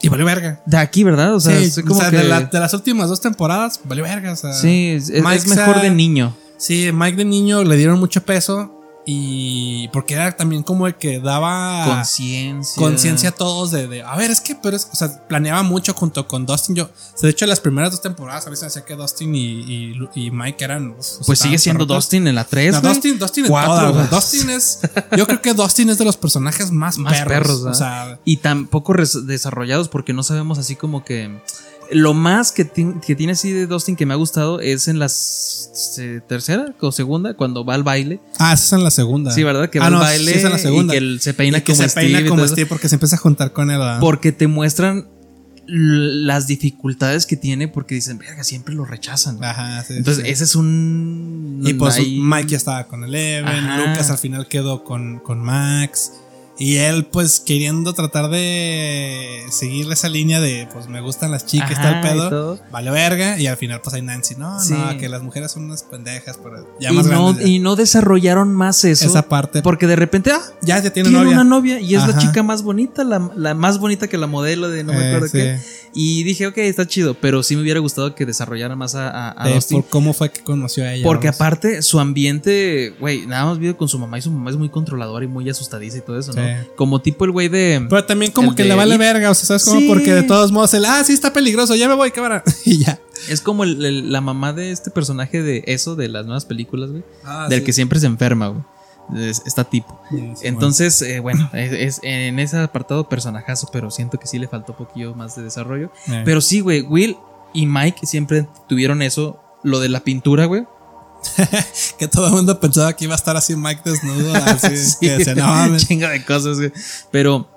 Y 0.00 0.08
valió 0.08 0.26
verga. 0.26 0.60
de 0.66 0.76
aquí, 0.78 1.04
¿verdad? 1.04 1.34
O 1.34 1.38
sea, 1.40 1.56
sí, 1.58 1.64
es 1.66 1.80
como 1.82 1.94
o 1.94 2.00
sea, 2.00 2.10
que... 2.10 2.16
de, 2.16 2.24
la- 2.24 2.40
de 2.40 2.58
las 2.60 2.74
últimas 2.74 3.08
dos 3.08 3.20
temporadas, 3.20 3.78
valió 3.84 4.02
verga. 4.04 4.32
O 4.32 4.36
sea, 4.36 4.52
sí, 4.52 4.88
es, 4.96 5.10
es 5.10 5.22
Mike 5.22 5.46
mejor 5.48 5.76
se- 5.76 5.82
de 5.82 5.90
niño. 5.90 6.34
Sí, 6.56 6.90
Mike 6.92 7.16
de 7.18 7.24
niño 7.24 7.62
le 7.62 7.76
dieron 7.76 7.98
mucho 8.00 8.22
peso. 8.24 8.81
Y 9.04 9.88
porque 9.88 10.14
era 10.14 10.30
también 10.36 10.62
como 10.62 10.86
el 10.86 10.94
que 10.94 11.18
daba 11.18 11.84
Conciencia. 11.86 12.80
conciencia 12.80 13.30
a 13.30 13.32
todos 13.32 13.72
de, 13.72 13.88
de, 13.88 14.02
a 14.04 14.14
ver, 14.16 14.30
es 14.30 14.40
que, 14.40 14.54
pero 14.54 14.76
es, 14.76 14.88
o 14.92 14.96
sea, 14.96 15.26
planeaba 15.26 15.64
mucho 15.64 15.92
junto 15.92 16.28
con 16.28 16.46
Dustin. 16.46 16.76
Yo, 16.76 16.84
o 16.84 16.88
sea, 17.16 17.26
de 17.26 17.30
hecho, 17.30 17.44
las 17.46 17.58
primeras 17.58 17.90
dos 17.90 18.00
temporadas 18.00 18.46
a 18.46 18.50
veces 18.50 18.68
hacía 18.68 18.84
que 18.84 18.94
Dustin 18.94 19.34
y, 19.34 19.40
y, 19.40 20.08
y 20.14 20.30
Mike 20.30 20.64
eran. 20.64 20.90
uf, 20.90 21.06
Pues 21.26 21.40
sigue 21.40 21.58
siendo. 21.58 21.84
Dustin 21.84 22.28
en 22.28 22.36
la 22.36 22.44
3, 22.44 22.74
No. 22.74 22.88
Dustin, 22.90 23.18
Dustin 23.18 23.44
en 23.46 23.50
Cuatro, 23.50 23.72
todas, 23.74 23.92
güey. 23.92 24.06
güey. 24.06 24.20
Dustin 24.20 24.50
es. 24.50 24.78
Yo 25.16 25.26
creo 25.26 25.42
que 25.42 25.52
Dustin 25.52 25.90
es 25.90 25.98
de 25.98 26.04
los 26.04 26.16
personajes 26.16 26.70
más, 26.70 26.96
Más 26.98 27.12
perros. 27.12 27.28
perros, 27.32 27.60
o 27.64 27.74
sea, 27.74 28.20
y 28.24 28.36
tampoco 28.36 28.94
desarrollados 29.26 29.88
porque 29.88 30.12
no 30.12 30.22
sabemos 30.22 30.58
así 30.58 30.76
como 30.76 31.04
que 31.04 31.40
lo 31.94 32.14
más 32.14 32.52
que, 32.52 32.64
ti- 32.64 32.94
que 33.06 33.14
tiene 33.14 33.32
así 33.34 33.50
de 33.52 33.66
Dustin 33.66 33.96
que 33.96 34.06
me 34.06 34.14
ha 34.14 34.16
gustado 34.16 34.60
es 34.60 34.88
en 34.88 34.98
la 34.98 35.08
tercera 36.28 36.74
o 36.80 36.92
segunda 36.92 37.34
cuando 37.34 37.64
va 37.64 37.74
al 37.74 37.82
baile 37.82 38.20
ah, 38.38 38.52
esa 38.52 38.64
es 38.64 38.72
en 38.72 38.84
la 38.84 38.90
segunda. 38.90 39.30
sí 39.30 39.42
verdad 39.42 39.70
que 39.70 39.78
va 39.78 39.86
Ah, 39.86 39.88
al 39.88 39.94
baile 39.96 40.32
sí, 40.32 40.38
es 40.38 40.44
en 40.44 40.50
la 40.50 40.58
segunda. 40.58 40.94
y 40.94 40.98
que 40.98 41.04
él 41.04 41.20
se 41.20 41.34
peina 41.34 41.58
Y 41.58 41.60
que 41.62 41.72
como 41.72 41.88
se 41.88 41.94
peina 41.94 42.18
Steve 42.18 42.26
y 42.26 42.30
como. 42.30 42.46
Steve 42.48 42.66
porque 42.66 42.88
se 42.88 42.96
empieza 42.96 43.16
a 43.16 43.18
juntar 43.18 43.52
con 43.52 43.70
él. 43.70 43.78
¿verdad? 43.78 44.00
porque 44.00 44.32
te 44.32 44.46
muestran 44.46 45.08
las 45.66 46.46
dificultades 46.48 47.24
que 47.24 47.36
tiene 47.36 47.68
porque 47.68 47.94
dicen 47.94 48.18
verga 48.18 48.42
siempre 48.44 48.74
lo 48.74 48.84
rechazan 48.84 49.42
Ajá, 49.42 49.82
sí, 49.84 49.94
entonces 49.96 50.24
sí. 50.24 50.30
ese 50.30 50.44
es 50.44 50.56
un 50.56 51.60
Y 51.64 51.74
pues 51.74 51.96
ahí- 51.96 52.20
Mike 52.20 52.48
ya 52.48 52.56
estaba 52.56 52.86
con 52.88 53.04
Eleven, 53.04 53.46
Ajá. 53.48 53.78
Lucas 53.86 54.10
al 54.10 54.18
final 54.18 54.48
quedó 54.48 54.82
con, 54.84 55.20
con 55.20 55.40
Max. 55.40 56.12
Y 56.64 56.76
él, 56.76 57.06
pues, 57.06 57.40
queriendo 57.40 57.92
tratar 57.92 58.30
de 58.30 59.42
seguirle 59.50 59.94
esa 59.94 60.08
línea 60.08 60.40
de, 60.40 60.68
pues, 60.72 60.86
me 60.88 61.00
gustan 61.00 61.30
las 61.32 61.44
chicas, 61.44 61.72
Ajá, 61.78 62.00
y 62.00 62.02
pedo. 62.08 62.58
Vale 62.70 62.90
verga. 62.90 63.38
Y 63.40 63.46
al 63.48 63.56
final, 63.56 63.80
pues, 63.82 63.94
hay 63.94 64.02
Nancy. 64.02 64.36
No, 64.36 64.60
Sí. 64.60 64.72
no, 64.74 64.96
que 64.96 65.08
las 65.08 65.22
mujeres 65.22 65.50
son 65.50 65.64
unas 65.64 65.82
pendejas, 65.82 66.38
pero 66.42 66.66
ya 66.78 66.92
y 66.92 66.94
más 66.94 67.06
no, 67.06 67.36
ya. 67.36 67.42
y 67.46 67.58
no 67.58 67.74
desarrollaron 67.74 68.54
más 68.54 68.84
eso 68.84 69.06
Esa 69.06 69.28
parte. 69.28 69.62
porque 69.62 69.86
de 69.86 69.96
repente 69.96 70.30
ah 70.32 70.40
ya, 70.62 70.80
ya 70.80 70.92
tiene, 70.92 71.08
tiene 71.08 71.24
novia. 71.24 71.34
una 71.40 71.44
novia 71.44 71.80
y 71.80 71.94
es 71.96 72.06
la 72.06 72.16
chica 72.18 72.42
más 72.42 72.62
bonita, 72.62 73.02
la, 73.04 73.30
la 73.36 73.54
más 73.54 73.78
bonita 73.78 74.06
que 74.08 74.16
la 74.16 74.26
modelo 74.26 74.68
de 74.68 74.84
no 74.84 74.92
me 74.92 75.00
Eh, 75.02 75.08
acuerdo 75.08 75.26
sí. 75.26 75.32
qué. 75.38 75.58
Y 75.94 76.22
dije, 76.22 76.46
ok, 76.46 76.56
está 76.58 76.86
chido, 76.86 77.14
pero 77.14 77.42
sí 77.42 77.54
me 77.54 77.62
hubiera 77.62 77.78
gustado 77.80 78.14
que 78.14 78.24
desarrollaran 78.24 78.78
más 78.78 78.94
a, 78.94 79.10
a, 79.10 79.42
a 79.42 79.48
De 79.48 79.54
Dustin. 79.54 79.82
por 79.82 79.90
cómo 79.90 80.12
fue 80.14 80.30
que 80.30 80.42
conoció 80.42 80.84
a 80.84 80.94
ella. 80.94 81.04
Porque 81.04 81.26
vamos. 81.26 81.40
aparte, 81.40 81.82
su 81.82 82.00
ambiente, 82.00 82.94
güey, 82.98 83.26
nada 83.26 83.44
más 83.46 83.58
vive 83.58 83.76
con 83.76 83.88
su 83.88 83.98
mamá 83.98 84.18
y 84.18 84.22
su 84.22 84.30
mamá 84.30 84.50
es 84.50 84.56
muy 84.56 84.68
controladora 84.70 85.24
y 85.24 85.28
muy 85.28 85.48
asustadiza 85.50 85.98
y 85.98 86.00
todo 86.00 86.18
eso, 86.18 86.32
¿no? 86.32 86.42
Sí. 86.62 86.68
Como 86.76 87.00
tipo 87.00 87.24
el 87.24 87.30
güey 87.30 87.48
de. 87.48 87.84
Pero 87.88 88.04
también 88.04 88.32
como 88.32 88.54
que 88.54 88.64
le 88.64 88.74
vale 88.74 88.96
verga, 88.98 89.30
o 89.30 89.34
sea, 89.34 89.46
¿sabes 89.46 89.64
cómo? 89.64 89.80
Sí. 89.80 89.88
Porque 89.88 90.12
de 90.14 90.22
todos 90.22 90.52
modos, 90.52 90.74
el, 90.74 90.84
ah, 90.84 91.02
sí 91.04 91.12
está 91.12 91.32
peligroso, 91.32 91.74
ya 91.74 91.88
me 91.88 91.94
voy, 91.94 92.10
cámara. 92.10 92.42
y 92.64 92.78
ya. 92.78 92.98
Es 93.28 93.40
como 93.40 93.64
el- 93.64 93.84
el- 93.84 94.12
la 94.12 94.20
mamá 94.20 94.52
de 94.52 94.70
este 94.72 94.90
personaje 94.90 95.42
de 95.42 95.62
eso, 95.66 95.94
de 95.96 96.08
las 96.08 96.24
nuevas 96.26 96.44
películas, 96.44 96.90
güey. 96.90 97.02
Ah, 97.24 97.46
del 97.48 97.60
sí. 97.60 97.64
que 97.66 97.72
siempre 97.72 98.00
se 98.00 98.06
enferma, 98.06 98.48
güey. 98.48 98.62
Es- 99.30 99.42
Está 99.46 99.64
tipo. 99.64 100.00
Sí, 100.10 100.32
sí, 100.36 100.46
Entonces, 100.46 101.02
eh, 101.02 101.20
bueno, 101.20 101.50
es, 101.52 101.72
es- 101.72 102.00
en 102.02 102.38
ese 102.38 102.56
apartado 102.58 103.08
personajazo, 103.08 103.68
pero 103.72 103.90
siento 103.90 104.18
que 104.18 104.26
sí 104.26 104.38
le 104.38 104.48
faltó 104.48 104.72
un 104.72 104.78
poquillo 104.86 105.14
más 105.14 105.36
de 105.36 105.42
desarrollo. 105.42 105.90
Eh. 106.08 106.22
Pero 106.24 106.40
sí, 106.40 106.60
güey, 106.60 106.82
Will 106.82 107.16
y 107.52 107.66
Mike 107.66 108.06
siempre 108.06 108.46
tuvieron 108.68 109.02
eso, 109.02 109.40
lo 109.62 109.80
de 109.80 109.88
la 109.88 110.00
pintura, 110.00 110.46
güey. 110.46 110.64
Que 111.98 112.08
todo 112.08 112.26
el 112.26 112.32
mundo 112.32 112.58
pensaba 112.60 112.92
que 112.94 113.04
iba 113.04 113.14
a 113.14 113.16
estar 113.16 113.36
así 113.36 113.54
Mike 113.56 113.82
desnudo, 113.84 114.34
así. 114.46 114.76
Sí, 114.76 114.96
que 115.00 115.18
decía, 115.18 115.34
no 115.68 115.76
chinga 115.78 116.10
de 116.10 116.24
cosas, 116.24 116.58
güey. 116.58 116.72
Pero 117.10 117.48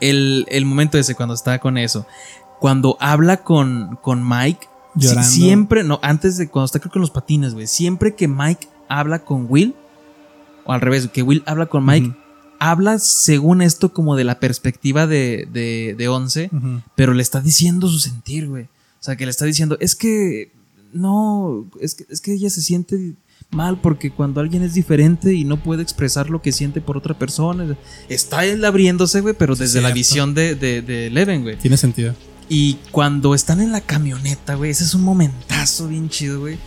el, 0.00 0.46
el 0.48 0.64
momento 0.64 0.98
ese, 0.98 1.14
cuando 1.14 1.34
está 1.34 1.58
con 1.58 1.78
eso, 1.78 2.06
cuando 2.60 2.96
habla 3.00 3.38
con, 3.38 3.98
con 4.02 4.26
Mike, 4.26 4.68
Llorando. 4.94 5.28
siempre, 5.28 5.84
no, 5.84 5.98
antes 6.02 6.36
de 6.36 6.48
cuando 6.48 6.66
está 6.66 6.78
creo 6.78 6.90
que 6.90 6.94
con 6.94 7.02
los 7.02 7.10
patines, 7.10 7.54
güey, 7.54 7.66
siempre 7.66 8.14
que 8.14 8.28
Mike 8.28 8.68
habla 8.88 9.20
con 9.20 9.46
Will, 9.48 9.74
o 10.64 10.72
al 10.72 10.80
revés, 10.80 11.08
que 11.12 11.22
Will 11.22 11.42
habla 11.46 11.66
con 11.66 11.84
Mike, 11.84 12.14
habla 12.58 12.98
según 12.98 13.60
esto 13.60 13.92
como 13.92 14.16
de 14.16 14.24
la 14.24 14.38
perspectiva 14.40 15.06
de, 15.06 15.48
de, 15.50 15.94
de 15.98 16.08
Once, 16.08 16.48
Ujú. 16.52 16.80
pero 16.94 17.12
le 17.12 17.22
está 17.22 17.40
diciendo 17.40 17.88
su 17.88 17.98
sentir, 17.98 18.48
güey. 18.48 18.64
O 18.64 19.04
sea, 19.04 19.16
que 19.16 19.26
le 19.26 19.30
está 19.30 19.44
diciendo, 19.44 19.76
es 19.80 19.94
que 19.94 20.50
no, 20.94 21.68
es 21.80 21.94
que, 21.94 22.06
es 22.08 22.20
que 22.20 22.32
ella 22.32 22.48
se 22.48 22.62
siente 22.62 23.14
mal 23.50 23.80
porque 23.80 24.10
cuando 24.10 24.40
alguien 24.40 24.62
es 24.62 24.74
diferente 24.74 25.34
y 25.34 25.44
no 25.44 25.62
puede 25.62 25.82
expresar 25.82 26.30
lo 26.30 26.40
que 26.40 26.52
siente 26.52 26.80
por 26.80 26.96
otra 26.96 27.18
persona, 27.18 27.76
está 28.08 28.44
él 28.44 28.64
abriéndose, 28.64 29.20
güey, 29.20 29.34
pero 29.38 29.54
desde 29.54 29.80
la 29.80 29.92
visión 29.92 30.34
de, 30.34 30.54
de, 30.54 30.82
de 30.82 31.08
Eleven, 31.08 31.42
güey. 31.42 31.56
Tiene 31.56 31.76
sentido. 31.76 32.14
Y 32.48 32.78
cuando 32.90 33.34
están 33.34 33.60
en 33.60 33.72
la 33.72 33.80
camioneta, 33.80 34.54
güey, 34.54 34.70
ese 34.70 34.84
es 34.84 34.94
un 34.94 35.02
momentazo 35.02 35.88
bien 35.88 36.08
chido, 36.08 36.40
güey, 36.40 36.58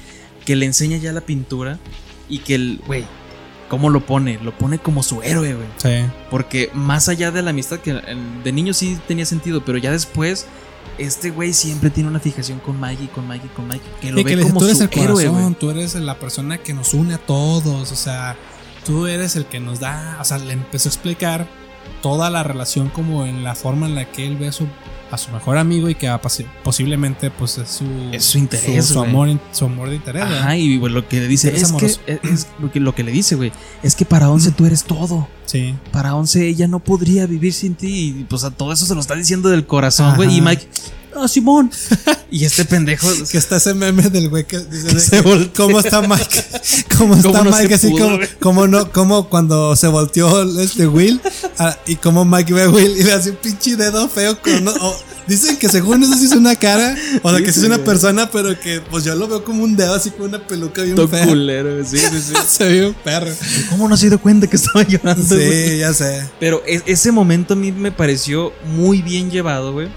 que 0.45 0.55
le 0.55 0.65
enseña 0.65 0.97
ya 0.97 1.13
la 1.13 1.21
pintura 1.21 1.79
y 2.29 2.39
que 2.39 2.55
el, 2.55 2.81
güey, 2.85 3.05
¿cómo 3.69 3.89
lo 3.89 4.05
pone? 4.05 4.39
Lo 4.43 4.57
pone 4.57 4.79
como 4.79 5.03
su 5.03 5.21
héroe, 5.21 5.53
güey. 5.53 5.67
Sí. 5.77 6.09
Porque 6.31 6.69
más 6.73 7.09
allá 7.09 7.31
de 7.31 7.41
la 7.41 7.51
amistad, 7.51 7.79
que 7.79 7.93
de 8.43 8.51
niño 8.51 8.73
sí 8.73 8.97
tenía 9.07 9.25
sentido, 9.25 9.63
pero 9.63 9.77
ya 9.77 9.91
después, 9.91 10.45
este 10.97 11.31
güey 11.31 11.53
siempre 11.53 11.89
tiene 11.89 12.09
una 12.09 12.19
fijación 12.19 12.59
con 12.59 12.79
Mike 12.79 13.03
y 13.03 13.07
con 13.07 13.27
Mike 13.27 13.45
y 13.45 13.55
con 13.55 13.67
Mike, 13.67 13.85
que 14.01 14.11
lo 14.11 14.17
que 14.17 14.23
ve 14.23 14.35
dice, 14.37 14.49
como 14.49 14.59
tú 14.59 14.65
eres 14.65 14.77
su 14.77 14.83
el 14.83 14.89
corazón, 14.89 15.19
héroe, 15.19 15.55
tú 15.59 15.69
eres 15.69 15.95
la 15.95 16.19
persona 16.19 16.57
que 16.57 16.73
nos 16.73 16.93
une 16.93 17.13
a 17.15 17.17
todos, 17.17 17.91
o 17.91 17.95
sea, 17.95 18.35
tú 18.85 19.07
eres 19.07 19.35
el 19.35 19.45
que 19.45 19.59
nos 19.59 19.79
da, 19.79 20.17
o 20.19 20.25
sea, 20.25 20.37
le 20.37 20.53
empezó 20.53 20.89
a 20.89 20.91
explicar 20.91 21.47
toda 22.01 22.29
la 22.29 22.43
relación 22.43 22.89
como 22.89 23.25
en 23.25 23.43
la 23.43 23.55
forma 23.55 23.85
en 23.85 23.95
la 23.95 24.05
que 24.11 24.27
él 24.27 24.37
ve 24.37 24.47
a 24.47 24.51
su, 24.51 24.67
a 25.09 25.17
su 25.17 25.31
mejor 25.31 25.57
amigo 25.57 25.89
y 25.89 25.95
que 25.95 26.09
posi- 26.09 26.45
posiblemente 26.63 27.31
pues 27.31 27.57
es 27.57 27.69
su, 27.69 27.85
Es 28.11 28.25
su 28.25 28.37
interés, 28.37 28.85
su, 28.87 28.99
amor, 28.99 29.29
su 29.51 29.65
amor 29.65 29.89
de 29.89 29.95
interés. 29.95 30.23
¿verdad? 30.23 30.39
Ajá, 30.39 30.57
y 30.57 30.77
güey, 30.77 30.91
lo 30.93 31.07
que 31.07 31.19
le 31.21 31.27
dice 31.27 31.49
es 31.49 31.59
que, 31.63 31.65
amoroso. 31.69 31.99
es, 32.07 32.19
es 32.23 32.47
lo, 32.59 32.71
que, 32.71 32.79
lo 32.79 32.93
que 32.93 33.03
le 33.03 33.11
dice, 33.11 33.35
güey, 33.35 33.51
es 33.83 33.95
que 33.95 34.05
para 34.05 34.29
Once 34.29 34.51
tú 34.51 34.65
eres 34.65 34.83
todo. 34.83 35.27
Sí. 35.45 35.73
Para 35.91 36.13
Once 36.15 36.45
ella 36.45 36.67
no 36.67 36.79
podría 36.79 37.25
vivir 37.25 37.53
sin 37.53 37.75
ti. 37.75 38.15
Y 38.19 38.23
pues 38.25 38.43
a 38.43 38.51
todo 38.51 38.73
eso 38.73 38.85
se 38.85 38.93
lo 38.95 38.99
está 39.01 39.15
diciendo 39.15 39.47
del 39.49 39.65
corazón, 39.65 40.15
güey. 40.17 40.35
Y. 40.37 40.41
Mike, 40.41 40.67
ah, 41.21 41.27
Simón. 41.27 41.71
y 42.31 42.45
este 42.45 42.65
pendejo. 42.65 43.07
Que 43.31 43.37
está 43.37 43.57
ese 43.57 43.73
meme 43.73 44.09
del 44.09 44.29
güey 44.29 44.45
que 44.45 44.59
dice 44.59 44.99
se 44.99 45.21
que. 45.23 45.49
¿Cómo 45.55 45.79
está 45.79 46.01
Mike? 46.01 46.43
¿Cómo 46.97 47.15
está 47.15 47.29
¿Cómo 47.29 47.43
no 47.43 47.53
se 47.53 47.61
Mike? 47.63 47.73
Así 47.75 47.89
pudo, 47.89 48.19
como, 48.39 48.67
no, 48.67 48.91
como 48.91 49.29
cuando 49.29 49.75
se 49.75 49.87
volteó 49.87 50.59
este 50.61 50.87
Will 50.87 51.19
ah, 51.59 51.77
y 51.85 51.95
como 51.95 52.25
Mike 52.25 52.53
ve 52.53 52.63
a 52.63 52.69
Will 52.69 52.97
y 52.97 53.03
le 53.03 53.13
hace 53.13 53.31
un 53.31 53.35
pinche 53.37 53.75
dedo 53.75 54.07
feo 54.09 54.41
con, 54.41 54.67
o- 54.67 54.97
Dicen 55.27 55.57
que 55.57 55.67
según 55.67 56.01
eso 56.03 56.13
sí 56.15 56.23
es 56.25 56.31
una 56.31 56.55
cara, 56.55 56.95
o 57.21 57.29
sea, 57.29 57.39
que 57.43 57.51
sí 57.51 57.59
es 57.59 57.65
una 57.65 57.79
persona, 57.79 58.31
pero 58.31 58.57
que 58.57 58.79
pues 58.79 59.03
yo 59.03 59.13
lo 59.13 59.27
veo 59.27 59.43
como 59.43 59.61
un 59.61 59.75
dedo 59.75 59.93
así 59.93 60.09
con 60.09 60.27
una 60.29 60.39
peluca 60.47 60.83
bien 60.83 60.95
fea. 61.09 61.25
culero, 61.27 61.83
sí, 61.83 61.97
sí, 61.97 62.21
sí. 62.29 62.33
Se 62.47 62.63
ve 62.63 62.87
un 62.87 62.93
perro. 62.93 63.29
¿Cómo 63.69 63.89
no 63.89 63.97
se 63.97 64.07
dio 64.07 64.21
cuenta 64.21 64.47
que 64.47 64.55
estaba 64.55 64.83
llorando? 64.87 65.35
Sí, 65.35 65.79
ya 65.79 65.93
sé. 65.93 66.25
Pero 66.39 66.63
es- 66.65 66.83
ese 66.85 67.11
momento 67.11 67.55
a 67.55 67.57
mí 67.57 67.73
me 67.73 67.91
pareció 67.91 68.53
muy 68.77 69.01
bien 69.01 69.29
llevado, 69.29 69.73
güey. 69.73 69.89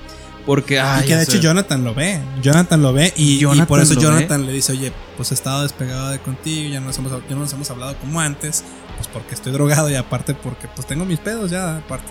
Porque, 0.47 0.81
ah, 0.81 1.01
y 1.03 1.07
que 1.07 1.17
de 1.17 1.23
hecho. 1.23 1.39
Jonathan 1.39 1.85
lo 1.85 1.95
ve. 1.95 2.21
Jonathan 2.43 2.83
lo 2.83 2.93
ve 2.93 3.13
y, 3.17 3.45
por 3.67 3.81
eso 3.81 3.95
Jonathan 3.95 4.47
le 4.47 4.53
dice, 4.53 4.73
oye, 4.73 4.93
pues 5.17 5.31
he 5.31 5.35
estado 5.35 5.63
despegado 5.63 6.11
de 6.11 6.19
contigo, 6.19 6.71
ya 6.71 6.81
no, 6.81 6.87
nos 6.87 6.99
hemos, 6.99 7.13
ya 7.13 7.35
no 7.35 7.41
nos 7.41 7.53
hemos 7.53 7.71
hablado 7.71 7.97
como 7.99 8.21
antes, 8.21 8.65
pues 8.97 9.09
porque 9.09 9.35
estoy 9.35 9.53
drogado 9.53 9.91
y 9.91 9.95
aparte 9.95 10.35
porque 10.35 10.69
pues 10.75 10.87
tengo 10.87 11.05
mis 11.05 11.19
pedos 11.19 11.51
ya, 11.51 11.79
aparte. 11.79 12.11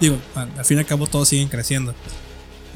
Digo, 0.00 0.18
al, 0.34 0.50
al 0.58 0.64
fin 0.64 0.76
y 0.76 0.80
al 0.80 0.86
cabo 0.86 1.06
todos 1.06 1.28
siguen 1.28 1.48
creciendo. 1.48 1.94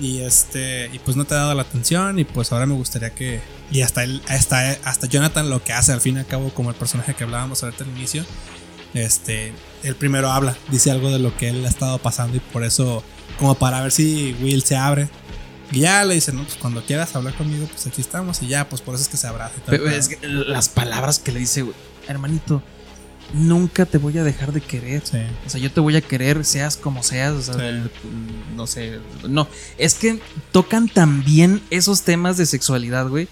Y 0.00 0.20
este, 0.20 0.88
y 0.92 0.98
pues 0.98 1.16
no 1.16 1.26
te 1.26 1.34
ha 1.34 1.38
dado 1.38 1.54
la 1.54 1.62
atención 1.62 2.18
y 2.18 2.24
pues 2.24 2.52
ahora 2.52 2.64
me 2.64 2.74
gustaría 2.74 3.10
que... 3.10 3.40
Y 3.70 3.82
hasta, 3.82 4.02
él, 4.02 4.22
hasta, 4.28 4.70
hasta 4.84 5.06
Jonathan 5.06 5.50
lo 5.50 5.62
que 5.62 5.74
hace 5.74 5.92
al 5.92 6.00
fin 6.00 6.16
y 6.16 6.20
al 6.20 6.26
cabo 6.26 6.50
como 6.54 6.70
el 6.70 6.76
personaje 6.76 7.14
que 7.14 7.24
hablábamos 7.24 7.62
ahorita 7.62 7.84
al 7.84 7.90
inicio, 7.90 8.24
este, 8.94 9.52
él 9.82 9.94
primero 9.94 10.30
habla, 10.30 10.56
dice 10.70 10.90
algo 10.90 11.10
de 11.10 11.18
lo 11.18 11.36
que 11.36 11.50
él 11.50 11.64
ha 11.64 11.68
estado 11.68 11.98
pasando 11.98 12.38
y 12.38 12.40
por 12.40 12.64
eso, 12.64 13.04
como 13.40 13.56
para 13.56 13.82
ver 13.82 13.90
si 13.90 14.36
Will 14.40 14.62
se 14.62 14.76
abre. 14.76 15.08
Y 15.72 15.80
ya 15.80 16.04
le 16.04 16.14
dice, 16.14 16.32
no, 16.32 16.42
pues 16.44 16.54
cuando 16.56 16.82
quieras 16.84 17.14
hablar 17.16 17.34
conmigo, 17.34 17.66
pues 17.66 17.86
aquí 17.86 18.00
estamos 18.00 18.42
y 18.42 18.48
ya, 18.48 18.68
pues 18.68 18.82
por 18.82 18.94
eso 18.94 19.02
es 19.02 19.08
que 19.08 19.16
se 19.16 19.26
abraza. 19.26 19.54
y 19.56 19.62
Pero 19.70 19.88
es 19.88 20.08
que 20.08 20.18
las 20.28 20.68
palabras 20.68 21.18
que 21.18 21.32
le 21.32 21.38
dice, 21.40 21.64
hermanito, 22.08 22.60
nunca 23.32 23.86
te 23.86 23.98
voy 23.98 24.18
a 24.18 24.24
dejar 24.24 24.52
de 24.52 24.60
querer. 24.60 25.02
Sí. 25.04 25.18
O 25.46 25.50
sea, 25.50 25.60
yo 25.60 25.70
te 25.70 25.80
voy 25.80 25.94
a 25.96 26.00
querer, 26.00 26.44
seas 26.44 26.76
como 26.76 27.02
seas. 27.04 27.34
O 27.34 27.42
sea, 27.42 27.54
Sí. 27.54 27.88
mm, 28.08 28.56
no 28.56 28.66
sé. 28.66 28.98
No, 29.28 29.46
es 29.78 29.94
que 29.94 30.20
tocan 30.52 30.88
también 30.88 31.62
esos 31.70 32.02
temas 32.02 32.36
de 32.36 32.46
sexualidad, 32.46 33.06
güey, 33.08 33.28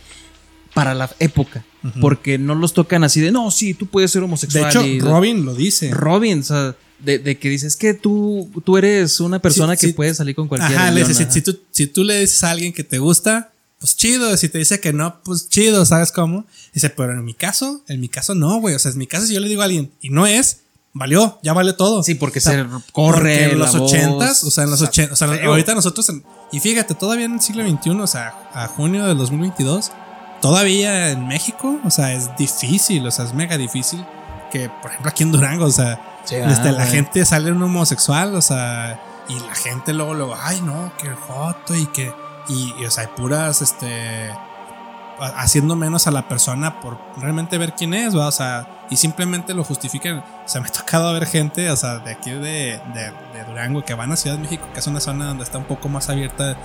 para 0.75 0.95
la 0.95 1.11
época. 1.19 1.65
Porque 2.01 2.39
no 2.39 2.55
los 2.55 2.73
tocan 2.73 3.03
así 3.05 3.21
de, 3.21 3.31
no, 3.33 3.51
sí, 3.51 3.73
tú 3.75 3.87
puedes 3.87 4.11
ser 4.11 4.21
De 4.21 4.25
homosexual. 4.27 4.69
hecho, 4.69 4.87
y- 4.87 5.01
Robin 5.01 5.45
lo 5.45 5.55
dice. 5.55 5.91
Robin, 5.93 6.41
o 6.41 6.43
sea, 6.43 6.77
de, 6.99 7.19
de 7.19 7.39
que 7.39 7.49
dices 7.49 7.77
que 7.77 7.95
tú, 7.95 8.51
tú 8.65 8.77
eres 8.77 9.21
una 9.21 9.39
persona 9.39 9.75
Sí, 9.77 9.81
que 9.81 9.87
sí. 9.89 9.93
puede 9.93 10.15
salir 10.15 10.35
con 10.35 10.49
cualquiera. 10.49 10.83
Ajá, 10.85 10.91
le 10.91 11.05
si, 11.05 11.23
ajá. 11.23 11.31
si 11.33 11.43
tú, 11.43 11.59
si 11.71 11.87
tú 11.87 12.05
le 12.05 12.21
dices 12.21 12.43
a 12.45 12.51
alguien 12.51 12.73
que 12.73 12.85
te 12.85 12.99
gusta, 12.99 13.51
pues 13.79 13.97
chido. 13.97 14.37
Si 14.37 14.49
te 14.49 14.59
dice 14.59 14.81
que 14.81 14.93
no, 14.93 15.21
pues 15.23 15.49
chido, 15.49 15.85
¿sabes 15.87 16.11
cómo? 16.13 16.45
Dice, 16.75 16.91
pero 16.91 17.13
en 17.13 17.25
mi 17.25 17.35
caso, 17.35 17.83
en 17.89 18.01
mi 18.01 18.09
caso 18.09 18.35
no, 18.35 18.61
güey. 18.61 18.75
O 18.75 18.79
sea, 18.79 18.91
en 18.93 18.99
mi 18.99 19.07
caso, 19.07 19.27
si 19.27 19.35
yo 19.35 19.41
le 19.41 19.49
digo 19.49 19.63
a 19.63 19.67
alguien 19.67 19.91
y 20.01 20.11
no 20.11 20.27
es, 20.27 20.61
valió, 20.93 21.39
ya 21.45 21.53
vale 21.53 21.73
todo. 21.75 22.03
Sí, 22.03 22.17
porque 22.17 22.41
O 22.41 22.43
sea, 22.43 22.53
se 22.65 22.93
corre. 22.93 23.19
Porque 23.21 23.45
en 23.53 23.59
los 23.61 23.75
ochentas, 23.77 24.43
o 24.43 24.51
sea, 24.51 24.65
en 24.65 24.71
los 24.71 24.83
ochentas, 24.83 25.13
o 25.23 25.27
sea, 25.27 25.45
ahorita 25.47 25.75
nosotros, 25.75 26.09
en- 26.09 26.25
y 26.51 26.59
fíjate, 26.59 26.95
todavía 26.97 27.27
en 27.27 27.35
el 27.35 27.41
siglo 27.41 27.63
XXI, 27.69 27.91
o 27.91 28.07
sea, 28.09 28.35
a 28.53 28.67
junio 28.67 29.07
del 29.07 29.17
2022, 29.19 29.93
todavía 30.41 31.11
en 31.11 31.27
México, 31.29 31.81
o 31.85 31.91
sea, 31.91 32.13
es 32.15 32.29
difícil, 32.37 33.07
o 33.07 33.11
sea, 33.11 33.25
es 33.27 33.35
mega 33.35 33.57
difícil 33.59 34.05
que, 34.53 34.71
por 34.83 34.91
ejemplo, 34.91 35.11
aquí 35.11 35.23
en 35.23 35.33
Durango, 35.33 35.67
o 35.67 35.71
sea, 35.71 36.01
Sí, 36.29 36.37
este, 36.37 36.69
ah, 36.69 36.73
la 36.73 36.79
güey. 36.85 36.91
gente 36.91 37.25
sale 37.25 37.53
un 37.53 37.63
homosexual, 37.63 38.35
o 38.35 38.43
sea, 38.43 39.01
y 39.29 39.39
la 39.41 39.55
gente 39.55 39.93
luego, 39.93 40.15
luego, 40.15 40.37
ay, 40.41 40.61
no, 40.61 40.93
que 40.99 41.09
joto 41.11 41.75
y 41.75 41.87
que, 41.87 42.13
y, 42.49 42.75
y, 42.79 42.85
o 42.85 42.91
sea, 42.91 43.05
hay 43.05 43.11
puras, 43.17 43.63
este, 43.63 44.31
ha- 44.31 45.41
haciendo 45.41 45.75
menos 45.77 46.07
a 46.07 46.11
la 46.11 46.29
persona 46.29 46.81
por 46.81 46.99
realmente 47.17 47.57
ver 47.59 47.75
quién 47.75 47.95
es, 47.95 48.17
¿va? 48.17 48.27
o 48.27 48.33
sea, 48.33 48.67
y 48.91 48.97
simplemente 48.97 49.53
lo 49.55 49.65
justifican. 49.65 50.19
O 50.19 50.25
sea, 50.49 50.61
me 50.61 50.69
ha 50.69 50.73
tocado 50.73 51.13
ver 51.13 51.27
gente, 51.27 51.71
o 51.71 51.77
sea, 51.77 51.99
de 51.99 52.13
aquí 52.13 52.31
de, 52.31 52.81
de, 52.95 53.13
de 53.35 53.45
Durango 53.47 53.85
que 53.85 53.95
van 53.95 54.13
a 54.13 54.17
Ciudad 54.17 54.37
de 54.37 54.43
México, 54.43 54.67
que 54.73 54.81
es 54.81 54.87
una 54.87 55.01
zona 55.01 55.27
donde 55.27 55.45
está 55.45 55.59
un 55.59 55.65
poco 55.65 55.89
más 55.89 56.09
abierta 56.09 56.57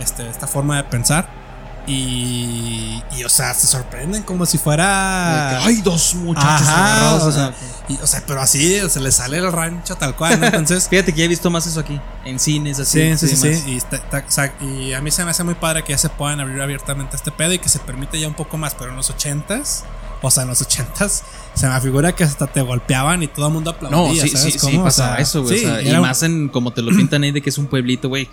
este, 0.00 0.28
esta 0.28 0.46
forma 0.46 0.76
de 0.76 0.84
pensar. 0.84 1.26
Y, 1.86 3.02
y, 3.16 3.24
o 3.24 3.28
sea, 3.28 3.54
se 3.54 3.66
sorprenden 3.66 4.22
como 4.22 4.46
si 4.46 4.56
fuera. 4.58 5.64
Hay 5.64 5.80
dos 5.82 6.14
muchachos 6.14 6.48
Ajá, 6.68 6.86
agarrados. 6.96 7.22
o 7.24 7.32
sea, 7.32 7.44
ajá. 7.46 7.54
y, 7.88 7.96
o 7.96 8.06
sea, 8.06 8.22
pero 8.26 8.40
así 8.40 8.78
se 8.88 9.00
les 9.00 9.16
sale 9.16 9.38
el 9.38 9.50
rancho 9.50 9.96
tal 9.96 10.14
cual, 10.14 10.40
¿no? 10.40 10.46
Entonces. 10.46 10.88
Fíjate 10.90 11.12
que 11.12 11.18
ya 11.18 11.24
he 11.24 11.28
visto 11.28 11.50
más 11.50 11.66
eso 11.66 11.80
aquí. 11.80 12.00
En 12.24 12.38
cines, 12.38 12.78
así. 12.78 13.16
Sí, 13.16 13.28
sí, 13.28 13.36
sí. 13.36 13.62
Y, 13.72 13.76
está- 13.78 13.96
está- 13.96 14.24
o 14.26 14.30
sea, 14.30 14.54
y 14.60 14.92
a 14.92 15.00
mí 15.00 15.10
se 15.10 15.24
me 15.24 15.32
hace 15.32 15.42
muy 15.44 15.54
padre 15.54 15.82
que 15.82 15.92
ya 15.92 15.98
se 15.98 16.08
puedan 16.08 16.38
abrir 16.40 16.60
abiertamente 16.60 17.16
este 17.16 17.32
pedo 17.32 17.52
y 17.52 17.58
que 17.58 17.68
se 17.68 17.78
permite 17.80 18.18
ya 18.20 18.28
un 18.28 18.34
poco 18.34 18.56
más. 18.56 18.74
Pero 18.74 18.90
en 18.90 18.96
los 18.96 19.10
ochentas, 19.10 19.84
o 20.22 20.30
sea, 20.30 20.44
en 20.44 20.50
los 20.50 20.60
ochentas, 20.62 21.24
se 21.54 21.68
me 21.68 21.80
figura 21.80 22.14
que 22.14 22.22
hasta 22.22 22.46
te 22.46 22.62
golpeaban 22.62 23.24
y 23.24 23.26
todo 23.26 23.48
el 23.48 23.52
mundo 23.54 23.70
aplaudía. 23.70 23.98
No, 23.98 24.12
sí, 24.12 24.28
¿sabes 24.28 24.52
sí, 24.54 24.58
cómo? 24.60 24.70
sí, 24.70 24.78
O 24.78 24.84
pasaba 24.84 25.14
sea, 25.16 25.22
eso, 25.22 25.42
güey. 25.42 25.58
sí, 25.58 25.64
o 25.66 25.68
sea, 25.68 25.82
y 25.82 25.90
un- 25.94 26.00
más 26.00 26.22
en 26.22 26.48
como 26.48 26.72
te 26.72 26.80
lo 26.82 26.96
pintan 26.96 27.24
ahí 27.24 27.32
de 27.32 27.42
que 27.42 27.50
es 27.50 27.58
un 27.58 27.66
pueblito, 27.66 28.08
güey. 28.08 28.28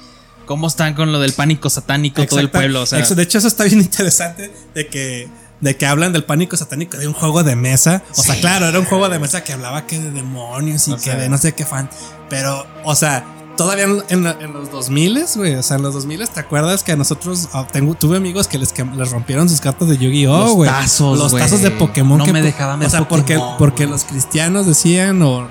¿Cómo 0.50 0.66
están 0.66 0.96
con 0.96 1.12
lo 1.12 1.20
del 1.20 1.34
pánico 1.34 1.70
satánico 1.70 2.26
todo 2.26 2.40
el 2.40 2.50
pueblo? 2.50 2.82
O 2.82 2.86
sea, 2.88 3.06
de 3.06 3.22
hecho, 3.22 3.38
eso 3.38 3.48
está 3.48 3.66
bien 3.66 3.82
interesante 3.82 4.52
de 4.74 4.88
que, 4.88 5.30
de 5.62 5.78
que 5.78 5.86
hablan 5.86 6.12
del 6.12 6.24
pánico 6.24 6.58
satánico 6.58 6.98
de 6.98 7.08
un 7.08 7.14
juego 7.14 7.44
de 7.44 7.56
mesa. 7.56 8.02
O 8.18 8.24
sea, 8.24 8.34
claro, 8.40 8.66
era 8.66 8.80
un 8.80 8.86
juego 8.86 9.08
de 9.10 9.20
mesa 9.20 9.44
que 9.44 9.54
hablaba 9.54 9.86
que 9.86 10.00
de 10.00 10.10
demonios 10.10 10.88
y 10.88 10.94
O 10.94 10.96
que 10.96 11.02
sea. 11.04 11.18
de 11.18 11.30
no 11.30 11.38
sé 11.38 11.54
qué 11.54 11.66
fan. 11.66 11.88
Pero, 12.32 12.66
o 12.84 12.96
sea, 12.96 13.24
todavía 13.58 13.84
en, 13.84 14.26
en- 14.26 14.54
los 14.54 14.72
2000, 14.72 15.24
güey, 15.36 15.54
o 15.54 15.62
sea, 15.62 15.78
en 15.78 15.84
los 15.84 15.94
2000, 15.94 16.28
¿te 16.30 16.40
acuerdas 16.40 16.82
que 16.82 16.94
a 16.94 16.96
nosotros 16.96 17.50
ah, 17.54 17.68
tengo, 17.72 17.94
tuve 17.94 18.18
amigos 18.18 18.48
que 18.48 18.58
les, 18.58 18.74
que 18.74 18.84
les 18.84 19.12
rompieron 19.12 19.48
sus 19.50 19.62
cartas 19.62 19.88
de 19.88 20.00
Yu-Gi-Oh, 20.00 20.40
Los 20.46 20.54
güey? 20.54 20.68
tazos, 20.72 21.20
Los 21.20 21.32
tazos 21.36 21.62
de 21.62 21.70
Pokémon. 21.70 22.18
No 22.18 22.26
que 22.26 22.34
me 22.34 22.42
dejaban 22.42 22.82
O 22.82 22.90
sea, 22.90 23.08
porque, 23.08 23.40
porque 23.60 23.86
los 23.86 24.04
cristianos 24.04 24.66
decían 24.66 25.22
o 25.22 25.48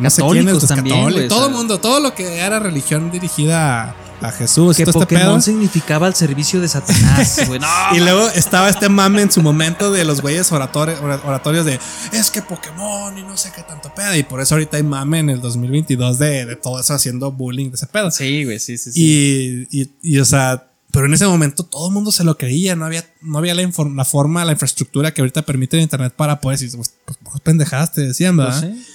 no 0.00 0.10
sé 0.10 0.20
quiénes, 0.22 0.46
Católicos 0.46 0.52
los 0.62 0.66
también, 0.66 0.96
católicos, 0.96 1.28
todo 1.28 1.46
el 1.46 1.52
mundo, 1.52 1.78
todo 1.78 2.00
lo 2.00 2.12
que 2.12 2.38
era 2.40 2.58
religión 2.58 3.12
dirigida 3.12 3.82
a, 3.90 3.94
a 4.22 4.32
Jesús. 4.32 4.76
que 4.76 4.82
este 4.84 4.92
Pokémon 4.92 5.24
pedo. 5.24 5.40
significaba 5.40 6.06
el 6.08 6.14
servicio 6.14 6.60
de 6.60 6.68
Satanás, 6.68 7.42
güey. 7.46 7.60
No, 7.60 7.68
Y 7.94 8.00
luego 8.00 8.28
estaba 8.28 8.68
este 8.68 8.88
mame 8.88 9.22
en 9.22 9.32
su 9.32 9.42
momento 9.42 9.90
de 9.90 10.04
los 10.04 10.20
güeyes 10.20 10.50
oratorios, 10.52 11.00
oratorios 11.00 11.64
de 11.64 11.78
es 12.12 12.30
que 12.30 12.42
Pokémon 12.42 13.16
y 13.18 13.22
no 13.22 13.36
sé 13.36 13.52
qué 13.54 13.62
tanto 13.62 13.92
pedo. 13.94 14.14
Y 14.16 14.22
por 14.22 14.40
eso 14.40 14.54
ahorita 14.54 14.76
hay 14.76 14.82
mame 14.82 15.18
en 15.20 15.30
el 15.30 15.40
2022 15.40 16.18
de, 16.18 16.46
de 16.46 16.56
todo 16.56 16.80
eso 16.80 16.94
haciendo 16.94 17.32
bullying 17.32 17.70
de 17.70 17.76
ese 17.76 17.86
pedo. 17.86 18.10
Sí, 18.10 18.44
güey, 18.44 18.58
sí, 18.58 18.78
sí, 18.78 18.92
sí. 18.92 19.66
Y, 19.70 19.80
y, 19.80 19.90
y, 20.02 20.18
o 20.18 20.24
sea, 20.24 20.68
pero 20.90 21.06
en 21.06 21.14
ese 21.14 21.26
momento 21.26 21.64
todo 21.64 21.88
el 21.88 21.94
mundo 21.94 22.12
se 22.12 22.22
lo 22.22 22.36
creía. 22.36 22.76
No 22.76 22.84
había, 22.84 23.04
no 23.22 23.38
había 23.38 23.54
la, 23.54 23.62
la 23.94 24.04
forma, 24.04 24.44
la 24.44 24.52
infraestructura 24.52 25.12
que 25.12 25.22
ahorita 25.22 25.42
permite 25.42 25.76
el 25.76 25.82
internet 25.82 26.12
para 26.14 26.40
poder 26.40 26.58
decir, 26.58 26.76
pues, 26.76 26.94
pues, 27.04 27.18
pues, 27.22 27.40
pendejadas 27.40 27.92
te 27.92 28.02
decían, 28.02 28.36
¿verdad? 28.36 28.60
Pues 28.60 28.74
sí. 28.74 28.86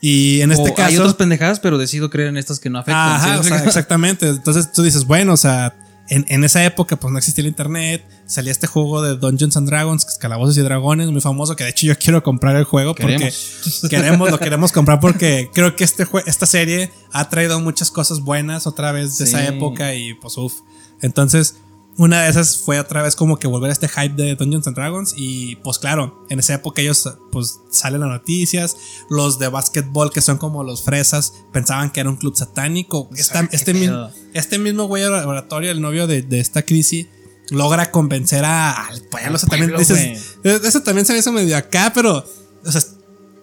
Y 0.00 0.40
en 0.42 0.52
este 0.52 0.70
O 0.70 0.74
caso. 0.74 0.88
Hay 0.88 0.96
otras 0.98 1.14
pendejadas, 1.14 1.60
pero 1.60 1.76
decido 1.78 2.08
creer 2.10 2.28
en 2.28 2.36
estas 2.36 2.60
que 2.60 2.70
no 2.70 2.78
afectan. 2.78 2.96
Ajá, 3.16 3.34
¿sí? 3.34 3.40
o 3.40 3.42
sea, 3.56 3.64
exactamente. 3.64 4.28
Entonces 4.28 4.70
tú 4.72 4.82
dices, 4.82 5.04
bueno, 5.06 5.32
o 5.32 5.36
sea, 5.36 5.74
en, 6.08 6.24
en 6.28 6.44
esa 6.44 6.64
época 6.64 6.96
pues 6.96 7.12
no 7.12 7.18
existía 7.18 7.42
el 7.42 7.48
internet, 7.48 8.02
salía 8.26 8.52
este 8.52 8.66
juego 8.66 9.02
de 9.02 9.16
Dungeons 9.16 9.56
and 9.56 9.68
Dragons, 9.68 10.04
que 10.04 10.10
es 10.12 10.18
Calabozos 10.18 10.56
y 10.56 10.60
Dragones, 10.62 11.08
muy 11.10 11.20
famoso, 11.20 11.54
que 11.56 11.64
de 11.64 11.70
hecho 11.70 11.86
yo 11.86 11.98
quiero 11.98 12.22
comprar 12.22 12.56
el 12.56 12.64
juego 12.64 12.94
porque 12.94 13.14
Queremos. 13.16 13.82
queremos, 13.90 14.30
lo 14.30 14.38
queremos 14.38 14.72
comprar 14.72 15.00
porque 15.00 15.50
creo 15.52 15.74
que 15.76 15.84
este 15.84 16.06
esta 16.26 16.46
serie 16.46 16.90
ha 17.12 17.28
traído 17.28 17.60
muchas 17.60 17.90
cosas 17.90 18.20
buenas 18.20 18.66
otra 18.66 18.92
vez 18.92 19.18
de 19.18 19.26
Sí. 19.26 19.34
esa 19.34 19.46
época 19.48 19.94
y 19.94 20.14
pues 20.14 20.36
uff. 20.38 20.54
Entonces, 21.02 21.56
una 21.98 22.22
de 22.22 22.30
esas 22.30 22.56
fue 22.58 22.78
otra 22.80 23.02
vez 23.02 23.14
como 23.16 23.38
que 23.38 23.46
volver 23.48 23.68
a 23.70 23.72
este 23.72 23.88
hype 23.88 24.14
de 24.14 24.34
Dungeons 24.36 24.66
and 24.68 24.76
Dragons 24.76 25.14
y 25.16 25.56
pues 25.56 25.78
claro, 25.78 26.24
en 26.30 26.38
esa 26.38 26.54
época 26.54 26.80
ellos 26.80 27.08
pues 27.30 27.58
salen 27.70 28.00
las 28.00 28.08
noticias, 28.08 28.76
los 29.10 29.38
de 29.38 29.48
básquetbol 29.48 30.10
que 30.12 30.20
son 30.20 30.38
como 30.38 30.62
los 30.64 30.82
fresas 30.84 31.32
pensaban 31.52 31.90
que 31.90 32.00
era 32.00 32.08
un 32.08 32.16
club 32.16 32.36
satánico. 32.36 33.10
Esta- 33.16 33.46
qué 33.48 33.56
este, 33.56 33.74
mi- 33.74 33.80
pedo. 33.88 34.10
este 34.32 34.58
mismo 34.58 34.84
güey 34.84 35.04
oratorio, 35.04 35.70
el 35.72 35.80
novio 35.80 36.06
de, 36.06 36.22
de 36.22 36.38
esta 36.40 36.62
crisis, 36.62 37.06
logra 37.50 37.90
convencer 37.90 38.44
a, 38.44 38.86
al 38.86 39.00
sea, 39.00 39.48
también 39.48 39.70
pueblo, 39.70 39.78
dices, 39.78 40.36
eh, 40.44 40.60
eso 40.64 40.82
también 40.82 41.04
se 41.06 41.12
me 41.12 41.18
hizo 41.18 41.32
medio 41.32 41.56
acá, 41.56 41.90
pero 41.94 42.24
o 42.64 42.72
sea, 42.72 42.80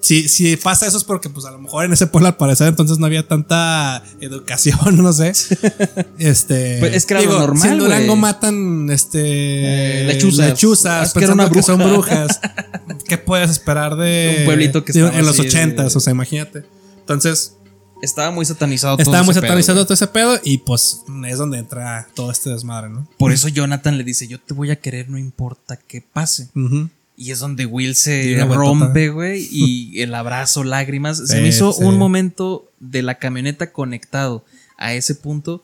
si, 0.05 0.29
si 0.29 0.55
pasa 0.57 0.85
eso 0.85 0.97
es 0.97 1.03
porque 1.03 1.29
pues 1.29 1.45
a 1.45 1.51
lo 1.51 1.59
mejor 1.59 1.85
en 1.85 1.93
ese 1.93 2.05
pueblo 2.07 2.27
al 2.27 2.37
parecer 2.37 2.67
entonces 2.67 2.99
no 2.99 3.05
había 3.05 3.27
tanta 3.27 4.03
educación, 4.21 4.77
no 4.97 5.11
sé. 5.13 5.33
Este, 6.17 6.77
Pues 6.79 6.93
es 6.95 7.05
que 7.05 7.13
era 7.15 7.23
lo 7.23 7.39
normal, 7.39 7.61
Si 7.61 7.67
en 7.69 7.77
Durango 7.79 8.15
matan 8.15 8.89
este 8.91 10.01
Eh, 10.01 10.05
lechuzas. 10.05 10.47
lechuzas 10.49 11.13
que 11.13 11.23
era 11.25 11.35
son 11.35 11.49
bruja. 11.49 11.75
brujas. 11.75 12.39
¿Qué 13.07 13.17
puedes 13.17 13.49
esperar 13.51 13.95
de 13.95 14.37
Un 14.39 14.45
pueblito 14.45 14.83
que 14.83 14.91
estaba 14.91 15.09
en 15.17 15.25
los 15.25 15.33
así 15.39 15.43
de- 15.43 15.47
ochentas? 15.49 15.95
O 15.95 15.99
sea, 15.99 16.11
imagínate. 16.11 16.63
Entonces, 16.99 17.55
Estaba 18.01 18.29
muy 18.29 18.45
satanizado 18.45 18.97
todo 18.97 19.03
estaba 19.03 19.23
muy 19.23 19.31
ese 19.31 19.39
pedo, 19.41 19.47
satanizado 19.49 19.77
güey. 19.79 19.85
todo 19.85 19.93
ese 19.93 20.07
pedo 20.07 20.39
y 20.43 20.57
pues 20.59 21.01
es 21.27 21.37
donde 21.37 21.57
entra 21.59 22.07
todo 22.13 22.29
este 22.29 22.49
desmadre, 22.49 22.89
¿no? 22.89 23.07
Por 23.17 23.31
eso 23.31 23.47
Jonathan 23.47 23.97
le 23.97 24.03
dice, 24.03 24.27
yo 24.27 24.39
te 24.39 24.53
voy 24.53 24.69
a 24.69 24.75
querer 24.75 25.09
no 25.09 25.17
importa 25.17 25.77
qué 25.77 26.01
pase. 26.13 26.49
Ujú. 26.55 26.89
Y 27.17 27.31
es 27.31 27.39
donde 27.39 27.65
Will 27.65 27.95
se 27.95 28.43
rompe, 28.45 29.09
güey, 29.09 29.47
y 29.51 30.01
el 30.01 30.13
abrazo, 30.13 30.63
lágrimas. 30.63 31.17
Se 31.19 31.27
Sí, 31.37 31.41
me 31.41 31.47
hizo 31.47 31.71
sí. 31.73 31.83
un 31.83 31.97
momento 31.97 32.71
de 32.79 33.01
la 33.03 33.15
camioneta 33.19 33.71
conectado 33.71 34.43
a 34.77 34.93
ese 34.93 35.15
punto, 35.15 35.63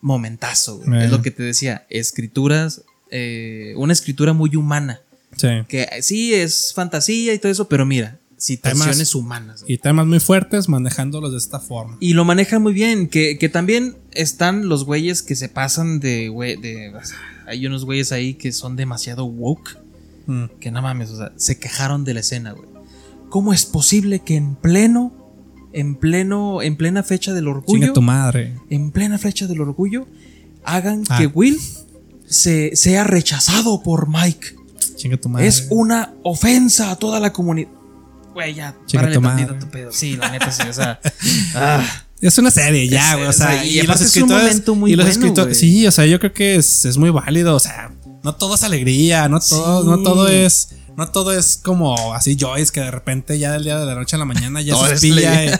momentazo, 0.00 0.78
güey. 0.78 1.00
Eh. 1.00 1.04
Es 1.06 1.10
lo 1.10 1.22
que 1.22 1.30
te 1.30 1.42
decía, 1.42 1.86
escrituras, 1.90 2.82
eh, 3.10 3.74
una 3.76 3.92
escritura 3.92 4.32
muy 4.32 4.54
humana. 4.56 5.00
Sí. 5.36 5.48
Que 5.68 5.82
eh, 5.82 6.02
sí 6.02 6.34
es 6.34 6.72
fantasía 6.74 7.34
y 7.34 7.38
todo 7.38 7.50
eso, 7.50 7.68
pero 7.68 7.86
mira, 7.86 8.18
situaciones 8.36 8.96
Temas- 9.10 9.14
humanas. 9.14 9.62
güey. 9.62 9.74
Y 9.74 9.78
temas 9.78 10.06
muy 10.06 10.20
fuertes 10.20 10.68
manejándolos 10.68 11.32
de 11.32 11.38
esta 11.38 11.58
forma. 11.58 11.96
Y 12.00 12.12
lo 12.14 12.24
manejan 12.24 12.62
muy 12.62 12.72
bien. 12.72 13.08
Que, 13.08 13.38
que 13.38 13.48
también 13.48 13.96
están 14.12 14.68
los 14.68 14.84
güeyes 14.84 15.22
que 15.22 15.34
se 15.36 15.48
pasan 15.48 16.00
de, 16.00 16.28
güey, 16.28 16.56
de. 16.60 16.92
hay 17.46 17.66
unos 17.66 17.84
güeyes 17.84 18.12
ahí 18.12 18.34
que 18.34 18.52
son 18.52 18.76
demasiado 18.76 19.24
woke. 19.24 19.78
Mm. 20.26 20.44
Que 20.60 20.70
no 20.70 20.82
mames, 20.82 21.10
o 21.10 21.16
sea, 21.16 21.32
se 21.36 21.58
quejaron 21.58 22.04
de 22.04 22.14
la 22.14 22.20
escena, 22.20 22.52
güey. 22.52 22.68
¿Cómo 23.28 23.52
es 23.52 23.64
posible 23.64 24.20
que 24.20 24.36
en 24.36 24.54
pleno, 24.56 25.12
en 25.72 25.94
pleno, 25.96 26.60
en 26.62 26.76
plena 26.76 27.02
fecha 27.02 27.32
del 27.32 27.48
orgullo, 27.48 27.80
Chinga 27.80 27.92
tu 27.94 28.02
madre. 28.02 28.54
en 28.70 28.90
plena 28.90 29.18
fecha 29.18 29.46
del 29.46 29.60
orgullo, 29.60 30.06
hagan 30.64 31.04
Ah. 31.08 31.18
que 31.18 31.26
Will 31.28 31.58
se, 32.26 32.76
sea 32.76 33.04
rechazado 33.04 33.82
por 33.82 34.08
Mike? 34.08 34.54
Chinga 34.96 35.16
tu 35.16 35.28
madre. 35.28 35.46
Es 35.46 35.66
una 35.70 36.12
ofensa 36.22 36.90
a 36.90 36.96
toda 36.96 37.20
la 37.20 37.32
comunidad. 37.32 37.70
Güey, 38.34 38.54
ya, 38.54 38.76
Chinga 38.86 39.02
párale 39.02 39.14
tu 39.14 39.20
madre. 39.20 39.44
a 39.44 39.58
tu 39.58 39.68
pedo. 39.68 39.92
Sí, 39.92 40.16
la 40.16 40.30
neta, 40.30 40.50
sí, 40.50 40.62
o 40.68 40.72
sea. 40.72 41.00
ah. 41.54 41.84
Es 42.20 42.38
una 42.38 42.50
serie 42.52 42.88
ya, 42.88 43.16
güey. 43.16 43.26
O 43.26 43.32
sea, 43.32 43.64
y 43.64 43.70
y, 43.70 43.82
los 43.82 43.84
aparte 43.90 44.04
es 44.04 44.16
un 44.16 44.22
escritores. 44.22 44.44
momento 44.44 44.74
muy 44.76 44.92
y 44.92 44.96
los 44.96 45.06
bueno, 45.06 45.18
escritores. 45.20 45.58
Sí, 45.58 45.86
o 45.86 45.90
sea, 45.90 46.06
yo 46.06 46.20
creo 46.20 46.32
que 46.32 46.54
es, 46.54 46.84
es 46.84 46.96
muy 46.96 47.10
válido. 47.10 47.56
O 47.56 47.58
sea, 47.60 47.90
no 48.22 48.34
todo 48.34 48.54
es 48.54 48.62
alegría, 48.64 49.28
no 49.28 49.40
todo, 49.40 49.82
Sí. 49.82 49.88
no 49.88 50.02
todo 50.02 50.28
es. 50.28 50.68
No 50.94 51.08
todo 51.08 51.32
es 51.32 51.56
como 51.56 52.12
así 52.12 52.36
Joyce, 52.38 52.70
que 52.70 52.80
de 52.80 52.90
repente 52.90 53.38
ya 53.38 53.52
del 53.52 53.64
día 53.64 53.78
de 53.78 53.86
la 53.86 53.94
noche 53.94 54.14
a 54.14 54.18
la 54.18 54.26
mañana 54.26 54.60
ya 54.60 54.76
se 54.88 54.92
espilla. 54.92 55.44
y- 55.46 55.50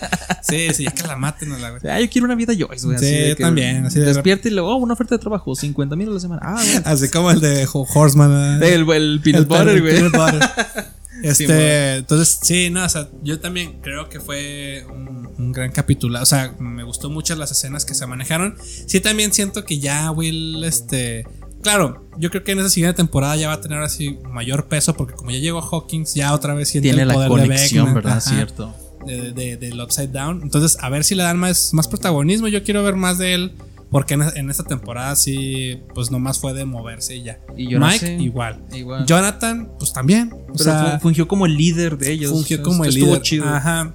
sí, 0.43 0.75
sí, 0.75 0.85
ya 0.85 0.91
que 0.91 1.05
la 1.05 1.17
maten 1.17 1.53
a 1.53 1.59
la 1.59 1.71
güey. 1.71 1.81
Ah, 1.91 1.99
yo 1.99 2.11
quiero 2.11 2.27
una 2.27 2.35
vida 2.35 2.53
Joyce, 2.53 2.85
güey. 2.85 2.97
así 2.99 3.07
Sí, 3.07 3.13
de 3.15 3.37
que 3.37 3.43
también, 3.43 3.87
así 3.87 3.99
de- 3.99 4.05
Despierta 4.13 4.49
y 4.49 4.51
luego, 4.51 4.75
oh, 4.75 4.77
una 4.77 4.93
oferta 4.93 5.15
de 5.15 5.21
trabajo, 5.21 5.55
50 5.55 5.97
mil 5.97 6.11
a 6.11 6.13
la 6.13 6.21
semana. 6.21 6.43
Ah, 6.45 6.63
güey. 6.63 6.83
Así 6.85 7.09
como 7.09 7.31
el 7.31 7.41
de 7.41 7.67
Ho- 7.73 7.87
Horseman. 7.95 8.63
El, 8.63 8.87
el 8.91 9.21
peanut 9.23 9.41
El 9.41 9.45
butter, 9.47 9.81
güey. 9.81 9.95
peanut 9.95 10.13
butter. 10.13 10.51
Este, 11.23 11.47
Sí, 11.47 11.99
entonces, 11.99 12.39
sí, 12.43 12.71
no, 12.71 12.85
o 12.85 12.89
sea, 12.89 13.09
yo 13.23 13.39
también 13.39 13.81
creo 13.81 14.09
que 14.09 14.19
fue 14.19 14.85
un, 14.93 15.31
un 15.39 15.53
gran 15.53 15.71
capítulo. 15.71 16.21
O 16.21 16.27
sea, 16.27 16.53
me 16.59 16.83
gustó 16.83 17.11
mucho 17.11 17.37
las 17.37 17.53
escenas 17.53 17.85
que 17.85 17.95
se 17.95 18.07
manejaron. 18.09 18.57
Sí, 18.87 18.99
también 18.99 19.33
siento 19.33 19.65
que 19.65 19.79
ya 19.79 20.11
Will, 20.11 20.65
este. 20.65 21.25
Claro, 21.63 22.09
yo 22.19 22.31
creo 22.31 22.43
que 22.45 22.53
en 22.53 22.59
esa 22.59 22.69
siguiente 22.71 22.97
temporada 22.97 23.37
ya 23.37 23.49
va 23.49 23.55
a 23.55 23.61
tener 23.61 23.81
así 23.81 24.19
mayor 24.31 24.67
peso 24.67 24.95
porque 24.95 25.15
como 25.15 25.31
ya 25.31 25.39
llegó 25.39 25.61
Hawkins, 25.63 26.15
ya 26.15 26.35
otra 26.35 26.55
vez 26.55 26.69
siente 26.69 26.89
Tiene 26.89 27.03
el 27.03 27.09
la 27.09 27.15
poder 27.15 27.29
conexión, 27.31 27.87
de 27.87 27.95
¿verdad? 27.95 28.17
Vecna, 28.17 28.37
Cierto. 28.37 28.75
De, 29.07 29.33
de- 29.33 29.57
del 29.57 29.81
Upside 29.81 30.09
Down. 30.09 30.43
Entonces, 30.43 30.77
a 30.81 30.89
ver 30.89 31.03
si 31.05 31.15
le 31.15 31.23
dan 31.23 31.39
más, 31.39 31.73
más 31.75 31.89
protagonismo. 31.89 32.49
Yo 32.49 32.63
quiero 32.65 32.83
ver 32.83 32.97
más 32.97 33.19
de 33.19 33.35
él 33.35 33.53
porque 33.91 34.15
en, 34.15 34.23
en 34.23 34.49
esta 34.51 34.63
temporada 34.65 35.15
sí, 35.17 35.81
pues 35.95 36.11
nomás 36.11 36.39
fue 36.39 36.53
de 36.55 36.65
moverse 36.65 37.17
y 37.17 37.23
ya. 37.25 37.41
Y 37.57 37.67
no 37.75 37.87
Mike, 37.87 37.99
sé. 38.07 38.13
igual. 38.15 38.65
Igual. 38.73 39.05
Jonathan, 39.07 39.71
pues 39.79 39.93
también. 39.93 40.33
O 40.33 40.53
Pero 40.53 40.65
sea, 40.65 40.93
fu- 40.99 41.03
fungió 41.03 41.29
como 41.29 41.47
el 41.47 41.57
líder 41.57 41.99
de 41.99 42.11
ellos. 42.13 42.31
fungió 42.33 42.63
como 42.63 42.85
el 42.85 42.95
líder. 42.95 43.21
Chido. 43.23 43.47
Ajá. 43.49 43.95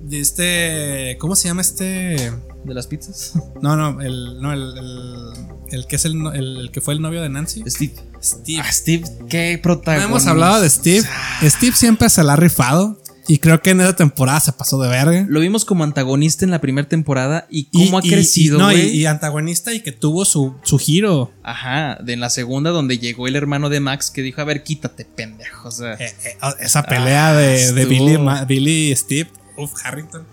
De 0.00 0.18
este. 0.20 1.16
¿Cómo 1.18 1.34
se 1.36 1.48
llama 1.48 1.60
este? 1.62 2.32
De 2.64 2.74
las 2.74 2.86
pizzas. 2.86 3.32
No, 3.62 3.76
no, 3.76 4.00
el. 4.00 4.40
No, 4.40 4.52
el, 4.52 4.76
el, 4.78 5.32
el 5.70 5.86
que 5.86 5.96
es 5.96 6.04
el, 6.04 6.14
el, 6.34 6.70
que 6.72 6.80
fue 6.80 6.94
el 6.94 7.00
novio 7.02 7.22
de 7.22 7.28
Nancy. 7.28 7.62
Steve. 7.66 7.94
Steve. 8.22 8.60
Ah, 8.64 8.72
Steve, 8.72 9.04
qué 9.28 9.54
No 9.56 9.62
protagonista. 9.62 10.08
hemos 10.08 10.26
hablado 10.26 10.60
de 10.60 10.68
Steve. 10.70 11.06
Steve 11.42 11.74
siempre 11.76 12.08
se 12.08 12.22
la 12.22 12.34
ha 12.34 12.36
rifado. 12.36 12.98
Y 13.28 13.38
creo 13.38 13.62
que 13.62 13.70
en 13.70 13.80
esa 13.80 13.94
temporada 13.94 14.40
se 14.40 14.52
pasó 14.52 14.82
de 14.82 14.88
verga. 14.88 15.24
Lo 15.28 15.38
vimos 15.38 15.64
como 15.64 15.84
antagonista 15.84 16.44
en 16.44 16.50
la 16.50 16.60
primera 16.60 16.88
temporada 16.88 17.46
y 17.48 17.68
Y- 17.70 17.84
cómo 17.86 17.98
ha 17.98 18.00
y- 18.04 18.10
crecido, 18.10 18.56
y, 18.56 18.60
no, 18.60 18.72
y, 18.72 19.06
antagonista 19.06 19.72
y 19.72 19.78
que 19.80 19.92
tuvo 19.92 20.24
su, 20.24 20.56
su 20.64 20.76
giro. 20.76 21.30
Ajá, 21.44 21.98
de 22.02 22.14
en 22.14 22.20
la 22.20 22.30
segunda 22.30 22.70
donde 22.70 22.98
llegó 22.98 23.28
el 23.28 23.36
hermano 23.36 23.68
de 23.68 23.78
Max 23.78 24.10
que 24.10 24.22
dijo, 24.22 24.40
a 24.40 24.44
ver, 24.44 24.64
quítate, 24.64 25.04
pendejo. 25.04 25.68
O 25.68 25.70
sea, 25.70 25.94
Eh, 25.94 26.12
eh, 26.24 26.36
esa 26.60 26.82
pelea 26.82 27.28
Ah, 27.28 27.32
de, 27.34 27.72
de. 27.72 27.84
Billy, 27.86 28.18
Ma- 28.18 28.44
Billy 28.44 28.90
y 28.90 28.96
Steve. 28.96 29.30
Uf, 29.56 29.70
Harrington. 29.84 30.26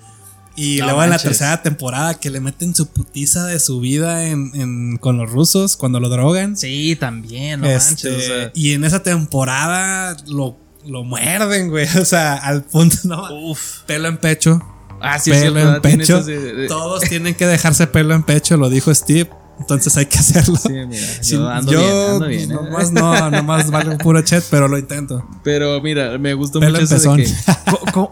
Y 0.62 0.78
No 0.80 0.86
luego 0.88 1.04
en 1.06 1.10
la 1.12 1.20
tercera 1.20 1.62
temporada 1.62 2.20
que 2.20 2.30
le 2.30 2.42
meten 2.42 2.76
su 2.76 2.88
putiza 2.88 3.46
de 3.46 3.60
su 3.60 3.80
vida 3.80 4.26
en, 4.26 4.52
en- 4.56 4.98
con 4.98 5.18
los 5.18 5.32
rusos 5.32 5.78
cuando 5.78 6.00
lo 6.02 6.10
drogan. 6.10 6.58
sí, 6.58 6.98
también, 7.00 7.62
no 7.62 7.68
Este, 7.68 7.90
manches. 8.10 8.16
O 8.18 8.20
sea, 8.20 8.52
y 8.54 8.74
en 8.74 8.84
esa 8.84 9.02
temporada 9.02 10.18
lo, 10.28 10.58
lo 10.86 11.04
muerden, 11.04 11.70
güey. 11.70 11.88
O 12.02 12.06
sea, 12.06 12.36
al 12.36 12.64
punto, 12.64 12.98
no. 13.06 13.24
uf. 13.50 13.84
Pelo 13.86 14.08
en 14.10 14.18
pecho. 14.18 14.62
Ah, 15.02 15.18
sí, 15.18 15.32
pelo 15.32 15.54
cierto, 15.62 15.76
en 15.76 15.82
pecho. 15.98 16.14
esas 16.16 16.26
de- 16.26 16.54
de- 16.54 16.68
Todos 16.68 17.04
tienen 17.04 17.36
que 17.36 17.46
dejarse 17.48 17.88
pelo 17.88 18.14
en 18.14 18.24
pecho, 18.24 18.58
lo 18.58 18.70
dijo 18.70 18.94
Steve. 18.94 19.30
Entonces 19.62 19.96
hay 19.98 20.06
que 20.06 20.18
hacerlo. 20.18 20.56
Sí, 20.56 20.70
mira, 20.88 21.06
Sí, 21.22 21.34
yo 21.36 21.50
ando 21.50 21.70
yo, 21.74 21.80
bien, 21.82 22.10
ando 22.14 22.28
bien. 22.28 22.52
¿eh? 22.52 22.54
nomás 22.54 22.92
no, 22.94 23.30
nomás 23.30 23.70
vale 23.70 23.90
un 23.90 23.98
puro 23.98 24.22
chat, 24.22 24.42
pero 24.50 24.70
lo 24.70 24.78
intento. 24.78 25.28
Pero 25.44 25.82
mira, 25.82 26.18
me 26.18 26.34
gustó 26.34 26.62
Pelo 26.62 26.80
mucho 26.80 26.96
eso 26.96 27.14
de 27.16 27.24
que. 27.26 27.34
¿Cómo, 27.66 28.10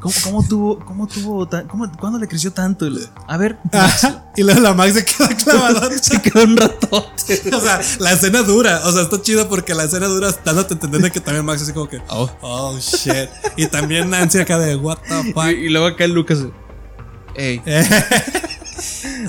cómo- 0.00 0.14
cómo 0.24 0.42
tuvo, 0.48 0.78
cómo 0.84 1.06
tuvo, 1.06 1.46
tan- 1.48 1.68
cómo- 1.68 1.90
cuándo 1.98 2.18
le 2.18 2.26
creció 2.26 2.52
tanto? 2.52 2.86
A 3.28 3.36
ver, 3.36 3.58
y 4.36 4.42
luego 4.42 4.60
la 4.60 4.74
Max 4.74 4.94
se 4.94 5.04
queda 5.04 5.28
clavada. 5.44 5.90
se 5.98 6.20
quedó 6.22 6.44
un 6.44 6.56
ratote. 6.56 7.42
o 7.54 7.60
sea, 7.60 7.80
la 7.98 8.12
escena 8.12 8.42
dura. 8.42 8.80
O 8.84 8.92
sea, 8.92 9.02
está 9.02 9.20
chido 9.22 9.48
porque 9.48 9.74
la 9.74 9.84
escena 9.84 10.06
dura 10.06 10.30
dándote 10.44 10.74
a 10.74 10.76
entender 10.76 11.12
que 11.12 11.20
también 11.20 11.44
Max 11.44 11.62
así 11.62 11.72
como 11.72 11.88
que, 11.88 12.00
Oh. 12.08 12.30
oh 12.40 12.78
shit. 12.78 13.28
Y 13.56 13.66
también 13.66 14.10
Nancy 14.10 14.38
acá 14.38 14.58
de, 14.58 14.76
what 14.76 14.98
the 15.08 15.32
fuck. 15.32 15.44
Y, 15.46 15.66
y 15.66 15.68
luego 15.68 15.86
acá 15.86 16.04
el 16.04 16.12
Lucas. 16.12 16.38
Ey. 17.34 17.62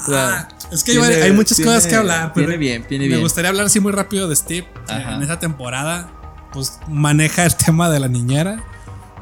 O 0.02 0.06
sea, 0.06 0.30
Ah, 0.30 0.48
es 0.72 0.84
que 0.84 0.94
tiene- 0.94 1.22
hay 1.22 1.32
muchas 1.34 1.58
tiene- 1.58 1.72
cosas 1.74 1.88
que 1.88 1.96
hablar. 1.96 2.32
Pero 2.34 2.48
Tiene 2.48 2.58
bien, 2.58 2.88
tiene 2.88 3.08
me 3.10 3.18
gustaría 3.18 3.50
hablar 3.50 3.66
así 3.66 3.80
muy 3.80 3.92
rápido 3.92 4.28
de 4.30 4.36
Steve. 4.36 4.68
Ajá. 4.88 5.16
En 5.16 5.22
esa 5.24 5.40
temporada, 5.40 6.10
pues 6.54 6.80
maneja 6.88 7.46
el 7.46 7.56
tema 7.56 7.90
de 7.90 8.00
la 8.00 8.08
niñera. 8.08 8.64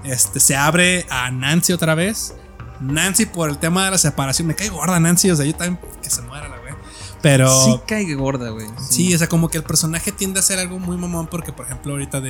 Este 0.04 0.40
se 0.40 0.56
abre 0.56 1.06
a 1.10 1.30
Nancy 1.32 1.74
otra 1.74 1.96
vez. 1.96 2.34
Nancy 2.80 3.26
por 3.26 3.50
el 3.50 3.58
tema 3.58 3.86
de 3.86 3.92
la 3.92 3.98
separación. 3.98 4.48
Me 4.48 4.56
cae 4.56 4.70
gorda 4.70 5.00
Nancy. 5.00 5.30
O 5.32 5.36
sea, 5.36 5.46
yo 5.46 5.54
también 5.56 5.80
que 6.02 6.10
se 6.10 6.22
muera 6.22 6.48
la 6.48 6.58
güey. 6.58 6.74
Pero. 7.22 7.50
Sí 7.66 7.80
cae 7.86 8.14
gorda, 8.16 8.50
güey. 8.50 8.68
Sí, 8.90 9.14
o 9.14 9.18
sea, 9.18 9.28
como 9.28 9.50
que 9.50 9.58
el 9.58 9.64
personaje 9.64 10.12
tiende 10.14 10.40
a 10.40 10.44
ser 10.44 10.60
algo 10.60 10.80
muy 10.80 10.96
mamón 10.96 11.28
porque, 11.28 11.52
por 11.52 11.66
ejemplo, 11.66 11.92
ahorita 11.94 12.22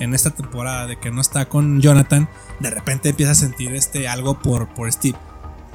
en 0.00 0.12
esta 0.14 0.30
temporada 0.30 0.86
de 0.86 0.98
que 0.98 1.10
no 1.10 1.22
está 1.22 1.48
con 1.48 1.80
Jonathan, 1.80 2.28
de 2.60 2.68
repente 2.70 3.08
empieza 3.08 3.32
a 3.32 3.36
sentir 3.36 3.74
este 3.74 4.06
algo 4.06 4.38
por, 4.38 4.68
por 4.74 4.92
Steve. 4.92 5.16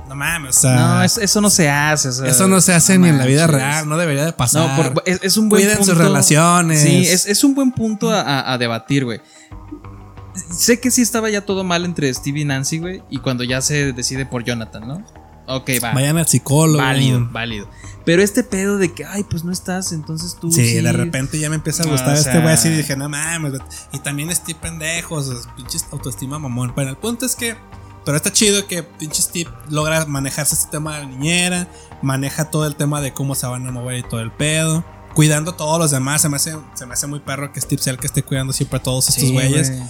No 0.08 0.16
mames, 0.16 0.58
o 0.58 0.62
sea, 0.62 0.76
No, 0.76 1.04
es- 1.04 1.18
eso 1.20 1.40
no 1.42 1.50
se 1.52 1.70
hace. 1.70 2.10
o 2.10 2.12
sea, 2.12 2.28
eso 2.28 2.48
no 2.48 2.62
se 2.62 2.74
hace 2.74 2.98
ni 2.98 3.10
en 3.10 3.18
la 3.20 3.26
vida 3.26 3.46
real, 3.48 3.88
no 3.88 3.96
debería 3.98 4.26
de 4.26 4.34
pasar. 4.34 4.68
No, 4.86 4.92
por- 4.94 5.04
es, 5.06 5.20
es 5.24 5.38
un 5.38 5.50
buen 5.50 5.62
Cuiden 5.64 5.78
punto. 5.78 5.92
sus 5.94 6.00
relaciones. 6.04 6.82
Sí, 6.82 7.08
es, 7.08 7.28
es 7.28 7.44
un 7.44 7.54
buen 7.56 7.72
punto 7.72 8.10
a, 8.12 8.22
a- 8.22 8.54
a 8.54 8.58
debatir, 8.58 9.06
güey. 9.06 9.22
Sé 10.52 10.80
que 10.80 10.92
sí 10.92 11.02
estaba 11.02 11.30
ya 11.30 11.42
todo 11.46 11.64
mal 11.64 11.86
entre 11.86 12.14
Steve 12.14 12.40
y 12.42 12.46
Nancy, 12.46 12.80
güey. 12.80 13.04
Y 13.10 13.18
cuando 13.20 13.44
ya 13.44 13.62
se 13.62 13.94
decide 13.94 14.26
por 14.26 14.44
Jonathan, 14.44 14.88
¿no? 14.88 15.06
Ok, 15.48 15.70
va. 15.84 15.94
Vayan 15.94 16.18
al 16.18 16.28
psicólogo. 16.28 16.78
Válido, 16.78 17.28
válido. 17.32 17.68
Pero 18.06 18.22
este 18.22 18.44
pedo 18.44 18.78
de 18.78 18.94
que, 18.94 19.04
ay, 19.06 19.24
pues 19.24 19.44
no 19.44 19.52
estás, 19.52 19.92
entonces 19.92 20.38
tú. 20.40 20.52
Sí, 20.52 20.64
Sí, 20.66 20.82
de 20.82 20.92
repente 20.92 21.40
ya 21.40 21.50
me 21.50 21.56
empieza 21.56 21.84
a 21.84 21.88
gustar 21.88 22.16
o 22.16 22.20
este 22.20 22.40
güey 22.40 22.54
así 22.54 22.70
dije, 22.70 22.96
no 22.96 23.10
mames. 23.10 23.54
Y 23.92 24.00
también 24.00 24.34
Steve 24.36 24.60
pendejos, 24.62 25.28
o 25.28 25.42
sea, 25.42 25.56
pinches 25.56 25.86
autoestima 25.92 26.38
mamón. 26.40 26.74
Bueno, 26.76 26.92
el 26.92 26.98
punto 26.98 27.26
es 27.26 27.36
que, 27.36 27.56
pero 28.06 28.16
está 28.16 28.32
chido 28.32 28.66
que 28.68 28.84
pinche 28.84 29.22
Steve 29.22 29.50
logra 29.70 30.06
manejarse 30.06 30.56
este 30.56 30.70
tema 30.72 30.96
de 30.98 31.04
la 31.04 31.10
niñera, 31.10 31.68
maneja 32.04 32.52
todo 32.52 32.66
el 32.68 32.76
tema 32.76 33.02
de 33.02 33.12
cómo 33.14 33.34
se 33.36 33.48
van 33.48 33.66
a 33.68 33.72
mover 33.72 33.98
y 34.00 34.04
todo 34.04 34.20
el 34.22 34.32
pedo. 34.32 34.86
Cuidando 35.16 35.52
a 35.52 35.58
todos 35.58 35.80
los 35.80 35.90
demás, 35.92 36.22
se 36.22 36.30
me 36.30 36.36
hace, 36.36 36.56
se 36.76 36.86
me 36.86 36.94
hace 36.94 37.08
muy 37.08 37.20
perro 37.20 37.52
que 37.52 37.60
Steve 37.60 37.82
sea 37.82 37.92
el 37.94 38.00
que 38.00 38.06
esté 38.08 38.22
cuidando 38.24 38.54
siempre 38.54 38.78
a 38.78 38.84
todos 38.84 39.10
estos 39.10 39.24
Sí, 39.24 39.34
güeyes. 39.34 39.72
güey. 39.72 39.84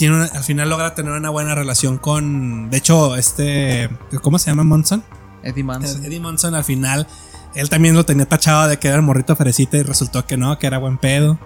Tiene 0.00 0.16
una- 0.16 0.24
al 0.24 0.42
final 0.42 0.70
logra 0.70 0.94
tener 0.94 1.12
una 1.12 1.28
buena 1.28 1.54
relación 1.54 1.98
con. 1.98 2.70
De 2.70 2.78
hecho, 2.78 3.16
este. 3.16 3.90
¿Cómo 4.22 4.38
se 4.38 4.50
llama 4.50 4.64
Monson? 4.64 5.04
Eddie 5.42 5.62
Manson. 5.62 6.02
Eddie 6.04 6.20
Monson 6.20 6.54
al 6.54 6.64
final, 6.64 7.06
él 7.54 7.68
también 7.68 7.94
lo 7.94 8.04
tenía 8.06 8.26
tachado 8.26 8.66
de 8.66 8.78
que 8.78 8.88
era 8.88 8.96
el 8.96 9.02
morrito 9.02 9.36
fresita 9.36 9.76
y 9.76 9.82
resultó 9.82 10.24
que 10.26 10.38
no, 10.38 10.58
que 10.58 10.66
era 10.66 10.78
buen 10.78 10.96
pedo. 10.96 11.38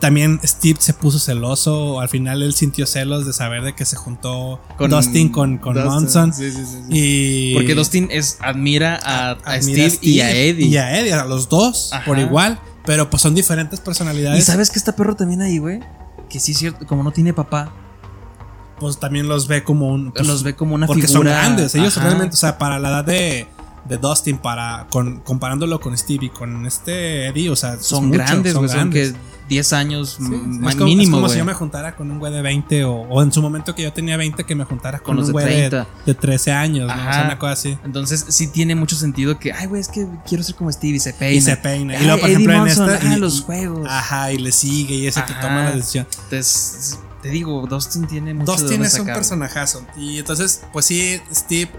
También 0.00 0.40
Steve 0.42 0.78
se 0.80 0.92
puso 0.92 1.18
celoso, 1.20 2.00
al 2.00 2.08
final 2.08 2.42
él 2.42 2.52
sintió 2.54 2.84
celos 2.86 3.26
de 3.26 3.32
saber 3.32 3.62
de 3.62 3.74
que 3.76 3.84
se 3.84 3.94
juntó 3.96 4.60
Dustin 4.78 5.28
con, 5.28 5.58
con 5.58 5.74
Dustin. 5.74 5.90
Monson. 5.92 6.32
Sí, 6.34 6.50
sí, 6.50 6.56
sí, 6.64 6.64
sí. 6.66 6.82
Y 6.88 7.54
Porque 7.54 7.74
Dustin 7.76 8.08
es, 8.10 8.38
admira 8.40 8.98
a, 9.04 9.30
a 9.32 9.32
admira 9.52 9.88
Steve, 9.88 9.98
y 10.00 10.20
a 10.20 10.30
Eddie. 10.32 10.66
Y 10.66 10.76
a 10.78 10.98
Eddie, 10.98 11.12
a 11.12 11.24
los 11.26 11.48
dos, 11.48 11.92
Ajá. 11.92 12.04
por 12.06 12.18
igual. 12.18 12.58
Pero 12.86 13.08
pues 13.10 13.22
son 13.22 13.34
diferentes 13.36 13.78
¿Y 13.78 13.82
personalidades. 13.82 14.44
sabes 14.44 14.70
que 14.70 14.78
está 14.80 14.96
perro 14.96 15.14
también 15.14 15.42
ahí, 15.42 15.58
güey? 15.58 15.78
Que 16.30 16.40
sí 16.40 16.52
es 16.52 16.58
cierto, 16.58 16.86
como 16.86 17.02
no 17.04 17.12
tiene 17.12 17.34
papá, 17.34 17.70
Pues 18.80 18.98
también 18.98 19.28
los 19.28 19.46
ve 19.46 19.62
como 19.62 19.88
un. 19.88 20.10
pues, 20.10 20.26
los 20.26 20.42
ve 20.42 20.56
como 20.56 20.74
una 20.74 20.86
porque 20.88 21.06
figura. 21.06 21.30
son 21.32 21.42
grandes. 21.42 21.74
Ellos 21.76 21.96
Ajá. 21.96 22.06
realmente, 22.08 22.34
o 22.34 22.38
sea, 22.38 22.58
para 22.58 22.78
la 22.80 22.88
edad 22.88 23.04
de, 23.04 23.46
de 23.88 23.96
Dustin, 23.98 24.38
para 24.38 24.86
con, 24.90 25.20
comparándolo 25.20 25.78
con 25.80 25.96
Steve 25.96 26.26
y 26.26 26.30
con 26.30 26.66
este 26.66 27.26
Eddie, 27.28 27.50
o 27.50 27.56
sea, 27.56 27.78
Son 27.78 28.06
mucho, 28.06 28.18
grandes. 28.18 28.52
Son, 28.54 28.66
grandes. 28.66 29.12
que 29.12 29.18
10 29.50 29.72
años 29.72 30.16
Sí, 30.18 30.24
m- 30.26 30.68
es 30.68 30.74
como, 30.76 30.84
mínimo, 30.86 31.02
es 31.02 31.08
como 31.10 31.20
güey. 31.22 31.32
si 31.32 31.38
yo 31.38 31.44
me 31.44 31.54
juntara 31.54 31.96
con 31.96 32.08
un 32.08 32.20
güey 32.20 32.32
de 32.32 32.40
20 32.40 32.84
o, 32.84 32.92
o 32.92 33.20
en 33.22 33.32
su 33.32 33.42
momento 33.42 33.74
que 33.74 33.82
yo 33.82 33.92
tenía 33.92 34.16
20 34.16 34.44
que 34.44 34.54
me 34.54 34.64
juntara 34.64 34.98
con, 35.00 35.16
Con 35.16 35.18
un 35.18 35.26
de 35.26 35.32
güey 35.32 35.44
de, 35.46 35.68
30. 35.70 35.88
de 36.06 36.14
13 36.14 36.52
años, 36.52 36.86
¿no? 36.86 36.92
O 36.94 37.12
sea, 37.12 37.22
una 37.24 37.36
cosa 37.38 37.52
así. 37.54 37.76
Entonces 37.84 38.24
sí 38.28 38.46
tiene 38.46 38.76
mucho 38.76 38.94
sentido 38.94 39.40
que, 39.40 39.52
ay, 39.52 39.66
güey, 39.66 39.80
es 39.80 39.88
que 39.88 40.06
quiero 40.26 40.44
ser 40.44 40.54
como 40.54 40.70
Steve 40.70 40.96
y 40.96 41.00
se 41.00 41.12
peina. 41.14 41.34
Y 41.36 41.40
se 41.40 41.56
peina. 41.56 41.94
Ay, 41.94 42.02
Y 42.02 42.06
luego, 42.06 42.20
por 42.20 42.30
Eddie 42.30 42.36
ejemplo, 42.36 42.52
en 42.54 42.60
Monson, 42.60 42.90
esta. 42.90 43.08
ah, 43.10 43.16
y- 43.16 43.18
los 43.18 43.40
juegos. 43.40 43.88
Ajá, 43.90 44.32
y 44.32 44.38
le 44.38 44.52
sigue 44.52 44.94
y 44.94 45.06
ese 45.08 45.24
que 45.24 45.32
Ajá. 45.32 45.40
toma 45.42 45.64
la 45.64 45.72
decisión. 45.72 46.06
Entonces, 46.24 47.00
te 47.22 47.28
digo, 47.28 47.66
Dustin 47.68 48.06
tiene 48.06 48.34
mucho 48.34 48.52
Dustin 48.52 48.84
es 48.84 48.98
un 48.98 49.06
personajazo. 49.06 49.86
Y 49.96 50.18
entonces, 50.18 50.62
pues 50.72 50.86
sí, 50.86 51.20
Steve 51.32 51.70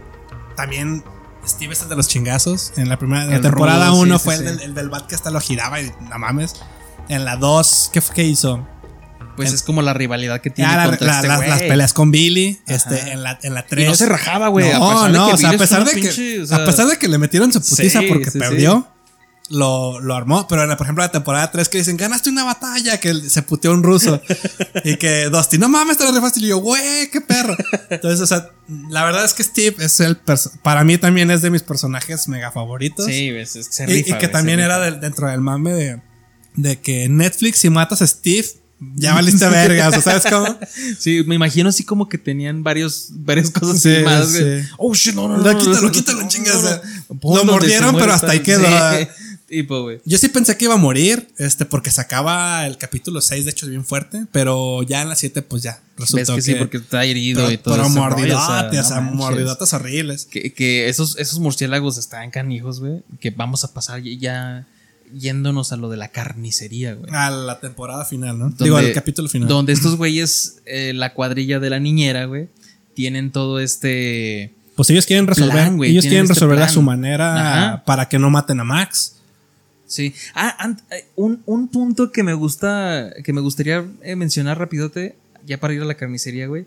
también. 0.55 1.03
Steve 1.47 1.73
es 1.73 1.81
el 1.81 1.89
de 1.89 1.95
los 1.95 2.07
chingazos. 2.07 2.73
En 2.77 2.87
la 2.87 2.99
primera 2.99 3.25
la 3.25 3.41
temporada 3.41 3.87
rudo, 3.89 4.01
1 4.01 4.17
sí, 4.19 4.23
fue 4.23 4.37
sí, 4.37 4.43
el, 4.43 4.49
sí. 4.49 4.55
del, 4.57 4.63
el 4.69 4.73
del 4.75 4.89
bat 4.89 5.07
que 5.07 5.15
hasta 5.15 5.31
lo 5.31 5.39
giraba 5.39 5.81
y 5.81 5.91
no 6.09 6.19
mames. 6.19 6.55
En 7.09 7.25
la 7.25 7.35
2, 7.35 7.89
¿qué, 7.91 7.99
fue- 8.01 8.15
qué 8.15 8.23
hizo? 8.25 8.67
Pues 9.35 9.51
es 9.53 9.63
como 9.63 9.81
la 9.81 9.93
rivalidad 9.93 10.39
que 10.41 10.51
tiene 10.51 10.71
Ah, 10.71 10.77
la- 10.77 10.85
contra 10.89 11.07
la- 11.23 11.35
este 11.37 11.47
las, 11.49 11.61
peleas 11.61 11.93
con 11.93 12.11
Billy. 12.11 12.61
Ajá. 12.67 12.75
Este, 12.75 13.11
en 13.13 13.23
la, 13.23 13.39
en 13.41 13.53
la 13.55 13.61
Y 13.61 13.69
3. 13.69 13.87
no 13.89 13.95
se 13.95 14.05
rajaba, 14.05 14.49
güey. 14.49 14.71
No, 14.71 14.91
a 14.91 14.93
pesar 14.93 15.11
de 15.11 15.17
no, 15.17 15.27
que 15.27 15.33
o 15.33 15.37
sea, 15.37 15.49
a 15.49 15.53
pesar 15.57 15.85
de 15.85 15.91
que, 15.93 16.01
pinche, 16.01 16.41
o 16.43 16.45
sea, 16.45 16.57
a 16.57 16.65
pesar 16.65 16.85
de 16.87 16.97
que 16.99 17.07
le 17.07 17.17
metieron 17.17 17.51
su 17.51 17.59
putiza 17.59 18.01
porque 18.07 18.29
perdió, 18.31 18.87
Lo, 19.51 19.99
lo 19.99 20.15
armó. 20.15 20.47
Pero 20.47 20.63
en 20.63 20.69
la, 20.69 20.77
por 20.77 20.85
ejemplo, 20.87 21.03
la 21.03 21.11
temporada 21.11 21.51
3 21.51 21.67
que 21.69 21.77
dicen, 21.79 21.97
ganaste 21.97 22.29
una 22.29 22.43
batalla, 22.45 22.99
que 22.99 23.13
se 23.13 23.41
puteó 23.41 23.73
un 23.73 23.83
ruso. 23.83 24.21
y 24.85 24.95
que 24.95 25.25
Dusty, 25.25 25.57
no 25.57 25.67
mames, 25.69 25.97
te 25.97 26.05
lo 26.05 26.11
rifaste. 26.13 26.39
Y 26.39 26.47
yo, 26.47 26.57
güey, 26.59 27.09
qué 27.11 27.19
perro. 27.21 27.55
Entonces, 27.89 28.21
o 28.21 28.27
sea, 28.27 28.49
la 28.89 29.03
verdad 29.03 29.25
es 29.25 29.33
que 29.33 29.43
Steve 29.43 29.75
es 29.79 29.99
el, 29.99 30.17
para 30.63 30.83
mí 30.83 30.97
también 30.97 31.29
es 31.31 31.41
de 31.41 31.49
mis 31.49 31.63
personajes 31.63 32.27
mega 32.29 32.51
favoritos. 32.51 33.05
Sí, 33.05 33.27
es- 33.29 33.55
es- 33.57 33.67
se 33.71 33.83
Y, 33.83 33.87
rifa, 34.03 34.15
y 34.15 34.19
que 34.19 34.27
también 34.29 34.59
se 34.59 34.65
era 34.65 34.79
dentro 34.91 35.27
del 35.27 35.41
mame 35.41 35.73
de, 35.73 36.01
de 36.55 36.79
que 36.79 37.09
Netflix, 37.09 37.59
si 37.59 37.69
matas 37.69 38.01
a 38.01 38.07
Steve, 38.07 38.47
ya 38.95 39.13
valiste 39.13 39.47
verga. 39.47 39.89
O 39.89 39.91
sea, 39.91 40.01
¿sabes 40.01 40.23
cómo? 40.27 40.57
Sí, 40.97 41.23
me 41.27 41.35
imagino 41.35 41.69
así 41.69 41.83
como 41.83 42.09
que 42.09 42.17
tenían 42.17 42.63
varios, 42.63 43.09
varias 43.11 43.51
cosas 43.51 43.79
Sí, 43.81 43.97
más, 44.03 44.31
güey. 44.31 44.61
sí. 44.63 44.67
Oh 44.77 44.93
shit, 44.95 45.13
no, 45.13 45.27
no, 45.27 45.37
no. 45.37 45.43
No, 45.53 45.57
quítalo, 45.59 45.91
quítalo, 45.91 46.21
no, 46.21 46.27
chingas, 46.29 46.63
no, 46.63 47.35
lo 47.35 47.45
mordieron, 47.45 47.93
se 47.93 47.99
pero 47.99 48.13
hasta 48.13 48.31
ahí 48.31 48.39
quedó. 48.39 48.65
Sí, 48.65 49.07
güey. 49.83 49.99
Yo 50.05 50.17
sí 50.17 50.29
pensé 50.29 50.57
que 50.57 50.65
iba 50.65 50.75
a 50.75 50.77
morir, 50.77 51.27
este, 51.37 51.65
porque 51.65 51.91
sacaba 51.91 52.65
el 52.65 52.77
capítulo 52.77 53.21
6, 53.21 53.45
de 53.45 53.51
hecho, 53.51 53.65
es 53.65 53.69
bien 53.69 53.85
fuerte, 53.85 54.25
pero 54.31 54.83
ya 54.83 55.01
en 55.01 55.09
la 55.09 55.15
7, 55.15 55.41
pues 55.41 55.63
ya, 55.63 55.81
Ves 55.97 56.11
resultó 56.11 56.35
que 56.35 56.41
sí, 56.41 56.55
porque 56.55 56.77
está 56.77 57.03
herido 57.05 57.41
pero, 57.41 57.51
y 57.51 57.57
todo 57.57 57.75
pero 57.75 57.89
mordidotes, 57.89 58.79
o 58.79 58.83
sea, 58.83 59.01
no 59.01 59.11
mordidotes 59.11 59.73
horribles. 59.73 60.25
Que, 60.25 60.53
que 60.53 60.89
esos, 60.89 61.17
esos 61.17 61.39
murciélagos 61.39 61.97
están 61.97 62.31
canijos, 62.31 62.79
güey. 62.79 63.03
Que 63.19 63.31
vamos 63.31 63.63
a 63.63 63.73
pasar 63.73 64.01
ya 64.01 64.65
yéndonos 65.13 65.71
a 65.71 65.77
lo 65.77 65.89
de 65.89 65.97
la 65.97 66.07
carnicería, 66.09 66.93
güey. 66.95 67.11
A 67.13 67.29
la 67.29 67.59
temporada 67.59 68.05
final, 68.05 68.37
¿no? 68.37 68.45
Donde- 68.45 68.63
Digo, 68.63 68.77
al 68.77 68.91
capítulo 68.93 69.27
final. 69.29 69.47
Donde 69.47 69.73
estos 69.73 69.95
güeyes, 69.97 70.57
eh, 70.65 70.93
la 70.95 71.13
cuadrilla 71.13 71.59
de 71.59 71.69
la 71.69 71.79
niñera, 71.79 72.25
güey, 72.25 72.47
tienen 72.93 73.31
todo 73.31 73.59
este. 73.59 74.53
Pues 74.75 74.89
ellos 74.89 75.05
quieren 75.05 75.27
resolver, 75.27 75.51
Plan, 75.51 75.77
güey, 75.77 75.91
ellos 75.91 76.03
quieren 76.05 76.21
este 76.23 76.33
resolver 76.33 76.61
a 76.61 76.69
su 76.69 76.81
manera 76.81 77.67
Ajá. 77.67 77.83
para 77.85 78.07
que 78.07 78.17
no 78.17 78.29
maten 78.29 78.59
a 78.59 78.63
Max. 78.63 79.17
Sí. 79.91 80.13
Ah, 80.35 80.73
eh, 80.89 81.05
un, 81.17 81.41
un 81.45 81.67
punto 81.67 82.13
que 82.13 82.23
me 82.23 82.33
gusta, 82.33 83.11
que 83.25 83.33
me 83.33 83.41
gustaría 83.41 83.85
eh, 84.03 84.15
mencionar 84.15 84.57
rapidote, 84.57 85.15
ya 85.45 85.59
para 85.59 85.73
ir 85.73 85.81
a 85.81 85.85
la 85.85 85.95
carnicería, 85.95 86.47
güey. 86.47 86.65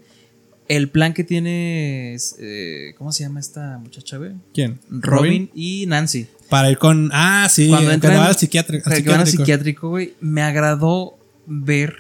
El 0.69 0.91
plan 0.91 1.15
que 1.15 1.25
tiene, 1.25 2.17
eh, 2.39 2.95
¿cómo 2.99 3.13
se 3.13 3.23
llama 3.25 3.41
esta 3.41 3.79
muchacha, 3.79 4.19
güey? 4.19 4.33
¿Quién? 4.53 4.79
Robin, 4.91 5.51
y 5.55 5.87
Nancy. 5.87 6.27
Para 6.51 6.71
ir 6.71 6.77
con. 6.77 7.09
Ah, 7.15 7.49
sí, 7.51 7.69
Cuando 7.69 7.91
entran- 7.93 8.19
al 8.19 8.37
psiquiátrico. 8.37 8.89
al 8.91 8.97
psiquiátrico. 8.97 9.27
psiquiátrico, 9.39 9.89
güey. 9.89 10.15
Me 10.21 10.43
agradó 10.43 11.17
ver 11.47 11.97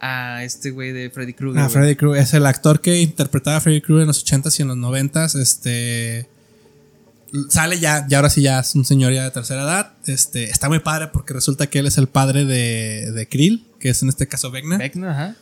a 0.00 0.44
este 0.44 0.70
güey 0.70 0.92
de 0.92 1.10
Freddy 1.10 1.34
Krueger. 1.34 1.62
Ah. 1.62 1.68
Freddy 1.68 1.94
Krueger 1.94 2.22
es 2.22 2.32
el 2.32 2.46
actor 2.46 2.80
que 2.80 3.00
interpretaba 3.02 3.58
a 3.58 3.60
Freddy 3.60 3.82
Krueger 3.82 4.02
en 4.02 4.08
los 4.08 4.24
80s 4.24 4.58
y 4.58 4.62
en 4.62 4.68
los 4.68 4.76
90s. 4.78 5.34
Este. 5.38 6.26
Sale 7.48 7.78
ya, 7.80 8.06
ya 8.08 8.18
ahora 8.18 8.30
sí 8.30 8.42
ya 8.42 8.60
es 8.60 8.74
un 8.74 8.84
señor 8.84 9.12
ya 9.12 9.24
de 9.24 9.30
tercera 9.30 9.62
edad. 9.62 9.92
Este, 10.06 10.44
está 10.50 10.68
muy 10.68 10.78
padre 10.78 11.08
porque 11.08 11.34
resulta 11.34 11.66
que 11.68 11.80
él 11.80 11.86
es 11.86 11.98
el 11.98 12.06
padre 12.06 12.44
de, 12.44 13.10
de 13.12 13.28
Krill, 13.28 13.66
que 13.80 13.88
es 13.90 14.02
en 14.02 14.08
este 14.08 14.28
caso 14.28 14.50
Vecna. 14.50 14.78
Vecna, 14.78 15.10
ajá. 15.10 15.36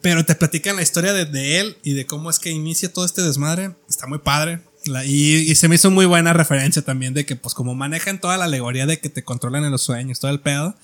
Pero 0.00 0.24
te 0.24 0.34
platican 0.34 0.76
la 0.76 0.82
historia 0.82 1.12
de, 1.12 1.24
de 1.26 1.60
él 1.60 1.76
y 1.82 1.94
de 1.94 2.06
cómo 2.06 2.30
es 2.30 2.38
que 2.38 2.50
inicia 2.50 2.92
todo 2.92 3.04
este 3.04 3.22
desmadre. 3.22 3.74
Está 3.88 4.06
muy 4.06 4.18
padre. 4.18 4.62
La- 4.86 5.04
y, 5.04 5.34
y 5.34 5.54
se 5.56 5.68
me 5.68 5.74
hizo 5.74 5.90
muy 5.90 6.06
buena 6.06 6.32
referencia 6.32 6.80
también 6.82 7.12
de 7.12 7.26
que, 7.26 7.36
pues, 7.36 7.54
como 7.54 7.74
manejan 7.74 8.20
toda 8.20 8.38
la 8.38 8.44
alegoría 8.44 8.86
de 8.86 8.98
que 9.00 9.08
te 9.10 9.22
controlan 9.24 9.64
en 9.64 9.72
los 9.72 9.82
sueños, 9.82 10.20
todo 10.20 10.30
el 10.30 10.40
pedo, 10.40 10.74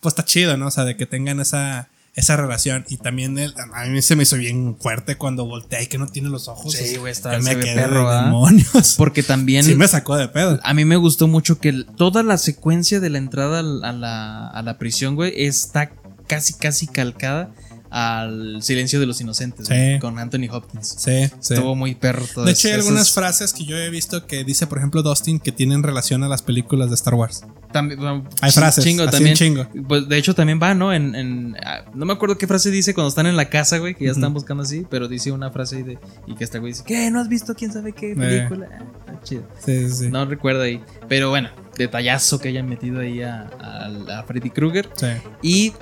pues 0.00 0.12
está 0.12 0.24
chido, 0.24 0.56
¿no? 0.56 0.68
O 0.68 0.70
sea, 0.70 0.84
de 0.84 0.96
que 0.96 1.06
tengan 1.06 1.38
esa, 1.40 1.88
esa 2.18 2.36
relación. 2.36 2.84
Y 2.88 2.96
también 2.98 3.38
él, 3.38 3.54
a 3.74 3.84
mí 3.86 4.02
se 4.02 4.16
me 4.16 4.24
hizo 4.24 4.36
bien 4.36 4.76
fuerte 4.78 5.16
cuando 5.16 5.46
voltea 5.46 5.82
y 5.82 5.86
que 5.86 5.98
no 5.98 6.06
tiene 6.06 6.28
los 6.28 6.48
ojos. 6.48 6.72
Sí, 6.72 6.96
güey, 6.96 7.12
está- 7.12 7.38
me 7.38 7.58
quedé 7.58 7.74
perro, 7.74 8.10
de 8.10 8.24
demonios. 8.24 8.94
Porque 8.96 9.22
también. 9.22 9.64
sí 9.64 9.74
me 9.74 9.88
sacó 9.88 10.16
de 10.16 10.28
pedo. 10.28 10.58
A 10.62 10.74
mí 10.74 10.84
me 10.84 10.96
gustó 10.96 11.28
mucho 11.28 11.58
que 11.58 11.68
el- 11.70 11.86
toda 11.86 12.22
la 12.22 12.38
secuencia 12.38 13.00
de 13.00 13.10
la 13.10 13.18
entrada 13.18 13.60
a 13.60 13.62
la, 13.92 14.48
a 14.48 14.62
la 14.62 14.78
prisión, 14.78 15.14
güey, 15.14 15.32
está 15.44 15.90
casi, 16.26 16.54
casi 16.54 16.86
calcada 16.86 17.50
al 17.90 18.62
silencio 18.62 19.00
de 19.00 19.06
los 19.06 19.20
inocentes, 19.20 19.68
güey, 19.68 19.98
con 19.98 20.18
Anthony 20.18 20.48
Hopkins. 20.50 20.88
Sí, 20.98 21.26
sí. 21.40 21.54
Estuvo 21.54 21.74
muy 21.74 21.94
perro 21.94 22.26
todo 22.34 22.44
De 22.44 22.52
hecho, 22.52 22.68
hay 22.68 22.74
algunas 22.74 23.12
frases 23.12 23.54
que 23.54 23.64
yo 23.64 23.78
he 23.78 23.88
visto 23.88 24.26
que 24.26 24.44
dice, 24.44 24.66
por 24.66 24.76
ejemplo, 24.78 25.02
Dustin, 25.02 25.40
que 25.40 25.52
tienen 25.52 25.82
relación 25.82 26.22
a 26.22 26.28
las 26.28 26.42
películas 26.42 26.90
de 26.90 26.96
Star 26.96 27.14
Wars. 27.14 27.44
También, 27.72 28.00
bueno, 28.00 28.24
Hay 28.40 28.50
frases, 28.50 28.82
Chingo 28.82 29.02
así 29.02 29.12
también. 29.12 29.34
chingo. 29.36 29.66
Pues 29.86 30.08
de 30.08 30.16
hecho 30.16 30.34
también 30.34 30.58
va, 30.62 30.74
¿no? 30.74 30.92
En, 30.92 31.14
en- 31.14 31.56
ah, 31.64 31.82
no 31.94 32.06
me 32.06 32.14
acuerdo 32.14 32.38
qué 32.38 32.46
frase 32.46 32.70
dice 32.70 32.94
cuando 32.94 33.08
están 33.08 33.26
en 33.26 33.36
la 33.36 33.50
casa, 33.50 33.76
güey, 33.78 33.94
que 33.94 34.06
ya 34.06 34.12
están 34.12 34.32
buscando 34.32 34.62
así, 34.62 34.86
pero 34.88 35.06
dice 35.08 35.32
una 35.32 35.50
frase 35.50 35.76
ahí 35.76 35.82
de. 35.82 35.98
Y 36.26 36.34
que 36.34 36.44
este 36.44 36.58
güey 36.58 36.72
dice, 36.72 36.84
¿qué? 36.86 37.10
¿No 37.10 37.20
has 37.20 37.28
visto 37.28 37.54
quién 37.54 37.70
sabe 37.72 37.92
qué 37.92 38.14
película? 38.16 38.68
Ah, 38.72 38.84
está 39.00 39.20
chido. 39.22 39.42
Sí, 39.64 39.88
sí, 39.88 39.94
sí. 39.94 40.08
No 40.10 40.24
recuerdo 40.24 40.62
ahí. 40.62 40.82
Pero 41.08 41.28
bueno, 41.28 41.50
detallazo 41.76 42.38
que 42.40 42.48
hayan 42.48 42.66
metido 42.68 43.00
ahí 43.00 43.22
a, 43.22 43.50
a- 43.60 44.18
a 44.20 44.22
Freddy 44.24 44.50
Krueger. 44.50 44.88
Sí. 44.96 45.06
Y 45.42 45.72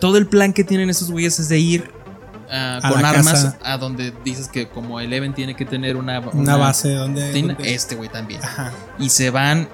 todo 0.00 0.16
el 0.18 0.26
plan 0.26 0.52
que 0.54 0.64
tienen 0.64 0.88
estos 0.88 1.10
güeyes 1.10 1.38
es 1.38 1.48
de 1.50 1.58
ir 1.58 1.90
ah, 2.50 2.80
con 2.90 3.04
armas 3.04 3.26
casa. 3.26 3.58
a 3.62 3.76
donde 3.76 4.12
dices 4.24 4.48
que 4.48 4.66
como 4.68 4.98
Eleven 4.98 5.34
tiene 5.34 5.54
que 5.54 5.64
tener 5.66 5.96
una, 5.96 6.20
Una 6.20 6.56
base 6.56 6.94
donde. 6.94 7.32
tiene- 7.32 7.54
donde- 7.54 7.74
este 7.74 7.96
güey 7.96 8.08
también. 8.08 8.42
Ajá. 8.42 8.72
Y 8.98 9.10
se 9.10 9.28
van 9.30 9.68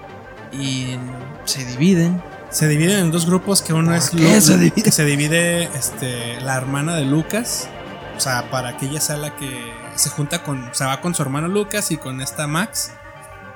y 0.53 0.97
se 1.45 1.65
dividen. 1.65 2.23
Se 2.51 2.67
dividen 2.67 2.99
en 2.99 3.11
dos 3.13 3.27
grupos 3.27 3.63
que 3.63 3.73
uno 3.73 3.95
es 3.95 4.11
qué 4.11 4.17
Lu- 4.35 4.41
se 4.41 4.59
divide? 4.59 4.83
que 4.83 4.91
se 4.91 5.05
divide 5.05 5.65
este, 5.77 6.41
la 6.41 6.57
hermana 6.57 6.97
de 6.97 7.05
Lucas. 7.05 7.69
O 8.17 8.21
sea, 8.21 8.51
para 8.51 8.77
que 8.77 8.87
ella 8.87 9.01
sea 9.01 9.17
la 9.17 9.37
que 9.37 9.49
se 9.97 10.11
junta 10.11 10.43
con. 10.43 10.69
Se 10.73 10.85
va 10.85 11.01
con 11.01 11.15
su 11.15 11.23
hermano 11.23 11.49
Lucas 11.49 11.91
y 11.91 11.97
con 11.97 12.21
esta 12.21 12.47
Max. 12.47 12.91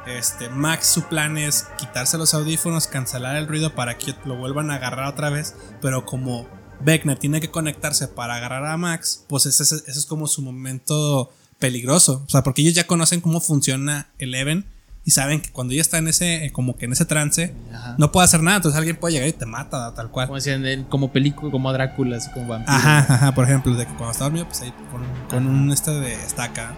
Este, 0.07 0.49
Max, 0.51 0.87
su 0.87 1.03
plan 1.05 1.39
es 1.39 1.67
quitarse 1.79 2.19
los 2.19 2.35
audífonos, 2.35 2.87
cancelar 2.87 3.37
el 3.37 3.49
ruido 3.49 3.75
para 3.75 3.97
que 3.99 4.15
lo 4.27 4.37
vuelvan 4.37 4.71
a 4.71 4.75
agarrar 4.77 5.07
otra 5.07 5.31
vez. 5.31 5.57
Pero 5.81 6.05
como 6.07 6.47
Beckner 6.81 7.19
tiene 7.19 7.41
que 7.41 7.51
conectarse 7.51 8.07
para 8.09 8.37
agarrar 8.37 8.67
a 8.67 8.77
Max, 8.77 9.25
pues 9.29 9.47
ese 9.47 9.63
es 9.87 10.07
como 10.07 10.27
su 10.29 10.41
momento 10.43 11.33
peligroso. 11.59 12.23
O 12.27 12.31
sea, 12.31 12.43
porque 12.43 12.63
ellos 12.63 12.75
ya 12.75 12.87
conocen 12.87 13.21
cómo 13.21 13.41
funciona 13.41 14.09
Eleven 14.19 14.67
y 15.05 15.11
saben 15.11 15.41
que 15.43 15.51
cuando 15.51 15.73
ella 15.73 15.83
está 15.83 15.99
en 15.99 16.09
ese, 16.09 16.47
eh, 16.47 16.53
como 16.53 16.77
que 16.77 16.87
en 16.87 16.93
ese 16.93 17.05
trance, 17.05 17.55
Ajá. 17.75 17.95
no 17.99 18.11
puede 18.11 18.25
hacer 18.25 18.43
nada. 18.43 18.57
Entonces 18.57 18.79
alguien 18.79 18.97
puede 18.97 19.15
llegar 19.15 19.29
y 19.29 19.33
te 19.33 19.45
mata, 19.47 19.93
tal 19.95 20.11
cual. 20.11 20.27
Como 20.29 20.37
decían, 20.37 20.65
en- 20.67 20.85
como 20.85 21.13
película, 21.13 21.51
como 21.53 21.73
Drácula, 21.73 22.17
así 22.17 22.31
como 22.31 22.49
vampiro. 22.49 22.75
Ajá, 22.77 22.99
ajá, 23.01 23.35
por 23.35 23.45
ejemplo, 23.45 23.75
de 23.75 23.85
que 23.87 23.93
cuando 23.95 24.13
está 24.13 24.25
dormido, 24.25 24.47
pues 24.49 24.63
ahí 24.63 24.73
con, 24.91 25.03
con 25.29 25.47
un 25.47 25.71
este 25.71 25.91
de 25.91 26.15
estaca. 26.15 26.75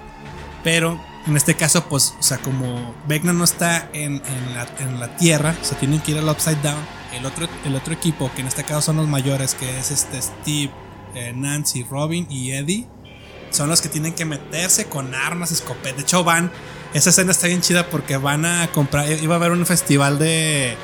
Pero 0.65 1.01
en 1.29 1.37
este 1.37 1.55
caso, 1.55 1.89
pues, 1.89 2.15
o 2.19 2.23
sea, 2.23 2.39
como 2.39 2.95
Vecna 3.07 3.33
no 3.33 3.45
está 3.45 3.89
en, 3.93 4.15
en 4.15 4.55
la, 4.55 4.67
en 4.81 4.99
la 4.99 5.17
tierra, 5.17 5.55
o 5.61 5.65
sea, 5.65 5.79
tienen 5.79 6.01
que 6.01 6.11
ir 6.13 6.19
al 6.19 6.29
Upside 6.29 6.61
Down. 6.63 6.81
El 7.17 7.25
otro, 7.25 7.49
el 7.65 7.75
otro 7.77 7.95
equipo, 7.95 8.31
que 8.35 8.41
en 8.41 8.49
este 8.49 8.65
caso 8.65 8.81
son 8.83 8.97
los 8.97 9.07
mayores, 9.09 9.55
que 9.55 9.79
es 9.79 9.91
este 9.93 10.21
Steve, 10.21 10.71
eh, 11.15 11.33
Nancy, 11.35 11.85
Robin 11.85 12.27
y 12.29 12.51
Eddie, 12.51 12.87
son 13.51 13.69
los 13.71 13.81
que 13.81 13.89
tienen 13.89 14.13
que 14.13 14.25
meterse 14.25 14.87
con 14.87 15.15
armas, 15.15 15.53
escopetas. 15.53 15.97
De 15.97 16.03
hecho, 16.03 16.25
van. 16.25 16.51
Esa 16.95 17.11
escena 17.11 17.33
está 17.33 17.47
bien 17.47 17.61
chida 17.61 17.87
porque 17.89 18.17
van 18.17 18.45
a 18.47 18.69
comprar. 18.73 19.07
Iba 19.23 19.35
a 19.35 19.39
haber 19.39 19.51
un 19.53 19.67
festival 19.67 20.19
de, 20.19 20.77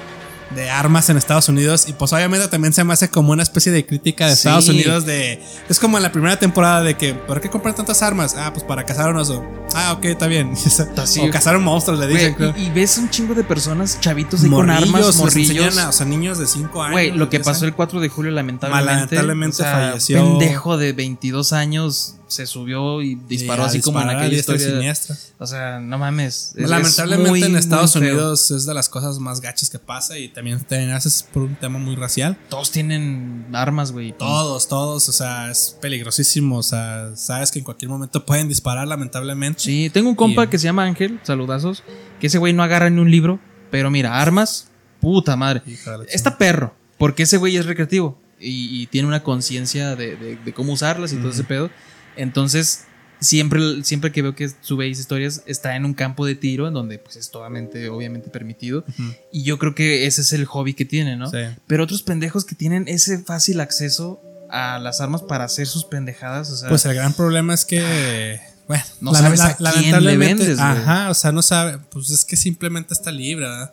de 0.55 0.69
armas 0.71 1.09
en 1.09 1.17
Estados 1.17 1.49
Unidos. 1.49 1.89
Y 1.89 1.95
pues 1.95 2.13
obviamente 2.13 2.47
también 2.49 2.73
se 2.75 2.85
me 2.85 2.93
hace 2.93 3.09
como 3.09 3.33
una 3.33 3.43
especie 3.43 3.73
de 3.73 3.87
crítica 3.87 4.27
de 4.27 4.33
Sí. 4.33 4.41
Estados 4.41 4.69
Unidos. 4.69 5.07
de 5.07 5.43
Es 5.71 5.79
como 5.79 5.97
en 5.97 6.03
la 6.03 6.13
primera 6.13 6.39
temporada 6.39 6.83
de 6.83 6.97
que, 6.99 7.15
¿por 7.15 7.41
qué 7.41 7.49
comprar 7.49 7.75
tantas 7.75 8.03
armas? 8.03 8.35
Ah, 8.37 8.53
pues 8.53 8.63
para 8.65 8.85
cazar 8.85 9.11
un 9.11 9.17
oso. 9.17 9.43
Ah, 9.75 9.93
ok, 9.97 10.05
está 10.05 10.27
bien. 10.27 10.53
O 11.23 11.31
cazar 11.31 11.57
un 11.57 11.65
monstruo, 11.65 11.97
le 11.97 12.07
dicen. 12.07 12.37
y, 12.59 12.65
y 12.65 12.71
ves 12.71 12.99
un 12.99 13.09
chingo 13.09 13.33
de 13.35 13.43
personas, 13.45 13.99
chavitos 14.01 14.43
ahí 14.45 14.51
con 14.51 14.69
armas, 14.69 15.17
morrillos. 15.17 15.79
a- 15.79 15.89
o 15.89 15.93
sea, 15.93 16.05
niños 16.05 16.37
de 16.39 16.47
5 16.47 16.83
años. 16.83 16.93
Güey, 16.93 17.13
lo 17.13 17.31
que 17.31 17.39
pasó 17.41 17.61
10 17.61 17.63
el 17.71 17.75
4 17.75 18.01
de 18.01 18.09
julio, 18.11 18.33
lamentablemente. 18.33 19.17
Lamentablemente 19.17 19.63
falleció. 19.63 20.39
Pendejo 20.39 20.77
de 20.77 20.93
22 20.93 21.55
años 21.55 22.17
se 22.33 22.47
subió 22.47 23.03
y 23.03 23.15
disparó 23.15 23.63
Y 23.65 23.67
así 23.67 23.81
como 23.81 24.01
en 24.01 24.09
aquella 24.11 24.35
y 24.35 24.39
historia. 24.41 24.67
siniestra. 24.71 25.17
O 25.39 25.47
sea, 25.47 25.79
no 25.81 25.99
mames. 25.99 26.53
es- 26.57 26.65
es 26.65 26.69
Lamentablemente 26.71 27.31
muy, 27.31 27.43
en 27.43 27.57
Estados. 27.57 27.95
Unidos 27.97 28.51
es 28.51 28.67
de 28.67 28.75
las 28.75 28.89
cosas 28.89 29.19
más 29.19 29.41
gachas 29.41 29.71
que 29.71 29.79
pasa 29.79 30.19
y 30.19 30.29
también 30.29 30.61
te 30.61 30.91
haces 30.93 31.23
por 31.33 31.43
un 31.45 31.55
tema 31.57 31.79
muy 31.79 31.95
racial. 31.97 32.37
Todos 32.49 32.71
tienen 32.71 33.47
armas, 33.53 33.93
güey. 33.93 34.13
Todos, 34.17 34.69
todos, 34.69 35.09
o 35.09 35.13
sea, 35.13 35.51
es 35.51 35.77
peligrosísimo, 35.81 36.59
o 36.59 36.63
sea, 36.63 37.11
sabes 37.17 37.51
que 37.51 37.59
en 37.59 37.65
cualquier 37.65 37.91
momento 37.91 38.25
pueden 38.27 38.49
disparar 38.49 38.87
lamentablemente. 38.89 39.61
Sí, 39.63 39.91
tengo 39.91 40.09
un 40.09 40.15
compa 40.17 40.45
Y- 40.45 40.49
que 40.49 40.59
se 40.59 40.65
llama 40.65 40.85
Ángel, 40.85 41.21
saludazos, 41.23 41.83
que 42.21 42.27
ese 42.29 42.39
güey 42.39 42.53
no 42.53 42.63
agarra 42.63 42.91
ni 42.91 43.01
un 43.01 43.11
libro, 43.11 43.39
pero 43.71 43.91
mira, 43.91 44.21
armas, 44.21 44.69
puta 45.01 45.37
madre. 45.37 45.63
Está 46.09 46.39
perro, 46.39 46.75
porque 46.99 47.25
ese 47.25 47.37
güey 47.37 47.57
es 47.57 47.67
recreativo. 47.67 48.19
y, 48.45 48.83
y 48.83 48.87
tiene 48.89 49.07
una 49.07 49.23
conciencia 49.23 49.95
de, 49.95 50.17
de- 50.17 50.35
de 50.35 50.53
cómo 50.53 50.73
usarlas 50.73 51.13
y 51.13 51.17
todo 51.17 51.31
ese 51.31 51.45
pedo. 51.45 51.71
Entonces, 52.17 52.85
siempre, 53.21 53.85
siempre 53.85 54.13
que 54.13 54.23
veo 54.23 54.35
que 54.35 54.51
sube 54.61 54.89
esas 54.91 55.01
historias, 55.01 55.43
está 55.47 55.77
en 55.77 55.85
un 55.85 55.95
campo 55.95 56.27
de 56.27 56.35
tiro 56.35 56.67
en 56.69 56.75
donde 56.75 56.99
pues 56.99 57.17
es 57.17 57.31
totalmente, 57.31 57.89
obviamente 57.89 58.31
permitido. 58.31 58.85
Y 59.33 59.45
yo 59.45 59.59
creo 59.59 59.75
que 59.75 60.07
ese 60.07 60.21
es 60.23 60.33
el 60.33 60.45
hobby 60.45 60.75
que 60.75 60.85
tiene, 60.85 61.17
¿no? 61.17 61.31
Sí. 61.31 61.39
Pero 61.67 61.85
otros 61.85 62.03
pendejos 62.03 62.45
que 62.45 62.55
tienen 62.55 62.89
ese 62.89 63.19
fácil 63.19 63.61
acceso 63.61 64.21
a 64.51 64.79
las 64.79 65.01
armas 65.01 65.23
para 65.23 65.45
hacer 65.45 65.67
sus 65.67 65.85
pendejadas, 65.85 66.51
o 66.51 66.57
sea, 66.57 66.69
Pues 66.69 66.85
el 66.85 66.95
gran 66.95 67.15
problema 67.15 67.55
es 67.55 67.65
que, 67.65 68.39
bueno, 68.69 68.85
No 69.01 69.15
sabes 69.15 69.41
a 69.41 69.57
quién 69.57 69.65
le 69.65 69.71
lamentablemente- 69.71 70.43
vendes. 70.45 70.59
Ajá, 70.59 71.09
o 71.11 71.15
sea, 71.15 71.33
no 71.33 71.41
sabe, 71.43 71.79
pues 71.91 72.11
es 72.11 72.25
que 72.27 72.37
simplemente 72.37 72.93
está 72.93 73.11
libre, 73.11 73.47
¿verdad? 73.47 73.73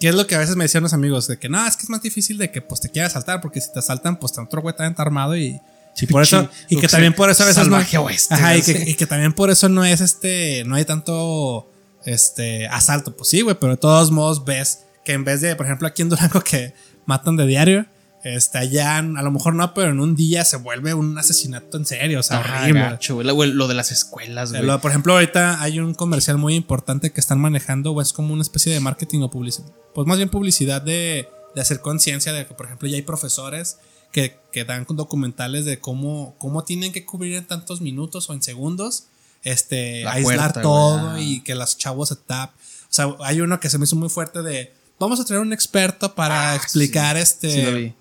Que 0.00 0.08
es 0.08 0.14
lo 0.14 0.26
que 0.26 0.34
a 0.34 0.38
veces 0.38 0.56
me 0.56 0.64
decían 0.64 0.82
los 0.82 0.92
amigos, 0.92 1.28
de 1.28 1.38
que 1.38 1.48
no, 1.48 1.64
es 1.66 1.76
que 1.76 1.84
es 1.84 1.90
más 1.90 2.02
difícil 2.02 2.38
de 2.38 2.50
que 2.50 2.60
pues 2.60 2.80
te 2.80 2.88
quieras 2.90 3.12
saltar, 3.12 3.40
porque 3.40 3.60
si 3.60 3.72
te 3.72 3.80
saltan, 3.80 4.18
pues 4.18 4.36
otro 4.36 4.60
güey 4.62 4.74
está 4.76 4.92
armado 5.00 5.36
y, 5.36 5.60
y 6.00 6.06
por 6.06 6.22
eso, 6.22 6.48
y 6.68 6.78
que 6.78 6.88
también 6.88 7.14
por 7.14 7.30
eso 7.30 7.42
a 7.42 7.46
veces 7.46 7.66
no, 7.68 7.76
salvaje 7.76 7.98
oeste, 7.98 8.34
ajá, 8.34 8.56
y 8.56 8.60
güey, 8.60 8.72
que, 8.74 8.84
sí. 8.84 8.90
y 8.90 8.94
que 8.94 9.06
también 9.06 9.32
por 9.32 9.50
eso 9.50 9.68
no 9.68 9.84
es 9.84 10.00
este, 10.00 10.62
no 10.66 10.74
hay 10.74 10.84
tanto, 10.84 11.70
este, 12.04 12.66
asalto, 12.68 13.16
pues 13.16 13.30
sí, 13.30 13.40
güey, 13.40 13.56
pero 13.58 13.72
de 13.72 13.78
todos 13.78 14.10
modos 14.10 14.44
ves 14.44 14.80
que 15.04 15.12
en 15.12 15.24
vez 15.24 15.40
de, 15.40 15.56
por 15.56 15.66
ejemplo, 15.66 15.86
aquí 15.88 16.02
en 16.02 16.08
Durango 16.08 16.40
que 16.42 16.74
matan 17.06 17.36
de 17.36 17.46
diario, 17.46 17.86
este, 18.24 18.58
allá 18.58 18.98
a 18.98 19.02
lo 19.02 19.30
mejor 19.30 19.54
no, 19.54 19.72
pero 19.72 19.90
en 19.90 20.00
un 20.00 20.16
día 20.16 20.44
se 20.44 20.56
vuelve 20.56 20.94
un 20.94 21.16
asesinato 21.16 21.76
en 21.76 21.86
serio, 21.86 22.18
o 22.18 22.22
sea, 22.24 22.40
horrible. 22.40 22.80
gacho, 22.80 23.14
güey. 23.14 23.24
Lo, 23.26 23.44
lo 23.44 23.68
de 23.68 23.74
las 23.74 23.92
escuelas, 23.92 24.50
güey. 24.50 24.64
Lo- 24.64 24.80
por 24.80 24.90
ejemplo, 24.90 25.12
ahorita 25.12 25.62
hay 25.62 25.78
un 25.78 25.94
comercial 25.94 26.36
muy 26.36 26.56
importante 26.56 27.12
que 27.12 27.20
están 27.20 27.38
manejando, 27.38 27.92
o 27.92 28.02
es 28.02 28.12
como 28.12 28.32
una 28.32 28.42
especie 28.42 28.72
de 28.72 28.80
marketing 28.80 29.20
o 29.20 29.30
publicidad. 29.30 29.68
Pues 29.94 30.08
más 30.08 30.16
bien 30.16 30.28
publicidad 30.28 30.82
de, 30.82 31.28
de 31.54 31.60
hacer 31.60 31.78
conciencia 31.80 32.32
de 32.32 32.46
que, 32.46 32.54
por 32.54 32.66
ejemplo, 32.66 32.88
ya 32.88 32.96
hay 32.96 33.02
profesores 33.02 33.78
que, 34.16 34.34
que 34.50 34.64
dan 34.64 34.86
documentales 34.88 35.66
de 35.66 35.78
cómo, 35.78 36.34
cómo 36.38 36.64
tienen 36.64 36.90
que 36.90 37.04
cubrir 37.04 37.34
en 37.34 37.46
tantos 37.46 37.82
minutos 37.82 38.30
o 38.30 38.32
en 38.32 38.42
segundos, 38.42 39.08
este, 39.42 40.04
La 40.04 40.12
aislar 40.12 40.38
puerta, 40.54 40.62
todo 40.62 41.18
y 41.18 41.42
que 41.42 41.54
los 41.54 41.76
chavos 41.76 42.08
se 42.08 42.16
tap. 42.16 42.52
O 42.54 42.58
sea, 42.88 43.14
hay 43.20 43.42
uno 43.42 43.60
que 43.60 43.68
se 43.68 43.76
me 43.76 43.84
hizo 43.84 43.94
muy 43.94 44.08
fuerte 44.08 44.40
de, 44.40 44.72
vamos 44.98 45.20
a 45.20 45.24
traer 45.26 45.42
un 45.42 45.52
experto 45.52 46.14
para 46.14 46.56
explicar 46.56 47.18
este, 47.18 47.48
Ah, 47.48 47.52
Sí, 47.52 47.62
lo 47.62 47.76
vi. 47.76 47.94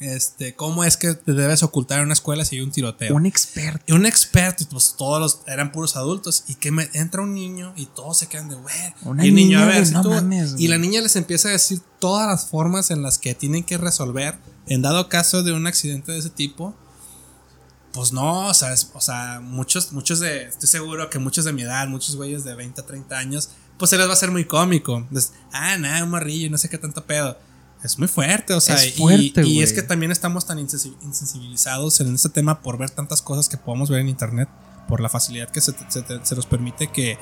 este, 0.00 0.54
cómo 0.54 0.84
es 0.84 0.98
que 0.98 1.14
te 1.14 1.32
debes 1.32 1.62
ocultar 1.62 2.00
en 2.00 2.04
una 2.04 2.12
escuela 2.12 2.44
si 2.44 2.56
hay 2.56 2.60
un 2.60 2.70
tiroteo. 2.70 3.14
Un 3.16 3.24
experto. 3.24 3.82
Y 3.86 3.92
un 3.92 4.04
experto, 4.04 4.62
y 4.62 4.66
pues 4.66 4.94
todos 4.98 5.18
los 5.22 5.40
eran 5.46 5.72
puros 5.72 5.96
adultos. 5.96 6.44
Y 6.48 6.56
que 6.56 6.70
me, 6.70 6.90
entra 6.92 7.22
un 7.22 7.32
niño 7.32 7.72
y 7.76 7.86
todos 7.86 8.18
se 8.18 8.26
quedan 8.26 8.50
de, 8.50 8.56
güey. 8.56 9.24
Y 9.24 9.28
el 9.28 9.34
niño, 9.34 9.58
a 9.60 9.64
ver, 9.64 9.86
si 9.86 9.94
tú- 10.02 10.10
mames, 10.10 10.56
Y 10.58 10.68
la 10.68 10.76
niña 10.76 11.00
les 11.00 11.16
empieza 11.16 11.48
a 11.48 11.52
decir 11.52 11.80
todas 11.98 12.26
las 12.26 12.44
formas 12.50 12.90
en 12.90 13.00
las 13.02 13.16
que 13.16 13.34
tienen 13.34 13.64
que 13.64 13.78
resolver. 13.78 14.34
En 14.66 14.82
dado 14.82 15.08
caso 15.08 15.42
de 15.42 15.52
un 15.52 15.66
accidente 15.66 16.12
de 16.12 16.18
ese 16.18 16.30
tipo. 16.30 16.74
Pues 17.92 18.12
no, 18.12 18.48
o 18.48 18.54
sea, 18.54 18.72
es- 18.74 18.90
o 18.92 19.00
sea, 19.00 19.40
muchos, 19.42 19.92
muchos 19.92 20.20
de, 20.20 20.44
estoy 20.44 20.68
seguro 20.68 21.08
que 21.08 21.18
muchos 21.18 21.44
de 21.46 21.52
mi 21.52 21.62
edad, 21.62 21.88
muchos 21.88 22.14
güeyes 22.16 22.44
de 22.44 22.54
20 22.54 22.82
a 22.82 22.84
30 22.86 23.16
años, 23.16 23.48
pues 23.78 23.90
se 23.90 23.96
les 23.96 24.06
va 24.06 24.10
a 24.10 24.12
hacer 24.12 24.30
muy 24.30 24.44
cómico. 24.44 24.98
Entonces, 24.98 25.32
ah, 25.52 25.78
nada, 25.78 26.04
un 26.04 26.10
marrillo, 26.10 26.50
no 26.50 26.58
sé 26.58 26.68
qué 26.68 26.76
tanto 26.76 27.04
pedo. 27.06 27.38
Es 27.82 27.98
muy 27.98 28.08
fuerte, 28.08 28.52
o 28.52 28.60
sea, 28.60 28.74
Es 28.76 28.88
y- 28.88 28.98
fuerte, 28.98 29.46
y, 29.46 29.62
es 29.62 29.70
güey. 29.70 29.74
que 29.82 29.82
también 29.88 30.12
estamos 30.12 30.44
tan 30.46 30.58
insensi- 30.58 30.96
insensibilizados 31.02 32.00
en 32.00 32.14
este 32.14 32.28
tema 32.28 32.60
por 32.60 32.76
ver 32.76 32.90
tantas 32.90 33.22
cosas 33.22 33.48
que 33.48 33.56
podemos 33.56 33.88
ver 33.88 34.00
en 34.00 34.08
internet, 34.08 34.48
por 34.88 35.00
la 35.00 35.08
facilidad 35.08 35.48
que 35.50 35.60
se, 35.62 35.72
se- 35.88 36.04
se 36.22 36.34
nos 36.36 36.46
permite 36.46 36.88
que, 36.88 37.18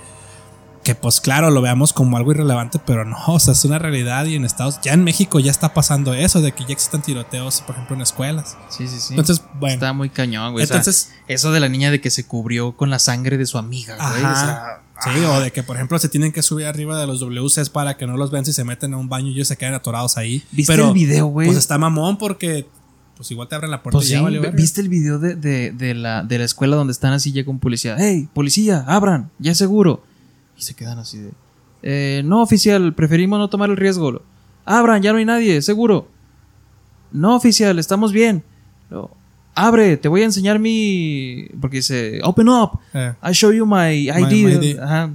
que 0.85 0.95
pues 0.95 1.21
claro, 1.21 1.51
lo 1.51 1.61
veamos 1.63 1.93
como 1.93 2.17
algo 2.17 2.31
irrelevante, 2.31 2.79
pero 2.85 3.05
no, 3.05 3.17
o 3.27 3.41
sea, 3.41 3.53
es 3.55 3.65
una 3.65 3.79
realidad 3.81 4.27
y 4.27 4.37
en 4.37 4.45
Estados, 4.45 4.79
ya 4.83 4.93
en 4.93 5.03
México 5.03 5.41
ya 5.41 5.51
está 5.51 5.75
pasando 5.75 6.15
eso, 6.15 6.41
de 6.41 6.53
que 6.53 6.63
ya 6.65 6.73
existen 6.75 7.03
tiroteos, 7.03 7.63
por 7.63 7.75
ejemplo, 7.75 7.97
en 7.97 8.03
escuelas. 8.03 8.57
Sí, 8.69 8.87
sí, 8.87 9.01
sí. 9.01 9.15
Entonces, 9.15 9.43
bueno. 9.59 9.75
Está 9.75 9.93
muy 9.93 10.11
cañón, 10.11 10.53
güey. 10.53 10.63
Entonces, 10.65 11.11
eso 11.27 11.51
de 11.51 11.59
la 11.59 11.69
niña 11.69 11.91
de 11.91 12.01
que 12.01 12.11
se 12.11 12.25
cubrió 12.27 12.77
con 12.77 12.91
la 12.91 12.99
sangre 13.01 13.37
de 13.39 13.47
su 13.47 13.59
amiga, 13.59 13.97
güey. 13.97 14.25
o 14.25 14.37
sea, 14.37 14.81
Sí, 15.03 15.11
o 15.25 15.41
de 15.41 15.51
que, 15.51 15.63
por 15.65 15.75
ejemplo, 15.77 15.99
se 15.99 16.09
tienen 16.09 16.31
que 16.33 16.41
subir 16.43 16.67
arriba 16.67 16.99
de 16.99 17.07
los 17.07 17.19
WCs 17.21 17.69
para 17.71 17.97
que 17.97 18.07
no 18.07 18.17
los 18.17 18.31
vean 18.31 18.45
si 18.45 18.53
se 18.53 18.63
meten 18.65 18.95
a 18.95 18.97
un 18.97 19.09
baño 19.09 19.29
y 19.29 19.33
ellos 19.35 19.49
se 19.49 19.57
quedan 19.57 19.75
atorados 19.75 20.17
ahí. 20.17 20.45
¿Viste 20.53 20.73
Pero, 20.73 20.89
el 20.89 20.95
video, 20.95 21.27
güey? 21.27 21.49
Pues 21.49 21.59
está 21.59 21.77
mamón 21.79 22.17
porque, 22.17 22.67
pues 23.17 23.29
igual 23.31 23.49
te 23.49 23.57
abren 23.57 23.71
la 23.73 23.83
puerta 23.83 23.99
Pues 23.99 24.09
y 24.09 24.13
ya 24.13 24.19
sí, 24.21 24.25
verga. 24.25 24.51
¿viste 24.51 24.81
el 24.81 24.89
video 24.89 25.19
de, 25.19 25.35
de- 25.35 25.73
de 25.73 25.95
la, 25.95 26.23
de 26.23 26.39
la 26.39 26.45
escuela 26.45 26.77
donde 26.77 26.93
están 26.93 27.13
así 27.13 27.33
ya 27.33 27.45
con 27.45 27.59
policía? 27.59 27.97
¡Hey, 27.99 28.29
policía, 28.33 28.85
abran! 28.87 29.31
¡Ya 29.41 29.55
seguro! 29.55 30.05
Y 30.59 30.63
se 30.63 30.75
quedan 30.75 30.99
así 30.99 31.19
de... 31.19 31.31
"Eh, 31.83 32.23
no, 32.25 32.43
oficial, 32.43 32.95
preferimos 32.95 33.39
no 33.39 33.49
tomar 33.49 33.71
el 33.71 33.77
riesgo. 33.77 34.23
Abran, 34.65 35.03
ya 35.03 35.13
no 35.13 35.19
hay 35.19 35.25
nadie, 35.25 35.61
seguro. 35.63 36.09
No, 37.13 37.37
oficial, 37.37 37.79
estamos 37.79 38.13
bien. 38.13 38.43
Abre, 39.57 39.97
te 39.97 40.09
voy 40.09 40.23
a 40.23 40.25
enseñar 40.25 40.59
mi... 40.59 41.47
Porque 41.61 41.77
dice, 41.79 42.19
open 42.25 42.49
up. 42.49 42.79
Eh. 42.93 43.13
I 43.23 43.33
show 43.33 43.53
you 43.53 43.65
my 43.67 44.09
ID. 44.09 44.33
my 44.33 44.53
ID. 44.67 44.79
Ajá. 44.81 45.11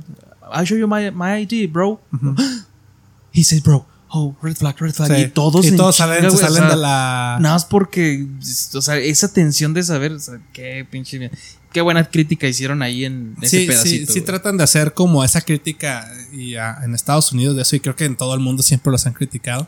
I 0.54 0.64
show 0.66 0.78
you 0.78 0.88
my, 0.88 1.12
my 1.12 1.42
ID, 1.44 1.70
bro. 1.72 2.00
He 3.34 3.44
says, 3.44 3.62
bro, 3.62 3.86
oh, 4.10 4.36
red 4.42 4.56
flag, 4.56 4.76
red 4.80 4.94
flag. 4.94 5.10
Sí. 5.14 5.22
Y 5.24 5.28
todos, 5.28 5.66
Y 5.66 5.76
todos 5.76 5.98
salen- 5.98 6.18
chinga, 6.20 6.30
se 6.32 6.36
güey, 6.38 6.44
o 6.46 6.48
salen 6.48 6.64
sea, 6.64 6.70
de 6.76 6.82
la- 6.82 7.38
Nada 7.42 7.56
más 7.56 7.66
porque, 7.66 8.26
o 8.74 8.82
sea, 8.82 8.98
esa 8.98 9.32
tensión 9.32 9.74
de 9.74 9.84
saber, 9.84 10.14
o 10.14 10.20
sea, 10.20 10.40
qué 10.54 10.86
pinche. 10.90 11.30
Qué 11.72 11.82
buena 11.82 12.04
crítica 12.10 12.48
hicieron 12.48 12.82
ahí 12.82 13.06
en 13.06 13.36
ese 13.42 13.50
Sí, 13.58 13.62
sí, 13.62 13.68
pedacito. 13.68 14.14
sí 14.14 14.20
güey. 14.20 14.26
tratan 14.26 14.58
de 14.58 14.64
hacer 14.64 14.94
como 14.94 15.24
esa 15.24 15.42
crítica 15.42 16.12
y, 16.34 16.56
ah, 16.56 16.80
en 16.84 16.96
Estados 16.96 17.32
Unidos 17.32 17.56
de 17.56 17.62
eso 17.62 17.76
y 17.76 17.80
creo 17.80 17.96
que 17.96 18.06
en 18.06 18.16
todo 18.16 18.34
el 18.34 18.40
mundo 18.40 18.64
siempre 18.64 18.92
los 18.92 19.06
han 19.06 19.14
criticado. 19.14 19.68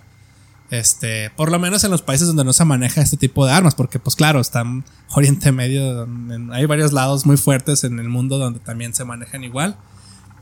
Este, 0.71 1.29
por 1.31 1.51
lo 1.51 1.59
menos 1.59 1.83
en 1.83 1.91
los 1.91 2.01
países 2.01 2.27
donde 2.27 2.45
no 2.45 2.53
se 2.53 2.63
maneja 2.63 3.01
este 3.01 3.17
tipo 3.17 3.45
de 3.45 3.51
armas, 3.51 3.75
porque 3.75 3.99
pues 3.99 4.15
claro, 4.15 4.39
están 4.39 4.85
Oriente 5.13 5.51
Medio, 5.51 6.07
hay 6.53 6.65
varios 6.65 6.93
lados 6.93 7.25
muy 7.25 7.35
fuertes 7.37 7.83
en 7.83 7.99
el 7.99 8.07
mundo 8.07 8.37
donde 8.37 8.59
también 8.61 8.93
se 8.93 9.03
manejan 9.03 9.43
igual, 9.43 9.75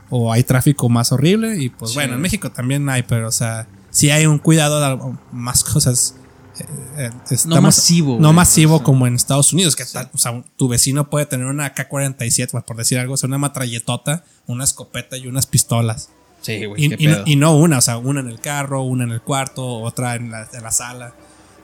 o 0.08 0.32
hay 0.32 0.44
tráfico 0.44 0.88
más 0.88 1.10
horrible, 1.10 1.60
y 1.60 1.68
pues 1.68 1.90
Sí. 1.90 1.94
bueno, 1.96 2.14
en 2.14 2.20
México 2.20 2.50
también 2.52 2.88
hay, 2.88 3.02
pero 3.02 3.26
o 3.26 3.32
sea, 3.32 3.66
sí 3.90 4.10
hay 4.12 4.26
un 4.26 4.38
cuidado 4.38 4.80
de 4.80 5.16
más 5.32 5.64
cosas. 5.64 6.14
Eh, 6.60 6.66
eh, 6.98 7.10
estamos- 7.30 7.60
masivo, 7.62 8.18
No 8.20 8.32
masivo 8.32 8.76
sea. 8.78 8.84
como 8.84 9.06
en 9.06 9.14
Estados 9.14 9.52
Unidos, 9.52 9.76
que 9.76 9.84
tal, 9.84 10.10
o 10.14 10.18
sea, 10.18 10.32
un- 10.32 10.44
tu 10.56 10.68
vecino 10.68 11.08
puede 11.10 11.26
tener 11.26 11.46
una 11.46 11.72
K-47, 11.74 12.48
pues, 12.52 12.64
por 12.64 12.76
decir 12.76 12.98
algo, 12.98 13.14
o 13.14 13.16
sea, 13.16 13.26
una 13.28 13.38
matralletota, 13.38 14.24
una 14.46 14.64
escopeta 14.64 15.16
y 15.16 15.26
unas 15.26 15.46
pistolas. 15.46 16.10
Sí, 16.42 16.64
güey. 16.64 16.84
Y, 16.84 16.88
qué 16.88 16.96
y 16.98 17.06
no, 17.06 17.12
pedo. 17.14 17.22
y 17.26 17.36
no 17.36 17.56
una, 17.56 17.78
o 17.78 17.80
sea, 17.82 17.98
una 17.98 18.20
en 18.20 18.28
el 18.28 18.40
carro, 18.40 18.82
una 18.82 19.04
en 19.04 19.10
el 19.10 19.20
cuarto, 19.20 19.66
otra 19.80 20.14
en 20.16 20.30
la, 20.30 20.48
en 20.52 20.62
la 20.62 20.70
sala. 20.70 21.14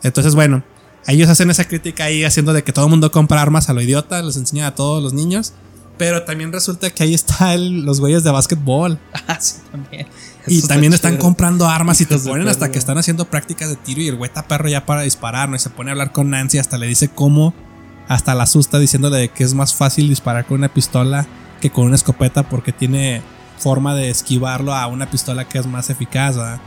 Entonces, 0.02 0.34
bueno, 0.34 0.62
ellos 1.06 1.28
hacen 1.30 1.48
esa 1.50 1.66
crítica 1.66 2.04
ahí 2.04 2.24
haciendo 2.24 2.52
de 2.52 2.62
que 2.64 2.72
todo 2.72 2.84
el 2.86 2.90
mundo 2.90 3.10
compra 3.10 3.40
armas 3.40 3.70
a 3.70 3.72
lo 3.72 3.80
idiota, 3.80 4.20
les 4.22 4.36
enseñan 4.36 4.66
a 4.66 4.74
todos 4.74 5.02
los 5.02 5.12
niños. 5.14 5.54
Pero 5.98 6.24
también 6.24 6.52
resulta 6.52 6.90
que 6.90 7.02
ahí 7.02 7.14
están 7.14 7.84
los 7.84 8.00
güeyes 8.00 8.22
de 8.24 8.30
básquetbol. 8.30 8.98
Ah, 9.28 9.38
sí, 9.40 9.56
también. 9.72 10.06
Y 10.46 10.58
Eso 10.58 10.68
también 10.68 10.92
está 10.92 11.08
están 11.08 11.18
chido. 11.18 11.24
comprando 11.24 11.68
armas 11.68 12.00
y 12.00 12.06
te 12.06 12.16
ponen 12.18 12.46
hasta 12.46 12.70
que 12.70 12.78
están 12.78 12.96
haciendo 12.96 13.24
prácticas 13.24 13.68
de 13.68 13.74
tiro 13.74 14.00
y 14.02 14.08
el 14.08 14.14
güey 14.14 14.28
está 14.28 14.46
perro 14.46 14.68
ya 14.68 14.86
para 14.86 15.02
disparar, 15.02 15.48
¿no? 15.48 15.56
Y 15.56 15.58
se 15.58 15.68
pone 15.70 15.90
a 15.90 15.92
hablar 15.92 16.12
con 16.12 16.30
Nancy, 16.30 16.58
hasta 16.58 16.78
le 16.78 16.86
dice 16.86 17.08
cómo, 17.08 17.52
hasta 18.06 18.36
la 18.36 18.44
asusta 18.44 18.78
diciéndole 18.78 19.18
de 19.18 19.28
que 19.30 19.42
es 19.42 19.54
más 19.54 19.74
fácil 19.74 20.08
disparar 20.08 20.46
con 20.46 20.58
una 20.58 20.72
pistola 20.72 21.26
que 21.60 21.70
con 21.70 21.86
una 21.86 21.96
escopeta 21.96 22.48
porque 22.48 22.70
tiene 22.70 23.22
forma 23.58 23.96
de 23.96 24.10
esquivarlo 24.10 24.74
a 24.74 24.86
una 24.86 25.10
pistola 25.10 25.48
que 25.48 25.58
es 25.58 25.66
más 25.66 25.90
eficaz, 25.90 26.36
¿verdad? 26.36 26.60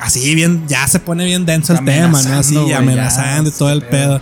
Así 0.00 0.34
bien, 0.34 0.66
ya 0.68 0.86
se 0.86 1.00
pone 1.00 1.24
bien 1.24 1.44
denso 1.44 1.72
el 1.72 1.84
tema, 1.84 2.22
¿no? 2.22 2.38
Así 2.38 2.56
Amenazando, 2.72 3.50
y 3.50 3.52
todo 3.52 3.70
el 3.70 3.82
pedo. 3.82 4.20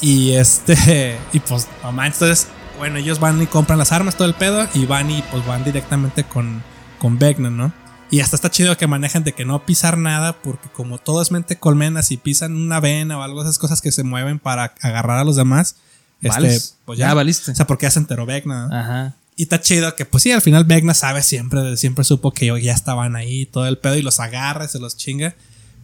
Y 0.00 0.32
este, 0.32 1.16
y 1.32 1.40
pues, 1.40 1.66
manches, 1.92 2.20
entonces, 2.20 2.48
bueno, 2.78 2.98
ellos 2.98 3.20
van 3.20 3.40
y 3.42 3.46
compran 3.46 3.78
las 3.78 3.92
armas, 3.92 4.16
todo 4.16 4.28
el 4.28 4.34
pedo, 4.34 4.66
y 4.74 4.86
van 4.86 5.10
y 5.10 5.22
pues 5.30 5.46
van 5.46 5.64
directamente 5.64 6.24
con, 6.24 6.62
con 6.98 7.18
Vecna, 7.18 7.50
¿no? 7.50 7.72
Y 8.10 8.20
hasta 8.20 8.36
está 8.36 8.50
chido 8.50 8.76
que 8.76 8.86
manejan 8.86 9.24
de 9.24 9.32
que 9.32 9.44
no 9.44 9.64
pisar 9.64 9.98
nada, 9.98 10.34
porque 10.34 10.68
como 10.68 10.98
todo 10.98 11.22
es 11.22 11.30
mente 11.30 11.56
colmena, 11.56 12.02
si 12.02 12.16
pisan 12.16 12.54
una 12.54 12.78
vena 12.78 13.18
o 13.18 13.22
algo, 13.22 13.42
esas 13.42 13.58
cosas 13.58 13.80
que 13.80 13.90
se 13.90 14.04
mueven 14.04 14.38
para 14.38 14.74
agarrar 14.80 15.18
a 15.18 15.24
los 15.24 15.36
demás, 15.36 15.76
este, 16.20 16.60
pues 16.84 16.98
ya, 16.98 17.08
Ya 17.08 17.14
valiste. 17.14 17.50
O 17.50 17.54
sea, 17.54 17.66
porque 17.66 17.86
ya 17.86 17.90
se 17.90 17.98
enteró 17.98 18.24
Vecna. 18.26 18.68
¿no? 18.68 18.76
Ajá. 18.76 19.14
Y 19.36 19.42
está 19.42 19.60
chido 19.60 19.96
que, 19.96 20.04
pues 20.04 20.22
sí, 20.22 20.30
al 20.30 20.42
final 20.42 20.64
Vecna 20.64 20.94
sabe 20.94 21.22
siempre, 21.22 21.76
siempre 21.76 22.04
supo 22.04 22.30
que 22.30 22.46
ya 22.62 22.72
estaban 22.72 23.16
ahí, 23.16 23.46
todo 23.46 23.66
el 23.66 23.78
pedo, 23.78 23.96
y 23.96 24.02
los 24.02 24.20
agarra, 24.20 24.66
y 24.66 24.68
se 24.68 24.78
los 24.78 24.96
chinga. 24.96 25.34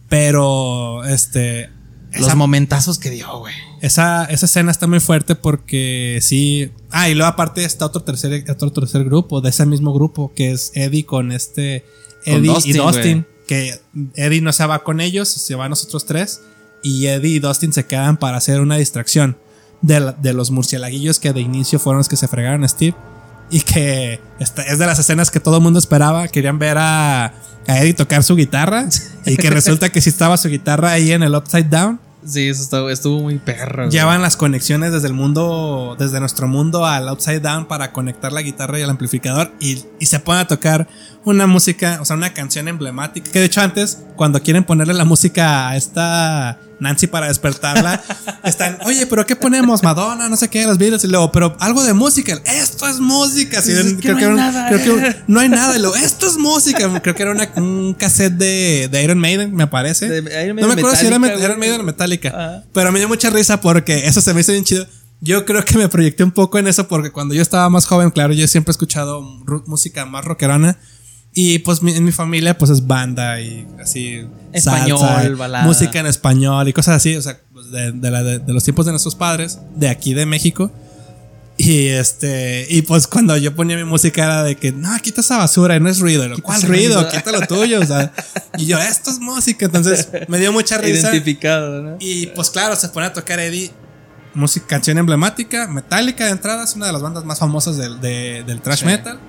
Pero, 0.07 1.03
este. 1.03 1.69
Los 2.11 2.27
esa- 2.27 2.35
momentazos 2.35 2.99
que 2.99 3.09
dio, 3.09 3.39
güey. 3.39 3.53
esa, 3.81 4.25
esa 4.25 4.45
escena 4.45 4.71
está 4.71 4.85
muy 4.87 4.99
fuerte 4.99 5.35
porque 5.35 6.19
sí. 6.21 6.71
Ah, 6.89 7.09
y 7.09 7.13
luego 7.15 7.29
aparte 7.29 7.63
está 7.63 7.85
otro 7.85 8.03
tercer, 8.03 8.43
otro 8.49 8.71
tercer 8.71 9.05
grupo, 9.05 9.39
de 9.41 9.49
ese 9.49 9.65
mismo 9.65 9.93
grupo, 9.93 10.33
que 10.35 10.51
es 10.51 10.71
Eddie 10.75 11.05
con 11.05 11.31
este. 11.31 11.85
Con 12.25 12.33
Eddie 12.35 12.47
Dustin, 12.53 12.75
y 12.75 12.79
Dustin. 12.79 13.25
Que 13.47 13.79
Eddie 14.15 14.41
no 14.41 14.51
se 14.53 14.65
va 14.65 14.83
con 14.83 14.99
ellos, 15.01 15.29
se 15.29 15.55
van 15.55 15.69
nosotros 15.69 16.05
tres. 16.05 16.41
Y 16.83 17.05
Eddie 17.07 17.35
y 17.35 17.39
Dustin 17.39 17.71
se 17.73 17.85
quedan 17.85 18.17
para 18.17 18.37
hacer 18.37 18.59
una 18.61 18.75
distracción 18.77 19.37
de, 19.81 19.99
la- 19.99 20.11
de 20.13 20.33
los 20.33 20.51
murcielaguillos 20.51 21.19
que 21.19 21.31
de 21.33 21.41
inicio 21.41 21.79
fueron 21.79 21.99
los 21.99 22.09
que 22.09 22.17
se 22.17 22.27
fregaron 22.27 22.63
a 22.63 22.67
Steve. 22.67 22.95
Y 23.51 23.61
que 23.61 24.19
esta- 24.39 24.63
es 24.63 24.79
de 24.79 24.85
las 24.87 24.97
escenas 24.97 25.29
que 25.29 25.39
todo 25.39 25.57
el 25.57 25.61
mundo 25.63 25.77
esperaba. 25.77 26.27
Querían 26.29 26.57
ver 26.57 26.77
a, 26.79 27.25
a 27.67 27.79
Eddie 27.79 27.93
tocar 27.93 28.23
su 28.23 28.35
guitarra. 28.35 28.87
Y 29.25 29.35
que 29.37 29.49
resulta 29.51 29.89
que 29.89 30.01
sí 30.01 30.09
estaba 30.09 30.37
su 30.37 30.47
guitarra 30.49 30.91
ahí 30.91 31.11
en 31.11 31.21
el 31.21 31.35
Upside 31.35 31.65
Down. 31.69 31.99
Sí, 32.25 32.47
eso 32.49 32.61
estuvo, 32.61 32.89
estuvo 32.91 33.19
muy 33.21 33.39
perro. 33.39 33.85
güey. 33.85 33.91
Llevan 33.91 34.21
las 34.21 34.37
conexiones 34.37 34.91
desde 34.93 35.07
el 35.07 35.13
mundo, 35.13 35.95
desde 35.97 36.19
nuestro 36.19 36.47
mundo 36.47 36.85
al 36.85 37.09
Upside 37.11 37.39
Down 37.39 37.65
para 37.67 37.91
conectar 37.93 38.31
la 38.31 38.43
guitarra 38.43 38.77
y 38.79 38.83
el 38.83 38.89
amplificador 38.91 39.51
y, 39.59 39.83
y 39.99 40.05
se 40.05 40.19
ponen 40.19 40.41
a 40.43 40.47
tocar 40.47 40.87
una 41.25 41.47
música, 41.47 41.97
o 41.99 42.05
sea, 42.05 42.15
una 42.15 42.31
canción 42.33 42.67
emblemática. 42.67 43.31
Que 43.31 43.39
de 43.39 43.45
hecho 43.45 43.61
antes, 43.61 44.03
cuando 44.15 44.41
quieren 44.43 44.63
ponerle 44.63 44.93
la 44.93 45.03
música 45.03 45.69
a 45.69 45.75
esta 45.77 46.59
Nancy 46.81 47.07
para 47.07 47.27
despertarla, 47.27 48.03
están, 48.43 48.77
oye, 48.85 49.05
pero 49.05 49.25
¿qué 49.25 49.35
ponemos? 49.35 49.83
Madonna, 49.83 50.27
no 50.27 50.35
sé 50.35 50.49
qué, 50.49 50.65
los 50.65 50.77
Beatles 50.77 51.03
y 51.03 51.07
luego, 51.07 51.31
pero 51.31 51.55
algo 51.59 51.83
de 51.83 51.93
música. 51.93 52.33
Esto 52.45 52.87
es 52.89 52.99
música. 52.99 53.59
Así, 53.59 53.71
Es 53.71 53.93
que 53.93 53.97
creo 53.97 54.13
no 54.13 54.19
que 54.19 54.25
hay 54.25 54.31
era 54.31 54.35
nada. 54.51 54.67
creo 54.69 54.79
que 55.01 55.15
no 55.27 55.39
hay 55.39 55.47
nada. 55.49 55.77
Y 55.77 55.79
luego, 55.79 55.95
esto 55.95 56.27
es 56.27 56.37
música. 56.37 57.01
Creo 57.01 57.15
que 57.15 57.21
era 57.23 57.31
una- 57.31 57.51
un 57.57 57.93
cassette 57.93 58.33
de, 58.33 58.89
de 58.91 59.03
Iron 59.03 59.19
Maiden, 59.19 59.53
me 59.55 59.67
parece. 59.67 60.09
De 60.09 60.17
Iron 60.43 60.55
no 60.57 60.67
me 60.67 60.67
Maiden 60.67 60.79
acuerdo 60.79 60.95
si 60.97 61.05
era 61.05 61.19
Metallica, 61.19 61.45
Iron. 61.45 61.59
Maiden 61.59 61.81
o 61.81 61.83
Metallica. 61.83 62.29
Ajá. 62.29 62.63
Pero 62.73 62.91
me 62.91 62.99
dio 62.99 63.07
mucha 63.07 63.29
risa 63.29 63.61
porque 63.61 64.07
eso 64.07 64.19
se 64.19 64.33
me 64.33 64.41
hizo 64.41 64.51
bien 64.51 64.63
chido. 64.65 64.87
Yo 65.23 65.45
creo 65.45 65.63
que 65.63 65.77
me 65.77 65.87
proyecté 65.87 66.23
un 66.23 66.31
poco 66.31 66.57
en 66.57 66.67
eso 66.67 66.87
porque 66.87 67.11
cuando 67.11 67.35
yo 67.35 67.43
estaba 67.43 67.69
más 67.69 67.85
joven, 67.85 68.09
claro, 68.09 68.33
yo 68.33 68.47
siempre 68.47 68.71
he 68.71 68.73
escuchado 68.73 69.21
música 69.67 70.03
más 70.07 70.25
rockerona. 70.25 70.79
Y 71.33 71.59
pues 71.59 71.81
mi- 71.81 71.93
en 71.95 72.03
mi 72.03 72.11
familia 72.11 72.57
pues 72.57 72.69
es 72.71 72.85
banda 72.87 73.39
y 73.39 73.65
así. 73.81 74.27
Español, 74.51 74.99
salsa, 74.99 75.29
balada. 75.37 75.65
Música 75.65 75.99
en 75.99 76.07
español 76.07 76.67
y 76.67 76.73
cosas 76.73 76.97
así. 76.97 77.15
O 77.15 77.21
sea, 77.21 77.39
pues, 77.53 77.71
de, 77.71 77.91
de 77.93 78.11
la- 78.11 78.21
de- 78.23 78.39
de 78.39 78.53
los 78.53 78.63
tiempos 78.63 78.85
de 78.85 78.91
nuestros 78.91 79.15
padres, 79.15 79.59
de 79.75 79.87
aquí 79.89 80.13
de 80.13 80.25
México. 80.25 80.71
Y 81.57 81.87
este, 81.89 82.65
y 82.69 82.81
pues 82.81 83.05
cuando 83.07 83.37
yo 83.37 83.55
ponía 83.55 83.77
mi 83.77 83.83
música 83.83 84.23
era 84.23 84.43
de 84.43 84.55
que, 84.55 84.71
no, 84.71 84.89
quita 84.99 85.21
esa 85.21 85.37
basura, 85.37 85.79
no 85.79 85.89
es 85.89 85.99
ruido. 85.99 86.27
Lo, 86.27 86.39
¿Cuál 86.41 86.61
ruido. 86.63 87.07
Quita 87.07 87.31
lo 87.31 87.41
tuyo. 87.41 87.79
O 87.79 87.85
sea, 87.85 88.11
y 88.57 88.65
yo, 88.65 88.79
esto 88.79 89.11
es 89.11 89.19
música. 89.19 89.65
Entonces 89.67 90.09
me 90.27 90.39
dio 90.39 90.51
mucha 90.51 90.77
risa. 90.79 91.09
Identificado, 91.11 91.81
¿no? 91.81 91.97
Y 91.99 92.27
pues 92.27 92.49
claro, 92.49 92.75
se 92.75 92.89
pone 92.89 93.05
a 93.07 93.13
tocar 93.13 93.39
Eddie. 93.39 93.71
Música, 94.33 94.65
canción 94.65 94.97
emblemática, 94.97 95.67
Metallica 95.67 96.25
de 96.25 96.31
entrada, 96.31 96.63
es 96.63 96.75
una 96.75 96.87
de 96.87 96.93
las 96.93 97.01
bandas 97.01 97.25
más 97.25 97.37
famosas 97.39 97.77
del, 97.77 97.99
de- 98.01 98.43
del 98.47 98.61
thrash 98.61 98.79
Sí. 98.79 98.85
metal. 98.85 99.19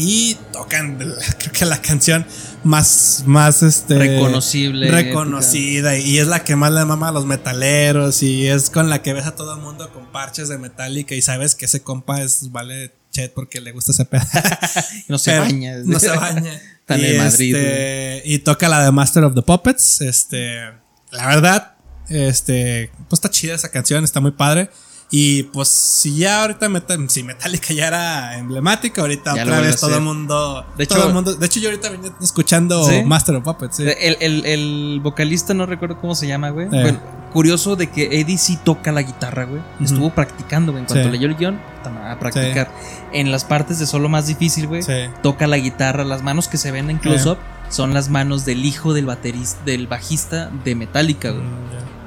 Y 0.00 0.38
tocan, 0.50 0.96
creo 1.38 1.52
que 1.52 1.64
la 1.66 1.82
canción 1.82 2.24
más, 2.64 3.24
más 3.26 3.62
este, 3.62 3.98
Reconocible, 3.98 4.90
reconocida. 4.90 5.98
Y 5.98 6.18
es 6.18 6.26
la 6.26 6.42
que 6.42 6.56
más 6.56 6.72
le 6.72 6.86
mama 6.86 7.08
a 7.08 7.12
los 7.12 7.26
metaleros. 7.26 8.22
Y 8.22 8.46
es 8.46 8.70
con 8.70 8.88
la 8.88 9.02
que 9.02 9.12
ves 9.12 9.26
a 9.26 9.34
todo 9.34 9.54
el 9.54 9.60
mundo 9.60 9.92
con 9.92 10.10
parches 10.10 10.48
de 10.48 10.56
Metallica. 10.56 11.14
Y 11.14 11.20
sabes 11.20 11.54
que 11.54 11.66
ese 11.66 11.82
compa 11.82 12.22
es, 12.22 12.50
vale 12.50 12.94
chet 13.10 13.34
porque 13.34 13.60
le 13.60 13.72
gusta 13.72 13.92
ese 13.92 14.06
pedo. 14.06 14.22
No 15.08 15.18
se 15.18 15.32
Pero 15.32 15.42
baña. 15.42 15.76
No 15.84 16.00
se 16.00 16.08
baña. 16.08 16.60
En 16.88 17.00
y, 17.00 17.04
el 17.04 17.18
Madrid, 17.18 17.54
este, 17.54 18.22
y 18.24 18.38
toca 18.40 18.68
la 18.68 18.84
de 18.84 18.90
Master 18.90 19.22
of 19.22 19.36
the 19.36 19.42
Puppets. 19.42 20.00
Este, 20.00 20.58
la 21.12 21.28
verdad, 21.28 21.74
este, 22.08 22.90
pues 23.08 23.18
está 23.18 23.30
chida 23.30 23.54
esa 23.54 23.70
canción, 23.70 24.02
está 24.02 24.18
muy 24.18 24.32
padre. 24.32 24.70
Y 25.12 25.42
pues 25.44 25.68
si 25.68 26.18
ya 26.18 26.42
ahorita 26.42 26.68
Meta- 26.68 26.96
si 27.08 27.24
Metallica 27.24 27.74
ya 27.74 27.88
era 27.88 28.38
emblemática, 28.38 29.00
ahorita 29.00 29.34
Ya 29.34 29.42
otra 29.42 29.60
vez 29.60 29.80
todo 29.80 29.96
el 29.96 30.02
mundo. 30.02 30.64
De 30.78 30.86
todo 30.86 30.98
hecho- 31.00 31.08
el 31.08 31.14
mundo. 31.14 31.34
De 31.34 31.46
hecho, 31.46 31.58
yo 31.58 31.68
ahorita 31.68 31.90
venía 31.90 32.12
escuchando 32.22 32.84
¿Sí? 32.84 33.02
Master 33.04 33.34
of 33.34 33.42
Puppets. 33.44 33.76
sí. 33.76 33.84
El, 34.00 34.16
el- 34.20 34.46
el 34.46 35.00
vocalista, 35.02 35.52
no 35.52 35.66
recuerdo 35.66 36.00
cómo 36.00 36.14
se 36.14 36.28
llama, 36.28 36.50
güey. 36.50 36.66
Eh. 36.66 36.82
Bueno, 36.82 37.00
curioso 37.32 37.74
de 37.74 37.88
que 37.88 38.20
Eddie 38.20 38.38
sí 38.38 38.56
toca 38.64 38.92
la 38.92 39.02
guitarra, 39.02 39.46
güey. 39.46 39.60
Estuvo 39.80 40.10
practicando, 40.14 40.70
güey. 40.70 40.82
En 40.82 40.86
cuanto 40.86 41.04
Sí. 41.06 41.10
leyó 41.10 41.26
el 41.26 41.36
guion, 41.36 41.58
a 41.84 42.16
practicar. 42.20 42.70
En 43.12 43.32
las 43.32 43.44
partes 43.44 43.80
de 43.80 43.86
solo 43.86 44.08
más 44.08 44.28
difícil, 44.28 44.68
güey, 44.68 44.82
toca 45.24 45.48
la 45.48 45.56
guitarra. 45.56 46.04
Las 46.04 46.22
manos 46.22 46.46
que 46.46 46.56
se 46.56 46.70
ven 46.70 46.88
en 46.88 46.98
close-up 46.98 47.38
son 47.68 47.94
las 47.94 48.10
manos 48.10 48.44
del 48.44 48.64
hijo 48.64 48.94
del 48.94 49.06
baterista, 49.06 49.58
del 49.64 49.88
bajista 49.88 50.50
de 50.64 50.74
Metallica, 50.76 51.30
güey. 51.30 51.42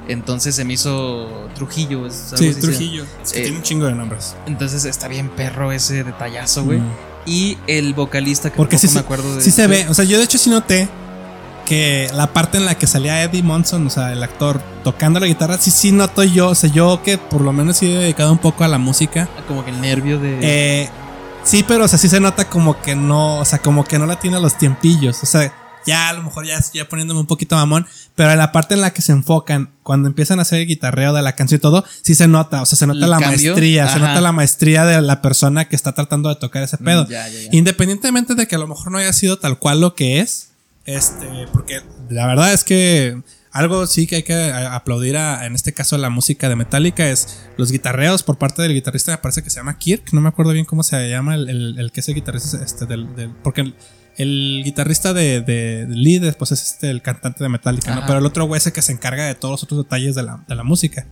Entonces 0.08 0.54
se 0.54 0.64
me 0.64 0.74
hizo 0.74 1.48
Trujillo. 1.54 2.06
es 2.06 2.32
algo 2.32 2.52
Sí, 2.52 2.60
Trujillo. 2.60 3.04
Es 3.22 3.32
que 3.32 3.40
Eh, 3.40 3.42
tiene 3.44 3.56
un 3.58 3.62
chingo 3.62 3.86
de 3.86 3.94
nombres. 3.94 4.36
Entonces 4.46 4.84
está 4.84 5.08
bien 5.08 5.28
perro 5.30 5.72
ese 5.72 6.04
detallazo, 6.04 6.64
güey. 6.64 6.78
Mm. 6.80 6.92
Y 7.26 7.58
el 7.66 7.94
vocalista 7.94 8.50
que 8.50 8.56
Porque 8.56 8.76
sí, 8.78 8.88
me 8.92 9.00
acuerdo 9.00 9.36
de. 9.36 9.40
sí 9.42 9.50
se 9.50 9.66
ve. 9.66 9.86
O 9.88 9.94
sea, 9.94 10.04
yo 10.04 10.18
de 10.18 10.24
hecho 10.24 10.36
sí 10.36 10.50
noté 10.50 10.88
que 11.64 12.10
la 12.12 12.26
parte 12.34 12.58
en 12.58 12.66
la 12.66 12.74
que 12.74 12.86
salía 12.86 13.22
Eddie 13.22 13.42
Monson, 13.42 13.86
o 13.86 13.90
sea, 13.90 14.12
el 14.12 14.22
actor 14.22 14.60
tocando 14.82 15.18
la 15.20 15.26
guitarra, 15.26 15.56
sí, 15.58 15.70
sí 15.70 15.92
noto 15.92 16.22
yo. 16.22 16.50
O 16.50 16.54
sea, 16.54 16.68
yo 16.70 17.02
que 17.02 17.16
por 17.16 17.40
lo 17.40 17.52
menos 17.54 17.78
sí 17.78 17.86
he 17.90 17.96
dedicado 17.98 18.30
un 18.30 18.38
poco 18.38 18.64
a 18.64 18.68
la 18.68 18.76
música. 18.78 19.28
Como 19.48 19.64
que 19.64 19.70
el 19.70 19.80
nervio 19.80 20.18
de. 20.18 20.38
Eh, 20.42 20.90
sí, 21.44 21.64
pero 21.66 21.84
o 21.86 21.88
sea, 21.88 21.98
sí 21.98 22.08
se 22.10 22.20
nota 22.20 22.48
como 22.50 22.80
que 22.82 22.94
no, 22.94 23.38
o 23.38 23.44
sea, 23.46 23.58
como 23.60 23.84
que 23.84 23.98
no 23.98 24.04
la 24.04 24.16
tiene 24.20 24.36
a 24.36 24.40
los 24.40 24.58
tiempillos. 24.58 25.22
O 25.22 25.26
sea, 25.26 25.50
ya 25.86 26.08
a 26.08 26.12
lo 26.12 26.22
mejor 26.22 26.46
ya, 26.46 26.58
ya 26.72 26.88
poniéndome 26.88 27.20
un 27.20 27.26
poquito 27.26 27.56
mamón, 27.56 27.86
pero 28.14 28.30
en 28.32 28.38
la 28.38 28.52
parte 28.52 28.74
en 28.74 28.80
la 28.80 28.92
que 28.92 29.02
se 29.02 29.12
enfocan, 29.12 29.70
cuando 29.82 30.08
empiezan 30.08 30.38
a 30.38 30.42
hacer 30.42 30.60
el 30.60 30.66
guitarreo 30.66 31.12
de 31.12 31.22
la 31.22 31.34
canción 31.34 31.58
y 31.58 31.60
todo, 31.60 31.84
sí 32.02 32.14
se 32.14 32.28
nota, 32.28 32.62
o 32.62 32.66
sea, 32.66 32.78
se 32.78 32.86
nota 32.86 33.04
¿El 33.04 33.10
la 33.10 33.18
cambio? 33.18 33.50
maestría, 33.52 33.88
se 33.88 33.98
nota 33.98 34.20
la 34.20 34.32
maestría 34.32 34.84
de 34.84 35.00
la 35.02 35.20
persona 35.22 35.66
que 35.68 35.76
está 35.76 35.92
tratando 35.92 36.28
de 36.28 36.36
tocar 36.36 36.62
ese 36.62 36.78
pedo. 36.78 37.04
Mm, 37.04 37.08
ya, 37.10 37.28
ya, 37.28 37.40
ya. 37.42 37.48
Independientemente 37.52 38.34
de 38.34 38.46
que 38.46 38.54
a 38.54 38.58
lo 38.58 38.66
mejor 38.68 38.90
no 38.92 38.98
haya 38.98 39.12
sido 39.12 39.38
tal 39.38 39.58
cual 39.58 39.80
lo 39.80 39.94
que 39.94 40.20
es, 40.20 40.50
este, 40.86 41.26
porque 41.52 41.80
la 42.10 42.26
verdad 42.26 42.52
es 42.52 42.62
que 42.64 43.22
algo 43.50 43.86
sí 43.86 44.06
que 44.08 44.16
hay 44.16 44.22
que 44.24 44.34
aplaudir 44.52 45.16
a, 45.16 45.46
en 45.46 45.54
este 45.54 45.72
caso 45.72 45.94
a 45.96 45.98
la 45.98 46.10
música 46.10 46.48
de 46.48 46.56
Metallica 46.56 47.08
es 47.08 47.38
los 47.56 47.70
guitarreos 47.70 48.22
por 48.24 48.36
parte 48.36 48.60
del 48.62 48.72
guitarrista, 48.74 49.12
me 49.12 49.18
parece 49.18 49.42
que 49.42 49.50
se 49.50 49.56
llama 49.60 49.78
Kirk, 49.78 50.12
no 50.12 50.20
me 50.20 50.28
acuerdo 50.28 50.52
bien 50.52 50.64
cómo 50.64 50.82
se 50.82 51.08
llama 51.08 51.36
el, 51.36 51.48
el- 51.48 51.78
el 51.78 51.92
que 51.92 52.00
es 52.00 52.08
el 52.08 52.16
guitarrista 52.16 52.58
este 52.64 52.84
del, 52.86 53.14
del- 53.14 53.30
porque 53.30 53.72
el, 54.16 54.62
guitarrista 54.64 55.12
de, 55.12 55.40
de, 55.40 55.86
de 55.86 55.94
lead 55.96 56.34
pues 56.36 56.52
es 56.52 56.62
este 56.62 56.90
el 56.90 57.02
cantante 57.02 57.42
de 57.42 57.48
Metallica, 57.48 57.94
¿no? 57.94 58.02
Pero 58.06 58.18
el 58.18 58.26
otro 58.26 58.44
güey 58.46 58.58
es 58.58 58.66
el 58.66 58.72
que 58.72 58.82
se 58.82 58.92
encarga 58.92 59.24
de 59.26 59.34
todos 59.34 59.52
los 59.52 59.62
otros 59.64 59.84
detalles 59.84 60.14
de 60.14 60.22
la, 60.22 60.40
de 60.46 60.54
la 60.54 60.62
música. 60.64 61.06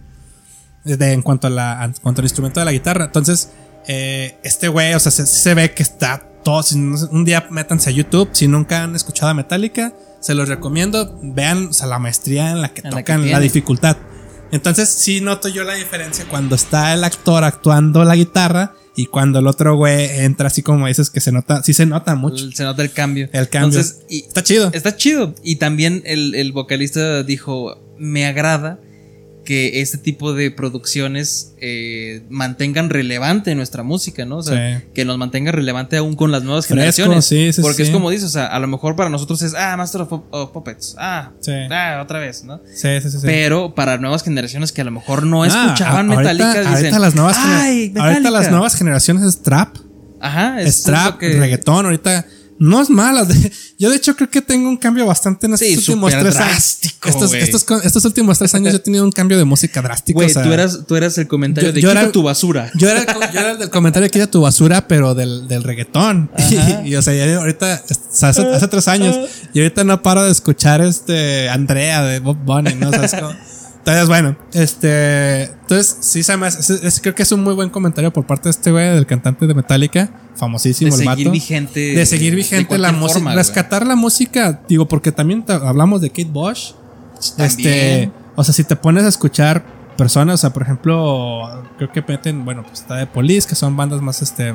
De- 0.85 1.13
en 1.13 1.23
cuanto 1.23 1.47
a 1.47 1.51
la 1.51 1.85
en 1.85 1.93
cuanto 1.95 2.21
al 2.21 2.25
instrumento 2.25 2.61
de 2.61 2.67
la 2.67 2.73
guitarra. 2.73 3.05
Entonces, 3.07 3.51
eh, 3.87 4.37
este 4.43 4.69
güey, 4.69 4.95
o 4.95 5.01
sea, 5.01 5.13
se, 5.13 5.27
se 5.27 5.55
ve 5.55 5.73
que 5.73 5.83
está 5.83 6.23
todo. 6.45 6.63
si 6.63 6.79
no- 6.79 6.97
un 7.11 7.25
día 7.25 7.47
métanse 7.51 7.91
a 7.91 7.93
YouTube. 7.93 8.29
Si 8.33 8.49
nunca 8.49 8.83
han 8.83 8.95
escuchado 8.97 9.31
a 9.31 9.35
Metallica, 9.35 9.93
se 10.21 10.35
los 10.35 10.49
recomiendo. 10.49 11.19
Vean 11.23 11.69
o 11.69 11.73
sea, 11.73 11.87
la 11.87 11.99
maestría 11.99 12.51
en 12.51 12.61
la 12.63 12.69
que 12.69 12.83
En 12.85 12.91
la 12.91 13.03
que 13.03 13.13
tocan 13.13 13.31
la, 13.31 13.41
dificultad. 13.41 13.97
Entonces, 14.51 14.89
sí 14.89 15.21
noto 15.21 15.49
yo 15.49 15.65
la 15.65 15.75
diferencia 15.75 16.25
cuando 16.29 16.55
está 16.57 16.93
el 16.93 17.05
actor 17.05 17.43
actuando 17.45 18.05
la 18.05 18.15
guitarra 18.17 18.75
y 18.95 19.07
cuando 19.07 19.39
el 19.39 19.47
otro 19.47 19.77
güey 19.77 20.07
entra 20.21 20.49
así 20.49 20.63
como 20.63 20.87
dices 20.87 21.09
que 21.11 21.21
se 21.21 21.33
nota, 21.33 21.63
sí 21.63 21.73
se 21.73 21.87
nota 21.87 22.15
mucho. 22.15 22.51
Se 22.53 22.63
nota 22.65 22.83
el 22.83 22.93
cambio. 22.93 23.29
El 23.33 23.49
cambio. 23.49 23.79
Entonces, 23.81 24.03
y- 24.09 24.25
Está 24.25 24.43
chido. 24.43 24.71
está 24.73 24.97
chido. 24.97 25.35
Y 25.43 25.57
también 25.57 26.03
el, 26.05 26.35
el 26.35 26.53
vocalista 26.53 27.23
dijo: 27.23 27.79
Me 27.99 28.27
agrada 28.27 28.79
que 29.45 29.81
este 29.81 29.99
tipo 29.99 30.35
de 30.35 30.51
producciones 30.53 31.55
eh, 31.61 32.23
mantengan 32.31 32.91
relevante 32.91 33.55
nuestra 33.55 33.83
música, 33.83 34.25
¿no? 34.25 34.39
O 34.39 34.43
sea, 34.43 34.79
Sí. 34.81 34.85
que 34.95 35.05
nos 35.05 35.19
mantenga 35.19 35.51
relevante 35.53 35.97
aún 35.97 36.15
con 36.15 36.31
las 36.31 36.43
nuevas 36.45 36.67
Fresco, 36.67 36.75
generaciones. 37.03 37.25
sí, 37.25 37.53
sí, 37.53 37.61
Porque 37.63 37.83
es 37.83 37.91
como 37.91 38.11
dices, 38.11 38.27
o 38.29 38.33
sea, 38.33 38.47
a 38.47 38.59
lo 38.61 38.67
mejor 38.69 38.95
para 38.97 39.11
nosotros 39.11 39.43
es, 39.43 39.55
ah, 39.55 39.77
Master 39.77 40.03
of, 40.03 40.11
Pu- 40.11 40.25
of 40.31 40.51
Puppets, 40.53 40.95
ah, 40.99 41.33
ah, 41.71 42.01
otra 42.03 42.19
vez, 42.21 42.45
¿no? 42.45 42.61
Sí, 42.73 42.89
sí, 43.03 43.11
sí. 43.11 43.19
Pero 43.23 43.75
para 43.75 43.99
nuevas 43.99 44.23
generaciones 44.23 44.73
que 44.73 44.81
a 44.81 44.85
lo 44.85 44.91
mejor 44.93 45.25
no 45.27 45.43
Ah, 45.43 45.47
escuchaban 45.49 46.11
a- 46.13 46.17
Metallica, 46.17 46.45
ahorita, 46.47 46.61
dicen, 46.63 46.77
ahorita 46.77 46.99
las 47.01 47.15
nuevas 47.15 47.37
"Ay, 47.39 47.79
ahorita 47.97 48.03
Metallica". 48.05 48.31
las 48.31 48.51
nuevas 48.51 48.75
generaciones 48.77 49.25
es 49.25 49.43
trap. 49.43 49.77
Ajá, 50.21 50.61
es, 50.63 50.85
trap, 50.85 51.19
que- 51.19 51.33
reggaetón, 51.39 51.85
ahorita 51.87 52.25
no 52.63 52.81
es 52.81 52.91
mala. 52.91 53.27
Yo 53.79 53.91
de 53.91 53.97
hecho 53.97 54.15
creo 54.15 54.31
que 54.31 54.41
tengo 54.41 54.69
un 54.69 54.77
cambio 54.77 55.05
bastante 55.07 55.47
en 55.47 55.55
estos 55.55 55.69
Sí, 55.69 55.77
últimos 55.77 56.13
tres 56.13 56.37
años. 56.37 56.79
Estos, 57.05 57.35
estos, 57.35 57.65
estos 57.85 58.05
últimos 58.05 58.39
tres 58.39 58.55
años 58.55 58.73
yo 58.73 58.77
he 58.77 58.81
tenido 58.81 59.05
un 59.05 59.11
cambio 59.11 59.37
de 59.37 59.45
música 59.45 59.83
drástico. 59.83 60.19
Güey, 60.19 60.31
o 60.31 60.33
sea, 60.33 60.43
tú, 60.45 60.53
eras, 60.53 60.79
tú 60.87 60.95
eras 60.97 61.19
el 61.19 61.27
comentario 61.27 61.71
yo- 61.71 61.75
de 61.75 61.81
yo 61.81 61.89
quita 61.91 62.01
era- 62.03 62.13
tu 62.13 62.23
basura. 62.23 62.71
Yo 62.77 62.89
era, 62.89 63.05
yo 63.33 63.41
era 63.41 63.51
el 63.53 63.59
del 63.59 63.71
comentario 63.71 64.09
que 64.11 64.19
era 64.19 64.31
tu 64.31 64.41
basura, 64.41 64.87
pero 64.87 65.15
del, 65.15 65.49
del 65.49 65.65
reggaetón. 65.65 66.31
Y, 66.85 66.89
y, 66.91 66.97
o 66.97 67.03
sea, 67.03 67.15
ya 67.15 67.37
ahorita, 67.39 67.83
o 67.91 68.15
sea, 68.15 68.29
hace, 68.29 68.43
hace 68.47 68.69
tres 68.69 68.87
años, 68.89 69.17
y 69.55 69.59
ahorita 69.61 69.85
no 69.85 70.01
paro 70.03 70.23
de 70.23 70.31
escuchar 70.31 70.81
este 70.83 71.49
Andrea 71.49 72.03
de 72.03 72.21
Bob 72.21 72.37
Bunny, 72.45 72.75
¿no? 72.75 72.91
O 72.91 72.93
sea, 72.93 73.05
es 73.05 73.15
como- 73.15 73.35
entonces, 73.85 74.09
bueno, 74.09 74.37
este. 74.53 75.43
Entonces, 75.45 75.97
sí, 76.01 76.23
se 76.23 76.37
me 76.37 76.47
hace- 76.47 76.61
es- 76.61 76.83
es- 76.85 77.01
creo 77.01 77.15
que 77.15 77.23
es 77.25 77.33
un 77.33 77.43
muy 77.43 77.55
buen 77.55 77.69
comentario 77.69 78.13
por 78.13 78.25
parte 78.27 78.45
de 78.45 78.51
este 78.51 78.71
güey, 78.71 78.91
del 78.95 79.07
cantante 79.07 79.47
de 79.47 79.55
Metallica, 79.55 80.09
famosísimo 80.37 80.95
de 80.97 81.03
el 81.03 81.09
seguir 81.11 81.27
vato. 81.27 81.33
vigente. 81.33 81.81
de 81.95 82.07
seguir 82.07 82.35
vigente 82.37 82.79
la 82.79 82.93
música, 82.93 83.35
rescatar 83.35 83.87
la 83.87 83.97
música, 83.97 84.61
digo, 84.69 84.87
porque 84.87 85.11
también 85.13 85.45
ta- 85.45 85.57
hablamos 85.69 86.01
de 86.01 86.11
Kate 86.11 86.25
Bush. 86.33 86.73
Este, 87.39 88.11
o 88.35 88.45
sea, 88.45 88.55
si 88.55 88.65
te 88.65 88.77
pones 88.77 89.05
a 89.05 89.09
escuchar 89.09 89.65
personas, 89.97 90.35
o 90.35 90.39
sea, 90.39 90.51
por 90.53 90.63
ejemplo, 90.63 91.65
creo 91.77 91.93
que 91.93 92.03
meten, 92.07 92.45
bueno, 92.45 92.63
pues 92.63 92.81
está 92.81 92.97
de 92.97 93.07
Police, 93.07 93.47
que 93.49 93.55
son 93.55 93.77
bandas 93.77 94.01
más, 94.01 94.23
este, 94.23 94.55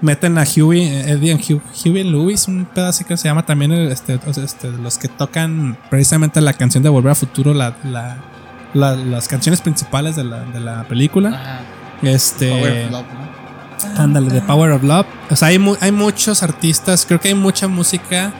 meten 0.00 0.38
a 0.38 0.44
Huey, 0.44 0.82
eh, 0.82 1.10
Eddie 1.12 1.32
and 1.32 1.40
Hugh, 1.42 1.60
Huey 1.84 2.02
and 2.02 2.10
Lewis, 2.10 2.46
un 2.48 2.66
pedazo 2.66 3.04
que 3.04 3.16
se 3.16 3.28
llama 3.28 3.44
también, 3.44 3.72
el, 3.72 3.90
este, 3.90 4.18
este, 4.42 4.68
los 4.70 4.96
que 4.98 5.08
tocan 5.08 5.76
precisamente 5.90 6.40
la 6.40 6.52
canción 6.52 6.82
de 6.82 6.88
Volver 6.88 7.12
a 7.12 7.14
Futuro, 7.14 7.52
la, 7.52 7.76
la- 7.84 8.16
la- 8.76 8.94
las 8.96 9.26
canciones 9.28 9.60
principales 9.60 10.14
de 10.16 10.24
la, 10.24 10.44
de 10.44 10.60
la 10.60 10.84
película. 10.84 11.28
Ajá. 11.30 11.60
Este, 12.02 12.48
Power 12.50 12.84
of 12.84 12.90
Love, 12.92 13.06
¿no? 13.12 14.02
Ándale, 14.02 14.30
The 14.30 14.42
Power 14.42 14.70
of 14.72 14.82
Love. 14.82 15.06
O 15.30 15.36
sea, 15.36 15.48
hay, 15.48 15.58
mu- 15.58 15.76
hay 15.80 15.92
muchos 15.92 16.42
artistas, 16.42 17.04
creo 17.06 17.20
que 17.20 17.28
hay 17.28 17.34
mucha 17.34 17.68
música 17.68 18.32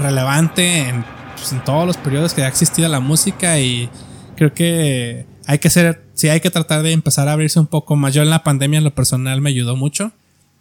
relevante 0.00 0.88
en, 0.88 1.04
pues, 1.36 1.52
en 1.52 1.62
todos 1.64 1.86
los 1.86 1.96
periodos 1.96 2.32
que 2.34 2.42
ha 2.42 2.48
existido 2.48 2.88
la 2.88 3.00
música 3.00 3.58
y 3.60 3.88
Creo 4.36 4.52
que 4.52 5.26
hay 5.46 5.58
que 5.60 5.70
ser, 5.70 6.02
sí 6.14 6.28
hay 6.28 6.40
que 6.40 6.50
tratar 6.50 6.82
de 6.82 6.90
empezar 6.90 7.28
a 7.28 7.34
abrirse 7.34 7.60
un 7.60 7.68
poco 7.68 7.94
más. 7.94 8.12
Yo 8.14 8.22
en 8.22 8.30
la 8.30 8.42
pandemia 8.42 8.78
en 8.78 8.84
lo 8.84 8.92
personal 8.92 9.40
me 9.40 9.50
ayudó 9.50 9.76
mucho. 9.76 10.10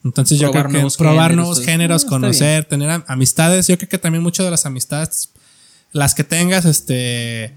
Entonces 0.04 0.38
yo 0.38 0.52
creo 0.52 0.66
que 0.66 0.74
nuevos 0.74 0.96
probar 0.96 1.32
géneros, 1.32 1.36
nuevos 1.48 1.66
géneros, 1.66 2.04
Ah, 2.06 2.10
conocer, 2.10 2.66
tener 2.66 2.90
am- 2.92 3.04
amistades. 3.08 3.66
Yo 3.68 3.76
creo 3.80 3.90
que 3.90 3.98
también 3.98 4.22
mucho 4.22 4.44
de 4.44 4.52
las 4.52 4.68
amistades, 4.68 5.32
las 5.92 6.14
que 6.14 6.24
tengas, 6.24 6.66
este, 6.66 7.56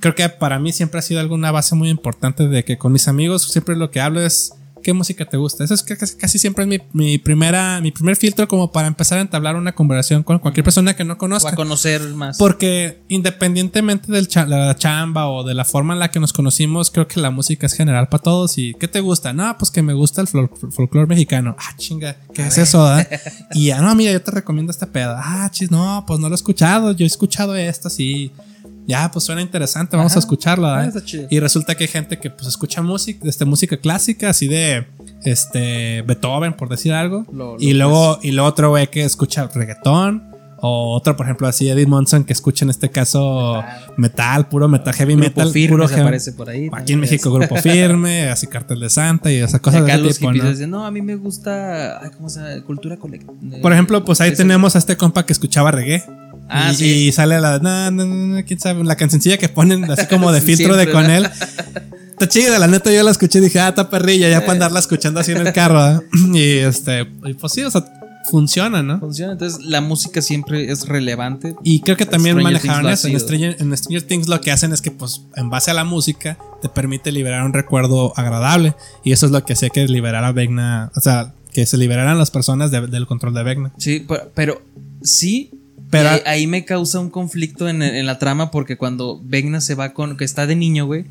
creo 0.00 0.14
que 0.14 0.28
para 0.28 0.58
mí 0.58 0.72
siempre 0.72 0.98
ha 0.98 1.02
sido 1.02 1.20
alguna 1.20 1.50
base 1.50 1.74
muy 1.74 1.88
importante 1.88 2.46
de 2.48 2.64
que 2.64 2.78
con 2.78 2.92
mis 2.92 3.08
amigos 3.08 3.42
siempre 3.44 3.76
lo 3.76 3.90
que 3.90 4.00
hablo 4.00 4.20
es 4.20 4.52
qué 4.80 4.92
música 4.92 5.24
te 5.24 5.36
gusta. 5.36 5.64
Eso 5.64 5.74
es 5.74 5.82
que 5.82 5.96
casi, 5.96 6.16
casi 6.16 6.38
siempre 6.38 6.62
es 6.62 6.68
mi, 6.68 6.78
mi 6.92 7.18
primera, 7.18 7.80
mi 7.80 7.90
primer 7.90 8.14
filtro 8.14 8.46
como 8.46 8.70
para 8.70 8.86
empezar 8.86 9.18
a 9.18 9.22
entablar 9.22 9.56
una 9.56 9.72
conversación 9.74 10.22
con 10.22 10.38
cualquier 10.38 10.62
persona 10.62 10.94
que 10.94 11.04
no 11.04 11.14
O 11.14 11.18
conozca. 11.18 11.50
a 11.50 11.54
conocer 11.56 12.00
más. 12.14 12.38
Porque 12.38 13.00
independientemente 13.08 14.24
cha- 14.26 14.44
de 14.46 14.56
la 14.56 14.76
chamba 14.76 15.28
o 15.28 15.42
de 15.42 15.54
la 15.54 15.64
forma 15.64 15.94
en 15.94 15.98
la 16.00 16.10
que 16.10 16.20
nos 16.20 16.32
conocimos, 16.32 16.90
creo 16.90 17.08
que 17.08 17.20
la 17.20 17.30
música 17.30 17.66
es 17.66 17.72
general 17.74 18.08
para 18.08 18.22
todos. 18.22 18.56
¿Y 18.56 18.74
qué 18.74 18.86
te 18.88 19.00
gusta? 19.00 19.32
No, 19.32 19.56
pues 19.58 19.70
que 19.70 19.82
me 19.82 19.94
gusta 19.94 20.20
el 20.20 20.28
fol- 20.28 20.50
folclore 20.70 21.06
mexicano. 21.08 21.56
Ah, 21.58 21.74
chinga, 21.76 22.16
¿qué 22.32 22.42
es 22.46 22.58
eso? 22.58 22.84
da? 22.84 23.06
Y 23.54 23.66
ya, 23.66 23.80
no, 23.80 23.94
mira, 23.94 24.12
yo 24.12 24.22
te 24.22 24.30
recomiendo 24.30 24.70
esta 24.70 24.86
peda. 24.86 25.20
Ah, 25.22 25.50
chis, 25.50 25.70
no, 25.70 26.04
pues 26.06 26.20
no 26.20 26.28
lo 26.28 26.34
he 26.34 26.36
escuchado. 26.36 26.92
Yo 26.92 27.04
he 27.04 27.06
escuchado 27.08 27.56
esta, 27.56 27.90
sí. 27.90 28.30
Ya, 28.88 29.10
pues 29.12 29.24
suena 29.26 29.42
interesante, 29.42 29.96
vamos 29.96 30.16
a 30.16 30.18
escucharlo. 30.18 30.66
¿da? 30.66 30.90
Ah, 30.92 31.00
chido. 31.04 31.26
Y 31.30 31.38
resulta 31.40 31.74
que 31.76 31.84
hay 31.84 31.88
gente 31.88 32.18
que 32.18 32.30
pues 32.30 32.48
escucha 32.48 32.80
música, 32.82 33.28
este, 33.28 33.44
música 33.44 33.76
clásica, 33.76 34.30
así 34.30 34.48
de 34.48 34.86
este 35.24 36.02
Beethoven, 36.02 36.54
por 36.54 36.68
decir 36.70 36.92
algo. 36.94 37.26
Lo- 37.30 37.52
lo 37.52 37.56
y 37.60 37.74
luego, 37.74 38.18
y 38.22 38.30
luego 38.32 38.48
otro 38.48 38.70
güey 38.70 38.88
que 38.88 39.04
escucha 39.04 39.46
reggaetón. 39.54 40.26
O 40.60 40.96
otro, 40.96 41.14
por 41.16 41.26
ejemplo, 41.26 41.46
así 41.46 41.68
Eddie 41.68 41.86
Monson 41.86 42.24
que 42.24 42.32
escucha 42.32 42.64
en 42.64 42.70
este 42.70 42.90
caso 42.90 43.62
metal, 43.96 44.48
puro 44.48 44.66
metal, 44.66 44.92
heavy 44.92 45.14
Grupo 45.14 45.28
metal. 45.28 45.52
Firme 45.52 45.68
puro 45.76 45.86
se 45.86 46.00
aparece 46.00 46.32
por 46.32 46.50
ahí. 46.50 46.68
Aquí 46.72 46.94
en 46.94 47.00
México, 47.00 47.30
Grupo 47.30 47.54
Firme, 47.62 48.28
así 48.28 48.48
Cartel 48.48 48.80
de 48.80 48.90
Santa 48.90 49.30
y 49.30 49.36
esas 49.36 49.60
cosas 49.60 49.86
de 49.86 49.92
ese 49.92 50.18
tipo, 50.18 50.32
¿no? 50.32 50.50
dicen, 50.50 50.70
no, 50.70 50.84
a 50.84 50.90
mí 50.90 51.00
me 51.00 51.14
gusta, 51.14 52.00
ay, 52.02 52.10
¿cómo 52.16 52.28
se 52.28 52.40
llama? 52.40 52.64
Cultura 52.64 52.96
colectiva. 52.96 53.32
Por 53.62 53.72
ejemplo, 53.72 54.04
pues 54.04 54.20
ahí 54.20 54.34
tenemos 54.34 54.74
a 54.74 54.78
este 54.80 54.96
compa 54.96 55.24
que 55.24 55.32
escuchaba 55.32 55.70
reggae. 55.70 56.02
Ah, 56.48 56.70
y, 56.72 56.76
sí. 56.76 56.84
y 57.08 57.12
sale 57.12 57.40
la, 57.40 57.58
no, 57.58 57.90
no, 57.90 58.04
no, 58.06 58.36
no, 58.36 58.44
quién 58.44 58.58
sabe, 58.58 58.82
la 58.84 58.96
cancioncilla 58.96 59.36
que 59.38 59.48
ponen 59.48 59.90
así 59.90 60.06
como 60.06 60.32
de 60.32 60.40
filtro 60.42 60.76
de 60.76 60.90
con 60.90 61.10
él. 61.10 61.28
Está 62.10 62.28
chida, 62.28 62.58
la 62.58 62.66
neta 62.66 62.92
yo 62.92 63.02
la 63.02 63.10
escuché 63.12 63.38
y 63.38 63.42
dije, 63.42 63.60
ah, 63.60 63.68
está 63.68 63.90
perrilla, 63.90 64.28
ya 64.28 64.40
para 64.40 64.52
andarla 64.52 64.80
escuchando 64.80 65.20
así 65.20 65.32
en 65.32 65.46
el 65.46 65.52
carro. 65.52 65.86
¿eh? 65.86 66.00
Y 66.34 66.42
este, 66.58 67.04
pues 67.04 67.52
sí, 67.52 67.62
o 67.62 67.70
sea, 67.70 67.84
funciona, 68.30 68.82
¿no? 68.82 68.98
Funciona, 68.98 69.32
entonces 69.32 69.60
la 69.64 69.80
música 69.80 70.20
siempre 70.20 70.70
es 70.70 70.86
relevante. 70.88 71.54
Y 71.62 71.80
creo 71.80 71.96
que 71.96 72.06
también 72.06 72.36
Stranger 72.36 72.60
manejaron 72.60 72.90
eso. 72.92 73.08
En. 73.08 73.20
Stranger, 73.20 73.56
en 73.60 73.76
Stranger 73.76 74.02
Things 74.02 74.28
lo 74.28 74.40
que 74.40 74.50
hacen 74.50 74.72
es 74.72 74.82
que, 74.82 74.90
pues, 74.90 75.22
en 75.36 75.48
base 75.48 75.70
a 75.70 75.74
la 75.74 75.84
música, 75.84 76.38
te 76.60 76.68
permite 76.68 77.12
liberar 77.12 77.44
un 77.44 77.52
recuerdo 77.52 78.12
agradable. 78.16 78.74
Y 79.04 79.12
eso 79.12 79.26
es 79.26 79.32
lo 79.32 79.44
que 79.44 79.52
hacía 79.52 79.70
que 79.70 79.86
liberara 79.86 80.32
Vecna. 80.32 80.90
O 80.96 81.00
sea, 81.00 81.34
que 81.52 81.66
se 81.66 81.76
liberaran 81.78 82.18
las 82.18 82.30
personas 82.30 82.70
de- 82.70 82.86
del 82.88 83.06
control 83.06 83.32
de 83.34 83.42
Vecna. 83.44 83.72
Sí, 83.78 84.04
pero, 84.08 84.30
pero 84.34 84.62
sí. 85.02 85.52
Pero- 85.90 86.10
ahí, 86.10 86.20
ahí 86.26 86.46
me 86.46 86.64
causa 86.64 86.98
un 87.00 87.10
conflicto 87.10 87.68
en, 87.68 87.82
en 87.82 88.06
la 88.06 88.18
trama 88.18 88.50
porque 88.50 88.76
cuando 88.76 89.20
Vegna 89.24 89.60
se 89.60 89.74
va 89.74 89.92
con. 89.94 90.16
que 90.16 90.24
está 90.24 90.46
de 90.46 90.56
niño, 90.56 90.86
güey. 90.86 91.04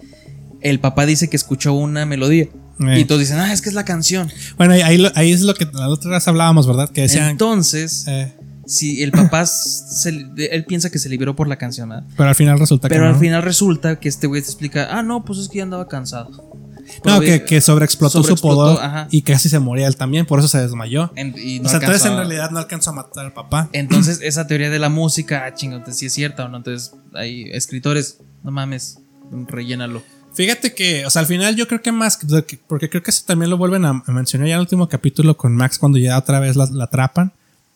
El 0.61 0.79
papá 0.79 1.05
dice 1.05 1.29
que 1.29 1.35
escuchó 1.37 1.73
una 1.73 2.05
melodía. 2.05 2.47
Eh. 2.79 2.99
Y 2.99 3.05
todos 3.05 3.21
dicen, 3.21 3.37
ah, 3.39 3.51
es 3.53 3.61
que 3.61 3.69
es 3.69 3.75
la 3.75 3.85
canción. 3.85 4.29
Bueno, 4.57 4.73
ahí, 4.73 4.81
ahí, 5.15 5.31
es 5.31 5.41
lo 5.41 5.53
que 5.53 5.65
la 5.71 5.89
otra 5.89 6.11
vez 6.11 6.27
hablábamos, 6.27 6.67
¿verdad? 6.67 6.89
Que 6.89 7.01
decían. 7.01 7.29
Entonces, 7.29 8.05
eh, 8.07 8.33
si 8.65 9.01
el 9.03 9.11
papá. 9.11 9.45
se- 9.45 10.09
él 10.51 10.65
piensa 10.65 10.89
que 10.89 10.99
se 10.99 11.09
liberó 11.09 11.35
por 11.35 11.47
la 11.47 11.57
canción, 11.57 11.89
¿verdad? 11.89 12.05
pero 12.15 12.29
al 12.29 12.35
final 12.35 12.59
resulta 12.59 12.87
Pero 12.89 13.01
que. 13.03 13.07
al 13.07 13.13
no. 13.13 13.19
final 13.19 13.43
resulta 13.43 13.99
que 13.99 14.09
este 14.09 14.27
güey 14.27 14.41
te 14.41 14.47
explica, 14.47 14.87
ah, 14.91 15.01
no, 15.03 15.23
pues 15.25 15.39
es 15.39 15.47
que 15.49 15.57
ya 15.57 15.63
andaba 15.63 15.87
cansado. 15.87 16.56
No, 17.03 17.19
que, 17.19 17.43
que 17.43 17.61
sobreexplotó, 17.61 18.23
su 18.23 18.35
poder 18.35 18.77
ajá. 18.83 19.07
y 19.11 19.21
casi 19.21 19.49
se 19.49 19.59
moría 19.59 19.87
él 19.87 19.95
también, 19.95 20.25
por 20.25 20.39
eso 20.39 20.47
se 20.47 20.59
desmayó. 20.61 21.11
en- 21.15 21.35
y 21.37 21.59
no 21.59 21.67
o 21.67 21.69
sea, 21.69 21.79
entonces 21.79 22.03
alcanzó 22.05 22.07
en 22.09 22.17
realidad 22.17 22.51
no 22.51 22.59
alcanzó 22.59 22.89
a 22.91 22.93
matar 22.93 23.25
al 23.25 23.33
papá. 23.33 23.69
Entonces, 23.73 24.19
esa 24.21 24.47
teoría 24.47 24.69
de 24.69 24.79
la 24.79 24.89
música, 24.89 25.45
ah, 25.45 25.53
si 25.91 26.05
es 26.05 26.13
cierta 26.13 26.45
o 26.45 26.49
no. 26.49 26.57
Entonces, 26.57 26.93
hay 27.13 27.43
escritores, 27.51 28.19
no 28.43 28.51
mames, 28.51 28.99
rellénalo. 29.47 30.01
Fíjate 30.33 30.73
que, 30.75 31.05
o 31.05 31.09
sea, 31.09 31.21
al 31.21 31.25
final 31.25 31.55
yo 31.55 31.67
creo 31.67 31.81
que 31.81 31.91
más, 31.91 32.19
porque 32.67 32.89
creo 32.89 33.01
que 33.01 33.09
eso 33.11 33.23
también 33.25 33.49
lo 33.49 33.57
vuelven 33.57 33.85
a, 33.85 34.03
a 34.05 34.11
mencionar 34.11 34.47
ya 34.47 34.53
en 34.53 34.57
el 34.59 34.61
último 34.61 34.87
capítulo 34.87 35.35
con 35.35 35.55
Max 35.55 35.79
cuando 35.79 35.97
ya 35.97 36.17
otra 36.17 36.39
vez 36.39 36.55
la, 36.55 36.67
la 36.71 36.83
atrapan. 36.85 37.33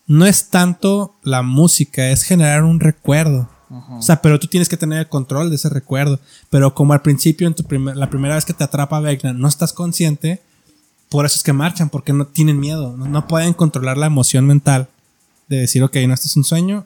No 0.07 0.25
es 0.25 0.49
tanto 0.49 1.15
la 1.23 1.41
música, 1.41 2.09
es 2.09 2.23
generar 2.23 2.63
un 2.63 2.79
recuerdo. 2.79 3.49
O 3.97 4.01
sea, 4.01 4.21
pero 4.21 4.37
tú 4.39 4.47
tienes 4.47 4.67
que 4.67 4.75
tener 4.77 4.99
el 4.99 5.07
control 5.07 5.49
de 5.49 5.55
ese 5.55 5.69
recuerdo. 5.69 6.19
Pero 6.49 6.73
como 6.75 6.93
al 6.93 7.01
principio, 7.01 7.47
en 7.47 7.53
tu 7.53 7.63
primer- 7.63 7.95
la 7.95 8.09
primera 8.09 8.35
vez 8.35 8.43
que 8.45 8.53
te 8.53 8.63
atrapa 8.63 8.99
Vecna, 8.99 9.31
no 9.33 9.47
estás 9.47 9.71
consciente, 9.73 10.41
por 11.09 11.25
eso 11.25 11.35
es 11.35 11.43
que 11.43 11.53
marchan, 11.53 11.89
porque 11.89 12.13
no 12.13 12.25
tienen 12.27 12.59
miedo, 12.59 12.95
no, 12.97 13.05
no 13.07 13.27
pueden 13.27 13.53
controlar 13.53 13.97
la 13.97 14.05
emoción 14.07 14.45
mental 14.45 14.87
de 15.47 15.57
decir, 15.57 15.83
ok, 15.83 15.95
no, 16.07 16.13
esto 16.13 16.27
es 16.27 16.35
un 16.37 16.43
sueño, 16.43 16.85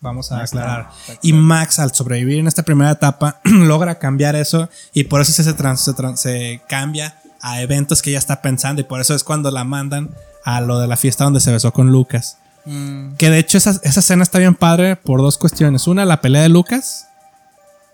vamos 0.00 0.30
a 0.30 0.36
aclarar. 0.42 0.90
Y 1.22 1.32
Max, 1.32 1.78
al 1.80 1.92
sobrevivir 1.94 2.38
en 2.38 2.46
esta 2.46 2.62
primera 2.62 2.90
etapa, 2.92 3.40
logra 3.44 3.98
cambiar 3.98 4.36
eso 4.36 4.68
y 4.94 5.04
por 5.04 5.20
eso 5.20 5.32
se, 5.32 5.52
trans- 5.54 5.80
se 5.82 5.92
trans- 5.94 6.20
se 6.20 6.62
cambia 6.68 7.20
a 7.40 7.60
eventos 7.62 8.02
que 8.02 8.10
ella 8.10 8.18
está 8.18 8.42
pensando 8.42 8.80
y 8.80 8.84
por 8.84 9.00
eso 9.00 9.14
es 9.14 9.22
cuando 9.24 9.50
la 9.50 9.62
mandan 9.64 10.10
a 10.44 10.60
lo 10.60 10.78
de 10.80 10.86
la 10.88 10.96
fiesta 10.96 11.24
donde 11.24 11.40
se 11.40 11.52
besó 11.52 11.72
con 11.72 11.90
Lucas. 11.92 12.38
Mm, 12.64 13.14
Que 13.16 13.30
de 13.30 13.38
hecho 13.38 13.58
esa, 13.58 13.78
esa 13.82 14.00
escena 14.00 14.22
está 14.22 14.38
bien 14.38 14.54
padre 14.54 14.96
por 14.96 15.20
dos 15.20 15.38
cuestiones. 15.38 15.86
Una, 15.86 16.04
la 16.04 16.20
pelea 16.20 16.42
de 16.42 16.48
Lucas. 16.48 17.06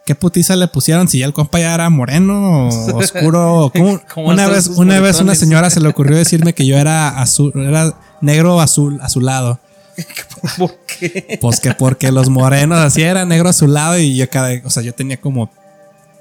¿Qué 0.07 0.15
putiza 0.15 0.55
le 0.57 0.69
pusieron? 0.69 1.09
Si 1.09 1.19
ya 1.19 1.27
el 1.27 1.33
compa 1.33 1.59
ya 1.61 1.73
era 1.75 1.89
moreno 1.89 2.69
o 2.69 2.69
oscuro. 2.99 3.73
¿Cómo? 3.75 4.01
¿Cómo 4.15 4.29
Una 4.29 4.49
vez, 4.49 4.67
una 4.69 5.01
vez 5.01 5.21
una 5.21 5.35
señora 5.35 5.71
se 5.71 5.81
le 5.81 5.89
ocurrió 5.91 6.17
decirme 6.17 6.53
que 6.53 6.67
yo 6.67 6.77
era 6.77 7.21
azul, 7.21 7.53
era 7.57 7.95
negro 8.21 8.61
azul 8.61 8.99
azulado. 9.03 9.59
¿Por 10.59 10.77
qué? 10.87 11.39
Pues 11.41 11.61
que 11.61 11.73
porque 11.73 12.11
los 12.11 12.29
morenos 12.29 12.79
así 12.81 13.03
era 13.03 13.25
negro 13.25 13.49
azulado 13.49 13.97
y 13.99 14.17
yo 14.17 14.29
cada, 14.29 14.51
o 14.65 14.71
sea, 14.71 14.83
yo 14.83 14.93
tenía 14.93 15.21
como 15.21 15.51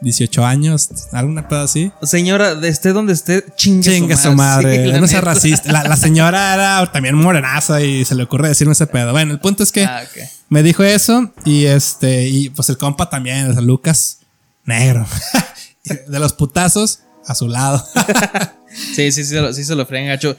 18 0.03 0.45
años, 0.45 0.89
alguna 1.11 1.47
pedo 1.47 1.61
así. 1.61 1.91
Señora, 2.03 2.55
de 2.55 2.67
esté 2.69 2.93
donde 2.93 3.13
esté, 3.13 3.43
chingue, 3.55 3.91
Chingue 3.95 4.17
su 4.17 4.34
madre, 4.34 4.84
Sí, 4.85 4.91
la 4.91 4.99
no 4.99 5.07
sea 5.07 5.21
racista. 5.21 5.71
La, 5.71 5.84
la 5.84 5.95
señora 5.95 6.53
era 6.53 6.91
también 6.91 7.15
morenaza 7.15 7.81
y 7.81 8.05
se 8.05 8.13
le 8.15 8.23
ocurre 8.23 8.49
decirme 8.49 8.73
ese 8.73 8.85
pedo. 8.88 9.11
Bueno, 9.11 9.31
el 9.34 9.39
punto 9.39 9.63
es 9.63 9.71
que 9.71 9.85
Ah, 9.85 10.03
me 10.49 10.61
dijo 10.63 10.84
eso 10.84 11.31
y 11.45 11.65
este, 11.65 12.27
y 12.27 12.49
pues 12.49 12.69
el 12.69 12.77
compa 12.77 13.09
también, 13.09 13.49
o 13.49 13.53
sea, 13.53 13.61
Lucas, 13.61 14.19
negro. 14.65 15.05
De 16.07 16.19
los 16.19 16.34
putazos, 16.34 16.99
a 17.25 17.35
su 17.35 17.47
lado. 17.47 17.84
Sí, 18.95 19.11
sí, 19.11 19.23
sí, 19.23 19.25
se 19.25 19.39
lo- 19.39 19.53
sí 19.53 19.63
se 19.63 19.75
lo 19.75 19.85
fregan 19.85 20.07
gacho. 20.07 20.35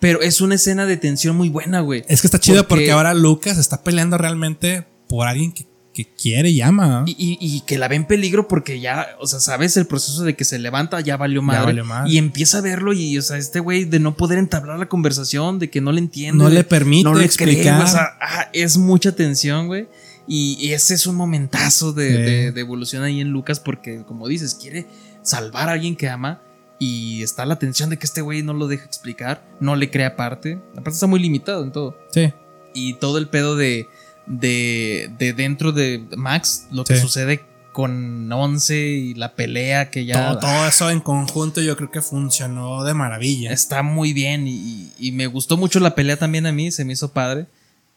Pero 0.00 0.22
es 0.22 0.40
una 0.40 0.54
escena 0.54 0.86
de 0.86 0.96
tensión 0.96 1.36
muy 1.36 1.50
buena, 1.50 1.80
güey. 1.80 2.02
Es 2.08 2.22
que 2.22 2.26
está 2.26 2.38
chido 2.38 2.66
porque, 2.66 2.84
Porque- 2.84 2.92
ahora 2.92 3.12
Lucas 3.12 3.58
está 3.58 3.82
peleando 3.82 4.16
realmente 4.16 4.86
por 5.06 5.26
alguien 5.28 5.52
que, 5.52 5.66
que 5.94 6.04
quiere 6.04 6.50
y 6.50 6.60
ama. 6.60 6.86
¿no? 6.88 7.04
Y, 7.06 7.12
y- 7.18 7.38
y 7.40 7.60
que 7.62 7.78
la 7.78 7.88
ve 7.88 7.96
en 7.96 8.04
peligro 8.06 8.46
porque 8.48 8.80
ya, 8.80 9.06
o 9.20 9.26
sea, 9.26 9.40
sabes 9.40 9.76
el 9.78 9.86
proceso 9.86 10.24
de 10.24 10.36
que 10.36 10.44
se 10.44 10.58
levanta, 10.58 11.00
ya 11.00 11.16
valió 11.16 11.40
madre. 11.40 11.64
valió 11.64 11.84
madre. 11.86 12.12
Y 12.12 12.18
empieza 12.18 12.58
a 12.58 12.60
verlo 12.60 12.92
y, 12.92 13.16
o 13.16 13.22
sea, 13.22 13.38
este 13.38 13.60
güey 13.60 13.84
de 13.84 14.00
no 14.00 14.14
poder 14.16 14.38
entablar 14.38 14.78
la 14.78 14.86
conversación, 14.88 15.58
de 15.58 15.70
que 15.70 15.80
no 15.80 15.92
le 15.92 16.00
entiende. 16.00 16.44
No 16.44 16.50
le 16.50 16.64
permite 16.64 17.04
no 17.04 17.14
le 17.14 17.24
explicar. 17.24 17.76
cree, 17.76 17.84
o 17.84 17.86
sea, 17.86 18.08
ah, 18.20 18.48
es 18.52 18.76
mucha 18.76 19.12
tensión, 19.16 19.68
güey. 19.68 19.88
Y, 20.26 20.56
y 20.58 20.72
ese 20.72 20.94
es 20.94 21.06
un 21.06 21.16
momentazo 21.16 21.92
de, 21.92 22.08
Sí. 22.08 22.16
de- 22.22 22.52
de 22.52 22.60
evolución 22.60 23.02
ahí 23.02 23.20
en 23.20 23.28
Lucas 23.30 23.60
porque, 23.60 24.02
como 24.06 24.26
dices, 24.28 24.54
quiere 24.54 24.86
salvar 25.22 25.68
a 25.68 25.72
alguien 25.72 25.96
que 25.96 26.08
ama. 26.08 26.42
Y 26.80 27.22
está 27.22 27.46
la 27.46 27.58
tensión 27.58 27.88
de 27.88 27.98
que 27.98 28.04
este 28.04 28.20
güey 28.20 28.42
no 28.42 28.52
lo 28.52 28.66
deja 28.66 28.84
explicar, 28.84 29.46
no 29.60 29.76
le 29.76 29.90
crea 29.90 30.08
aparte. 30.08 30.58
Aparte 30.72 30.90
está 30.90 31.06
muy 31.06 31.20
limitado 31.20 31.62
en 31.62 31.70
todo 31.70 31.96
Sí. 32.12 32.32
y 32.74 32.94
todo 32.94 33.18
el 33.18 33.28
pedo 33.28 33.54
de, 33.54 33.86
de, 34.26 35.10
de 35.18 35.32
dentro 35.32 35.72
de 35.72 36.04
Max, 36.16 36.66
lo 36.70 36.84
que 36.84 36.94
Sí. 36.96 37.00
sucede 37.02 37.42
con 37.72 38.30
Once 38.32 38.76
y 38.78 39.14
la 39.14 39.34
pelea 39.34 39.90
que 39.90 40.04
ya 40.04 40.28
Todo, 40.28 40.38
todo 40.38 40.66
eso 40.68 40.90
en 40.90 41.00
conjunto 41.00 41.60
yo 41.60 41.76
creo 41.76 41.90
que 41.90 42.00
funcionó 42.00 42.84
de 42.84 42.94
maravilla. 42.94 43.52
está 43.52 43.82
muy 43.82 44.12
bien 44.12 44.46
y, 44.46 44.92
y 44.98 45.10
me 45.12 45.26
gustó 45.26 45.56
mucho 45.56 45.80
la 45.80 45.94
pelea 45.96 46.16
también 46.16 46.46
a 46.46 46.52
mí, 46.52 46.70
se 46.70 46.84
me 46.84 46.92
hizo 46.92 47.12
padre. 47.12 47.46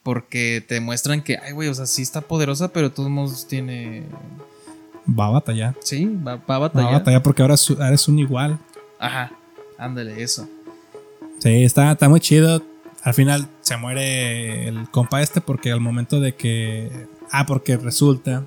Porque 0.03 0.63
te 0.65 0.79
muestran 0.79 1.21
que, 1.21 1.37
ay, 1.37 1.51
güey, 1.51 1.67
o 1.67 1.73
sea, 1.75 1.85
sí 1.85 2.01
está 2.01 2.21
poderosa, 2.21 2.69
pero 2.69 2.91
todos 2.93 3.09
modos 3.09 3.45
tiene. 3.45 4.03
Va 5.07 5.25
a 5.27 5.29
batallar. 5.31 5.75
Sí, 5.81 6.05
va, 6.05 6.35
va 6.37 6.41
a 6.55 6.59
Va 6.59 6.59
batallar. 6.59 6.89
a 6.89 6.97
batallar 6.99 7.23
porque 7.23 7.41
ahora 7.41 7.55
es- 7.55 7.69
ahora 7.71 7.93
es 7.93 8.07
un 8.07 8.17
igual. 8.19 8.57
Ajá, 8.99 9.31
ándale, 9.77 10.23
eso. 10.23 10.47
Sí, 11.39 11.49
está, 11.63 11.91
está 11.91 12.07
muy 12.07 12.21
chido. 12.21 12.63
Al 13.03 13.13
final 13.13 13.47
se 13.61 13.77
muere 13.77 14.67
el 14.67 14.89
compa 14.89 15.21
este 15.21 15.41
porque 15.41 15.71
al 15.71 15.79
momento 15.81 16.19
de 16.19 16.35
que... 16.35 17.07
Ah, 17.31 17.45
porque 17.45 17.75
resulta 17.77 18.43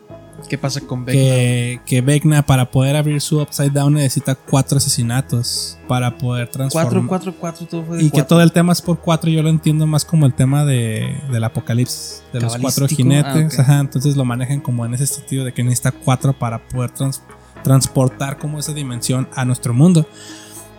¿Qué 0.48 0.56
pasa 0.56 0.80
con 0.80 1.04
Vecna? 1.04 1.20
que, 1.22 1.80
que 1.84 2.00
Vecna 2.00 2.42
para 2.46 2.70
poder 2.70 2.96
abrir 2.96 3.20
su 3.20 3.40
Upside 3.42 3.70
Down 3.70 3.92
necesita 3.94 4.34
cuatro 4.34 4.78
asesinatos 4.78 5.78
para 5.86 6.16
poder 6.16 6.48
transformar. 6.48 7.06
4, 7.06 7.06
4, 7.06 7.34
4, 7.38 7.66
todo 7.66 7.84
fue 7.84 7.96
de 7.98 8.02
Y 8.04 8.06
que 8.06 8.12
cuatro. 8.12 8.26
todo 8.28 8.42
el 8.42 8.50
tema 8.52 8.72
es 8.72 8.80
por 8.80 8.98
cuatro, 9.00 9.30
yo 9.30 9.42
lo 9.42 9.50
entiendo 9.50 9.86
más 9.86 10.06
como 10.06 10.24
el 10.24 10.32
tema 10.32 10.64
de, 10.64 11.14
del 11.30 11.44
apocalipsis, 11.44 12.22
de 12.32 12.40
los 12.40 12.56
cuatro 12.56 12.88
jinetes. 12.88 13.58
ah. 13.58 13.62
Ajá, 13.62 13.80
entonces 13.80 14.16
lo 14.16 14.24
manejan 14.24 14.60
como 14.60 14.86
en 14.86 14.94
ese 14.94 15.06
sentido 15.06 15.44
de 15.44 15.52
que 15.52 15.62
necesita 15.62 15.92
cuatro 15.92 16.32
para 16.32 16.66
poder 16.68 16.90
trans- 16.90 17.22
transportar 17.62 18.38
como 18.38 18.58
esa 18.58 18.72
dimensión 18.72 19.28
a 19.34 19.44
nuestro 19.44 19.74
mundo. 19.74 20.06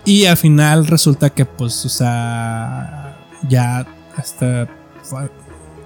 Y 0.06 0.26
al 0.26 0.38
final 0.38 0.88
resulta 0.88 1.30
que, 1.30 1.46
pues, 1.46 1.86
o 1.86 1.90
sea, 1.90 3.01
ya 3.48 3.86
hasta 4.16 4.68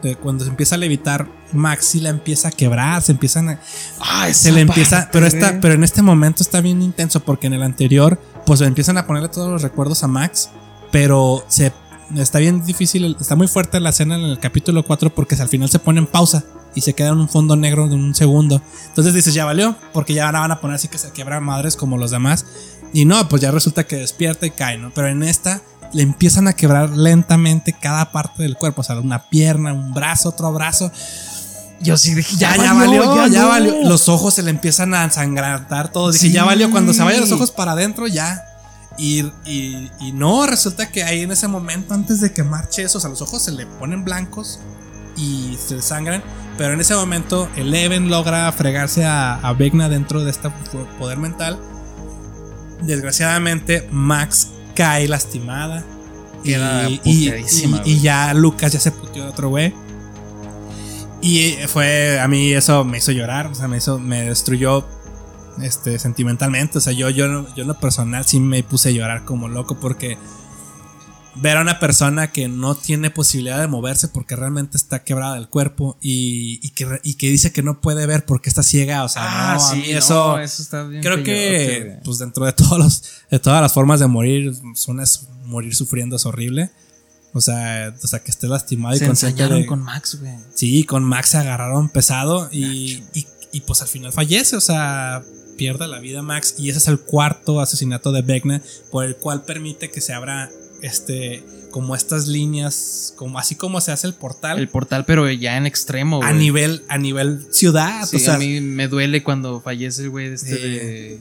de 0.02 0.16
cuando 0.16 0.44
se 0.44 0.50
empieza 0.50 0.76
a 0.76 0.78
levitar, 0.78 1.28
Max 1.54 1.86
sí 1.86 2.00
la 2.00 2.10
empieza 2.10 2.50
a 2.50 2.52
quebrar, 2.52 3.02
se 3.02 3.12
empiezan 3.12 3.50
a, 3.50 3.60
Ah, 4.00 4.32
se 4.32 4.52
le 4.52 4.62
empieza, 4.62 5.10
pero 5.12 5.26
esta, 5.26 5.60
pero 5.62 5.74
en 5.74 5.84
este 5.84 6.02
momento 6.02 6.44
está 6.44 6.62
bien 6.62 6.82
intenso 6.82 7.22
porque 7.22 7.48
en 7.48 7.54
el 7.54 7.64
anterior, 7.64 8.20
pues 8.46 8.62
empiezan 8.62 8.98
a 8.98 9.08
ponerle 9.08 9.30
todos 9.30 9.52
los 9.52 9.62
recuerdos 9.62 10.04
a 10.04 10.08
Max, 10.08 10.50
pero 10.92 11.44
se 11.48 11.74
está 12.16 12.40
bien 12.40 12.64
difícil, 12.64 13.16
está 13.20 13.36
muy 13.36 13.48
fuerte 13.48 13.80
la 13.80 13.90
escena 13.90 14.16
en 14.16 14.22
el 14.22 14.40
capítulo 14.40 14.84
4 14.84 15.14
porque 15.14 15.36
al 15.36 15.50
final 15.50 15.70
se 15.70 15.80
pone 15.80 16.00
en 16.00 16.08
pausa 16.08 16.44
y 16.76 16.82
se 16.82 16.94
queda 16.94 17.10
en 17.10 17.18
un 17.18 17.30
fondo 17.30 17.56
negro 17.56 17.88
de 17.88 17.96
un 17.96 18.14
segundo. 18.14 18.62
Entonces 18.88 19.14
dices, 19.14 19.34
ya 19.34 19.46
valió, 19.46 19.76
porque 19.94 20.14
ya 20.14 20.26
ahora 20.26 20.42
van 20.42 20.52
a 20.52 20.60
poner 20.60 20.76
así 20.76 20.88
que 20.88 20.98
se 20.98 21.10
quiebran 21.12 21.44
madres 21.44 21.76
como 21.76 21.98
los 21.98 22.12
demás. 22.12 22.46
Y 22.94 23.06
no, 23.06 23.28
pues 23.28 23.42
ya 23.42 23.52
resulta 23.52 23.86
que 23.86 23.96
despierta 23.98 24.46
y 24.46 24.52
cae, 24.52 24.78
¿no? 24.78 24.92
Pero 24.94 25.08
en 25.08 25.24
esta 25.24 25.62
le 25.96 26.04
empiezan 26.04 26.48
a 26.48 26.54
quebrar 26.54 26.90
lentamente 26.90 27.74
cada 27.74 28.12
parte 28.12 28.44
del 28.44 28.56
cuerpo, 28.58 28.82
o 28.82 28.84
sea, 28.84 29.00
una 29.00 29.30
pierna, 29.30 29.74
un 29.74 29.94
brazo, 29.94 30.30
otro 30.30 30.52
brazo. 30.54 30.92
Yo 31.82 31.98
sí 31.98 32.14
dije, 32.14 32.36
Ya, 32.38 32.56
ya 32.58 32.74
valió, 32.74 33.28
ya, 33.28 33.42
no. 33.44 33.48
valió. 33.50 33.84
Los 33.84 34.08
ojos 34.10 34.34
se 34.34 34.44
le 34.44 34.50
empiezan 34.50 34.94
a 34.94 35.04
ensangrentar 35.04 35.92
todo. 35.92 36.12
Dije, 36.12 36.28
Sí. 36.28 36.32
ya 36.32 36.44
valió. 36.44 36.70
Cuando 36.72 36.94
se 36.94 37.04
vayan 37.04 37.22
los 37.22 37.32
ojos 37.32 37.52
para 37.52 37.72
adentro, 37.74 38.08
ya. 38.08 38.44
Y, 38.98 39.22
y- 39.46 39.92
y 40.00 40.12
no, 40.14 40.46
resulta 40.48 40.90
que 40.90 41.04
ahí 41.04 41.22
en 41.22 41.32
ese 41.32 41.48
momento, 41.48 41.94
antes 41.94 42.22
de 42.22 42.32
que 42.34 42.44
marche 42.44 42.84
eso, 42.84 42.98
o 42.98 43.02
sea, 43.02 43.10
los 43.10 43.22
ojos 43.22 43.42
se 43.44 43.52
le 43.52 43.66
ponen 43.66 44.04
blancos 44.06 44.60
y 45.18 45.58
se 45.66 45.82
sangran. 45.82 46.24
Pero 46.58 46.74
en 46.74 46.80
ese 46.82 46.96
momento, 46.96 47.50
Eleven 47.58 48.10
logra 48.10 48.50
fregarse 48.54 49.06
a, 49.06 49.36
a 49.36 49.54
Vecna 49.54 49.90
dentro 49.90 50.24
de 50.24 50.32
este 50.32 50.50
poder 50.98 51.18
mental. 51.18 51.60
Desgraciadamente, 52.82 53.88
Max 53.92 54.50
cae 54.76 55.08
lastimada. 55.08 55.84
Y, 56.44 56.52
y- 57.04 57.30
y 57.86 58.00
ya 58.02 58.34
Lucas 58.36 58.72
ya 58.74 58.80
se 58.80 58.92
puteó 58.92 59.24
de 59.24 59.30
otro 59.30 59.50
güey. 59.50 59.74
Y 61.22 61.56
fue, 61.68 62.20
a 62.20 62.28
mí 62.28 62.52
eso 62.54 62.84
me 62.84 63.00
hizo 63.00 63.12
llorar, 63.12 63.48
o 63.48 63.56
sea, 63.56 63.68
me 63.68 63.78
hizo, 63.78 63.98
me 63.98 64.22
destruyó 64.24 64.86
este, 65.62 65.98
sentimentalmente. 65.98 66.78
O 66.78 66.82
sea, 66.82 66.94
yo, 66.94 67.10
yo, 67.10 67.26
yo 67.56 67.62
en 67.64 67.68
lo 67.68 67.80
personal 67.80 68.26
sí 68.26 68.40
me 68.40 68.62
puse 68.62 68.90
a 68.90 68.92
llorar 68.92 69.26
como 69.26 69.48
loco 69.48 69.76
porque 69.80 70.18
ver 71.38 71.58
a 71.58 71.62
una 71.62 71.80
persona 71.80 72.32
que 72.32 72.48
no 72.48 72.76
tiene 72.76 73.10
posibilidad 73.10 73.60
de 73.60 73.68
moverse 73.68 74.08
porque 74.08 74.36
realmente 74.36 74.78
está 74.78 75.04
quebrada 75.04 75.36
del 75.36 75.50
cuerpo 75.50 75.98
y, 76.02 76.60
y 76.66 76.70
que, 76.70 77.00
y 77.04 77.16
que 77.16 77.30
dice 77.30 77.52
que 77.52 77.62
no 77.64 77.82
puede 77.82 78.06
ver 78.06 78.26
porque 78.26 78.50
está 78.50 78.64
ciega. 78.64 79.04
O 79.04 79.10
sea, 79.10 79.24
Ah, 79.26 79.56
no, 79.56 79.66
a 79.66 79.70
sí, 79.72 79.76
mí 79.78 79.92
no, 79.92 79.98
eso, 80.00 80.40
eso 80.40 80.62
está 80.62 80.84
bien 80.84 81.02
creo 81.02 81.24
que 81.24 82.00
pues 82.04 82.20
dentro 82.20 82.46
de 82.46 82.54
todos 82.54 82.78
los, 82.80 83.04
de 83.30 83.40
todas 83.40 83.62
las 83.62 83.74
formas 83.74 84.00
de 84.00 84.08
morir, 84.08 84.54
una 84.88 85.04
es 85.04 85.28
morir 85.46 85.76
sufriendo 85.76 86.16
es 86.16 86.26
horrible. 86.26 86.72
O 87.34 87.42
sea, 87.42 87.94
o 88.02 88.08
sea 88.08 88.20
que 88.20 88.32
esté 88.32 88.48
lastimado 88.48 88.96
y 88.96 89.00
se 89.00 89.06
ensañaron 89.06 89.60
de- 89.62 89.66
con 89.66 89.82
Max, 89.84 90.18
güey. 90.22 90.34
Sí, 90.54 90.86
con 90.86 91.04
Max 91.04 91.30
se 91.32 91.38
agarraron 91.38 91.90
pesado 91.90 92.48
y, 92.50 93.04
y, 93.14 93.28
y, 93.52 93.60
pues 93.62 93.82
al 93.82 93.90
final 93.90 94.14
fallece, 94.14 94.56
o 94.56 94.62
sea, 94.62 95.22
pierde 95.58 95.86
la 95.88 96.00
vida 96.00 96.22
Max 96.22 96.56
y 96.58 96.70
ese 96.70 96.78
es 96.80 96.88
el 96.88 97.00
cuarto 97.02 97.60
asesinato 97.60 98.14
de 98.14 98.22
Vecna 98.22 98.62
por 98.90 99.04
el 99.04 99.18
cual 99.18 99.44
permite 99.44 99.92
que 99.92 100.00
se 100.00 100.14
abra 100.14 100.50
este 100.86 101.44
como 101.72 101.96
estas 101.96 102.28
líneas, 102.28 103.14
como 103.18 103.38
así 103.38 103.56
como 103.56 103.82
se 103.82 103.92
hace 103.92 104.08
el 104.08 104.14
portal 104.14 104.58
El 104.60 104.70
portal, 104.70 105.04
pero 105.06 105.30
ya 105.30 105.58
en 105.58 105.66
extremo, 105.66 106.22
a 106.24 106.32
nivel 106.32 106.84
a 106.88 106.98
nivel 106.98 107.46
ciudad, 107.52 108.06
Sí, 108.06 108.18
o 108.18 108.20
sea, 108.20 108.36
a 108.36 108.38
mí 108.38 108.62
me 108.62 108.88
duele 108.88 109.24
cuando 109.24 109.60
fallece 109.62 110.04
el 110.04 110.10
güey 110.10 110.28
este 110.28 110.56
de. 110.56 111.20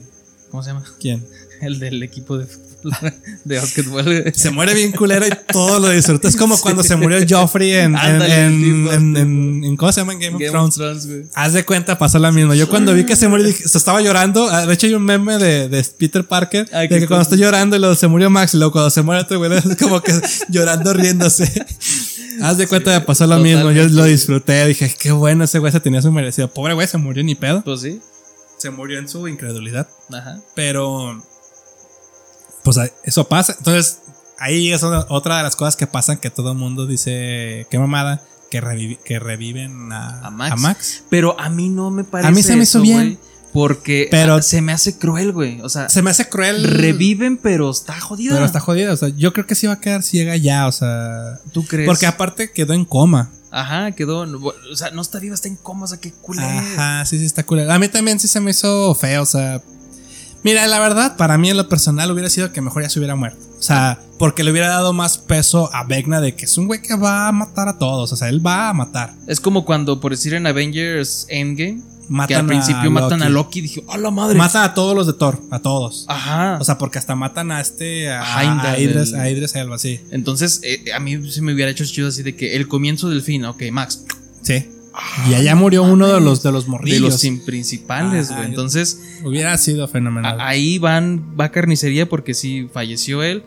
¿Cómo 0.51 0.63
se 0.63 0.69
llama? 0.69 0.85
¿quién? 0.99 1.25
El 1.61 1.79
del 1.79 2.03
equipo 2.03 2.37
de, 2.37 2.47
de 3.43 3.57
básquetbol. 3.59 4.31
Se 4.35 4.49
muere 4.51 4.73
bien 4.73 4.91
culero 4.91 5.25
y 5.27 5.31
todo 5.51 5.79
lo 5.79 5.89
disfruta. 5.89 6.27
Es 6.27 6.35
como 6.35 6.57
cuando 6.59 6.83
se 6.83 6.95
murió 6.95 7.19
Joffrey 7.27 7.71
en, 7.73 7.85
en, 7.91 7.95
Ándale, 7.95 8.45
en- 8.45 8.63
tipo, 8.63 8.93
en- 8.93 9.17
en- 9.17 9.63
en- 9.63 9.77
¿cómo 9.77 9.91
se 9.91 10.01
llama? 10.01 10.13
En 10.13 10.19
Game, 10.19 10.37
Game 10.45 10.57
of 10.57 10.67
of 10.69 10.75
Thrones. 10.75 11.03
Thrones, 11.03 11.07
güey. 11.07 11.29
Haz 11.35 11.53
de 11.53 11.65
cuenta, 11.65 11.97
pasó 11.97 12.19
lo 12.19 12.31
mismo. 12.31 12.53
Yo 12.53 12.69
cuando 12.69 12.93
vi 12.93 13.05
que 13.05 13.15
se 13.15 13.27
murió, 13.27 13.45
dije, 13.45 13.67
se 13.67 13.77
estaba 13.77 14.01
llorando. 14.01 14.47
Ah, 14.49 14.65
De 14.65 14.73
hecho, 14.73 14.87
hay 14.87 14.93
un 14.93 15.03
meme 15.03 15.37
de, 15.37 15.69
de 15.69 15.83
Peter 15.97 16.23
Parker 16.25 16.67
Ay, 16.73 16.87
de 16.87 16.99
que 16.99 17.07
cuando 17.07 17.23
está 17.23 17.35
llorando 17.35 17.75
y 17.75 17.79
luego 17.79 17.95
se 17.95 18.07
murió 18.07 18.29
Max 18.29 18.53
y 18.53 18.57
luego 18.57 18.71
cuando 18.71 18.89
se 18.89 19.01
muere 19.01 19.21
otro 19.21 19.37
güey, 19.37 19.51
es 19.57 19.75
como 19.77 20.01
que 20.01 20.13
llorando, 20.49 20.93
riéndose. 20.93 21.51
Haz 22.41 22.57
de 22.57 22.67
cuenta, 22.67 22.91
me 22.91 23.01
pasó 23.01 23.25
lo 23.27 23.37
mismo. 23.39 23.71
Yo 23.71 23.87
lo 23.87 24.03
disfruté. 24.03 24.65
Dije, 24.67 24.93
qué 24.99 25.11
bueno, 25.11 25.45
ese 25.45 25.59
güey 25.59 25.71
se 25.71 25.79
tenía 25.79 26.01
su 26.01 26.11
merecido. 26.11 26.49
Pobre 26.49 26.73
güey, 26.73 26.87
se 26.87 26.97
murió 26.97 27.23
ni 27.23 27.35
pedo. 27.35 27.63
Pues 27.63 27.81
sí. 27.81 27.99
Se 28.57 28.69
murió 28.71 28.99
en 28.99 29.07
su 29.07 29.27
incredulidad. 29.27 29.87
Ajá. 30.11 30.39
Pero, 30.55 31.21
pues 32.65 32.77
eso 33.05 33.29
pasa. 33.29 33.55
Entonces, 33.57 33.99
ahí 34.37 34.73
es 34.73 34.83
otra 34.83 35.37
de 35.37 35.43
las 35.43 35.55
cosas 35.55 35.77
que 35.77 35.87
pasan 35.87 36.17
que 36.17 36.29
todo 36.29 36.51
el 36.51 36.57
mundo 36.57 36.85
dice, 36.87 37.65
qué 37.69 37.79
mamada, 37.79 38.21
que, 38.51 38.61
revivi- 38.61 38.97
que 39.05 39.19
reviven 39.19 39.93
a, 39.93 40.27
A 40.27 40.29
Max. 40.31 40.51
a 40.51 40.55
Max. 40.57 41.03
Pero 41.09 41.39
a 41.39 41.49
mí 41.49 41.69
no 41.69 41.89
me 41.91 42.03
parece. 42.03 42.27
A 42.27 42.31
mí 42.31 42.43
se 42.43 42.57
me 42.57 42.63
hizo 42.63 42.81
bien. 42.81 43.17
porque 43.53 44.09
Pero- 44.11 44.41
se 44.41 44.61
me 44.61 44.73
hace 44.73 44.97
cruel, 44.97 45.31
güey. 45.31 45.61
O 45.61 45.69
sea, 45.69 45.87
Se 45.87 46.01
me 46.01 46.11
hace 46.11 46.27
cruel. 46.27 46.61
reviven, 46.65 47.37
pero 47.37 47.71
está 47.71 47.97
jodida. 48.01 48.33
Pero 48.33 48.45
está 48.45 48.59
jodida. 48.59 48.91
O 48.91 48.97
sea, 48.97 49.07
yo 49.09 49.31
creo 49.31 49.47
que 49.47 49.55
sí 49.55 49.65
va 49.67 49.73
a 49.73 49.79
quedar 49.79 50.03
ciega 50.03 50.35
ya. 50.35 50.67
O 50.67 50.73
sea. 50.73 51.39
¿Tú 51.53 51.65
crees? 51.65 51.87
Porque 51.87 52.05
aparte 52.05 52.51
quedó 52.51 52.73
en 52.73 52.83
coma. 52.83 53.31
Ajá, 53.51 53.93
quedó. 53.93 54.19
O 54.21 54.75
sea, 54.75 54.91
no 54.91 55.01
está 55.01 55.19
viva, 55.19 55.33
está 55.35 55.47
en 55.47 55.55
coma. 55.55 55.85
O 55.85 55.87
sea, 55.87 55.97
qué 56.01 56.11
culero. 56.11 56.45
Ajá, 56.47 57.05
sí, 57.05 57.17
sí, 57.17 57.25
está 57.25 57.43
cool. 57.45 57.71
A 57.71 57.79
mí 57.79 57.87
también 57.87 58.19
sí 58.19 58.27
se 58.27 58.41
me 58.41 58.51
hizo 58.51 58.93
feo. 58.95 59.21
O 59.21 59.25
sea. 59.25 59.61
Mira, 60.45 60.67
la 60.67 60.79
verdad, 60.79 61.17
para 61.17 61.39
mí 61.39 61.49
en 61.49 61.57
lo 61.57 61.67
personal 61.67 62.11
hubiera 62.11 62.29
sido 62.29 62.51
que 62.53 62.61
mejor 62.61 62.83
ya 62.83 62.89
se 62.89 62.99
hubiera 62.99 63.15
muerto. 63.15 63.39
O 63.57 63.63
sea, 63.63 63.99
porque 64.19 64.43
le 64.43 64.51
hubiera 64.51 64.67
dado 64.67 64.93
más 64.93 65.17
peso 65.17 65.71
a 65.73 65.83
Vecna 65.85 66.21
de 66.21 66.35
que 66.35 66.45
es 66.45 66.55
un 66.59 66.67
güey 66.67 66.83
que 66.83 66.95
va 66.95 67.27
a 67.27 67.31
matar 67.31 67.67
a 67.67 67.79
todos. 67.79 68.13
O 68.13 68.15
sea, 68.15 68.29
él 68.29 68.45
va 68.45 68.69
a 68.69 68.73
matar. 68.73 69.15
Es 69.25 69.39
como 69.39 69.65
cuando, 69.65 69.99
por 69.99 70.11
decir 70.11 70.35
en 70.35 70.45
Avengers 70.45 71.25
Endgame, 71.29 71.81
que 72.27 72.35
al 72.35 72.45
principio 72.45 72.89
a 72.89 72.89
matan 72.91 73.23
a 73.23 73.29
Loki. 73.29 73.61
Dije, 73.61 73.83
¡a 73.89 73.97
la 73.97 74.11
madre! 74.11 74.37
Matan 74.37 74.63
a 74.63 74.75
todos 74.75 74.95
los 74.95 75.07
de 75.07 75.13
Thor, 75.13 75.41
a 75.49 75.57
todos. 75.57 76.05
Ajá. 76.07 76.59
O 76.61 76.63
sea, 76.63 76.77
porque 76.77 76.99
hasta 76.99 77.15
matan 77.15 77.51
a 77.51 77.59
este, 77.59 78.11
a, 78.11 78.21
A 78.37 78.43
Heimdall, 78.43 78.65
a 78.67 78.79
Idris, 78.79 79.13
el- 79.13 79.19
a 79.19 79.29
Idris 79.31 79.55
Elba, 79.55 79.79
sí. 79.79 79.99
Entonces, 80.11 80.59
eh, 80.61 80.91
a 80.95 80.99
mí 80.99 81.31
se 81.31 81.41
me 81.41 81.55
hubiera 81.55 81.71
hecho 81.71 81.83
chido 81.85 82.09
así 82.09 82.21
de 82.21 82.35
que 82.35 82.55
el 82.55 82.67
comienzo 82.67 83.09
del 83.09 83.23
fin, 83.23 83.45
ok, 83.45 83.63
Max, 83.71 84.03
Sí. 84.43 84.69
Y 85.29 85.33
allá 85.33 85.55
murió 85.55 85.83
uno 85.83 86.07
de 86.07 86.21
los 86.21 86.41
de 86.43 86.51
los 86.51 86.65
de 86.65 86.71
morrillos. 86.71 87.01
los 87.01 87.19
sin- 87.19 87.43
principales, 87.43 88.31
güey. 88.31 88.45
Entonces, 88.45 89.01
Hubiera 89.23 89.57
sido 89.57 89.87
fenomenal. 89.87 90.37
ahí 90.39 90.77
van, 90.77 91.35
va 91.39 91.49
carnicería 91.51 92.07
porque 92.07 92.33
sí 92.33 92.67
falleció 92.71 93.21
él. 93.23 93.43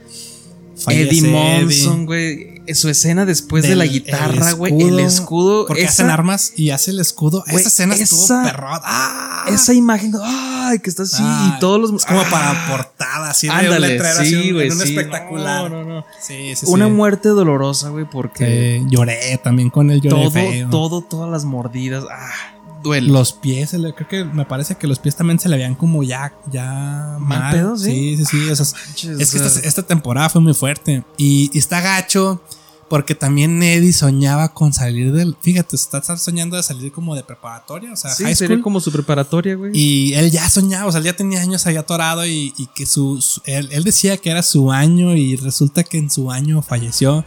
Fallece 0.78 1.18
Eddie. 1.18 1.30
Monson, 1.30 2.06
güey. 2.06 2.58
Su 2.74 2.88
escena 2.90 3.24
después 3.24 3.62
de 3.64 3.74
la 3.76 3.86
guitarra, 3.86 4.52
güey. 4.52 4.72
El 4.74 5.00
escudo, 5.00 5.06
escudo. 5.06 5.66
Porque 5.66 5.82
esa, 5.84 5.90
hacen 5.90 6.10
armas 6.10 6.52
y 6.54 6.70
hace 6.70 6.90
el 6.90 7.00
escudo. 7.00 7.42
Esa 7.46 7.68
escena 7.68 7.94
estuvo 7.94 8.24
esa- 8.24 8.42
perrón. 8.42 8.80
¡Ah! 8.84 9.46
Esa 9.48 9.72
imagen, 9.72 10.12
ay, 10.22 10.78
que 10.80 10.90
está 10.90 11.04
así 11.04 11.16
Ah, 11.20 11.54
y 11.56 11.60
todos 11.60 11.80
los. 11.80 11.92
Es 12.02 12.04
como 12.04 12.20
Ah, 12.20 12.26
para 12.30 12.68
portada, 12.68 13.30
así 13.30 13.48
Ándale, 13.48 13.98
sí, 14.22 14.52
güey. 14.52 14.70
un 14.70 14.76
sí. 14.78 14.82
espectacular. 14.90 15.70
No, 15.70 15.82
no, 15.82 15.88
no. 16.00 16.04
Sí, 16.20 16.54
sí, 16.54 16.66
Una 16.68 16.88
muerte 16.88 17.30
dolorosa, 17.30 17.88
güey, 17.88 18.04
porque 18.10 18.82
lloré 18.90 19.38
también 19.42 19.70
con 19.70 19.90
el 19.90 20.02
lloré 20.02 20.16
todo, 20.24 20.30
feo. 20.30 20.68
todo, 20.70 21.00
todas 21.00 21.30
las 21.30 21.44
mordidas. 21.46 22.04
Ah, 22.10 22.57
duele. 22.82 23.08
Los 23.08 23.32
pies, 23.32 23.70
se 23.70 23.78
le- 23.78 23.94
creo 23.94 24.08
que 24.08 24.24
me 24.24 24.44
parece 24.44 24.76
que 24.76 24.86
los 24.86 24.98
pies 24.98 25.16
también 25.16 25.38
se 25.38 25.48
le 25.48 25.56
veían 25.56 25.74
como 25.74 26.02
ya, 26.02 26.32
ya 26.50 27.16
¿Mal 27.20 27.38
mal. 27.40 27.54
pedo, 27.54 27.76
sí? 27.76 28.16
Sí, 28.16 28.24
sí, 28.24 28.24
sí. 28.26 28.50
o 28.50 28.56
sea, 28.56 28.66
manches, 28.86 29.20
es 29.20 29.30
que 29.30 29.36
o 29.38 29.40
sea, 29.40 29.48
esta, 29.48 29.60
esta 29.68 29.82
temporada 29.84 30.28
fue 30.28 30.40
muy 30.40 30.54
fuerte. 30.54 31.04
Y, 31.16 31.50
y 31.52 31.58
está 31.58 31.80
gacho 31.80 32.42
porque 32.88 33.14
también 33.14 33.62
Eddie 33.62 33.92
soñaba 33.92 34.54
con 34.54 34.72
salir 34.72 35.12
del. 35.12 35.36
Fíjate, 35.42 35.76
está, 35.76 35.98
está 35.98 36.16
soñando 36.16 36.56
de 36.56 36.62
salir 36.62 36.90
como 36.90 37.14
de 37.14 37.22
preparatoria, 37.22 37.92
o 37.92 37.96
sea, 37.96 38.10
sí, 38.14 38.24
high 38.24 38.34
sería 38.34 38.56
school. 38.56 38.62
como 38.62 38.80
su 38.80 38.90
preparatoria, 38.90 39.56
güey. 39.56 39.72
Y 39.74 40.14
él 40.14 40.30
ya 40.30 40.48
soñaba, 40.48 40.86
o 40.86 40.90
sea, 40.92 41.00
él 41.00 41.04
ya 41.04 41.12
tenía 41.14 41.42
años 41.42 41.66
ahí 41.66 41.76
atorado 41.76 42.26
y, 42.26 42.54
y 42.56 42.66
que 42.74 42.86
su, 42.86 43.20
su- 43.20 43.42
él, 43.44 43.68
él 43.72 43.84
decía 43.84 44.16
que 44.16 44.30
era 44.30 44.42
su 44.42 44.72
año 44.72 45.14
y 45.14 45.36
resulta 45.36 45.84
que 45.84 45.98
en 45.98 46.10
su 46.10 46.30
año 46.30 46.62
falleció. 46.62 47.26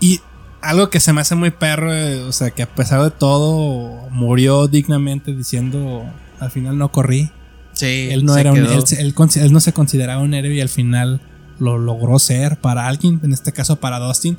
Y 0.00 0.20
algo 0.64 0.90
que 0.90 1.00
se 1.00 1.12
me 1.12 1.20
hace 1.20 1.34
muy 1.34 1.50
perro, 1.50 1.92
eh, 1.94 2.20
o 2.22 2.32
sea, 2.32 2.50
que 2.50 2.62
a 2.62 2.68
pesar 2.74 3.02
de 3.02 3.10
todo 3.10 4.08
murió 4.10 4.66
dignamente 4.68 5.32
diciendo, 5.34 6.04
al 6.40 6.50
final 6.50 6.78
no 6.78 6.90
corrí. 6.90 7.30
sí, 7.72 8.08
Él 8.10 8.24
no 8.24 8.36
era 8.36 8.52
un, 8.52 8.58
él, 8.58 9.14
él 9.36 9.52
no 9.52 9.60
se 9.60 9.72
consideraba 9.72 10.22
un 10.22 10.34
héroe 10.34 10.54
y 10.54 10.60
al 10.60 10.68
final 10.68 11.20
lo 11.58 11.78
logró 11.78 12.18
ser 12.18 12.56
para 12.60 12.86
alguien, 12.88 13.20
en 13.22 13.32
este 13.32 13.52
caso 13.52 13.76
para 13.76 13.98
Dustin. 13.98 14.36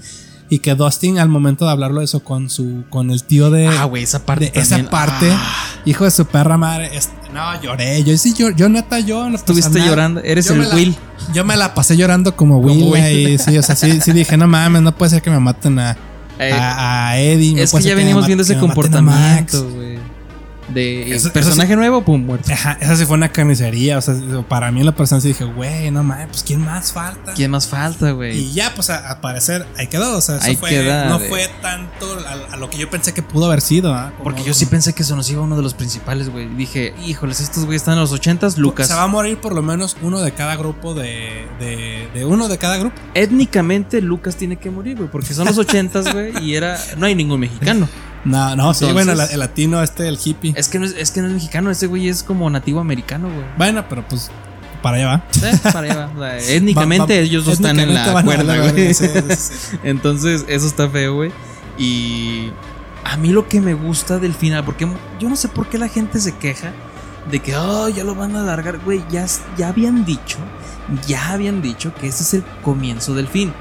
Y 0.48 0.60
que 0.60 0.76
Dustin 0.76 1.18
al 1.18 1.28
momento 1.28 1.66
de 1.66 1.72
hablarlo 1.72 2.02
eso 2.02 2.20
con 2.24 2.52
su 2.52 2.84
con 2.92 3.10
el 3.10 3.24
tío 3.24 3.50
de, 3.50 3.68
Ah, 3.68 3.86
güey, 3.86 4.04
esa 4.04 4.28
parte. 4.28 4.52
de 4.54 4.60
esa 4.60 4.78
parte, 4.92 5.32
Ah, 5.32 5.66
hijo 5.86 6.04
de 6.06 6.12
su 6.12 6.26
perra 6.28 6.56
madre, 6.56 6.92
no, 7.34 7.60
lloré, 7.64 8.04
yo 8.04 8.16
sí, 8.16 8.36
yo, 8.38 8.52
yo 8.52 8.70
neta, 8.70 9.00
yo 9.00 9.28
no 9.28 9.36
Estuviste 9.36 9.80
llorando, 9.80 10.22
eres 10.22 10.48
Yo 10.48 10.54
el 10.54 10.70
la- 10.70 10.76
Will. 10.76 10.96
Yo 11.34 11.44
me 11.46 11.58
la 11.58 11.74
pasé 11.74 11.98
llorando 11.98 12.36
como 12.36 12.60
Will, 12.60 12.84
Will. 12.84 13.02
ahí, 13.02 13.38
sí, 13.40 13.58
o 13.58 13.64
sea, 13.64 13.76
sí, 13.76 14.00
sí 14.02 14.12
dije, 14.12 14.38
no 14.38 14.48
mames, 14.48 14.84
no 14.84 14.96
puede 14.96 15.10
ser 15.10 15.22
que 15.24 15.32
me 15.32 15.40
maten 15.40 15.80
a, 15.80 15.98
Eh, 16.40 16.52
a, 16.54 17.10
a 17.10 17.20
Eddie. 17.20 17.62
es 17.62 17.72
que 17.72 17.82
ya 17.82 17.96
venimos 17.96 18.26
viendo 18.26 18.44
ese 18.44 18.58
comportamiento, 18.58 19.70
güey. 19.72 19.98
De 20.70 21.04
Eso- 21.04 21.28
eso 21.28 21.34
personaje 21.34 21.76
nuevo, 21.76 22.04
pum, 22.04 22.26
muerto. 22.26 22.52
Ajá, 22.52 22.78
esa 22.82 22.96
sí 22.96 23.06
fue 23.06 23.16
una 23.18 23.30
carnicería. 23.30 23.98
O 23.98 24.02
sea, 24.02 24.16
para 24.50 24.72
mí 24.72 24.80
en 24.80 24.88
la 24.88 24.96
persona 24.96 25.22
sí 25.22 25.28
dije, 25.30 25.44
güey, 25.44 25.92
no 25.92 26.04
mames, 26.04 26.28
pues 26.30 26.44
¿quién 26.44 26.62
más 26.62 26.92
falta? 26.92 27.34
¿Quién 27.34 27.52
más 27.52 27.68
falta, 27.68 28.12
güey? 28.12 28.38
Y 28.38 28.54
ya, 28.54 28.74
pues 28.74 28.90
a, 28.90 29.12
a 29.12 29.22
parecer, 29.22 29.66
ahí 29.78 29.88
quedó. 29.88 30.18
O 30.18 30.22
sea, 30.22 30.38
eso 30.38 30.46
Ahí 30.48 30.56
fue, 30.56 30.70
queda 30.72 31.08
no 31.08 31.20
de- 31.20 31.30
fue 31.30 31.48
tanto 31.62 32.18
a, 32.28 32.54
a 32.54 32.58
lo 32.58 32.70
que 32.70 32.78
yo 32.78 32.90
pensé 32.90 33.14
que 33.14 33.22
pudo 33.22 33.46
haber 33.46 33.62
sido. 33.62 33.94
Como- 33.94 34.24
Porque 34.24 34.44
yo 34.44 34.54
sí 34.56 34.66
pensé 34.66 34.94
que 34.94 35.04
se 35.04 35.16
nos 35.16 35.30
iba 35.30 35.42
uno 35.42 35.56
de 35.56 35.62
los 35.62 35.74
principales, 35.76 36.30
güey. 36.30 36.48
Dije, 36.56 36.94
híjoles, 37.06 37.40
estos 37.42 37.66
güeyes 37.66 37.84
están 37.84 37.94
en 37.96 38.00
los 38.02 38.12
ochentas, 38.12 38.58
Lucas. 38.58 38.88
Se 38.88 38.94
va 38.96 39.04
a 39.04 39.08
morir 39.08 39.38
por 39.38 39.54
lo 39.54 39.62
menos 39.62 39.96
uno 40.02 40.22
de 40.22 40.32
cada 40.32 40.56
grupo 40.56 40.94
de. 40.96 41.48
de, 41.60 42.10
de 42.14 42.26
uno 42.26 42.48
de 42.48 42.58
cada 42.58 42.78
grupo. 42.78 42.96
Étnicamente, 43.14 44.02
Lucas 44.02 44.36
tiene 44.36 44.56
que 44.58 44.72
morir, 44.72 44.98
güey. 44.98 45.10
Porque 45.12 45.34
son 45.34 45.46
los 45.46 45.58
ochentas, 45.58 46.12
güey. 46.12 46.34
Y 46.44 46.56
era. 46.56 46.80
No 46.98 47.06
hay 47.06 47.14
ningún 47.16 47.40
mexicano. 47.40 47.88
No, 48.26 48.56
no, 48.56 48.74
sí, 48.74 48.86
Entonces- 48.86 48.94
bueno, 48.94 49.12
el, 49.24 49.32
el 49.32 49.40
latino, 49.40 49.82
este, 49.84 50.08
el 50.08 50.18
hippie. 50.24 50.54
Es 50.58 50.68
que 50.68 50.80
no 50.80 50.86
es, 50.86 50.94
es 50.98 51.12
que 51.12 51.22
no 51.22 51.28
es 51.28 51.34
mexicano, 51.34 51.70
ese 51.72 51.88
güey 51.88 52.10
es 52.10 52.24
como 52.24 52.50
nativo 52.50 52.80
americano, 52.80 53.28
güey. 53.30 53.46
Bueno, 53.58 53.86
pero 53.88 54.06
pues 54.08 54.30
para 54.82 54.98
allá 54.98 55.08
va. 55.08 55.24
Sí, 55.32 55.42
para 55.64 55.80
allá 55.92 55.96
va. 55.96 56.12
O 56.16 56.20
sea, 56.20 56.38
étnicamente 56.56 57.14
Va- 57.14 57.20
va- 57.20 57.26
ellos 57.26 57.46
dos 57.46 57.54
están 57.56 57.80
en 57.80 57.90
étnicamente 57.90 58.08
la 58.08 58.14
van 58.14 58.24
a 58.24 58.26
cuerda, 58.26 58.58
güey. 58.58 58.72
verga, 58.76 58.94
sí, 58.94 59.08
sí, 59.08 59.52
sí. 59.72 59.78
Entonces, 59.84 60.46
eso 60.48 60.68
está 60.68 60.90
feo, 60.90 61.16
güey. 61.16 61.32
Y 61.78 62.52
a 63.04 63.18
mí 63.18 63.30
lo 63.30 63.48
que 63.48 63.62
me 63.62 63.74
gusta 63.74 64.18
del 64.20 64.34
final, 64.34 64.64
porque 64.64 64.88
yo 65.20 65.30
no 65.30 65.36
sé 65.36 65.48
por 65.48 65.68
qué 65.70 65.78
la 65.78 65.88
gente 65.88 66.20
se 66.20 66.32
queja 66.38 66.72
de 67.30 67.40
que, 67.40 67.56
oh, 67.56 67.90
ya 67.90 68.04
lo 68.04 68.16
van 68.16 68.36
a 68.36 68.42
alargar, 68.42 68.80
güey. 68.80 69.04
Ya, 69.12 69.26
ya 69.58 69.70
habían 69.70 70.06
dicho, 70.06 70.38
ya 71.08 71.30
habían 71.32 71.62
dicho 71.62 71.94
que 71.96 72.08
este 72.08 72.24
es 72.24 72.34
el 72.36 72.44
comienzo 72.64 73.14
del 73.14 73.28
fin. 73.28 73.54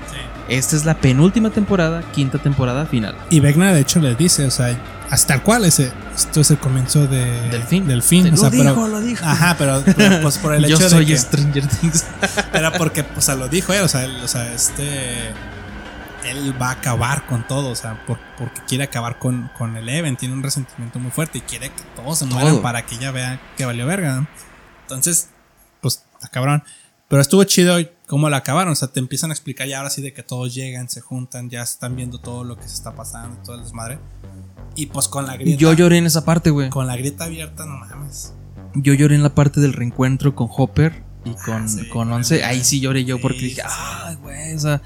Esta 0.49 0.77
es 0.77 0.85
la 0.85 0.95
penúltima 0.95 1.51
temporada, 1.51 2.03
quinta 2.13 2.39
temporada 2.39 2.85
final. 2.87 3.17
Y 3.31 3.41
Vecna, 3.41 3.73
de 3.73 3.81
hecho, 3.81 3.99
le 4.01 4.15
dice, 4.15 4.45
o 4.47 4.51
sea, 4.51 4.77
hasta 5.11 5.35
tal 5.35 5.43
cual, 5.43 5.65
ese, 5.65 5.91
esto 6.15 6.43
es 6.43 6.51
el 6.51 6.59
comienzo 6.59 7.07
de, 7.07 7.25
Del 7.51 7.63
fin. 7.63 7.87
Del 7.87 8.03
fin. 8.03 8.29
Lo 8.29 8.35
o 8.35 8.37
sea, 8.37 8.51
dijo, 8.51 8.65
pero, 8.65 8.89
lo 8.89 9.01
dijo. 9.01 9.25
Ajá, 9.25 9.55
pero, 9.59 9.83
pero, 9.97 10.21
pues 10.21 10.39
por 10.39 10.55
el 10.55 10.65
Yo 10.69 10.77
hecho 10.77 10.91
soy 10.91 11.07
de 11.07 11.13
que. 11.13 11.19
Stranger 11.19 11.67
Things. 11.67 12.05
Era 12.53 12.73
porque, 12.73 13.05
o 13.17 13.21
sea, 13.21 13.37
lo 13.37 13.49
dijo 13.49 13.73
él, 13.73 13.83
o 13.83 13.89
sea, 13.89 14.05
él, 14.05 14.17
o 14.23 14.29
sea, 14.29 14.53
este. 14.53 15.33
Él 16.25 16.55
va 16.61 16.69
a 16.69 16.73
acabar 16.73 17.27
con 17.27 17.47
todo, 17.47 17.69
o 17.69 17.75
sea, 17.75 18.03
por- 18.07 18.19
porque 18.39 18.63
quiere 18.67 18.85
acabar 18.85 19.19
con, 19.19 19.51
con 19.59 19.77
Eleven, 19.77 20.17
tiene 20.17 20.35
un 20.35 20.43
resentimiento 20.43 20.99
muy 20.99 21.11
fuerte 21.11 21.39
y 21.39 21.41
quiere 21.43 21.69
que 21.69 21.83
todos 21.97 22.19
se 22.19 22.25
mueran 22.25 22.53
Todo. 22.55 22.63
para 22.63 22.87
que 22.87 22.95
ella 22.95 23.11
vea 23.11 23.39
que 23.59 23.67
valió 23.67 23.87
verga. 23.87 24.17
¿no? 24.17 24.27
Entonces, 24.83 25.29
pues, 25.83 26.03
está 26.15 26.29
cabrón. 26.29 26.65
Pero 27.15 27.23
estuvo 27.23 27.45
chido 27.45 27.77
cómo 28.09 28.29
la 28.29 28.39
acabaron, 28.39 28.73
o 28.73 28.75
sea, 28.75 28.89
te 28.89 28.99
empiezan 28.99 29.31
a 29.31 29.35
explicar 29.35 29.69
ya 29.69 29.79
ahora 29.79 29.89
sí 29.89 30.03
de 30.03 30.13
que 30.13 30.25
todos 30.25 30.53
llegan, 30.53 30.89
se 30.89 31.01
juntan, 31.01 31.49
ya 31.49 31.63
están 31.63 31.95
viendo 31.95 32.19
todo 32.19 32.43
lo 32.43 32.57
que 32.57 32.67
se 32.67 32.75
está 32.75 32.97
pasando, 32.97 33.37
todo 33.45 33.55
el 33.55 33.63
desmadre. 33.63 34.01
Y 34.75 34.87
pues 34.87 35.07
con 35.07 35.25
la 35.25 35.37
grieta. 35.37 35.57
Yo 35.61 35.73
lloré 35.75 35.99
en 35.99 36.07
esa 36.07 36.25
parte, 36.25 36.51
güey. 36.51 36.71
Con 36.71 36.89
la 36.89 36.97
grieta 36.97 37.23
abierta, 37.27 37.67
no 37.67 37.77
mames. 37.77 38.33
Yo 38.75 38.95
lloré 38.95 39.15
en 39.15 39.23
la 39.23 39.33
parte 39.33 39.61
del 39.61 39.75
reencuentro 39.75 40.35
con 40.35 40.49
Hopper 40.51 41.05
y 41.25 41.35
con, 41.35 41.63
Ah, 41.63 41.69
sí, 41.69 41.89
con 41.89 42.09
con 42.09 42.13
Once. 42.15 42.35
el- 42.39 42.43
Ahí 42.47 42.65
sí 42.65 42.81
lloré 42.81 43.05
yo 43.05 43.21
porque 43.21 43.39
Sí, 43.39 43.45
dije, 43.45 43.63
ay, 43.65 44.17
güey, 44.17 44.51
esa, 44.51 44.83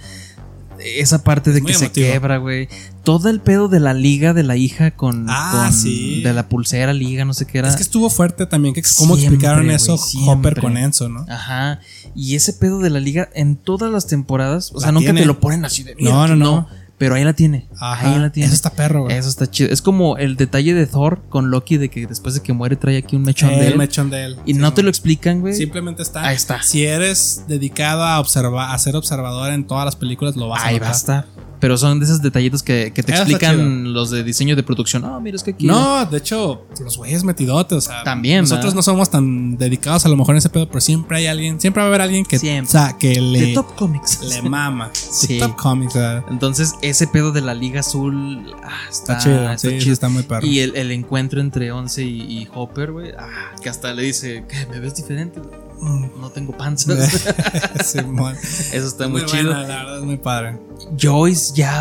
esa 0.81 1.23
parte 1.25 1.53
de 1.53 1.61
muy 1.61 1.73
que 1.73 1.79
se 1.79 1.91
quebra, 1.93 2.39
güey. 2.39 2.69
Todo 3.05 3.29
el 3.31 3.41
pedo 3.41 3.69
de 3.69 3.81
la 3.81 3.95
liga 3.95 4.35
de 4.35 4.43
la 4.43 4.57
hija 4.57 4.91
con, 4.93 5.27
Ah, 5.29 5.65
con- 5.69 5.73
sí. 5.73 6.23
de 6.23 6.33
la 6.33 6.49
pulsera 6.49 6.93
liga, 6.93 7.25
no 7.25 7.35
sé 7.35 7.47
qué 7.47 7.59
era. 7.59 7.69
Es 7.69 7.77
que 7.77 7.83
estuvo 7.83 8.11
fuerte 8.11 8.47
también, 8.47 8.75
que 8.75 8.83
cómo 8.97 9.17
Siempre, 9.17 9.37
explicaron 9.37 9.71
eso 9.71 9.97
siempre. 9.99 10.51
Hopper 10.51 10.61
con 10.61 10.77
Enzo, 10.77 11.09
¿no? 11.09 11.25
Ajá. 11.29 11.81
Y 12.15 12.35
ese 12.35 12.53
pedo 12.53 12.81
de 12.81 12.91
la 12.91 13.01
liga 13.01 13.29
en 13.35 13.57
todas 13.57 13.91
las 13.91 14.07
temporadas, 14.07 14.71
o 14.73 14.77
La 14.77 14.81
sea, 14.83 14.93
nunca 14.93 15.07
tiene. 15.07 15.21
te 15.21 15.27
lo 15.27 15.41
ponen 15.41 15.65
así 15.65 15.83
de 15.85 15.95
No, 15.95 16.01
"Mira, 16.01 16.13
no, 16.13 16.23
aquí 16.25 16.39
no. 16.41 16.69
Pero 16.99 17.15
ahí 17.15 17.23
la 17.25 17.33
tiene. 17.33 17.69
Ajá, 17.79 18.13
ahí 18.13 18.19
la 18.19 18.31
tiene. 18.31 18.47
Eso 18.47 18.55
está 18.57 18.71
perro, 18.71 19.05
güey. 19.05 19.17
Eso 19.17 19.29
está 19.29 19.49
chido. 19.49 19.71
Es 19.73 19.83
como 19.83 20.17
el 20.17 20.37
detalle 20.37 20.75
de 20.75 20.87
Thor 20.87 21.23
con 21.29 21.51
Loki 21.51 21.77
de 21.77 21.89
que 21.89 22.07
después 22.07 22.35
de 22.35 22.43
que 22.43 22.53
muere 22.53 22.75
trae 22.75 22.97
aquí 22.97 23.15
un 23.15 23.23
mechón 23.23 23.51
de 23.51 23.67
El 23.69 23.73
él. 23.75 23.79
mechón 23.79 24.11
de 24.11 24.25
él. 24.25 24.37
Y 24.45 24.55
Sí, 24.55 24.59
no 24.59 24.75
te 24.75 24.83
lo 24.83 24.89
explican, 24.89 25.41
güey. 25.41 25.55
Simplemente 25.55 26.03
está. 26.03 26.27
Ahí 26.27 26.35
está. 26.35 26.61
Si 26.63 26.85
eres 26.85 27.45
dedicado 27.47 28.03
a 28.03 28.19
observar, 28.19 28.75
a 28.75 28.79
ser 28.79 28.97
observador 28.97 29.53
en 29.53 29.65
todas 29.67 29.85
las 29.85 29.95
películas, 29.97 30.35
lo 30.37 30.49
vas 30.49 30.63
a 30.63 30.67
Ahí 30.67 30.79
va 30.81 30.89
a 30.89 30.93
estar. 30.93 31.27
Pero 31.61 31.77
son 31.77 31.99
de 31.99 32.05
esos 32.07 32.23
detallitos 32.23 32.63
que, 32.63 32.93
que 32.95 33.03
te 33.03 33.13
Eso 33.13 33.23
explican 33.23 33.93
los 33.93 34.11
de 34.11 34.23
diseño 34.23 34.55
de 34.57 34.63
producción. 34.63 35.05
Ah, 35.05 35.19
mira, 35.21 35.37
es 35.37 35.43
que 35.43 35.51
aquí. 35.53 35.67
No, 35.67 36.05
de 36.07 36.19
hecho, 36.19 36.67
los 36.81 36.97
güeyes 36.97 37.25
metidotes, 37.25 37.79
o 37.79 37.81
sea, 37.81 38.05
También, 38.05 38.43
nosotros 38.43 38.67
¿verdad? 38.67 38.77
no 38.77 38.83
somos 38.83 39.11
tan 39.11 39.57
dedicados 39.59 40.07
a 40.07 40.09
lo 40.09 40.17
mejor 40.17 40.35
en 40.35 40.39
ese 40.39 40.51
pedo, 40.51 40.69
pero 40.69 40.81
siempre 40.81 41.19
hay 41.19 41.27
alguien, 41.27 41.61
siempre 41.61 41.81
va 41.81 41.87
a 41.87 41.89
haber 41.89 42.01
alguien 42.03 42.25
que, 42.25 42.39
Siempre. 42.39 42.69
o 42.69 42.71
sea, 42.71 42.97
que 42.99 43.09
De 43.09 43.21
le, 43.21 43.55
Top 43.55 43.75
Comics. 43.75 44.21
le 44.23 44.43
mama. 44.43 44.91
Sí. 45.19 45.35
De 45.35 45.41
Top 45.41 45.57
Comics, 45.57 45.95
Entonces, 46.31 46.75
ese 46.83 47.07
pedo 47.09 47.33
de 47.33 47.41
la 47.41 47.55
Liga 47.55 47.81
Azul. 47.81 48.53
ah, 48.63 48.71
está, 48.89 49.15
está, 49.15 49.19
chido, 49.25 49.51
está 49.51 49.69
sí, 49.71 49.79
chido. 49.79 49.93
está 49.93 50.09
muy 50.09 50.23
perro. 50.23 50.47
Y 50.47 50.61
el, 50.61 50.77
el 50.77 50.93
encuentro 50.93 51.41
entre 51.41 51.73
Once 51.73 52.03
y, 52.05 52.21
y 52.21 52.49
Hopper, 52.55 52.93
güey. 52.93 53.13
Ah, 53.19 53.53
que 53.63 53.69
hasta 53.69 53.93
le 53.93 54.03
dice, 54.03 54.45
¿qué? 54.49 54.67
¿Me 54.71 54.79
ves 54.81 54.95
diferente? 54.95 55.41
Mm. 55.41 55.68
No 55.81 56.31
tengo. 56.31 56.57
Simón. 57.85 58.35
Eso 58.37 58.87
está 58.89 59.05
Es 59.05 59.11
muy, 59.11 59.25
chido. 59.27 59.45
buena, 59.53 59.61
la 59.63 59.77
verdad 59.85 59.99
es 59.99 60.05
muy 60.05 60.17
padre. 60.17 60.59
Joyce 61.01 61.53
ya. 61.55 61.81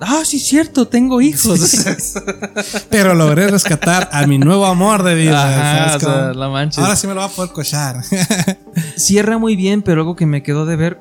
Ah, 0.00 0.22
sí, 0.24 0.36
es 0.36 0.46
cierto, 0.46 0.86
tengo 0.88 1.20
hijos. 1.20 1.60
Pero 2.90 3.14
logré 3.14 3.48
rescatar 3.48 4.08
a 4.12 4.26
mi 4.26 4.38
nuevo 4.38 4.66
amor 4.66 5.02
de 5.02 5.14
vida. 5.14 5.94
Ajá, 5.96 6.32
la 6.34 6.48
manches. 6.48 6.78
Ahora 6.78 6.96
sí 6.96 7.06
me 7.06 7.14
lo 7.14 7.20
va 7.20 7.26
a 7.26 7.30
poder 7.30 7.52
cochar. 7.52 8.02
Cierra 8.96 9.38
muy 9.38 9.56
bien, 9.56 9.82
pero 9.82 10.00
algo 10.02 10.16
que 10.16 10.26
me 10.26 10.42
quedó 10.42 10.64
de 10.66 10.76
ver. 10.76 10.98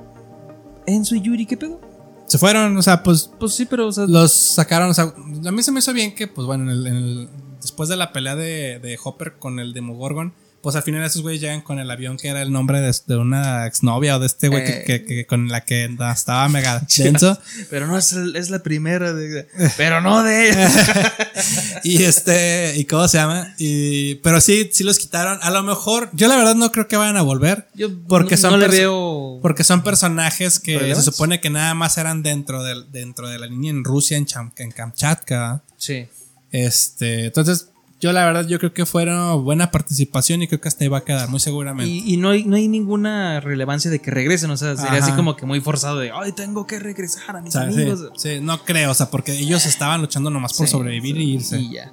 Enzo 0.88 1.16
y 1.16 1.22
Yuri, 1.22 1.46
¿qué 1.46 1.58
pedo? 1.58 1.80
Se 2.26 2.38
fueron, 2.38 2.76
o 2.78 2.82
sea, 2.82 3.04
pues 3.04 3.30
Pues 3.40 3.54
sí, 3.54 3.66
pero, 3.66 3.88
o 3.88 3.92
sea. 3.92 4.06
los 4.08 4.32
sacaron. 4.32 4.90
O 4.90 4.94
sea, 4.94 5.14
a 5.46 5.52
mí 5.52 5.62
se 5.64 5.72
me 5.72 5.80
hizo 5.80 5.94
bien 5.94 6.16
que, 6.16 6.28
pues 6.28 6.48
bueno, 6.48 6.64
en 6.64 6.70
el- 6.70 6.88
en 6.88 6.96
el- 6.96 7.30
después 7.62 7.90
de 7.90 7.98
la 7.98 8.12
pelea 8.14 8.36
de, 8.36 8.80
de 8.80 8.98
Hopper 9.04 9.38
con 9.38 9.60
el 9.60 9.74
Demogorgon, 9.74 10.34
pues 10.62 10.76
al 10.76 10.84
final 10.84 11.04
esos 11.04 11.22
güeyes 11.22 11.42
llegan 11.42 11.62
con 11.62 11.80
el 11.80 11.90
avión 11.90 12.18
que 12.18 12.28
era 12.28 12.42
el 12.42 12.52
nombre 12.52 12.80
de, 12.82 12.96
de 13.08 13.18
una 13.18 13.66
exnovia 13.68 14.16
o 14.18 14.20
de 14.20 14.28
este 14.28 14.48
güey 14.48 14.64
que, 14.64 14.72
Eh. 14.72 14.84
que- 14.86 15.04
que- 15.06 15.26
con 15.26 15.48
la 15.48 15.62
que 15.66 15.90
estaba 16.14 16.48
mega 16.50 16.86
denso. 16.98 17.38
Pero 17.70 17.88
no 17.88 17.98
es, 17.98 18.14
el- 18.14 18.36
es 18.36 18.50
la 18.50 18.60
primera 18.64 19.14
de. 19.14 19.48
Pero 19.78 20.02
no 20.02 20.24
de 20.24 20.50
ella. 20.50 20.70
y 21.84 22.04
este, 22.04 22.74
¿y 22.78 22.86
cómo 22.86 23.08
se 23.08 23.18
llama? 23.18 23.54
Y, 23.58 24.16
pero 24.16 24.40
sí, 24.42 24.70
sí 24.72 24.84
los 24.84 25.00
quitaron. 25.00 25.40
A 25.42 25.50
lo 25.52 25.64
mejor, 25.64 26.10
yo 26.14 26.28
la 26.28 26.36
verdad 26.38 26.56
no 26.56 26.72
creo 26.72 26.88
que 26.88 26.98
vayan 26.98 27.18
a 27.18 27.22
volver. 27.22 27.68
Yo 27.74 27.90
Porque 28.08 28.36
no, 28.36 28.42
son 28.42 28.52
no 28.52 28.58
le 28.58 28.68
veo. 28.68 29.40
Porque 29.42 29.64
son 29.64 29.84
personajes 29.84 30.60
que 30.60 30.94
se 30.96 31.02
supone 31.02 31.42
que 31.42 31.50
nada 31.50 31.74
más 31.74 31.98
eran 31.98 32.22
dentro 32.24 32.64
de, 32.64 32.84
dentro 32.92 33.28
de 33.28 33.40
la 33.40 33.48
línea 33.48 33.72
en 33.72 33.84
Rusia, 33.84 34.18
en, 34.18 34.26
Cham- 34.26 34.52
en 34.58 34.72
Kamchatka. 34.72 35.64
Sí. 35.78 36.08
Este, 36.52 37.26
entonces, 37.28 37.70
yo 38.02 38.12
la 38.12 38.26
verdad, 38.26 38.48
yo 38.48 38.58
creo 38.60 38.74
que 38.74 38.86
fueron 38.86 39.44
buena 39.46 39.72
participación 39.72 40.42
y 40.42 40.48
creo 40.48 40.60
que 40.60 40.68
hasta 40.68 40.84
ahí 40.84 40.88
va 40.90 40.98
a 40.98 41.04
quedar, 41.06 41.30
muy 41.30 41.40
seguramente. 41.40 41.90
Y, 41.90 42.16
y 42.16 42.18
no, 42.18 42.32
hay, 42.32 42.44
no 42.44 42.56
hay 42.58 42.68
ninguna 42.68 43.40
relevancia 43.40 43.90
de 43.92 44.00
que 44.00 44.12
regresen. 44.12 44.50
O 44.52 44.58
sea, 44.58 44.76
sería 44.76 44.94
Ajá. 45.00 45.04
así 45.06 45.12
como 45.14 45.36
que 45.36 45.46
muy 45.46 45.62
forzado 45.62 46.00
de. 46.00 46.12
Ay, 46.12 46.32
tengo 46.34 46.66
que 46.68 46.80
regresar 46.80 47.38
a 47.38 47.42
mis 47.42 47.56
O 47.56 47.60
sea, 47.60 47.72
sí, 47.72 47.82
amigos. 47.82 48.10
sí, 48.18 48.40
no 48.42 48.64
creo, 48.66 48.92
o 48.92 48.94
sea, 48.94 49.10
porque 49.10 49.32
ellos 49.38 49.66
estaban 49.66 50.02
luchando 50.02 50.30
nomás 50.30 50.54
por 50.54 50.66
Sí, 50.66 50.72
sobrevivir 50.72 51.16
y 51.18 51.36
irse. 51.36 51.60
Y 51.60 51.74
ya. 51.76 51.92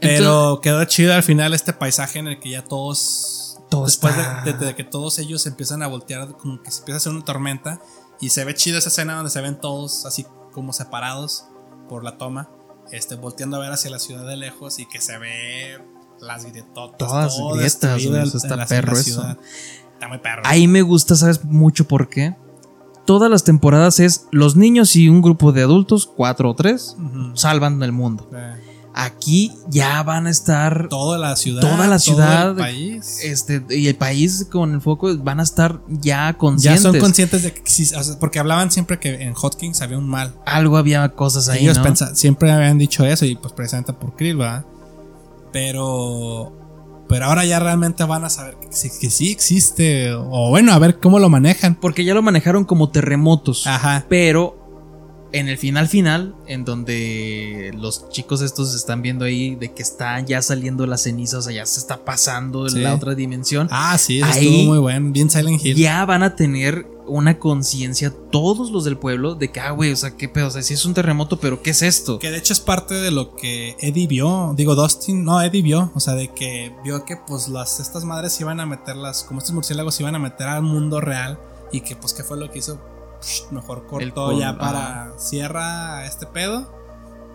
Pero 0.00 0.60
quedó 0.60 0.84
chido 0.84 1.14
al 1.14 1.22
final 1.22 1.54
este 1.54 1.72
paisaje 1.72 2.18
en 2.18 2.26
el 2.28 2.40
que 2.40 2.50
ya 2.50 2.62
todos. 2.64 3.58
Todo 3.70 3.86
después 3.86 4.14
de- 4.44 4.52
de 4.52 4.74
que 4.74 4.84
todos 4.84 5.18
ellos 5.18 5.46
empiezan 5.46 5.82
a 5.82 5.86
voltear, 5.86 6.36
como 6.36 6.60
que 6.62 6.70
se 6.70 6.80
empieza 6.80 6.96
a 6.96 6.98
hacer 6.98 7.12
una 7.12 7.24
tormenta. 7.24 7.80
Y 8.20 8.28
se 8.28 8.44
ve 8.44 8.54
chido 8.54 8.78
esa 8.78 8.88
escena 8.90 9.14
donde 9.14 9.30
se 9.30 9.40
ven 9.40 9.58
todos 9.60 10.04
así 10.06 10.26
como 10.52 10.72
separados 10.72 11.46
por 11.88 12.04
la 12.04 12.18
toma. 12.18 12.50
Este, 12.92 13.16
volteando 13.16 13.56
a 13.56 13.60
ver 13.60 13.72
hacia 13.72 13.90
la 13.90 13.98
ciudad 13.98 14.26
de 14.26 14.36
lejos 14.36 14.78
y 14.78 14.86
que 14.86 15.00
se 15.00 15.18
ve 15.18 15.78
las 16.20 16.44
grietotas. 16.44 16.98
Todas 16.98 17.36
todo 17.36 17.54
grietas, 17.54 18.02
eso 18.02 18.36
está 18.36 18.54
la- 18.56 18.66
perro 18.66 18.92
la 18.94 19.00
eso. 19.00 19.26
Está 19.94 20.08
muy 20.08 20.18
perro. 20.18 20.42
Ahí 20.44 20.68
me 20.68 20.82
gusta, 20.82 21.16
¿sabes? 21.16 21.44
Mucho 21.44 21.88
por 21.88 22.08
qué. 22.08 22.36
Todas 23.06 23.28
las 23.30 23.42
temporadas 23.44 23.98
es 23.98 24.26
los 24.30 24.54
niños 24.56 24.94
y 24.94 25.08
un 25.08 25.22
grupo 25.22 25.50
de 25.52 25.62
adultos, 25.62 26.06
cuatro 26.06 26.50
o 26.50 26.54
tres, 26.54 26.96
salvan 27.34 27.82
el 27.82 27.90
mundo. 27.92 28.28
Eh, 28.32 28.54
Aquí 28.94 29.52
ya 29.68 30.02
van 30.02 30.26
a 30.26 30.30
estar 30.30 30.88
Toda 30.88 31.18
la 31.18 31.34
ciudad. 31.36 31.62
Toda 31.62 31.86
la 31.86 31.98
todo 31.98 31.98
ciudad, 31.98 32.50
el 32.50 32.56
país. 32.56 33.20
este 33.22 33.64
y 33.70 33.88
el 33.88 33.94
país 33.94 34.46
con 34.50 34.74
el 34.74 34.80
foco 34.80 35.16
van 35.18 35.40
a 35.40 35.42
estar 35.42 35.80
ya 35.88 36.02
ya 36.02 36.32
conscientes. 36.34 36.82
son 36.82 36.98
conscientes 36.98 37.42
de 37.42 37.52
que 37.52 37.60
existe. 37.60 37.96
o 37.96 38.02
sea, 38.02 38.18
porque 38.18 38.38
hablaban 38.38 38.70
siempre 38.70 38.98
que 38.98 39.22
en 39.22 39.34
Hotkins 39.40 39.80
había 39.80 39.98
un 39.98 40.08
mal. 40.08 40.34
Algo 40.44 40.76
había 40.76 41.08
cosas 41.10 41.48
ahí, 41.48 41.66
Ellos 41.66 41.78
siempre 42.14 42.52
habían 42.52 42.78
dicho 42.78 43.04
eso 43.06 43.24
y 43.24 43.34
pues 43.34 43.52
precisamente 43.54 43.92
por 43.94 44.14
Krill, 44.14 44.36
¿verdad? 44.36 44.64
Pero 45.52 46.52
pero 47.08 47.26
ahora 47.26 47.44
ya 47.44 47.58
realmente 47.60 48.04
van 48.04 48.24
a 48.24 48.30
saber 48.30 48.56
que, 48.56 48.68
que 48.68 49.10
sí 49.10 49.30
existe 49.30 50.12
o 50.14 50.48
bueno, 50.48 50.72
a 50.72 50.78
ver 50.78 50.98
cómo 50.98 51.18
lo 51.18 51.28
manejan. 51.28 51.74
Porque 51.74 52.04
ya 52.04 52.14
lo 52.14 52.22
manejaron 52.22 52.64
como 52.64 52.88
terremotos. 52.88 53.66
Ajá. 53.66 54.06
Pero 54.08 54.61
en 55.32 55.48
el 55.48 55.56
final 55.58 55.88
final, 55.88 56.34
en 56.46 56.64
donde 56.64 57.72
los 57.78 58.08
chicos 58.10 58.42
estos 58.42 58.74
están 58.74 59.02
viendo 59.02 59.24
ahí 59.24 59.54
de 59.54 59.72
que 59.72 59.82
están 59.82 60.26
ya 60.26 60.42
saliendo 60.42 60.86
las 60.86 61.02
cenizas, 61.02 61.40
o 61.40 61.42
sea, 61.42 61.52
ya 61.52 61.66
se 61.66 61.80
está 61.80 62.04
pasando 62.04 62.66
en 62.68 62.82
la 62.82 62.94
otra 62.94 63.14
dimensión. 63.14 63.68
Ah, 63.70 63.96
sí, 63.98 64.18
eso 64.18 64.26
Ahí- 64.30 64.46
estuvo 64.46 64.64
muy 64.70 64.78
bueno. 64.78 65.10
Bien 65.12 65.30
Silent 65.30 65.64
Hill. 65.64 65.76
ya 65.76 66.04
van 66.04 66.22
a 66.22 66.36
tener 66.36 66.86
una 67.06 67.38
conciencia 67.38 68.12
todos 68.30 68.70
los 68.70 68.84
del 68.84 68.96
pueblo 68.96 69.34
de 69.34 69.50
que, 69.50 69.60
ah, 69.60 69.72
güey, 69.72 69.90
o 69.92 69.96
sea, 69.96 70.16
qué 70.16 70.28
pedo, 70.28 70.46
o 70.48 70.50
sea, 70.50 70.62
sí 70.62 70.74
es 70.74 70.84
un 70.84 70.94
terremoto, 70.94 71.38
pero 71.40 71.60
¿qué 71.62 71.70
es 71.70 71.82
esto? 71.82 72.18
Que 72.18 72.30
de 72.30 72.38
hecho 72.38 72.52
es 72.52 72.60
parte 72.60 72.94
de 72.94 73.10
lo 73.10 73.34
que 73.34 73.76
Eddie 73.80 74.06
vio. 74.06 74.54
Digo, 74.56 74.74
Dustin, 74.74 75.24
no, 75.24 75.40
Eddie 75.42 75.62
vio. 75.62 75.90
O 75.94 76.00
sea, 76.00 76.14
de 76.14 76.28
que 76.28 76.72
vio 76.84 77.04
que 77.04 77.16
pues 77.16 77.48
las, 77.48 77.80
estas 77.80 78.04
madres 78.04 78.40
iban 78.40 78.60
a 78.60 78.66
meterlas, 78.66 79.24
como 79.24 79.38
estos 79.40 79.54
murciélagos 79.54 79.98
iban 80.00 80.14
a 80.14 80.18
meter 80.18 80.46
al 80.46 80.62
mundo 80.62 81.00
real. 81.00 81.38
Y 81.72 81.80
que 81.80 81.96
pues 81.96 82.12
qué 82.12 82.22
fue 82.22 82.36
lo 82.38 82.50
que 82.50 82.58
hizo. 82.58 82.78
Psh, 83.22 83.52
mejor 83.52 83.86
col- 83.86 84.38
ya 84.38 84.58
para 84.58 85.12
cierra 85.18 86.04
este 86.06 86.26
pedo. 86.26 86.80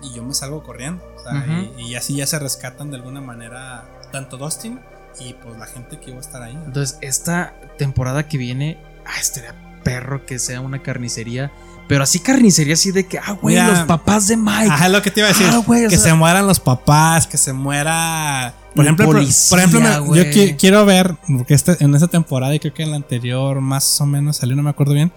Y 0.04 0.14
yo 0.14 0.24
me 0.24 0.34
salgo 0.34 0.62
corriendo. 0.64 1.04
O 1.18 1.20
sea, 1.24 1.34
Ujú. 1.40 1.80
y, 1.80 1.88
y 1.92 1.96
así 1.96 2.16
ya 2.16 2.28
se 2.28 2.38
rescatan 2.38 2.92
de 2.92 2.98
alguna 2.98 3.20
manera 3.22 3.90
tanto 4.12 4.38
Dustin 4.38 4.80
y 5.20 5.34
pues 5.34 5.58
la 5.58 5.66
gente 5.66 6.00
que 6.00 6.12
iba 6.12 6.18
a 6.20 6.22
estar 6.22 6.44
ahí. 6.44 6.54
Entonces, 6.66 6.98
esta 7.02 7.54
temporada 7.80 8.28
que 8.28 8.38
viene, 8.38 8.78
ah, 9.06 9.20
estaría 9.20 9.56
perro 9.84 10.26
que 10.26 10.38
sea 10.38 10.62
una 10.62 10.84
carnicería, 10.84 11.52
pero 11.88 12.04
así 12.04 12.20
carnicería 12.20 12.76
así 12.76 12.92
de 12.92 13.08
que, 13.08 13.18
ah, 13.18 13.32
güey, 13.42 13.56
Mira. 13.56 13.70
los 13.70 13.80
papás 13.88 14.28
de 14.28 14.38
Mike. 14.38 14.68
Ajá, 14.70 14.86
es 14.86 14.92
lo 14.92 15.02
que 15.02 15.10
te 15.10 15.22
iba 15.22 15.30
a 15.30 15.32
decir. 15.32 15.48
Ah, 15.52 15.64
güey, 15.66 15.84
que 15.88 15.98
sea- 15.98 16.12
se 16.12 16.14
mueran 16.14 16.46
los 16.46 16.60
papás, 16.60 17.26
que 17.26 17.38
se 17.38 17.54
muera. 17.54 18.54
Por 18.76 18.86
ejemplo, 18.86 19.08
policía, 19.08 19.50
por 19.50 19.60
ejemplo, 19.60 19.80
me- 19.80 20.18
yo 20.18 20.24
qui- 20.26 20.56
quiero 20.60 20.86
ver, 20.86 21.16
porque 21.38 21.56
este, 21.56 21.84
en 21.84 21.96
esta 21.96 22.08
temporada 22.08 22.54
y 22.54 22.60
creo 22.60 22.74
que 22.76 22.84
en 22.84 22.92
la 22.92 22.98
anterior 22.98 23.60
más 23.62 24.00
o 24.00 24.06
menos 24.06 24.38
salió, 24.38 24.56
no 24.56 24.62
me 24.62 24.70
acuerdo 24.70 24.94
bien. 24.94 25.12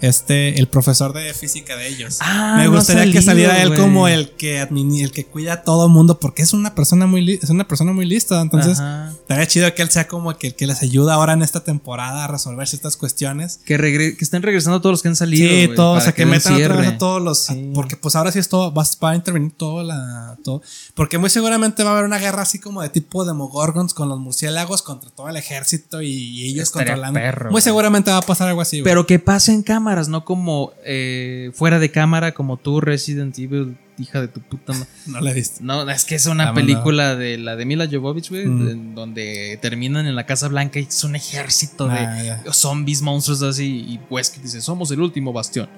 Este, 0.00 0.58
el 0.58 0.68
profesor 0.68 1.12
de 1.12 1.32
física 1.34 1.76
de 1.76 1.88
ellos. 1.88 2.18
Ah, 2.20 2.54
me 2.58 2.64
no 2.64 2.72
gustaría 2.72 3.12
que 3.12 3.22
saliera 3.22 3.60
él 3.62 3.74
como 3.76 4.08
el 4.08 4.30
que 4.30 4.60
el 4.60 5.10
que 5.12 5.24
cuida 5.26 5.52
a 5.54 5.62
todo 5.62 5.88
mundo, 5.88 6.18
porque 6.20 6.42
es 6.42 6.52
una 6.52 6.74
persona 6.74 7.06
muy 7.06 7.38
es 7.42 7.50
una 7.50 7.66
persona 7.66 7.92
muy 7.92 8.06
lista. 8.06 8.40
Entonces, 8.40 8.78
Ajá. 8.80 9.10
estaría 9.10 9.46
chido 9.46 9.74
que 9.74 9.82
él 9.82 9.90
sea 9.90 10.06
como 10.08 10.36
que 10.38 10.48
el 10.48 10.54
que 10.54 10.66
les 10.66 10.82
ayuda 10.82 11.14
ahora 11.14 11.32
en 11.32 11.42
esta 11.42 11.64
temporada 11.64 12.24
a 12.24 12.26
resolver 12.28 12.66
ciertas 12.68 12.96
cuestiones. 12.96 13.60
Que, 13.64 13.76
regre- 13.78 14.16
que 14.16 14.24
estén 14.24 14.42
regresando 14.42 14.80
todos 14.80 14.92
los 14.94 15.02
que 15.02 15.08
han 15.08 15.16
salido. 15.16 15.48
Sí, 15.48 15.64
güey, 15.66 15.74
todo, 15.76 15.92
o 15.92 16.00
sea, 16.00 16.12
que, 16.12 16.26
metan 16.26 16.54
otra 16.54 16.76
vez 16.76 16.88
a 16.88 16.98
todos 16.98 17.22
los. 17.22 17.44
Sí. 17.46 17.70
Porque 17.74 17.96
pues 17.96 18.14
ahora 18.16 18.30
sí 18.32 18.38
es 18.38 18.48
todo, 18.48 18.72
va, 18.72 18.84
va 19.02 19.10
a 19.10 19.14
intervenir 19.16 19.52
todo 19.56 19.82
la. 19.82 20.36
Todo, 20.44 20.62
porque 20.98 21.16
muy 21.16 21.30
seguramente 21.30 21.82
va 21.84 21.90
a 21.90 21.92
haber 21.94 22.04
una 22.04 22.18
guerra 22.18 22.42
así 22.42 22.58
como 22.58 22.82
de 22.82 22.90
tipo 22.90 23.24
Demogorgons 23.24 23.94
con 23.94 24.10
los 24.10 24.18
murciélagos 24.18 24.82
contra 24.82 25.08
todo 25.10 25.28
el 25.30 25.36
ejército 25.36 26.02
y, 26.02 26.08
y 26.10 26.48
ellos 26.50 26.64
Estaría 26.64 26.92
controlando. 26.94 27.20
perro, 27.20 27.50
muy 27.50 27.62
seguramente 27.62 28.10
va 28.10 28.18
a 28.18 28.22
pasar 28.22 28.48
algo 28.48 28.60
así, 28.60 28.80
güey. 28.80 28.84
Pero 28.90 29.06
que 29.06 29.18
pase 29.18 29.52
en 29.52 29.62
cámaras, 29.62 30.08
no 30.08 30.24
como 30.26 30.72
eh, 30.84 31.52
fuera 31.54 31.78
de 31.78 31.90
cámara, 31.90 32.34
como 32.34 32.56
tú, 32.58 32.80
Resident 32.82 33.38
Evil, 33.38 33.78
hija 33.98 34.20
de 34.20 34.28
tu 34.28 34.40
puta 34.40 34.72
ma- 34.74 34.86
no 35.06 35.20
le 35.20 35.32
diste. 35.34 35.62
No, 35.62 35.88
es 35.88 36.04
que 36.04 36.16
es 36.16 36.26
una 36.26 36.50
Ah, 36.50 36.54
película 36.54 37.14
de 37.16 37.38
la 37.38 37.56
de 37.56 37.64
Mila 37.64 37.88
Jovovich, 37.90 38.28
güey, 38.30 38.46
Mm. 38.46 38.94
donde 38.94 39.58
terminan 39.62 40.06
en 40.06 40.16
la 40.16 40.26
Casa 40.26 40.48
Blanca 40.48 40.80
y 40.80 40.82
es 40.84 41.04
un 41.04 41.14
ejército 41.16 41.88
Ah, 41.90 41.94
de 42.14 42.26
ya. 42.26 42.42
zombies, 42.52 43.02
monstruos 43.02 43.42
así. 43.42 43.66
Y 43.88 44.00
Wesker 44.10 44.42
dice, 44.42 44.60
somos 44.60 44.90
el 44.90 45.00
último 45.00 45.32
bastión. 45.32 45.68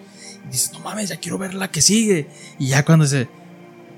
Y 0.49 0.53
dices, 0.53 0.73
no 0.73 0.81
mames, 0.81 1.11
ya 1.11 1.17
quiero 1.17 1.37
ver 1.37 1.53
la 1.55 1.71
que 1.71 1.83
sigue. 1.83 2.27
Y 2.59 2.69
ya 2.69 2.85
cuando 2.87 3.05
dice, 3.05 3.29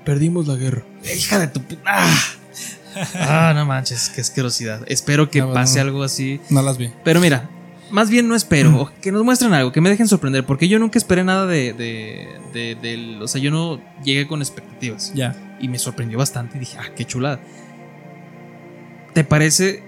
perdimos 0.03 0.47
la 0.47 0.55
guerra. 0.55 0.83
Hija 1.15 1.39
de 1.39 1.47
tu 1.47 1.61
puta. 1.61 1.81
Ah, 1.85 2.19
Ah, 3.15 3.53
no 3.55 3.65
manches, 3.65 4.09
qué 4.09 4.21
asquerosidad. 4.21 4.81
Espero 4.87 5.31
que 5.31 5.39
No, 5.39 5.51
pase 5.51 5.79
no. 5.79 5.85
algo 5.85 6.03
así. 6.03 6.39
No 6.51 6.61
las 6.61 6.77
vi. 6.77 6.91
Pero 7.03 7.19
mira, 7.19 7.49
más 7.89 8.09
bien 8.11 8.27
no 8.27 8.35
espero. 8.35 8.91
Que 9.01 9.11
nos 9.11 9.23
muestren 9.23 9.51
algo, 9.53 9.71
que 9.71 9.81
me 9.81 9.89
dejen 9.89 10.07
sorprender. 10.07 10.45
Porque 10.45 10.67
yo 10.67 10.77
nunca 10.77 10.99
esperé 10.99 11.23
nada 11.23 11.47
de, 11.47 11.73
de, 11.73 12.27
de- 12.53 12.75
del- 12.75 13.19
O 13.23 13.27
sea, 13.27 13.41
yo 13.41 13.49
no 13.49 13.81
llegué 14.03 14.27
con 14.27 14.41
expectativas. 14.43 15.11
Ya. 15.15 15.55
Y 15.59 15.69
me 15.69 15.79
sorprendió 15.79 16.19
bastante. 16.19 16.57
Y 16.57 16.59
dije, 16.59 16.77
ah, 16.79 16.91
qué 16.95 17.03
chulada. 17.05 17.39
¿Te 19.13 19.23
parece? 19.23 19.83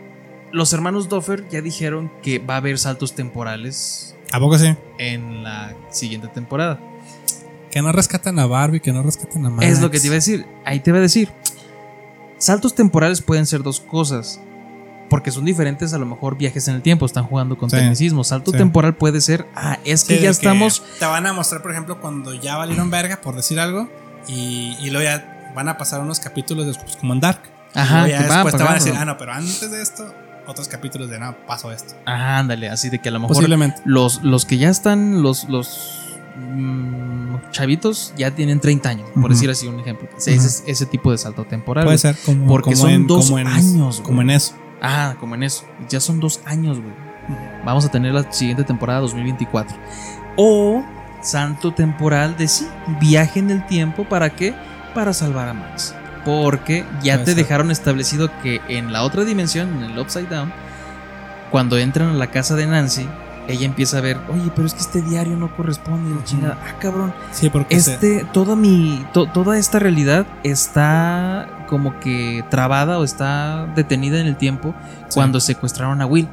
Los 0.52 0.74
hermanos 0.74 1.10
Doffer 1.10 1.48
ya 1.50 1.62
dijeron 1.62 2.12
que 2.24 2.40
va 2.40 2.56
a 2.56 2.58
haber 2.58 2.78
saltos 2.80 3.14
temporales 3.14 4.16
¿A 4.32 4.40
poco 4.40 4.58
sí? 4.58 4.74
en 4.98 5.44
la 5.44 5.76
siguiente 5.92 6.28
temporada. 6.30 6.80
Que 7.76 7.82
no 7.82 7.92
rescatan 7.92 8.40
a 8.40 8.46
Barbie, 8.46 8.80
que 8.80 8.94
no 8.94 9.04
rescatan 9.04 9.46
a 9.46 9.50
Max. 9.50 9.68
Es 9.68 9.82
lo 9.82 9.92
que 9.92 10.00
te 10.00 10.08
iba 10.08 10.14
a 10.14 10.16
decir. 10.16 10.46
Ahí 10.64 10.80
te 10.80 10.92
iba 10.92 10.98
a 11.00 11.02
decir. 11.02 11.30
Saltos 12.38 12.74
temporales 12.74 13.22
pueden 13.22 13.46
ser 13.46 13.64
dos 13.64 13.82
cosas. 13.82 14.40
Porque 15.10 15.30
son 15.30 15.44
diferentes, 15.44 15.94
a 15.94 15.98
lo 15.98 16.06
mejor 16.06 16.38
viajes 16.38 16.70
en 16.70 16.76
el 16.76 16.82
tiempo, 16.82 17.06
están 17.06 17.26
jugando 17.26 17.58
con 17.58 17.70
Sí. 17.70 17.76
tecnicismo. 17.76 18.24
Salto 18.24 18.52
Sí. 18.52 18.58
temporal 18.58 18.96
puede 18.96 19.20
ser, 19.20 19.46
ah, 19.56 19.78
es 19.84 20.06
que 20.06 20.22
ya 20.22 20.30
estamos. 20.30 20.84
Te 21.00 21.06
van 21.06 21.28
a 21.28 21.34
mostrar, 21.34 21.62
por 21.62 21.72
ejemplo, 21.72 22.00
cuando 22.00 22.34
ya 22.34 22.56
valieron 22.56 22.90
verga, 22.90 23.20
por 23.22 23.36
decir 23.36 23.60
algo, 23.60 23.90
y, 24.30 24.78
y 24.80 24.90
luego 24.90 25.04
ya 25.04 25.52
van 25.54 25.68
a 25.68 25.78
pasar 25.78 26.00
unos 26.00 26.22
capítulos 26.22 26.66
después, 26.68 26.96
como 26.96 27.12
en 27.12 27.20
Dark. 27.20 27.42
Ajá, 27.74 28.08
Y 28.08 28.12
ya 28.12 28.22
va, 28.26 28.36
después 28.36 28.56
te 28.56 28.64
van 28.64 28.72
a 28.72 28.76
decir, 28.76 28.94
ah, 28.98 29.04
no, 29.04 29.18
pero 29.18 29.34
antes 29.34 29.70
de 29.70 29.82
esto, 29.82 30.12
otros 30.48 30.70
capítulos 30.70 31.10
de 31.10 31.20
no, 31.20 31.36
pasó 31.46 31.74
esto. 31.74 31.94
Ah, 32.06 32.38
ándale, 32.40 32.70
así 32.70 32.90
de 32.90 33.00
que 33.00 33.10
a 33.10 33.12
lo 33.12 33.20
mejor 33.20 33.36
Posiblemente. 33.36 33.82
los, 33.84 34.24
los 34.24 34.46
que 34.46 34.58
ya 34.60 34.70
están, 34.70 35.22
los, 35.22 35.50
los 35.50 36.05
mm, 36.36 37.52
chavitos, 37.52 38.14
ya 38.18 38.32
tienen 38.32 38.60
30 38.60 38.90
años, 38.90 39.10
por 39.20 39.30
decir 39.30 39.50
así 39.50 39.68
un 39.68 39.80
ejemplo. 39.80 40.08
Ese, 40.18 40.36
es- 40.36 40.64
ese 40.68 40.86
tipo 40.86 41.12
de 41.12 41.18
salto 41.18 41.44
temporal. 41.46 41.86
Puede 41.86 41.98
ser 41.98 42.16
como, 42.26 42.48
Porque 42.48 42.72
como 42.72 42.76
son 42.78 42.90
en, 42.92 43.08
dos 43.08 43.26
como 43.26 43.40
en, 43.40 43.48
años, 43.48 44.02
Como 44.02 44.22
en 44.22 44.30
eso. 44.30 44.56
Ah, 44.82 45.16
como 45.20 45.36
en 45.36 45.44
eso. 45.44 45.64
Ya 45.90 46.00
son 46.00 46.20
dos 46.20 46.42
años, 46.46 46.80
güey. 46.80 46.94
Vamos 47.66 47.86
a 47.86 47.90
tener 47.90 48.14
la 48.14 48.32
siguiente 48.32 48.64
temporada 48.64 49.00
2024. 49.00 49.76
O 50.38 50.84
salto 51.22 51.74
temporal 51.74 52.38
de 52.38 52.48
sí, 52.48 52.68
viaje 53.00 53.40
en 53.40 53.50
el 53.50 53.66
tiempo. 53.66 54.04
¿Para 54.04 54.30
qué? 54.30 54.54
Para 54.94 55.14
salvar 55.14 55.48
a 55.50 55.54
Max. 55.54 55.96
Porque 56.24 56.84
ya 57.02 57.14
Puede 57.16 57.26
te 57.26 57.32
ser. 57.32 57.36
dejaron 57.36 57.72
establecido 57.72 58.30
que 58.44 58.60
en 58.68 58.92
la 58.94 59.04
otra 59.04 59.24
dimensión, 59.24 59.70
en 59.84 59.92
el 59.92 59.98
Upside 60.00 60.28
Down, 60.28 60.52
cuando 61.52 61.78
entran 61.78 62.10
a 62.10 62.14
la 62.14 62.28
casa 62.32 62.56
de 62.56 62.68
Nancy, 62.68 63.08
ella 63.48 63.66
empieza 63.66 63.98
a 63.98 64.02
ver, 64.02 64.18
oye, 64.30 64.52
pero 64.56 64.68
es 64.68 64.74
que 64.74 64.82
este 64.82 65.02
diario 65.02 65.36
no 65.38 65.56
corresponde, 65.56 66.16
la 66.16 66.24
chingada. 66.24 66.58
Ah, 66.62 66.80
cabrón. 66.80 67.14
Sí, 67.32 67.50
porque 67.50 67.76
Este, 67.76 68.26
toda 68.34 68.56
mi, 68.56 69.06
to- 69.14 69.28
toda 69.32 69.58
esta 69.58 69.80
realidad 69.80 70.26
está 70.44 71.66
como 71.70 72.00
que 72.00 72.44
trabada 72.50 73.00
o 73.00 73.04
está 73.04 73.72
detenida 73.76 74.20
en 74.20 74.28
el 74.28 74.38
tiempo 74.38 74.74
cuando 75.14 75.40
secuestraron 75.40 76.02
a 76.02 76.06
Will. 76.06 76.28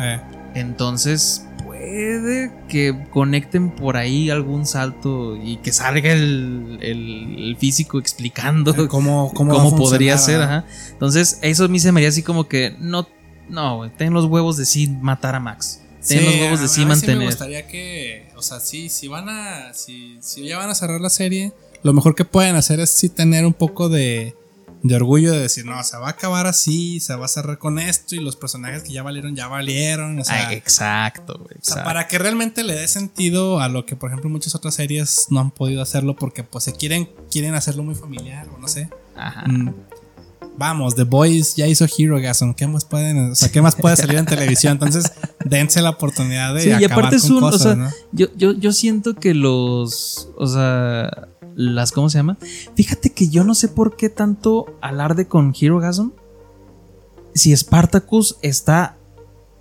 eh, 0.00 0.20
Entonces 0.54 1.46
puede 1.64 2.50
que 2.68 3.06
conecten 3.10 3.70
por 3.70 3.96
ahí 3.96 4.30
algún 4.30 4.66
salto 4.66 5.36
y 5.36 5.56
que 5.58 5.72
salga 5.72 6.12
el, 6.12 6.78
el- 6.80 7.36
el 7.38 7.56
físico 7.58 7.98
explicando 7.98 8.70
eh, 8.72 8.86
cómo, 8.88 9.32
cómo, 9.34 9.52
cómo, 9.54 9.76
podría 9.76 10.16
ser. 10.18 10.40
Ajá. 10.42 10.64
Entonces 10.92 11.38
eso 11.42 11.64
a 11.64 11.68
mí 11.68 11.78
se 11.80 11.92
me 11.92 12.00
haría 12.00 12.08
así 12.08 12.22
como 12.22 12.48
que 12.48 12.76
no, 12.80 13.06
no, 13.48 13.90
ten 13.96 14.12
los 14.12 14.24
huevos 14.26 14.56
de 14.56 14.64
sí 14.66 14.88
matar 15.00 15.34
a 15.34 15.40
Max. 15.40 15.80
Sí, 16.04 16.20
los 16.20 16.34
huevos 16.36 16.60
de 16.60 16.66
a 16.66 16.68
sí 16.68 16.80
mí 16.80 16.86
me 16.86 16.88
mantener. 16.94 17.26
gustaría 17.26 17.66
que, 17.66 18.28
o 18.36 18.42
sea, 18.42 18.60
sí, 18.60 18.88
si 18.88 19.08
van 19.08 19.28
a, 19.28 19.72
si, 19.74 20.18
si 20.20 20.46
ya 20.46 20.58
van 20.58 20.70
a 20.70 20.74
cerrar 20.74 21.00
la 21.00 21.10
serie, 21.10 21.52
lo 21.82 21.92
mejor 21.92 22.14
que 22.14 22.24
pueden 22.24 22.56
hacer 22.56 22.78
es 22.80 22.90
sí 22.90 23.08
tener 23.08 23.44
un 23.46 23.54
poco 23.54 23.88
de, 23.88 24.34
de 24.82 24.96
orgullo 24.96 25.32
de 25.32 25.40
decir, 25.40 25.64
no, 25.64 25.82
se 25.82 25.96
va 25.96 26.08
a 26.08 26.10
acabar 26.10 26.46
así, 26.46 27.00
se 27.00 27.14
va 27.16 27.24
a 27.24 27.28
cerrar 27.28 27.56
con 27.58 27.78
esto 27.78 28.14
y 28.14 28.20
los 28.20 28.36
personajes 28.36 28.82
que 28.82 28.92
ya 28.92 29.02
valieron, 29.02 29.34
ya 29.34 29.48
valieron, 29.48 30.18
o 30.18 30.24
sea, 30.24 30.48
Ay, 30.48 30.56
exacto, 30.56 31.38
güey. 31.38 31.56
o 31.58 31.64
sea, 31.64 31.84
para 31.84 32.06
que 32.06 32.18
realmente 32.18 32.64
le 32.64 32.74
dé 32.74 32.86
sentido 32.86 33.60
a 33.60 33.68
lo 33.68 33.86
que, 33.86 33.96
por 33.96 34.10
ejemplo, 34.10 34.28
muchas 34.28 34.54
otras 34.54 34.74
series 34.74 35.26
no 35.30 35.40
han 35.40 35.50
podido 35.50 35.80
hacerlo 35.80 36.16
porque 36.16 36.44
pues 36.44 36.64
se 36.64 36.72
quieren, 36.74 37.08
quieren 37.30 37.54
hacerlo 37.54 37.82
muy 37.82 37.94
familiar 37.94 38.46
o 38.54 38.58
no 38.58 38.68
sé. 38.68 38.88
Ajá. 39.16 39.44
Vamos, 40.56 40.94
The 40.94 41.04
Boys 41.04 41.56
ya 41.56 41.66
hizo 41.66 41.86
Hero 41.98 42.20
Gasm. 42.20 42.52
¿Qué 42.52 42.66
más 42.66 42.84
pueden, 42.84 43.32
o 43.32 43.34
sea, 43.34 43.50
qué 43.50 43.60
más 43.60 43.74
puede 43.74 43.96
salir 43.96 44.18
en 44.18 44.26
televisión? 44.26 44.74
Entonces, 44.74 45.12
dense 45.44 45.82
la 45.82 45.90
oportunidad 45.90 46.54
de 46.54 46.60
Sí, 46.60 46.70
y 46.80 46.84
aparte 46.84 47.16
es 47.16 47.28
un, 47.28 47.42
o 47.42 47.52
sea, 47.52 47.74
¿no? 47.74 47.90
yo, 48.12 48.28
yo, 48.36 48.52
yo 48.52 48.72
siento 48.72 49.14
que 49.14 49.34
los, 49.34 50.28
o 50.36 50.46
sea, 50.46 51.28
las, 51.56 51.92
¿cómo 51.92 52.08
se 52.08 52.18
llama? 52.18 52.38
Fíjate 52.74 53.10
que 53.10 53.28
yo 53.28 53.44
no 53.44 53.54
sé 53.54 53.68
por 53.68 53.96
qué 53.96 54.08
tanto 54.08 54.76
alarde 54.80 55.26
con 55.26 55.54
Hero 55.58 55.80
Gasm. 55.80 56.10
Si 57.34 57.56
Spartacus 57.56 58.36
está 58.42 58.96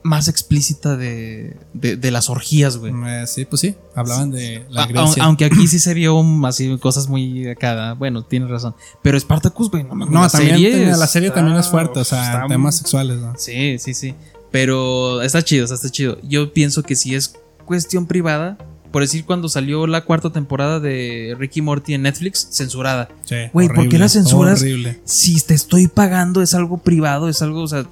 más 0.03 0.27
explícita 0.27 0.97
de, 0.97 1.55
de, 1.73 1.95
de 1.95 2.11
las 2.11 2.29
orgías, 2.29 2.77
güey. 2.77 2.93
Eh, 3.07 3.25
sí, 3.27 3.45
pues 3.45 3.61
sí, 3.61 3.75
hablaban 3.95 4.31
de 4.31 4.65
la 4.69 4.83
A- 4.83 4.87
Grecia. 4.87 5.23
aunque 5.23 5.45
aquí 5.45 5.67
sí 5.67 5.79
se 5.79 5.93
vio 5.93 6.21
así 6.45 6.77
cosas 6.77 7.07
muy 7.07 7.47
acá, 7.47 7.93
bueno, 7.93 8.23
tienes 8.23 8.49
razón. 8.49 8.75
Pero 9.01 9.17
Spartacus, 9.19 9.69
güey, 9.71 9.83
no, 9.83 9.95
mames, 9.95 10.13
no, 10.13 10.21
la 10.21 10.29
también 10.29 10.55
serie 10.55 10.71
tenía- 10.71 10.97
la 10.97 11.07
serie 11.07 11.27
está- 11.29 11.39
también 11.39 11.57
es 11.57 11.67
fuerte, 11.69 11.99
o 11.99 12.03
sea, 12.03 12.23
está 12.33 12.47
temas 12.47 12.75
sexuales, 12.77 13.17
¿no? 13.19 13.33
Sí, 13.37 13.77
sí, 13.79 13.93
sí. 13.93 14.13
Pero 14.51 15.21
está 15.21 15.41
chido, 15.41 15.65
está 15.65 15.89
chido. 15.89 16.17
Yo 16.21 16.53
pienso 16.53 16.83
que 16.83 16.95
si 16.95 17.15
es 17.15 17.33
cuestión 17.65 18.05
privada, 18.05 18.57
por 18.91 19.01
decir 19.01 19.25
cuando 19.25 19.49
salió 19.49 19.87
la 19.87 20.05
cuarta 20.05 20.31
temporada 20.31 20.79
de 20.79 21.35
Ricky 21.39 21.61
Morty 21.63 21.95
en 21.95 22.03
Netflix, 22.03 22.47
censurada. 22.51 23.09
Sí, 23.23 23.35
Güey, 23.51 23.69
¿por 23.69 23.89
qué 23.89 23.97
la 23.97 24.09
censuras? 24.09 24.61
Horrible. 24.61 24.99
Si 25.05 25.41
te 25.41 25.55
estoy 25.55 25.87
pagando, 25.87 26.43
es 26.43 26.53
algo 26.53 26.77
privado, 26.77 27.29
es 27.29 27.41
algo, 27.41 27.61
o 27.61 27.67
sea, 27.67 27.85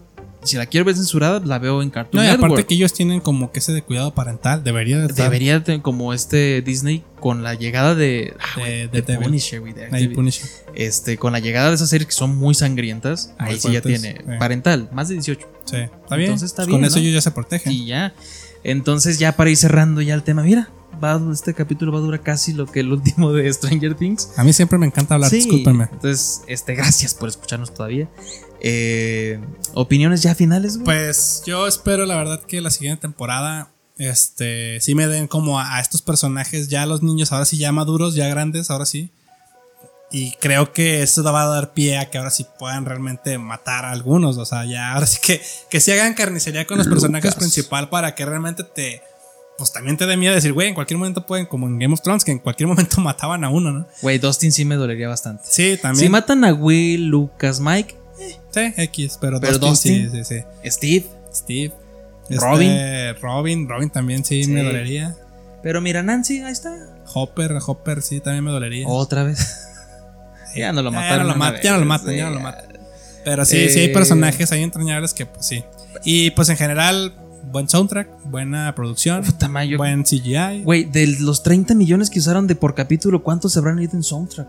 si 0.44 0.58
la 0.58 0.66
quiero 0.66 0.86
ver 0.86 0.96
censurada, 0.96 1.40
la 1.40 1.60
veo 1.60 1.82
en 1.82 1.90
Cartoon 1.90 2.22
No, 2.24 2.28
y 2.28 2.32
Network. 2.32 2.52
aparte 2.54 2.68
que 2.68 2.76
ellos 2.76 2.94
tienen 2.94 3.20
como 3.22 3.52
que 3.52 3.60
ese 3.60 3.74
de 3.74 3.82
cuidado 3.84 4.14
parental. 4.14 4.64
Debería 4.64 4.98
de 5.00 5.06
estar. 5.08 5.26
Debería 5.26 5.64
tener 5.64 5.82
como 5.82 6.14
este 6.14 6.62
Disney 6.62 7.04
con 7.20 7.44
la 7.44 7.54
llegada 7.54 7.94
de, 7.96 8.34
ah, 8.40 8.60
De- 8.60 8.88
de 8.88 9.02
de. 9.02 9.18
Punisher, 9.18 9.62
de. 9.62 10.10
Punisher. 10.10 10.48
Este, 10.74 11.18
con 11.18 11.34
la 11.34 11.40
llegada 11.40 11.70
de 11.70 11.76
esas 11.76 11.90
series 11.90 12.08
que 12.08 12.14
son 12.14 12.36
muy 12.36 12.56
sangrientas, 12.56 13.34
Muy 13.40 13.50
ahí 13.52 13.56
sí 13.60 13.72
ya 13.72 13.82
fuertes, 13.82 14.02
tiene 14.02 14.18
sí. 14.20 14.32
parental, 14.40 14.90
más 14.94 15.08
de 15.10 15.16
18. 15.16 15.48
Sí, 15.66 15.76
está 15.78 16.16
bien. 16.16 16.30
Entonces 16.32 16.48
está 16.50 16.64
Pues 16.64 16.68
bien, 16.70 16.80
Con 16.80 16.86
eso 16.86 16.96
¿no? 16.96 17.02
ellos 17.04 17.14
ya 17.14 17.22
se 17.22 17.32
protegen. 17.32 17.72
Y 17.74 17.86
ya. 17.86 18.14
Entonces, 18.64 19.20
ya 19.20 19.36
para 19.36 19.50
ir 19.50 19.58
cerrando 19.58 20.02
ya 20.02 20.14
el 20.14 20.24
tema, 20.24 20.44
mira, 20.44 20.70
va, 21.04 21.20
este 21.34 21.54
capítulo 21.54 21.92
va 21.92 21.98
a 22.00 22.02
durar 22.02 22.22
casi 22.22 22.54
lo 22.54 22.66
que 22.68 22.80
el 22.82 22.92
último 22.92 23.32
de 23.34 23.52
Stranger 23.52 23.96
Things. 23.96 24.30
A 24.38 24.44
mí 24.44 24.54
siempre 24.54 24.78
me 24.78 24.86
encanta 24.86 25.16
hablar, 25.16 25.30
Sí, 25.30 25.38
discúlpenme. 25.38 25.88
Entonces, 25.92 26.42
este, 26.48 26.74
gracias 26.76 27.14
por 27.16 27.30
escucharnos 27.30 27.74
todavía. 27.74 28.08
Eh, 28.62 29.40
Opiniones 29.74 30.22
ya 30.22 30.36
finales, 30.36 30.76
güey. 30.76 30.86
Pues 30.86 31.44
yo 31.46 31.68
espero, 31.68 32.06
la 32.06 32.16
verdad, 32.16 32.42
que 32.42 32.62
la 32.62 32.70
siguiente 32.70 33.02
temporada. 33.02 33.70
Este, 33.98 34.80
sí 34.82 34.96
me 34.96 35.08
den 35.08 35.28
como 35.28 35.60
a, 35.60 35.76
a 35.76 35.82
estos 35.82 36.02
personajes, 36.02 36.70
ya 36.70 36.86
los 36.88 37.04
niños, 37.04 37.32
ahora 37.32 37.46
sí 37.46 37.58
ya 37.58 37.72
maduros, 37.72 38.16
ya 38.16 38.28
grandes, 38.28 38.72
ahora 38.72 38.86
sí. 38.86 39.12
Y 40.12 40.34
creo 40.34 40.74
que 40.74 41.02
eso 41.02 41.24
va 41.24 41.44
a 41.44 41.48
dar 41.48 41.74
pie 41.74 41.98
a 41.98 42.10
que 42.10 42.18
ahora 42.18 42.32
sí 42.32 42.46
puedan 42.60 42.86
realmente 42.86 43.38
matar 43.38 43.86
a 43.86 43.92
algunos. 43.92 44.38
O 44.38 44.46
sea, 44.46 44.66
ya 44.66 44.92
ahora 44.94 45.06
sí 45.06 45.20
que, 45.22 45.42
que 45.70 45.80
se 45.80 45.94
hagan 45.94 46.14
carnicería 46.14 46.68
con 46.68 46.78
los 46.78 46.88
personajes 46.88 47.34
principal 47.36 47.90
para 47.90 48.14
que 48.14 48.26
realmente 48.26 48.64
te. 48.64 49.02
Pues 49.58 49.72
también 49.72 49.96
te 49.96 50.08
dé 50.08 50.18
miedo 50.18 50.34
decir, 50.34 50.54
güey, 50.54 50.70
en 50.70 50.74
cualquier 50.74 50.98
momento 50.98 51.26
pueden, 51.26 51.46
como 51.46 51.68
en 51.68 51.78
Game 51.78 51.94
of 51.94 52.02
Thrones, 52.02 52.26
que 52.26 52.32
en 52.32 52.40
cualquier 52.40 52.68
momento 52.68 53.00
mataban 53.02 53.44
a 53.44 53.50
uno, 53.50 53.72
¿no? 53.72 53.88
Güey, 54.02 54.18
Dustin 54.18 54.52
sí 54.52 54.66
me 54.66 54.76
dolería 54.76 55.08
bastante. 55.08 55.44
Sí, 55.48 55.78
también. 55.82 56.04
Si 56.06 56.10
matan 56.10 56.44
a 56.44 56.54
Will, 56.54 57.06
Lucas, 57.08 57.60
Mike, 57.60 57.96
sí, 58.52 58.74
X, 58.78 59.18
pero, 59.20 59.40
Pero 59.40 59.58
Dustin, 59.58 60.04
Dustin. 60.10 60.12
sí, 60.12 60.24
sí, 60.24 60.44
sí. 60.64 60.70
Steve. 60.70 61.06
Steve. 61.34 61.74
Robin. 62.30 62.70
Este, 62.72 63.14
Robin, 63.22 63.68
Robin 63.70 63.90
también 63.90 64.24
sí, 64.24 64.44
Sí. 64.44 64.52
me 64.52 64.64
dolería. 64.64 65.16
Pero 65.64 65.82
mira, 65.82 66.02
Nancy, 66.04 66.42
ahí 66.42 66.52
está. 66.52 66.76
Hopper, 67.14 67.58
Hopper 67.66 68.02
sí 68.02 68.20
también 68.20 68.44
me 68.44 68.52
dolería. 68.52 68.88
Otra 68.88 69.24
vez. 69.24 69.68
ya 70.56 70.72
no 70.74 70.82
lo 70.82 70.92
Ya 70.92 70.96
mataron. 70.98 71.18
no 71.20 71.24
lo 71.34 71.36
una 71.36 71.52
mat- 71.52 71.62
ya 71.64 71.72
no 71.74 71.80
lo 71.80 71.86
matan, 71.86 72.16
ya 72.16 72.26
no 72.30 72.36
lo 72.36 72.40
matan. 72.42 72.66
Pero 73.24 73.46
sí, 73.46 73.70
sí 73.70 73.80
hay 73.80 73.86
Eh, 73.86 73.90
personajes 73.94 74.52
ahí 74.52 74.64
entrañables 74.64 75.14
que 75.14 75.26
pues 75.26 75.46
sí. 75.46 75.64
Y 76.04 76.32
pues 76.32 76.50
en 76.50 76.58
general, 76.58 77.14
buen 77.52 77.70
soundtrack, 77.70 78.10
buena 78.24 78.74
producción, 78.76 79.24
Puta 79.24 79.48
buen 79.78 80.04
CGI. 80.04 80.64
Güey, 80.64 80.86
de 80.86 81.08
los 81.20 81.44
30 81.44 81.76
millones 81.76 82.10
que 82.10 82.20
usaron 82.20 82.48
de 82.48 82.56
por 82.56 82.74
capítulo, 82.76 83.22
¿cuántos 83.24 83.54
se 83.54 83.60
habrán 83.60 83.80
ido 83.80 83.92
en 83.94 84.04
soundtrack? 84.04 84.48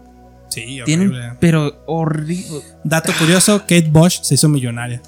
Sí, 0.53 0.79
Tienen, 0.85 1.09
horrible. 1.09 1.33
pero 1.41 1.83
horrible. 1.87 2.61
Dato 2.85 3.13
curioso, 3.19 3.61
Kate 3.61 3.89
Bosch 3.91 4.23
se 4.23 4.35
hizo 4.35 4.49
millonaria. 4.49 5.01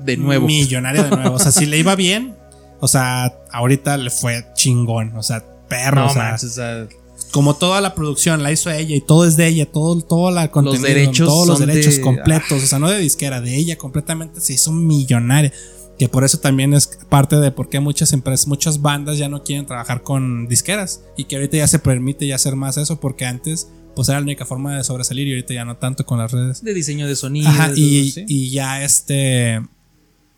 De 0.00 0.16
nuevo. 0.16 0.46
Millonaria 0.46 1.02
de 1.04 1.10
nuevo. 1.10 1.36
O 1.36 1.38
sea, 1.38 1.52
si 1.52 1.66
le 1.66 1.78
iba 1.78 1.94
bien, 1.96 2.34
o 2.80 2.88
sea, 2.88 3.34
ahorita 3.52 3.96
le 3.96 4.10
fue 4.10 4.44
chingón. 4.54 5.16
O 5.16 5.22
sea, 5.22 5.44
perro. 5.68 6.02
No 6.02 6.06
o 6.06 6.10
sea, 6.12 6.34
o 6.34 6.38
sea, 6.38 6.86
como 7.32 7.54
toda 7.56 7.80
la 7.80 7.94
producción 7.94 8.42
la 8.42 8.52
hizo 8.52 8.70
ella 8.70 8.94
y 8.96 9.00
todo 9.00 9.26
es 9.26 9.36
de 9.36 9.48
ella, 9.48 9.66
todo, 9.66 10.00
todo 10.00 10.30
la 10.30 10.50
contenido, 10.50 10.82
derechos 10.84 11.28
todos 11.28 11.46
los 11.48 11.58
derechos 11.58 11.96
de- 11.96 12.00
completos, 12.02 12.62
o 12.62 12.66
sea, 12.66 12.78
no 12.78 12.88
de 12.88 12.98
disquera, 12.98 13.40
de 13.40 13.54
ella 13.56 13.76
completamente 13.76 14.40
se 14.40 14.54
hizo 14.54 14.72
millonaria. 14.72 15.52
Que 15.98 16.08
por 16.08 16.22
eso 16.22 16.38
también 16.38 16.74
es 16.74 16.86
parte 17.08 17.36
de 17.36 17.50
por 17.50 17.68
qué 17.68 17.80
muchas 17.80 18.12
empresas, 18.12 18.46
muchas 18.46 18.80
bandas 18.80 19.18
ya 19.18 19.28
no 19.28 19.42
quieren 19.42 19.66
trabajar 19.66 20.02
con 20.02 20.46
disqueras 20.46 21.02
y 21.16 21.24
que 21.24 21.34
ahorita 21.34 21.56
ya 21.56 21.66
se 21.66 21.80
permite 21.80 22.24
ya 22.24 22.36
hacer 22.36 22.54
más 22.54 22.76
eso 22.76 23.00
porque 23.00 23.26
antes 23.26 23.68
pues 23.98 24.08
era 24.10 24.18
la 24.20 24.22
única 24.24 24.46
forma 24.46 24.76
de 24.76 24.84
sobresalir 24.84 25.26
y 25.26 25.32
ahorita 25.32 25.54
ya 25.54 25.64
no 25.64 25.76
tanto 25.76 26.06
con 26.06 26.18
las 26.18 26.30
redes. 26.30 26.62
de 26.62 26.72
diseño 26.72 27.06
de 27.08 27.16
sonido. 27.16 27.48
Ajá, 27.48 27.72
y, 27.74 28.10
sí. 28.12 28.24
y 28.28 28.50
ya 28.50 28.82
este 28.84 29.60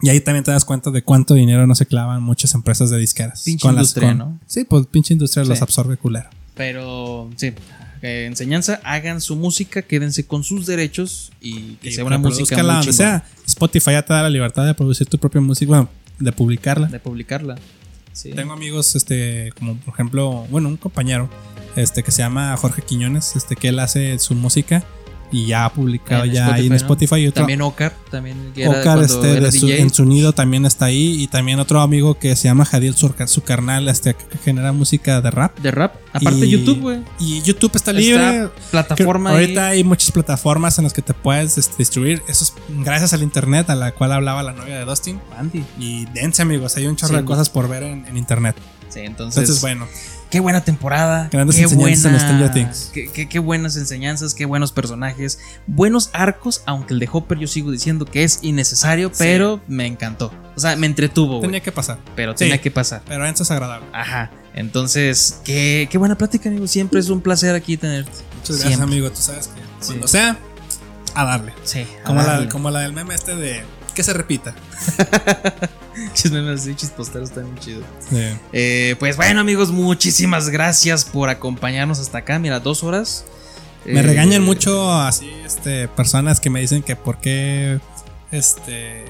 y 0.02 0.08
ahí 0.08 0.20
también 0.20 0.42
te 0.44 0.50
das 0.50 0.64
cuenta 0.64 0.90
de 0.90 1.02
cuánto 1.02 1.34
dinero 1.34 1.66
no 1.66 1.74
se 1.74 1.84
clavan 1.84 2.22
muchas 2.22 2.54
empresas 2.54 2.88
de 2.88 2.96
disqueras. 2.96 3.42
Pinche 3.44 3.62
con 3.62 3.74
las- 3.74 3.82
industria, 3.82 4.08
con- 4.08 4.18
¿no? 4.18 4.40
Sí, 4.46 4.64
pues 4.64 4.86
pinche 4.86 5.12
industria 5.12 5.44
Sí. 5.44 5.50
los 5.50 5.60
absorbe 5.60 5.98
culero. 5.98 6.30
Pero 6.54 7.30
sí, 7.36 7.52
eh, 8.02 8.24
enseñanza, 8.26 8.80
hagan 8.82 9.20
su 9.20 9.36
música, 9.36 9.82
quédense 9.82 10.24
con 10.26 10.42
sus 10.42 10.64
derechos 10.64 11.32
y 11.42 11.74
que 11.82 11.90
Y 11.90 11.92
sea 11.92 12.04
una 12.06 12.16
música 12.16 12.56
muy 12.62 12.66
donde 12.76 12.92
sea. 12.94 13.24
Spotify 13.46 13.90
ya 13.92 14.02
te 14.06 14.14
da 14.14 14.22
la 14.22 14.30
libertad 14.30 14.64
de 14.64 14.72
producir 14.72 15.06
tu 15.06 15.18
propia 15.18 15.42
música, 15.42 15.68
bueno, 15.68 15.90
de 16.18 16.32
publicarla. 16.32 16.86
de 16.88 16.98
publicarla. 16.98 17.56
Sí. 18.12 18.30
Tengo 18.32 18.52
amigos, 18.54 18.96
este, 18.96 19.52
como 19.58 19.76
por 19.76 19.94
ejemplo, 19.94 20.46
bueno, 20.50 20.68
un 20.68 20.76
compañero, 20.78 21.28
este, 21.76 22.02
que 22.02 22.10
se 22.10 22.22
llama 22.22 22.56
Jorge 22.56 22.82
Quiñones, 22.82 23.36
este, 23.36 23.56
que 23.56 23.68
él 23.68 23.78
hace 23.78 24.18
su 24.18 24.34
música 24.34 24.84
y 25.32 25.46
ya 25.46 25.64
ha 25.64 25.72
publicado 25.72 26.24
En 26.24 26.32
ya 26.32 26.52
ahí 26.52 26.62
en 26.66 26.70
¿no? 26.70 26.74
Spotify 26.74 27.14
y 27.20 27.28
otro. 27.28 27.42
También 27.42 27.62
Ocar, 27.62 27.94
también 28.10 28.50
que 28.52 28.66
Ocar, 28.66 29.00
este, 29.00 29.30
era 29.36 29.42
de 29.42 29.52
su- 29.52 29.68
en 29.70 29.94
su 29.94 30.04
nido 30.04 30.32
también 30.32 30.66
está 30.66 30.86
ahí. 30.86 31.22
Y 31.22 31.28
también 31.28 31.60
otro 31.60 31.80
amigo 31.82 32.14
que 32.18 32.34
se 32.34 32.48
llama 32.48 32.64
Jadil, 32.64 32.96
su, 32.96 33.14
su 33.28 33.42
carnal, 33.44 33.88
este, 33.88 34.14
que 34.14 34.38
genera 34.38 34.72
música 34.72 35.20
de 35.20 35.30
rap. 35.30 35.56
de 35.60 35.70
rap. 35.70 35.94
Aparte 36.12 36.46
Y- 36.46 36.50
YouTube, 36.50 36.80
güey. 36.80 36.98
Y 37.20 37.42
YouTube 37.42 37.70
está 37.76 37.92
libre. 37.92 38.48
plataforma 38.72 39.30
Creo- 39.30 39.38
ahí. 39.38 39.44
ahorita 39.44 39.66
hay 39.68 39.84
muchas 39.84 40.10
plataformas 40.10 40.76
en 40.78 40.84
las 40.84 40.92
que 40.92 41.02
te 41.02 41.14
puedes 41.14 41.56
este, 41.58 41.74
distribuir. 41.78 42.22
Eso 42.26 42.42
es 42.42 42.52
gracias 42.80 43.12
al 43.12 43.22
internet, 43.22 43.70
a 43.70 43.76
la 43.76 43.92
cual 43.92 44.10
hablaba 44.10 44.42
la 44.42 44.52
novia 44.52 44.80
de 44.80 44.84
Dustin. 44.84 45.20
Andy. 45.38 45.64
Y 45.78 46.06
dense, 46.06 46.42
amigos, 46.42 46.76
hay 46.76 46.86
un 46.88 46.96
chorro 46.96 47.14
Sí, 47.14 47.20
de 47.20 47.24
cosas 47.24 47.48
por 47.50 47.68
ver 47.68 47.84
en, 47.84 48.04
en 48.08 48.16
internet. 48.16 48.56
Sí, 48.88 48.98
entonces, 48.98 49.38
Entonces, 49.38 49.60
bueno, 49.60 49.86
qué 50.30 50.40
buena 50.40 50.62
temporada. 50.62 51.28
Grandes 51.30 51.56
qué 51.56 51.62
enseñanzas 51.62 52.12
en 52.12 52.20
Stranger 52.20 52.52
Things. 52.52 52.90
Qué, 52.94 53.10
qué- 53.12 53.28
qué 53.28 53.38
buenas 53.38 53.76
enseñanzas, 53.76 54.34
qué 54.34 54.44
buenos 54.46 54.72
personajes, 54.72 55.38
buenos 55.66 56.10
arcos, 56.12 56.62
aunque 56.66 56.94
el 56.94 57.00
de 57.00 57.08
Hopper 57.12 57.38
yo 57.38 57.46
sigo 57.46 57.70
diciendo 57.70 58.04
que 58.04 58.24
es 58.24 58.38
innecesario, 58.42 59.10
pero 59.18 59.60
me 59.68 59.86
encantó. 59.86 60.32
O 60.56 60.60
sea, 60.60 60.76
me 60.76 60.86
entretuvo, 60.86 61.40
tenía 61.40 61.60
que 61.60 61.72
pasar. 61.72 61.98
pero 62.16 62.32
Sí. 62.32 62.38
tenía 62.38 62.60
que 62.60 62.70
pasar. 62.70 63.02
Pero 63.08 63.26
eso 63.26 63.42
es 63.42 63.50
agradable. 63.50 63.86
Ajá. 63.92 64.30
Entonces, 64.54 65.40
qué, 65.44 65.88
qué 65.90 65.98
buena 65.98 66.16
plática, 66.16 66.48
amigo. 66.48 66.66
Siempre 66.66 67.00
es 67.00 67.08
un 67.08 67.20
placer 67.20 67.54
aquí 67.54 67.76
tenerte. 67.76 68.10
Muchas 68.38 68.56
gracias, 68.56 68.66
Siempre. 68.68 68.84
amigo. 68.84 69.10
Tú 69.10 69.20
sabes 69.20 69.48
que 69.48 69.60
Sí. 69.80 69.86
cuando 69.88 70.08
sea, 70.08 70.38
a 71.14 71.24
darle. 71.24 71.52
Sí. 71.64 71.86
Como 72.04 72.20
a 72.20 72.22
la, 72.24 72.32
darle. 72.34 72.48
como 72.48 72.70
la 72.70 72.80
del 72.80 72.92
meme 72.92 73.14
este 73.14 73.34
de 73.36 73.62
que 74.00 74.04
se 74.04 74.12
repita. 74.14 74.54
Chismemes 76.14 76.62
así, 76.62 76.74
chisposteros 76.74 77.28
están 77.28 77.44
bien 77.44 77.58
chidos. 77.58 77.84
Eh, 78.52 78.96
pues 78.98 79.16
bueno, 79.18 79.40
amigos, 79.40 79.70
muchísimas 79.72 80.48
gracias 80.48 81.04
por 81.04 81.28
acompañarnos 81.28 81.98
hasta 81.98 82.18
acá. 82.18 82.38
Mira, 82.38 82.60
dos 82.60 82.82
horas. 82.82 83.26
Me 83.84 84.00
Eh, 84.00 84.02
regañan 84.02 84.42
mucho 84.42 84.90
así, 84.92 85.30
este, 85.44 85.86
personas 85.88 86.40
que 86.40 86.48
me 86.48 86.60
dicen 86.60 86.82
que 86.82 86.96
por 86.96 87.18
qué, 87.20 87.78
este... 88.30 89.04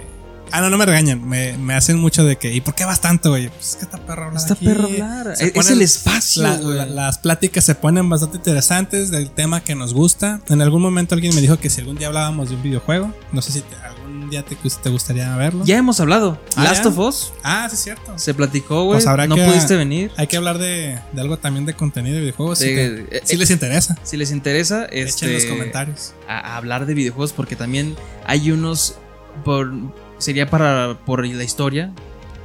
Ah, 0.52 0.60
no, 0.60 0.70
no 0.70 0.76
me 0.78 0.86
regañan, 0.86 1.26
me, 1.28 1.56
me 1.58 1.74
hacen 1.74 1.98
mucho 1.98 2.24
de 2.24 2.36
que, 2.36 2.52
¿y 2.52 2.60
por 2.60 2.74
qué 2.74 2.84
vas 2.84 3.00
tanto, 3.00 3.30
güey? 3.30 3.48
Pues 3.48 3.70
es 3.70 3.76
que 3.76 3.84
está 3.84 3.98
perro 3.98 4.24
hablar 4.26 4.42
Está 4.42 4.54
aquí. 4.54 4.64
perro 4.66 4.84
hablar. 4.86 5.34
Es, 5.38 5.52
ponen- 5.54 5.72
el 5.72 5.82
espacio, 5.82 6.42
la- 6.42 6.56
güey. 6.56 6.76
la- 6.76 6.86
las 6.86 7.18
pláticas 7.18 7.64
se 7.64 7.74
ponen 7.74 8.08
bastante 8.08 8.38
interesantes 8.38 9.10
del 9.10 9.30
tema 9.30 9.62
que 9.62 9.74
nos 9.74 9.94
gusta. 9.94 10.40
En 10.48 10.60
algún 10.62 10.82
momento 10.82 11.14
alguien 11.14 11.34
me 11.34 11.40
dijo 11.40 11.58
que 11.58 11.70
si 11.70 11.80
algún 11.80 11.96
día 11.96 12.08
hablábamos 12.08 12.48
de 12.50 12.56
un 12.56 12.62
videojuego, 12.62 13.12
no 13.32 13.42
sé 13.42 13.52
si 13.52 13.60
te- 13.60 13.76
algún 13.76 14.28
día 14.28 14.44
te, 14.44 14.56
te 14.56 14.90
gustaría 14.90 15.34
verlo. 15.36 15.64
Ya 15.64 15.76
hemos 15.78 16.00
hablado. 16.00 16.40
Ah, 16.56 16.64
Last 16.64 16.82
¿ya? 16.84 16.88
of 16.90 16.98
Us. 16.98 17.32
Ah, 17.44 17.66
sí, 17.68 17.74
es 17.76 17.82
cierto. 17.82 18.18
Se 18.18 18.34
platicó, 18.34 18.84
güey. 18.84 18.96
Pues 18.96 19.06
habrá 19.06 19.26
no 19.26 19.36
que- 19.36 19.44
pudiste 19.44 19.76
venir. 19.76 20.10
Hay 20.16 20.26
que 20.26 20.36
hablar 20.36 20.58
de, 20.58 20.98
de 21.12 21.20
algo 21.20 21.38
también 21.38 21.64
de 21.66 21.74
contenido 21.74 22.14
de 22.16 22.20
videojuegos. 22.22 22.58
De- 22.58 22.66
si, 22.66 22.74
te- 23.06 23.16
eh, 23.18 23.22
si 23.24 23.34
eh, 23.36 23.38
les 23.38 23.50
interesa, 23.50 23.96
Si 24.02 24.16
les 24.16 24.30
interesa, 24.32 24.86
echen 24.86 25.06
este, 25.06 25.26
en 25.26 25.32
los 25.34 25.44
comentarios. 25.44 26.12
a, 26.28 26.38
a 26.40 26.56
hablar 26.56 26.86
de 26.86 26.94
videojuegos, 26.94 27.32
porque 27.32 27.54
también 27.56 27.94
hay 28.26 28.50
unos 28.50 28.96
por 29.44 29.72
sería 30.20 30.48
para 30.48 30.96
por 31.04 31.26
la 31.26 31.44
historia 31.44 31.92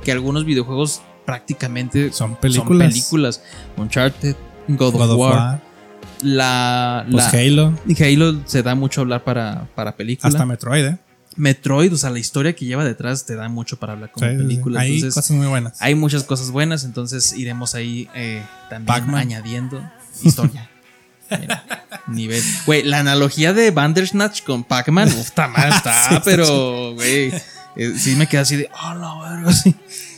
que 0.03 0.11
algunos 0.11 0.45
videojuegos 0.45 1.01
prácticamente 1.25 2.11
Son 2.11 2.35
películas. 2.35 2.67
son 2.67 2.89
películas. 2.89 3.41
Uncharted, 3.77 4.35
God, 4.67 4.93
God 4.93 5.11
of 5.11 5.19
War, 5.19 5.33
War, 5.35 5.61
la, 6.21 7.05
pues 7.11 7.33
la 7.33 7.39
Halo, 7.39 7.73
y 7.87 8.03
Halo 8.03 8.41
se 8.45 8.63
da 8.63 8.75
mucho 8.75 9.01
a 9.01 9.03
hablar 9.03 9.23
para 9.23 9.67
para 9.75 9.95
película. 9.95 10.27
hasta 10.29 10.45
Metroid, 10.45 10.85
¿eh? 10.85 10.97
Metroid, 11.37 11.93
o 11.93 11.97
sea, 11.97 12.09
la 12.11 12.19
historia 12.19 12.55
que 12.55 12.65
lleva 12.65 12.85
detrás 12.85 13.25
te 13.25 13.35
da 13.35 13.49
mucho 13.49 13.77
para 13.77 13.93
hablar 13.93 14.11
como 14.11 14.25
Sí, 14.25 14.31
sí, 14.31 14.37
sí. 14.37 14.43
película. 14.47 14.79
Hay 14.79 14.95
entonces, 14.95 15.13
cosas 15.15 15.31
muy 15.35 15.47
buenas. 15.47 15.81
hay 15.81 15.93
muchas 15.95 16.23
cosas 16.23 16.51
buenas, 16.51 16.85
entonces 16.85 17.33
iremos 17.37 17.75
ahí 17.75 18.07
eh, 18.15 18.41
también 18.69 19.13
añadiendo 19.15 19.81
historia. 20.23 20.69
Mira, 21.29 21.63
nivel. 22.07 22.41
Güey, 22.67 22.83
la 22.83 22.99
analogía 22.99 23.51
de 23.51 23.71
Bandersnatch 23.71 24.43
con 24.43 24.63
Pac-Man, 24.63 25.07
uf, 25.09 25.17
está 25.19 25.47
mal, 25.47 25.73
está, 25.75 26.21
pero, 26.23 26.93
güey, 26.93 27.33
eh, 27.75 27.93
sí 27.97 28.15
me 28.15 28.27
queda 28.27 28.41
así 28.41 28.55
de, 28.55 28.69
oh, 28.83 28.93
la 28.95 29.29
verga, 29.29 29.53
sí. 29.53 29.75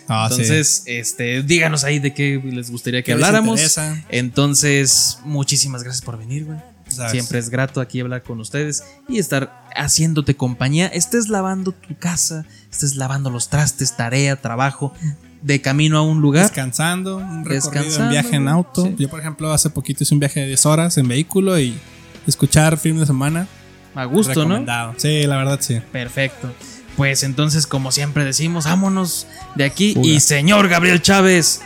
Ah, 0.09 0.27
sí. 0.29 0.41
Entonces, 0.41 0.83
este, 0.85 1.43
díganos 1.43 1.83
ahí 1.83 1.99
de 1.99 2.13
qué 2.13 2.41
les 2.43 2.71
gustaría 2.71 3.01
que 3.01 3.11
¿Qué 3.11 3.15
les 3.15 3.25
habláramos. 3.25 3.77
Entonces, 4.09 5.19
muchísimas 5.25 5.83
gracias 5.83 6.03
por 6.03 6.17
venir, 6.17 6.45
güey. 6.45 6.59
¿Sabes? 6.87 7.11
Siempre 7.11 7.39
es 7.39 7.49
grato 7.49 7.81
aquí 7.81 7.99
hablar 7.99 8.23
con 8.23 8.39
ustedes 8.39 8.83
y 9.09 9.19
estar 9.19 9.65
haciéndote 9.75 10.37
compañía. 10.37 10.87
Estés 10.87 11.27
lavando 11.27 11.73
tu 11.73 11.97
casa, 11.97 12.45
estés 12.71 12.95
lavando 12.95 13.29
los 13.29 13.49
trastes, 13.49 13.97
tarea, 13.97 14.37
trabajo, 14.37 14.93
de 15.41 15.61
camino 15.61 15.97
a 15.97 16.01
un 16.01 16.21
lugar. 16.21 16.43
Descansando, 16.43 17.17
un 17.17 17.43
recorrido 17.43 17.71
Descansando, 17.71 18.03
en 18.05 18.09
viaje 18.11 18.35
en 18.37 18.47
auto. 18.47 18.83
Sí. 18.85 18.95
Yo, 18.97 19.09
por 19.09 19.19
ejemplo, 19.19 19.51
hace 19.51 19.69
poquito 19.69 20.03
hice 20.03 20.13
un 20.13 20.19
viaje 20.19 20.39
de 20.39 20.47
10 20.47 20.65
horas 20.65 20.97
en 20.97 21.07
vehículo 21.09 21.59
y 21.59 21.77
escuchar 22.25 22.77
film 22.77 22.99
de 22.99 23.05
semana. 23.05 23.47
A 23.93 24.05
gusto, 24.05 24.45
¿no? 24.45 24.63
Sí, 24.97 25.23
la 25.23 25.37
verdad 25.37 25.59
sí. 25.61 25.81
Perfecto. 25.91 26.53
Pues 26.97 27.23
entonces, 27.23 27.67
como 27.67 27.91
siempre 27.91 28.25
decimos, 28.25 28.65
vámonos 28.65 29.27
de 29.55 29.63
aquí. 29.63 29.93
Fuga. 29.93 30.07
Y 30.07 30.19
señor 30.19 30.67
Gabriel 30.67 31.01
Chávez, 31.01 31.61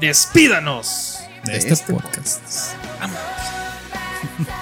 despídanos 0.00 1.20
De 1.44 1.56
este 1.56 1.76
podcast. 1.76 2.42